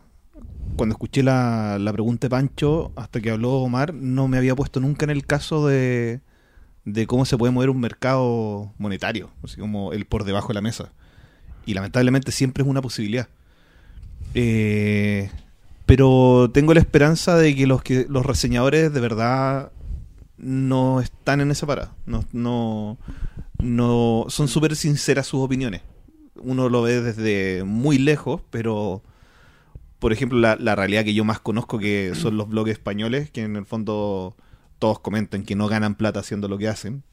Cuando 0.76 0.94
escuché 0.94 1.22
la, 1.22 1.78
la 1.78 1.92
pregunta 1.92 2.26
de 2.26 2.30
Pancho, 2.30 2.92
hasta 2.96 3.20
que 3.20 3.30
habló 3.30 3.54
Omar, 3.54 3.92
no 3.92 4.26
me 4.26 4.38
había 4.38 4.54
puesto 4.54 4.80
nunca 4.80 5.04
en 5.04 5.10
el 5.10 5.26
caso 5.26 5.66
de, 5.66 6.20
de 6.84 7.06
cómo 7.06 7.24
se 7.24 7.38
puede 7.38 7.52
mover 7.52 7.70
un 7.70 7.80
mercado 7.80 8.72
monetario, 8.78 9.30
así 9.42 9.60
como 9.60 9.92
el 9.92 10.04
por 10.06 10.24
debajo 10.24 10.48
de 10.48 10.54
la 10.54 10.60
mesa. 10.60 10.92
Y 11.64 11.74
lamentablemente 11.74 12.32
siempre 12.32 12.62
es 12.62 12.68
una 12.68 12.82
posibilidad. 12.82 13.28
Eh, 14.34 15.30
pero 15.86 16.50
tengo 16.52 16.74
la 16.74 16.80
esperanza 16.80 17.36
de 17.36 17.54
que 17.54 17.66
los 17.66 17.82
que 17.82 18.06
los 18.08 18.24
reseñadores 18.24 18.92
de 18.92 19.00
verdad 19.00 19.72
no 20.38 21.00
están 21.00 21.40
en 21.40 21.50
esa 21.50 21.66
parada. 21.66 21.94
No, 22.06 22.24
no, 22.32 22.98
no 23.58 24.26
son 24.28 24.48
súper 24.48 24.74
sinceras 24.76 25.26
sus 25.26 25.40
opiniones. 25.40 25.82
Uno 26.36 26.68
lo 26.68 26.82
ve 26.82 27.00
desde 27.00 27.62
muy 27.64 27.98
lejos, 27.98 28.40
pero 28.50 29.02
por 30.00 30.12
ejemplo 30.12 30.38
la, 30.38 30.56
la 30.56 30.74
realidad 30.74 31.04
que 31.04 31.14
yo 31.14 31.24
más 31.24 31.38
conozco 31.38 31.78
que 31.78 32.12
son 32.16 32.36
los 32.36 32.48
blogs 32.48 32.72
españoles, 32.72 33.30
que 33.30 33.42
en 33.42 33.56
el 33.56 33.66
fondo 33.66 34.34
todos 34.82 34.98
comentan 34.98 35.44
que 35.44 35.54
no 35.54 35.68
ganan 35.68 35.94
plata 35.94 36.20
haciendo 36.20 36.48
lo 36.48 36.58
que 36.58 36.68
hacen. 36.68 37.04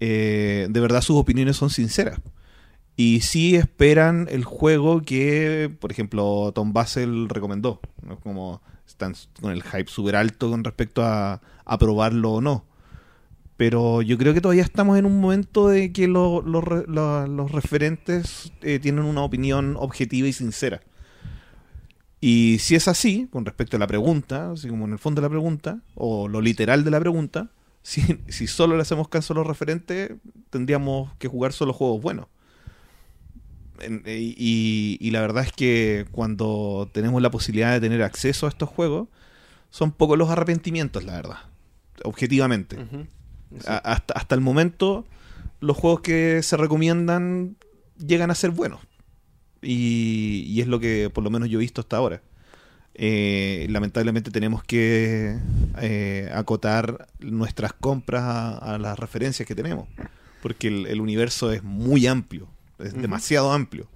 eh, 0.00 0.66
de 0.70 0.80
verdad 0.80 1.02
sus 1.02 1.16
opiniones 1.16 1.56
son 1.56 1.70
sinceras. 1.70 2.20
Y 2.96 3.20
sí 3.22 3.56
esperan 3.56 4.28
el 4.30 4.44
juego 4.44 5.02
que, 5.02 5.70
por 5.80 5.90
ejemplo, 5.90 6.52
Tom 6.54 6.72
Basel 6.72 7.28
recomendó. 7.28 7.80
¿no? 8.06 8.18
Como 8.20 8.62
están 8.86 9.14
con 9.40 9.50
el 9.52 9.62
hype 9.64 9.90
súper 9.90 10.14
alto 10.16 10.50
con 10.50 10.62
respecto 10.62 11.02
a, 11.02 11.40
a 11.64 11.78
probarlo 11.78 12.34
o 12.34 12.40
no. 12.40 12.64
Pero 13.56 14.02
yo 14.02 14.18
creo 14.18 14.34
que 14.34 14.40
todavía 14.40 14.62
estamos 14.64 14.98
en 14.98 15.06
un 15.06 15.20
momento 15.20 15.68
de 15.68 15.92
que 15.92 16.08
lo- 16.08 16.42
lo 16.42 16.60
los 17.26 17.52
referentes 17.52 18.52
eh, 18.62 18.78
tienen 18.80 19.04
una 19.04 19.22
opinión 19.22 19.76
objetiva 19.78 20.26
y 20.28 20.32
sincera. 20.32 20.80
Y 22.26 22.58
si 22.58 22.74
es 22.74 22.88
así, 22.88 23.28
con 23.30 23.44
respecto 23.44 23.76
a 23.76 23.80
la 23.80 23.86
pregunta, 23.86 24.52
así 24.52 24.68
como 24.68 24.86
en 24.86 24.92
el 24.92 24.98
fondo 24.98 25.20
de 25.20 25.26
la 25.26 25.30
pregunta, 25.30 25.80
o 25.94 26.26
lo 26.28 26.40
literal 26.40 26.82
de 26.84 26.90
la 26.90 26.98
pregunta, 27.00 27.50
si, 27.82 28.00
si 28.28 28.46
solo 28.46 28.76
le 28.76 28.82
hacemos 28.82 29.08
caso 29.08 29.34
a 29.34 29.36
los 29.36 29.46
referentes, 29.46 30.12
tendríamos 30.50 31.12
que 31.18 31.28
jugar 31.28 31.52
solo 31.52 31.72
juegos 31.74 32.00
buenos. 32.00 32.26
En- 33.80 34.02
eh, 34.06 34.18
y, 34.36 34.96
y 35.00 35.10
la 35.10 35.20
verdad 35.20 35.44
es 35.44 35.52
que 35.52 36.06
cuando 36.12 36.88
tenemos 36.92 37.20
la 37.20 37.30
posibilidad 37.30 37.72
de 37.72 37.80
tener 37.80 38.02
acceso 38.02 38.46
a 38.46 38.48
estos 38.48 38.68
juegos, 38.68 39.08
son 39.70 39.92
pocos 39.92 40.16
los 40.16 40.30
arrepentimientos, 40.30 41.04
la 41.04 41.14
verdad. 41.16 41.38
Objetivamente. 42.04 42.76
A- 43.66 43.76
hasta, 43.78 44.14
hasta 44.14 44.34
el 44.34 44.40
momento, 44.40 45.04
los 45.60 45.76
juegos 45.76 46.00
que 46.00 46.42
se 46.42 46.56
recomiendan 46.56 47.56
llegan 47.98 48.30
a 48.30 48.34
ser 48.34 48.50
buenos. 48.50 48.80
Y, 49.64 50.44
y 50.46 50.60
es 50.60 50.66
lo 50.68 50.78
que 50.78 51.10
por 51.12 51.24
lo 51.24 51.30
menos 51.30 51.48
yo 51.48 51.58
he 51.58 51.60
visto 51.60 51.80
hasta 51.80 51.96
ahora. 51.96 52.22
Eh, 52.94 53.66
lamentablemente 53.70 54.30
tenemos 54.30 54.62
que 54.62 55.36
eh, 55.80 56.30
acotar 56.32 57.08
nuestras 57.18 57.72
compras 57.72 58.22
a, 58.22 58.74
a 58.74 58.78
las 58.78 58.98
referencias 58.98 59.48
que 59.48 59.54
tenemos. 59.54 59.88
Porque 60.42 60.68
el, 60.68 60.86
el 60.86 61.00
universo 61.00 61.50
es 61.50 61.62
muy 61.62 62.06
amplio. 62.06 62.46
Es 62.78 62.94
demasiado 62.94 63.52
amplio. 63.52 63.88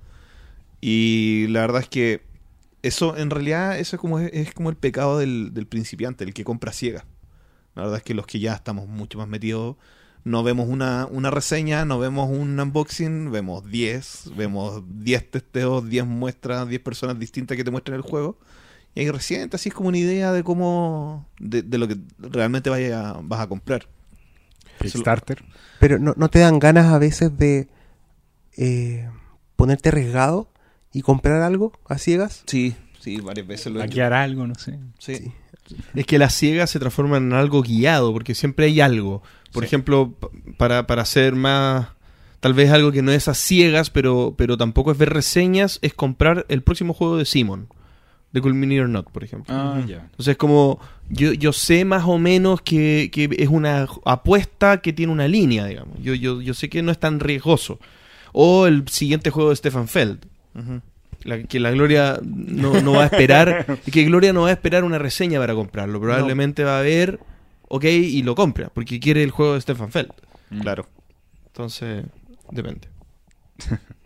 Y 0.81 1.47
la 1.49 1.61
verdad 1.61 1.82
es 1.82 1.89
que 1.89 2.23
eso, 2.82 3.16
en 3.16 3.31
realidad, 3.31 3.78
eso 3.78 3.97
es 3.97 4.01
como, 4.01 4.20
es 4.20 4.55
como 4.55 4.70
el 4.70 4.77
pecado 4.77 5.19
del, 5.19 5.53
del 5.53 5.66
principiante, 5.66 6.24
el 6.24 6.32
que 6.32 6.45
compra 6.45 6.73
ciega. 6.73 7.05
La 7.74 7.82
verdad 7.82 7.99
es 7.99 8.03
que 8.03 8.15
los 8.15 8.27
que 8.27 8.40
ya 8.40 8.55
estamos 8.55 8.89
mucho 8.89 9.19
más 9.19 9.28
metidos, 9.28 9.77
no 10.28 10.42
vemos 10.42 10.68
una, 10.68 11.06
una 11.10 11.30
reseña, 11.30 11.84
no 11.84 11.98
vemos 11.98 12.30
un 12.30 12.59
unboxing, 12.59 13.30
vemos 13.30 13.68
10, 13.68 14.32
vemos 14.36 14.82
10 14.86 15.30
testeos, 15.30 15.88
10 15.88 16.06
muestras, 16.06 16.68
10 16.68 16.80
personas 16.82 17.18
distintas 17.18 17.56
que 17.56 17.64
te 17.64 17.70
muestran 17.70 17.96
el 17.96 18.02
juego. 18.02 18.38
Y 18.94 19.00
ahí 19.00 19.10
recién 19.10 19.48
así 19.52 19.68
es 19.68 19.74
como 19.74 19.88
una 19.88 19.98
idea 19.98 20.32
de 20.32 20.42
cómo, 20.44 21.26
de, 21.38 21.62
de 21.62 21.78
lo 21.78 21.88
que 21.88 21.96
realmente 22.18 22.70
vaya, 22.70 23.16
vas 23.22 23.40
a 23.40 23.48
comprar. 23.48 23.86
Kickstarter. 24.80 25.44
Pero 25.80 25.98
no, 25.98 26.14
no 26.16 26.28
te 26.28 26.38
dan 26.40 26.59
ganas 26.59 26.86
a 26.92 26.98
veces 26.98 27.36
de 27.36 27.68
eh, 28.56 29.09
ponerte 29.56 29.88
arriesgado 29.88 30.50
y 30.92 31.02
comprar 31.02 31.42
algo 31.42 31.72
a 31.86 31.98
ciegas. 31.98 32.42
Sí, 32.46 32.76
sí, 33.00 33.20
varias 33.20 33.46
veces 33.46 33.72
lo 33.72 33.80
he 33.80 33.86
hecho. 33.86 34.05
Algo, 34.05 34.46
no 34.46 34.55
sé. 34.55 34.78
Sí. 34.98 35.32
Es 35.94 36.06
que 36.06 36.18
las 36.18 36.34
ciegas 36.34 36.70
se 36.70 36.78
transforman 36.78 37.26
en 37.26 37.32
algo 37.34 37.62
guiado, 37.62 38.12
porque 38.12 38.34
siempre 38.34 38.66
hay 38.66 38.80
algo. 38.80 39.22
Por 39.52 39.62
Sí. 39.64 39.66
ejemplo, 39.66 40.14
para, 40.56 40.86
para 40.86 41.02
hacer 41.02 41.34
más... 41.34 41.88
Tal 42.40 42.54
vez 42.54 42.70
algo 42.70 42.92
que 42.92 43.02
no 43.02 43.10
es 43.10 43.26
a 43.26 43.34
ciegas, 43.34 43.90
pero, 43.90 44.34
pero 44.38 44.56
tampoco 44.56 44.92
es 44.92 44.98
ver 44.98 45.10
reseñas, 45.12 45.80
es 45.82 45.92
comprar 45.92 46.46
el 46.48 46.62
próximo 46.62 46.94
juego 46.94 47.16
de 47.16 47.24
Simon. 47.24 47.66
De 48.30 48.40
Culminator 48.40 48.84
or 48.84 48.88
Not, 48.90 49.10
por 49.10 49.24
ejemplo. 49.24 49.52
Ah, 49.56 49.82
ya. 49.88 50.02
Entonces 50.02 50.28
es 50.28 50.36
como, 50.36 50.78
yo, 51.08 51.32
yo 51.32 51.52
sé 51.52 51.84
más 51.84 52.04
o 52.06 52.18
menos 52.18 52.60
que, 52.60 53.08
que 53.12 53.28
es 53.38 53.48
una 53.48 53.88
apuesta 54.04 54.82
que 54.82 54.92
tiene 54.92 55.10
una 55.12 55.26
línea, 55.26 55.64
digamos. 55.66 55.96
Yo, 56.00 56.14
yo, 56.14 56.40
yo 56.40 56.54
sé 56.54 56.68
que 56.68 56.82
no 56.82 56.92
es 56.92 56.98
tan 57.00 57.18
riesgoso. 57.20 57.80
O 58.32 58.66
el 58.66 58.86
siguiente 58.88 59.30
juego 59.30 59.50
de 59.50 59.56
Stefan 59.56 59.88
Feld. 59.88 60.18
La- 61.24 61.42
que 61.42 61.58
la 61.58 61.70
Gloria 61.72 62.20
no, 62.22 62.80
no 62.82 62.92
va 62.92 63.02
a 63.04 63.06
esperar, 63.06 63.78
que 63.92 64.04
Gloria 64.04 64.32
no 64.32 64.42
va 64.42 64.48
a 64.50 64.52
esperar 64.52 64.84
una 64.84 64.98
reseña 64.98 65.40
para 65.40 65.54
comprarlo. 65.54 66.00
Probablemente 66.00 66.62
va 66.62 66.78
a 66.78 66.82
ver, 66.82 67.18
ok, 67.69 67.85
y 67.85 68.23
lo 68.23 68.35
compra, 68.35 68.70
porque 68.70 69.01
quiere 69.01 69.23
el 69.23 69.31
juego 69.31 69.55
de 69.55 69.61
Stefan 69.61 69.90
Feld. 69.90 70.12
Mm. 70.51 70.61
Claro. 70.61 70.86
Entonces, 71.47 72.05
depende. 72.51 72.89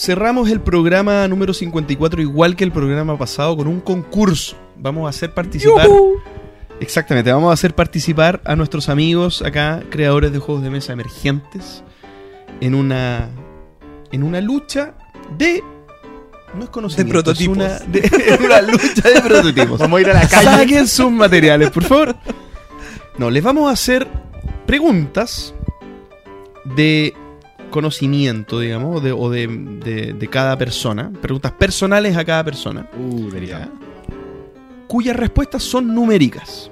cerramos 0.00 0.48
el 0.48 0.62
programa 0.62 1.28
número 1.28 1.52
54 1.52 2.22
igual 2.22 2.56
que 2.56 2.64
el 2.64 2.72
programa 2.72 3.18
pasado 3.18 3.54
con 3.56 3.66
un 3.66 3.80
concurso. 3.80 4.56
Vamos 4.78 5.04
a 5.04 5.10
hacer 5.10 5.34
participar. 5.34 5.86
Exactamente, 6.80 7.30
vamos 7.30 7.50
a 7.50 7.52
hacer 7.52 7.74
participar 7.74 8.40
a 8.46 8.56
nuestros 8.56 8.88
amigos 8.88 9.42
acá, 9.42 9.82
creadores 9.90 10.32
de 10.32 10.38
juegos 10.38 10.64
de 10.64 10.70
mesa 10.70 10.94
emergentes, 10.94 11.84
en 12.62 12.74
una 12.74 13.28
en 14.10 14.22
una 14.22 14.40
lucha 14.40 14.94
de 15.36 15.62
no 16.54 16.64
es 16.64 16.70
conocimiento, 16.70 17.18
De 17.18 17.22
prototipos. 17.22 17.56
es 17.58 17.62
una, 17.64 17.78
de- 17.86 18.38
una 18.44 18.62
lucha 18.62 19.08
de 19.08 19.20
prototipos. 19.20 19.78
Vamos 19.78 19.98
a 19.98 20.00
ir 20.00 20.10
a 20.10 20.14
la 20.14 20.28
calle. 20.28 20.44
Saquen 20.44 20.88
sus 20.88 21.10
materiales, 21.10 21.70
por 21.70 21.84
favor. 21.84 22.16
No, 23.18 23.30
les 23.30 23.42
vamos 23.42 23.68
a 23.68 23.72
hacer 23.72 24.06
preguntas 24.66 25.54
de 26.64 27.14
conocimiento, 27.70 28.58
digamos, 28.60 29.02
de- 29.02 29.12
o 29.12 29.30
de, 29.30 29.46
de- 29.46 30.12
de 30.12 30.28
cada 30.28 30.56
persona. 30.58 31.12
Preguntas 31.20 31.52
personales 31.52 32.16
a 32.16 32.24
cada 32.24 32.42
persona, 32.44 32.88
Uh, 32.98 33.30
delicado. 33.30 33.68
cuyas 34.88 35.14
respuestas 35.16 35.62
son 35.62 35.94
numéricas. 35.94 36.70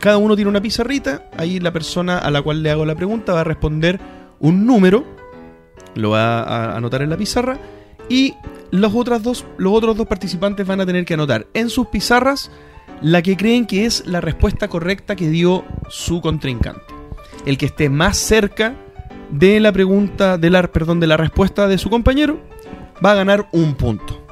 Cada 0.00 0.18
uno 0.18 0.36
tiene 0.36 0.50
una 0.50 0.60
pizarrita, 0.60 1.28
ahí 1.36 1.58
la 1.58 1.72
persona 1.72 2.18
a 2.18 2.30
la 2.30 2.40
cual 2.42 2.62
le 2.62 2.70
hago 2.70 2.84
la 2.84 2.94
pregunta 2.94 3.32
va 3.32 3.40
a 3.40 3.44
responder 3.44 3.98
un 4.38 4.64
número, 4.64 5.04
lo 5.96 6.10
va 6.10 6.42
a 6.42 6.76
anotar 6.76 7.02
en 7.02 7.10
la 7.10 7.16
pizarra, 7.16 7.58
y 8.08 8.34
los, 8.70 8.94
otras 8.94 9.22
dos, 9.22 9.44
los 9.56 9.72
otros 9.72 9.96
dos 9.96 10.06
participantes 10.06 10.66
van 10.66 10.80
a 10.80 10.86
tener 10.86 11.04
que 11.04 11.14
anotar 11.14 11.46
en 11.54 11.70
sus 11.70 11.86
pizarras 11.88 12.50
la 13.00 13.22
que 13.22 13.36
creen 13.36 13.66
que 13.66 13.86
es 13.86 14.06
la 14.06 14.20
respuesta 14.20 14.68
correcta 14.68 15.16
que 15.16 15.28
dio 15.28 15.64
su 15.88 16.20
contrincante. 16.20 16.82
El 17.46 17.56
que 17.56 17.66
esté 17.66 17.88
más 17.88 18.16
cerca 18.16 18.74
de 19.30 19.60
la 19.60 19.72
pregunta, 19.72 20.38
de 20.38 20.50
la, 20.50 20.62
perdón, 20.66 21.00
de 21.00 21.06
la 21.06 21.16
respuesta 21.16 21.68
de 21.68 21.78
su 21.78 21.90
compañero, 21.90 22.40
va 23.04 23.12
a 23.12 23.16
ganar 23.16 23.48
un 23.52 23.74
punto. 23.74 24.24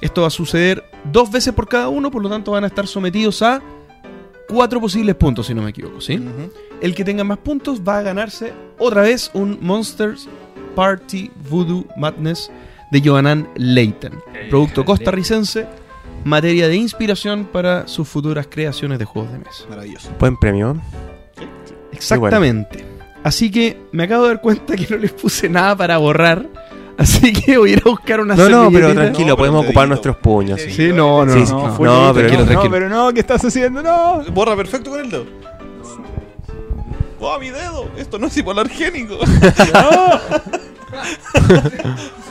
Esto 0.00 0.22
va 0.22 0.28
a 0.28 0.30
suceder 0.30 0.84
dos 1.10 1.30
veces 1.30 1.52
por 1.52 1.66
cada 1.68 1.88
uno, 1.88 2.10
por 2.10 2.22
lo 2.22 2.28
tanto 2.28 2.52
van 2.52 2.64
a 2.64 2.68
estar 2.68 2.86
sometidos 2.86 3.42
a 3.42 3.62
cuatro 4.48 4.80
posibles 4.80 5.14
puntos, 5.14 5.46
si 5.46 5.54
no 5.54 5.62
me 5.62 5.70
equivoco, 5.70 6.00
¿sí? 6.00 6.22
El 6.80 6.94
que 6.94 7.04
tenga 7.04 7.24
más 7.24 7.38
puntos 7.38 7.80
va 7.80 7.98
a 7.98 8.02
ganarse 8.02 8.52
otra 8.78 9.02
vez 9.02 9.30
un 9.32 9.58
Monsters 9.60 10.28
Party 10.74 11.30
Voodoo 11.48 11.86
Madness 11.96 12.50
de 12.94 13.00
Johanan 13.08 13.48
Leighton, 13.56 14.22
producto 14.48 14.84
costarricense, 14.84 15.66
materia 16.22 16.68
de 16.68 16.76
inspiración 16.76 17.44
para 17.44 17.88
sus 17.88 18.08
futuras 18.08 18.46
creaciones 18.48 19.00
de 19.00 19.04
juegos 19.04 19.32
de 19.32 19.38
mesa. 19.38 19.64
Maravilloso. 19.68 20.10
Buen 20.20 20.36
premio. 20.36 20.76
Exactamente. 21.90 22.84
Así 23.24 23.50
que 23.50 23.80
me 23.90 24.04
acabo 24.04 24.22
de 24.22 24.28
dar 24.28 24.40
cuenta 24.40 24.76
que 24.76 24.86
no 24.88 24.96
les 24.96 25.10
puse 25.10 25.48
nada 25.48 25.74
para 25.76 25.98
borrar, 25.98 26.46
así 26.96 27.32
que 27.32 27.58
voy 27.58 27.70
a 27.70 27.72
ir 27.72 27.82
a 27.84 27.88
buscar 27.88 28.20
una 28.20 28.36
No, 28.36 28.48
no, 28.48 28.70
pero 28.70 28.94
tranquilo, 28.94 29.30
No, 29.30 29.36
podemos 29.38 29.62
pero 29.62 29.70
ocupar 29.70 29.88
nuestros 29.88 30.16
puños. 30.18 30.60
sí. 30.60 30.70
Sí, 30.70 30.92
no, 30.92 31.24
no, 31.26 31.32
Sí, 31.32 31.40
no, 31.50 31.76
no, 31.78 31.84
No, 31.84 32.14
pero 32.14 32.28
tranquilo, 32.28 32.40
no, 32.40 32.46
tranquilo. 32.46 32.62
No, 32.64 32.70
pero 32.70 32.88
no, 32.88 33.12
¿qué 33.12 33.18
estás 33.20 33.44
haciendo? 33.44 33.82
No. 33.82 34.22
Borra 34.30 34.54
perfecto 34.54 34.90
con 34.90 35.00
el 35.00 35.10
dedo. 35.10 35.26
¡Oh, 37.18 37.38
mi 37.40 37.50
dedo! 37.50 37.88
Esto 37.96 38.20
no 38.20 38.28
es 38.28 38.36
hipoalergénico. 38.36 39.18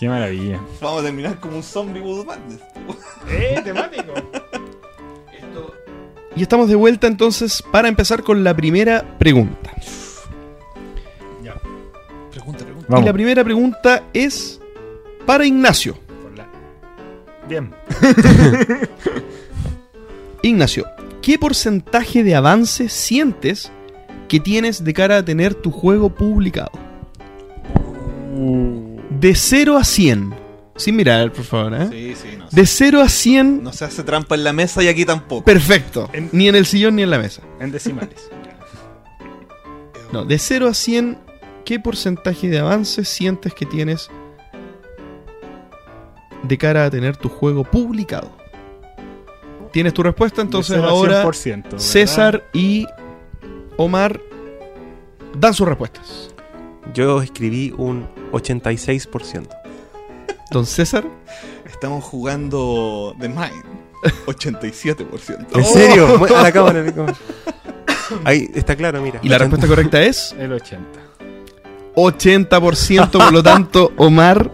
Qué 0.00 0.08
maravilla. 0.08 0.58
Vamos 0.80 1.02
a 1.02 1.04
terminar 1.04 1.38
como 1.40 1.56
un 1.56 1.62
zombie 1.62 2.00
Voodoo 2.00 2.24
Madness. 2.24 2.62
Eh, 3.28 3.60
temático. 3.62 4.14
Y 6.34 6.40
estamos 6.40 6.70
de 6.70 6.74
vuelta 6.74 7.06
entonces 7.06 7.62
para 7.70 7.86
empezar 7.86 8.22
con 8.22 8.42
la 8.42 8.56
primera 8.56 9.18
pregunta. 9.18 9.70
Pregunta, 12.30 12.64
pregunta. 12.64 12.86
Vamos. 12.88 13.04
Y 13.04 13.06
la 13.06 13.12
primera 13.12 13.44
pregunta 13.44 14.02
es 14.14 14.58
para 15.26 15.44
Ignacio. 15.44 15.98
Bien. 17.46 17.74
Ignacio, 20.42 20.86
¿qué 21.20 21.38
porcentaje 21.38 22.24
de 22.24 22.34
avance 22.34 22.88
sientes 22.88 23.70
que 24.28 24.40
tienes 24.40 24.82
de 24.82 24.94
cara 24.94 25.18
a 25.18 25.24
tener 25.24 25.54
tu 25.54 25.70
juego 25.70 26.08
publicado? 26.08 26.72
De 29.20 29.34
0 29.34 29.76
a 29.76 29.84
100. 29.84 30.34
Sin 30.76 30.96
mirar, 30.96 31.30
por 31.32 31.44
favor, 31.44 31.74
¿eh? 31.74 31.88
Sí, 31.90 32.14
sí, 32.30 32.36
no. 32.38 32.46
De 32.50 32.64
0 32.64 33.00
a 33.02 33.08
100. 33.08 33.62
No 33.62 33.72
se 33.72 33.84
hace 33.84 34.02
trampa 34.02 34.34
en 34.34 34.44
la 34.44 34.52
mesa 34.54 34.82
y 34.82 34.88
aquí 34.88 35.04
tampoco. 35.04 35.44
Perfecto. 35.44 36.08
En- 36.12 36.30
Ni 36.32 36.48
en 36.48 36.54
el 36.56 36.64
sillón 36.64 36.96
ni 36.96 37.02
en 37.02 37.10
la 37.10 37.18
mesa. 37.18 37.42
En 37.60 37.70
decimales. 37.70 38.30
No, 40.12 40.24
de 40.24 40.38
0 40.40 40.66
a 40.66 40.74
100, 40.74 41.18
¿qué 41.64 41.78
porcentaje 41.78 42.48
de 42.48 42.58
avance 42.58 43.04
sientes 43.04 43.54
que 43.54 43.64
tienes 43.64 44.10
de 46.42 46.58
cara 46.58 46.86
a 46.86 46.90
tener 46.90 47.16
tu 47.16 47.28
juego 47.28 47.62
publicado? 47.62 48.28
¿Tienes 49.72 49.94
tu 49.94 50.02
respuesta? 50.02 50.42
Entonces 50.42 50.76
ahora 50.78 51.22
100%, 51.24 51.62
¿verdad? 51.62 51.78
César 51.78 52.44
y 52.52 52.88
Omar 53.76 54.20
dan 55.38 55.54
sus 55.54 55.68
respuestas. 55.68 56.34
Yo 56.92 57.22
escribí 57.22 57.72
un 57.78 58.08
86%. 58.32 59.48
Don 60.50 60.66
César. 60.66 61.04
Estamos 61.64 62.04
jugando 62.04 63.14
The 63.20 63.28
Mind. 63.28 63.64
87%. 64.26 65.46
¿En 65.54 65.64
serio? 65.64 66.06
A 66.36 66.42
la 66.42 66.52
cámara, 66.52 66.80
a 66.80 66.82
la 66.84 66.92
cámara. 66.94 67.14
Ahí 68.24 68.50
está 68.54 68.74
claro, 68.74 69.00
mira. 69.02 69.20
Y 69.22 69.28
la 69.28 69.38
respuesta 69.38 69.66
correcta 69.68 70.02
es 70.02 70.34
El 70.38 70.52
80. 70.52 70.84
80%, 71.94 73.10
por 73.10 73.32
lo 73.32 73.42
tanto, 73.42 73.92
Omar 73.96 74.50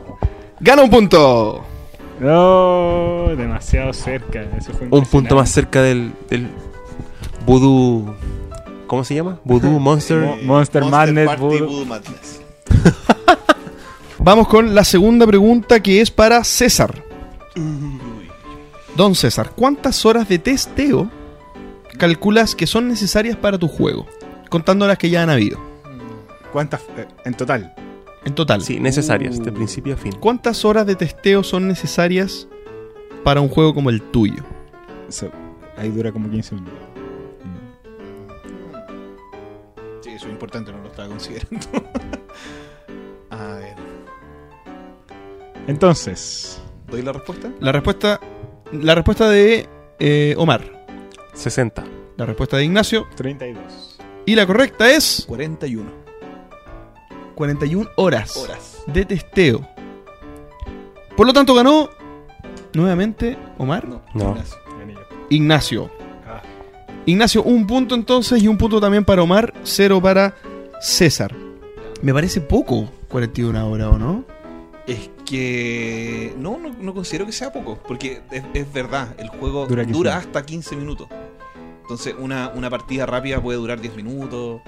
gana 0.61 0.83
un 0.83 0.91
punto. 0.91 1.65
No, 2.21 3.29
demasiado 3.37 3.93
cerca. 3.93 4.43
Eso 4.59 4.73
fue 4.73 4.89
Un 4.91 5.05
punto 5.05 5.37
más 5.37 5.51
cerca 5.51 5.83
del, 5.83 6.13
del 6.29 6.49
Voodoo. 7.47 8.15
¿Cómo 8.87 9.05
se 9.05 9.15
llama? 9.15 9.39
Voodoo 9.45 9.71
Monster. 9.81 10.19
Mo- 10.19 10.37
Monster 10.43 10.85
Madness, 10.85 11.27
Party 11.27 11.43
Voodoo. 11.43 11.67
Voodoo 11.67 11.85
Madness. 11.87 12.41
Vamos 14.27 14.49
con 14.49 14.75
la 14.75 14.83
segunda 14.83 15.25
pregunta 15.25 15.79
que 15.79 16.01
es 16.01 16.11
para 16.11 16.43
César. 16.43 17.05
Don 18.97 19.15
César, 19.15 19.53
¿cuántas 19.55 20.05
horas 20.05 20.29
de 20.29 20.41
testeo 20.41 21.09
calculas 21.97 22.57
que 22.57 22.67
son 22.67 22.89
necesarias 22.89 23.37
para 23.37 23.57
tu 23.57 23.69
juego? 23.69 24.05
Contando 24.51 24.85
las 24.89 24.99
que 24.99 25.11
ya 25.11 25.23
han 25.23 25.31
habido. 25.31 25.61
¿Cuántas 26.53 26.81
eh, 26.97 27.07
en 27.25 27.35
total? 27.35 27.73
En 28.25 28.35
total. 28.35 28.63
Sí, 28.63 28.81
necesarias, 28.81 29.39
de 29.41 29.53
Uh. 29.53 29.55
principio 29.55 29.95
a 29.95 29.97
fin. 29.97 30.17
¿Cuántas 30.19 30.65
horas 30.65 30.87
de 30.87 30.97
testeo 30.97 31.45
son 31.45 31.69
necesarias 31.69 32.49
para 33.23 33.41
un 33.41 33.49
juego 33.49 33.75
como 33.75 33.91
el 33.91 34.03
tuyo? 34.03 34.43
Ahí 35.77 35.89
dura 35.91 36.11
como 36.11 36.29
15 36.29 36.57
minutos. 36.57 36.79
Sí, 40.01 40.11
eso 40.11 40.27
es 40.27 40.33
importante, 40.33 40.73
no 40.73 40.79
lo 40.79 40.89
estaba 40.89 41.07
considerando. 41.07 41.65
A 43.31 43.47
ver. 43.55 43.86
Entonces, 45.67 46.61
¿Doy 46.89 47.03
la 47.03 47.13
respuesta? 47.13 47.51
La 47.61 47.73
respuesta, 47.73 48.21
la 48.73 48.95
respuesta 48.95 49.29
de 49.29 49.69
eh, 49.99 50.35
Omar, 50.39 50.87
60. 51.35 51.85
la 52.17 52.27
respuesta 52.27 52.57
de 52.57 52.65
Ignacio 52.65 53.07
32. 53.17 53.99
y 54.27 54.35
la 54.37 54.47
correcta 54.47 54.91
es 54.91 55.25
41 55.29 55.91
41 57.35 57.91
horas, 57.97 58.37
horas. 58.37 58.83
de 58.87 59.05
testeo. 59.05 59.67
Por 61.17 61.27
lo 61.27 61.33
tanto 61.33 61.55
ganó 61.55 61.89
nuevamente 62.75 63.37
Omar 63.59 63.89
No, 63.89 64.03
No. 64.15 64.31
Ignacio. 64.31 64.57
Ignacio. 65.29 65.91
Ah. 66.27 66.43
Ignacio, 67.05 67.43
un 67.43 67.67
punto 67.67 67.95
entonces 67.95 68.43
y 68.43 68.49
un 68.49 68.57
punto 68.57 68.81
también 68.81 69.05
para 69.05 69.23
Omar, 69.23 69.53
cero 69.65 70.01
para 70.01 70.35
César. 70.81 71.35
Me 72.03 72.13
parece 72.15 72.41
poco 72.41 72.89
41 73.09 73.69
horas, 73.71 73.89
¿o 73.89 73.99
no? 73.99 74.25
Es 74.87 75.11
que 75.27 76.35
no, 76.39 76.59
no, 76.59 76.71
no 76.81 76.95
considero 76.95 77.27
que 77.27 77.33
sea 77.33 77.53
poco, 77.53 77.79
porque 77.87 78.23
es, 78.31 78.43
es 78.55 78.73
verdad, 78.73 79.09
el 79.19 79.29
juego 79.29 79.67
Dura 79.67 79.85
dura, 79.85 80.13
15 80.13 80.27
hasta 80.29 80.47
15 80.47 80.77
minutos. 80.77 81.09
Entonces 81.83 82.15
una, 82.19 82.49
una 82.55 82.71
partida 82.71 83.05
rápida 83.07 83.41
puede 83.43 83.59
durar 83.59 83.81
10 83.81 83.95
minutos. 83.97 84.61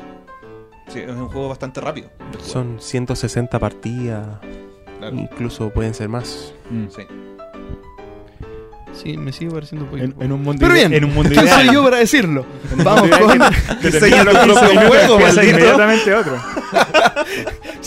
Sí, 0.88 1.00
es 1.00 1.10
un 1.10 1.28
juego 1.28 1.48
bastante 1.48 1.80
rápido. 1.80 2.10
Son 2.42 2.76
160 2.80 3.58
partidas. 3.58 4.26
Claro. 4.98 5.16
Incluso 5.16 5.70
pueden 5.70 5.94
ser 5.94 6.08
más. 6.08 6.52
Mm. 6.70 6.86
Sí. 6.88 7.02
Sí, 8.94 9.16
me 9.16 9.32
sigue 9.32 9.50
pareciendo 9.52 9.84
un 9.84 9.90
poquito 9.90 10.06
En, 10.06 10.12
poco. 10.12 10.24
en 10.24 10.32
un 10.32 10.42
mundo 10.42 10.58
Pero 10.60 10.74
bien, 10.74 10.92
en 10.92 11.04
un 11.04 11.14
mundo 11.14 11.30
¿quién 11.30 11.44
ideal. 11.44 11.66
soy 11.66 11.74
yo 11.74 11.84
para 11.84 11.98
decirlo? 11.98 12.46
Vamos 12.82 13.08
con... 13.16 13.38
que 13.80 13.90
termina 13.90 14.24
los 14.24 14.34
tu 14.34 14.40
15 14.46 14.60
propio 14.60 14.80
minutos, 14.80 14.88
juego, 14.88 15.42
inmediatamente 15.42 16.14
otro. 16.14 16.36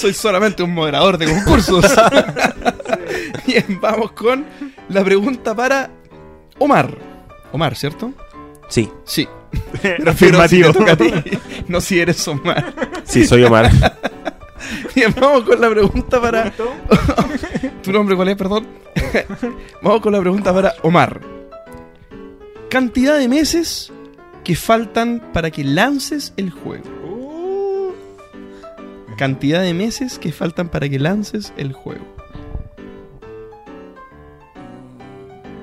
Soy 0.02 0.16
solamente 0.16 0.64
un 0.64 0.74
moderador 0.74 1.16
de 1.20 1.28
concursos. 1.28 1.86
Bien, 3.46 3.80
vamos 3.80 4.14
con 4.14 4.44
la 4.90 5.04
pregunta 5.04 5.54
para 5.54 5.92
Omar. 6.58 6.98
Omar, 7.52 7.76
¿cierto? 7.76 8.12
Sí, 8.68 8.90
Sí. 9.06 9.28
Afirmativo. 10.08 10.74
Si 10.74 11.14
no 11.68 11.80
si 11.80 12.00
eres 12.00 12.28
Omar. 12.28 12.74
sí, 13.04 13.28
soy 13.28 13.44
Omar. 13.44 13.70
Bien, 14.96 15.14
vamos 15.22 15.44
con 15.44 15.62
la 15.62 15.70
pregunta 15.70 16.20
para. 16.20 16.52
¿Tu 17.84 17.92
nombre 17.92 18.16
cuál 18.16 18.30
es, 18.30 18.38
perdón? 18.38 18.66
vamos 19.84 20.02
con 20.02 20.14
la 20.14 20.20
pregunta 20.20 20.52
para 20.52 20.74
Omar. 20.82 21.22
Cantidad 22.72 23.20
de 23.20 23.28
meses 23.28 23.92
que 24.44 24.56
faltan 24.56 25.30
para 25.32 25.52
que 25.52 25.64
lances 25.64 26.34
el 26.38 26.50
juego. 26.50 27.01
Cantidad 29.18 29.62
de 29.62 29.74
meses 29.74 30.18
que 30.20 30.32
faltan 30.32 30.70
para 30.70 30.88
que 30.90 30.98
lances 31.00 31.54
el 31.58 31.74
juego. 31.74 32.04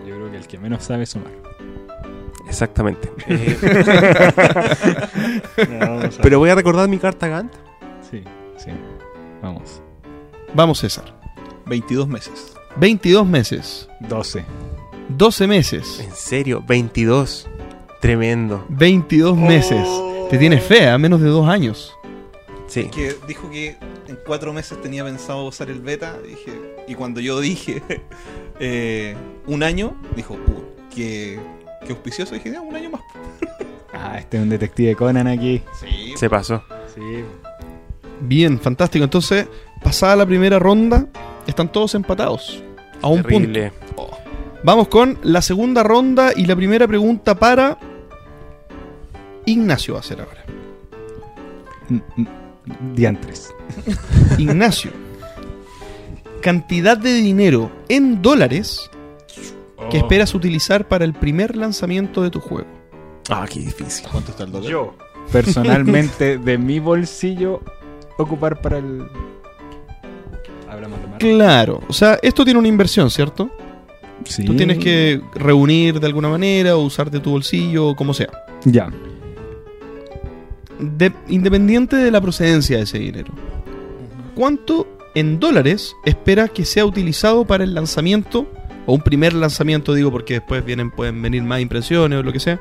Yo 0.06 0.14
creo 0.14 0.30
que 0.30 0.36
el 0.38 0.46
que 0.46 0.58
menos 0.58 0.84
sabe 0.84 1.04
es 1.04 1.14
Omar. 1.16 1.32
Exactamente. 2.48 3.10
Eh, 5.58 5.80
a- 5.82 6.08
pero 6.22 6.38
voy 6.38 6.50
a 6.50 6.54
recordar 6.54 6.88
mi 6.88 6.98
carta 6.98 7.26
Gantt. 7.28 7.52
Sí, 8.10 8.22
sí. 8.56 8.70
Vamos. 9.42 9.82
Vamos, 10.54 10.78
César. 10.78 11.04
22 11.66 12.06
meses. 12.08 12.54
22 12.76 13.26
meses. 13.26 13.88
12. 14.00 14.44
12 15.08 15.46
meses. 15.46 16.00
En 16.00 16.12
serio, 16.12 16.62
22. 16.66 17.48
Tremendo. 18.00 18.64
22 18.68 19.36
meses. 19.36 19.86
Te 20.30 20.38
tienes 20.38 20.62
fe, 20.62 20.88
a 20.88 20.96
menos 20.98 21.20
de 21.20 21.28
dos 21.28 21.48
años. 21.48 21.92
Sí. 22.68 22.84
Que 22.84 23.16
dijo 23.26 23.50
que 23.50 23.76
en 24.06 24.18
cuatro 24.26 24.52
meses 24.52 24.80
tenía 24.80 25.04
pensado 25.04 25.44
usar 25.46 25.70
el 25.70 25.80
beta. 25.80 26.16
Dije, 26.20 26.52
y 26.86 26.94
cuando 26.94 27.18
yo 27.20 27.40
dije 27.40 27.82
eh, 28.60 29.16
un 29.46 29.62
año, 29.62 29.96
dijo, 30.14 30.34
uh, 30.34 30.94
que, 30.94 31.40
que 31.84 31.92
auspicioso. 31.92 32.34
Dije, 32.34 32.52
"Ya, 32.52 32.60
un 32.60 32.76
año 32.76 32.90
más. 32.90 33.00
Ah, 34.00 34.18
este 34.18 34.36
es 34.36 34.42
un 34.42 34.50
detective 34.50 34.94
Conan 34.94 35.26
aquí. 35.26 35.62
Sí, 35.80 36.12
Se 36.16 36.28
pasó. 36.30 36.62
Sí. 36.94 37.24
Bien, 38.20 38.60
fantástico. 38.60 39.02
Entonces, 39.02 39.48
pasada 39.82 40.14
la 40.14 40.26
primera 40.26 40.58
ronda, 40.58 41.06
están 41.46 41.72
todos 41.72 41.94
empatados. 41.96 42.62
A 43.00 43.08
un 43.08 43.22
punto. 43.22 43.28
Terrible. 43.38 43.72
Vamos 44.62 44.88
con 44.88 45.18
la 45.22 45.40
segunda 45.40 45.82
ronda 45.82 46.32
y 46.36 46.44
la 46.46 46.54
primera 46.54 46.86
pregunta 46.86 47.34
para 47.34 47.78
Ignacio 49.46 49.94
va 49.94 50.00
a 50.00 50.02
ser 50.02 50.20
ahora. 50.20 50.44
Diantres. 52.94 53.54
Ignacio. 54.38 54.90
Cantidad 56.42 56.96
de 56.96 57.12
dinero 57.14 57.70
en 57.88 58.22
dólares 58.22 58.90
Oh. 59.80 59.88
que 59.90 59.98
esperas 59.98 60.34
utilizar 60.34 60.88
para 60.88 61.04
el 61.04 61.12
primer 61.14 61.56
lanzamiento 61.56 62.20
de 62.22 62.30
tu 62.30 62.40
juego. 62.40 62.66
Ah, 63.30 63.46
qué 63.48 63.60
difícil. 63.60 64.06
¿Cuánto 64.10 64.32
está 64.32 64.42
el 64.42 64.50
dólar? 64.50 64.68
Yo, 64.68 64.94
personalmente, 65.30 66.36
de 66.36 66.58
mi 66.58 66.80
bolsillo, 66.80 67.60
ocupar 68.18 68.60
para 68.60 68.78
el. 68.78 69.06
Hablamos 70.68 70.98
de. 71.00 71.18
Claro, 71.18 71.80
o 71.88 71.92
sea, 71.92 72.18
esto 72.22 72.44
tiene 72.44 72.58
una 72.58 72.66
inversión, 72.66 73.08
¿cierto? 73.08 73.50
Sí. 74.24 74.44
Tú 74.44 74.56
tienes 74.56 74.78
que 74.78 75.20
reunir 75.34 76.00
de 76.00 76.06
alguna 76.08 76.28
manera 76.28 76.76
o 76.76 76.80
usar 76.80 77.08
de 77.08 77.20
tu 77.20 77.30
bolsillo 77.30 77.88
o 77.90 77.94
como 77.96 78.12
sea. 78.12 78.30
Ya. 78.64 78.90
De- 80.78 81.12
independiente 81.28 81.96
de 81.96 82.10
la 82.10 82.20
procedencia 82.20 82.76
de 82.76 82.84
ese 82.84 82.98
dinero. 82.98 83.32
¿Cuánto 84.34 84.86
en 85.14 85.40
dólares 85.40 85.94
esperas 86.04 86.50
que 86.50 86.64
sea 86.64 86.84
utilizado 86.84 87.44
para 87.44 87.64
el 87.64 87.74
lanzamiento? 87.74 88.46
O 88.86 88.94
un 88.94 89.00
primer 89.02 89.32
lanzamiento, 89.34 89.92
digo, 89.94 90.10
porque 90.10 90.34
después 90.34 90.64
vienen, 90.64 90.90
pueden 90.90 91.20
venir 91.20 91.42
más 91.42 91.60
impresiones 91.60 92.18
o 92.20 92.22
lo 92.22 92.32
que 92.32 92.40
sea. 92.40 92.60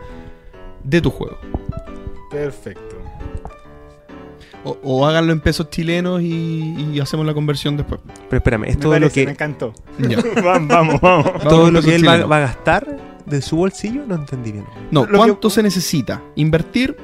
De 0.83 0.99
tu 1.01 1.09
juego. 1.09 1.37
Perfecto. 2.31 2.81
O, 4.63 4.77
o 4.83 5.05
háganlo 5.05 5.31
en 5.31 5.39
pesos 5.39 5.69
chilenos 5.69 6.21
y, 6.21 6.89
y 6.93 6.99
hacemos 6.99 7.25
la 7.25 7.33
conversión 7.33 7.77
después. 7.77 8.01
Pero 8.29 8.37
espérame, 8.37 8.63
es 8.65 8.75
Me 8.75 8.81
todo 8.81 8.93
lo 8.93 8.99
parece, 9.05 9.19
me 9.21 9.25
que, 9.27 9.31
encantó. 9.31 9.73
Vamos, 10.43 10.67
vamos, 10.69 11.01
vamos. 11.01 11.43
todo 11.43 11.71
lo 11.71 11.81
que 11.81 11.95
él 11.95 12.07
va, 12.07 12.13
a 12.15 12.39
gastar 12.39 12.97
de 13.25 13.41
su 13.41 13.55
bolsillo. 13.57 14.03
No 14.05 14.15
entendí 14.15 14.51
bien. 14.51 14.65
No, 14.91 15.05
que- 15.07 15.15
¿cuánto 15.15 15.49
se 15.49 15.63
necesita 15.63 16.21
invertir 16.35 16.97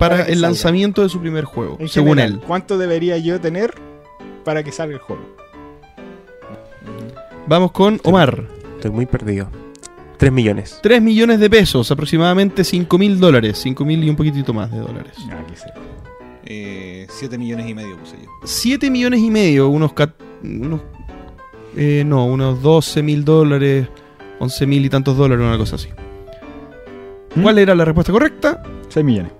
para, 0.00 0.22
el 0.22 0.26
salga. 0.26 0.40
lanzamiento 0.40 1.02
de 1.02 1.08
su 1.08 1.20
primer 1.20 1.44
juego? 1.44 1.76
En 1.78 1.88
según 1.88 2.16
general, 2.16 2.40
él. 2.40 2.46
¿Cuánto 2.46 2.78
debería 2.78 3.18
yo 3.18 3.40
tener 3.40 3.74
para 4.44 4.64
que 4.64 4.72
salga 4.72 4.94
el 4.94 5.00
juego? 5.00 5.22
Vamos 7.46 7.72
con 7.72 8.00
Omar. 8.04 8.46
Estoy 8.76 8.90
muy 8.90 9.06
perdido. 9.06 9.50
3 10.16 10.32
millones. 10.32 10.80
3 10.82 11.00
millones 11.00 11.38
de 11.40 11.48
pesos, 11.48 11.90
aproximadamente 11.90 12.64
5 12.64 12.98
mil 12.98 13.20
dólares. 13.20 13.58
5 13.58 13.84
mil 13.84 14.02
y 14.02 14.10
un 14.10 14.16
poquitito 14.16 14.52
más 14.52 14.70
de 14.70 14.78
dólares. 14.78 15.14
Ah, 15.30 15.44
qué 15.48 15.56
sé. 15.56 15.66
Eh, 16.44 17.06
7 17.08 17.38
millones 17.38 17.68
y 17.68 17.74
medio 17.74 17.96
puse 17.98 18.16
yo. 18.22 18.28
7 18.44 18.90
millones 18.90 19.20
y 19.20 19.30
medio, 19.30 19.68
unos... 19.68 19.92
unos 20.42 20.80
eh, 21.76 22.02
no, 22.04 22.26
unos 22.26 22.62
12 22.62 23.02
mil 23.02 23.24
dólares, 23.24 23.86
11 24.40 24.66
mil 24.66 24.84
y 24.84 24.88
tantos 24.88 25.16
dólares, 25.16 25.44
una 25.44 25.58
cosa 25.58 25.76
así. 25.76 25.88
¿Mm? 27.34 27.42
¿Cuál 27.42 27.58
era 27.58 27.74
la 27.74 27.84
respuesta 27.84 28.12
correcta? 28.12 28.62
6 28.88 29.04
millones. 29.04 29.39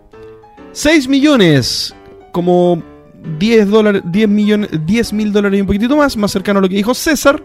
6 0.72 1.08
millones, 1.08 1.94
como 2.32 2.82
10 3.38 3.68
dólares, 3.68 4.02
10 4.04 4.28
millones, 4.28 4.70
10 4.86 5.12
mil 5.12 5.32
dólares 5.32 5.58
y 5.58 5.60
un 5.60 5.66
poquitito 5.66 5.96
más, 5.96 6.16
más 6.16 6.30
cercano 6.30 6.58
a 6.58 6.62
lo 6.62 6.68
que 6.68 6.76
dijo 6.76 6.94
César. 6.94 7.42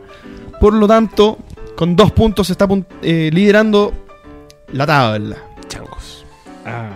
Por 0.60 0.74
lo 0.74 0.88
tanto, 0.88 1.38
con 1.76 1.96
dos 1.96 2.12
puntos 2.12 2.50
está 2.50 2.68
eh, 3.02 3.30
liderando 3.34 3.94
la 4.72 4.86
tabla. 4.86 5.38
Changos. 5.68 6.26
Ah. 6.66 6.90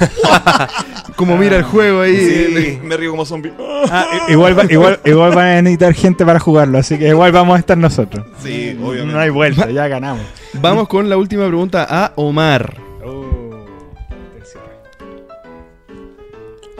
Como 1.16 1.36
mira 1.36 1.56
el 1.58 1.62
juego 1.62 2.00
ahí. 2.00 2.16
Sí, 2.16 2.78
me 2.82 2.96
río 2.96 3.10
como 3.10 3.26
zombie. 3.26 3.52
Ah, 3.90 4.06
igual, 4.28 4.58
va- 4.58 4.64
igual, 4.70 4.98
igual 5.04 5.34
van 5.34 5.46
a 5.48 5.62
necesitar 5.62 5.92
gente 5.92 6.24
para 6.24 6.40
jugarlo, 6.40 6.78
así 6.78 6.98
que 6.98 7.08
igual 7.08 7.30
vamos 7.32 7.56
a 7.56 7.58
estar 7.58 7.76
nosotros. 7.76 8.24
Sí, 8.42 8.78
obviamente. 8.82 9.12
No 9.12 9.18
hay 9.20 9.28
vuelta, 9.30 9.70
ya 9.70 9.86
ganamos. 9.88 10.22
Vamos 10.54 10.88
con 10.88 11.10
la 11.10 11.18
última 11.18 11.46
pregunta 11.46 11.86
a 11.88 12.12
Omar. 12.16 12.74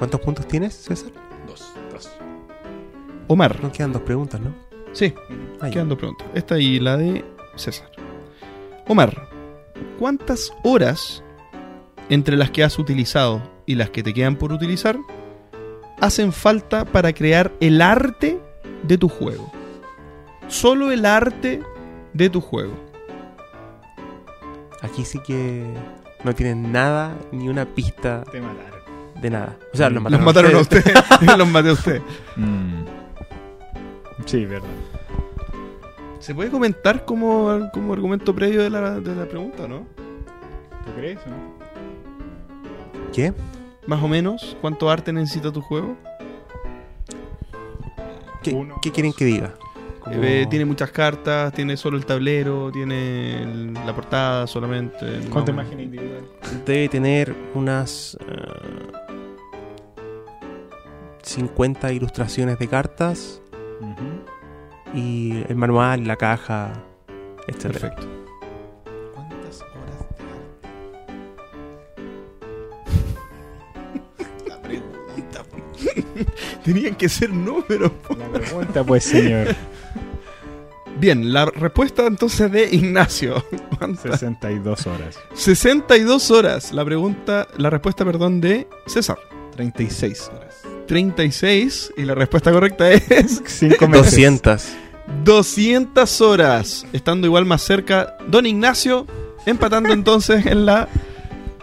¿Cuántos 0.01 0.21
puntos 0.21 0.49
tienes, 0.49 0.75
César? 0.75 1.13
Dos. 1.47 1.73
Dos. 1.93 2.11
Omar. 3.29 3.63
Nos 3.63 3.71
quedan 3.73 3.93
dos 3.93 4.03
preguntas, 4.03 4.41
¿no? 4.41 4.53
Sí, 4.93 5.15
Ah, 5.61 5.67
ya. 5.69 5.71
quedan 5.75 5.89
dos 5.91 5.99
preguntas. 5.99 6.27
Esta 6.35 6.59
y 6.59 6.81
la 6.81 6.97
de 6.97 7.25
César. 7.55 7.89
Omar, 8.89 9.29
¿cuántas 9.99 10.53
horas 10.65 11.23
entre 12.09 12.37
las 12.37 12.51
que 12.51 12.65
has 12.65 12.79
utilizado 12.79 13.41
y 13.67 13.77
las 13.77 13.91
que 13.91 14.03
te 14.03 14.13
quedan 14.13 14.35
por 14.37 14.53
utilizar 14.53 14.99
hacen 16.01 16.33
falta 16.33 16.85
para 16.85 17.13
crear 17.13 17.53
el 17.61 17.81
arte 17.83 18.41
de 18.83 18.99
tu 18.99 19.09
juego? 19.09 19.53
Solo 20.49 20.91
el 20.91 21.07
arte 21.07 21.63
de 22.15 22.31
tu 22.31 22.41
juego. 22.41 22.73
Aquí 24.83 25.05
sí 25.05 25.21
que 25.21 25.63
no 26.25 26.35
tienen 26.35 26.73
nada, 26.73 27.15
ni 27.33 27.49
una 27.49 27.67
pista 27.67 28.25
Te 28.33 28.41
mataron. 28.41 28.70
De 29.21 29.31
nada. 29.31 29.57
O 29.73 29.77
sea, 29.77 29.89
los 29.91 30.03
Los 30.03 30.21
mataron, 30.21 30.25
mataron 30.25 30.55
a 30.57 30.59
usted. 30.61 30.83
Los 31.39 31.49
maté 31.49 31.69
a 31.69 31.73
usted. 31.73 32.01
Mm. 32.37 32.85
Sí, 34.27 34.45
verdad. 34.47 34.69
¿Se 36.21 36.35
puede 36.35 36.51
comentar 36.51 37.05
como, 37.05 37.71
como 37.73 37.93
argumento 37.93 38.35
previo 38.35 38.63
de 38.63 38.71
la, 38.71 39.01
de 39.01 39.15
la 39.15 39.27
pregunta, 39.27 39.67
no? 39.67 39.87
¿Tú 40.85 40.93
crees 40.97 41.19
o 41.27 41.31
no? 41.31 43.11
¿Qué? 43.13 43.33
Más 43.87 44.03
o 44.03 44.09
menos, 44.09 44.57
¿cuánto 44.61 44.91
arte 44.91 45.13
necesita 45.13 45.51
tu 45.51 45.63
juego? 45.63 45.97
¿Qué, 48.43 48.53
Uno, 48.53 48.77
qué 48.83 48.91
quieren 48.91 49.13
que 49.13 49.25
diga? 49.25 49.55
Como- 50.01 50.17
Eh, 50.23 50.47
tiene 50.49 50.65
muchas 50.65 50.91
cartas, 50.91 51.53
tiene 51.53 51.77
solo 51.77 51.97
el 51.99 52.07
tablero, 52.07 52.71
tiene 52.73 53.43
el- 53.43 53.75
la 53.75 53.95
portada 53.95 54.47
solamente. 54.47 55.21
¿Cuántas 55.31 55.55
no. 55.55 55.61
imágenes 55.63 55.85
individuales? 55.87 56.25
Debe 56.65 56.89
tener 56.89 57.35
unas 57.55 58.17
eh, 58.27 58.40
50 61.23 61.93
ilustraciones 61.93 62.59
de 62.59 62.69
cartas 62.69 63.43
y 64.95 65.43
el 65.49 65.57
manual, 65.57 66.07
la 66.07 66.17
caja, 66.17 66.73
etc. 67.47 67.63
Perfecto. 67.63 68.07
¿Cuántas 69.15 69.63
horas 69.63 70.07
de 70.19 70.25
arte? 74.23 74.47
La 74.49 74.61
pregunta. 74.63 75.45
Tenían 76.65 76.95
que 76.97 77.09
ser 77.09 77.31
números. 77.33 77.93
La 78.19 78.29
pregunta, 78.29 78.85
pues, 78.85 79.05
señor. 79.05 79.55
Bien, 81.01 81.33
la 81.33 81.47
respuesta 81.47 82.07
entonces 82.07 82.53
de 82.53 82.65
Ignacio. 82.75 83.43
¿Cuántas? 83.79 84.21
62 84.21 84.87
horas. 84.87 85.19
62 85.35 86.31
horas. 86.31 86.73
La 86.73 86.85
pregunta, 86.85 87.49
la 87.57 87.71
respuesta, 87.71 88.05
perdón, 88.05 88.43
de 88.43 88.69
César. 88.87 89.17
36 89.53 90.31
horas. 90.35 90.50
36 90.91 91.93
y 91.97 92.03
la 92.03 92.17
respuesta 92.17 92.51
correcta 92.51 92.91
es 92.91 93.41
5 93.47 93.87
meses. 93.87 94.11
200. 94.11 94.69
200 95.25 96.21
horas. 96.21 96.85
Estando 96.93 97.29
igual 97.29 97.45
más 97.45 97.63
cerca, 97.63 98.17
Don 98.27 98.45
Ignacio 98.45 99.07
empatando 99.47 99.93
entonces 99.93 100.47
en 100.47 100.67
la 100.67 100.89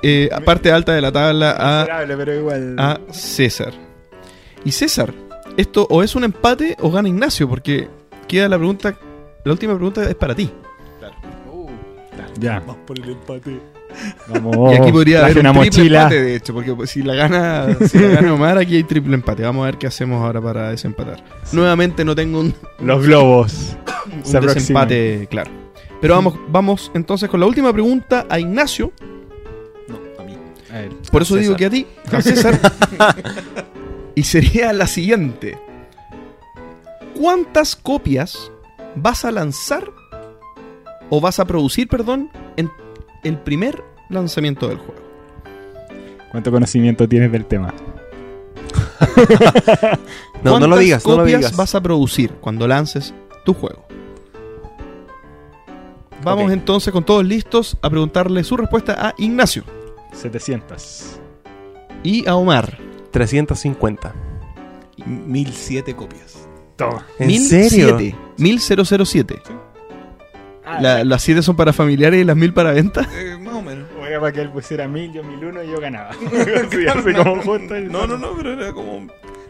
eh, 0.01 0.29
parte 0.45 0.71
alta 0.71 0.93
de 0.93 1.01
la 1.01 1.11
tabla 1.11 1.57
a 1.59 1.81
Miserable, 1.81 2.17
pero 2.17 2.35
igual. 2.35 2.75
a 2.79 3.01
César. 3.11 3.73
Y 4.63 4.71
César, 4.71 5.13
esto 5.57 5.85
o 5.89 6.03
es 6.03 6.15
un 6.15 6.23
empate 6.23 6.77
o 6.79 6.89
gana 6.89 7.09
Ignacio, 7.09 7.49
porque 7.49 7.89
queda 8.29 8.47
la 8.47 8.57
pregunta, 8.57 8.97
la 9.43 9.51
última 9.51 9.75
pregunta 9.75 10.09
es 10.09 10.15
para 10.15 10.35
ti. 10.35 10.49
Ya. 12.39 12.59
Vamos 12.61 12.77
por 12.87 12.97
el 12.97 13.09
empate. 13.09 13.59
Vamos. 14.27 14.73
y 14.73 14.77
aquí 14.77 14.91
podría 14.91 15.23
haber 15.25 15.39
un 15.39 15.47
una 15.47 15.51
triple 15.61 15.69
mochila. 15.81 15.99
empate, 16.03 16.21
de 16.21 16.35
hecho, 16.35 16.53
porque 16.53 16.87
si 16.87 17.01
la 17.03 17.15
gana, 17.15 17.67
si 17.87 17.97
la 17.99 18.07
gana 18.09 18.33
Omar, 18.33 18.57
aquí 18.57 18.75
hay 18.75 18.83
triple 18.83 19.13
empate. 19.15 19.43
Vamos 19.43 19.63
a 19.63 19.65
ver 19.67 19.77
qué 19.77 19.87
hacemos 19.87 20.21
ahora 20.23 20.41
para 20.41 20.69
desempatar. 20.69 21.23
Nuevamente 21.53 22.03
no 22.05 22.13
tengo 22.15 22.39
un, 22.41 22.53
Los 22.79 23.05
globos. 23.05 23.75
un 24.13 24.25
Se 24.25 24.37
aproximan. 24.37 24.87
desempate 24.87 25.27
claro. 25.29 25.51
Pero 26.01 26.13
vamos, 26.15 26.35
vamos 26.49 26.91
entonces 26.93 27.27
con 27.29 27.39
la 27.39 27.45
última 27.47 27.73
pregunta 27.73 28.25
a 28.29 28.39
Ignacio. 28.39 28.91
No, 29.87 29.97
a 30.19 30.23
mí. 30.23 30.37
A 30.71 30.73
ver, 30.79 30.89
Por 31.11 31.23
eso 31.23 31.33
César. 31.35 31.41
digo 31.43 31.55
que 31.55 31.65
a 31.65 31.69
ti, 31.69 31.87
a 32.11 32.21
César. 32.21 32.59
y 34.15 34.23
sería 34.23 34.73
la 34.73 34.85
siguiente. 34.85 35.57
¿Cuántas 37.15 37.75
copias 37.75 38.51
vas 38.95 39.25
a 39.25 39.31
lanzar 39.31 39.89
o 41.09 41.19
vas 41.21 41.39
a 41.39 41.45
producir, 41.45 41.87
perdón, 41.87 42.29
en 42.57 42.69
el 43.27 43.37
primer 43.37 43.83
lanzamiento 44.09 44.67
del 44.67 44.77
juego? 44.77 45.01
¿Cuánto 46.31 46.51
conocimiento 46.51 47.07
tienes 47.07 47.31
del 47.31 47.45
tema? 47.45 47.73
No, 50.43 50.59
no 50.59 50.67
lo 50.67 50.75
¿Cuántas 50.75 50.79
digas, 50.79 51.05
no 51.05 51.11
lo 51.13 51.17
copias 51.23 51.39
digas. 51.39 51.55
vas 51.57 51.73
a 51.75 51.81
producir 51.81 52.31
cuando 52.39 52.67
lances 52.67 53.13
tu 53.43 53.53
juego? 53.55 53.85
Vamos 56.23 56.51
entonces 56.51 56.91
con 56.93 57.03
todos 57.03 57.25
listos 57.25 57.75
a 57.81 57.89
preguntarle 57.89 58.43
su 58.43 58.55
respuesta 58.57 58.93
a 59.07 59.13
Ignacio 59.17 59.63
700. 60.13 61.19
y 62.03 62.27
a 62.27 62.35
Omar. 62.35 62.77
350. 63.11 64.13
1007 65.05 65.95
copias. 65.95 66.47
Toma. 66.75 67.05
¿En 67.17 67.27
1007, 67.27 67.69
serio? 67.69 68.17
1007. 68.37 69.41
La- 70.81 71.03
las 71.03 71.21
7 71.23 71.41
son 71.41 71.55
para 71.55 71.73
familiares 71.73 72.21
y 72.21 72.23
las 72.23 72.35
1000 72.35 72.53
para 72.53 72.71
venta. 72.71 73.07
Eh, 73.15 73.37
más 73.39 73.53
o 73.55 73.61
menos. 73.61 73.87
Era 74.07 74.19
para 74.19 74.31
que 74.31 74.41
él 74.41 74.49
pusiera 74.49 74.87
1000, 74.87 75.11
yo 75.13 75.23
1001 75.23 75.63
y 75.63 75.67
yo 75.67 75.79
ganaba. 75.79 76.11
Sí, 76.71 76.87
así 76.87 77.13
como 77.13 77.41
justo 77.41 77.75
el- 77.75 77.91
No, 77.91 78.07
no, 78.07 78.17
no, 78.17 78.29
pero 78.37 78.53
era 78.53 78.71
como. 78.73 79.07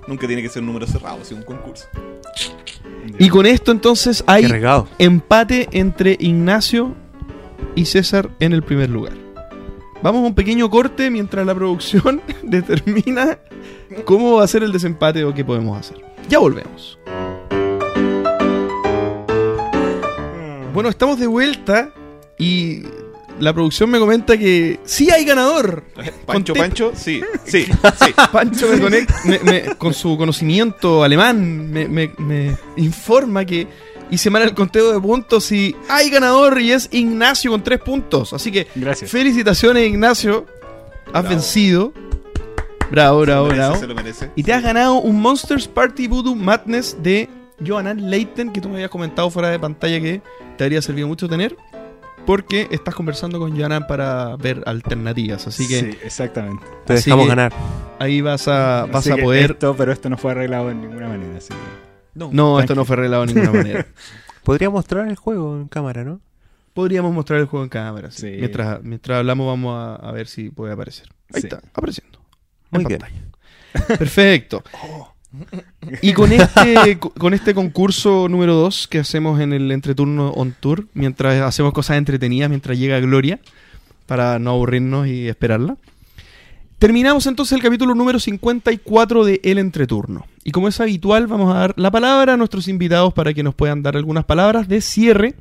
Nunca 0.07 0.25
tiene 0.27 0.41
que 0.41 0.49
ser 0.49 0.61
un 0.61 0.67
número 0.67 0.87
cerrado, 0.87 1.19
es 1.21 1.31
un 1.31 1.43
concurso. 1.43 1.85
Y 3.19 3.29
con 3.29 3.45
esto 3.45 3.71
entonces 3.71 4.23
hay 4.27 4.45
empate 4.99 5.67
entre 5.71 6.15
Ignacio 6.19 6.93
y 7.75 7.85
César 7.85 8.29
en 8.39 8.53
el 8.53 8.63
primer 8.63 8.89
lugar. 8.89 9.13
Vamos 10.03 10.23
a 10.23 10.27
un 10.27 10.35
pequeño 10.35 10.69
corte 10.69 11.09
mientras 11.09 11.45
la 11.45 11.55
producción 11.55 12.21
determina 12.43 13.37
cómo 14.05 14.35
va 14.37 14.43
a 14.43 14.47
ser 14.47 14.63
el 14.63 14.71
desempate 14.71 15.23
o 15.23 15.33
qué 15.33 15.43
podemos 15.43 15.77
hacer. 15.77 15.97
Ya 16.29 16.39
volvemos. 16.39 16.97
Bueno, 20.77 20.91
estamos 20.91 21.17
de 21.19 21.25
vuelta 21.25 21.89
y 22.37 22.83
la 23.39 23.51
producción 23.51 23.89
me 23.89 23.97
comenta 23.97 24.37
que 24.37 24.79
sí 24.83 25.09
hay 25.09 25.25
ganador. 25.25 25.83
Pancho, 26.27 26.53
Pancho, 26.53 26.91
sí, 26.95 27.19
sí, 27.45 27.65
sí. 27.65 28.13
Pancho 28.31 28.67
me 28.67 28.77
conect- 28.79 29.23
me- 29.25 29.39
me- 29.39 29.75
con 29.75 29.95
su 29.95 30.15
conocimiento 30.15 31.03
alemán 31.03 31.71
me, 31.71 31.87
me- 31.87 32.11
me 32.19 32.55
informa 32.75 33.43
que 33.43 33.67
hice 34.11 34.29
mal 34.29 34.43
el 34.43 34.53
conteo 34.53 34.93
de 34.93 34.99
puntos 35.01 35.51
y 35.51 35.75
hay 35.89 36.11
ganador 36.11 36.61
y 36.61 36.71
es 36.71 36.89
Ignacio 36.91 37.49
con 37.49 37.63
tres 37.63 37.79
puntos. 37.79 38.31
Así 38.33 38.51
que 38.51 38.67
Gracias. 38.75 39.09
felicitaciones 39.09 39.87
Ignacio, 39.89 40.45
has 41.07 41.11
Bravo. 41.23 41.29
vencido. 41.29 41.93
Bravo, 42.91 43.21
Se 43.21 43.25
lo 43.25 43.33
bravo, 43.33 43.45
merece, 43.47 43.57
bravo. 43.65 43.79
se 43.79 43.87
lo 43.87 43.95
merece. 43.95 44.31
Y 44.35 44.43
te 44.43 44.53
has 44.53 44.61
ganado 44.61 44.93
un 44.97 45.19
Monsters 45.19 45.67
Party 45.67 46.07
Voodoo 46.07 46.35
Madness 46.35 46.95
de 47.01 47.27
Johanan 47.65 48.09
Leiten, 48.09 48.51
que 48.51 48.61
tú 48.61 48.69
me 48.69 48.75
habías 48.75 48.89
comentado 48.91 49.29
fuera 49.29 49.49
de 49.49 49.59
pantalla 49.59 49.99
que 49.99 50.21
te 50.57 50.63
habría 50.63 50.81
servido 50.81 51.07
mucho 51.07 51.27
tener. 51.29 51.55
Porque 52.25 52.67
estás 52.71 52.93
conversando 52.93 53.39
con 53.39 53.55
Johanan 53.57 53.87
para 53.87 54.35
ver 54.35 54.61
alternativas. 54.65 55.47
Así 55.47 55.65
que 55.65 55.79
Sí, 55.79 55.97
exactamente. 56.03 56.65
Te 56.85 56.95
dejamos 56.95 57.23
que- 57.25 57.29
ganar. 57.29 57.53
ahí 57.99 58.19
vas 58.19 58.49
a, 58.49 58.85
vas 58.87 58.97
Así 58.97 59.11
a 59.11 59.15
que 59.15 59.23
poder. 59.23 59.51
Esto, 59.51 59.75
pero 59.77 59.93
esto 59.93 60.09
no 60.09 60.17
fue 60.17 60.31
arreglado 60.31 60.67
de 60.67 60.75
ninguna 60.75 61.07
manera. 61.07 61.37
Así 61.37 61.53
que- 61.53 62.25
No, 62.33 62.59
esto 62.59 62.75
no 62.75 62.83
fue 62.83 62.95
arreglado 62.97 63.25
de 63.25 63.33
ninguna 63.33 63.51
manera. 63.53 63.87
Podría 64.43 64.69
mostrar 64.69 65.07
el 65.07 65.15
juego 65.15 65.55
en 65.55 65.67
cámara, 65.69 66.03
¿no? 66.03 66.19
Podríamos 66.73 67.13
mostrar 67.13 67.39
el 67.39 67.45
juego 67.45 67.63
en 67.63 67.69
cámara. 67.69 68.11
sí. 68.11 68.21
Sí. 68.33 68.35
Mientras, 68.39 68.83
mientras 68.83 69.19
hablamos, 69.19 69.47
vamos 69.47 69.75
a, 69.77 69.95
a 69.95 70.11
ver 70.11 70.27
si 70.27 70.49
puede 70.49 70.73
aparecer. 70.73 71.07
Ahí 71.33 71.39
Sí. 71.41 71.47
está, 71.47 71.61
apareciendo. 71.73 72.19
Muy 72.71 72.81
en 72.83 72.87
bien. 72.89 72.99
pantalla. 72.99 73.97
Perfecto. 73.97 74.63
Y 76.01 76.13
con 76.13 76.31
este, 76.31 76.97
con 76.99 77.33
este 77.33 77.53
concurso 77.53 78.27
número 78.29 78.55
2 78.55 78.87
que 78.87 78.99
hacemos 78.99 79.39
en 79.39 79.53
el 79.53 79.71
entreturno 79.71 80.31
on 80.31 80.55
tour, 80.59 80.87
mientras 80.93 81.41
hacemos 81.41 81.73
cosas 81.73 81.97
entretenidas, 81.97 82.49
mientras 82.49 82.77
llega 82.77 82.99
Gloria, 82.99 83.39
para 84.05 84.39
no 84.39 84.51
aburrirnos 84.51 85.07
y 85.07 85.27
esperarla. 85.27 85.77
Terminamos 86.79 87.25
entonces 87.25 87.53
el 87.53 87.63
capítulo 87.63 87.95
número 87.95 88.19
54 88.19 89.25
de 89.25 89.41
El 89.43 89.57
Entreturno. 89.57 90.27
Y 90.43 90.51
como 90.51 90.67
es 90.67 90.79
habitual, 90.79 91.25
vamos 91.25 91.53
a 91.53 91.59
dar 91.59 91.73
la 91.75 91.89
palabra 91.89 92.33
a 92.33 92.37
nuestros 92.37 92.67
invitados 92.67 93.13
para 93.13 93.33
que 93.33 93.41
nos 93.41 93.55
puedan 93.55 93.81
dar 93.81 93.97
algunas 93.97 94.25
palabras 94.25 94.67
de 94.67 94.81
cierre, 94.81 95.33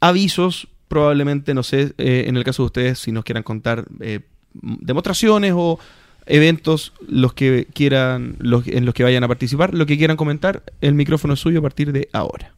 avisos, 0.00 0.66
probablemente, 0.88 1.54
no 1.54 1.62
sé, 1.62 1.94
eh, 1.98 2.24
en 2.26 2.36
el 2.36 2.42
caso 2.42 2.64
de 2.64 2.66
ustedes, 2.66 2.98
si 2.98 3.12
nos 3.12 3.22
quieran 3.22 3.44
contar 3.44 3.84
eh, 4.00 4.20
demostraciones 4.52 5.52
o 5.54 5.78
eventos, 6.26 6.92
los 7.06 7.32
que 7.34 7.66
quieran, 7.72 8.36
los, 8.38 8.66
en 8.68 8.84
los 8.84 8.94
que 8.94 9.02
vayan 9.04 9.24
a 9.24 9.28
participar, 9.28 9.74
lo 9.74 9.86
que 9.86 9.96
quieran 9.98 10.16
comentar, 10.16 10.62
el 10.80 10.94
micrófono 10.94 11.34
es 11.34 11.40
suyo 11.40 11.58
a 11.60 11.62
partir 11.62 11.92
de 11.92 12.08
ahora. 12.12 12.54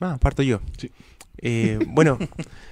Ah, 0.00 0.18
parto 0.20 0.42
yo. 0.42 0.60
Sí. 0.78 0.90
Eh, 1.38 1.78
bueno, 1.88 2.18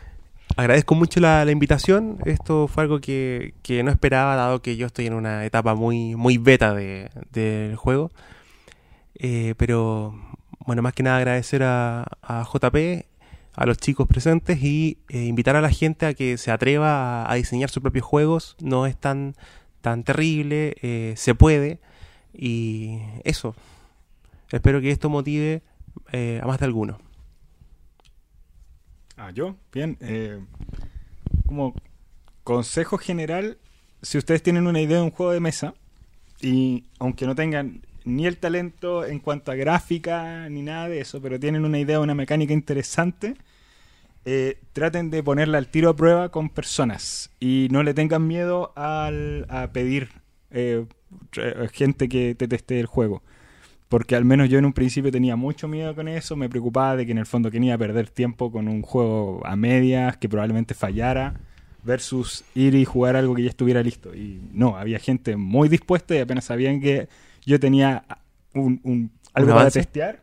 agradezco 0.56 0.94
mucho 0.94 1.20
la, 1.20 1.44
la 1.44 1.50
invitación. 1.52 2.18
Esto 2.24 2.66
fue 2.68 2.82
algo 2.84 3.00
que, 3.00 3.54
que 3.62 3.82
no 3.82 3.90
esperaba, 3.90 4.34
dado 4.36 4.62
que 4.62 4.76
yo 4.76 4.86
estoy 4.86 5.06
en 5.06 5.14
una 5.14 5.44
etapa 5.44 5.74
muy, 5.74 6.14
muy 6.16 6.38
beta 6.38 6.74
de- 6.74 7.10
del 7.32 7.76
juego. 7.76 8.10
Eh, 9.14 9.54
pero, 9.58 10.14
bueno, 10.66 10.82
más 10.82 10.92
que 10.94 11.02
nada 11.02 11.18
agradecer 11.18 11.62
a, 11.62 12.04
a 12.22 12.44
JP, 12.44 13.04
a 13.60 13.66
los 13.66 13.76
chicos 13.76 14.08
presentes 14.08 14.62
y 14.62 14.96
eh, 15.10 15.26
invitar 15.26 15.54
a 15.54 15.60
la 15.60 15.68
gente 15.68 16.06
a 16.06 16.14
que 16.14 16.38
se 16.38 16.50
atreva 16.50 17.30
a, 17.30 17.34
diseñar 17.34 17.68
sus 17.68 17.82
propios 17.82 18.06
juegos. 18.06 18.56
No 18.58 18.86
es 18.86 18.96
tan, 18.96 19.34
tan 19.82 20.02
terrible, 20.02 20.76
eh, 20.80 21.12
se 21.18 21.34
puede. 21.34 21.78
Y 22.32 23.00
eso. 23.22 23.54
Espero 24.50 24.80
que 24.80 24.90
esto 24.90 25.10
motive 25.10 25.60
eh, 26.10 26.40
a 26.42 26.46
más 26.46 26.58
de 26.58 26.64
alguno. 26.64 27.00
Ah, 29.18 29.30
yo, 29.30 29.56
bien. 29.74 29.98
como 31.46 31.74
consejo 32.42 32.96
general, 32.96 33.58
si 34.00 34.16
ustedes 34.16 34.42
tienen 34.42 34.68
una 34.68 34.80
idea 34.80 34.96
de 34.96 35.02
un 35.02 35.10
juego 35.10 35.32
de 35.32 35.40
mesa, 35.40 35.74
y 36.40 36.86
aunque 36.98 37.26
no 37.26 37.34
tengan 37.34 37.82
ni 38.06 38.26
el 38.26 38.38
talento 38.38 39.04
en 39.04 39.18
cuanto 39.18 39.52
a 39.52 39.54
gráfica 39.54 40.48
ni 40.48 40.62
nada 40.62 40.88
de 40.88 41.00
eso, 41.00 41.20
pero 41.20 41.38
tienen 41.38 41.66
una 41.66 41.78
idea, 41.78 42.00
una 42.00 42.14
mecánica 42.14 42.54
interesante, 42.54 43.34
eh, 44.24 44.60
traten 44.72 45.10
de 45.10 45.22
ponerla 45.22 45.58
al 45.58 45.68
tiro 45.68 45.90
a 45.90 45.96
prueba 45.96 46.30
con 46.30 46.50
personas 46.50 47.30
y 47.40 47.68
no 47.70 47.82
le 47.82 47.94
tengan 47.94 48.26
miedo 48.26 48.72
al- 48.76 49.46
a 49.48 49.72
pedir 49.72 50.10
eh, 50.50 50.84
re- 51.32 51.68
gente 51.72 52.08
que 52.08 52.34
te 52.34 52.48
teste 52.48 52.80
el 52.80 52.86
juego. 52.86 53.22
Porque 53.88 54.14
al 54.16 54.24
menos 54.24 54.48
yo 54.48 54.58
en 54.58 54.64
un 54.66 54.72
principio 54.72 55.10
tenía 55.10 55.34
mucho 55.36 55.66
miedo 55.68 55.94
con 55.96 56.06
eso, 56.08 56.36
me 56.36 56.48
preocupaba 56.48 56.96
de 56.96 57.06
que 57.06 57.12
en 57.12 57.18
el 57.18 57.26
fondo 57.26 57.50
quería 57.50 57.76
perder 57.76 58.08
tiempo 58.08 58.52
con 58.52 58.68
un 58.68 58.82
juego 58.82 59.44
a 59.44 59.56
medias 59.56 60.16
que 60.16 60.28
probablemente 60.28 60.74
fallara 60.74 61.34
versus 61.82 62.44
ir 62.54 62.74
y 62.76 62.84
jugar 62.84 63.16
algo 63.16 63.34
que 63.34 63.42
ya 63.44 63.48
estuviera 63.50 63.82
listo. 63.82 64.14
Y 64.14 64.40
no, 64.52 64.76
había 64.76 64.98
gente 65.00 65.36
muy 65.36 65.68
dispuesta 65.68 66.14
y 66.14 66.18
apenas 66.20 66.44
sabían 66.44 66.80
que 66.80 67.08
yo 67.44 67.58
tenía 67.58 68.04
un, 68.54 68.80
un- 68.84 69.10
algo 69.34 69.52
¿Un 69.52 69.54
para 69.54 69.70
testear. 69.72 70.22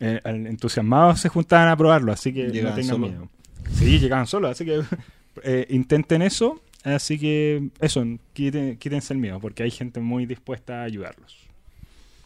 Eh, 0.00 0.20
entusiasmados 0.24 1.20
se 1.20 1.28
juntaban 1.28 1.68
a 1.68 1.76
probarlo, 1.76 2.12
así 2.12 2.32
que 2.32 2.48
no 2.62 2.74
tengan 2.74 3.00
miedo. 3.00 3.28
Sí, 3.72 3.98
llegaban 3.98 4.26
solos, 4.26 4.50
así 4.50 4.64
que 4.64 4.82
eh, 5.42 5.66
intenten 5.70 6.22
eso. 6.22 6.60
Así 6.84 7.18
que 7.18 7.70
eso, 7.80 8.04
quítense 8.32 9.12
el 9.12 9.18
miedo, 9.18 9.40
porque 9.40 9.64
hay 9.64 9.72
gente 9.72 9.98
muy 9.98 10.24
dispuesta 10.24 10.82
a 10.82 10.84
ayudarlos. 10.84 11.46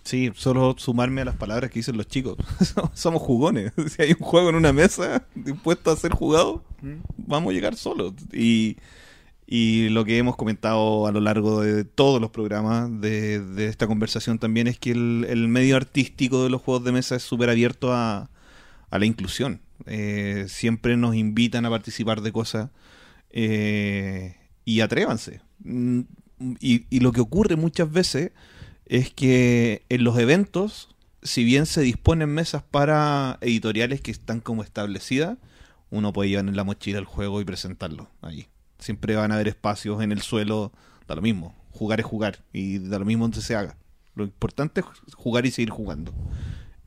Sí, 0.03 0.31
solo 0.35 0.75
sumarme 0.77 1.23
a 1.23 1.25
las 1.25 1.37
palabras 1.37 1.71
que 1.71 1.79
dicen 1.79 1.97
los 1.97 2.09
chicos. 2.09 2.37
Somos 2.95 3.23
jugones. 3.23 3.73
Si 3.89 4.03
hay 4.03 4.11
un 4.11 4.27
juego 4.27 4.51
en 4.51 4.57
una 4.57 4.73
mesa 4.73 5.27
dispuesto 5.35 5.91
a 5.91 5.97
ser 5.97 6.13
jugado, 6.13 6.63
vamos 7.17 7.51
a 7.51 7.55
llegar 7.55 7.75
solos. 7.77 8.13
Y, 8.33 8.77
y 9.53 9.89
lo 9.89 10.05
que 10.05 10.17
hemos 10.17 10.37
comentado 10.37 11.09
a 11.09 11.13
lo 11.13 11.19
largo 11.19 11.63
de 11.63 11.83
todos 11.85 12.21
los 12.21 12.31
programas 12.31 12.89
de, 13.01 13.41
de 13.41 13.67
esta 13.67 13.89
conversación 13.89 14.39
también 14.39 14.69
es 14.69 14.79
que 14.79 14.93
el, 14.93 15.49
medio 15.49 15.75
artístico 15.77 16.45
de 16.45 16.51
los 16.51 16.63
juegos 16.63 16.85
de 16.85 16.93
mesa 16.93 17.17
es 17.17 17.25
súper 17.25 17.51
abierto 17.51 17.93
a, 17.93 18.31
la 18.93 19.05
inclusión. 19.05 19.61
Eh, 19.87 20.47
siempre 20.49 20.97
nos 20.97 21.17
invitan 21.17 21.67
a 21.67 21.71
participar 21.71 22.21
de 22.21 22.31
cosas 22.31 22.71
eh, 23.31 24.37
y 24.65 24.83
atrévanse. 24.83 25.41
Mm, 25.65 26.03
y, 26.61 26.87
y 26.89 27.01
lo 27.01 27.11
que 27.11 27.21
ocurre 27.21 27.57
muchas 27.57 27.91
veces 27.91 28.31
es 28.87 29.11
que 29.13 29.83
en 29.89 30.05
los 30.05 30.17
eventos, 30.17 30.95
si 31.25 31.43
bien 31.43 31.67
se 31.67 31.81
disponen 31.81 32.29
mesas 32.29 32.63
para 32.63 33.37
editoriales 33.41 34.01
que 34.01 34.13
están 34.13 34.39
como 34.39 34.63
establecidas, 34.63 35.39
uno 35.91 36.13
puede 36.13 36.31
llevar 36.31 36.47
en 36.47 36.55
la 36.55 36.63
mochila 36.63 37.01
el 37.01 37.05
juego 37.05 37.41
y 37.41 37.45
presentarlo 37.45 38.09
allí. 38.23 38.47
Siempre 38.81 39.15
van 39.17 39.31
a 39.31 39.37
haber 39.37 39.49
espacios 39.49 40.03
en 40.03 40.11
el 40.13 40.21
suelo, 40.23 40.73
da 41.07 41.15
lo 41.15 41.23
mismo. 41.23 41.55
Jugar 41.71 42.01
es 42.01 42.07
jugar 42.07 42.41
y 42.53 42.79
da 42.81 42.99
lo 42.99 43.05
mismo 43.05 43.25
donde 43.25 43.41
se 43.41 43.55
haga. 43.55 43.77
Lo 44.17 44.25
importante 44.25 44.81
es 44.81 45.15
jugar 45.15 45.47
y 45.47 45.51
seguir 45.53 45.71
jugando. 45.71 46.13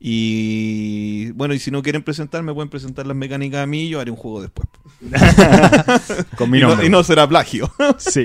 Y 0.06 1.30
bueno, 1.32 1.54
y 1.54 1.58
si 1.58 1.70
no 1.70 1.82
quieren 1.82 2.02
presentar, 2.02 2.42
me 2.42 2.52
pueden 2.52 2.68
presentar 2.68 3.06
las 3.06 3.16
mecánicas 3.16 3.62
a 3.62 3.66
mí 3.66 3.84
y 3.84 3.88
yo 3.88 4.00
haré 4.00 4.10
un 4.10 4.16
juego 4.18 4.42
después. 4.42 4.68
Con 6.36 6.50
mi 6.50 6.58
Y 6.58 6.60
no, 6.60 6.68
nombre. 6.68 6.86
y 6.86 6.90
no 6.90 7.02
será 7.02 7.26
plagio. 7.28 7.72
Sí. 7.98 8.24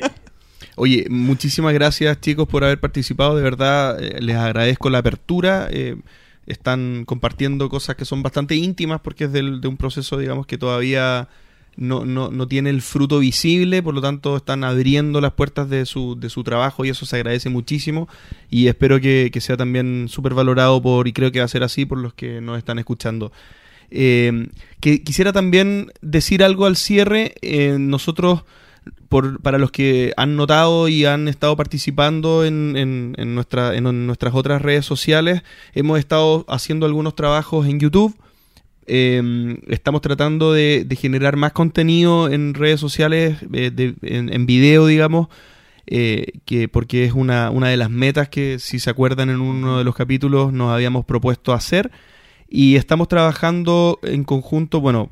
Oye, 0.76 1.06
muchísimas 1.10 1.74
gracias 1.74 2.20
chicos 2.22 2.48
por 2.48 2.64
haber 2.64 2.80
participado, 2.80 3.36
de 3.36 3.42
verdad 3.44 4.02
eh, 4.02 4.22
les 4.22 4.36
agradezco 4.36 4.90
la 4.90 5.00
apertura, 5.00 5.68
eh, 5.72 5.98
están 6.48 7.04
compartiendo 7.06 7.70
cosas 7.70 7.96
que 7.96 8.06
son 8.06 8.24
bastante 8.24 8.56
íntimas 8.56 9.00
porque 9.02 9.26
es 9.26 9.32
del- 9.32 9.60
de 9.62 9.68
un 9.68 9.78
proceso 9.78 10.18
digamos 10.18 10.48
que 10.48 10.58
todavía 10.58 11.28
no, 11.80 12.06
no, 12.06 12.30
no 12.30 12.48
tiene 12.48 12.69
el 12.69 12.82
fruto 12.82 13.19
visible, 13.19 13.82
por 13.82 13.93
lo 13.93 14.01
tanto 14.01 14.38
están 14.38 14.64
abriendo 14.64 15.22
las 15.22 15.33
puertas 15.33 15.69
de 15.69 15.85
su, 15.85 16.19
de 16.19 16.30
su 16.30 16.43
trabajo 16.43 16.83
y 16.85 16.90
eso 16.90 17.06
se 17.06 17.16
agradece 17.16 17.49
muchísimo 17.49 18.08
y 18.51 18.67
espero 18.67 18.99
que, 18.99 19.30
que 19.33 19.41
sea 19.41 19.56
también 19.58 20.08
súper 20.09 20.33
valorado 20.33 20.82
por, 20.82 21.08
y 21.08 21.14
creo 21.14 21.32
que 21.32 21.40
va 21.40 21.45
a 21.45 21.48
ser 21.48 21.64
así 21.64 21.85
por 21.85 21.98
los 21.98 22.14
que 22.14 22.41
nos 22.41 22.58
están 22.58 22.80
escuchando. 22.80 23.32
Eh, 23.91 24.48
que 24.82 25.01
quisiera 25.01 25.33
también 25.33 25.91
decir 26.01 26.43
algo 26.43 26.66
al 26.66 26.75
cierre. 26.75 27.33
eh, 27.41 27.77
nosotros, 27.80 28.43
por, 29.08 29.41
para 29.41 29.58
los 29.58 29.72
que 29.72 30.14
han 30.17 30.35
notado 30.35 30.88
y 30.88 31.06
han 31.06 31.27
estado 31.27 31.56
participando 31.56 32.45
en, 32.45 32.75
en- 32.77 33.16
en 33.17 33.33
nuestra, 33.35 33.75
en 33.75 34.06
nuestras 34.06 34.35
otras 34.35 34.61
redes 34.61 34.85
sociales, 34.85 35.41
hemos 35.74 35.98
estado 35.99 36.45
haciendo 36.49 36.85
algunos 36.85 37.16
trabajos 37.16 37.67
en 37.67 37.80
YouTube. 37.80 38.16
Eh, 38.90 39.59
estamos 39.68 40.01
tratando 40.01 40.51
de, 40.51 40.84
de 40.85 40.95
generar 40.95 41.35
más 41.38 41.51
contenido 41.53 42.30
en 42.30 42.53
redes 42.56 42.80
sociales, 42.80 43.38
eh, 43.53 43.72
de- 43.74 43.93
en, 44.01 44.34
en 44.34 44.45
video, 44.45 44.88
digamos, 44.88 45.27
eh, 45.88 46.34
que 46.45 46.68
porque 46.68 47.06
es 47.06 47.14
una, 47.14 47.51
una 47.51 47.69
de 47.69 47.77
las 47.77 47.90
metas 47.90 48.30
que, 48.30 48.58
si 48.59 48.80
se 48.80 48.90
acuerdan, 48.90 49.30
en 49.30 49.42
uno 49.42 49.77
de 49.77 49.84
los 49.84 49.95
capítulos 49.95 50.51
nos 50.53 50.72
habíamos 50.74 51.06
propuesto 51.06 51.53
hacer. 51.53 51.92
Y 52.51 52.77
estamos 52.77 53.08
trabajando 53.08 54.00
en 54.01 54.24
conjunto, 54.24 54.82
bueno, 54.82 55.11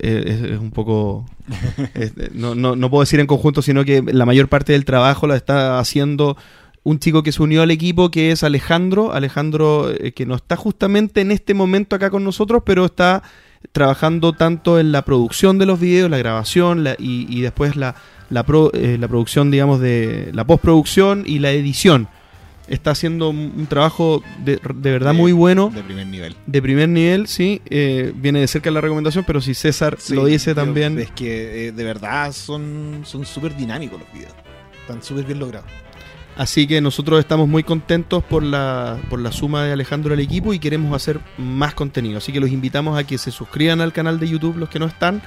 eh, 0.00 0.22
es, 0.26 0.42
es 0.52 0.58
un 0.60 0.70
poco... 0.70 1.26
es- 1.94 2.14
no, 2.32 2.54
no, 2.54 2.76
no 2.76 2.90
puedo 2.90 3.02
decir 3.02 3.18
en 3.18 3.26
conjunto, 3.26 3.60
sino 3.60 3.84
que 3.84 4.02
la 4.02 4.24
mayor 4.24 4.46
parte 4.48 4.72
del 4.72 4.84
trabajo 4.84 5.26
la 5.26 5.34
está 5.36 5.80
haciendo 5.80 6.36
un 6.82 6.98
chico 6.98 7.22
que 7.22 7.32
se 7.32 7.42
unió 7.42 7.62
al 7.62 7.70
equipo, 7.70 8.10
que 8.10 8.30
es 8.32 8.42
Alejandro. 8.42 9.12
Alejandro, 9.12 9.90
eh, 9.90 10.12
que 10.12 10.24
no 10.26 10.34
está 10.34 10.56
justamente 10.56 11.20
en 11.20 11.30
este 11.30 11.54
momento 11.54 11.96
acá 11.96 12.10
con 12.10 12.24
nosotros, 12.24 12.62
pero 12.64 12.86
está 12.86 13.22
trabajando 13.72 14.32
tanto 14.32 14.80
en 14.80 14.90
la 14.90 15.04
producción 15.04 15.58
de 15.58 15.66
los 15.66 15.78
videos, 15.78 16.10
la 16.10 16.16
grabación 16.18 16.82
la- 16.84 16.96
y, 16.98 17.26
y 17.28 17.42
después 17.42 17.76
la, 17.76 17.94
la, 18.30 18.44
pro- 18.44 18.72
eh, 18.72 18.96
la 18.98 19.08
producción, 19.08 19.50
digamos, 19.50 19.80
de 19.80 20.30
la 20.32 20.46
postproducción 20.46 21.24
y 21.26 21.38
la 21.40 21.50
edición. 21.50 22.08
Está 22.68 22.92
haciendo 22.92 23.30
un, 23.30 23.52
un 23.56 23.66
trabajo 23.66 24.22
de, 24.44 24.56
de 24.74 24.90
verdad 24.92 25.10
De- 25.12 25.18
muy 25.18 25.32
bueno. 25.32 25.70
De 25.74 25.82
primer 25.82 26.06
nivel. 26.06 26.36
De 26.46 26.62
primer 26.62 26.88
nivel, 26.88 27.26
sí, 27.26 27.60
eh, 27.66 28.12
viene 28.14 28.38
de 28.40 28.46
cerca 28.46 28.70
la 28.70 28.80
recomendación, 28.80 29.24
pero 29.26 29.40
si 29.40 29.54
César 29.54 29.98
lo 30.10 30.24
dice 30.24 30.54
también. 30.54 30.98
Es 30.98 31.10
que 31.10 31.66
eh, 31.68 31.72
de 31.72 31.84
verdad 31.84 32.32
son 32.32 33.00
son 33.04 33.26
súper 33.26 33.56
dinámicos 33.56 33.98
los 34.00 34.10
videos. 34.12 34.32
Están 34.82 35.02
súper 35.02 35.24
bien 35.26 35.40
logrados. 35.40 35.68
Así 36.36 36.66
que 36.66 36.80
nosotros 36.80 37.20
estamos 37.20 37.48
muy 37.48 37.62
contentos 37.62 38.24
por 38.24 38.42
la, 38.42 38.96
por 39.10 39.20
la 39.20 39.30
suma 39.32 39.64
de 39.64 39.72
Alejandro 39.72 40.14
al 40.14 40.20
equipo 40.20 40.54
y 40.54 40.58
queremos 40.58 40.94
hacer 40.94 41.20
más 41.36 41.74
contenido. 41.74 42.18
Así 42.18 42.32
que 42.32 42.40
los 42.40 42.50
invitamos 42.50 42.98
a 42.98 43.04
que 43.04 43.18
se 43.18 43.30
suscriban 43.30 43.80
al 43.80 43.92
canal 43.92 44.18
de 44.18 44.28
YouTube 44.28 44.56
los 44.56 44.68
que 44.70 44.78
no 44.78 44.86
están, 44.86 45.20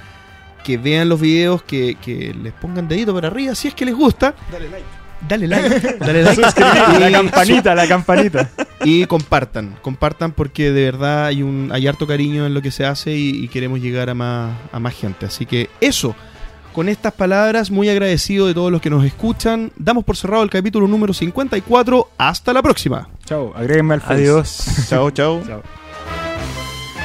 que 0.63 0.77
vean 0.77 1.09
los 1.09 1.21
videos, 1.21 1.61
que, 1.63 1.95
que 2.01 2.33
les 2.33 2.53
pongan 2.53 2.87
dedito 2.87 3.13
para 3.13 3.27
arriba 3.27 3.53
si 3.53 3.67
es 3.67 3.75
que 3.75 3.85
les 3.85 3.93
gusta. 3.95 4.33
Dale 4.51 4.69
like. 4.69 4.85
Dale 5.27 5.47
like, 5.47 5.97
dale 5.99 6.23
like 6.35 6.41
la 6.99 7.09
y- 7.09 7.13
campanita, 7.13 7.75
la 7.75 7.87
campanita. 7.87 8.49
y 8.83 9.05
compartan, 9.05 9.75
compartan 9.81 10.31
porque 10.31 10.71
de 10.71 10.83
verdad 10.85 11.27
hay 11.27 11.43
un 11.43 11.69
hay 11.71 11.87
harto 11.87 12.07
cariño 12.07 12.45
en 12.45 12.53
lo 12.53 12.61
que 12.61 12.71
se 12.71 12.85
hace 12.85 13.15
y, 13.15 13.29
y 13.43 13.47
queremos 13.49 13.79
llegar 13.79 14.09
a 14.09 14.13
más, 14.15 14.51
a 14.71 14.79
más 14.79 14.93
gente. 14.95 15.25
Así 15.27 15.45
que 15.45 15.69
eso, 15.79 16.15
con 16.73 16.89
estas 16.89 17.13
palabras, 17.13 17.71
muy 17.71 17.87
agradecido 17.87 18.47
de 18.47 18.53
todos 18.53 18.71
los 18.71 18.81
que 18.81 18.89
nos 18.89 19.05
escuchan, 19.05 19.71
damos 19.77 20.03
por 20.03 20.17
cerrado 20.17 20.43
el 20.43 20.49
capítulo 20.49 20.87
número 20.87 21.13
54. 21.13 22.09
Hasta 22.17 22.51
la 22.51 22.61
próxima. 22.61 23.07
Chao, 23.25 23.53
agréguenme 23.55 23.93
al 23.93 24.01
Face. 24.01 24.13
Adiós. 24.13 24.65
Chao, 24.89 25.11
chao. 25.11 25.41
Chao. 25.45 25.61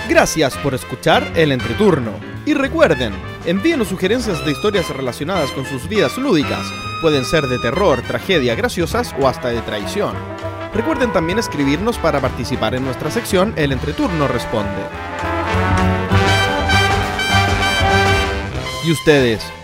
Gracias 0.08 0.56
por 0.56 0.74
escuchar 0.74 1.30
el 1.36 1.52
entreturno. 1.52 2.12
Y 2.46 2.54
recuerden, 2.54 3.12
envíenos 3.44 3.88
sugerencias 3.88 4.44
de 4.44 4.52
historias 4.52 4.88
relacionadas 4.88 5.52
con 5.52 5.66
sus 5.66 5.86
vidas 5.86 6.16
lúdicas. 6.16 6.66
Pueden 7.02 7.24
ser 7.24 7.46
de 7.46 7.58
terror, 7.58 8.00
tragedia, 8.02 8.54
graciosas 8.54 9.14
o 9.20 9.28
hasta 9.28 9.48
de 9.48 9.60
traición. 9.60 10.14
Recuerden 10.72 11.12
también 11.12 11.38
escribirnos 11.38 11.98
para 11.98 12.20
participar 12.20 12.74
en 12.74 12.84
nuestra 12.84 13.10
sección 13.10 13.52
El 13.56 13.72
Entreturno 13.72 14.28
Responde. 14.28 14.82
¿Y 18.86 18.92
ustedes 18.92 19.42